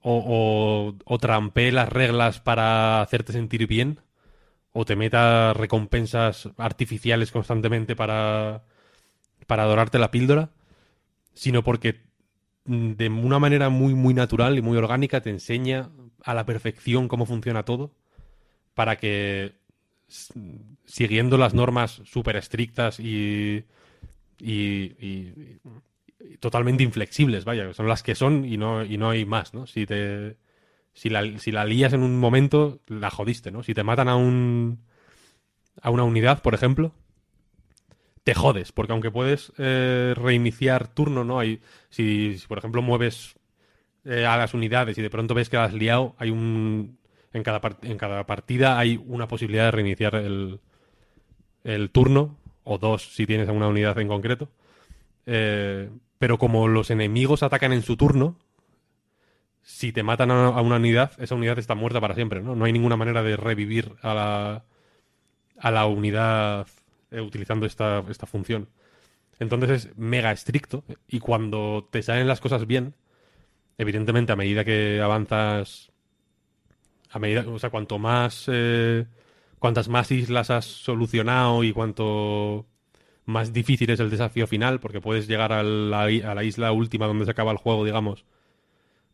O, 0.05 0.93
trampee 1.22 1.72
las 1.72 1.88
reglas 1.88 2.41
para 2.41 3.01
hacerte 3.01 3.31
sentir 3.31 3.67
bien, 3.67 4.01
o 4.73 4.83
te 4.83 4.97
meta 4.97 5.53
recompensas 5.53 6.49
artificiales 6.57 7.31
constantemente 7.31 7.95
para, 7.95 8.65
para 9.47 9.63
adorarte 9.63 9.99
la 9.99 10.11
píldora, 10.11 10.49
sino 11.33 11.63
porque 11.63 12.01
de 12.65 13.07
una 13.07 13.39
manera 13.39 13.69
muy, 13.69 13.93
muy 13.93 14.13
natural 14.13 14.57
y 14.57 14.61
muy 14.61 14.77
orgánica 14.77 15.22
te 15.22 15.30
enseña 15.30 15.89
a 16.22 16.33
la 16.33 16.45
perfección 16.45 17.07
cómo 17.07 17.25
funciona 17.25 17.63
todo 17.63 17.95
para 18.73 18.97
que 18.97 19.53
siguiendo 20.83 21.38
las 21.38 21.53
normas 21.53 22.01
súper 22.03 22.35
estrictas 22.35 22.99
y, 22.99 23.63
y, 24.43 25.59
totalmente 26.39 26.83
inflexibles, 26.83 27.45
vaya, 27.45 27.73
son 27.73 27.88
las 27.88 28.03
que 28.03 28.15
son 28.15 28.45
y 28.45 28.57
no, 28.57 28.83
y 28.83 28.97
no 28.97 29.09
hay 29.09 29.25
más, 29.25 29.53
¿no? 29.53 29.67
Si 29.67 29.85
te 29.85 30.38
si 30.93 31.09
la, 31.09 31.39
si 31.39 31.51
la 31.51 31.65
lías 31.65 31.93
en 31.93 32.03
un 32.03 32.19
momento, 32.19 32.80
la 32.88 33.09
jodiste, 33.09 33.51
¿no? 33.51 33.63
Si 33.63 33.73
te 33.73 33.83
matan 33.83 34.09
a 34.09 34.15
un 34.15 34.80
a 35.81 35.89
una 35.89 36.03
unidad, 36.03 36.41
por 36.41 36.53
ejemplo, 36.53 36.93
te 38.23 38.33
jodes, 38.33 38.72
porque 38.72 38.93
aunque 38.93 39.11
puedes 39.11 39.51
eh, 39.57 40.13
reiniciar 40.15 40.88
turno, 40.88 41.23
¿no? 41.23 41.39
Hay, 41.39 41.61
si, 41.89 42.38
por 42.47 42.57
ejemplo 42.57 42.81
mueves 42.81 43.35
eh, 44.05 44.25
a 44.25 44.38
las 44.38 44.53
unidades 44.53 44.97
y 44.97 45.01
de 45.01 45.09
pronto 45.09 45.33
ves 45.33 45.49
que 45.49 45.57
las 45.57 45.69
has 45.69 45.73
liado, 45.73 46.15
hay 46.17 46.30
un 46.30 46.99
en 47.33 47.43
cada, 47.43 47.61
en 47.81 47.97
cada 47.97 48.25
partida 48.25 48.77
hay 48.77 49.01
una 49.07 49.27
posibilidad 49.27 49.65
de 49.65 49.72
reiniciar 49.72 50.15
el, 50.15 50.59
el 51.63 51.89
turno, 51.89 52.38
o 52.64 52.77
dos 52.77 53.14
si 53.14 53.25
tienes 53.25 53.50
a 53.50 53.51
una 53.51 53.67
unidad 53.67 53.98
en 54.00 54.08
concreto. 54.08 54.50
Eh, 55.25 55.90
pero 56.19 56.38
como 56.38 56.67
los 56.67 56.90
enemigos 56.92 57.43
atacan 57.43 57.74
en 57.74 57.82
su 57.82 57.98
turno, 57.98 58.38
si 59.61 59.92
te 59.92 60.03
matan 60.03 60.32
a 60.32 60.48
a 60.48 60.61
una 60.61 60.75
unidad, 60.77 61.11
esa 61.19 61.35
unidad 61.35 61.59
está 61.59 61.75
muerta 61.75 62.01
para 62.01 62.16
siempre, 62.16 62.42
¿no? 62.42 62.56
No 62.56 62.66
hay 62.66 62.74
ninguna 62.74 62.98
manera 62.98 63.24
de 63.24 63.38
revivir 63.38 63.93
a 64.01 64.14
la, 64.14 64.66
a 65.58 65.72
la 65.72 65.85
unidad 65.85 66.67
eh, 67.11 67.22
utilizando 67.22 67.66
esta, 67.66 68.03
esta 68.09 68.25
función. 68.25 68.69
Entonces 69.40 69.69
es 69.88 69.98
mega 69.98 70.32
estricto 70.32 70.83
y 71.08 71.19
cuando 71.19 71.88
te 71.92 72.01
salen 72.03 72.27
las 72.27 72.42
cosas 72.42 72.67
bien, 72.67 72.95
evidentemente 73.77 74.32
a 74.32 74.35
medida 74.35 74.64
que 74.64 75.01
avanzas, 75.01 75.92
a 77.11 77.19
medida, 77.19 77.45
o 77.48 77.59
sea, 77.59 77.69
cuanto 77.69 78.00
más, 78.00 78.45
eh, 78.48 79.06
cuantas 79.64 79.88
más 79.88 80.11
islas 80.11 80.50
has 80.50 80.66
solucionado 80.66 81.64
y 81.64 81.72
cuanto 81.72 82.66
más 83.24 83.53
difícil 83.53 83.90
es 83.92 84.01
el 84.01 84.09
desafío 84.09 84.45
final, 84.45 84.82
porque 84.82 85.00
puedes 85.00 85.25
llegar 85.25 85.53
a 85.53 85.64
la, 85.64 86.43
isla 86.43 86.74
última 86.74 87.08
donde 87.08 87.24
se 87.24 87.32
acaba 87.32 87.53
el 87.53 87.58
juego, 87.58 87.85
digamos, 87.85 88.25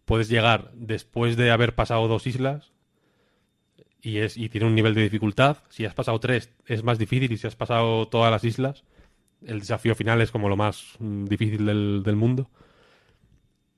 puedes 0.05 0.27
llegar 0.27 0.71
después 0.73 1.37
de 1.37 1.51
haber 1.51 1.75
pasado 1.75 2.07
dos 2.07 2.25
islas 2.25 2.71
y, 4.01 4.17
es, 4.17 4.37
y 4.37 4.49
tiene 4.49 4.65
un 4.65 4.73
nivel 4.73 4.95
de 4.95 5.03
dificultad. 5.03 5.57
Si 5.69 5.85
has 5.85 5.93
pasado 5.93 6.19
tres 6.19 6.49
es 6.65 6.83
más 6.83 6.97
difícil 6.97 7.31
y 7.31 7.37
si 7.37 7.45
has 7.45 7.55
pasado 7.55 8.07
todas 8.07 8.31
las 8.31 8.43
islas, 8.43 8.85
el 9.45 9.59
desafío 9.59 9.93
final 9.93 10.19
es 10.19 10.31
como 10.31 10.49
lo 10.49 10.57
más 10.57 10.95
mm, 10.97 11.25
difícil 11.25 11.67
del, 11.67 12.01
del 12.03 12.15
mundo. 12.15 12.49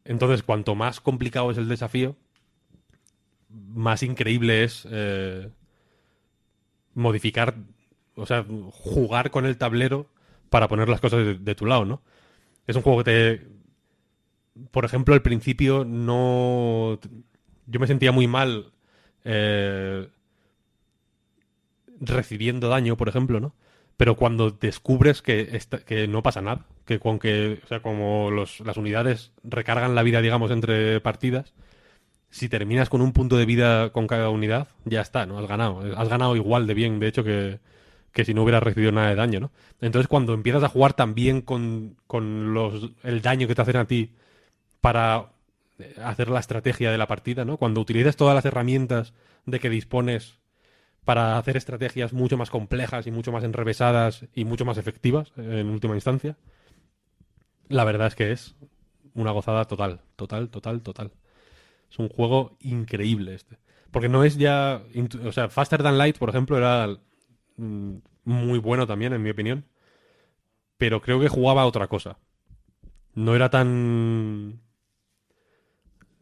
Entonces, 0.06 0.41
cuanto 0.41 0.74
más 0.75 1.01
complicado 1.01 1.51
es 1.51 1.58
el 1.58 1.67
desafío, 1.67 2.16
más 3.50 4.03
increíble 4.03 4.64
es 4.64 4.88
eh, 4.90 5.50
modificar, 6.95 7.55
o 8.15 8.25
sea, 8.25 8.45
jugar 8.71 9.31
con 9.31 9.45
el 9.45 9.57
tablero 9.57 10.07
para 10.49 10.67
poner 10.67 10.89
las 10.89 11.01
cosas 11.01 11.43
de, 11.43 11.55
tu 11.55 11.65
lado, 11.65 11.85
¿no? 11.85 12.01
Es 12.67 12.75
un 12.75 12.83
juego 12.83 13.03
que 13.03 13.05
te, 13.05 13.47
por 14.71 14.85
ejemplo, 14.85 15.13
al 15.13 15.21
principio 15.21 15.85
no. 15.85 16.99
Yo 17.67 17.79
me 17.79 17.87
sentía 17.87 18.11
muy 18.11 18.27
mal 18.27 18.71
eh, 19.23 20.07
recibiendo 21.99 22.69
daño, 22.69 22.97
por 22.97 23.09
ejemplo, 23.09 23.39
¿no? 23.39 23.53
Pero 23.97 24.15
cuando 24.15 24.49
descubres 24.51 25.21
que, 25.21 25.59
que 25.85 26.07
no 26.07 26.23
pasa 26.23 26.41
nada, 26.41 26.65
que 26.85 26.99
con 26.99 27.19
que, 27.19 27.59
o 27.63 27.67
sea, 27.67 27.81
como 27.81 28.31
los- 28.31 28.59
las 28.61 28.77
unidades 28.77 29.31
recargan 29.43 29.93
la 29.95 30.03
vida, 30.03 30.21
digamos, 30.21 30.49
entre 30.51 30.99
partidas, 31.01 31.53
si 32.31 32.49
terminas 32.49 32.89
con 32.89 33.01
un 33.01 33.13
punto 33.13 33.37
de 33.37 33.45
vida 33.45 33.91
con 33.91 34.07
cada 34.07 34.29
unidad, 34.29 34.69
ya 34.85 35.01
está, 35.01 35.25
¿no? 35.25 35.37
Has 35.37 35.47
ganado. 35.47 35.81
Has 35.97 36.09
ganado 36.09 36.35
igual 36.35 36.65
de 36.65 36.73
bien, 36.73 36.99
de 36.99 37.07
hecho, 37.07 37.23
que, 37.23 37.59
que 38.13 38.25
si 38.25 38.33
no 38.33 38.43
hubieras 38.43 38.63
recibido 38.63 38.91
nada 38.91 39.09
de 39.09 39.15
daño, 39.15 39.39
¿no? 39.41 39.51
Entonces, 39.81 40.07
cuando 40.07 40.33
empiezas 40.33 40.63
a 40.63 40.69
jugar 40.69 40.93
también 40.93 41.41
con, 41.41 41.97
con 42.07 42.53
los, 42.53 42.91
el 43.03 43.21
daño 43.21 43.47
que 43.47 43.55
te 43.55 43.61
hacen 43.61 43.77
a 43.77 43.85
ti 43.85 44.11
para 44.81 45.31
hacer 46.03 46.29
la 46.29 46.39
estrategia 46.39 46.91
de 46.91 46.97
la 46.97 47.07
partida, 47.07 47.45
¿no? 47.45 47.57
Cuando 47.57 47.81
utilizas 47.81 48.15
todas 48.15 48.35
las 48.35 48.45
herramientas 48.45 49.13
de 49.45 49.59
que 49.59 49.69
dispones 49.69 50.39
para 51.05 51.37
hacer 51.37 51.57
estrategias 51.57 52.13
mucho 52.13 52.37
más 52.37 52.49
complejas 52.49 53.07
y 53.07 53.11
mucho 53.11 53.31
más 53.31 53.43
enrevesadas 53.43 54.25
y 54.33 54.45
mucho 54.45 54.65
más 54.65 54.77
efectivas 54.77 55.31
en 55.35 55.67
última 55.69 55.95
instancia. 55.95 56.37
La 57.69 57.83
verdad 57.83 58.07
es 58.07 58.15
que 58.15 58.31
es 58.31 58.55
una 59.13 59.31
gozada 59.31 59.65
total, 59.65 60.01
total, 60.15 60.49
total, 60.49 60.81
total. 60.81 61.11
Es 61.91 61.99
un 61.99 62.09
juego 62.09 62.57
increíble 62.61 63.35
este. 63.35 63.57
Porque 63.91 64.09
no 64.09 64.23
es 64.23 64.37
ya... 64.37 64.81
O 65.25 65.31
sea, 65.31 65.49
Faster 65.49 65.83
Than 65.83 65.97
Light, 65.97 66.17
por 66.17 66.29
ejemplo, 66.29 66.57
era 66.57 66.87
mm, 67.57 67.95
muy 68.23 68.59
bueno 68.59 68.87
también, 68.87 69.13
en 69.13 69.21
mi 69.21 69.29
opinión. 69.29 69.65
Pero 70.77 71.01
creo 71.01 71.19
que 71.19 71.27
jugaba 71.27 71.65
otra 71.65 71.87
cosa. 71.87 72.17
No 73.13 73.35
era 73.35 73.49
tan... 73.49 74.61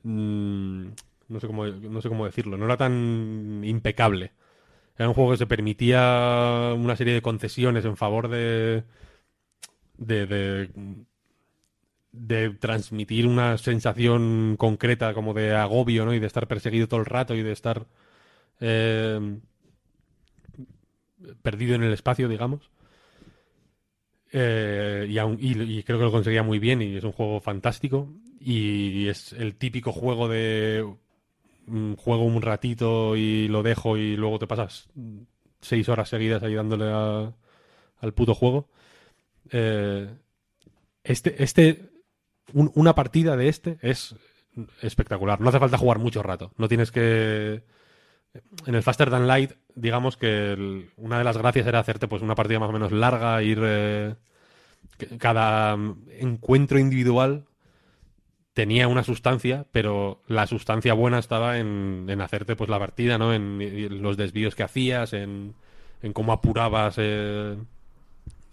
Mm, 0.03 0.87
no 1.27 1.39
sé 1.39 1.47
cómo, 1.47 1.67
no 1.67 2.01
sé 2.01 2.09
cómo 2.09 2.25
decirlo. 2.25 2.57
No 2.57 2.65
era 2.65 2.77
tan 2.77 3.61
impecable. 3.63 4.31
Era 4.97 5.07
un 5.07 5.13
juego 5.13 5.31
que 5.31 5.37
se 5.37 5.47
permitía 5.47 6.73
una 6.75 6.95
serie 6.95 7.13
de 7.13 7.21
concesiones 7.21 7.85
en 7.85 7.95
favor 7.95 8.27
de, 8.27 8.83
de, 9.97 10.69
de 12.11 12.49
transmitir 12.51 13.27
una 13.27 13.57
sensación 13.57 14.55
concreta 14.57 15.13
como 15.13 15.33
de 15.33 15.55
agobio, 15.55 16.05
¿no? 16.05 16.13
Y 16.13 16.19
de 16.19 16.27
estar 16.27 16.47
perseguido 16.47 16.87
todo 16.87 16.99
el 17.01 17.05
rato 17.05 17.35
y 17.35 17.43
de 17.43 17.51
estar 17.51 17.85
eh, 18.61 19.39
perdido 21.41 21.75
en 21.75 21.83
el 21.83 21.93
espacio, 21.93 22.27
digamos. 22.27 22.69
Eh, 24.31 25.07
y, 25.09 25.79
y- 25.79 25.83
creo 25.83 25.97
que 25.97 26.05
lo 26.05 26.11
conseguía 26.11 26.43
muy 26.43 26.59
bien 26.59 26.81
y 26.81 26.97
es 26.97 27.03
un 27.03 27.11
juego 27.11 27.39
fantástico. 27.41 28.09
Y 28.39 29.07
es 29.07 29.33
el 29.33 29.55
típico 29.55 29.91
juego 29.91 30.27
de 30.29 30.85
juego 31.97 32.23
un 32.23 32.41
ratito 32.41 33.15
y 33.15 33.47
lo 33.47 33.63
dejo 33.63 33.97
y 33.97 34.15
luego 34.15 34.39
te 34.39 34.47
pasas 34.47 34.89
seis 35.61 35.89
horas 35.89 36.09
seguidas 36.09 36.43
ahí 36.43 36.55
dándole 36.55 36.85
al 36.85 38.13
puto 38.13 38.35
juego. 38.35 38.69
Eh, 39.51 40.09
este, 41.03 41.43
este, 41.43 41.88
un- 42.53 42.71
una 42.75 42.95
partida 42.95 43.35
de 43.37 43.47
este 43.49 43.77
es 43.81 44.15
espectacular. 44.81 45.39
No 45.41 45.49
hace 45.49 45.59
falta 45.59 45.77
jugar 45.77 45.99
mucho 45.99 46.23
rato. 46.23 46.51
No 46.57 46.67
tienes 46.67 46.91
que. 46.91 47.63
En 48.65 48.75
el 48.75 48.83
Faster 48.83 49.09
Than 49.09 49.27
Light, 49.27 49.53
digamos 49.75 50.15
que 50.17 50.87
una 50.97 51.17
de 51.17 51.23
las 51.23 51.37
gracias 51.37 51.65
era 51.67 51.79
hacerte 51.79 52.07
pues 52.07 52.21
una 52.21 52.35
partida 52.35 52.59
más 52.59 52.69
o 52.69 52.73
menos 52.73 52.91
larga, 52.91 53.41
ir. 53.41 53.59
eh, 53.63 54.15
cada 55.17 55.77
encuentro 56.19 56.77
individual 56.77 57.45
tenía 58.53 58.87
una 58.87 59.03
sustancia, 59.03 59.65
pero 59.71 60.21
la 60.27 60.45
sustancia 60.47 60.93
buena 60.93 61.19
estaba 61.19 61.57
en, 61.59 62.05
en 62.09 62.21
hacerte 62.21 62.55
pues 62.55 62.69
la 62.69 62.79
partida, 62.79 63.17
¿no? 63.17 63.33
En, 63.33 64.01
los 64.01 64.17
desvíos 64.17 64.55
que 64.55 64.63
hacías, 64.63 65.13
en, 65.13 65.55
en 66.01 66.13
cómo 66.13 66.33
apurabas 66.33 66.95
eh, 66.97 67.57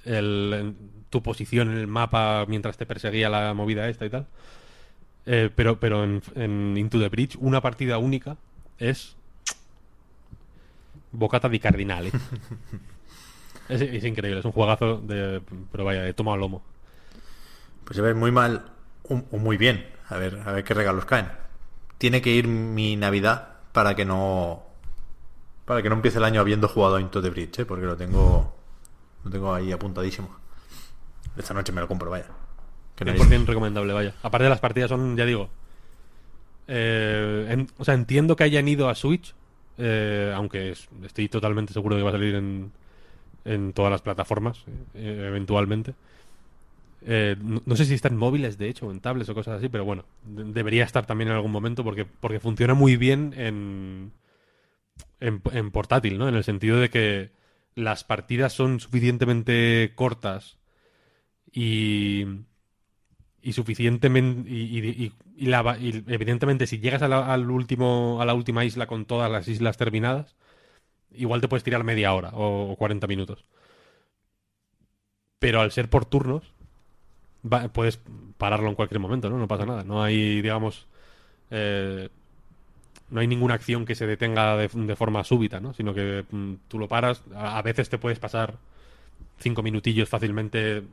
el- 0.05 0.77
tu 1.11 1.23
posición 1.23 1.71
en 1.71 1.79
el 1.79 1.87
mapa 1.87 2.45
mientras 2.49 2.77
te 2.77 2.87
perseguía 2.87 3.29
la 3.29 3.55
movida 3.55 3.89
esta 3.89 4.07
y 4.07 4.11
tal. 4.11 4.27
Eh, 5.27 5.51
pero 5.55 5.81
pero 5.81 6.05
en, 6.05 6.23
en 6.35 6.77
Into 6.77 7.01
the 7.01 7.09
Bridge, 7.09 7.37
una 7.41 7.61
partida 7.61 7.99
única 7.99 8.37
es 8.79 9.17
bocata 11.13 11.49
di 11.49 11.59
cardinale. 11.59 12.13
es, 13.69 13.81
es 13.81 14.05
increíble, 14.05 14.41
es 14.41 14.45
un 14.45 14.53
juegazo 14.53 14.99
de, 14.99 15.43
pero 15.73 15.85
vaya, 15.85 16.03
de 16.03 16.15
toma 16.15 16.35
al 16.35 16.41
lomo. 16.41 16.63
Pues 17.85 17.97
se 17.97 18.03
ve 18.03 18.15
muy 18.15 18.31
mal 18.31 18.73
o, 19.05 19.23
o 19.31 19.39
muy 19.39 19.57
bien. 19.57 19.87
A 20.09 20.17
ver, 20.17 20.41
a 20.47 20.53
ver 20.53 20.65
qué 20.65 20.75
regalos 20.75 21.05
caen. 21.05 21.29
Tiene 21.99 22.23
que 22.23 22.31
ir 22.31 22.47
mi 22.47 22.97
Navidad 22.97 23.57
para 23.73 23.95
que 23.95 24.05
no 24.05 24.63
para 25.65 25.83
que 25.83 25.89
no 25.89 25.97
empiece 25.97 26.19
el 26.19 26.25
año 26.25 26.41
habiendo 26.41 26.69
jugado 26.69 26.97
a 26.97 27.01
Into 27.01 27.21
the 27.21 27.31
Bridge, 27.31 27.59
¿eh? 27.59 27.65
porque 27.67 27.87
lo 27.87 27.97
tengo 27.97 28.55
lo 29.25 29.31
tengo 29.31 29.53
ahí 29.53 29.73
apuntadísimo. 29.73 30.46
Esta 31.37 31.55
noche 31.55 31.73
me 31.73 31.81
lo 31.81 31.89
compro, 31.89 32.11
vaya. 32.11 32.27
Que 32.95 33.05
no 33.05 33.13
hay- 33.13 33.19
100% 33.19 33.47
recomendable, 33.47 33.93
vaya. 33.93 34.15
Aparte 34.23 34.49
las 34.49 34.61
partidas 34.61 34.89
son, 34.91 35.17
ya 35.17 35.25
digo. 35.25 35.51
eh, 36.69 37.67
o 37.79 37.85
sea, 37.85 37.95
entiendo 37.95 38.35
que 38.35 38.43
hayan 38.45 38.67
ido 38.67 38.89
a 38.89 38.95
Switch, 38.97 39.35
eh, 39.79 40.33
aunque 40.35 40.73
es- 40.73 40.89
estoy 41.05 41.29
totalmente 41.29 41.73
seguro 41.73 41.95
de 41.95 42.01
que 42.01 42.05
va 42.05 42.11
a 42.11 42.13
salir 42.15 42.35
en, 42.35 42.73
en 43.45 43.73
todas 43.73 43.93
las 43.93 44.03
plataformas, 44.03 44.65
eh, 44.95 45.27
eventualmente. 45.29 45.95
No, 47.07 47.77
sé 47.77 47.85
si 47.85 47.95
está 47.95 48.09
en 48.09 48.17
móviles, 48.17 48.59
de 48.59 48.69
hecho, 48.69 48.87
o 48.89 48.91
en 48.91 48.99
tablets 48.99 49.29
o 49.29 49.35
cosas 49.35 49.59
así, 49.59 49.69
pero 49.69 49.85
bueno, 49.85 50.05
de- 50.25 50.45
debería 50.53 50.83
estar 50.83 51.07
también 51.07 51.29
en 51.29 51.37
algún 51.37 51.53
momento 51.53 51.85
porque, 51.85 52.05
porque 52.05 52.41
funciona 52.41 52.75
muy 52.75 52.97
bien 52.97 53.33
en, 53.37 54.11
en, 55.21 55.41
en 55.53 55.71
portátil, 55.71 56.19
¿no? 56.19 56.29
En 56.29 56.35
el 56.35 56.43
sentido 56.43 56.79
de 56.81 56.91
que 56.91 57.31
las 57.77 58.03
partidas 58.03 58.55
son 58.55 58.81
suficientemente 58.81 59.93
cortas 59.95 60.57
y, 61.57 62.27
y 63.43 63.53
suficientemente 63.53 64.51
y, 64.51 65.13
y- 65.39 65.47
la 65.47 65.77
y 65.79 66.03
evidentemente 66.09 66.67
si 66.67 66.79
llegas 66.79 67.03
a 67.03 67.09
la, 67.09 67.33
al 67.33 67.51
último 67.51 68.19
a 68.23 68.25
la 68.25 68.33
última 68.35 68.65
isla 68.65 68.87
con 68.87 69.05
todas 69.05 69.31
las 69.31 69.47
islas 69.49 69.77
terminadas 69.77 70.35
igual 71.13 71.41
te 71.43 71.49
puedes 71.49 71.65
tirar 71.65 71.85
media 71.85 72.15
hora 72.15 72.31
o, 72.35 72.73
o 72.73 72.77
40 72.77 73.07
minutos. 73.09 73.45
Pero 75.39 75.61
al 75.61 75.73
ser 75.73 75.89
por 75.91 76.05
turnos 76.07 76.53
va- 77.45 77.69
puedes 77.69 78.01
pararlo 78.39 78.69
en 78.69 78.75
cualquier 78.75 79.01
momento 79.01 79.31
no 79.31 79.39
no 79.39 79.49
pasa 79.49 79.67
nada. 79.67 79.85
No 79.85 80.03
hay 80.03 80.43
digamos 80.43 80.87
eh, 81.51 82.11
no 83.11 83.21
hay 83.21 83.27
ninguna 83.27 83.55
acción 83.55 83.85
que 83.85 83.95
se 83.95 84.07
detenga 84.07 84.57
de, 84.57 84.97
forma 84.97 85.25
súbita 85.25 85.61
no 85.61 85.73
sino 85.75 85.95
que 85.95 86.25
mm, 86.31 86.55
tú 86.69 86.79
lo 86.79 86.89
paras 86.89 87.23
a 87.35 87.63
veces 87.63 87.89
te 87.89 87.99
puedes 87.99 88.19
pasar 88.19 88.57
cinco 89.39 89.63
minutillos 89.63 90.09
fácilmente 90.09 90.85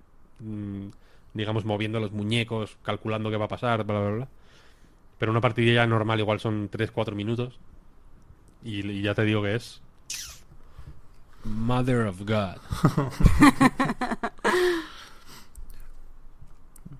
mm, 0.44 0.90
digamos, 1.34 1.66
moviendo 1.66 2.00
los 2.00 2.12
muñecos, 2.12 2.78
calculando 2.84 3.30
qué 3.30 3.38
va 3.38 3.46
a 3.46 3.50
pasar, 3.50 3.84
bla, 3.84 4.00
bla, 4.00 4.12
bla. 4.12 4.28
Pero 5.18 5.32
una 5.32 5.42
partida 5.42 5.86
normal 5.88 6.20
igual 6.20 6.40
son 6.40 6.70
3-4 6.70 7.16
minutos. 7.16 7.60
Y, 8.64 9.02
ya 9.02 9.14
te 9.14 9.24
digo 9.24 9.42
que 9.42 9.56
es... 9.56 9.82
Mother 11.44 12.08
of 12.08 12.22
God. 12.22 12.58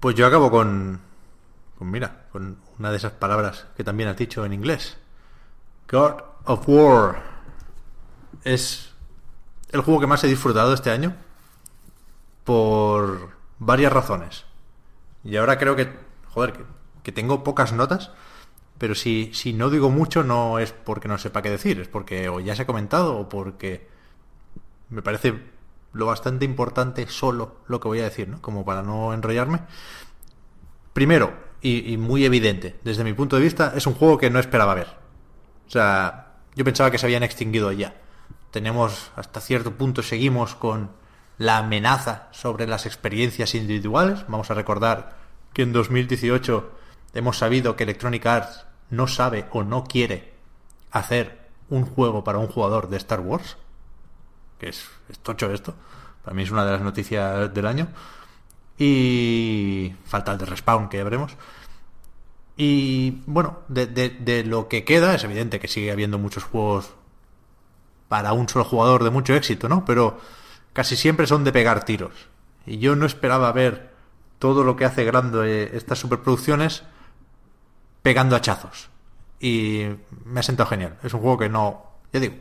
Pues 0.04 0.18
yo 0.18 0.28
acabo 0.28 0.52
con, 0.52 1.00
con, 1.78 1.90
mira, 1.90 2.26
con 2.34 2.58
una 2.78 2.92
de 2.92 2.98
esas 2.98 3.14
palabras 3.14 3.68
que 3.78 3.86
también 3.86 4.10
has 4.10 4.18
dicho 4.18 4.44
en 4.44 4.52
inglés. 4.52 4.98
God 5.90 6.16
of 6.44 6.68
War. 6.68 7.24
Es 8.44 8.92
el 9.72 9.80
juego 9.80 10.02
que 10.02 10.08
más 10.08 10.22
he 10.26 10.28
disfrutado 10.28 10.74
este 10.74 10.92
año 10.92 11.16
por 12.44 13.32
varias 13.60 13.94
razones. 13.94 14.46
Y 15.24 15.38
ahora 15.38 15.58
creo 15.58 15.76
que, 15.76 15.90
joder, 16.34 16.54
que, 17.04 17.12
tengo 17.12 17.44
pocas 17.44 17.74
notas, 17.74 18.12
pero 18.78 18.96
si, 18.96 19.32
si 19.34 19.54
no 19.54 19.70
digo 19.70 19.90
mucho 19.90 20.24
no 20.24 20.60
es 20.60 20.72
porque 20.72 21.08
no 21.08 21.18
sepa 21.18 21.42
qué 21.42 21.50
decir, 21.50 21.80
es 21.80 21.88
porque 21.88 22.28
o 22.30 22.40
ya 22.40 22.56
se 22.56 22.64
ha 22.64 22.68
comentado 22.68 23.18
o 23.18 23.30
porque 23.30 23.88
me 24.90 25.02
parece 25.02 25.36
lo 25.94 26.08
bastante 26.08 26.44
importante 26.44 27.08
solo 27.08 27.58
lo 27.68 27.80
que 27.80 27.88
voy 27.88 28.00
a 28.00 28.06
decir, 28.06 28.28
¿no? 28.28 28.42
Como 28.42 28.66
para 28.66 28.82
no 28.82 29.14
enrollarme. 29.14 29.62
Primero, 30.92 31.34
y, 31.62 31.94
y 31.94 31.98
muy 31.98 32.26
evidente, 32.26 32.80
desde 32.84 33.04
mi 33.04 33.14
punto 33.14 33.38
de 33.38 33.44
vista, 33.44 33.74
es 33.76 33.88
un 33.88 33.94
juego 33.94 34.18
que 34.18 34.30
no 34.30 34.40
esperaba 34.40 34.74
ver. 34.76 34.88
O 35.68 35.70
sea, 35.70 36.34
yo 36.56 36.66
pensaba 36.66 36.92
que 36.92 36.98
se 36.98 37.06
habían 37.06 37.24
extinguido 37.24 37.72
ya. 37.72 37.96
Tenemos, 38.52 39.12
hasta 39.16 39.40
cierto 39.40 39.72
punto, 39.76 40.04
seguimos 40.04 40.56
con 40.56 40.92
la 41.38 41.58
amenaza 41.58 42.28
sobre 42.32 42.68
las 42.68 42.86
experiencias 42.86 43.56
individuales. 43.56 44.26
Vamos 44.28 44.52
a 44.52 44.54
recordar 44.54 45.16
que 45.54 45.64
en 45.64 45.74
2018 45.74 46.72
hemos 47.14 47.38
sabido 47.38 47.76
que 47.76 47.84
Electronic 47.84 48.26
Arts 48.26 48.66
no 48.90 49.08
sabe 49.08 49.46
o 49.52 49.64
no 49.64 49.84
quiere 49.84 50.34
hacer 50.92 51.40
un 51.70 51.86
juego 51.86 52.24
para 52.24 52.38
un 52.38 52.48
jugador 52.48 52.90
de 52.90 52.98
Star 52.98 53.20
Wars. 53.22 53.58
Que 54.60 54.70
es, 54.70 54.86
es 55.10 55.20
tocho 55.20 55.52
esto. 55.52 55.74
Para 56.24 56.36
mí 56.36 56.44
es 56.44 56.52
una 56.52 56.66
de 56.66 56.72
las 56.72 56.82
noticias 56.82 57.54
del 57.54 57.66
año. 57.68 57.88
Y 58.78 59.94
falta 60.06 60.32
el 60.34 60.38
de 60.38 60.46
Respawn, 60.46 60.90
que 60.90 60.98
ya 60.98 61.04
veremos. 61.04 61.36
Y 62.56 63.22
bueno, 63.26 63.60
de, 63.68 63.88
de- 63.88 64.10
de 64.10 64.44
lo 64.44 64.68
que 64.68 64.84
queda, 64.86 65.16
es 65.16 65.24
evidente 65.24 65.60
que 65.60 65.68
sigue 65.68 65.92
habiendo 65.92 66.20
muchos 66.20 66.44
juegos 66.44 66.92
para 68.08 68.34
un 68.34 68.48
solo 68.48 68.66
jugador 68.66 69.04
de 69.04 69.10
mucho 69.10 69.34
éxito, 69.34 69.68
¿no? 69.70 69.86
Pero 69.86 70.20
casi 70.74 70.96
siempre 70.96 71.28
son 71.28 71.44
de 71.44 71.52
pegar 71.52 71.86
tiros. 71.86 72.30
Y 72.66 72.80
yo 72.80 72.96
no 72.96 73.06
esperaba 73.06 73.52
ver 73.52 73.94
todo 74.40 74.64
lo 74.64 74.76
que 74.76 74.86
hace 74.86 75.06
grande 75.06 75.72
estas 75.74 76.00
superproducciones 76.00 76.84
pegando 78.02 78.36
hachazos. 78.36 78.90
Y 79.40 79.86
me 80.26 80.40
ha 80.40 80.44
sentado 80.44 80.70
genial. 80.70 80.98
Es 81.04 81.14
un 81.14 81.22
juego 81.22 81.38
que 81.38 81.50
no, 81.50 81.86
ya 82.12 82.20
digo, 82.20 82.36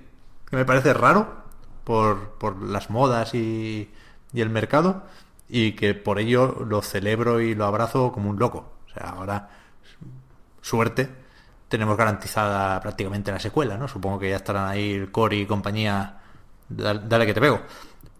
que 0.48 0.56
me 0.56 0.64
parece 0.64 0.92
raro 0.94 1.42
por, 1.84 2.30
por 2.38 2.62
las 2.62 2.90
modas 2.90 3.34
y, 3.34 3.90
y 4.32 4.40
el 4.40 4.50
mercado 4.50 5.04
y 5.48 5.72
que 5.72 5.94
por 5.94 6.18
ello 6.18 6.64
lo 6.66 6.82
celebro 6.82 7.40
y 7.40 7.54
lo 7.54 7.66
abrazo 7.66 8.12
como 8.12 8.30
un 8.30 8.38
loco. 8.38 8.72
O 8.86 8.90
sea, 8.90 9.10
ahora 9.10 9.50
suerte 10.60 11.08
tenemos 11.68 11.96
garantizada 11.96 12.80
prácticamente 12.80 13.32
la 13.32 13.38
secuela, 13.38 13.76
¿no? 13.76 13.88
Supongo 13.88 14.18
que 14.18 14.30
ya 14.30 14.36
estarán 14.36 14.68
ahí 14.68 14.92
el 14.92 15.10
Cory 15.10 15.40
y 15.40 15.46
compañía, 15.46 16.20
dale 16.68 17.26
que 17.26 17.34
te 17.34 17.40
pego. 17.40 17.62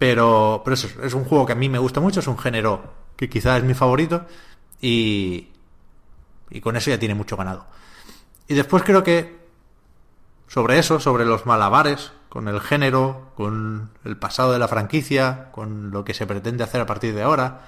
Pero, 0.03 0.63
pero 0.65 0.75
eso, 0.75 0.89
es 1.05 1.15
un 1.15 1.25
juego 1.25 1.47
que 1.47 1.53
a 1.53 1.55
mí 1.55 1.69
me 1.69 1.79
gusta 1.79 2.01
mucho, 2.01 2.19
es 2.19 2.27
un 2.27 2.37
género 2.37 2.93
que 3.15 3.29
quizás 3.31 3.59
es 3.59 3.63
mi 3.63 3.73
favorito 3.73 4.27
y, 4.81 5.51
y 6.51 6.61
con 6.61 6.75
eso 6.75 6.91
ya 6.91 6.99
tiene 6.99 7.15
mucho 7.15 7.37
ganado. 7.37 7.67
Y 8.49 8.55
después 8.55 8.83
creo 8.83 9.05
que 9.05 9.39
sobre 10.49 10.81
eso, 10.81 10.99
sobre 10.99 11.25
los 11.25 11.47
malabares, 11.47 12.11
con 12.29 12.49
el 12.49 12.61
género, 12.61 13.31
con 13.37 13.93
el 14.05 14.17
pasado 14.17 14.53
de 14.53 14.59
la 14.59 14.67
franquicia, 14.67 15.53
con 15.53 15.93
lo 15.93 16.05
que 16.05 16.15
se 16.15 16.27
pretende 16.27 16.65
hacer 16.65 16.81
a 16.81 16.87
partir 16.87 17.15
de 17.15 17.23
ahora, 17.23 17.61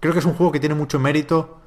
creo 0.00 0.12
que 0.12 0.18
es 0.18 0.24
un 0.24 0.34
juego 0.34 0.50
que 0.50 0.58
tiene 0.58 0.74
mucho 0.74 0.98
mérito 0.98 1.60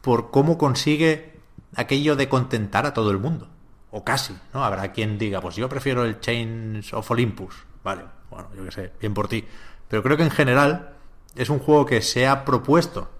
por 0.00 0.30
cómo 0.30 0.56
consigue 0.56 1.38
aquello 1.76 2.16
de 2.16 2.30
contentar 2.30 2.86
a 2.86 2.94
todo 2.94 3.10
el 3.10 3.18
mundo. 3.18 3.50
O 3.90 4.02
casi, 4.02 4.34
¿no? 4.54 4.64
Habrá 4.64 4.92
quien 4.92 5.18
diga, 5.18 5.42
pues 5.42 5.56
yo 5.56 5.68
prefiero 5.68 6.06
el 6.06 6.20
Chains 6.20 6.94
of 6.94 7.10
Olympus. 7.10 7.54
Vale, 7.84 8.04
bueno, 8.30 8.48
yo 8.56 8.64
qué 8.64 8.70
sé, 8.70 8.92
bien 9.00 9.14
por 9.14 9.28
ti. 9.28 9.44
Pero 9.88 10.02
creo 10.02 10.16
que 10.16 10.22
en 10.22 10.30
general 10.30 10.94
es 11.34 11.50
un 11.50 11.58
juego 11.58 11.86
que 11.86 12.02
se 12.02 12.26
ha 12.26 12.44
propuesto 12.44 13.10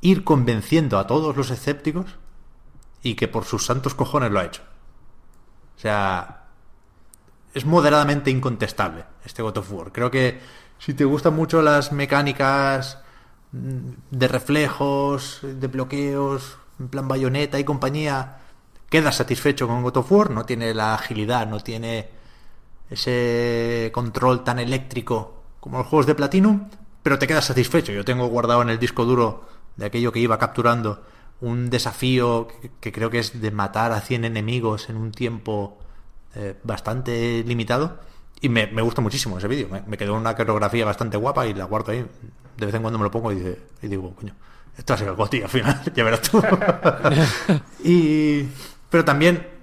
ir 0.00 0.24
convenciendo 0.24 0.98
a 0.98 1.06
todos 1.06 1.36
los 1.36 1.50
escépticos 1.50 2.18
y 3.02 3.14
que 3.14 3.28
por 3.28 3.44
sus 3.44 3.64
santos 3.66 3.94
cojones 3.94 4.30
lo 4.30 4.40
ha 4.40 4.44
hecho. 4.44 4.62
O 5.76 5.80
sea, 5.80 6.44
es 7.52 7.64
moderadamente 7.64 8.30
incontestable 8.30 9.04
este 9.24 9.42
God 9.42 9.58
of 9.58 9.72
War. 9.72 9.92
Creo 9.92 10.10
que 10.10 10.40
si 10.78 10.94
te 10.94 11.04
gustan 11.04 11.34
mucho 11.34 11.62
las 11.62 11.92
mecánicas 11.92 12.98
mm, 13.52 13.90
de 14.10 14.28
reflejos, 14.28 15.40
de 15.42 15.66
bloqueos, 15.68 16.58
en 16.78 16.88
plan 16.88 17.08
bayoneta 17.08 17.58
y 17.58 17.64
compañía, 17.64 18.38
quedas 18.90 19.16
satisfecho 19.16 19.66
con 19.68 19.82
God 19.82 19.98
of 19.98 20.12
War. 20.12 20.30
No 20.30 20.44
tiene 20.44 20.74
la 20.74 20.94
agilidad, 20.94 21.46
no 21.46 21.60
tiene 21.60 22.08
ese 22.94 23.90
control 23.92 24.44
tan 24.44 24.58
eléctrico 24.58 25.42
como 25.60 25.78
los 25.78 25.86
juegos 25.86 26.06
de 26.06 26.14
Platinum, 26.14 26.68
pero 27.02 27.18
te 27.18 27.26
quedas 27.26 27.44
satisfecho. 27.44 27.92
Yo 27.92 28.04
tengo 28.04 28.26
guardado 28.26 28.62
en 28.62 28.70
el 28.70 28.78
disco 28.78 29.04
duro 29.04 29.46
de 29.76 29.86
aquello 29.86 30.12
que 30.12 30.20
iba 30.20 30.38
capturando 30.38 31.02
un 31.40 31.70
desafío 31.70 32.48
que, 32.48 32.70
que 32.80 32.92
creo 32.92 33.10
que 33.10 33.18
es 33.18 33.40
de 33.40 33.50
matar 33.50 33.92
a 33.92 34.00
100 34.00 34.24
enemigos 34.24 34.88
en 34.88 34.96
un 34.96 35.12
tiempo 35.12 35.78
eh, 36.34 36.56
bastante 36.64 37.44
limitado. 37.46 38.00
Y 38.40 38.48
me, 38.48 38.66
me 38.66 38.82
gusta 38.82 39.00
muchísimo 39.00 39.38
ese 39.38 39.48
vídeo. 39.48 39.68
Me, 39.70 39.82
me, 39.82 39.96
quedó 39.96 40.14
una 40.14 40.34
coreografía 40.34 40.84
bastante 40.84 41.16
guapa 41.16 41.46
y 41.46 41.54
la 41.54 41.64
guardo 41.64 41.92
ahí. 41.92 42.04
De 42.56 42.66
vez 42.66 42.74
en 42.74 42.82
cuando 42.82 42.98
me 42.98 43.04
lo 43.04 43.10
pongo 43.10 43.32
y, 43.32 43.56
y 43.82 43.88
digo, 43.88 44.14
coño, 44.14 44.34
esto 44.76 44.92
va 44.92 44.94
a 44.96 44.98
ser 44.98 45.08
el 45.08 45.14
goti 45.14 45.42
al 45.42 45.48
final, 45.48 45.80
ya 45.94 46.04
verás 46.04 46.22
tú. 46.22 46.42
y, 47.84 48.48
pero 48.90 49.04
también 49.04 49.53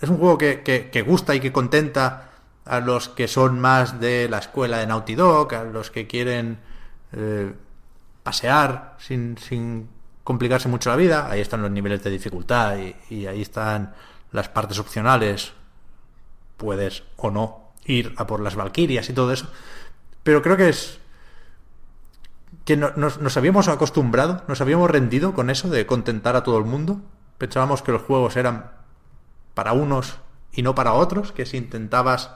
es 0.00 0.08
un 0.08 0.18
juego 0.18 0.38
que, 0.38 0.62
que, 0.62 1.02
gusta 1.02 1.34
y 1.34 1.40
que 1.40 1.52
contenta 1.52 2.30
a 2.64 2.80
los 2.80 3.08
que 3.08 3.28
son 3.28 3.60
más 3.60 4.00
de 4.00 4.28
la 4.28 4.38
escuela 4.38 4.78
de 4.78 4.86
Naughty 4.86 5.14
Dog, 5.14 5.54
a 5.54 5.64
los 5.64 5.90
que 5.90 6.06
quieren 6.06 6.58
eh, 7.12 7.52
pasear 8.22 8.96
sin, 8.98 9.38
sin 9.38 9.88
complicarse 10.22 10.68
mucho 10.68 10.90
la 10.90 10.96
vida. 10.96 11.30
Ahí 11.30 11.40
están 11.40 11.62
los 11.62 11.70
niveles 11.70 12.02
de 12.02 12.10
dificultad 12.10 12.76
y, 13.08 13.26
ahí 13.26 13.40
están 13.40 13.94
las 14.32 14.48
partes 14.48 14.78
opcionales. 14.78 15.52
Puedes 16.56 17.04
o 17.16 17.30
no 17.30 17.72
ir 17.84 18.14
a 18.16 18.26
por 18.26 18.40
las 18.40 18.56
Valquirias 18.56 19.08
y 19.08 19.14
todo 19.14 19.32
eso. 19.32 19.50
Pero 20.22 20.42
creo 20.42 20.56
que 20.56 20.68
es 20.68 20.98
que 22.64 22.76
no, 22.76 22.90
nos, 22.96 23.20
nos, 23.20 23.36
habíamos 23.36 23.68
acostumbrado, 23.68 24.42
nos 24.48 24.60
habíamos 24.60 24.90
rendido 24.90 25.32
con 25.32 25.48
eso 25.48 25.70
de 25.70 25.86
contentar 25.86 26.36
a 26.36 26.42
todo 26.42 26.58
el 26.58 26.64
mundo. 26.64 27.00
Pensábamos 27.38 27.82
que 27.82 27.92
los 27.92 28.02
juegos 28.02 28.36
eran 28.36 28.75
para 29.56 29.72
unos 29.72 30.18
y 30.52 30.60
no 30.60 30.74
para 30.74 30.92
otros, 30.92 31.32
que 31.32 31.46
si 31.46 31.56
intentabas 31.56 32.30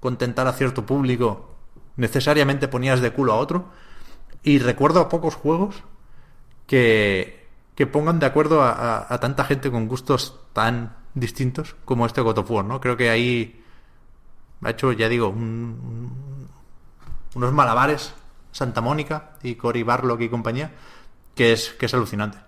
contentar 0.00 0.48
a 0.48 0.52
cierto 0.52 0.84
público, 0.84 1.54
necesariamente 1.94 2.66
ponías 2.66 3.00
de 3.00 3.12
culo 3.12 3.34
a 3.34 3.36
otro. 3.36 3.66
Y 4.42 4.58
recuerdo 4.58 4.98
a 4.98 5.08
pocos 5.08 5.36
juegos 5.36 5.84
que, 6.66 7.46
que 7.76 7.86
pongan 7.86 8.18
de 8.18 8.26
acuerdo 8.26 8.62
a, 8.62 9.06
a, 9.08 9.20
tanta 9.20 9.44
gente 9.44 9.70
con 9.70 9.86
gustos 9.86 10.40
tan 10.52 10.96
distintos 11.14 11.76
como 11.84 12.04
este 12.04 12.20
God 12.20 12.38
of 12.38 12.50
War, 12.50 12.64
¿no? 12.64 12.80
Creo 12.80 12.96
que 12.96 13.10
ahí 13.10 13.62
ha 14.62 14.70
hecho, 14.70 14.90
ya 14.90 15.08
digo, 15.08 15.28
un, 15.28 15.38
un, 15.40 16.48
unos 17.36 17.52
malabares 17.52 18.12
Santa 18.50 18.80
Mónica 18.80 19.36
y 19.44 19.54
Cory 19.54 19.84
Barlock 19.84 20.20
y 20.20 20.28
compañía, 20.28 20.72
que 21.36 21.52
es, 21.52 21.70
que 21.78 21.86
es 21.86 21.94
alucinante. 21.94 22.38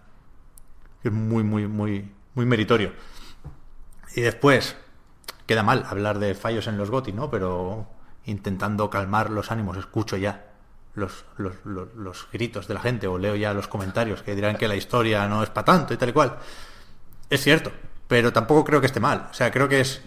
Es 1.04 1.12
muy, 1.12 1.44
muy, 1.44 1.68
muy, 1.68 2.10
muy 2.34 2.46
meritorio. 2.46 2.92
Y 4.18 4.20
después, 4.20 4.74
queda 5.46 5.62
mal 5.62 5.86
hablar 5.88 6.18
de 6.18 6.34
fallos 6.34 6.66
en 6.66 6.76
los 6.76 6.90
GOTI, 6.90 7.12
¿no? 7.12 7.30
Pero 7.30 7.86
intentando 8.24 8.90
calmar 8.90 9.30
los 9.30 9.52
ánimos, 9.52 9.76
escucho 9.76 10.16
ya 10.16 10.50
los, 10.96 11.24
los, 11.36 11.54
los, 11.64 11.94
los, 11.94 12.26
gritos 12.32 12.66
de 12.66 12.74
la 12.74 12.80
gente 12.80 13.06
o 13.06 13.16
leo 13.16 13.36
ya 13.36 13.54
los 13.54 13.68
comentarios 13.68 14.24
que 14.24 14.34
dirán 14.34 14.56
que 14.56 14.66
la 14.66 14.74
historia 14.74 15.28
no 15.28 15.44
es 15.44 15.50
para 15.50 15.66
tanto 15.66 15.94
y 15.94 15.98
tal 15.98 16.08
y 16.08 16.12
cual. 16.12 16.36
Es 17.30 17.44
cierto, 17.44 17.70
pero 18.08 18.32
tampoco 18.32 18.64
creo 18.64 18.80
que 18.80 18.88
esté 18.88 18.98
mal. 18.98 19.28
O 19.30 19.34
sea, 19.34 19.52
creo 19.52 19.68
que 19.68 19.82
es 19.82 20.02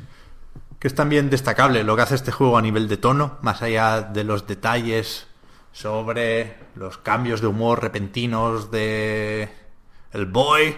que 0.78 0.90
es 0.90 0.94
también 0.94 1.30
destacable 1.30 1.86
lo 1.86 1.96
que 1.96 2.02
hace 2.02 2.16
este 2.16 2.34
juego 2.34 2.58
a 2.58 2.62
nivel 2.62 2.90
de 2.90 2.98
tono, 2.98 3.38
más 3.42 3.62
allá 3.62 4.02
de 4.02 4.26
los 4.26 4.46
detalles 4.46 5.28
sobre 5.72 6.58
los 6.76 6.98
cambios 6.98 7.40
de 7.40 7.48
humor 7.48 7.82
repentinos 7.82 8.72
de 8.72 9.48
el 10.12 10.26
boy. 10.26 10.78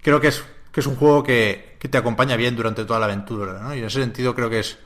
Creo 0.00 0.22
que 0.22 0.28
es, 0.28 0.42
que 0.72 0.80
es 0.80 0.86
un 0.86 0.96
juego 0.96 1.22
que, 1.22 1.65
que 1.78 1.88
te 1.88 1.98
acompaña 1.98 2.36
bien 2.36 2.56
durante 2.56 2.84
toda 2.84 3.00
la 3.00 3.06
aventura, 3.06 3.60
¿no? 3.60 3.74
Y 3.74 3.80
en 3.80 3.84
ese 3.84 4.00
sentido 4.00 4.34
creo 4.34 4.50
que 4.50 4.60
es 4.60 4.78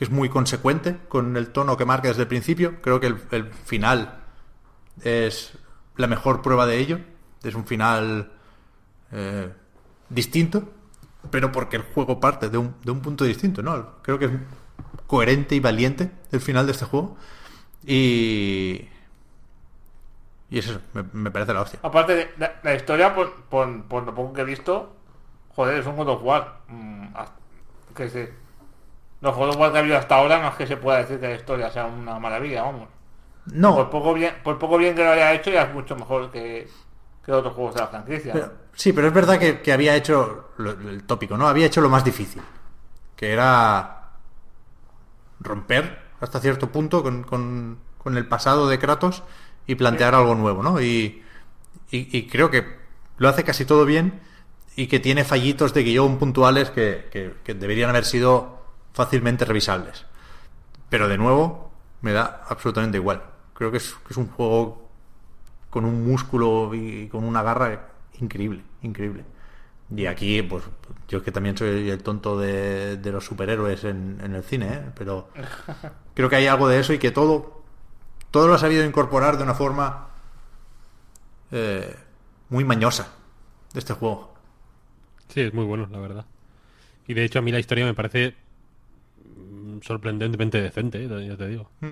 que 0.00 0.04
es 0.04 0.10
muy 0.10 0.30
consecuente 0.30 0.96
con 1.08 1.36
el 1.36 1.50
tono 1.50 1.76
que 1.76 1.84
marca 1.84 2.08
desde 2.08 2.22
el 2.22 2.28
principio. 2.28 2.80
Creo 2.80 3.00
que 3.00 3.06
el, 3.08 3.50
final 3.66 4.22
es 5.02 5.52
la 5.96 6.06
mejor 6.06 6.40
prueba 6.40 6.66
de 6.66 6.78
ello. 6.78 7.00
Es 7.42 7.54
un 7.54 7.66
final 7.66 8.32
eh, 9.12 9.52
distinto, 10.08 10.70
pero 11.30 11.52
porque 11.52 11.76
el 11.76 11.82
juego 11.82 12.18
parte 12.18 12.48
de 12.48 12.56
un, 12.56 12.76
de 12.82 12.92
un 12.92 13.00
punto 13.00 13.24
distinto, 13.24 13.62
¿no? 13.62 14.00
Creo 14.00 14.18
que 14.18 14.24
es 14.24 14.30
coherente 15.06 15.54
y 15.54 15.60
valiente 15.60 16.10
el 16.32 16.40
final 16.40 16.64
de 16.64 16.72
este 16.72 16.86
juego. 16.86 17.18
Y. 17.84 18.88
Y 20.48 20.58
eso, 20.58 20.80
me, 20.94 21.04
me 21.12 21.30
parece 21.30 21.52
la 21.52 21.60
hostia. 21.60 21.78
Aparte, 21.82 22.14
de, 22.14 22.30
la, 22.38 22.58
la, 22.62 22.74
historia, 22.74 23.14
por, 23.14 23.34
por, 23.50 23.84
por, 23.84 24.04
lo 24.04 24.14
poco 24.14 24.32
que 24.32 24.40
he 24.40 24.44
visto, 24.44 24.96
joder, 25.60 25.80
es 25.80 25.86
un 25.86 25.96
God 25.96 26.08
of 26.08 26.22
War. 26.22 26.56
Mm, 26.68 27.06
que 27.94 28.08
se, 28.08 28.32
los 29.20 29.36
God 29.36 29.50
of 29.50 29.56
War 29.56 29.72
que 29.72 29.78
ha 29.78 29.80
habido 29.80 29.98
hasta 29.98 30.16
ahora 30.16 30.40
no 30.40 30.48
es 30.48 30.54
que 30.54 30.66
se 30.66 30.76
pueda 30.78 30.98
decir 30.98 31.20
que 31.20 31.28
la 31.28 31.34
historia 31.34 31.70
sea 31.70 31.84
una 31.84 32.18
maravilla, 32.18 32.62
vamos. 32.62 32.88
No. 33.52 33.74
Por 33.74 33.90
poco 33.90 34.14
bien, 34.14 34.34
por 34.42 34.58
poco 34.58 34.78
bien 34.78 34.94
que 34.94 35.04
lo 35.04 35.10
haya 35.10 35.34
hecho, 35.34 35.50
ya 35.50 35.62
es 35.62 35.74
mucho 35.74 35.96
mejor 35.96 36.30
que, 36.30 36.68
que 37.24 37.32
otros 37.32 37.54
juegos 37.54 37.74
de 37.74 37.80
la 37.80 37.86
franquicia. 37.88 38.32
Pero, 38.32 38.52
sí, 38.74 38.92
pero 38.92 39.08
es 39.08 39.12
verdad 39.12 39.38
que, 39.38 39.60
que 39.60 39.72
había 39.72 39.94
hecho 39.96 40.50
lo, 40.56 40.70
el 40.70 41.04
tópico, 41.04 41.36
¿no? 41.36 41.46
Había 41.46 41.66
hecho 41.66 41.80
lo 41.82 41.90
más 41.90 42.04
difícil. 42.04 42.42
Que 43.16 43.32
era 43.32 44.12
romper 45.40 45.98
hasta 46.20 46.40
cierto 46.40 46.70
punto 46.70 47.02
con, 47.02 47.22
con, 47.22 47.78
con 47.98 48.16
el 48.16 48.26
pasado 48.26 48.68
de 48.68 48.78
Kratos 48.78 49.22
y 49.66 49.74
plantear 49.74 50.14
algo 50.14 50.34
nuevo, 50.34 50.62
¿no? 50.62 50.80
Y, 50.80 51.22
y, 51.90 52.16
y, 52.16 52.28
creo 52.28 52.50
que 52.50 52.64
lo 53.18 53.28
hace 53.28 53.44
casi 53.44 53.64
todo 53.64 53.84
bien 53.84 54.20
y 54.76 54.86
que 54.86 55.00
tiene 55.00 55.24
fallitos 55.24 55.74
de 55.74 55.82
guion 55.82 56.18
puntuales 56.18 56.70
que, 56.70 57.08
que, 57.10 57.34
que 57.44 57.54
deberían 57.54 57.90
haber 57.90 58.04
sido 58.04 58.62
fácilmente 58.92 59.44
revisables. 59.44 60.06
Pero 60.88 61.08
de 61.08 61.18
nuevo, 61.18 61.70
me 62.02 62.12
da 62.12 62.44
absolutamente 62.48 62.98
igual. 62.98 63.22
Creo 63.54 63.70
que 63.70 63.76
es, 63.78 63.94
que 64.06 64.12
es 64.12 64.16
un 64.16 64.28
juego 64.28 64.88
con 65.70 65.84
un 65.84 66.04
músculo 66.04 66.74
y 66.74 67.08
con 67.08 67.24
una 67.24 67.42
garra 67.42 67.88
increíble, 68.20 68.62
increíble. 68.82 69.24
Y 69.94 70.06
aquí, 70.06 70.42
pues, 70.42 70.64
yo 71.08 71.18
es 71.18 71.24
que 71.24 71.32
también 71.32 71.56
soy 71.56 71.90
el 71.90 72.02
tonto 72.02 72.38
de, 72.38 72.96
de 72.96 73.12
los 73.12 73.24
superhéroes 73.24 73.84
en, 73.84 74.20
en 74.22 74.34
el 74.34 74.44
cine, 74.44 74.66
¿eh? 74.72 74.82
pero 74.94 75.28
creo 76.14 76.28
que 76.28 76.36
hay 76.36 76.46
algo 76.46 76.68
de 76.68 76.78
eso 76.78 76.92
y 76.92 76.98
que 76.98 77.10
todo, 77.10 77.62
todo 78.30 78.46
lo 78.46 78.54
ha 78.54 78.58
sabido 78.58 78.84
incorporar 78.84 79.36
de 79.36 79.42
una 79.42 79.54
forma 79.54 80.08
eh, 81.50 81.96
muy 82.50 82.64
mañosa 82.64 83.12
de 83.72 83.80
este 83.80 83.94
juego. 83.94 84.29
Sí, 85.32 85.40
es 85.40 85.54
muy 85.54 85.64
bueno, 85.64 85.88
la 85.90 85.98
verdad. 85.98 86.24
Y 87.06 87.14
de 87.14 87.24
hecho 87.24 87.38
a 87.38 87.42
mí 87.42 87.50
la 87.52 87.60
historia 87.60 87.84
me 87.84 87.94
parece 87.94 88.34
sorprendentemente 89.82 90.60
decente, 90.60 91.04
¿eh? 91.04 91.26
ya 91.26 91.36
te 91.36 91.48
digo. 91.48 91.70
Mm. 91.80 91.90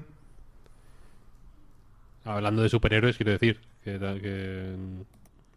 Hablando 2.24 2.62
de 2.62 2.68
superhéroes, 2.68 3.16
quiero 3.16 3.32
decir 3.32 3.60
que, 3.82 3.98
que 3.98 4.76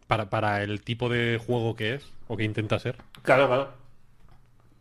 para, 0.06 0.30
para, 0.30 0.62
el 0.62 0.80
tipo 0.82 1.08
de 1.08 1.38
juego 1.44 1.74
que 1.74 1.94
es 1.94 2.12
o 2.28 2.36
que 2.36 2.44
intenta 2.44 2.78
ser. 2.78 2.96
Claro, 3.22 3.46
claro. 3.46 3.72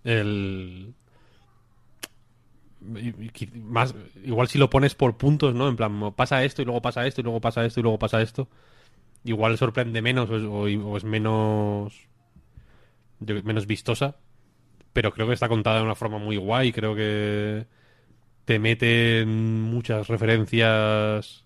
El 0.03 0.93
más 3.53 3.93
igual 4.23 4.47
si 4.47 4.57
lo 4.57 4.69
pones 4.69 4.95
por 4.95 5.17
puntos, 5.17 5.53
¿no? 5.53 5.67
En 5.67 5.75
plan, 5.75 6.13
pasa 6.13 6.43
esto 6.43 6.61
y 6.61 6.65
luego 6.65 6.81
pasa 6.81 7.05
esto 7.05 7.21
y 7.21 7.23
luego 7.23 7.39
pasa 7.39 7.65
esto 7.65 7.79
y 7.79 7.83
luego 7.83 7.99
pasa 7.99 8.21
esto. 8.21 8.47
Igual 9.23 9.57
sorprende 9.57 10.01
menos 10.01 10.29
o, 10.31 10.35
o, 10.35 10.63
o 10.63 10.97
es 10.97 11.03
menos 11.03 11.93
menos 13.43 13.67
vistosa, 13.67 14.17
pero 14.93 15.13
creo 15.13 15.27
que 15.27 15.33
está 15.33 15.49
contada 15.49 15.77
de 15.79 15.83
una 15.85 15.95
forma 15.95 16.19
muy 16.19 16.37
guay. 16.37 16.71
Creo 16.73 16.95
que 16.95 17.67
te 18.45 18.59
mete 18.59 19.21
en 19.21 19.61
muchas 19.63 20.07
referencias 20.07 21.45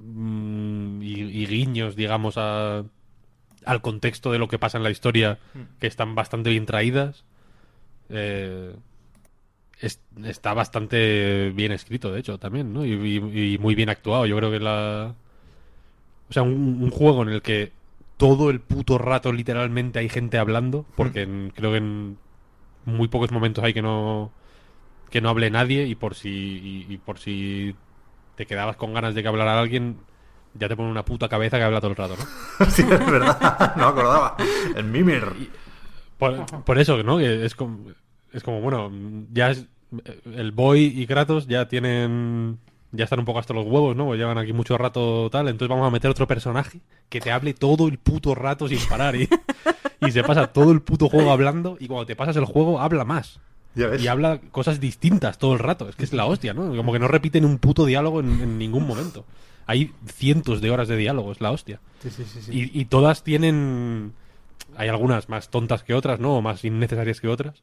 mm, 0.00 1.02
y, 1.02 1.20
y 1.42 1.46
guiños, 1.46 1.96
digamos, 1.96 2.34
a, 2.38 2.84
al 3.64 3.82
contexto 3.82 4.32
de 4.32 4.38
lo 4.38 4.48
que 4.48 4.58
pasa 4.58 4.78
en 4.78 4.84
la 4.84 4.90
historia, 4.90 5.38
que 5.80 5.86
están 5.86 6.14
bastante 6.14 6.50
bien 6.50 6.66
traídas. 6.66 7.24
Eh, 8.10 8.74
es- 9.80 10.00
está 10.24 10.54
bastante 10.54 11.50
bien 11.54 11.72
escrito, 11.72 12.12
de 12.12 12.20
hecho, 12.20 12.38
también, 12.38 12.72
¿no? 12.72 12.84
Y, 12.84 12.92
y- 12.92 13.54
y 13.54 13.58
muy 13.58 13.74
bien 13.74 13.88
actuado. 13.90 14.26
Yo 14.26 14.36
creo 14.36 14.50
que 14.50 14.60
la... 14.60 15.14
O 16.28 16.32
sea, 16.32 16.42
un, 16.42 16.82
un 16.82 16.90
juego 16.90 17.22
en 17.22 17.28
el 17.30 17.42
que 17.42 17.72
todo 18.16 18.50
el 18.50 18.60
puto 18.60 18.98
rato 18.98 19.32
literalmente 19.32 19.98
hay 19.98 20.08
gente 20.08 20.38
hablando, 20.38 20.86
porque 20.96 21.22
en- 21.22 21.52
creo 21.54 21.72
que 21.72 21.78
en 21.78 22.18
muy 22.84 23.08
pocos 23.08 23.30
momentos 23.32 23.62
hay 23.64 23.74
que 23.74 23.82
no 23.82 24.32
que 25.10 25.20
no 25.20 25.28
hable 25.28 25.50
nadie 25.50 25.86
y 25.86 25.94
por 25.94 26.14
si 26.14 26.28
y, 26.30 26.86
y 26.94 26.98
por 26.98 27.18
si 27.18 27.74
te 28.36 28.46
quedabas 28.46 28.76
con 28.76 28.92
ganas 28.94 29.14
de 29.14 29.22
que 29.22 29.28
hablara 29.28 29.58
alguien 29.60 29.98
ya 30.54 30.68
te 30.68 30.76
pone 30.76 30.90
una 30.90 31.04
puta 31.04 31.28
cabeza 31.28 31.58
que 31.58 31.64
habla 31.64 31.80
todo 31.80 31.90
el 31.90 31.96
rato, 31.96 32.14
¿no? 32.16 32.66
sí, 32.70 32.82
es 32.82 32.88
verdad. 33.10 33.74
No 33.76 33.88
acordaba. 33.88 34.36
El 34.74 34.84
Mimir. 34.84 35.24
Por, 36.18 36.46
por 36.64 36.78
eso, 36.78 37.02
¿no? 37.02 37.18
Que 37.18 37.44
es 37.44 37.54
como, 37.54 37.90
es 38.32 38.42
como, 38.42 38.60
bueno, 38.62 38.90
ya 39.32 39.50
es, 39.50 39.66
el 40.34 40.52
Boy 40.52 40.84
y 40.96 41.06
Kratos 41.06 41.46
ya 41.46 41.68
tienen, 41.68 42.58
ya 42.92 43.04
están 43.04 43.18
un 43.18 43.24
poco 43.24 43.38
hasta 43.38 43.54
los 43.54 43.66
huevos, 43.66 43.96
¿no? 43.96 44.06
Pues 44.06 44.18
llevan 44.18 44.38
aquí 44.38 44.52
mucho 44.52 44.78
rato 44.78 45.28
tal, 45.30 45.48
entonces 45.48 45.68
vamos 45.68 45.86
a 45.86 45.90
meter 45.90 46.10
otro 46.10 46.26
personaje 46.26 46.80
que 47.08 47.20
te 47.20 47.30
hable 47.30 47.54
todo 47.54 47.88
el 47.88 47.98
puto 47.98 48.34
rato 48.34 48.68
sin 48.68 48.78
parar 48.88 49.16
y, 49.16 49.28
y 50.00 50.10
se 50.10 50.22
pasa 50.22 50.46
todo 50.48 50.72
el 50.72 50.82
puto 50.82 51.08
juego 51.08 51.30
hablando 51.30 51.76
y 51.80 51.86
cuando 51.86 52.06
te 52.06 52.16
pasas 52.16 52.36
el 52.36 52.44
juego 52.44 52.80
habla 52.80 53.04
más. 53.04 53.40
Ya 53.74 53.88
ves. 53.88 54.02
Y 54.02 54.08
habla 54.08 54.40
cosas 54.50 54.80
distintas 54.80 55.38
todo 55.38 55.52
el 55.52 55.58
rato. 55.58 55.88
Es 55.88 55.96
que 55.96 56.04
es 56.04 56.14
la 56.14 56.24
hostia, 56.24 56.54
¿no? 56.54 56.74
Como 56.74 56.92
que 56.92 56.98
no 56.98 57.08
repiten 57.08 57.44
un 57.44 57.58
puto 57.58 57.84
diálogo 57.84 58.20
en, 58.20 58.40
en 58.40 58.58
ningún 58.58 58.86
momento. 58.86 59.26
Hay 59.66 59.92
cientos 60.06 60.62
de 60.62 60.70
horas 60.70 60.88
de 60.88 60.96
diálogo, 60.96 61.32
es 61.32 61.40
la 61.42 61.50
hostia. 61.50 61.80
Sí, 62.02 62.08
sí, 62.08 62.24
sí, 62.24 62.40
sí. 62.40 62.52
Y, 62.52 62.80
y 62.80 62.84
todas 62.86 63.22
tienen. 63.22 64.14
Hay 64.76 64.88
algunas 64.88 65.28
más 65.28 65.50
tontas 65.50 65.82
que 65.82 65.92
otras, 65.92 66.20
¿no? 66.20 66.36
O 66.36 66.42
más 66.42 66.64
innecesarias 66.64 67.20
que 67.20 67.28
otras. 67.28 67.62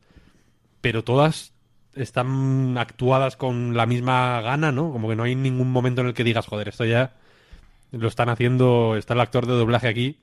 Pero 0.82 1.04
todas 1.04 1.53
están 1.96 2.78
actuadas 2.78 3.38
con 3.38 3.76
la 3.78 3.86
misma 3.86 4.42
gana, 4.42 4.72
¿no? 4.72 4.92
Como 4.92 5.10
que 5.10 5.16
no 5.16 5.24
hay 5.24 5.36
ningún 5.36 5.72
momento 5.72 6.02
en 6.02 6.08
el 6.08 6.14
que 6.14 6.24
digas, 6.24 6.48
joder, 6.48 6.70
esto 6.70 6.86
ya 6.86 7.14
lo 7.92 8.08
están 8.10 8.30
haciendo. 8.30 8.96
Está 8.98 9.14
el 9.16 9.22
actor 9.22 9.46
de 9.48 9.54
doblaje 9.54 9.88
aquí. 9.90 10.20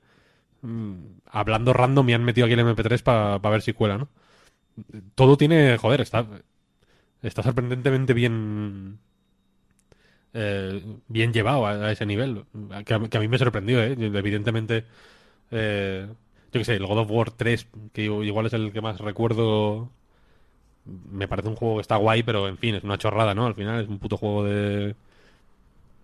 mm, 0.63 0.95
hablando 1.27 1.73
random 1.73 2.09
y 2.09 2.13
han 2.15 2.25
metido 2.25 2.45
aquí 2.45 2.53
el 2.55 2.61
MP3 2.61 3.03
para 3.03 3.37
ver 3.39 3.61
si 3.63 3.73
cuela, 3.73 3.97
¿no? 3.99 4.09
Todo 5.15 5.37
tiene. 5.37 5.77
Joder, 5.77 6.01
está. 6.01 6.25
Está 7.23 7.43
sorprendentemente 7.43 8.13
bien. 8.13 8.99
eh, 10.33 10.81
bien 11.07 11.33
llevado 11.33 11.65
a, 11.67 11.91
ese 11.91 12.05
nivel. 12.05 12.45
Que 12.85 12.93
a, 12.93 12.99
que 12.99 13.17
a 13.17 13.19
mí 13.19 13.27
me 13.27 13.37
sorprendió, 13.37 13.81
¿eh? 13.83 13.93
Evidentemente. 13.99 14.85
eh, 15.51 16.07
yo 16.53 16.59
qué 16.61 16.65
sé, 16.65 16.75
el 16.77 16.87
God 16.87 16.99
of 16.99 17.11
War 17.11 17.31
3, 17.31 17.67
que 17.93 18.03
igual 18.05 18.47
es 18.47 18.53
el 18.53 18.73
que 18.73 18.81
más 18.81 18.99
recuerdo. 19.01 19.91
Me 20.85 21.27
parece 21.27 21.47
un 21.49 21.55
juego 21.55 21.75
que 21.75 21.81
está 21.81 21.95
guay, 21.97 22.23
pero 22.23 22.47
en 22.47 22.57
fin, 22.57 22.75
es 22.75 22.83
una 22.83 22.97
chorrada, 22.97 23.33
¿no? 23.35 23.45
Al 23.45 23.53
final 23.55 23.81
es 23.81 23.87
un 23.87 23.99
puto 23.99 24.17
juego 24.17 24.43
de. 24.45 24.95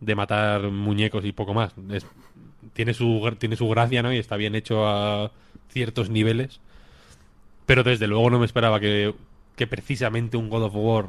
de 0.01 0.15
matar 0.15 0.69
muñecos 0.69 1.25
y 1.25 1.31
poco 1.31 1.53
más. 1.53 1.73
Es- 1.91 2.05
tiene, 2.73 2.93
su, 2.93 3.35
tiene 3.39 3.55
su 3.55 3.67
gracia, 3.69 4.03
¿no? 4.03 4.13
Y 4.13 4.17
está 4.17 4.35
bien 4.37 4.53
hecho 4.55 4.87
a 4.87 5.31
ciertos 5.69 6.09
niveles. 6.09 6.59
Pero 7.65 7.83
desde 7.83 8.07
luego 8.07 8.29
no 8.29 8.39
me 8.39 8.45
esperaba 8.45 8.79
que, 8.79 9.13
que 9.55 9.67
precisamente 9.67 10.37
un 10.37 10.49
God 10.49 10.63
of 10.65 10.73
War 10.75 11.05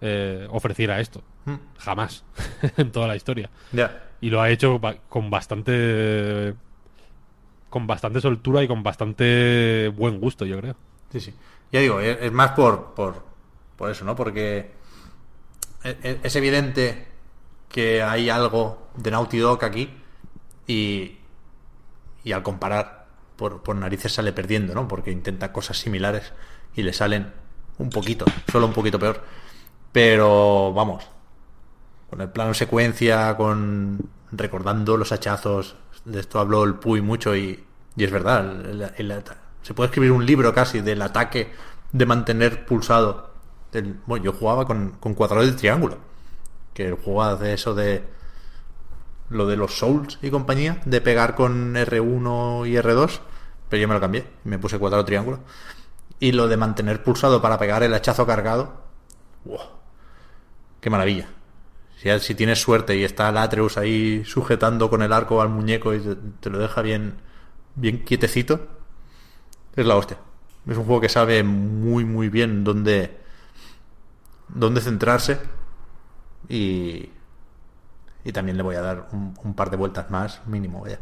eh, 0.00 0.46
ofreciera 0.50 1.00
esto. 1.00 1.22
Mm. 1.44 1.54
Jamás. 1.78 2.24
en 2.78 2.90
toda 2.92 3.06
la 3.08 3.16
historia. 3.16 3.50
Ya. 3.72 4.04
Y 4.22 4.30
lo 4.30 4.40
ha 4.40 4.50
hecho 4.50 4.80
con 5.08 5.28
bastante. 5.30 6.54
con 7.68 7.86
bastante 7.86 8.20
soltura 8.20 8.62
y 8.62 8.68
con 8.68 8.82
bastante 8.82 9.92
buen 9.94 10.18
gusto, 10.20 10.44
yo 10.46 10.58
creo. 10.60 10.76
Sí, 11.12 11.20
sí. 11.20 11.34
Ya 11.72 11.80
digo, 11.80 12.00
es, 12.00 12.32
más 12.32 12.52
por, 12.52 12.94
por, 12.94 13.22
por 13.76 13.90
eso, 13.90 14.04
¿no? 14.04 14.16
Porque 14.16 14.72
es, 15.84 15.96
es- 16.02 16.16
es 16.22 16.36
evidente 16.36 17.08
que 17.68 18.02
hay 18.02 18.30
algo 18.30 18.88
de 18.96 19.10
Naughty 19.10 19.38
Dog 19.38 19.64
aquí 19.64 19.90
y, 20.66 21.18
y 22.24 22.32
al 22.32 22.42
comparar 22.42 23.06
por, 23.36 23.62
por 23.62 23.76
narices 23.76 24.12
sale 24.12 24.32
perdiendo, 24.32 24.74
¿no? 24.74 24.86
Porque 24.88 25.10
intenta 25.10 25.52
cosas 25.52 25.78
similares 25.78 26.32
y 26.74 26.82
le 26.82 26.92
salen 26.92 27.32
un 27.78 27.90
poquito, 27.90 28.26
solo 28.50 28.66
un 28.66 28.72
poquito 28.72 28.98
peor. 28.98 29.22
Pero 29.92 30.72
vamos, 30.74 31.04
con 32.08 32.20
el 32.20 32.28
plano 32.30 32.54
secuencia, 32.54 33.36
con 33.36 33.98
recordando 34.32 34.96
los 34.96 35.12
hachazos, 35.12 35.76
de 36.04 36.20
esto 36.20 36.38
habló 36.40 36.64
el 36.64 36.74
Puy 36.74 37.00
mucho 37.00 37.36
y, 37.36 37.64
y 37.96 38.04
es 38.04 38.10
verdad, 38.10 38.44
el- 38.70 38.90
el- 38.96 39.24
se 39.62 39.74
puede 39.74 39.88
escribir 39.88 40.12
un 40.12 40.26
libro 40.26 40.54
casi 40.54 40.80
del 40.80 41.02
ataque 41.02 41.52
de 41.92 42.06
mantener 42.06 42.66
pulsado. 42.66 43.30
el- 43.72 44.00
bueno, 44.06 44.24
yo 44.24 44.32
jugaba 44.32 44.66
con, 44.66 44.92
con 45.00 45.14
cuadrado 45.14 45.46
de 45.46 45.52
triángulo, 45.52 45.98
que 46.74 46.88
el 46.88 46.94
juego 46.94 47.22
hace 47.24 47.52
eso 47.54 47.74
de 47.74 48.04
lo 49.28 49.46
de 49.46 49.56
los 49.56 49.78
Souls 49.78 50.18
y 50.22 50.30
compañía, 50.30 50.80
de 50.84 51.00
pegar 51.00 51.34
con 51.34 51.76
R1 51.76 52.66
y 52.66 52.76
R2, 52.76 53.20
pero 53.68 53.80
yo 53.80 53.88
me 53.88 53.94
lo 53.94 54.00
cambié, 54.00 54.26
me 54.44 54.58
puse 54.58 54.78
cuadrado 54.78 55.04
triángulo. 55.04 55.40
Y 56.20 56.32
lo 56.32 56.48
de 56.48 56.56
mantener 56.56 57.02
pulsado 57.04 57.42
para 57.42 57.58
pegar 57.58 57.82
el 57.82 57.94
hachazo 57.94 58.26
cargado, 58.26 58.74
¡wow! 59.44 59.60
¡Qué 60.80 60.90
maravilla! 60.90 61.28
Si, 61.98 62.08
si 62.20 62.34
tienes 62.34 62.60
suerte 62.60 62.96
y 62.96 63.04
está 63.04 63.28
el 63.28 63.36
Atreus 63.38 63.76
ahí 63.78 64.24
sujetando 64.24 64.90
con 64.90 65.02
el 65.02 65.12
arco 65.12 65.42
al 65.42 65.50
muñeco 65.50 65.94
y 65.94 66.00
te 66.40 66.50
lo 66.50 66.58
deja 66.58 66.82
bien, 66.82 67.16
bien 67.74 68.04
quietecito, 68.04 68.68
es 69.76 69.86
la 69.86 69.96
hostia. 69.96 70.18
Es 70.66 70.76
un 70.76 70.84
juego 70.84 71.00
que 71.00 71.08
sabe 71.08 71.42
muy, 71.42 72.04
muy 72.04 72.28
bien 72.28 72.64
dónde, 72.64 73.18
dónde 74.48 74.80
centrarse 74.80 75.40
y, 76.48 77.10
y 78.24 78.32
también 78.32 78.56
le 78.56 78.62
voy 78.62 78.76
a 78.76 78.82
dar 78.82 79.08
un, 79.12 79.34
un 79.42 79.54
par 79.54 79.70
de 79.70 79.76
vueltas 79.76 80.10
más 80.10 80.46
mínimo. 80.46 80.82
Vaya. 80.82 80.98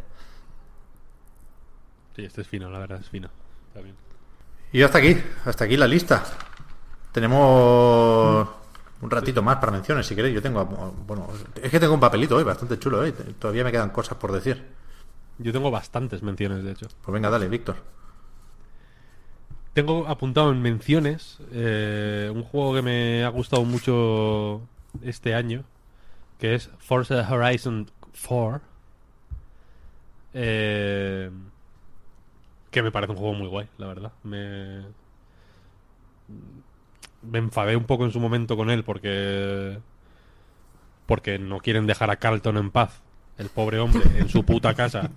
Sí, 2.15 2.25
este 2.25 2.43
es 2.43 2.49
fino, 2.49 2.71
la 2.71 2.79
verdad, 2.79 3.01
es 3.01 3.09
fino. 3.09 3.29
Está 3.69 3.81
bien. 3.81 3.97
Y 4.73 4.83
hasta 4.83 4.99
aquí, 4.99 5.17
hasta 5.45 5.65
aquí 5.65 5.77
la 5.77 5.87
lista. 5.87 6.23
Tenemos 7.13 8.49
un 9.01 9.11
ratito 9.11 9.43
más 9.43 9.57
para 9.57 9.73
menciones, 9.73 10.07
si 10.07 10.15
queréis. 10.15 10.35
Yo 10.35 10.43
tengo, 10.43 10.65
bueno, 10.65 11.29
es 11.61 11.71
que 11.71 11.81
tengo 11.81 11.95
un 11.95 12.01
papelito 12.01 12.37
hoy 12.37 12.45
bastante 12.45 12.79
chulo. 12.79 13.05
¿eh? 13.05 13.13
Todavía 13.13 13.65
me 13.65 13.73
quedan 13.73 13.91
cosas 13.91 14.19
por 14.19 14.31
decir. 14.33 14.65
Yo 15.39 15.53
tengo 15.53 15.71
bastantes 15.71 16.23
menciones, 16.23 16.65
de 16.65 16.73
hecho. 16.73 16.89
Pues 17.03 17.13
venga, 17.13 17.31
dale, 17.31 17.49
Víctor. 17.49 17.77
Tengo 19.79 20.09
apuntado 20.09 20.51
en 20.51 20.61
menciones 20.61 21.39
eh, 21.53 22.33
un 22.35 22.43
juego 22.43 22.75
que 22.75 22.83
me 22.83 23.23
ha 23.23 23.29
gustado 23.29 23.65
mucho 23.65 24.61
este 25.05 25.37
año, 25.37 25.63
que 26.41 26.57
es 26.57 26.69
Forza 26.81 27.25
Horizon 27.33 27.89
4. 28.27 28.61
Eh, 30.35 31.31
que 32.73 32.83
me 32.83 32.91
parece 32.91 33.13
un 33.13 33.19
juego 33.19 33.35
muy 33.35 33.47
guay, 33.47 33.69
la 33.79 33.87
verdad. 33.87 34.13
Me, 34.25 34.81
me 37.23 37.39
enfadé 37.39 37.77
un 37.77 37.85
poco 37.85 38.05
en 38.05 38.11
su 38.11 38.19
momento 38.19 38.57
con 38.57 38.71
él 38.71 38.83
porque 38.83 39.79
porque 41.07 41.39
no 41.39 41.61
quieren 41.61 41.87
dejar 41.87 42.11
a 42.11 42.17
Carlton 42.17 42.57
en 42.57 42.73
paz. 42.73 43.01
El 43.39 43.49
pobre 43.51 43.79
hombre 43.79 44.03
en 44.19 44.29
su 44.29 44.43
puta 44.45 44.75
casa, 44.75 45.11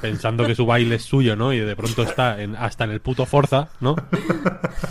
pensando 0.00 0.46
que 0.46 0.54
su 0.54 0.64
baile 0.64 0.94
es 0.96 1.02
suyo, 1.02 1.36
¿no? 1.36 1.52
Y 1.52 1.58
de 1.60 1.76
pronto 1.76 2.02
está 2.02 2.40
en- 2.42 2.56
hasta 2.56 2.84
en 2.84 2.90
el 2.92 3.00
puto 3.00 3.26
Forza, 3.26 3.68
¿no? 3.80 3.94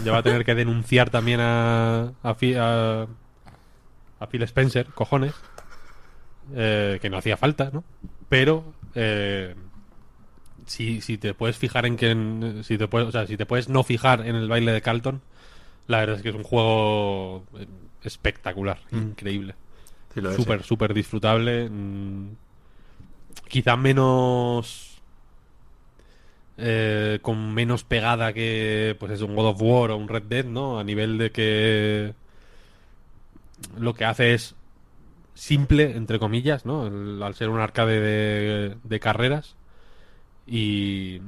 Ya 0.06 0.11
va 0.11 0.19
a 0.19 0.23
tener 0.23 0.45
que 0.45 0.53
denunciar 0.53 1.09
también 1.09 1.40
a, 1.41 2.11
a, 2.22 2.35
Fi- 2.35 2.53
a- 2.56 3.07
a 4.19 4.27
Phil 4.27 4.43
Spencer, 4.43 4.85
cojones. 4.93 5.33
Eh, 6.53 6.99
que 7.01 7.09
no 7.09 7.17
hacía 7.17 7.38
falta, 7.38 7.69
¿no? 7.73 7.83
Pero 8.30 8.73
eh, 8.93 9.56
si, 10.65 11.01
si 11.01 11.17
te 11.17 11.33
puedes 11.33 11.57
fijar 11.57 11.85
en 11.85 11.95
que 11.98 12.11
en- 12.11 12.64
si 12.64 12.77
te 12.77 12.88
puedes, 12.88 13.07
o 13.07 13.11
sea, 13.11 13.25
si 13.25 13.38
te 13.38 13.45
puedes 13.45 13.69
no 13.69 13.83
fijar 13.83 14.27
en 14.27 14.35
el 14.35 14.48
baile 14.49 14.72
de 14.72 14.81
Carlton, 14.81 15.22
la 15.88 15.99
verdad 15.99 16.17
es 16.17 16.22
que 16.22 16.30
es 16.30 16.35
un 16.35 16.43
juego 16.43 17.45
espectacular, 18.03 18.80
increíble. 18.91 19.56
Lo 20.15 20.30
es, 20.31 20.35
Súper, 20.35 20.61
sí. 20.61 20.67
súper 20.67 20.93
disfrutable. 20.93 21.69
mm, 21.69 22.30
quizá 23.51 23.77
menos. 23.77 25.01
eh, 26.57 27.19
con 27.21 27.53
menos 27.53 27.83
pegada 27.83 28.33
que 28.33 28.95
pues 28.99 29.11
es 29.13 29.21
un 29.21 29.35
God 29.35 29.47
of 29.49 29.61
War 29.61 29.91
o 29.91 29.97
un 29.97 30.07
Red 30.07 30.23
Dead, 30.23 30.45
¿no? 30.45 30.80
A 30.80 30.83
nivel 30.83 31.17
de 31.17 31.31
que 31.31 32.13
lo 33.77 33.93
que 33.93 34.05
hace 34.05 34.33
es 34.33 34.55
simple, 35.35 35.95
entre 35.97 36.19
comillas, 36.19 36.65
¿no? 36.65 36.83
Al 37.25 37.35
ser 37.35 37.49
un 37.49 37.59
arcade 37.59 37.99
de, 38.01 38.77
de 38.83 38.99
carreras 38.99 39.57
y 40.47 41.21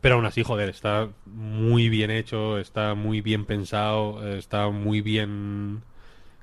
Pero 0.00 0.14
aún 0.16 0.24
así, 0.26 0.42
joder, 0.42 0.68
está 0.70 1.10
muy 1.26 1.88
bien 1.90 2.10
hecho, 2.10 2.58
está 2.58 2.94
muy 2.94 3.20
bien 3.20 3.44
pensado, 3.44 4.26
está 4.34 4.70
muy 4.70 5.02
bien 5.02 5.82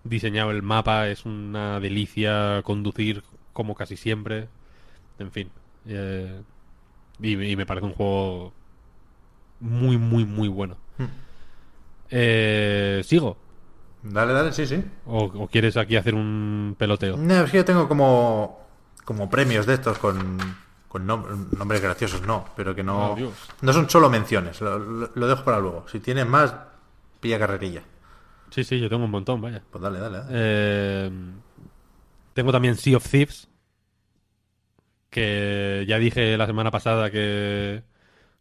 diseñado 0.03 0.51
el 0.51 0.63
mapa, 0.63 1.09
es 1.09 1.25
una 1.25 1.79
delicia 1.79 2.61
conducir 2.63 3.23
como 3.53 3.75
casi 3.75 3.97
siempre. 3.97 4.49
En 5.19 5.31
fin. 5.31 5.49
eh, 5.87 6.41
y, 7.19 7.33
y 7.51 7.55
me 7.55 7.65
parece 7.65 7.85
un 7.87 7.93
juego 7.93 8.53
muy, 9.59 9.97
muy, 9.97 10.25
muy 10.25 10.47
bueno. 10.47 10.77
Eh, 12.09 13.01
¿Sigo? 13.03 13.37
Dale, 14.03 14.33
dale, 14.33 14.53
sí, 14.53 14.65
sí. 14.65 14.83
¿O, 15.05 15.23
o 15.25 15.47
quieres 15.47 15.75
aquí 15.77 15.95
hacer 15.95 16.15
un 16.15 16.75
peloteo? 16.77 17.17
No, 17.17 17.43
es 17.43 17.51
que 17.51 17.57
yo 17.57 17.65
tengo 17.65 17.87
como, 17.87 18.59
como 19.03 19.29
premios 19.29 19.65
de 19.65 19.73
estos 19.73 19.97
con, 19.97 20.37
con 20.87 21.07
nom- 21.07 21.49
nombres 21.57 21.81
graciosos, 21.81 22.21
no, 22.21 22.45
pero 22.55 22.73
que 22.75 22.83
no, 22.83 23.13
Oh, 23.13 23.17
no 23.61 23.73
son 23.73 23.89
solo 23.89 24.09
menciones. 24.09 24.61
Lo, 24.61 24.77
lo- 24.79 25.11
lo 25.13 25.27
dejo 25.27 25.43
para 25.43 25.59
luego. 25.59 25.85
Si 25.89 25.99
tienes 25.99 26.25
más, 26.27 26.53
pilla 27.19 27.39
carrerilla. 27.39 27.81
Sí, 28.51 28.63
sí, 28.63 28.79
yo 28.79 28.87
tengo 28.87 29.03
un 29.05 29.11
montón, 29.11 29.41
vaya. 29.41 29.61
Pues 29.69 29.81
dale, 29.81 29.99
dale. 29.99 30.17
dale. 30.19 30.29
Eh, 30.31 31.11
tengo 32.33 32.51
también 32.51 32.75
Sea 32.77 32.95
of 32.97 33.09
Thieves. 33.09 33.49
Que 35.17 35.83
ya 35.87 35.97
dije 35.97 36.37
la 36.37 36.45
semana 36.45 36.69
pasada 36.69 37.09
que 37.09 37.81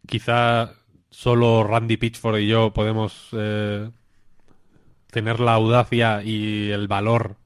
quizá 0.06 0.74
solo 1.08 1.64
Randy 1.64 1.96
Pitchford 1.96 2.36
y 2.40 2.48
yo 2.48 2.74
podemos 2.74 3.28
eh, 3.32 3.88
tener 5.10 5.40
la 5.40 5.54
audacia 5.54 6.22
y 6.22 6.70
el 6.70 6.86
valor 6.86 7.36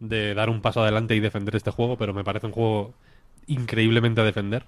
de 0.00 0.34
dar 0.34 0.50
un 0.50 0.60
paso 0.62 0.82
adelante 0.82 1.14
y 1.14 1.20
defender 1.20 1.54
este 1.54 1.70
juego, 1.70 1.96
pero 1.96 2.12
me 2.12 2.24
parece 2.24 2.46
un 2.46 2.52
juego 2.52 2.94
increíblemente 3.46 4.20
a 4.20 4.24
defender. 4.24 4.64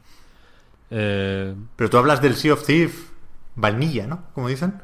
Eh, 0.92 1.52
Pero 1.74 1.90
tú 1.90 1.98
hablas 1.98 2.22
del 2.22 2.36
Sea 2.36 2.52
of 2.54 2.64
Thief 2.64 3.10
vanilla, 3.56 4.06
¿no? 4.06 4.26
Como 4.32 4.46
dicen. 4.46 4.80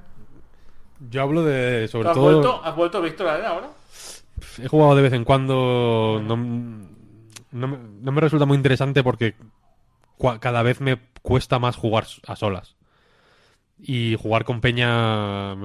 yo 1.08 1.22
hablo 1.22 1.44
de, 1.44 1.86
sobre 1.86 2.08
¿Has 2.08 2.14
todo... 2.16 2.24
vuelto, 2.24 2.64
¿Has 2.64 2.74
vuelto 2.74 3.00
Víctor 3.00 3.28
ahora? 3.28 3.68
He 4.60 4.66
jugado 4.66 4.96
de 4.96 5.02
vez 5.02 5.12
en 5.12 5.22
cuando. 5.24 6.20
No, 6.26 6.90
no 7.52 7.68
me, 7.68 7.78
no 7.78 8.12
me 8.12 8.20
resulta 8.20 8.46
muy 8.46 8.56
interesante 8.56 9.02
porque 9.04 9.36
cada 10.40 10.62
vez 10.62 10.80
me 10.80 10.98
cuesta 11.22 11.58
más 11.58 11.76
jugar 11.76 12.06
a 12.26 12.36
solas. 12.36 12.76
Y 13.78 14.16
jugar 14.20 14.44
con 14.44 14.60
Peña. 14.60 15.56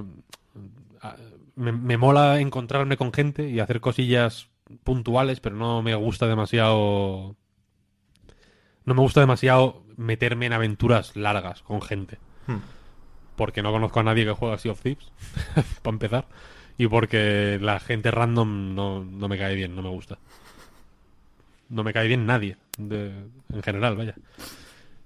Me, 1.56 1.72
me 1.72 1.98
mola 1.98 2.40
encontrarme 2.40 2.98
con 2.98 3.14
gente 3.14 3.50
y 3.50 3.60
hacer 3.60 3.82
cosillas 3.82 4.50
puntuales, 4.84 5.40
pero 5.40 5.56
no 5.56 5.82
me 5.82 5.96
gusta 5.96 6.28
demasiado. 6.28 7.36
No 8.86 8.94
me 8.94 9.02
gusta 9.02 9.20
demasiado 9.20 9.84
meterme 9.98 10.46
en 10.46 10.54
aventuras 10.54 11.16
largas 11.16 11.62
con 11.62 11.82
gente. 11.82 12.20
Hmm. 12.48 12.60
Porque 13.36 13.62
no 13.62 13.72
conozco 13.72 14.00
a 14.00 14.04
nadie 14.04 14.26
que 14.26 14.32
juegue 14.32 14.56
a 14.56 14.58
Sea 14.58 14.72
of 14.72 14.82
Thieves, 14.82 15.12
para 15.82 15.96
empezar. 15.96 16.28
Y 16.78 16.88
porque 16.88 17.60
la 17.62 17.80
gente 17.80 18.12
random 18.12 18.76
no, 18.76 19.04
no 19.04 19.28
me 19.28 19.38
cae 19.38 19.56
bien, 19.56 19.76
no 19.76 19.82
me 19.82 19.90
gusta. 19.90 20.20
No 21.70 21.84
me 21.84 21.94
cae 21.94 22.08
bien 22.08 22.26
nadie, 22.26 22.58
en 22.78 23.62
general, 23.64 23.96
vaya. 23.96 24.16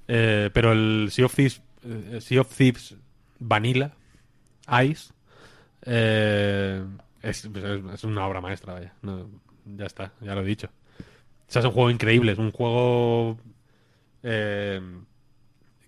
Eh, 0.08 0.50
pero 0.54 0.74
el 0.74 1.08
Sea 1.12 1.26
of 1.26 1.36
Thieves, 1.36 1.62
eh, 1.84 2.20
sea 2.22 2.42
of 2.42 2.56
Thieves 2.56 2.96
Vanilla, 3.40 3.94
Ice, 4.84 5.14
eh, 5.84 6.84
es, 7.22 7.46
una 8.04 8.28
obra 8.28 8.42
maestra, 8.42 8.74
vaya. 8.74 8.94
Ya 9.66 9.86
está, 9.86 10.14
ya 10.22 10.36
lo 10.36 10.42
he 10.42 10.46
dicho. 10.46 10.68
O 10.98 11.52
sea, 11.52 11.62
es 11.62 11.66
un 11.66 11.72
juego 11.72 11.90
increíble, 11.90 12.34
es 12.34 12.38
un 12.38 12.52
juego 12.52 13.38
eh, 14.24 14.82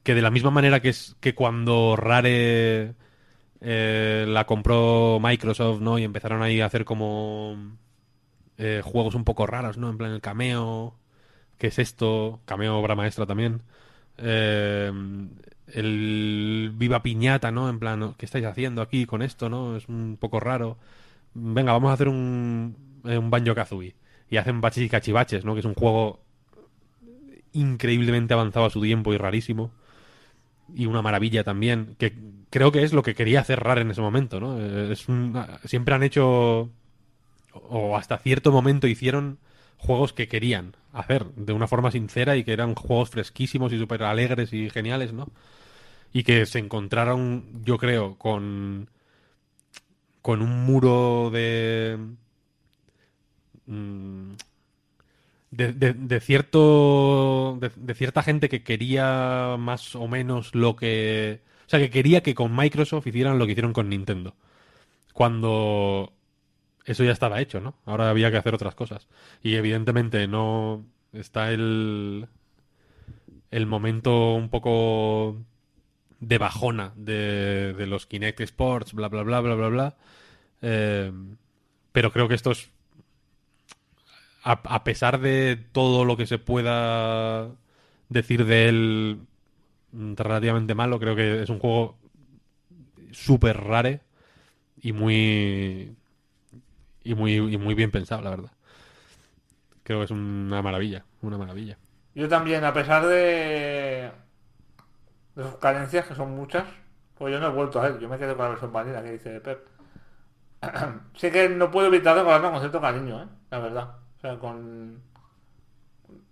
que 0.03 0.15
de 0.15 0.21
la 0.21 0.31
misma 0.31 0.51
manera 0.51 0.81
que 0.81 0.89
es 0.89 1.15
que 1.19 1.35
cuando 1.35 1.95
Rare 1.95 2.95
la 3.61 4.45
compró 4.45 5.19
Microsoft, 5.21 5.81
¿no? 5.81 5.97
Y 5.99 6.03
empezaron 6.03 6.41
ahí 6.41 6.59
a 6.59 6.65
hacer 6.65 6.83
como 6.83 7.77
eh, 8.63 8.81
juegos 8.83 9.15
un 9.15 9.23
poco 9.25 9.45
raros, 9.47 9.77
¿no? 9.77 9.89
En 9.89 9.97
plan 9.97 10.11
el 10.11 10.21
cameo, 10.21 10.95
¿qué 11.59 11.67
es 11.67 11.79
esto? 11.79 12.41
Cameo 12.45 12.77
obra 12.79 12.95
maestra 12.95 13.25
también. 13.25 13.61
Eh, 14.17 14.91
el 15.67 16.71
Viva 16.75 17.03
Piñata, 17.03 17.51
¿no? 17.51 17.69
En 17.69 17.79
plan, 17.79 18.15
¿qué 18.17 18.25
estáis 18.25 18.45
haciendo 18.45 18.81
aquí 18.81 19.05
con 19.05 19.21
esto, 19.21 19.49
no? 19.49 19.75
Es 19.77 19.87
un 19.89 20.17
poco 20.19 20.39
raro. 20.39 20.77
Venga, 21.33 21.73
vamos 21.73 21.91
a 21.91 21.93
hacer 21.95 22.07
un, 22.09 22.75
eh, 23.05 23.17
un 23.17 23.31
Banjo 23.31 23.55
Kazooie. 23.55 23.95
Y 24.29 24.37
hacen 24.37 24.61
baches 24.61 24.83
y 24.85 24.89
cachivaches, 24.89 25.45
¿no? 25.45 25.53
Que 25.55 25.61
es 25.61 25.65
un 25.65 25.75
juego 25.75 26.19
increíblemente 27.53 28.33
avanzado 28.33 28.65
a 28.65 28.69
su 28.69 28.81
tiempo 28.81 29.13
y 29.13 29.17
rarísimo. 29.17 29.71
Y 30.75 30.85
una 30.85 31.01
maravilla 31.01 31.43
también, 31.43 31.95
que 31.99 32.13
creo 32.49 32.71
que 32.71 32.83
es 32.83 32.93
lo 32.93 33.03
que 33.03 33.15
quería 33.15 33.41
hacer 33.41 33.59
Rare 33.59 33.81
en 33.81 33.91
ese 33.91 34.01
momento, 34.01 34.39
¿no? 34.39 34.59
Es 34.59 35.07
un- 35.09 35.35
siempre 35.65 35.93
han 35.93 36.03
hecho, 36.03 36.69
o 37.53 37.97
hasta 37.97 38.17
cierto 38.17 38.51
momento 38.51 38.87
hicieron 38.87 39.39
juegos 39.77 40.13
que 40.13 40.27
querían 40.27 40.75
hacer 40.93 41.25
de 41.35 41.53
una 41.53 41.67
forma 41.67 41.91
sincera 41.91 42.35
y 42.37 42.43
que 42.43 42.53
eran 42.53 42.75
juegos 42.75 43.09
fresquísimos 43.11 43.73
y 43.73 43.79
súper 43.79 44.03
alegres 44.03 44.53
y 44.53 44.69
geniales, 44.69 45.13
¿no? 45.13 45.29
Y 46.13 46.23
que 46.23 46.45
se 46.45 46.59
encontraron, 46.59 47.45
yo 47.65 47.77
creo, 47.79 48.17
con, 48.17 48.89
con 50.21 50.41
un 50.41 50.65
muro 50.65 51.29
de... 51.31 51.97
mm, 53.67 54.35
de, 55.51 55.73
de- 55.73 55.93
de 55.93 56.19
cierto 56.19 57.57
de, 57.61 57.71
de 57.75 57.93
cierta 57.95 58.23
gente 58.23 58.49
que 58.49 58.63
quería 58.63 59.55
más 59.59 59.95
o 59.95 60.07
menos 60.07 60.55
lo 60.55 60.75
que 60.75 61.41
o 61.67 61.69
sea 61.69 61.79
que 61.79 61.89
quería 61.89 62.21
que 62.23 62.33
con 62.35 62.55
Microsoft 62.55 63.07
hicieran 63.07 63.37
lo 63.39 63.45
que 63.45 63.51
hicieron 63.53 63.73
con 63.73 63.89
Nintendo 63.89 64.35
cuando 65.13 66.13
eso 66.85 67.03
ya 67.03 67.11
estaba 67.11 67.41
hecho 67.41 67.59
no 67.61 67.75
ahora 67.85 68.09
había 68.09 68.31
que 68.31 68.37
hacer 68.37 68.55
otras 68.55 68.75
cosas. 68.75 69.07
Y 69.41 69.55
evidentemente 69.55 70.27
no 70.27 70.85
está 71.11 71.51
el 71.51 72.27
el 73.51 73.65
momento 73.67 74.33
un 74.33 74.49
poco 74.49 75.37
de 76.19 76.37
bajona 76.37 76.93
de, 76.95 77.75
los 77.87 78.07
Kinect 78.07 78.41
Sports 78.41 78.93
bla 78.93 79.09
bla 79.09 79.23
bla 79.23 79.41
bla 79.41 79.55
bla 79.55 79.67
bla. 79.69 79.97
Eh, 80.61 81.11
pero 81.91 82.11
creo 82.11 82.27
que 82.27 82.35
esto 82.35 82.51
es 82.51 82.69
a, 84.43 84.51
a 84.51 84.83
pesar 84.83 85.19
de 85.21 85.57
todo 85.71 86.05
lo 86.05 86.17
que 86.17 86.25
se 86.25 86.39
pueda 86.39 87.49
decir 88.09 88.45
de 88.45 88.69
él 88.69 89.19
relativamente 89.93 90.75
malo, 90.75 90.99
creo 90.99 91.15
que 91.15 91.43
es 91.43 91.49
un 91.49 91.59
juego 91.59 91.97
súper 93.11 93.57
rare 93.57 94.01
y 94.81 94.91
muy 94.91 95.95
y 97.03 97.13
muy 97.15 97.35
y 97.35 97.57
muy 97.57 97.75
bien 97.75 97.91
pensado, 97.91 98.21
la 98.21 98.29
verdad. 98.31 98.51
Creo 99.83 99.99
que 99.99 100.05
es 100.05 100.11
una 100.11 100.61
maravilla, 100.61 101.05
una 101.21 101.37
maravilla. 101.37 101.77
Yo 102.15 102.29
también, 102.29 102.63
a 102.63 102.73
pesar 102.73 103.05
de, 103.05 104.11
de 105.35 105.43
sus 105.43 105.55
carencias, 105.55 106.05
que 106.05 106.15
son 106.15 106.35
muchas, 106.35 106.65
pues 107.17 107.33
yo 107.33 107.39
no 107.39 107.47
he 107.47 107.51
vuelto 107.51 107.81
a 107.81 107.87
él. 107.87 107.99
Yo 107.99 108.07
me 108.07 108.17
quedo 108.17 108.35
con 108.35 108.45
la 108.45 108.49
versión 108.51 108.71
vanilla 108.71 109.03
que 109.03 109.11
dice 109.11 109.41
Pep. 109.41 109.67
sí 111.15 111.31
que 111.31 111.49
no 111.49 111.71
puedo 111.71 111.87
evitar 111.87 112.15
recordarlo 112.15 112.51
con 112.51 112.59
cierto 112.59 112.79
cariño, 112.81 113.23
¿eh? 113.23 113.27
La 113.51 113.59
verdad. 113.59 113.95
O 114.17 114.19
sea, 114.21 114.39
con... 114.39 115.01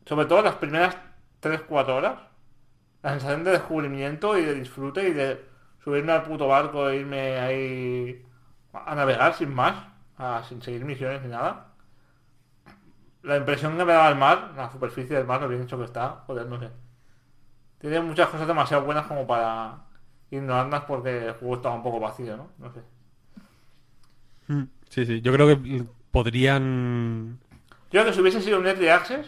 Sobre 0.06 0.25
todo 0.25 0.41
las 0.41 0.56
primeras 0.56 0.95
3-4 1.41 1.88
horas. 1.90 2.19
La 3.03 3.11
sensación 3.11 3.43
de 3.43 3.51
descubrimiento 3.51 4.38
y 4.38 4.45
de 4.45 4.53
disfrute 4.53 5.09
y 5.09 5.14
de 5.14 5.43
subirme 5.83 6.11
al 6.14 6.24
puto 6.24 6.48
barco 6.48 6.90
e 6.90 6.98
irme 6.98 7.40
ahí 7.40 8.25
a 8.74 8.95
navegar 8.95 9.33
sin 9.33 9.53
más, 9.53 9.75
sin 10.48 10.61
seguir 10.61 10.85
misiones 10.85 11.22
ni 11.22 11.30
nada. 11.30 11.67
La 13.24 13.38
impresión 13.38 13.77
que 13.77 13.85
me 13.85 13.93
daba 13.93 14.09
el 14.09 14.16
mar, 14.16 14.53
la 14.56 14.72
superficie 14.72 15.16
del 15.16 15.27
mar, 15.27 15.41
lo 15.41 15.48
bien 15.48 15.61
hecho 15.61 15.77
que 15.77 15.85
está, 15.85 16.24
joder, 16.25 16.48
no 16.48 16.59
sé. 16.59 16.69
Tiene 17.80 18.01
muchas 18.01 18.30
cosas 18.30 18.48
demasiado 18.48 18.83
buenas 18.83 19.06
como 19.08 19.25
para 19.27 19.85
ignorarlas 20.30 20.83
porque 20.85 21.27
el 21.27 21.33
juego 21.33 21.56
estaba 21.56 21.75
un 21.75 21.83
poco 21.83 22.00
vacío, 22.00 22.38
¿no? 22.38 22.50
No 22.58 22.72
sé. 22.72 22.82
Sí, 24.90 25.06
sí, 25.06 25.22
yo 25.22 25.32
creo 25.32 25.48
que 25.48 25.85
podrían 26.11 27.40
Yo 27.85 28.01
creo 28.01 28.06
que 28.06 28.14
si 28.14 28.22
hubiese 28.22 28.41
sido 28.41 28.59
un 28.59 28.67
Early 28.67 28.90
Access, 28.90 29.27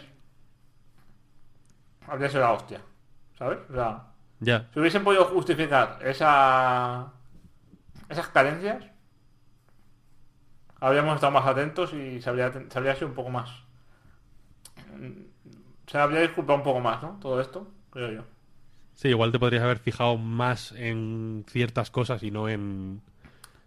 habría 2.06 2.28
sido 2.28 2.42
la 2.42 2.52
hostia. 2.52 2.80
¿Sabes? 3.38 3.58
O 3.70 3.74
sea, 3.74 4.04
ya, 4.40 4.68
si 4.72 4.80
hubiesen 4.80 5.02
podido 5.02 5.24
justificar 5.24 5.98
esa 6.02 7.12
esas 8.08 8.28
carencias, 8.28 8.84
habríamos 10.84 11.14
estado 11.14 11.32
más 11.32 11.46
atentos 11.46 11.92
y 11.94 12.20
se 12.20 12.28
habría, 12.28 12.52
se 12.52 12.78
habría 12.78 12.94
sido 12.94 13.08
un 13.08 13.14
poco 13.14 13.30
más. 13.30 13.50
Se 15.86 15.98
habría 15.98 16.20
disculpado 16.20 16.58
un 16.58 16.64
poco 16.64 16.80
más, 16.80 17.02
¿no? 17.02 17.18
Todo 17.20 17.40
esto, 17.40 17.70
creo 17.90 18.12
yo. 18.12 18.24
sí, 18.94 19.08
igual 19.08 19.32
te 19.32 19.38
podrías 19.38 19.62
haber 19.62 19.78
fijado 19.78 20.16
más 20.16 20.72
en 20.72 21.44
ciertas 21.48 21.90
cosas 21.90 22.22
y 22.22 22.30
no 22.30 22.48
en 22.48 23.02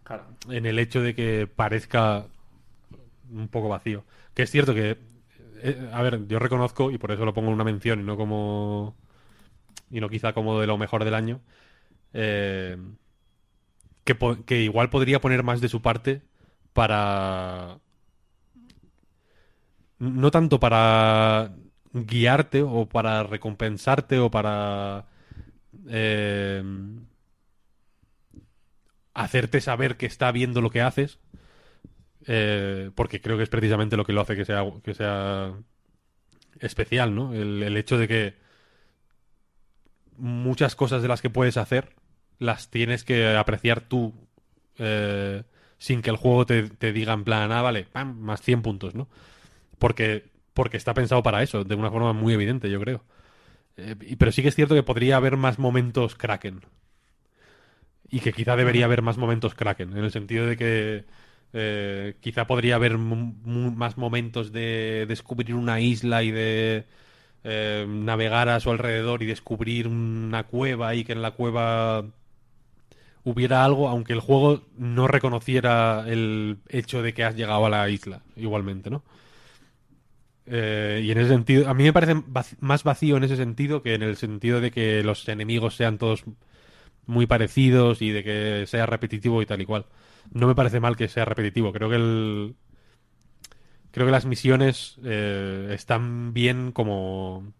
Claro. 0.03 0.23
en 0.49 0.65
el 0.65 0.79
hecho 0.79 1.01
de 1.01 1.15
que 1.15 1.47
parezca 1.47 2.27
un 3.31 3.47
poco 3.49 3.69
vacío. 3.69 4.05
Que 4.33 4.43
es 4.43 4.51
cierto 4.51 4.73
que, 4.73 4.97
eh, 5.61 5.89
a 5.93 6.01
ver, 6.01 6.27
yo 6.27 6.39
reconozco, 6.39 6.91
y 6.91 6.97
por 6.97 7.11
eso 7.11 7.25
lo 7.25 7.33
pongo 7.33 7.49
en 7.49 7.55
una 7.55 7.63
mención 7.65 7.99
y 7.99 8.03
no 8.03 8.15
como 8.17 8.95
y 9.89 10.01
no 10.01 10.09
quizá 10.09 10.33
como 10.33 10.59
de 10.59 10.67
lo 10.67 10.77
mejor 10.77 11.03
del 11.05 11.13
año, 11.13 11.41
eh, 12.13 12.77
que, 14.45 14.61
igual 14.63 14.89
podría 14.89 15.21
poner 15.21 15.43
más 15.43 15.61
de 15.61 15.69
su 15.69 15.81
parte 15.81 16.21
para... 16.77 17.79
No 19.97 20.29
tanto 20.29 20.59
para 20.59 21.55
guiarte 21.91 22.61
o 22.61 22.85
para 22.85 23.23
recompensarte 23.23 24.19
o 24.19 24.29
para... 24.29 25.07
eh, 25.89 26.61
hacerte 29.15 29.59
saber 29.59 29.97
que 29.97 30.05
está 30.05 30.31
viendo 30.31 30.61
lo 30.61 30.69
que 30.69 30.81
haces, 30.81 31.17
eh, 32.27 32.91
porque 32.93 33.21
creo 33.21 33.37
que 33.37 33.43
es 33.43 33.49
precisamente 33.49 33.97
lo 33.97 34.05
que 34.05 34.13
lo 34.13 34.21
hace 34.21 34.35
que 34.35 34.45
sea, 34.45 34.63
que 34.83 34.93
sea 34.93 35.55
especial, 36.59 37.15
¿no? 37.15 37.33
El, 37.33 37.63
el 37.63 37.75
hecho 37.75 37.97
de 37.97 38.07
que 38.07 38.35
muchas 40.15 40.75
cosas 40.75 41.01
de 41.01 41.07
las 41.07 41.23
que 41.23 41.31
puedes 41.31 41.57
hacer 41.57 41.95
las 42.37 42.69
tienes 42.69 43.03
que 43.03 43.35
apreciar 43.35 43.81
tú 43.81 44.13
eh, 44.77 45.41
sin 45.77 46.01
que 46.01 46.09
el 46.09 46.17
juego 46.17 46.45
te, 46.45 46.93
diga 46.93 47.13
en 47.13 47.23
plan, 47.23 47.51
ah, 47.51 47.61
vale, 47.61 47.85
pam, 47.85 48.17
más 48.19 48.41
100 48.41 48.61
puntos, 48.61 48.95
¿no? 48.95 49.07
Porque, 49.79 50.25
porque 50.53 50.77
está 50.77 50.93
pensado 50.93 51.23
para 51.23 51.43
eso, 51.43 51.63
de 51.63 51.75
una 51.75 51.91
forma 51.91 52.13
muy 52.13 52.33
evidente, 52.33 52.69
yo 52.69 52.79
creo. 52.79 53.03
Eh, 53.77 53.95
pero 54.17 54.31
sí 54.31 54.41
que 54.41 54.49
es 54.49 54.55
cierto 54.55 54.75
que 54.75 54.83
podría 54.83 55.17
haber 55.17 55.37
más 55.37 55.59
momentos 55.59 56.15
Kraken. 56.15 56.61
Y 58.09 58.21
que 58.21 58.33
quizá 58.33 58.55
debería 58.55 58.85
haber 58.85 59.01
más 59.01 59.17
momentos 59.17 59.53
Kraken, 59.53 59.91
en 59.97 60.03
el 60.03 60.11
sentido 60.11 60.45
de 60.47 60.57
que 60.57 61.05
eh, 61.53 62.15
quizá 62.21 62.47
podría 62.47 62.75
haber 62.75 62.97
más 62.97 63.97
momentos 63.97 64.51
de 64.51 65.05
descubrir 65.07 65.55
una 65.55 65.79
isla 65.79 66.23
y 66.23 66.31
de 66.31 66.85
eh, 67.43 67.85
navegar 67.87 68.49
a 68.49 68.59
su 68.59 68.71
alrededor 68.71 69.23
y 69.23 69.25
descubrir 69.27 69.87
una 69.87 70.43
cueva 70.43 70.95
y 70.95 71.03
que 71.05 71.13
en 71.13 71.21
la 71.21 71.31
cueva 71.31 72.05
hubiera 73.27 73.65
algo, 73.65 73.89
aunque 73.89 74.13
el 74.13 74.21
juego 74.21 74.61
no 74.77 75.07
reconociera 75.07 76.05
el 76.07 76.59
hecho 76.69 77.01
de 77.01 77.13
que 77.13 77.25
has 77.25 77.35
llegado 77.35 77.65
a 77.65 77.69
la 77.69 77.89
isla, 77.89 78.21
igualmente, 78.37 78.89
¿no? 78.89 79.03
Eh, 80.45 81.01
y 81.03 81.11
en 81.11 81.17
ese 81.17 81.29
sentido, 81.29 81.69
a 81.69 81.73
mí 81.73 81.83
me 81.83 81.91
parece 81.91 82.15
más 82.61 82.83
vacío 82.85 83.17
en 83.17 83.25
ese 83.25 83.35
sentido 83.35 83.83
que 83.83 83.95
en 83.95 84.01
el 84.01 84.15
sentido 84.15 84.61
de 84.61 84.71
que 84.71 85.03
los 85.03 85.27
enemigos 85.27 85.75
sean 85.75 85.97
todos 85.97 86.23
muy 87.05 87.25
parecidos 87.27 88.01
y 88.01 88.11
de 88.11 88.23
que 88.23 88.65
sea 88.67 88.85
repetitivo 88.85 89.41
y 89.41 89.45
tal 89.45 89.61
y 89.61 89.65
cual. 89.65 89.85
No 90.31 90.47
me 90.47 90.55
parece 90.55 90.79
mal 90.79 90.95
que 90.97 91.07
sea 91.09 91.25
repetitivo. 91.25 91.73
Creo 91.73 91.89
que 91.89 91.95
el. 91.95 92.55
Creo 93.91 94.05
que 94.05 94.11
las 94.11 94.25
misiones 94.25 94.97
eh, 95.03 95.69
están 95.73 96.33
bien 96.33 96.71
como 96.71 97.53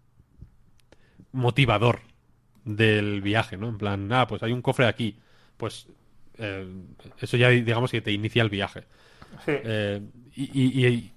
motivador 1.32 2.02
del 2.66 3.22
viaje, 3.22 3.58
¿no? 3.58 3.70
En 3.70 3.78
plan, 3.78 4.12
ah, 4.14 4.28
pues 4.28 4.44
hay 4.44 4.52
un 4.52 4.62
cofre 4.62 4.88
aquí. 4.88 5.20
Pues 5.58 5.88
eh, 6.38 6.68
eso 7.20 7.38
ya 7.38 7.50
digamos 7.50 7.92
que 7.92 8.02
te 8.02 8.12
inicia 8.12 8.42
el 8.44 8.50
viaje. 8.50 8.82
Sí. 9.46 9.52
Eh, 9.64 10.02
y, 10.36 10.62
y- 10.64 10.88
y- 10.88 11.14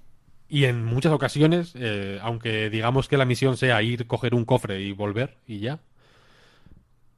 y 0.49 0.65
en 0.65 0.85
muchas 0.85 1.12
ocasiones, 1.12 1.75
eh, 1.77 2.19
aunque 2.23 2.70
digamos 2.70 3.07
que 3.07 3.17
la 3.17 3.25
misión 3.25 3.57
sea 3.57 3.81
ir, 3.83 4.07
coger 4.09 4.35
un 4.35 4.44
cofre 4.44 4.81
y 4.81 4.91
volver 4.93 5.36
y 5.47 5.60
ya, 5.60 5.78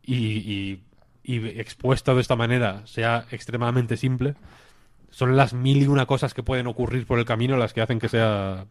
y 0.05 0.81
expuesta 1.25 2.15
de 2.15 2.20
esta 2.20 2.36
manera 2.36 2.86
sea 2.86 3.26
extremadamente 3.31 3.97
simple, 3.97 4.34
son 5.10 5.36
las 5.36 5.55
mil 5.55 5.83
y 5.83 5.86
una 5.86 6.07
cosas 6.07 6.34
que 6.34 6.42
pueden 6.42 6.67
ocurrir 6.67 7.07
por 7.07 7.18
el 7.18 7.25
camino 7.25 7.57
las 7.57 7.73
que 7.73 7.81
hacen 7.81 7.99
que 7.99 8.09
sea 8.09 8.67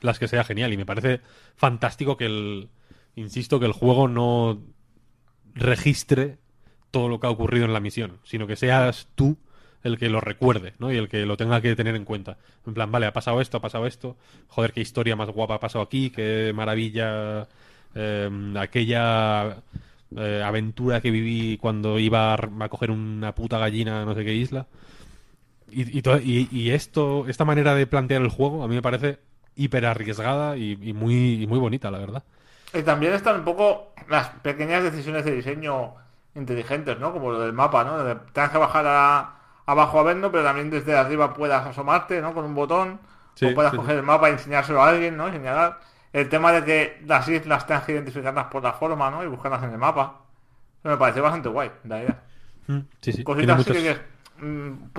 las 0.00 0.18
que 0.18 0.28
sea 0.28 0.44
genial. 0.44 0.72
Y 0.72 0.76
me 0.76 0.86
parece 0.86 1.20
fantástico 1.56 2.16
que 2.16 2.26
el, 2.26 2.68
insisto, 3.16 3.60
que 3.60 3.66
el 3.66 3.72
juego 3.72 4.08
no 4.08 4.60
registre 5.54 6.38
todo 6.90 7.08
lo 7.08 7.20
que 7.20 7.26
ha 7.26 7.30
ocurrido 7.30 7.64
en 7.64 7.72
la 7.72 7.80
misión, 7.80 8.18
sino 8.24 8.46
que 8.46 8.56
seas 8.56 9.08
tú 9.14 9.36
el 9.82 9.98
que 9.98 10.08
lo 10.08 10.20
recuerde, 10.20 10.74
¿no? 10.78 10.92
Y 10.92 10.96
el 10.96 11.08
que 11.08 11.24
lo 11.24 11.36
tenga 11.36 11.60
que 11.60 11.76
tener 11.76 11.94
en 11.94 12.04
cuenta. 12.04 12.36
En 12.66 12.74
plan, 12.74 12.90
vale, 12.90 13.06
ha 13.06 13.12
pasado 13.12 13.40
esto, 13.40 13.58
ha 13.58 13.60
pasado 13.60 13.86
esto. 13.86 14.16
Joder, 14.48 14.72
qué 14.72 14.80
historia 14.80 15.16
más 15.16 15.30
guapa 15.30 15.54
ha 15.54 15.60
pasado 15.60 15.84
aquí, 15.84 16.10
qué 16.10 16.52
maravilla 16.54 17.46
eh, 17.94 18.30
aquella 18.58 19.56
eh, 20.16 20.42
aventura 20.44 21.00
que 21.00 21.10
viví 21.10 21.58
cuando 21.58 21.98
iba 21.98 22.34
a, 22.34 22.68
coger 22.68 22.90
una 22.90 23.34
puta 23.34 23.58
gallina 23.58 24.04
no 24.04 24.14
sé 24.14 24.24
qué 24.24 24.34
isla. 24.34 24.66
Y, 25.70 25.98
y, 25.98 26.48
y- 26.50 26.70
esto, 26.70 27.26
esta 27.28 27.44
manera 27.44 27.74
de 27.74 27.86
plantear 27.86 28.22
el 28.22 28.30
juego, 28.30 28.64
a 28.64 28.68
mí 28.68 28.74
me 28.74 28.82
parece 28.82 29.18
hiper 29.54 29.84
arriesgada 29.84 30.56
y, 30.56 30.76
muy, 30.94 31.46
muy 31.46 31.58
bonita, 31.58 31.90
la 31.90 31.98
verdad. 31.98 32.24
Y 32.72 32.82
también 32.82 33.12
están 33.12 33.36
un 33.36 33.44
poco 33.44 33.92
las 34.08 34.28
pequeñas 34.42 34.82
decisiones 34.82 35.24
de 35.24 35.34
diseño 35.34 35.94
inteligentes, 36.34 36.98
¿no? 36.98 37.12
Como 37.12 37.30
lo 37.32 37.40
del 37.40 37.52
mapa, 37.52 37.84
¿no? 37.84 38.02
Tengas 38.32 38.50
que 38.50 38.58
bajar 38.58 38.86
a- 38.86 39.34
abajo 39.66 40.00
a 40.00 40.02
verlo, 40.02 40.30
pero 40.30 40.44
también 40.44 40.70
desde 40.70 40.96
arriba 40.96 41.34
puedas 41.34 41.66
asomarte, 41.66 42.20
¿no? 42.20 42.32
Con 42.34 42.44
un 42.44 42.54
botón. 42.54 43.00
Sí, 43.34 43.46
o 43.46 43.54
puedas 43.54 43.70
sí, 43.72 43.76
coger 43.76 43.96
el 43.98 44.02
mapa 44.02 44.28
y 44.28 44.32
enseñárselo 44.32 44.82
a 44.82 44.88
alguien, 44.88 45.16
¿no? 45.16 45.28
Y 45.28 45.32
señalar. 45.32 45.78
El 46.12 46.28
tema 46.28 46.52
de 46.52 46.64
que 46.64 47.02
las 47.06 47.28
islas 47.28 47.66
tengas 47.66 47.84
que 47.84 47.92
identificarlas 47.92 48.46
por 48.46 48.62
la 48.62 48.72
forma, 48.72 49.10
¿no? 49.10 49.22
Y 49.22 49.26
buscarlas 49.26 49.62
en 49.62 49.70
el 49.72 49.78
mapa. 49.78 50.20
Eso 50.80 50.88
me 50.88 50.96
parece 50.96 51.20
bastante 51.20 51.48
guay, 51.48 51.70
la 51.84 51.98
idea. 52.02 52.22
Mm, 52.66 52.78
Sí, 53.00 53.12
sí. 53.12 53.12
Tiene 53.12 53.24
Cositas, 53.24 53.56
muchos- 53.58 53.76
que- 53.76 54.44
mm, 54.44 54.90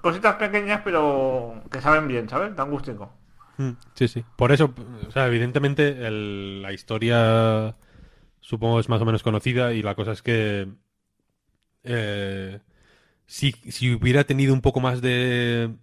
cositas 0.00 0.34
pequeñas, 0.36 0.80
pero 0.84 1.54
que 1.70 1.80
saben 1.80 2.06
bien, 2.08 2.28
¿sabes? 2.28 2.54
Tan 2.54 2.70
gustico. 2.70 3.10
Mm, 3.58 3.70
Sí, 3.94 4.08
sí. 4.08 4.24
Por 4.36 4.52
eso, 4.52 4.72
o 5.06 5.10
sea, 5.10 5.26
evidentemente 5.26 6.06
el- 6.06 6.62
la 6.62 6.72
historia 6.72 7.74
supongo 8.42 8.78
es 8.78 8.90
más 8.90 9.00
o 9.00 9.06
menos 9.06 9.22
conocida 9.22 9.72
y 9.72 9.80
la 9.82 9.94
cosa 9.94 10.12
es 10.12 10.20
que 10.20 10.68
eh, 11.84 12.60
si, 13.26 13.52
si 13.70 13.94
hubiera 13.94 14.24
tenido 14.24 14.52
un 14.52 14.60
poco 14.60 14.80
más 14.80 15.00
de 15.00 15.74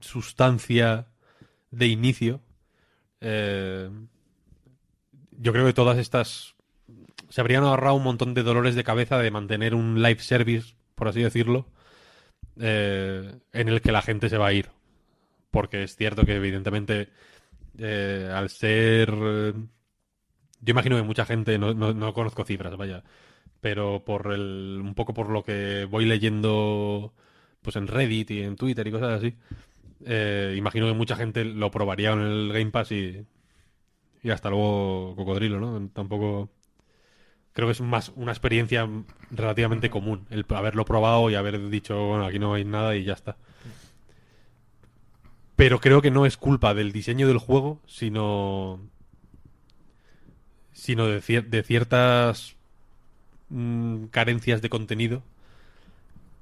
sustancia 0.00 1.08
de 1.72 1.88
inicio, 1.88 2.40
eh, 3.20 3.90
yo 5.32 5.52
creo 5.52 5.66
que 5.66 5.72
todas 5.72 5.98
estas 5.98 6.54
se 7.28 7.40
habrían 7.40 7.64
ahorrado 7.64 7.96
un 7.96 8.04
montón 8.04 8.34
de 8.34 8.44
dolores 8.44 8.76
de 8.76 8.84
cabeza 8.84 9.18
de 9.18 9.32
mantener 9.32 9.74
un 9.74 10.02
live 10.02 10.20
service, 10.20 10.76
por 10.94 11.08
así 11.08 11.20
decirlo, 11.20 11.66
eh, 12.60 13.40
en 13.52 13.68
el 13.68 13.80
que 13.80 13.90
la 13.90 14.02
gente 14.02 14.28
se 14.28 14.38
va 14.38 14.48
a 14.48 14.52
ir. 14.52 14.70
Porque 15.50 15.82
es 15.82 15.96
cierto 15.96 16.24
que 16.24 16.36
evidentemente 16.36 17.08
eh, 17.78 18.30
al 18.32 18.50
ser 18.50 19.12
eh, 19.12 19.52
yo 20.64 20.72
imagino 20.72 20.96
que 20.96 21.02
mucha 21.02 21.24
gente 21.26 21.58
no, 21.58 21.74
no- 21.74 21.94
no 21.94 22.12
conozco 22.14 22.44
cifras 22.44 22.76
vaya 22.76 23.02
pero 23.60 24.04
por 24.04 24.32
el 24.32 24.80
un 24.82 24.94
poco 24.94 25.14
por 25.14 25.30
lo 25.30 25.42
que 25.44 25.86
voy 25.90 26.06
leyendo 26.06 27.12
pues 27.62 27.76
en 27.76 27.86
Reddit 27.88 28.30
y 28.32 28.42
en 28.42 28.56
Twitter 28.56 28.86
y 28.86 28.92
cosas 28.92 29.12
así 29.18 29.34
eh, 30.06 30.54
imagino 30.58 30.86
que 30.86 30.94
mucha 30.94 31.16
gente 31.16 31.44
lo 31.44 31.70
probaría 31.70 32.12
en 32.12 32.20
el 32.20 32.52
Game 32.52 32.70
Pass 32.70 32.92
y 32.92 33.26
y 34.22 34.30
hasta 34.30 34.50
luego 34.50 35.14
cocodrilo 35.16 35.60
no 35.60 35.88
tampoco 35.92 36.50
creo 37.52 37.68
que 37.68 37.72
es 37.72 37.80
más 37.80 38.12
una 38.16 38.32
experiencia 38.32 38.88
relativamente 39.30 39.90
común 39.90 40.26
el 40.30 40.44
haberlo 40.50 40.84
probado 40.84 41.30
y 41.30 41.34
haber 41.36 41.68
dicho 41.70 42.06
bueno 42.08 42.26
aquí 42.26 42.38
no 42.38 42.54
hay 42.54 42.64
nada 42.64 42.96
y 42.96 43.04
ya 43.04 43.12
está 43.14 43.36
pero 45.56 45.80
creo 45.80 46.02
que 46.02 46.10
no 46.10 46.26
es 46.26 46.36
culpa 46.36 46.74
del 46.74 46.92
diseño 46.92 47.28
del 47.28 47.38
juego, 47.38 47.80
sino 47.86 48.80
sino 50.74 51.06
de, 51.06 51.22
cier- 51.22 51.48
de 51.48 51.62
ciertas 51.62 52.56
mm, 53.48 54.06
carencias 54.06 54.60
de 54.60 54.68
contenido 54.68 55.22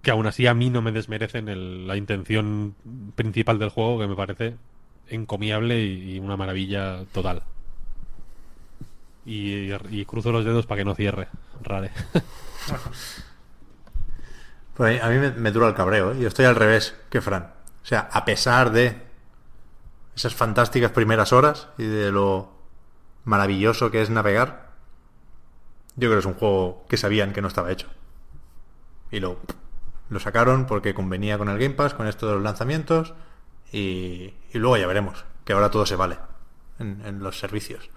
que 0.02 0.10
aún 0.10 0.26
así 0.26 0.48
a 0.48 0.54
mí 0.54 0.68
no 0.68 0.82
me 0.82 0.90
desmerecen 0.90 1.86
la 1.86 1.96
intención 1.96 2.74
principal 3.14 3.60
del 3.60 3.68
juego, 3.68 4.00
que 4.00 4.08
me 4.08 4.16
parece 4.16 4.56
encomiable 5.08 5.80
y, 5.84 6.18
una 6.18 6.36
maravilla 6.36 7.04
total. 7.12 7.44
Y, 9.24 9.70
cruzo 10.06 10.32
los 10.32 10.44
dedos 10.44 10.66
para 10.66 10.80
que 10.80 10.84
no 10.84 10.96
cierre, 10.96 11.28
rare. 11.62 11.92
Pues 14.74 15.02
a 15.02 15.08
mí 15.10 15.18
me, 15.18 15.30
me 15.32 15.50
dura 15.50 15.68
el 15.68 15.74
cabreo, 15.74 16.12
¿eh? 16.12 16.18
Yo 16.18 16.28
estoy 16.28 16.46
al 16.46 16.56
revés 16.56 16.96
que 17.10 17.20
Fran. 17.20 17.42
O 17.82 17.86
sea, 17.86 18.08
a 18.10 18.24
pesar 18.24 18.72
de 18.72 18.96
esas 20.16 20.34
fantásticas 20.34 20.92
primeras 20.92 21.32
horas 21.34 21.68
y 21.76 21.84
de 21.84 22.10
lo 22.10 22.50
maravilloso 23.24 23.90
que 23.90 24.02
es 24.02 24.10
navegar, 24.10 24.70
yo 25.96 26.08
creo 26.08 26.12
que 26.14 26.18
es 26.20 26.26
un 26.26 26.34
juego 26.34 26.84
que 26.88 26.96
sabían 26.96 27.32
que 27.32 27.42
no 27.42 27.48
estaba 27.48 27.70
hecho. 27.72 27.88
Y 29.10 29.20
lo, 29.20 29.38
lo 30.08 30.20
sacaron 30.20 30.66
porque 30.66 30.94
convenía 30.94 31.38
con 31.38 31.48
el 31.48 31.58
Game 31.58 31.74
Pass, 31.74 31.94
con 31.94 32.06
esto 32.06 32.26
de 32.28 32.34
los 32.34 32.42
lanzamientos, 32.42 33.14
y, 33.72 34.34
y 34.52 34.58
luego 34.58 34.76
ya 34.76 34.86
veremos, 34.86 35.24
que 35.44 35.52
ahora 35.52 35.70
todo 35.70 35.86
se 35.86 35.96
vale 35.96 36.18
en, 36.78 37.02
en 37.04 37.18
los 37.20 37.38
servicios. 37.38 37.90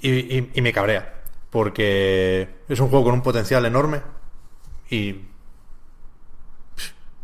Y, 0.00 0.10
y- 0.54 0.62
me 0.62 0.72
cabrea, 0.72 1.22
porque 1.50 2.56
es 2.68 2.80
un 2.80 2.88
juego 2.88 3.06
con 3.06 3.14
un 3.14 3.22
potencial 3.22 3.64
enorme 3.64 4.02
y 4.90 5.22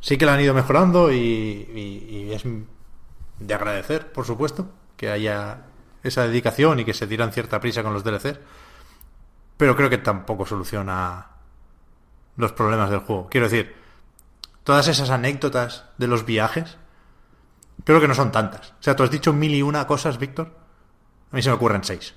sí 0.01 0.17
que 0.19 0.27
lo 0.27 0.33
han 0.33 0.41
ido 0.41 0.55
mejorando 0.55 1.13
y- 1.13 1.17
y 1.19 2.33
es 2.33 2.43
de 3.39 3.55
agradecer, 3.55 4.13
por 4.13 4.25
supuesto, 4.27 4.71
que 4.97 5.11
haya 5.11 5.65
esa 6.05 6.27
dedicación 6.27 6.79
y 6.79 6.85
que 6.85 6.95
se 6.95 7.07
tiran 7.07 7.33
cierta 7.33 7.59
prisa 7.61 7.83
con 7.83 7.93
los 7.93 8.05
DLCs. 8.05 8.39
pero 9.57 9.77
creo 9.77 9.91
que 9.91 9.99
tampoco 9.99 10.47
soluciona 10.47 11.29
los 12.37 12.53
problemas 12.53 12.91
del 12.91 13.01
juego. 13.01 13.29
Quiero 13.31 13.49
decir, 13.49 13.75
todas 14.65 14.89
esas 14.89 15.11
anécdotas 15.11 15.85
de 15.99 16.09
los 16.09 16.27
viajes, 16.27 16.77
creo 17.85 18.01
que 18.01 18.09
no 18.09 18.15
son 18.15 18.33
tantas. 18.33 18.71
O 18.71 18.83
sea, 18.83 18.97
tú 18.97 19.03
has 19.05 19.11
dicho 19.11 19.33
mil 19.33 19.55
y 19.55 19.63
una 19.63 19.87
cosas, 19.87 20.19
Víctor. 20.19 20.53
A 21.31 21.37
mí 21.37 21.43
se 21.43 21.51
me 21.51 21.55
ocurren 21.55 21.85
seis. 21.85 22.15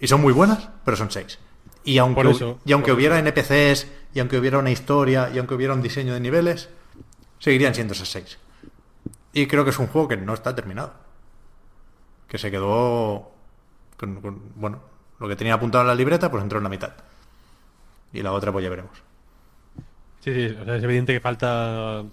Y 0.00 0.06
son 0.06 0.20
muy 0.20 0.32
buenas, 0.32 0.68
pero 0.84 0.96
son 0.96 1.10
seis. 1.10 1.38
Y 1.82 1.98
aunque, 1.98 2.22
Por 2.22 2.30
eso, 2.30 2.58
y 2.64 2.72
aunque 2.72 2.92
hubiera 2.92 3.18
NPCs, 3.18 3.86
y 4.14 4.20
aunque 4.20 4.38
hubiera 4.38 4.58
una 4.58 4.70
historia, 4.70 5.30
y 5.32 5.38
aunque 5.38 5.54
hubiera 5.54 5.74
un 5.74 5.82
diseño 5.82 6.14
de 6.14 6.20
niveles, 6.20 6.68
seguirían 7.38 7.74
siendo 7.74 7.94
esas 7.94 8.08
seis. 8.08 8.38
Y 9.32 9.46
creo 9.46 9.64
que 9.64 9.70
es 9.70 9.78
un 9.78 9.86
juego 9.86 10.08
que 10.08 10.16
no 10.16 10.34
está 10.34 10.54
terminado. 10.54 10.92
Que 12.30 12.38
se 12.38 12.50
quedó 12.50 13.30
con, 13.98 14.22
con- 14.22 14.40
bueno, 14.54 14.80
lo 15.18 15.28
que 15.28 15.36
tenía 15.36 15.54
apuntado 15.54 15.82
en 15.82 15.88
la 15.88 15.94
libreta, 15.94 16.30
pues 16.30 16.42
entró 16.42 16.56
en 16.58 16.64
la 16.64 16.70
mitad. 16.70 16.92
Y 18.12 18.22
la 18.22 18.32
otra, 18.32 18.50
pues 18.52 18.62
ya 18.62 18.70
veremos. 18.70 18.96
Sí, 20.20 20.32
sí, 20.32 20.56
o 20.58 20.64
sea, 20.64 20.76
es 20.76 20.82
evidente 20.84 21.12
que 21.12 21.20
falta. 21.20 22.04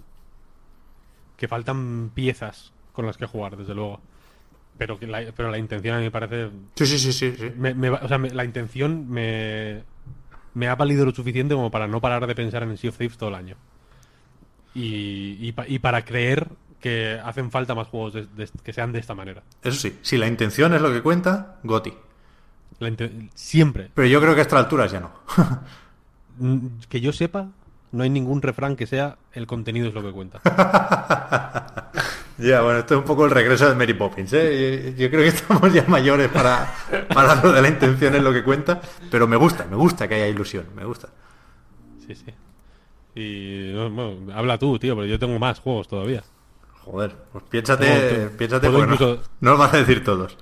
que 1.37 1.47
faltan 1.47 2.11
piezas 2.13 2.73
con 2.93 3.05
las 3.05 3.15
que 3.17 3.25
jugar, 3.27 3.55
desde 3.55 3.75
luego. 3.75 4.01
Pero, 4.77 4.99
que 4.99 5.07
la, 5.07 5.23
pero 5.35 5.49
la 5.51 5.57
intención 5.57 5.95
a 5.95 5.99
mí 5.99 6.05
me 6.05 6.11
parece. 6.11 6.49
Sí, 6.75 6.85
sí, 6.85 6.99
sí, 6.99 7.13
sí. 7.13 7.35
sí. 7.37 7.51
me- 7.55 7.89
o 7.89 8.07
sea, 8.07 8.17
me- 8.17 8.31
la 8.31 8.43
intención 8.43 9.09
me. 9.09 9.83
me 10.55 10.67
ha 10.67 10.75
valido 10.75 11.05
lo 11.05 11.11
suficiente 11.13 11.53
como 11.55 11.71
para 11.71 11.87
no 11.87 12.01
parar 12.01 12.25
de 12.27 12.35
pensar 12.35 12.63
en 12.63 12.75
Sea 12.77 12.89
of 12.89 12.97
Thieves 12.97 13.17
todo 13.17 13.29
el 13.29 13.35
año. 13.35 13.55
Y, 14.73 15.37
y, 15.39 15.51
pa- 15.53 15.67
y 15.67 15.79
para 15.79 16.03
creer 16.05 16.47
que 16.79 17.19
hacen 17.23 17.49
falta 17.51 17.73
más 17.75 17.87
juegos 17.87 18.13
de- 18.13 18.27
de- 18.27 18.49
que 18.63 18.73
sean 18.73 18.91
de 18.91 18.99
esta 18.99 19.15
manera. 19.15 19.43
Eso 19.63 19.79
sí, 19.79 19.97
si 20.01 20.17
la 20.17 20.27
intención 20.27 20.73
es 20.73 20.81
lo 20.81 20.91
que 20.91 21.01
cuenta, 21.01 21.57
Goti. 21.63 21.93
Siempre. 23.33 23.89
Pero 23.93 24.07
yo 24.07 24.21
creo 24.21 24.33
que 24.35 24.41
a 24.41 24.43
estas 24.43 24.59
alturas 24.59 24.91
ya 24.91 24.99
no. 24.99 25.11
Mm, 26.39 26.67
Que 26.87 27.01
yo 27.01 27.11
sepa, 27.13 27.47
no 27.91 28.03
hay 28.03 28.11
ningún 28.11 28.43
refrán 28.43 28.75
que 28.75 28.85
sea 28.85 29.17
el 29.33 29.47
contenido 29.47 29.87
es 29.87 29.93
lo 29.95 30.03
que 30.03 30.11
cuenta. 30.11 30.39
Ya, 32.39 32.61
bueno, 32.61 32.77
esto 32.77 32.93
es 32.93 32.99
un 32.99 33.05
poco 33.07 33.25
el 33.25 33.31
regreso 33.31 33.67
de 33.67 33.73
Mary 33.73 33.95
Poppins, 33.95 34.31
¿eh? 34.33 34.93
Yo, 34.95 35.09
creo 35.09 35.23
que 35.23 35.29
estamos 35.29 35.73
ya 35.73 35.83
mayores 35.87 36.29
para, 36.29 36.71
para 37.11 37.33
lo 37.41 37.51
de 37.51 37.63
la 37.63 37.67
intención 37.67 38.13
es 38.13 38.21
lo 38.21 38.31
que 38.31 38.43
cuenta, 38.43 38.79
pero 39.09 39.27
me 39.27 39.35
gusta, 39.35 39.65
me 39.65 39.75
gusta 39.75 40.07
que 40.07 40.13
haya 40.13 40.27
ilusión, 40.27 40.67
me 40.75 40.85
gusta. 40.85 41.09
Sí, 42.05 42.13
sí. 42.13 42.25
Y 43.15 43.73
bueno, 43.73 44.31
habla 44.35 44.59
tú, 44.59 44.77
tío, 44.77 44.95
pero 44.95 45.07
yo 45.07 45.17
tengo 45.17 45.39
más 45.39 45.59
juegos 45.59 45.87
todavía. 45.87 46.21
Joder, 46.89 47.15
pues 47.31 47.43
piénsate, 47.49 48.29
piénsate 48.37 48.69
porque 48.69 48.87
no- 48.87 48.93
incluso- 48.93 49.21
no, 49.41 49.51
los 49.51 49.59
vas 49.59 49.73
a 49.73 49.77
decir 49.77 50.03
todos. 50.03 50.37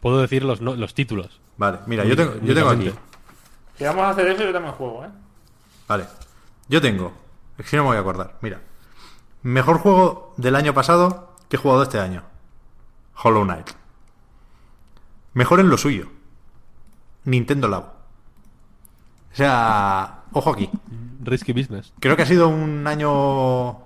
Puedo 0.00 0.20
decir 0.20 0.44
los, 0.44 0.60
no- 0.60 0.76
los 0.76 0.94
títulos. 0.94 1.40
Vale, 1.56 1.78
mira, 1.86 2.04
yo 2.04 2.14
tengo, 2.16 2.34
yo 2.42 2.54
tengo 2.54 2.68
aquí. 2.68 2.92
Si 3.76 3.84
vamos 3.84 4.04
a 4.04 4.10
hacer 4.10 4.26
eso, 4.28 4.44
yo 4.44 4.52
también 4.52 4.74
juego, 4.74 5.04
¿eh? 5.04 5.08
Vale, 5.88 6.04
yo 6.68 6.80
tengo, 6.80 7.12
es 7.58 7.64
que 7.64 7.70
si 7.70 7.76
no 7.76 7.82
me 7.84 7.88
voy 7.90 7.96
a 7.96 8.00
acordar, 8.00 8.36
mira. 8.42 8.60
Mejor 9.42 9.78
juego 9.78 10.34
del 10.36 10.54
año 10.56 10.74
pasado 10.74 11.34
que 11.48 11.56
he 11.56 11.58
jugado 11.58 11.82
este 11.84 11.98
año. 12.00 12.22
Hollow 13.22 13.44
Knight. 13.44 13.70
Mejor 15.34 15.60
en 15.60 15.68
lo 15.70 15.78
suyo. 15.78 16.08
Nintendo 17.24 17.68
Labo. 17.68 17.92
O 19.32 19.36
sea, 19.36 20.22
ojo 20.32 20.50
aquí. 20.50 20.68
Risky 21.22 21.52
Business. 21.52 21.92
Creo 22.00 22.16
que 22.16 22.22
ha 22.22 22.26
sido 22.26 22.48
un 22.48 22.86
año 22.86 23.85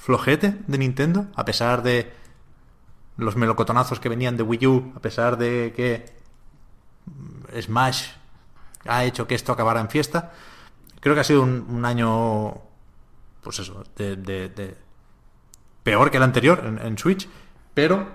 flojete 0.00 0.56
de 0.66 0.78
Nintendo, 0.78 1.26
a 1.36 1.44
pesar 1.44 1.82
de 1.82 2.10
los 3.18 3.36
melocotonazos 3.36 4.00
que 4.00 4.08
venían 4.08 4.36
de 4.36 4.42
Wii 4.42 4.66
U, 4.66 4.92
a 4.96 5.00
pesar 5.00 5.36
de 5.36 5.72
que 5.76 6.06
Smash 7.60 8.08
ha 8.86 9.04
hecho 9.04 9.26
que 9.26 9.34
esto 9.34 9.52
acabara 9.52 9.80
en 9.80 9.90
fiesta. 9.90 10.32
Creo 11.00 11.14
que 11.14 11.20
ha 11.20 11.24
sido 11.24 11.42
un, 11.42 11.84
año, 11.84 12.54
pues 13.42 13.58
eso, 13.58 13.84
de, 13.96 14.16
de- 14.16 14.48
de- 14.48 14.76
peor 15.82 16.10
que 16.10 16.16
el 16.16 16.22
anterior 16.22 16.62
en, 16.64 16.78
en 16.78 16.96
Switch, 16.98 17.28
pero 17.74 18.06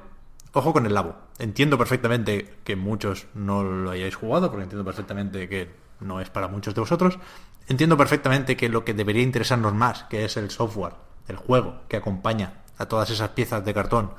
ojo 0.53 0.73
con 0.73 0.85
el 0.85 0.93
Labo. 0.93 1.15
Entiendo 1.37 1.77
perfectamente 1.77 2.55
que 2.63 2.75
muchos 2.75 3.27
no 3.35 3.63
lo 3.63 3.91
hayáis 3.91 4.15
jugado, 4.15 4.49
porque 4.49 4.63
entiendo 4.63 4.85
perfectamente 4.85 5.47
que 5.49 5.69
no 5.99 6.19
es 6.19 6.29
para 6.29 6.47
muchos 6.47 6.73
de 6.73 6.81
vosotros. 6.81 7.19
Entiendo 7.67 7.97
perfectamente 7.97 8.55
que 8.57 8.69
lo 8.69 8.85
que 8.85 8.93
debería 8.93 9.23
interesarnos 9.23 9.73
más, 9.73 10.03
que 10.03 10.25
es 10.25 10.37
el 10.37 10.49
software, 10.51 10.93
el 11.27 11.37
juego 11.37 11.81
que 11.87 11.97
acompaña 11.97 12.61
a 12.77 12.85
todas 12.85 13.09
esas 13.09 13.29
piezas 13.29 13.63
de 13.65 13.73
cartón, 13.73 14.11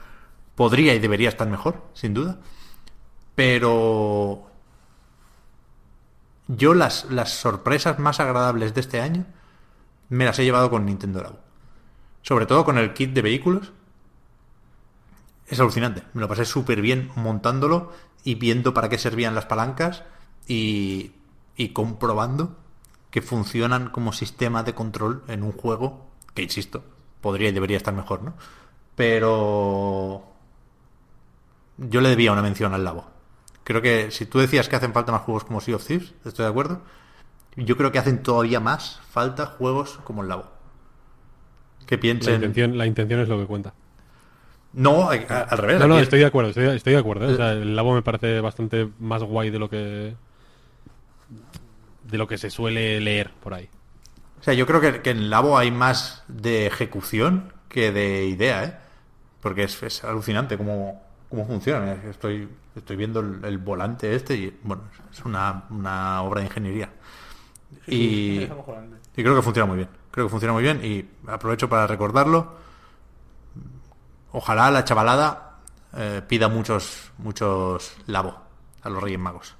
podría 0.55 0.95
y 0.95 0.99
debería 0.99 1.29
estar 1.29 1.49
mejor, 1.49 1.85
sin 1.95 2.15
duda. 2.15 2.39
Pero 3.35 4.47
yo 6.49 6.75
las, 6.75 7.05
las 7.11 7.33
sorpresas 7.33 7.99
más 7.99 8.21
agradables 8.21 8.75
de 8.75 8.81
este 8.81 9.01
año 9.01 9.27
me 10.09 10.25
las 10.25 10.39
he 10.39 10.45
llevado 10.45 10.71
con 10.71 10.87
Nintendo 10.87 11.23
Labo. 11.23 11.39
Sobre 12.23 12.47
todo 12.47 12.65
con 12.65 12.79
el 12.79 12.93
kit 12.95 13.13
de 13.13 13.23
vehículos. 13.23 13.73
Es 15.47 15.61
alucinante. 15.61 16.03
Me 16.13 16.21
lo 16.21 16.29
pasé 16.29 16.45
súper 16.45 16.81
bien 16.81 17.11
montándolo 17.15 17.93
y 18.25 18.35
viendo 18.35 18.75
para 18.75 18.89
qué 18.89 18.99
servían 18.99 19.35
las 19.35 19.47
palancas 19.47 20.03
y, 20.49 21.13
y 21.57 21.69
comprobando 21.69 22.57
que 23.11 23.23
funcionan 23.23 23.91
como 23.91 24.13
sistema 24.13 24.63
de 24.63 24.75
control 24.75 25.23
en 25.29 25.43
un 25.43 25.53
juego 25.53 26.07
que, 26.35 26.43
insisto, 26.43 26.85
podría 27.27 27.49
y 27.49 27.53
debería 27.53 27.77
estar 27.77 27.93
mejor, 27.93 28.23
¿no? 28.23 28.35
Pero 28.95 30.25
yo 31.77 32.01
le 32.01 32.09
debía 32.09 32.31
una 32.33 32.43
mención 32.43 32.73
al 32.73 32.85
Labo. 32.85 33.05
Creo 33.65 33.83
que 33.83 34.13
si 34.13 34.27
tú 34.27 34.39
decías 34.39 34.69
que 34.69 34.77
hacen 34.77 34.93
falta 34.93 35.11
más 35.11 35.23
juegos 35.23 35.45
como 35.45 35.61
Sea 35.61 35.75
of 35.77 35.85
Thieves, 35.85 36.15
estoy 36.25 36.45
de 36.45 36.51
acuerdo. 36.51 36.83
Yo 37.57 37.77
creo 37.77 37.91
que 37.91 37.99
hacen 37.99 38.23
todavía 38.23 38.61
más 38.61 39.01
falta 39.11 39.47
juegos 39.47 39.99
como 40.05 40.23
el 40.23 40.29
Labo. 40.29 40.47
Que 41.87 41.97
La 41.97 42.01
piensen. 42.01 42.35
intención, 42.37 42.79
la 42.79 42.87
intención 42.87 43.21
es 43.21 43.29
lo 43.29 43.39
que 43.39 43.47
cuenta. 43.47 43.75
No, 44.73 45.09
al 45.11 45.59
revés. 45.59 45.81
No, 45.81 45.89
no, 45.89 45.99
estoy 45.99 46.21
de 46.21 46.27
acuerdo, 46.27 46.51
estoy, 46.51 46.67
estoy 46.67 46.93
de 46.93 46.99
acuerdo. 46.99 47.29
¿eh? 47.29 47.33
O 47.33 47.37
sea, 47.37 47.53
el 47.53 47.75
Labo 47.75 47.95
me 47.95 48.03
parece 48.03 48.41
bastante 48.41 48.89
más 49.01 49.23
guay 49.23 49.51
de 49.51 49.59
lo 49.59 49.69
que. 49.69 50.15
de 52.05 52.19
lo 52.19 52.27
que 52.29 52.39
se 52.39 52.51
suele 52.51 53.01
leer 53.01 53.33
por 53.43 53.53
ahí. 53.55 53.69
O 54.41 54.43
sea, 54.43 54.55
yo 54.55 54.67
creo 54.67 54.81
que, 54.81 55.03
que 55.03 55.11
en 55.11 55.31
Labo 55.31 55.59
hay 55.59 55.71
más 55.71 56.23
de 56.29 56.67
ejecución 56.67 57.53
que 57.69 57.93
de 57.93 58.27
idea, 58.27 58.65
¿eh? 58.65 58.77
Porque 59.41 59.65
es, 59.65 59.83
es 59.83 60.05
alucinante 60.05 60.57
cómo, 60.57 61.03
cómo 61.29 61.47
funciona. 61.47 61.93
Estoy, 62.09 62.49
estoy 62.75 62.97
viendo 62.97 63.21
el, 63.21 63.45
el 63.45 63.59
volante 63.59 64.15
este 64.15 64.35
y, 64.37 64.59
bueno, 64.63 64.85
es 65.13 65.25
una, 65.25 65.65
una 65.71 66.23
obra 66.23 66.41
de 66.41 66.47
ingeniería. 66.47 66.91
Y, 67.87 68.43
y 68.43 68.47
creo 69.15 69.35
que 69.35 69.43
funciona 69.43 69.67
muy 69.67 69.77
bien. 69.77 69.89
Creo 70.11 70.27
que 70.27 70.31
funciona 70.31 70.53
muy 70.53 70.63
bien 70.63 70.85
y 70.85 71.05
aprovecho 71.29 71.69
para 71.69 71.87
recordarlo. 71.87 72.55
Ojalá 74.33 74.71
la 74.71 74.85
chavalada 74.85 75.59
eh, 75.97 76.23
pida 76.27 76.49
muchos, 76.49 77.11
muchos 77.19 77.97
Labo 78.07 78.39
a 78.83 78.91
los 78.91 79.03
Reyes 79.03 79.19
Magos. 79.19 79.55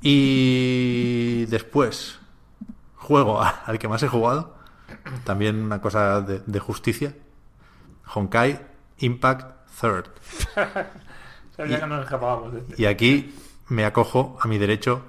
Y 0.00 1.46
después, 1.46 2.19
juego 3.10 3.42
al 3.42 3.76
que 3.80 3.88
más 3.88 4.00
he 4.04 4.08
jugado. 4.08 4.54
También 5.24 5.60
una 5.64 5.80
cosa 5.80 6.20
de, 6.20 6.40
de 6.46 6.58
justicia. 6.60 7.12
Honkai 8.14 8.60
Impact 8.98 9.68
Third. 9.80 10.06
Sabía 11.56 11.76
Y- 11.76 11.80
que 11.80 11.86
nos 11.88 12.04
escapábamos 12.04 12.52
de 12.52 12.60
este. 12.60 12.74
Y 12.80 12.86
aquí 12.86 13.34
me 13.68 13.84
acojo 13.84 14.38
a 14.40 14.46
mi 14.46 14.58
derecho 14.58 15.02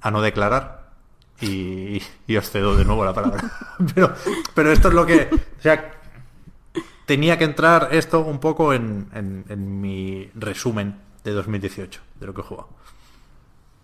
a 0.00 0.10
no 0.10 0.22
declarar 0.22 0.90
y, 1.40 2.00
y 2.26 2.36
os 2.38 2.48
cedo 2.50 2.76
de 2.76 2.84
nuevo 2.86 3.04
la 3.04 3.12
palabra. 3.12 3.42
Pero, 3.94 4.14
pero 4.54 4.72
esto 4.72 4.88
es 4.88 4.94
lo 4.94 5.04
que... 5.04 5.28
O 5.58 5.62
sea, 5.62 5.90
tenía 7.04 7.36
que 7.36 7.44
entrar 7.44 7.88
esto 7.92 8.20
un 8.20 8.38
poco 8.38 8.72
en, 8.72 9.08
en- 9.12 9.44
en 9.50 9.80
mi 9.82 10.30
resumen 10.34 10.98
de 11.24 11.32
2018, 11.32 12.00
de 12.20 12.26
lo 12.26 12.32
que 12.32 12.40
he 12.40 12.44
jugado. 12.44 12.68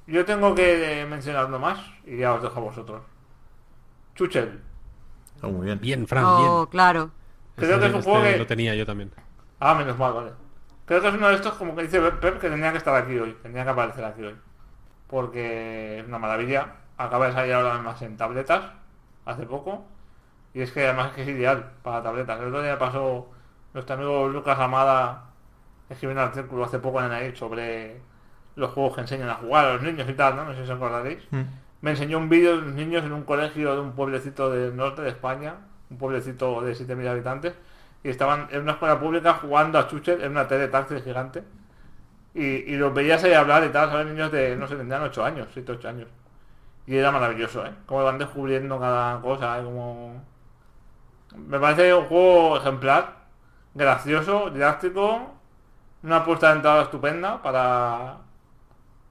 Yo 0.07 0.25
tengo 0.25 0.55
que 0.55 1.07
mencionar 1.11 1.47
uno 1.47 1.59
más 1.59 1.79
y 2.07 2.17
ya 2.19 2.33
os 2.35 2.43
dejo 2.43 2.59
a 2.59 2.63
vosotros. 2.63 3.03
Chuchel. 4.21 4.61
Oh, 5.41 5.49
muy 5.49 5.65
bien. 5.65 5.81
Bien, 5.81 6.07
Fran, 6.07 6.25
Oh, 6.27 6.59
bien. 6.59 6.67
claro. 6.67 7.11
Creo 7.57 7.81
que 7.81 7.87
es 7.87 7.95
un 7.95 8.03
juego 8.03 8.23
que- 8.23 8.37
Lo 8.37 8.47
tenía 8.47 8.75
yo 8.75 8.85
también. 8.85 9.11
Ah, 9.59 9.75
menos 9.75 9.97
mal, 9.97 10.13
vale. 10.13 10.31
Creo 10.85 11.01
que 11.01 11.09
es 11.09 11.15
uno 11.15 11.29
de 11.29 11.35
estos, 11.37 11.55
como 11.55 11.75
que 11.75 11.83
dice 11.85 12.01
Pep, 12.01 12.39
que 12.39 12.51
tenía 12.51 12.71
que 12.71 12.77
estar 12.77 12.95
aquí 12.95 13.19
hoy. 13.19 13.35
Tenía 13.43 13.65
que 13.65 13.71
aparecer 13.71 14.05
aquí 14.05 14.23
hoy. 14.23 14.37
Porque 15.07 16.01
es 16.01 16.07
una 16.07 16.19
maravilla. 16.19 16.67
Acaba 16.99 17.29
de 17.29 17.33
salir 17.33 17.55
ahora 17.55 17.79
más 17.79 18.03
en 18.03 18.19
tabletas. 18.19 18.63
Hace 19.25 19.47
poco. 19.47 19.87
Y 20.53 20.61
es 20.61 20.71
que 20.73 20.85
además 20.85 21.09
es 21.09 21.13
que 21.15 21.23
es 21.23 21.29
ideal 21.29 21.71
para 21.83 22.03
tabletas. 22.03 22.39
El 22.41 22.49
otro 22.49 22.63
día 22.63 22.79
pasó 22.79 23.31
nuestro 23.73 23.95
amigo 23.95 24.29
Lucas 24.29 24.59
Amada. 24.59 25.31
Escribió 25.89 26.13
un 26.15 26.21
artículo 26.23 26.65
hace 26.65 26.79
poco 26.79 27.03
en 27.03 27.11
el 27.13 27.35
sobre 27.37 28.01
los 28.57 28.71
juegos 28.73 28.97
que 28.97 29.01
enseñan 29.01 29.31
a 29.31 29.35
jugar 29.37 29.65
a 29.65 29.73
los 29.75 29.83
niños 29.83 30.07
y 30.09 30.13
tal, 30.13 30.37
¿no? 30.37 30.45
No 30.45 30.51
sé 30.53 30.59
si 30.59 30.63
os 30.71 30.77
acordaréis. 30.77 31.23
Mm. 31.31 31.41
Me 31.81 31.93
enseñó 31.93 32.19
un 32.19 32.29
vídeo 32.29 32.57
de 32.57 32.63
unos 32.63 32.75
niños 32.75 33.05
en 33.05 33.13
un 33.13 33.25
colegio 33.25 33.75
de 33.75 33.81
un 33.81 33.93
pueblecito 33.93 34.51
del 34.51 34.77
norte 34.77 35.03
de 35.03 35.09
España, 35.11 35.57
un 35.91 35.99
pueblecito 35.99 36.61
de 36.63 36.75
7.000 36.75 37.09
habitantes, 37.09 37.55
y 38.03 38.09
estaban 38.11 38.49
en 38.51 38.63
una 38.63 38.73
escuela 38.73 39.01
pública 39.01 39.35
jugando 39.35 39.79
a 39.79 39.89
Chucher 39.89 40.23
en 40.23 40.33
una 40.33 40.49
tele 40.49 40.69
táctil 40.69 41.03
gigante. 41.03 41.43
Y, 42.35 42.43
y 42.43 42.77
los 42.77 42.95
veías 42.95 43.23
ahí 43.25 43.33
hablar 43.33 43.65
y 43.65 43.71
tal, 43.71 43.91
¿sabes? 43.91 44.07
Niños 44.07 44.31
de, 44.31 44.57
no 44.57 44.67
sé, 44.69 44.77
tendrían 44.77 45.03
8 45.03 45.25
años, 45.25 45.49
7, 45.53 45.73
8 45.73 45.89
años. 45.89 46.09
Y 46.87 46.97
era 46.97 47.11
maravilloso, 47.11 47.65
¿eh? 47.67 47.73
Como 47.87 48.05
van 48.05 48.19
descubriendo 48.19 48.79
cada 48.79 49.21
cosa, 49.21 49.59
¿eh? 49.59 49.65
Como... 49.65 50.23
Me 51.37 51.59
parece 51.61 51.95
un 51.95 52.07
juego 52.07 52.57
ejemplar, 52.57 53.17
gracioso, 53.75 54.51
didáctico, 54.51 55.35
una 56.03 56.17
apuesta 56.19 56.49
de 56.51 56.57
entrada 56.57 56.83
estupenda 56.83 57.43
para, 57.43 58.19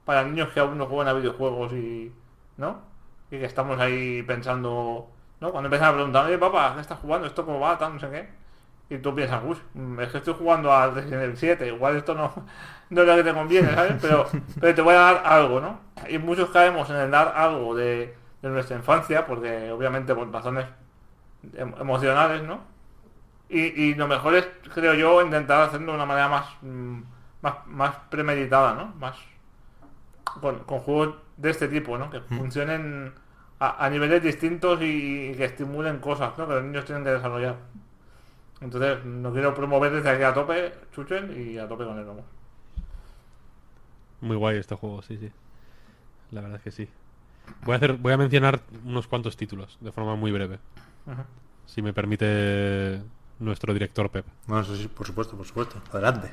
para 0.04 0.24
niños 0.24 0.48
que 0.50 0.60
aún 0.60 0.78
no 0.78 0.86
juegan 0.86 1.08
a 1.08 1.12
videojuegos 1.18 1.72
y... 1.72 2.12
¿no? 2.60 2.82
Y 3.30 3.38
que 3.38 3.46
estamos 3.46 3.80
ahí 3.80 4.22
pensando... 4.22 5.08
¿no? 5.40 5.50
Cuando 5.50 5.68
empiezan 5.68 5.88
a 5.88 5.94
preguntar, 5.94 6.26
oye 6.26 6.38
papá, 6.38 6.74
¿qué 6.74 6.82
estás 6.82 6.98
jugando? 6.98 7.26
¿Esto 7.26 7.44
cómo 7.44 7.58
va? 7.58 7.78
Tal, 7.78 7.94
no 7.94 8.00
sé 8.00 8.10
qué. 8.10 8.28
Y 8.94 8.98
tú 8.98 9.14
piensas, 9.14 9.42
uy, 9.44 9.56
es 10.00 10.08
que 10.10 10.18
estoy 10.18 10.34
jugando 10.34 10.72
al 10.72 10.94
Resident 10.94 11.22
Evil 11.22 11.36
7, 11.36 11.66
igual 11.68 11.96
esto 11.96 12.14
no, 12.14 12.32
no 12.90 13.00
es 13.00 13.06
lo 13.06 13.16
que 13.16 13.24
te 13.24 13.32
conviene, 13.32 13.72
¿sabes? 13.74 13.94
Pero, 14.00 14.26
pero 14.60 14.74
te 14.74 14.82
voy 14.82 14.94
a 14.94 14.98
dar 14.98 15.22
algo, 15.24 15.60
¿no? 15.60 15.80
Y 16.08 16.18
muchos 16.18 16.50
caemos 16.50 16.90
en 16.90 16.96
el 16.96 17.10
dar 17.10 17.32
algo 17.36 17.74
de, 17.74 18.14
nuestra 18.42 18.76
infancia, 18.76 19.26
porque 19.26 19.70
obviamente 19.70 20.14
por 20.14 20.30
razones 20.32 20.66
em- 21.54 21.74
emocionales, 21.80 22.42
¿no? 22.42 22.60
Y, 23.48 23.60
y 23.60 23.94
lo 23.94 24.08
mejor 24.08 24.34
es, 24.34 24.48
creo 24.74 24.94
yo, 24.94 25.22
intentar 25.22 25.62
hacerlo 25.62 25.92
de 25.92 25.96
una 25.96 26.06
manera 26.06 26.28
más, 26.28 26.46
mm, 26.62 27.00
más, 27.42 27.54
más 27.66 27.94
premeditada, 28.10 28.74
¿no? 28.74 28.86
Más 28.98 29.16
con, 30.40 30.60
con 30.60 30.80
juegos 30.80 31.16
de 31.36 31.50
este 31.50 31.68
tipo, 31.68 31.98
¿no? 31.98 32.10
Que 32.10 32.20
funcionen 32.20 33.12
a, 33.58 33.84
a 33.84 33.90
niveles 33.90 34.22
distintos 34.22 34.80
y, 34.82 35.30
y 35.30 35.34
que 35.34 35.44
estimulen 35.46 35.98
cosas, 35.98 36.36
¿no? 36.38 36.46
Que 36.46 36.54
los 36.54 36.64
niños 36.64 36.84
tienen 36.84 37.04
que 37.04 37.10
desarrollar. 37.10 37.56
Entonces, 38.60 39.04
no 39.04 39.32
quiero 39.32 39.54
promover 39.54 39.92
desde 39.92 40.10
aquí 40.10 40.22
a 40.22 40.34
tope, 40.34 40.72
Chuchen, 40.92 41.34
y 41.34 41.58
a 41.58 41.66
tope 41.66 41.84
con 41.84 41.98
él, 41.98 42.04
vamos. 42.04 42.24
Muy 44.20 44.36
guay 44.36 44.58
este 44.58 44.74
juego, 44.74 45.00
sí, 45.00 45.16
sí. 45.16 45.30
La 46.30 46.42
verdad 46.42 46.58
es 46.58 46.62
que 46.62 46.70
sí. 46.70 46.88
Voy 47.64 47.72
a 47.72 47.76
hacer, 47.76 47.94
voy 47.94 48.12
a 48.12 48.18
mencionar 48.18 48.60
unos 48.84 49.08
cuantos 49.08 49.36
títulos 49.36 49.78
de 49.80 49.90
forma 49.92 50.14
muy 50.14 50.30
breve. 50.30 50.58
Si 51.66 51.80
me 51.80 51.92
permite 51.92 53.02
nuestro 53.38 53.72
director 53.72 54.10
Pep. 54.10 54.26
Bueno, 54.46 54.62
eso 54.62 54.76
sí, 54.76 54.88
por 54.88 55.06
supuesto, 55.06 55.36
por 55.36 55.46
supuesto. 55.46 55.80
Adelante. 55.90 56.30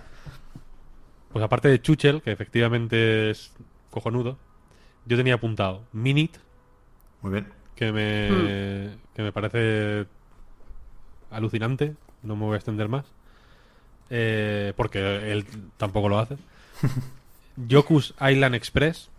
Pues 1.32 1.43
aparte 1.43 1.69
de 1.69 1.82
Chuchel, 1.82 2.22
que 2.22 2.32
efectivamente 2.32 3.30
es 3.32 3.53
cojonudo, 3.90 4.38
yo 5.06 5.17
tenía 5.17 5.35
apuntado 5.35 5.83
Minit, 5.91 6.38
Muy 7.22 7.32
bien. 7.32 7.48
que 7.75 7.91
me, 7.91 8.98
que 9.16 9.22
me 9.24 9.32
parece 9.32 10.06
alucinante. 11.32 11.95
No 12.24 12.35
me 12.35 12.45
voy 12.45 12.53
a 12.53 12.57
extender 12.57 12.90
más. 12.90 13.06
Eh, 14.09 14.74
porque 14.75 15.32
él 15.32 15.45
tampoco 15.77 16.09
lo 16.09 16.19
hace. 16.19 16.38
Yoku's 17.56 18.14
Island 18.22 18.56
Express, 18.56 19.09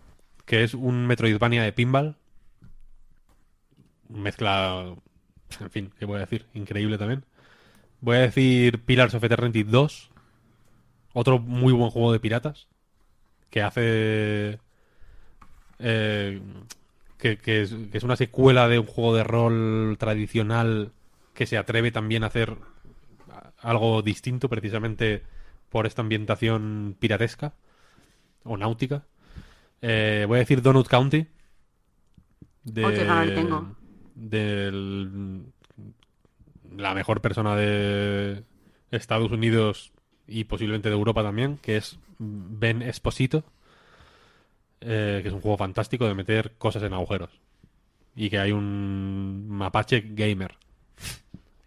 que 0.45 0.63
es 0.63 0.73
un 0.73 1.07
Metroidvania 1.07 1.63
de 1.63 1.73
pinball. 1.73 2.15
Mezcla. 4.07 4.95
En 5.59 5.69
fin, 5.71 5.91
¿qué 5.99 6.05
voy 6.05 6.17
a 6.17 6.21
decir? 6.21 6.45
Increíble 6.53 6.97
también. 6.97 7.25
Voy 8.01 8.17
a 8.17 8.21
decir 8.21 8.79
Pillars 8.83 9.13
of 9.13 9.23
Eternity 9.23 9.63
2. 9.63 10.11
Otro 11.13 11.39
muy 11.39 11.73
buen 11.73 11.89
juego 11.89 12.11
de 12.11 12.19
piratas. 12.19 12.67
Que 13.49 13.61
hace. 13.61 14.59
eh, 15.79 16.41
que, 17.17 17.37
que 17.37 17.61
es, 17.63 17.73
que 17.91 17.97
es 17.97 18.03
una 18.03 18.15
secuela 18.15 18.67
de 18.67 18.79
un 18.79 18.85
juego 18.85 19.15
de 19.15 19.23
rol 19.23 19.97
tradicional 19.99 20.91
que 21.33 21.45
se 21.45 21.57
atreve 21.57 21.91
también 21.91 22.23
a 22.23 22.27
hacer 22.27 22.55
algo 23.61 24.01
distinto 24.01 24.47
precisamente 24.49 25.23
por 25.69 25.85
esta 25.85 26.01
ambientación 26.01 26.95
piratesca 26.99 27.53
o 28.43 28.55
náutica. 28.57 29.03
Eh, 29.81 30.25
voy 30.27 30.37
a 30.37 30.39
decir 30.39 30.61
Donut 30.61 30.87
County. 30.87 31.27
De, 32.63 32.85
Oh, 32.85 32.89
qué 32.89 33.03
le 33.25 33.35
tengo. 33.35 33.75
del- 34.15 35.43
la 36.75 36.93
mejor 36.93 37.21
persona 37.21 37.55
de 37.55 38.43
Estados 38.91 39.31
Unidos 39.31 39.91
y 40.29 40.43
posiblemente 40.45 40.89
de 40.89 40.95
Europa 40.95 41.23
también, 41.23 41.57
que 41.57 41.77
es 41.77 41.97
Ben 42.17 42.81
Esposito, 42.81 43.43
eh, 44.81 45.19
que 45.21 45.27
es 45.27 45.33
un 45.33 45.41
juego 45.41 45.57
fantástico 45.57 46.07
de 46.07 46.15
meter 46.15 46.53
cosas 46.57 46.83
en 46.83 46.93
agujeros. 46.93 47.29
Y 48.15 48.29
que 48.29 48.39
hay 48.39 48.51
un 48.51 49.47
mapache 49.49 50.03
gamer. 50.11 50.55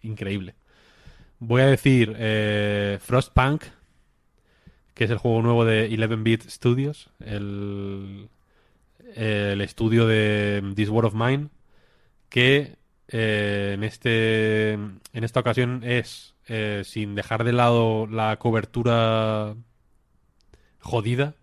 Increíble. 0.02 0.54
Voy 1.38 1.62
a 1.62 1.66
decir 1.66 2.14
eh, 2.18 2.98
Frostpunk, 3.00 3.64
que 4.94 5.04
es 5.04 5.10
el 5.10 5.18
juego 5.18 5.42
nuevo 5.42 5.64
de 5.64 5.90
11-Bit 5.90 6.48
Studios, 6.48 7.10
el, 7.20 8.28
el 9.14 9.60
estudio 9.60 10.06
de 10.06 10.62
This 10.76 10.88
War 10.88 11.06
of 11.06 11.14
Mine, 11.14 11.48
que 12.28 12.76
eh, 13.08 13.72
en, 13.74 13.84
este, 13.84 14.72
en 14.72 15.00
esta 15.12 15.40
ocasión 15.40 15.82
es, 15.84 16.31
eh, 16.48 16.82
sin 16.84 17.14
dejar 17.14 17.44
de 17.44 17.52
lado 17.52 18.06
la 18.06 18.38
cobertura 18.38 19.54
jodida 20.80 21.34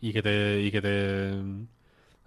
y 0.00 0.12
que 0.12 0.22
te, 0.22 0.62
y 0.62 0.70
que 0.70 0.82
te 0.82 1.32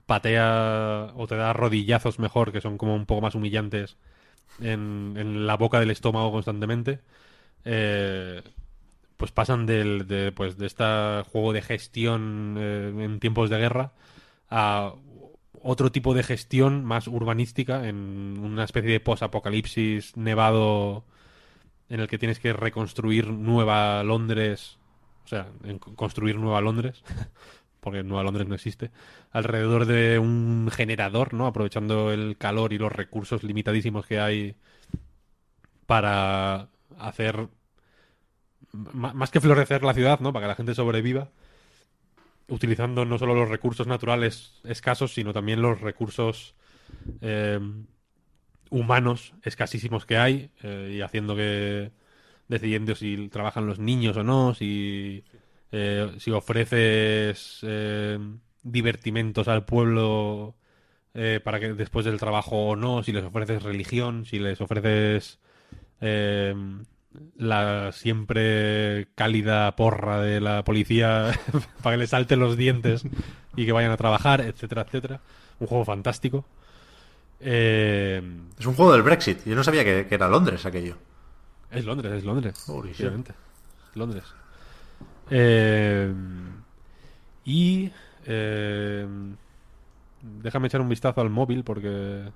patea 0.05 1.11
o 1.15 1.27
te 1.27 1.35
da 1.35 1.53
rodillazos 1.53 2.19
mejor, 2.19 2.51
que 2.51 2.61
son 2.61 2.77
como 2.77 2.95
un 2.95 3.05
poco 3.05 3.21
más 3.21 3.35
humillantes 3.35 3.97
en, 4.59 5.13
en 5.17 5.47
la 5.47 5.57
boca 5.57 5.79
del 5.79 5.91
estómago 5.91 6.31
constantemente, 6.31 6.99
eh, 7.65 8.41
pues 9.17 9.31
pasan 9.31 9.65
del, 9.65 10.07
de, 10.07 10.31
pues, 10.31 10.57
de 10.57 10.67
este 10.67 10.83
juego 11.31 11.53
de 11.53 11.61
gestión 11.61 12.55
eh, 12.57 12.93
en 12.99 13.19
tiempos 13.19 13.49
de 13.49 13.57
guerra 13.57 13.91
a 14.49 14.93
otro 15.61 15.91
tipo 15.91 16.13
de 16.13 16.23
gestión 16.23 16.85
más 16.85 17.07
urbanística 17.07 17.87
en 17.87 18.39
una 18.41 18.63
especie 18.63 18.91
de 18.91 18.99
post-apocalipsis 18.99 20.15
nevado 20.15 21.03
en 21.89 21.99
el 21.99 22.07
que 22.07 22.17
tienes 22.19 22.39
que 22.39 22.53
reconstruir 22.53 23.27
Nueva 23.29 24.03
Londres, 24.03 24.77
o 25.25 25.27
sea, 25.27 25.47
en- 25.63 25.79
construir 25.79 26.37
Nueva 26.37 26.61
Londres, 26.61 27.03
porque 27.81 28.03
Nueva 28.03 28.23
Londres 28.23 28.47
no 28.47 28.55
existe, 28.55 28.91
alrededor 29.31 29.85
de 29.85 30.19
un 30.19 30.69
generador, 30.73 31.33
¿no? 31.33 31.47
Aprovechando 31.47 32.11
el 32.11 32.37
calor 32.37 32.73
y 32.73 32.77
los 32.77 32.91
recursos 32.91 33.43
limitadísimos 33.43 34.05
que 34.05 34.19
hay 34.19 34.55
para 35.85 36.69
hacer 36.97 37.49
más 38.93 39.31
que 39.31 39.41
florecer 39.41 39.83
la 39.83 39.93
ciudad, 39.93 40.19
¿no? 40.19 40.33
Para 40.33 40.45
que 40.45 40.49
la 40.49 40.55
gente 40.55 40.75
sobreviva, 40.75 41.29
utilizando 42.47 43.05
no 43.05 43.17
solo 43.17 43.35
los 43.35 43.49
recursos 43.49 43.87
naturales 43.87 44.59
escasos, 44.63 45.13
sino 45.13 45.33
también 45.33 45.61
los 45.61 45.81
recursos 45.81 46.55
eh, 47.21 47.59
humanos 48.69 49.33
escasísimos 49.43 50.05
que 50.05 50.17
hay 50.17 50.51
eh, 50.63 50.93
y 50.95 51.01
haciendo 51.01 51.35
que 51.35 51.91
decidiendo 52.47 52.95
si 52.95 53.29
trabajan 53.29 53.67
los 53.67 53.79
niños 53.79 54.17
o 54.17 54.23
no, 54.23 54.53
si 54.55 55.23
eh, 55.71 56.15
si 56.17 56.31
ofreces 56.31 57.59
eh, 57.61 58.17
divertimentos 58.63 59.47
al 59.47 59.65
pueblo 59.65 60.55
eh, 61.13 61.39
para 61.43 61.59
que 61.59 61.73
después 61.73 62.05
del 62.05 62.19
trabajo 62.19 62.69
o 62.69 62.75
no, 62.75 63.03
si 63.03 63.11
les 63.11 63.23
ofreces 63.23 63.63
religión, 63.63 64.25
si 64.25 64.39
les 64.39 64.59
ofreces 64.61 65.39
la 67.37 67.91
siempre 67.91 69.07
cálida 69.15 69.75
porra 69.75 70.21
de 70.21 70.39
la 70.39 70.63
policía 70.63 71.31
para 71.83 71.95
que 71.95 72.01
les 72.01 72.11
salten 72.11 72.39
los 72.39 72.57
dientes 72.57 73.03
y 73.55 73.65
que 73.65 73.71
vayan 73.71 73.91
a 73.91 73.97
trabajar, 73.97 74.41
etcétera, 74.41 74.83
etcétera. 74.83 75.21
Un 75.59 75.67
juego 75.67 75.85
fantástico. 75.85 76.45
Eh, 77.39 78.21
Es 78.57 78.65
un 78.65 78.75
juego 78.75 78.91
del 78.93 79.01
Brexit. 79.03 79.43
Yo 79.45 79.55
no 79.55 79.63
sabía 79.63 79.83
que, 79.83 80.07
que 80.07 80.15
era 80.15 80.27
Londres 80.27 80.65
aquello. 80.65 80.97
es 81.71 81.85
Londres, 81.85 82.11
es 82.13 82.23
Londres. 82.23 82.69
Obviamente. 82.69 83.33
Londres. 83.95 84.23
Eh, 85.31 86.13
y 87.45 87.91
eh, 88.25 89.07
déjame 90.21 90.67
echar 90.67 90.81
un 90.81 90.89
vistazo 90.89 91.21
al 91.21 91.29
móvil 91.29 91.63
porque 91.63 92.31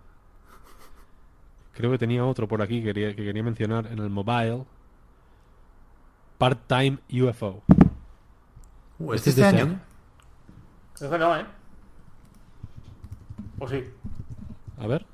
creo 1.74 1.92
que 1.92 1.98
tenía 1.98 2.24
otro 2.26 2.48
por 2.48 2.62
aquí 2.62 2.80
que 2.80 2.86
quería, 2.94 3.16
que 3.16 3.24
quería 3.24 3.44
mencionar 3.44 3.88
en 3.88 4.00
el 4.00 4.10
mobile. 4.10 4.64
Part-time 6.38 6.98
UFO. 7.10 7.62
Uh, 9.00 9.14
¿Este 9.14 9.30
¿Este 9.30 9.30
es 9.30 9.38
este 9.38 9.42
de 9.42 9.48
este 9.48 9.62
año? 9.62 9.72
año? 9.72 9.82
Creo 10.98 11.12
que 11.12 11.18
no, 11.18 11.38
¿eh? 11.38 11.46
O 13.60 13.68
sí. 13.68 13.84
A 14.84 14.88
ver. 14.88 15.06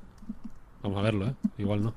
Vamos 0.81 0.98
a 0.98 1.01
verlo, 1.03 1.27
¿eh? 1.27 1.33
Igual 1.59 1.83
no. 1.83 1.93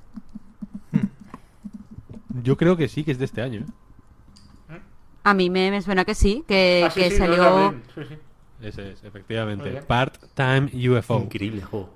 Yo 2.42 2.56
creo 2.56 2.76
que 2.76 2.88
sí 2.88 3.04
que 3.04 3.12
es 3.12 3.18
de 3.18 3.24
este 3.26 3.42
año, 3.42 3.60
¿eh? 3.60 4.78
A 5.24 5.34
mí 5.34 5.50
me, 5.50 5.70
me 5.70 5.80
suena 5.82 6.04
que 6.04 6.14
sí, 6.14 6.44
que, 6.48 6.82
Ah, 6.86 6.90
sí, 6.90 7.00
que 7.00 7.10
sí, 7.10 7.18
no 7.18 7.26
salió... 7.26 7.44
abril. 7.44 7.82
Sí, 7.94 8.00
sí. 8.08 8.14
Ese 8.60 8.92
es, 8.92 9.02
Muy 9.02 9.08
efectivamente. 9.08 9.70
bien. 9.70 9.84
Part-time 9.86 10.70
UFO. 10.90 11.20
Increíble 11.20 11.62
juego. 11.62 11.90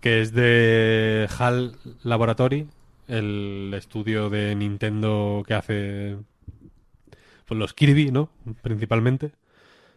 que 0.00 0.22
es 0.22 0.32
de 0.32 1.28
HAL 1.38 1.76
Laboratory, 2.02 2.68
el 3.08 3.72
estudio 3.76 4.30
de 4.30 4.54
Nintendo 4.54 5.42
que 5.46 5.54
hace 5.54 6.16
pues, 7.46 7.58
los 7.58 7.74
Kirby, 7.74 8.10
¿no? 8.10 8.30
Principalmente. 8.62 9.32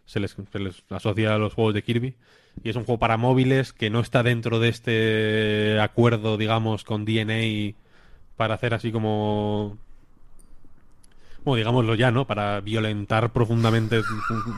se 0.05 0.19
les, 0.19 0.35
se 0.51 0.59
les 0.59 0.83
asocia 0.89 1.35
a 1.35 1.37
los 1.37 1.53
juegos 1.53 1.73
de 1.73 1.83
Kirby. 1.83 2.15
Y 2.63 2.69
es 2.69 2.75
un 2.75 2.83
juego 2.83 2.99
para 2.99 3.17
móviles 3.17 3.73
que 3.73 3.89
no 3.89 3.99
está 3.99 4.23
dentro 4.23 4.59
de 4.59 4.69
este 4.69 5.79
acuerdo, 5.79 6.37
digamos, 6.37 6.83
con 6.83 7.05
DNA 7.05 7.75
para 8.35 8.55
hacer 8.55 8.73
así 8.73 8.91
como 8.91 9.77
bueno, 11.43 11.57
digámoslo 11.57 11.95
ya, 11.95 12.11
¿no? 12.11 12.27
Para 12.27 12.59
violentar 12.59 13.31
profundamente 13.31 14.01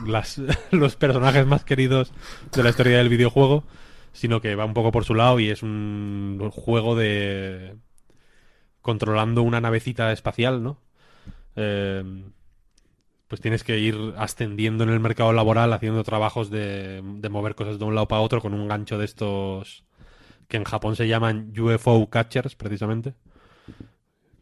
las, 0.06 0.40
los 0.70 0.96
personajes 0.96 1.46
más 1.46 1.64
queridos 1.64 2.12
de 2.54 2.62
la 2.62 2.70
historia 2.70 2.98
del 2.98 3.08
videojuego, 3.08 3.64
sino 4.12 4.40
que 4.40 4.54
va 4.56 4.64
un 4.64 4.74
poco 4.74 4.92
por 4.92 5.04
su 5.04 5.14
lado 5.14 5.38
y 5.40 5.50
es 5.50 5.62
un 5.62 6.50
juego 6.52 6.96
de 6.96 7.76
controlando 8.80 9.42
una 9.42 9.60
navecita 9.60 10.12
espacial, 10.12 10.62
¿no? 10.62 10.78
Eh, 11.54 12.02
pues 13.32 13.40
tienes 13.40 13.64
que 13.64 13.78
ir 13.78 13.96
ascendiendo 14.18 14.84
en 14.84 14.90
el 14.90 15.00
mercado 15.00 15.32
laboral 15.32 15.72
haciendo 15.72 16.04
trabajos 16.04 16.50
de, 16.50 17.00
de 17.02 17.28
mover 17.30 17.54
cosas 17.54 17.78
de 17.78 17.84
un 17.86 17.94
lado 17.94 18.06
para 18.06 18.20
otro 18.20 18.42
con 18.42 18.52
un 18.52 18.68
gancho 18.68 18.98
de 18.98 19.06
estos 19.06 19.84
que 20.48 20.58
en 20.58 20.64
Japón 20.64 20.96
se 20.96 21.08
llaman 21.08 21.50
UFO 21.58 22.10
catchers, 22.10 22.56
precisamente 22.56 23.14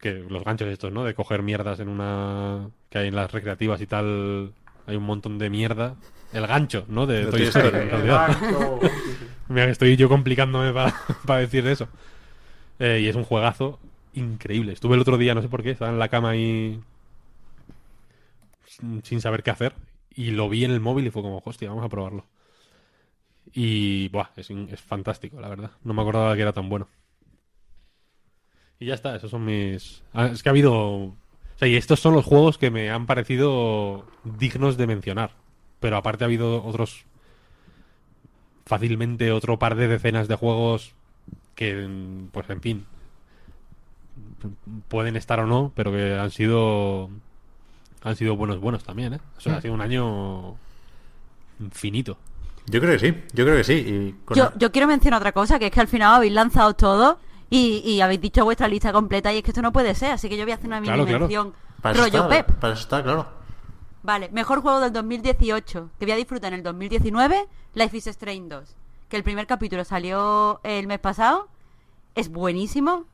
que 0.01 0.25
los 0.29 0.43
ganchos 0.43 0.67
estos, 0.67 0.91
¿no? 0.91 1.05
De 1.05 1.15
coger 1.15 1.45
mierdas 1.45 1.79
en 1.79 1.89
una... 1.89 2.69
que 2.89 2.99
hay 2.99 3.07
en 3.07 3.15
las 3.15 3.31
recreativas 3.31 3.81
y 3.81 3.87
tal, 3.87 4.53
hay 4.89 4.97
un 4.97 5.05
montón 5.05 5.39
de 5.39 5.51
mierda. 5.51 5.95
El 6.33 6.49
gancho, 6.49 6.85
¿no? 6.89 7.07
De 7.07 7.27
Toy 7.27 7.43
Story, 7.43 7.79
en 7.79 7.91
realidad. 7.91 8.31
Exacto. 8.31 8.81
Mira 9.49 9.67
que 9.67 9.71
estoy 9.71 9.97
yo 9.97 10.09
complicándome 10.09 10.73
para 10.73 11.41
decir 11.41 11.65
eso. 11.69 11.87
Eh, 12.81 13.03
y 13.05 13.07
es 13.07 13.15
un 13.15 13.23
juegazo 13.23 13.79
increíble. 14.15 14.73
Estuve 14.73 14.97
el 14.97 15.01
otro 15.01 15.17
día, 15.17 15.33
no 15.37 15.43
sé 15.43 15.49
por 15.49 15.63
qué, 15.63 15.71
estaba 15.71 15.93
en 15.93 16.01
la 16.01 16.09
cama 16.09 16.31
ahí 16.31 16.81
sin 19.03 19.21
saber 19.21 19.43
qué 19.43 19.51
hacer. 19.51 19.75
Y 20.15 20.31
lo 20.33 20.49
vi 20.49 20.65
en 20.65 20.71
el 20.71 20.81
móvil 20.81 21.07
y 21.07 21.11
fue 21.11 21.23
como, 21.23 21.43
hostia, 21.45 21.69
vamos 21.69 21.85
a 21.85 21.89
probarlo. 21.89 22.27
Y, 23.53 24.09
buah, 24.09 24.31
es 24.37 24.81
fantástico, 24.81 25.41
la 25.41 25.49
verdad. 25.49 25.73
No 25.83 25.95
me 25.95 26.03
acordaba 26.03 26.35
que 26.35 26.43
era 26.43 26.53
tan 26.53 26.69
bueno. 26.69 26.89
Y 28.79 28.87
ya 28.87 28.95
está, 28.95 29.15
esos 29.15 29.31
son 29.31 29.45
mis... 29.45 30.03
Ah, 30.13 30.27
es 30.27 30.43
que 30.43 30.49
ha 30.49 30.53
habido... 30.53 30.75
O 30.75 31.17
sea, 31.57 31.69
y 31.69 31.77
estos 31.77 32.01
son 32.01 32.15
los 32.15 32.25
juegos 32.25 32.59
que 32.59 32.71
me 32.71 32.91
han 32.91 33.07
parecido 33.07 34.07
dignos 34.25 34.77
de 34.77 34.87
mencionar. 34.87 35.33
Pero 35.79 35.97
aparte 35.97 36.25
ha 36.25 36.27
habido 36.27 36.65
otros 36.65 37.05
fácilmente 38.65 39.33
otro 39.33 39.59
par 39.59 39.75
de 39.75 39.89
decenas 39.89 40.29
de 40.29 40.37
juegos 40.37 40.95
que, 41.55 41.89
pues 42.33 42.49
en 42.51 42.61
fin, 42.61 42.87
pueden 44.89 45.17
estar 45.17 45.41
o 45.41 45.47
no, 45.47 45.73
pero 45.75 45.91
que 45.91 46.15
han 46.15 46.31
sido 46.31 47.11
han 48.03 48.17
sido 48.17 48.37
buenos 48.37 48.61
buenos 48.61 48.83
también, 48.85 49.15
¿eh? 49.15 49.21
O 49.37 49.41
sea, 49.41 49.57
ha 49.57 49.61
sido 49.61 49.75
un 49.75 49.81
año 49.81 50.57
infinito. 51.61 52.17
Yo 52.67 52.81
creo 52.81 52.93
que 52.93 52.99
sí, 52.99 53.23
yo 53.33 53.45
creo 53.45 53.57
que 53.57 53.65
sí. 53.65 53.73
Y 53.75 54.13
con- 54.25 54.37
Yo, 54.37 54.53
yo 54.57 54.71
quiero 54.71 54.87
mencionar 54.87 55.21
otra 55.21 55.33
cosa, 55.33 55.59
que 55.59 55.67
es 55.67 55.73
que 55.73 55.81
al 55.81 55.89
final 55.89 56.15
habéis 56.15 56.33
lanzado 56.33 56.75
todo 56.75 57.19
y, 57.49 57.79
y 57.85 58.01
habéis 58.01 58.21
dicho 58.21 58.45
vuestra 58.45 58.69
lista 58.69 58.93
completa 58.93 59.33
y 59.33 59.39
es 59.39 59.43
que 59.43 59.51
esto 59.51 59.63
no 59.63 59.73
puede 59.73 59.95
ser, 59.95 60.13
así 60.13 60.29
que 60.29 60.37
yo 60.37 60.45
voy 60.45 60.53
a 60.53 60.55
hacer 60.55 60.67
una 60.67 60.81
mini 60.81 60.93
Claro, 61.05 61.21
mención. 61.21 61.53
para 61.83 61.99
Rollo 61.99 62.25
está, 62.25 62.29
Pep. 62.29 62.53
Para 62.59 62.73
eso 62.75 62.83
está, 62.83 63.03
claro. 63.03 63.27
Vale, 64.03 64.31
mejor 64.31 64.63
juego 64.63 64.81
del 64.81 64.93
2018, 64.93 65.91
que 65.99 66.05
voy 66.07 66.13
a 66.13 66.17
disfrutar 66.17 66.53
en 66.53 66.61
el 66.61 66.63
2019, 66.65 67.47
Life 67.75 67.97
is 67.97 68.07
Strange 68.07 68.49
2. 68.49 68.77
Que 69.09 69.17
el 69.17 69.25
primer 69.25 69.47
capítulo 69.47 69.85
salió 69.85 70.61
el 70.63 70.87
mes 70.87 71.01
pasado, 71.01 71.49
es 72.15 72.31
buenísimo. 72.31 73.05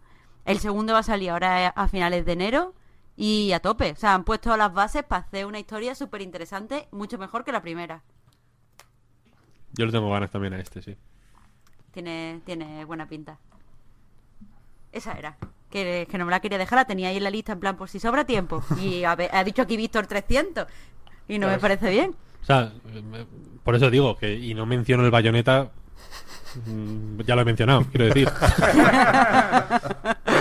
El 0.44 0.60
segundo 0.60 0.92
va 0.92 1.00
a 1.00 1.02
salir 1.02 1.30
ahora 1.30 1.68
a 1.68 1.88
finales 1.88 2.24
de 2.24 2.32
enero 2.32 2.72
y 3.16 3.52
a 3.52 3.60
tope. 3.60 3.92
O 3.92 3.96
sea, 3.96 4.14
han 4.14 4.24
puesto 4.24 4.56
las 4.56 4.72
bases 4.72 5.02
para 5.02 5.22
hacer 5.22 5.46
una 5.46 5.58
historia 5.58 5.94
súper 5.94 6.22
interesante, 6.22 6.88
mucho 6.90 7.18
mejor 7.18 7.44
que 7.44 7.52
la 7.52 7.62
primera. 7.62 8.02
Yo 9.72 9.86
le 9.86 9.92
tengo 9.92 10.10
ganas 10.10 10.30
también 10.30 10.54
a 10.54 10.60
este, 10.60 10.82
sí. 10.82 10.96
Tiene, 11.92 12.40
tiene 12.44 12.84
buena 12.84 13.08
pinta. 13.08 13.38
Esa 14.92 15.12
era. 15.12 15.36
Que, 15.70 16.06
que 16.10 16.18
no 16.18 16.24
me 16.24 16.30
la 16.30 16.40
quería 16.40 16.58
dejar, 16.58 16.76
la 16.78 16.84
tenía 16.86 17.08
ahí 17.08 17.16
en 17.16 17.24
la 17.24 17.30
lista 17.30 17.52
en 17.52 17.60
plan 17.60 17.76
por 17.76 17.88
si 17.88 17.98
sobra 17.98 18.24
tiempo. 18.24 18.62
Y 18.80 19.04
ha, 19.04 19.16
ha 19.32 19.44
dicho 19.44 19.62
aquí 19.62 19.76
Víctor 19.76 20.06
300. 20.06 20.66
Y 21.28 21.38
no 21.38 21.48
me 21.48 21.58
parece 21.58 21.90
bien. 21.90 22.14
O 22.42 22.44
sea, 22.44 22.72
eh, 22.86 23.26
por 23.64 23.74
eso 23.74 23.90
digo 23.90 24.16
que 24.16 24.34
y 24.34 24.54
no 24.54 24.66
menciono 24.66 25.04
el 25.04 25.10
bayoneta 25.10 25.72
ya 27.26 27.34
lo 27.34 27.42
he 27.42 27.44
mencionado, 27.44 27.84
quiero 27.90 28.06
decir. 28.06 28.28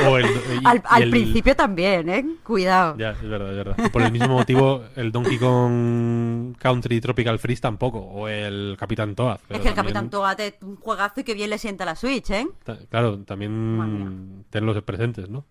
O 0.08 0.18
el- 0.18 0.26
y- 0.26 0.66
Al, 0.66 0.77
y 0.77 0.82
al 0.88 1.03
el- 1.03 1.10
principio 1.10 1.56
también, 1.56 2.10
¿eh? 2.10 2.26
Cuidado. 2.44 2.95
Ya, 2.98 3.11
es 3.11 3.22
verdad, 3.27 3.50
es 3.52 3.56
verdad. 3.58 3.76
Y 3.85 3.90
por 3.90 4.02
el 4.03 4.11
mismo 4.11 4.27
motivo, 4.27 4.84
el 4.95 5.11
Donkey 5.11 5.38
Kong 5.40 6.56
Country 6.60 7.02
Tropical 7.02 7.40
Freeze 7.40 7.61
tampoco. 7.61 8.00
O 8.00 8.27
el 8.27 8.76
Capitán 8.80 9.16
Toad. 9.16 9.35
es 9.35 9.40
que 9.48 9.53
el 9.56 9.61
también- 9.61 9.76
Capitán 9.76 10.10
Toad 10.10 10.40
es 10.42 10.53
un 10.61 10.76
juegazo 10.76 11.22
y 11.22 11.24
que 11.24 11.34
bien 11.34 11.50
le 11.50 11.58
sienta 11.58 11.85
la 11.85 11.95
Switch, 11.95 12.30
¿eh? 12.32 12.48
ta- 12.64 12.77
Claro, 12.90 13.19
también 13.19 14.45
tenlos 14.52 14.80
presentes, 14.84 15.30
¿no? 15.30 15.45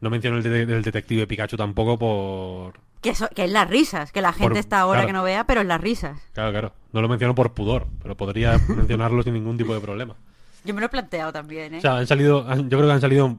No 0.00 0.10
menciono 0.10 0.38
el, 0.38 0.42
de- 0.44 0.62
el 0.62 0.82
detective 0.82 1.26
Pikachu 1.26 1.56
tampoco 1.56 1.98
por... 1.98 2.74
Que, 3.00 3.10
eso- 3.10 3.28
que 3.34 3.44
es 3.44 3.50
las 3.52 3.68
risas, 3.70 4.10
que 4.12 4.20
la 4.20 4.32
gente 4.32 4.48
Por- 4.50 4.58
está 4.58 4.80
ahora 4.80 4.98
claro. 5.00 5.06
que 5.08 5.12
no 5.12 5.22
vea, 5.22 5.44
pero 5.44 5.60
es 5.60 5.66
las 5.66 5.80
risas. 5.80 6.20
Claro, 6.32 6.50
claro. 6.50 6.72
No 6.92 7.00
lo 7.02 7.08
menciono 7.08 7.34
por 7.34 7.54
pudor, 7.54 7.86
pero 8.02 8.16
podría 8.16 8.58
mencionarlo 8.68 9.22
sin 9.22 9.34
ningún 9.34 9.56
tipo 9.56 9.72
de 9.74 9.80
problema. 9.80 10.16
Yo 10.64 10.74
me 10.74 10.80
lo 10.80 10.86
he 10.86 10.90
planteado 10.90 11.32
también, 11.32 11.74
¿eh? 11.74 11.78
O 11.78 11.80
sea, 11.80 11.96
han 11.98 12.06
salido, 12.06 12.44
han- 12.48 12.68
yo 12.68 12.76
creo 12.78 12.86
que 12.88 12.92
han 12.94 13.00
salido 13.00 13.38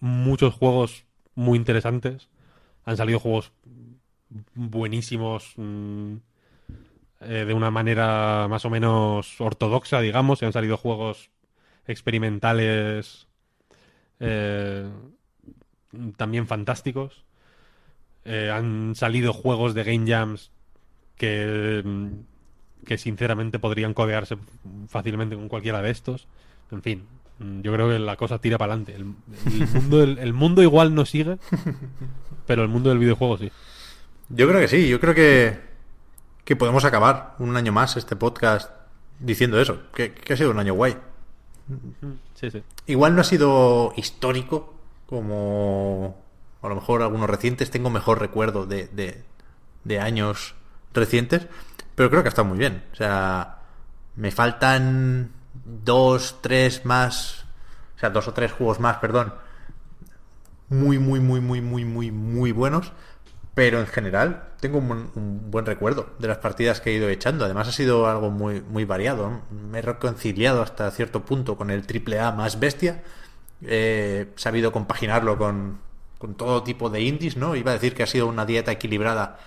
muchos 0.00 0.54
juegos 0.54 1.04
muy 1.34 1.56
interesantes. 1.58 2.28
Han 2.84 2.96
salido 2.96 3.18
juegos 3.18 3.52
buenísimos 4.54 5.54
mm, 5.56 6.14
eh, 7.22 7.44
de 7.46 7.54
una 7.54 7.70
manera 7.70 8.46
más 8.48 8.64
o 8.64 8.70
menos 8.70 9.40
ortodoxa, 9.40 10.00
digamos. 10.00 10.42
Y 10.42 10.44
han 10.44 10.52
salido 10.52 10.76
juegos 10.76 11.30
experimentales 11.86 13.26
eh, 14.20 14.88
también 16.16 16.46
fantásticos. 16.46 17.24
Eh, 18.30 18.50
han 18.50 18.94
salido 18.94 19.32
juegos 19.32 19.72
de 19.72 19.84
Game 19.84 20.06
Jams 20.06 20.50
que, 21.16 21.82
mm, 21.82 22.84
que 22.84 22.98
sinceramente 22.98 23.58
podrían 23.58 23.94
codearse 23.94 24.36
fácilmente 24.86 25.34
con 25.34 25.48
cualquiera 25.48 25.80
de 25.80 25.90
estos. 25.90 26.28
En 26.70 26.82
fin, 26.82 27.06
mm, 27.38 27.62
yo 27.62 27.72
creo 27.72 27.88
que 27.88 27.98
la 27.98 28.16
cosa 28.16 28.38
tira 28.38 28.58
para 28.58 28.74
adelante. 28.74 28.94
El, 28.94 29.14
el 29.60 29.68
mundo, 29.72 30.02
el, 30.02 30.18
el 30.18 30.34
mundo 30.34 30.62
igual 30.62 30.94
no 30.94 31.06
sigue, 31.06 31.38
pero 32.46 32.62
el 32.62 32.68
mundo 32.68 32.90
del 32.90 32.98
videojuego 32.98 33.38
sí. 33.38 33.50
Yo 34.28 34.46
creo 34.46 34.60
que 34.60 34.68
sí, 34.68 34.86
yo 34.90 35.00
creo 35.00 35.14
que, 35.14 35.58
que 36.44 36.54
podemos 36.54 36.84
acabar 36.84 37.34
un 37.38 37.56
año 37.56 37.72
más 37.72 37.96
este 37.96 38.14
podcast 38.14 38.70
diciendo 39.20 39.58
eso, 39.58 39.84
que, 39.94 40.12
que 40.12 40.34
ha 40.34 40.36
sido 40.36 40.50
un 40.50 40.58
año 40.58 40.74
guay. 40.74 40.98
Sí, 42.34 42.50
sí. 42.50 42.62
Igual 42.86 43.14
no 43.14 43.22
ha 43.22 43.24
sido 43.24 43.94
histórico, 43.96 44.74
como 45.06 46.27
a 46.62 46.68
lo 46.68 46.74
mejor 46.76 47.02
algunos 47.02 47.30
recientes, 47.30 47.70
tengo 47.70 47.90
mejor 47.90 48.20
recuerdo 48.20 48.66
de, 48.66 48.88
de, 48.88 49.24
de 49.84 50.00
años 50.00 50.54
recientes, 50.94 51.46
pero 51.94 52.10
creo 52.10 52.22
que 52.22 52.28
ha 52.28 52.30
estado 52.30 52.48
muy 52.48 52.58
bien. 52.58 52.84
O 52.92 52.96
sea, 52.96 53.58
me 54.16 54.30
faltan 54.30 55.32
dos, 55.64 56.38
tres 56.42 56.84
más, 56.84 57.44
o 57.96 58.00
sea, 58.00 58.10
dos 58.10 58.28
o 58.28 58.34
tres 58.34 58.52
juegos 58.52 58.80
más, 58.80 58.98
perdón, 58.98 59.34
muy, 60.68 60.98
muy, 60.98 61.20
muy, 61.20 61.40
muy, 61.40 61.60
muy, 61.60 61.84
muy, 61.84 62.10
muy 62.10 62.52
buenos. 62.52 62.92
Pero 63.54 63.80
en 63.80 63.86
general 63.88 64.50
tengo 64.60 64.78
un, 64.78 64.88
buen- 64.88 65.10
un 65.16 65.50
buen 65.50 65.66
recuerdo 65.66 66.10
de 66.18 66.28
las 66.28 66.38
partidas 66.38 66.80
que 66.80 66.90
he 66.90 66.94
ido 66.94 67.08
echando. 67.08 67.44
Además 67.44 67.68
ha 67.68 67.72
sido 67.72 68.08
algo 68.08 68.30
muy, 68.30 68.62
muy 68.62 68.84
variado. 68.84 69.42
Me 69.50 69.80
he 69.80 69.82
reconciliado 69.82 70.62
hasta 70.62 70.90
cierto 70.92 71.24
punto 71.24 71.56
con 71.56 71.70
el 71.70 71.84
AAA 71.86 72.32
más 72.32 72.60
bestia. 72.60 73.02
He 73.62 74.28
sabido 74.36 74.72
compaginarlo 74.72 75.38
con, 75.38 75.80
con 76.18 76.34
todo 76.34 76.62
tipo 76.62 76.90
de 76.90 77.00
indies, 77.02 77.36
¿no? 77.36 77.56
Iba 77.56 77.70
a 77.70 77.74
decir 77.74 77.94
que 77.94 78.02
ha 78.02 78.06
sido 78.06 78.26
una 78.26 78.44
dieta 78.44 78.72
equilibrada, 78.72 79.38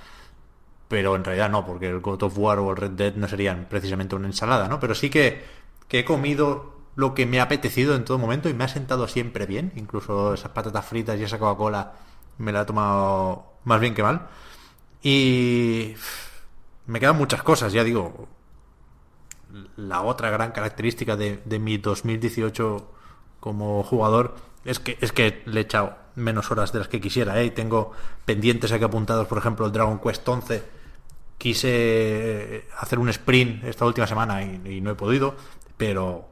pero 0.87 1.15
en 1.15 1.23
realidad 1.23 1.49
no, 1.49 1.65
porque 1.65 1.89
el 1.89 1.99
God 1.99 2.23
of 2.23 2.37
War 2.37 2.59
o 2.59 2.71
el 2.71 2.77
Red 2.77 2.91
Dead 2.91 3.15
no 3.15 3.27
serían 3.27 3.67
precisamente 3.69 4.15
una 4.15 4.27
ensalada, 4.27 4.67
¿no? 4.67 4.79
Pero 4.79 4.95
sí 4.95 5.09
que, 5.09 5.43
he 5.89 6.05
comido 6.05 6.75
lo 6.95 7.13
que 7.13 7.25
me 7.25 7.39
ha 7.39 7.43
apetecido 7.43 7.95
en 7.95 8.05
todo 8.05 8.17
momento 8.17 8.49
y 8.49 8.53
me 8.53 8.63
ha 8.63 8.67
sentado 8.69 9.07
siempre 9.07 9.45
bien. 9.45 9.73
Incluso 9.75 10.33
esas 10.33 10.51
patatas 10.51 10.85
fritas 10.85 11.19
y 11.19 11.23
esa 11.23 11.39
Coca-Cola 11.39 11.93
me 12.37 12.51
la 12.51 12.61
he 12.61 12.65
tomado 12.65 13.45
más 13.65 13.79
bien 13.81 13.93
que 13.93 14.03
mal. 14.03 14.27
Y 15.03 15.95
me 16.87 16.99
quedan 16.99 17.17
muchas 17.17 17.43
cosas, 17.43 17.73
ya 17.73 17.83
digo. 17.83 18.27
La 19.75 20.01
otra 20.01 20.29
gran 20.29 20.51
característica 20.51 21.17
de, 21.17 21.41
de 21.43 21.59
mi 21.59 21.77
2018 21.77 23.00
como 23.41 23.83
jugador 23.83 24.35
es 24.63 24.79
que 24.79 24.97
es 25.01 25.11
que 25.11 25.41
le 25.45 25.59
he 25.59 25.63
echado 25.63 25.97
menos 26.15 26.49
horas 26.51 26.71
de 26.71 26.79
las 26.79 26.87
que 26.87 27.01
quisiera, 27.01 27.41
¿eh? 27.41 27.45
Y 27.45 27.51
tengo 27.51 27.91
pendientes 28.23 28.71
aquí 28.71 28.85
apuntados, 28.85 29.27
por 29.27 29.37
ejemplo, 29.37 29.65
el 29.65 29.73
Dragon 29.73 29.99
Quest 29.99 30.27
11. 30.27 30.63
Quise 31.37 32.67
hacer 32.77 32.99
un 32.99 33.09
sprint 33.09 33.63
esta 33.63 33.85
última 33.85 34.07
semana 34.07 34.43
y, 34.43 34.77
y 34.77 34.81
no 34.81 34.91
he 34.91 34.95
podido, 34.95 35.35
pero, 35.75 36.27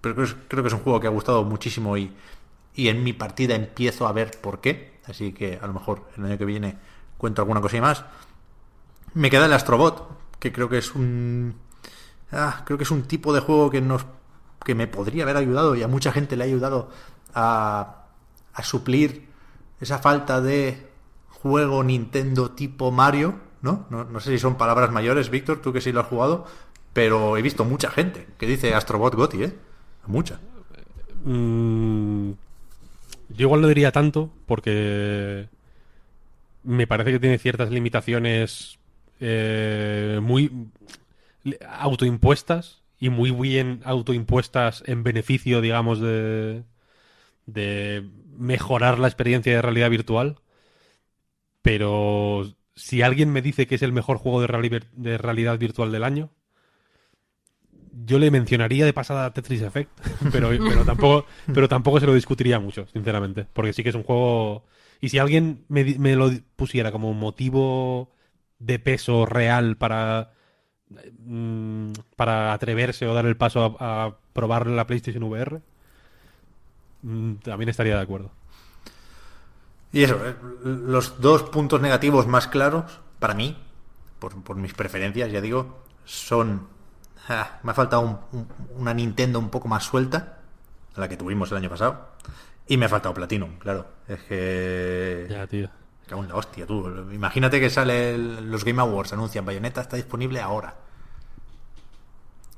pero 0.00 0.14
creo, 0.14 0.28
creo 0.46 0.62
que 0.62 0.68
es 0.68 0.74
un 0.74 0.80
juego 0.80 1.00
que 1.00 1.06
ha 1.06 1.10
gustado 1.10 1.42
muchísimo 1.44 1.96
y, 1.96 2.12
y 2.74 2.88
en 2.88 3.02
mi 3.02 3.14
partida 3.14 3.54
empiezo 3.54 4.06
a 4.06 4.12
ver 4.12 4.38
por 4.40 4.60
qué. 4.60 5.00
Así 5.06 5.32
que 5.32 5.58
a 5.60 5.66
lo 5.66 5.72
mejor 5.72 6.04
el 6.16 6.26
año 6.26 6.38
que 6.38 6.44
viene 6.44 6.76
cuento 7.16 7.40
alguna 7.40 7.62
cosilla 7.62 7.82
más. 7.82 8.04
Me 9.14 9.30
queda 9.30 9.46
el 9.46 9.52
Astrobot, 9.54 10.38
que 10.38 10.52
creo 10.52 10.68
que 10.68 10.78
es 10.78 10.94
un 10.94 11.54
ah, 12.32 12.62
creo 12.64 12.78
que 12.78 12.84
es 12.84 12.90
un 12.90 13.02
tipo 13.02 13.32
de 13.32 13.40
juego 13.40 13.70
que 13.70 13.80
nos 13.80 14.04
que 14.64 14.74
me 14.74 14.86
podría 14.86 15.24
haber 15.24 15.36
ayudado 15.36 15.74
y 15.74 15.82
a 15.82 15.88
mucha 15.88 16.12
gente 16.12 16.36
le 16.36 16.44
ha 16.44 16.46
ayudado 16.46 16.90
a, 17.34 17.96
suplir 18.62 19.28
esa 19.80 19.98
falta 19.98 20.42
de 20.42 20.86
juego 21.30 21.82
Nintendo 21.82 22.50
tipo 22.50 22.90
Mario, 22.90 23.36
¿no? 23.62 23.86
¿no? 23.88 24.04
No 24.04 24.20
sé 24.20 24.32
si 24.32 24.38
son 24.38 24.56
palabras 24.56 24.90
mayores, 24.90 25.30
Víctor, 25.30 25.62
tú 25.62 25.72
que 25.72 25.80
sí 25.80 25.92
lo 25.92 26.00
has 26.00 26.06
jugado, 26.06 26.46
pero 26.92 27.38
he 27.38 27.42
visto 27.42 27.64
mucha 27.64 27.90
gente 27.90 28.26
que 28.38 28.46
dice 28.46 28.74
Astrobot 28.74 29.14
Gotti, 29.14 29.44
¿eh? 29.44 29.54
Mucha. 30.06 30.38
Mm, 31.24 32.32
yo 33.30 33.46
igual 33.46 33.62
no 33.62 33.68
diría 33.68 33.92
tanto 33.92 34.30
porque 34.46 35.48
me 36.64 36.86
parece 36.86 37.12
que 37.12 37.20
tiene 37.20 37.38
ciertas 37.38 37.70
limitaciones 37.70 38.78
eh, 39.20 40.18
muy 40.22 40.68
autoimpuestas 41.78 42.79
y 43.00 43.10
muy 43.10 43.32
bien 43.32 43.80
autoimpuestas 43.84 44.84
en 44.86 45.02
beneficio, 45.04 45.60
digamos, 45.62 46.00
de, 46.00 46.64
de 47.46 48.08
mejorar 48.38 48.98
la 49.00 49.08
experiencia 49.08 49.54
de 49.54 49.62
realidad 49.62 49.90
virtual. 49.90 50.38
Pero 51.62 52.44
si 52.74 53.02
alguien 53.02 53.32
me 53.32 53.42
dice 53.42 53.66
que 53.66 53.74
es 53.76 53.82
el 53.82 53.92
mejor 53.92 54.18
juego 54.18 54.40
de, 54.40 54.48
reali- 54.48 54.86
de 54.92 55.18
realidad 55.18 55.58
virtual 55.58 55.92
del 55.92 56.04
año, 56.04 56.30
yo 58.06 58.18
le 58.18 58.30
mencionaría 58.30 58.84
de 58.84 58.92
pasada 58.92 59.32
Tetris 59.32 59.62
Effect, 59.62 59.90
pero, 60.30 60.50
pero 60.64 60.84
tampoco, 60.84 61.26
pero 61.52 61.68
tampoco 61.68 62.00
se 62.00 62.06
lo 62.06 62.14
discutiría 62.14 62.58
mucho, 62.60 62.86
sinceramente, 62.92 63.46
porque 63.52 63.72
sí 63.72 63.82
que 63.82 63.90
es 63.90 63.94
un 63.94 64.04
juego. 64.04 64.64
Y 65.00 65.08
si 65.08 65.18
alguien 65.18 65.64
me, 65.68 65.84
me 65.98 66.14
lo 66.16 66.30
pusiera 66.56 66.92
como 66.92 67.12
motivo 67.14 68.12
de 68.58 68.78
peso 68.78 69.26
real 69.26 69.76
para 69.76 70.32
para 72.16 72.52
atreverse 72.52 73.06
o 73.06 73.14
dar 73.14 73.26
el 73.26 73.36
paso 73.36 73.76
a, 73.80 74.06
a 74.06 74.14
probar 74.32 74.66
la 74.66 74.86
PlayStation 74.86 75.22
VR, 75.24 75.60
mm, 77.02 77.34
también 77.44 77.68
estaría 77.68 77.96
de 77.96 78.02
acuerdo. 78.02 78.30
Y 79.92 80.04
eso, 80.04 80.16
eh, 80.24 80.36
los 80.64 81.20
dos 81.20 81.42
puntos 81.44 81.80
negativos 81.80 82.26
más 82.26 82.46
claros, 82.46 83.00
para 83.18 83.34
mí, 83.34 83.56
por, 84.18 84.40
por 84.42 84.56
mis 84.56 84.72
preferencias, 84.74 85.32
ya 85.32 85.40
digo, 85.40 85.80
son... 86.04 86.68
ah, 87.28 87.58
me 87.62 87.72
ha 87.72 87.74
faltado 87.74 88.02
un- 88.02 88.18
un- 88.32 88.48
una 88.76 88.94
Nintendo 88.94 89.38
un 89.38 89.50
poco 89.50 89.66
más 89.68 89.84
suelta, 89.84 90.38
la 90.96 91.08
que 91.08 91.16
tuvimos 91.16 91.50
el 91.50 91.58
año 91.58 91.70
pasado, 91.70 92.08
y 92.68 92.76
me 92.76 92.86
ha 92.86 92.88
faltado 92.88 93.14
Platinum, 93.14 93.58
claro. 93.58 93.86
Es 94.06 94.20
que... 94.22 95.26
Ya, 95.28 95.46
tío. 95.46 95.70
Cago 96.10 96.22
en 96.24 96.28
la 96.28 96.34
hostia, 96.34 96.66
tú. 96.66 96.86
Imagínate 97.12 97.60
que 97.60 97.70
sale 97.70 98.14
el- 98.14 98.50
los 98.50 98.64
Game 98.64 98.80
Awards, 98.82 99.12
anuncian 99.12 99.44
Bayonetta 99.46 99.80
está 99.80 99.96
disponible 99.96 100.40
ahora. 100.40 100.74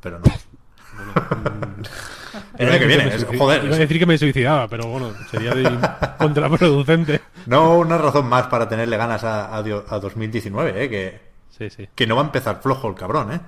Pero 0.00 0.18
no. 0.18 0.24
El 2.58 2.68
año 2.68 2.78
que 2.78 2.86
viene, 2.86 3.08
es- 3.08 3.26
suici- 3.26 3.38
joder, 3.38 3.64
Iba 3.64 3.76
a 3.76 3.78
decir 3.78 3.98
que 3.98 4.06
me 4.06 4.16
suicidaba, 4.18 4.68
pero 4.68 4.86
bueno, 4.86 5.12
sería 5.30 5.54
de- 5.54 5.78
contraproducente. 6.18 7.20
no 7.46 7.76
una 7.78 7.98
razón 7.98 8.26
más 8.26 8.46
para 8.46 8.68
tenerle 8.68 8.96
ganas 8.96 9.24
a, 9.24 9.54
a 9.54 9.62
dio- 9.62 9.84
a 9.88 9.98
2019, 9.98 10.84
¿eh? 10.84 10.88
que, 10.88 11.32
Sí, 11.50 11.68
sí. 11.70 11.88
que 11.94 12.06
no 12.06 12.16
va 12.16 12.22
a 12.22 12.26
empezar 12.26 12.60
flojo 12.62 12.88
el 12.88 12.94
cabrón, 12.94 13.32
¿eh? 13.32 13.40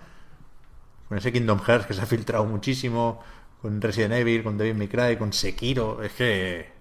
Con 1.09 1.19
ese 1.19 1.33
Kingdom 1.33 1.61
Hearts 1.61 1.87
que 1.87 1.95
se 1.95 2.03
ha 2.03 2.07
filtrado 2.07 2.45
muchísimo, 2.45 3.23
con 3.63 3.81
Resident 3.81 4.15
Evil, 4.15 4.43
con 4.43 4.59
Devil 4.59 4.75
May 4.75 4.89
Cry, 4.89 5.17
con 5.17 5.33
Sekiro, 5.33 6.03
es 6.03 6.13
que 6.13 6.74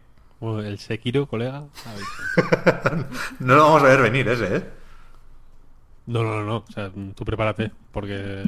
Bueno, 0.43 0.59
el 0.67 0.77
Sekiro, 0.77 1.25
colega. 1.25 1.63
no 3.39 3.55
lo 3.55 3.63
vamos 3.63 3.81
a 3.83 3.85
ver 3.85 4.01
venir 4.01 4.27
ese, 4.27 4.57
¿eh? 4.57 4.69
No, 6.07 6.21
no, 6.23 6.35
no, 6.35 6.43
no. 6.43 6.55
O 6.57 6.71
sea, 6.73 6.91
tú 7.15 7.23
prepárate, 7.23 7.71
porque 7.93 8.43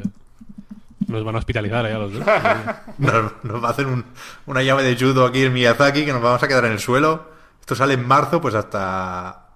nos 1.08 1.24
van 1.24 1.36
a 1.36 1.38
hospitalizar 1.40 1.88
ya 1.88 1.98
los 1.98 2.12
dos. 2.12 2.26
Nos, 2.98 3.44
nos 3.44 3.64
va 3.64 3.68
a 3.70 3.72
hacer 3.72 3.88
un- 3.88 4.04
una 4.46 4.62
llave 4.64 4.84
de 4.84 4.96
judo 4.98 5.26
aquí 5.26 5.44
en 5.44 5.54
Miyazaki 5.54 6.04
que 6.06 6.12
nos 6.12 6.22
vamos 6.22 6.42
a 6.44 6.48
quedar 6.50 6.66
en 6.66 6.74
el 6.74 6.80
suelo. 6.80 7.30
Esto 7.62 7.76
sale 7.76 7.94
en 7.94 8.06
marzo, 8.08 8.42
pues 8.42 8.56
hasta 8.56 9.48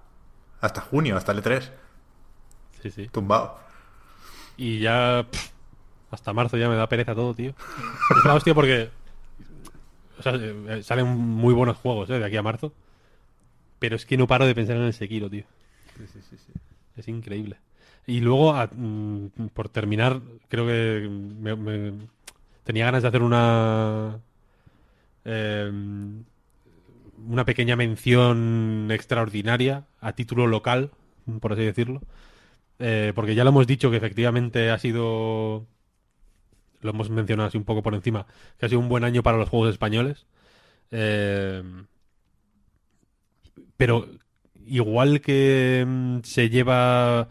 hasta 0.62 0.80
junio, 0.80 1.16
hasta 1.18 1.32
el 1.32 1.42
E3, 1.42 1.70
Sí, 2.82 2.90
sí. 2.90 3.08
tumbado. 3.08 3.58
Y 4.56 4.78
ya 4.80 5.26
pff, 5.30 5.48
hasta 6.10 6.32
marzo 6.32 6.56
ya 6.56 6.68
me 6.70 6.76
da 6.76 6.88
pereza 6.88 7.14
todo, 7.14 7.34
tío. 7.34 7.50
Es 7.50 8.24
la 8.24 8.34
hostia 8.34 8.54
porque 8.54 8.90
o 10.20 10.22
sea, 10.22 10.34
eh, 10.36 10.82
salen 10.82 11.06
muy 11.08 11.54
buenos 11.54 11.76
juegos 11.78 12.10
eh, 12.10 12.18
de 12.18 12.24
aquí 12.24 12.36
a 12.36 12.42
marzo. 12.42 12.72
Pero 13.78 13.96
es 13.96 14.04
que 14.06 14.16
no 14.16 14.26
paro 14.26 14.46
de 14.46 14.54
pensar 14.54 14.76
en 14.76 14.82
el 14.82 14.92
Sekiro, 14.92 15.30
tío. 15.30 15.44
Es 16.96 17.08
increíble. 17.08 17.56
Y 18.06 18.20
luego, 18.20 18.54
a- 18.54 18.66
mm, 18.72 19.48
por 19.54 19.68
terminar, 19.68 20.20
creo 20.48 20.66
que 20.66 21.08
me- 21.08 21.56
me- 21.56 21.92
tenía 22.64 22.84
ganas 22.86 23.02
de 23.02 23.08
hacer 23.08 23.22
una 23.22 24.20
eh, 25.24 25.70
una 27.28 27.44
pequeña 27.44 27.76
mención 27.76 28.88
extraordinaria 28.90 29.84
a 30.00 30.12
título 30.14 30.46
local, 30.46 30.90
por 31.40 31.52
así 31.52 31.62
decirlo. 31.64 32.00
Eh, 32.78 33.12
porque 33.14 33.34
ya 33.34 33.44
lo 33.44 33.50
hemos 33.50 33.66
dicho 33.66 33.90
que 33.90 33.98
efectivamente 33.98 34.70
ha 34.70 34.78
sido, 34.78 35.66
lo 36.80 36.90
hemos 36.90 37.10
mencionado 37.10 37.48
así 37.48 37.58
un 37.58 37.64
poco 37.64 37.82
por 37.82 37.94
encima, 37.94 38.26
que 38.58 38.66
ha 38.66 38.68
sido 38.68 38.80
un 38.80 38.88
buen 38.88 39.04
año 39.04 39.22
para 39.22 39.38
los 39.38 39.48
juegos 39.48 39.70
españoles. 39.70 40.26
Eh, 40.90 41.62
pero 43.76 44.08
igual 44.66 45.20
que 45.20 45.84
mm, 45.86 46.18
se 46.22 46.50
lleva 46.50 47.28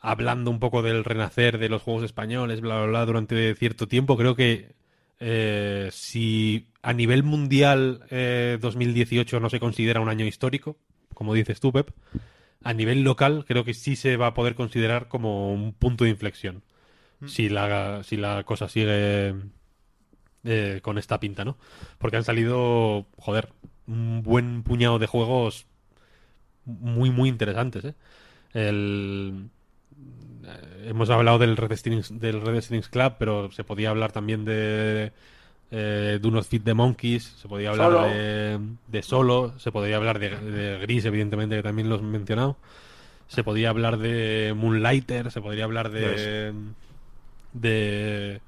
hablando 0.00 0.50
un 0.50 0.60
poco 0.60 0.82
del 0.82 1.04
renacer 1.04 1.58
de 1.58 1.68
los 1.68 1.82
juegos 1.82 2.04
españoles, 2.04 2.60
bla, 2.60 2.78
bla, 2.78 2.86
bla, 2.86 3.06
durante 3.06 3.54
cierto 3.54 3.88
tiempo, 3.88 4.16
creo 4.16 4.34
que 4.34 4.74
eh, 5.20 5.88
si 5.92 6.68
a 6.82 6.92
nivel 6.92 7.22
mundial 7.22 8.04
eh, 8.10 8.58
2018 8.60 9.40
no 9.40 9.50
se 9.50 9.60
considera 9.60 10.00
un 10.00 10.08
año 10.08 10.24
histórico, 10.24 10.76
como 11.14 11.34
dices 11.34 11.60
tú, 11.60 11.72
Pep, 11.72 11.90
a 12.62 12.72
nivel 12.72 13.02
local 13.02 13.44
creo 13.46 13.64
que 13.64 13.74
sí 13.74 13.96
se 13.96 14.16
va 14.16 14.28
a 14.28 14.34
poder 14.34 14.54
considerar 14.54 15.08
como 15.08 15.52
un 15.52 15.72
punto 15.72 16.04
de 16.04 16.10
inflexión. 16.10 16.62
Si 17.26 17.48
la, 17.48 18.02
si 18.04 18.16
la 18.16 18.44
cosa 18.44 18.68
sigue 18.68 19.34
eh, 20.44 20.78
con 20.82 20.98
esta 20.98 21.18
pinta, 21.18 21.44
¿no? 21.44 21.56
Porque 21.98 22.16
han 22.16 22.24
salido, 22.24 23.06
joder, 23.16 23.48
un 23.86 24.22
buen 24.22 24.62
puñado 24.62 24.98
de 24.98 25.06
juegos 25.06 25.66
muy, 26.64 27.10
muy 27.10 27.28
interesantes, 27.28 27.84
¿eh? 27.86 27.94
El... 28.52 29.48
eh, 30.44 30.86
Hemos 30.88 31.10
hablado 31.10 31.38
del 31.38 31.56
Red 31.56 31.76
Strings, 31.76 32.20
del 32.20 32.40
Red 32.40 32.60
Strings 32.62 32.88
Club, 32.88 33.14
pero 33.18 33.50
se 33.50 33.64
podía 33.64 33.90
hablar 33.90 34.12
también 34.12 34.44
de 34.44 35.12
eh, 35.70 36.18
Do 36.22 36.30
Not 36.30 36.44
Feed 36.44 36.62
the 36.62 36.74
Monkeys, 36.74 37.24
se 37.24 37.48
podía 37.48 37.70
hablar 37.70 37.90
Solo. 37.92 38.02
de, 38.06 38.60
de 38.86 39.02
Solo, 39.02 39.58
se 39.58 39.72
podía 39.72 39.96
hablar 39.96 40.18
de, 40.18 40.30
de 40.36 40.78
Gris, 40.78 41.04
evidentemente, 41.04 41.56
que 41.56 41.62
también 41.62 41.88
lo 41.88 41.96
he 41.96 42.02
mencionado. 42.02 42.56
Se 43.26 43.42
podía 43.44 43.70
hablar 43.70 43.98
de 43.98 44.54
Moonlighter, 44.56 45.30
se 45.30 45.40
podría 45.42 45.64
hablar 45.64 45.90
de... 45.90 46.54
de... 47.60 48.40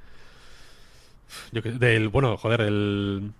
Yo 1.52 1.62
que, 1.62 1.70
del, 1.72 2.08
bueno, 2.08 2.36
joder, 2.36 2.62
el... 2.62 3.32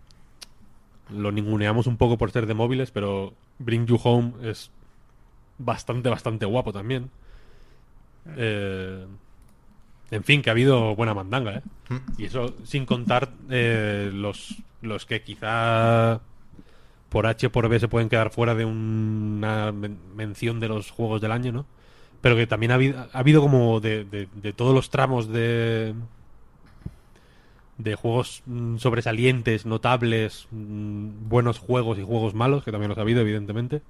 Lo 1.13 1.33
ninguneamos 1.33 1.87
un 1.87 1.97
poco 1.97 2.17
por 2.17 2.31
ser 2.31 2.47
de 2.47 2.55
móviles, 2.55 2.93
pero 2.93 3.35
Bring 3.59 3.87
You 3.87 3.99
Home 4.03 4.33
es 4.43 4.71
bastante, 5.59 6.09
bastante 6.09 6.47
guapo 6.47 6.73
también. 6.73 7.11
Eh, 8.37 9.07
en 10.13 10.25
fin, 10.25 10.41
que 10.41 10.51
ha 10.51 10.53
habido 10.53 10.95
buena 10.95 11.15
mandanga, 11.15 11.57
¿eh? 11.57 11.63
Y 12.17 12.27
eso 12.27 12.55
sin 12.63 12.87
contar 12.87 13.31
eh, 13.49 14.11
los, 14.13 14.57
los 14.83 15.05
que 15.05 15.23
quizá 15.23 16.21
por 17.09 17.27
H 17.27 17.51
por 17.51 17.69
B 17.69 17.81
se 17.81 17.89
pueden 17.89 18.09
quedar 18.09 18.31
fuera 18.31 18.55
de 18.55 18.65
una 18.65 19.73
men- 19.73 19.99
mención 20.15 20.61
de 20.61 20.69
los 20.69 20.93
juegos 20.93 21.21
del 21.21 21.33
año, 21.33 21.51
¿no? 21.51 21.67
Pero 22.21 22.37
que 22.37 22.47
también 22.47 22.71
ha 22.73 22.75
habido, 22.75 23.07
ha 23.13 23.19
habido 23.19 23.41
como 23.41 23.81
de, 23.81 24.05
de- 24.05 24.29
de 24.35 24.53
todos 24.53 24.75
los 24.75 24.91
tramos 24.91 25.29
de 25.29 25.95
de 27.79 27.95
juegos 27.95 28.43
mm, 28.45 28.77
sobresalientes, 28.77 29.65
notables, 29.65 30.47
mm, 30.51 31.29
buenos 31.31 31.59
juegos 31.59 31.99
y 31.99 32.03
juegos 32.03 32.35
malos, 32.35 32.63
que 32.63 32.71
también 32.73 32.91
los 32.91 32.99
ha 32.99 33.01
habido, 33.01 33.23
evidentemente. 33.23 33.81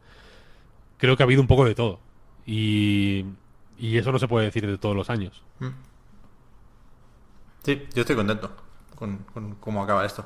Creo 0.99 1.17
que 1.17 1.25
ha 1.25 1.27
habido 1.27 1.41
un 1.41 1.49
poco 1.49 1.65
de 1.65 1.75
todo. 1.75 1.99
Y, 2.47 3.25
y 3.79 3.99
eso 3.99 4.13
no 4.13 4.21
se 4.21 4.29
puede 4.29 4.47
decir 4.47 4.65
de 4.65 4.79
todos 4.79 4.95
los 4.95 5.11
años. 5.11 5.43
Sí, 7.65 7.83
yo 7.95 8.03
estoy 8.03 8.15
contento 8.17 8.51
con, 8.95 9.19
con 9.35 9.55
cómo 9.57 9.83
acaba 9.83 10.05
esto. 10.07 10.25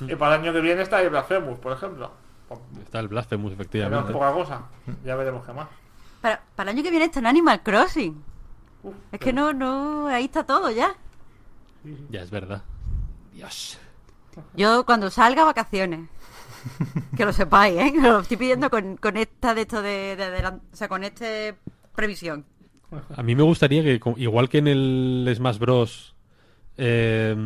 Y 0.00 0.14
para 0.16 0.34
el 0.34 0.42
año 0.42 0.52
que 0.52 0.60
viene 0.60 0.82
está 0.82 1.00
el 1.00 1.10
Blasphemous, 1.10 1.58
por 1.60 1.72
ejemplo. 1.72 2.10
Está 2.82 2.98
el 3.00 3.08
Blasphemous, 3.08 3.52
efectivamente. 3.52 4.12
poca 4.12 4.32
cosa. 4.32 4.62
Ya 5.04 5.14
veremos 5.16 5.46
qué 5.46 5.52
más. 5.52 5.68
Para, 6.26 6.42
para 6.56 6.70
el 6.72 6.76
año 6.76 6.82
que 6.82 6.90
viene 6.90 7.04
está 7.04 7.20
en 7.20 7.26
Animal 7.26 7.62
Crossing. 7.62 8.20
Uf, 8.82 8.94
Es 9.12 9.20
que 9.20 9.32
no, 9.32 9.52
no, 9.52 10.08
ahí 10.08 10.24
está 10.24 10.42
todo 10.44 10.72
ya. 10.72 10.92
Ya 12.10 12.20
es 12.20 12.30
verdad. 12.32 12.64
Dios. 13.32 13.78
Yo 14.56 14.84
cuando 14.84 15.08
salga 15.08 15.44
vacaciones. 15.44 16.08
Que 17.16 17.24
lo 17.24 17.32
sepáis, 17.32 17.78
¿eh? 17.78 17.92
Lo 18.02 18.18
estoy 18.18 18.36
pidiendo 18.38 18.70
con, 18.70 18.96
con 18.96 19.16
esta 19.16 19.54
de 19.54 19.60
esto 19.60 19.82
de, 19.82 20.16
de 20.16 20.24
adelan- 20.24 20.62
O 20.72 20.74
sea, 20.76 20.88
con 20.88 21.04
este 21.04 21.54
previsión. 21.94 22.44
A 23.16 23.22
mí 23.22 23.36
me 23.36 23.44
gustaría 23.44 23.84
que, 23.84 24.00
igual 24.16 24.48
que 24.48 24.58
en 24.58 24.66
el 24.66 25.32
Smash 25.36 25.58
Bros. 25.58 26.16
eh, 26.76 27.36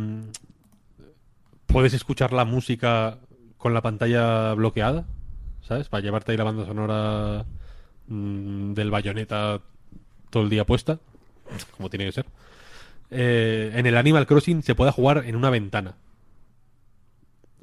puedes 1.67 1.93
escuchar 1.93 2.33
la 2.33 2.47
música 2.47 3.19
con 3.59 3.75
la 3.75 3.83
pantalla 3.83 4.55
bloqueada, 4.55 5.05
¿sabes? 5.61 5.91
Para 5.91 6.03
llevarte 6.03 6.33
ahí 6.33 6.39
la 6.39 6.45
banda 6.45 6.65
sonora 6.65 7.45
mm, 8.11 8.75
del 8.75 8.91
bayoneta 8.91 9.61
todo 10.29 10.43
el 10.43 10.51
día 10.51 10.67
puesta, 10.67 10.99
como 11.77 11.89
tiene 11.91 12.05
que 12.07 12.13
ser. 12.13 12.27
Eh, 13.11 13.73
en 13.75 13.87
el 13.87 13.97
Animal 13.97 14.27
Crossing 14.27 14.63
se 14.63 14.75
pueda 14.75 14.93
jugar 14.93 15.25
en 15.27 15.35
una 15.35 15.51
ventana. 15.51 15.97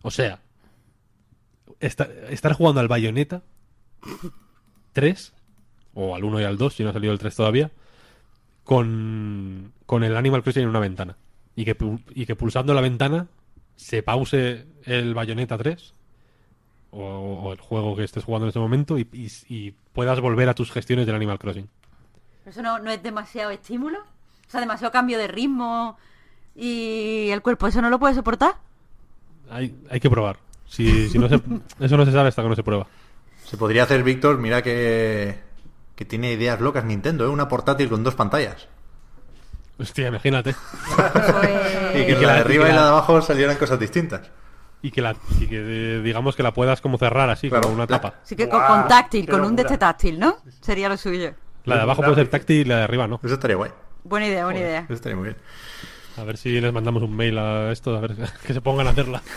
O 0.01 0.11
sea, 0.11 0.41
esta- 1.79 2.09
estar 2.29 2.53
jugando 2.53 2.81
al 2.81 2.87
bayoneta 2.87 3.43
3 4.93 5.33
o 5.93 6.15
al 6.15 6.23
1 6.23 6.41
y 6.41 6.43
al 6.43 6.57
2, 6.57 6.73
si 6.73 6.83
no 6.83 6.89
ha 6.89 6.93
salido 6.93 7.13
el 7.13 7.19
3 7.19 7.35
todavía, 7.35 7.71
con, 8.63 9.71
con 9.85 10.03
el 10.03 10.15
Animal 10.17 10.43
Crossing 10.43 10.63
en 10.63 10.69
una 10.69 10.79
ventana. 10.79 11.15
Y 11.55 11.65
que, 11.65 11.75
y 12.13 12.25
que 12.25 12.35
pulsando 12.35 12.73
la 12.73 12.81
ventana 12.81 13.27
se 13.75 14.03
pause 14.03 14.65
el 14.83 15.13
Bayonetta 15.13 15.57
3 15.57 15.93
o, 16.91 16.99
o 17.43 17.53
el 17.53 17.59
juego 17.59 17.95
que 17.95 18.03
estés 18.03 18.23
jugando 18.23 18.45
en 18.45 18.49
ese 18.49 18.59
momento 18.59 18.97
y, 18.97 19.07
y- 19.13 19.31
y 19.47 19.71
puedas 19.93 20.19
volver 20.19 20.47
a 20.49 20.53
tus 20.53 20.71
gestiones 20.71 21.05
del 21.05 21.15
Animal 21.15 21.39
Crossing. 21.39 21.67
¿Eso 22.45 22.61
no, 22.61 22.79
no 22.79 22.89
es 22.91 23.01
demasiado 23.03 23.51
estímulo? 23.51 23.99
O 23.99 24.49
sea, 24.49 24.59
demasiado 24.61 24.91
cambio 24.91 25.17
de 25.17 25.27
ritmo 25.27 25.97
y 26.55 27.29
el 27.31 27.41
cuerpo, 27.41 27.67
¿eso 27.67 27.81
no 27.81 27.89
lo 27.89 27.99
puede 27.99 28.15
soportar? 28.15 28.55
Hay, 29.49 29.75
hay 29.89 29.99
que 29.99 30.09
probar. 30.09 30.37
Si, 30.67 31.09
si 31.09 31.17
no 31.19 31.27
se- 31.29 31.41
eso 31.79 31.97
no 31.97 32.05
se 32.05 32.11
sabe 32.11 32.29
hasta 32.29 32.41
que 32.43 32.49
no 32.49 32.55
se 32.55 32.63
prueba. 32.63 32.87
Se 33.45 33.57
podría 33.57 33.83
hacer, 33.83 34.03
Víctor, 34.03 34.37
mira 34.39 34.61
que, 34.61 35.39
que 35.95 36.05
tiene 36.05 36.31
ideas 36.33 36.59
locas 36.61 36.83
Nintendo, 36.85 37.25
¿eh? 37.25 37.29
Una 37.29 37.47
portátil 37.47 37.89
con 37.89 38.03
dos 38.03 38.15
pantallas. 38.15 38.67
Hostia, 39.79 40.07
imagínate. 40.07 40.49
Eso 40.51 41.41
es- 41.43 42.01
Y 42.01 42.05
que 42.05 42.13
la 42.15 42.21
la- 42.27 42.33
de 42.35 42.39
arriba 42.39 42.65
y 42.69 42.73
la- 42.73 42.83
de 42.83 42.89
abajo 42.89 43.21
salieran 43.21 43.57
cosas 43.57 43.79
distintas. 43.79 44.29
Y 44.81 44.91
que, 44.91 45.01
la, 45.01 45.15
y 45.39 45.47
que 45.47 45.57
eh, 45.97 46.01
digamos 46.03 46.35
que 46.35 46.43
la 46.43 46.53
puedas 46.53 46.81
como 46.81 46.97
cerrar 46.97 47.29
así, 47.29 47.49
Claro, 47.49 47.63
como 47.63 47.75
una 47.75 47.87
tapa. 47.87 48.15
Sí 48.23 48.35
que 48.35 48.47
con, 48.47 48.61
con 48.63 48.87
táctil, 48.87 49.27
con 49.27 49.43
un 49.43 49.55
de 49.55 49.63
este 49.63 49.77
táctil, 49.77 50.19
¿no? 50.19 50.37
Sería 50.61 50.87
lo 50.87 50.97
suyo. 50.97 51.33
La 51.65 51.75
de 51.77 51.81
abajo 51.81 52.01
puede 52.03 52.15
ser 52.15 52.27
táctil 52.29 52.57
y 52.61 52.65
la 52.65 52.77
de 52.77 52.83
arriba 52.83 53.07
no. 53.07 53.19
Eso 53.23 53.33
estaría 53.33 53.55
guay. 53.57 53.71
Buena 54.03 54.27
idea, 54.27 54.45
buena 54.45 54.59
idea. 54.59 54.79
Eso 54.81 54.93
estaría 54.93 55.15
muy 55.17 55.25
bien. 55.29 55.37
A 56.17 56.23
ver 56.23 56.37
si 56.37 56.61
les 56.61 56.71
mandamos 56.71 57.03
un 57.03 57.15
mail 57.15 57.37
a 57.37 57.71
esto, 57.71 57.95
a 57.95 57.99
ver 58.01 58.15
que 58.45 58.53
se 58.53 58.61
pongan 58.61 58.87
a 58.87 58.91
hacerla. 58.91 59.21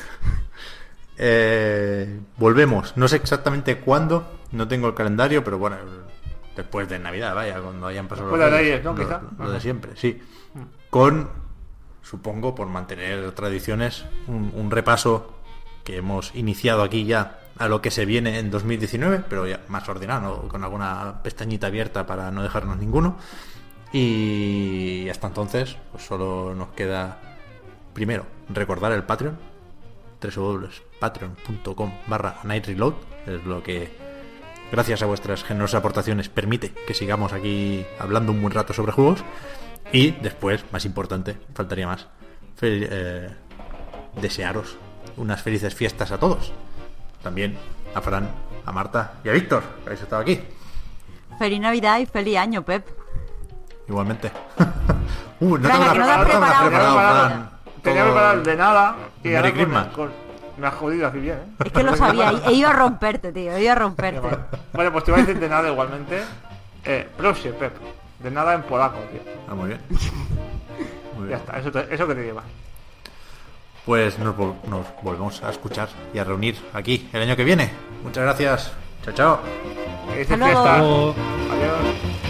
Eh, 1.23 2.19
volvemos. 2.39 2.97
No 2.97 3.07
sé 3.07 3.17
exactamente 3.17 3.77
cuándo. 3.78 4.39
No 4.52 4.67
tengo 4.69 4.89
el 4.89 4.94
calendario, 4.94 5.44
pero 5.44 5.59
bueno, 5.59 5.77
después 6.57 6.89
de 6.89 6.99
Navidad, 6.99 7.35
vaya, 7.35 7.60
cuando 7.60 7.86
hayan 7.86 8.09
pasado 8.09 8.31
de 8.33 8.39
los 8.39 8.51
Reyes, 8.51 8.83
¿no? 8.83 8.94
lo- 8.94 9.05
Quizá. 9.05 9.20
lo 9.39 9.51
de 9.51 9.60
siempre, 9.60 9.93
sí. 9.97 10.19
Con, 10.89 11.28
supongo, 12.02 12.54
por 12.54 12.68
mantener 12.68 13.32
tradiciones, 13.32 14.04
un, 14.26 14.70
repaso 14.70 15.34
que 15.84 15.96
hemos 15.96 16.34
iniciado 16.34 16.82
aquí 16.82 17.04
ya 17.04 17.40
a 17.58 17.68
lo 17.68 17.80
que 17.80 17.90
se 17.90 18.04
viene 18.04 18.38
en 18.38 18.50
2019, 18.50 19.24
pero 19.28 19.46
ya 19.46 19.60
más 19.68 19.88
ordenado, 19.88 20.48
con 20.48 20.64
alguna 20.64 21.22
pestañita 21.22 21.66
abierta 21.66 22.06
para 22.06 22.30
no 22.30 22.42
dejarnos 22.42 22.78
ninguno. 22.78 23.16
Y 23.92 25.08
hasta 25.10 25.26
entonces, 25.26 25.76
pues 25.92 26.04
solo 26.04 26.54
nos 26.54 26.68
queda 26.68 27.20
primero 27.92 28.24
recordar 28.48 28.92
el 28.92 29.02
Patreon, 29.02 29.36
www.patreon.com 30.20 31.92
barra 32.06 32.36
nightreload, 32.44 32.94
es 33.26 33.44
lo 33.44 33.62
que 33.62 33.90
gracias 34.70 35.02
a 35.02 35.06
vuestras 35.06 35.42
generosas 35.44 35.78
aportaciones 35.78 36.28
permite 36.28 36.72
que 36.86 36.94
sigamos 36.94 37.32
aquí 37.32 37.84
hablando 37.98 38.32
un 38.32 38.40
buen 38.40 38.54
rato 38.54 38.72
sobre 38.72 38.92
juegos. 38.92 39.24
Y 39.92 40.12
después, 40.12 40.65
más 40.73 40.84
importante, 40.84 41.36
faltaría 41.55 41.86
más, 41.86 42.07
fel- 42.60 42.86
eh, 42.91 43.31
desearos 44.20 44.76
unas 45.17 45.42
felices 45.42 45.75
fiestas 45.75 46.12
a 46.12 46.18
todos. 46.18 46.52
También 47.23 47.59
a 47.94 48.00
Fran, 48.00 48.28
a 48.65 48.73
Marta 48.73 49.15
y 49.25 49.28
a 49.28 49.33
Víctor, 49.33 49.62
que 49.83 49.86
habéis 49.89 50.02
estado 50.02 50.23
aquí. 50.23 50.41
Feliz 51.39 51.60
Navidad 51.60 51.99
y 51.99 52.07
feliz 52.07 52.36
año, 52.39 52.62
Pep. 52.62 52.86
Igualmente. 53.89 54.31
uh, 55.41 55.57
no 55.59 55.68
Fran, 55.68 55.81
tengo 55.81 55.92
que 55.92 55.99
nada 55.99 56.17
no 56.18 56.25
te 56.25 56.33
has 56.33 56.39
no 56.62 56.67
preparado. 56.68 57.49
Tenía 57.83 58.05
de 58.36 58.57
nada 58.57 58.97
y 59.25 59.28
Merry 59.28 59.52
Christmas. 59.52 59.86
con- 59.89 60.31
me 60.59 60.67
ha 60.67 60.70
jodido 60.73 61.07
así 61.07 61.18
bien, 61.18 61.39
¿eh? 61.39 61.65
Es 61.65 61.73
que 61.73 61.83
lo 61.83 61.97
sabía, 61.97 62.34
he 62.47 62.52
ido 62.52 62.68
a 62.68 62.73
romperte, 62.75 63.33
tío, 63.33 63.52
he 63.57 63.62
ido 63.62 63.73
a 63.73 63.76
romperte. 63.76 64.20
Bueno, 64.75 64.92
pues 64.92 65.05
te 65.05 65.10
voy 65.10 65.20
a 65.20 65.25
decir 65.25 65.41
de 65.41 65.49
nada 65.49 65.68
igualmente. 65.70 66.23
Eh, 66.84 67.09
proszę, 67.17 67.52
Pep. 67.55 67.73
De 68.23 68.31
nada 68.31 68.55
en 68.55 68.62
polaco, 68.62 68.99
tío. 69.10 69.20
Ah, 69.49 69.55
muy 69.55 69.68
bien. 69.68 69.81
Muy 71.16 71.28
Ya 71.28 71.36
bien. 71.36 71.39
está, 71.40 71.58
eso, 71.58 71.70
te- 71.73 71.94
eso 71.94 72.07
que 72.07 72.15
te 72.15 72.23
lleva. 72.23 72.42
Pues 73.84 74.18
nos, 74.18 74.36
vol- 74.36 74.55
nos 74.68 74.86
volvemos 75.02 75.42
a 75.42 75.50
escuchar 75.50 75.89
y 76.15 76.18
a 76.18 76.24
reunir 76.24 76.57
aquí 76.73 77.08
el 77.12 77.23
año 77.23 77.36
que 77.36 77.44
viene. 77.44 77.70
Muchas 78.05 78.24
gracias. 78.24 78.73
Chao, 79.05 79.15
chao. 79.15 79.40
Adiós. 81.52 82.30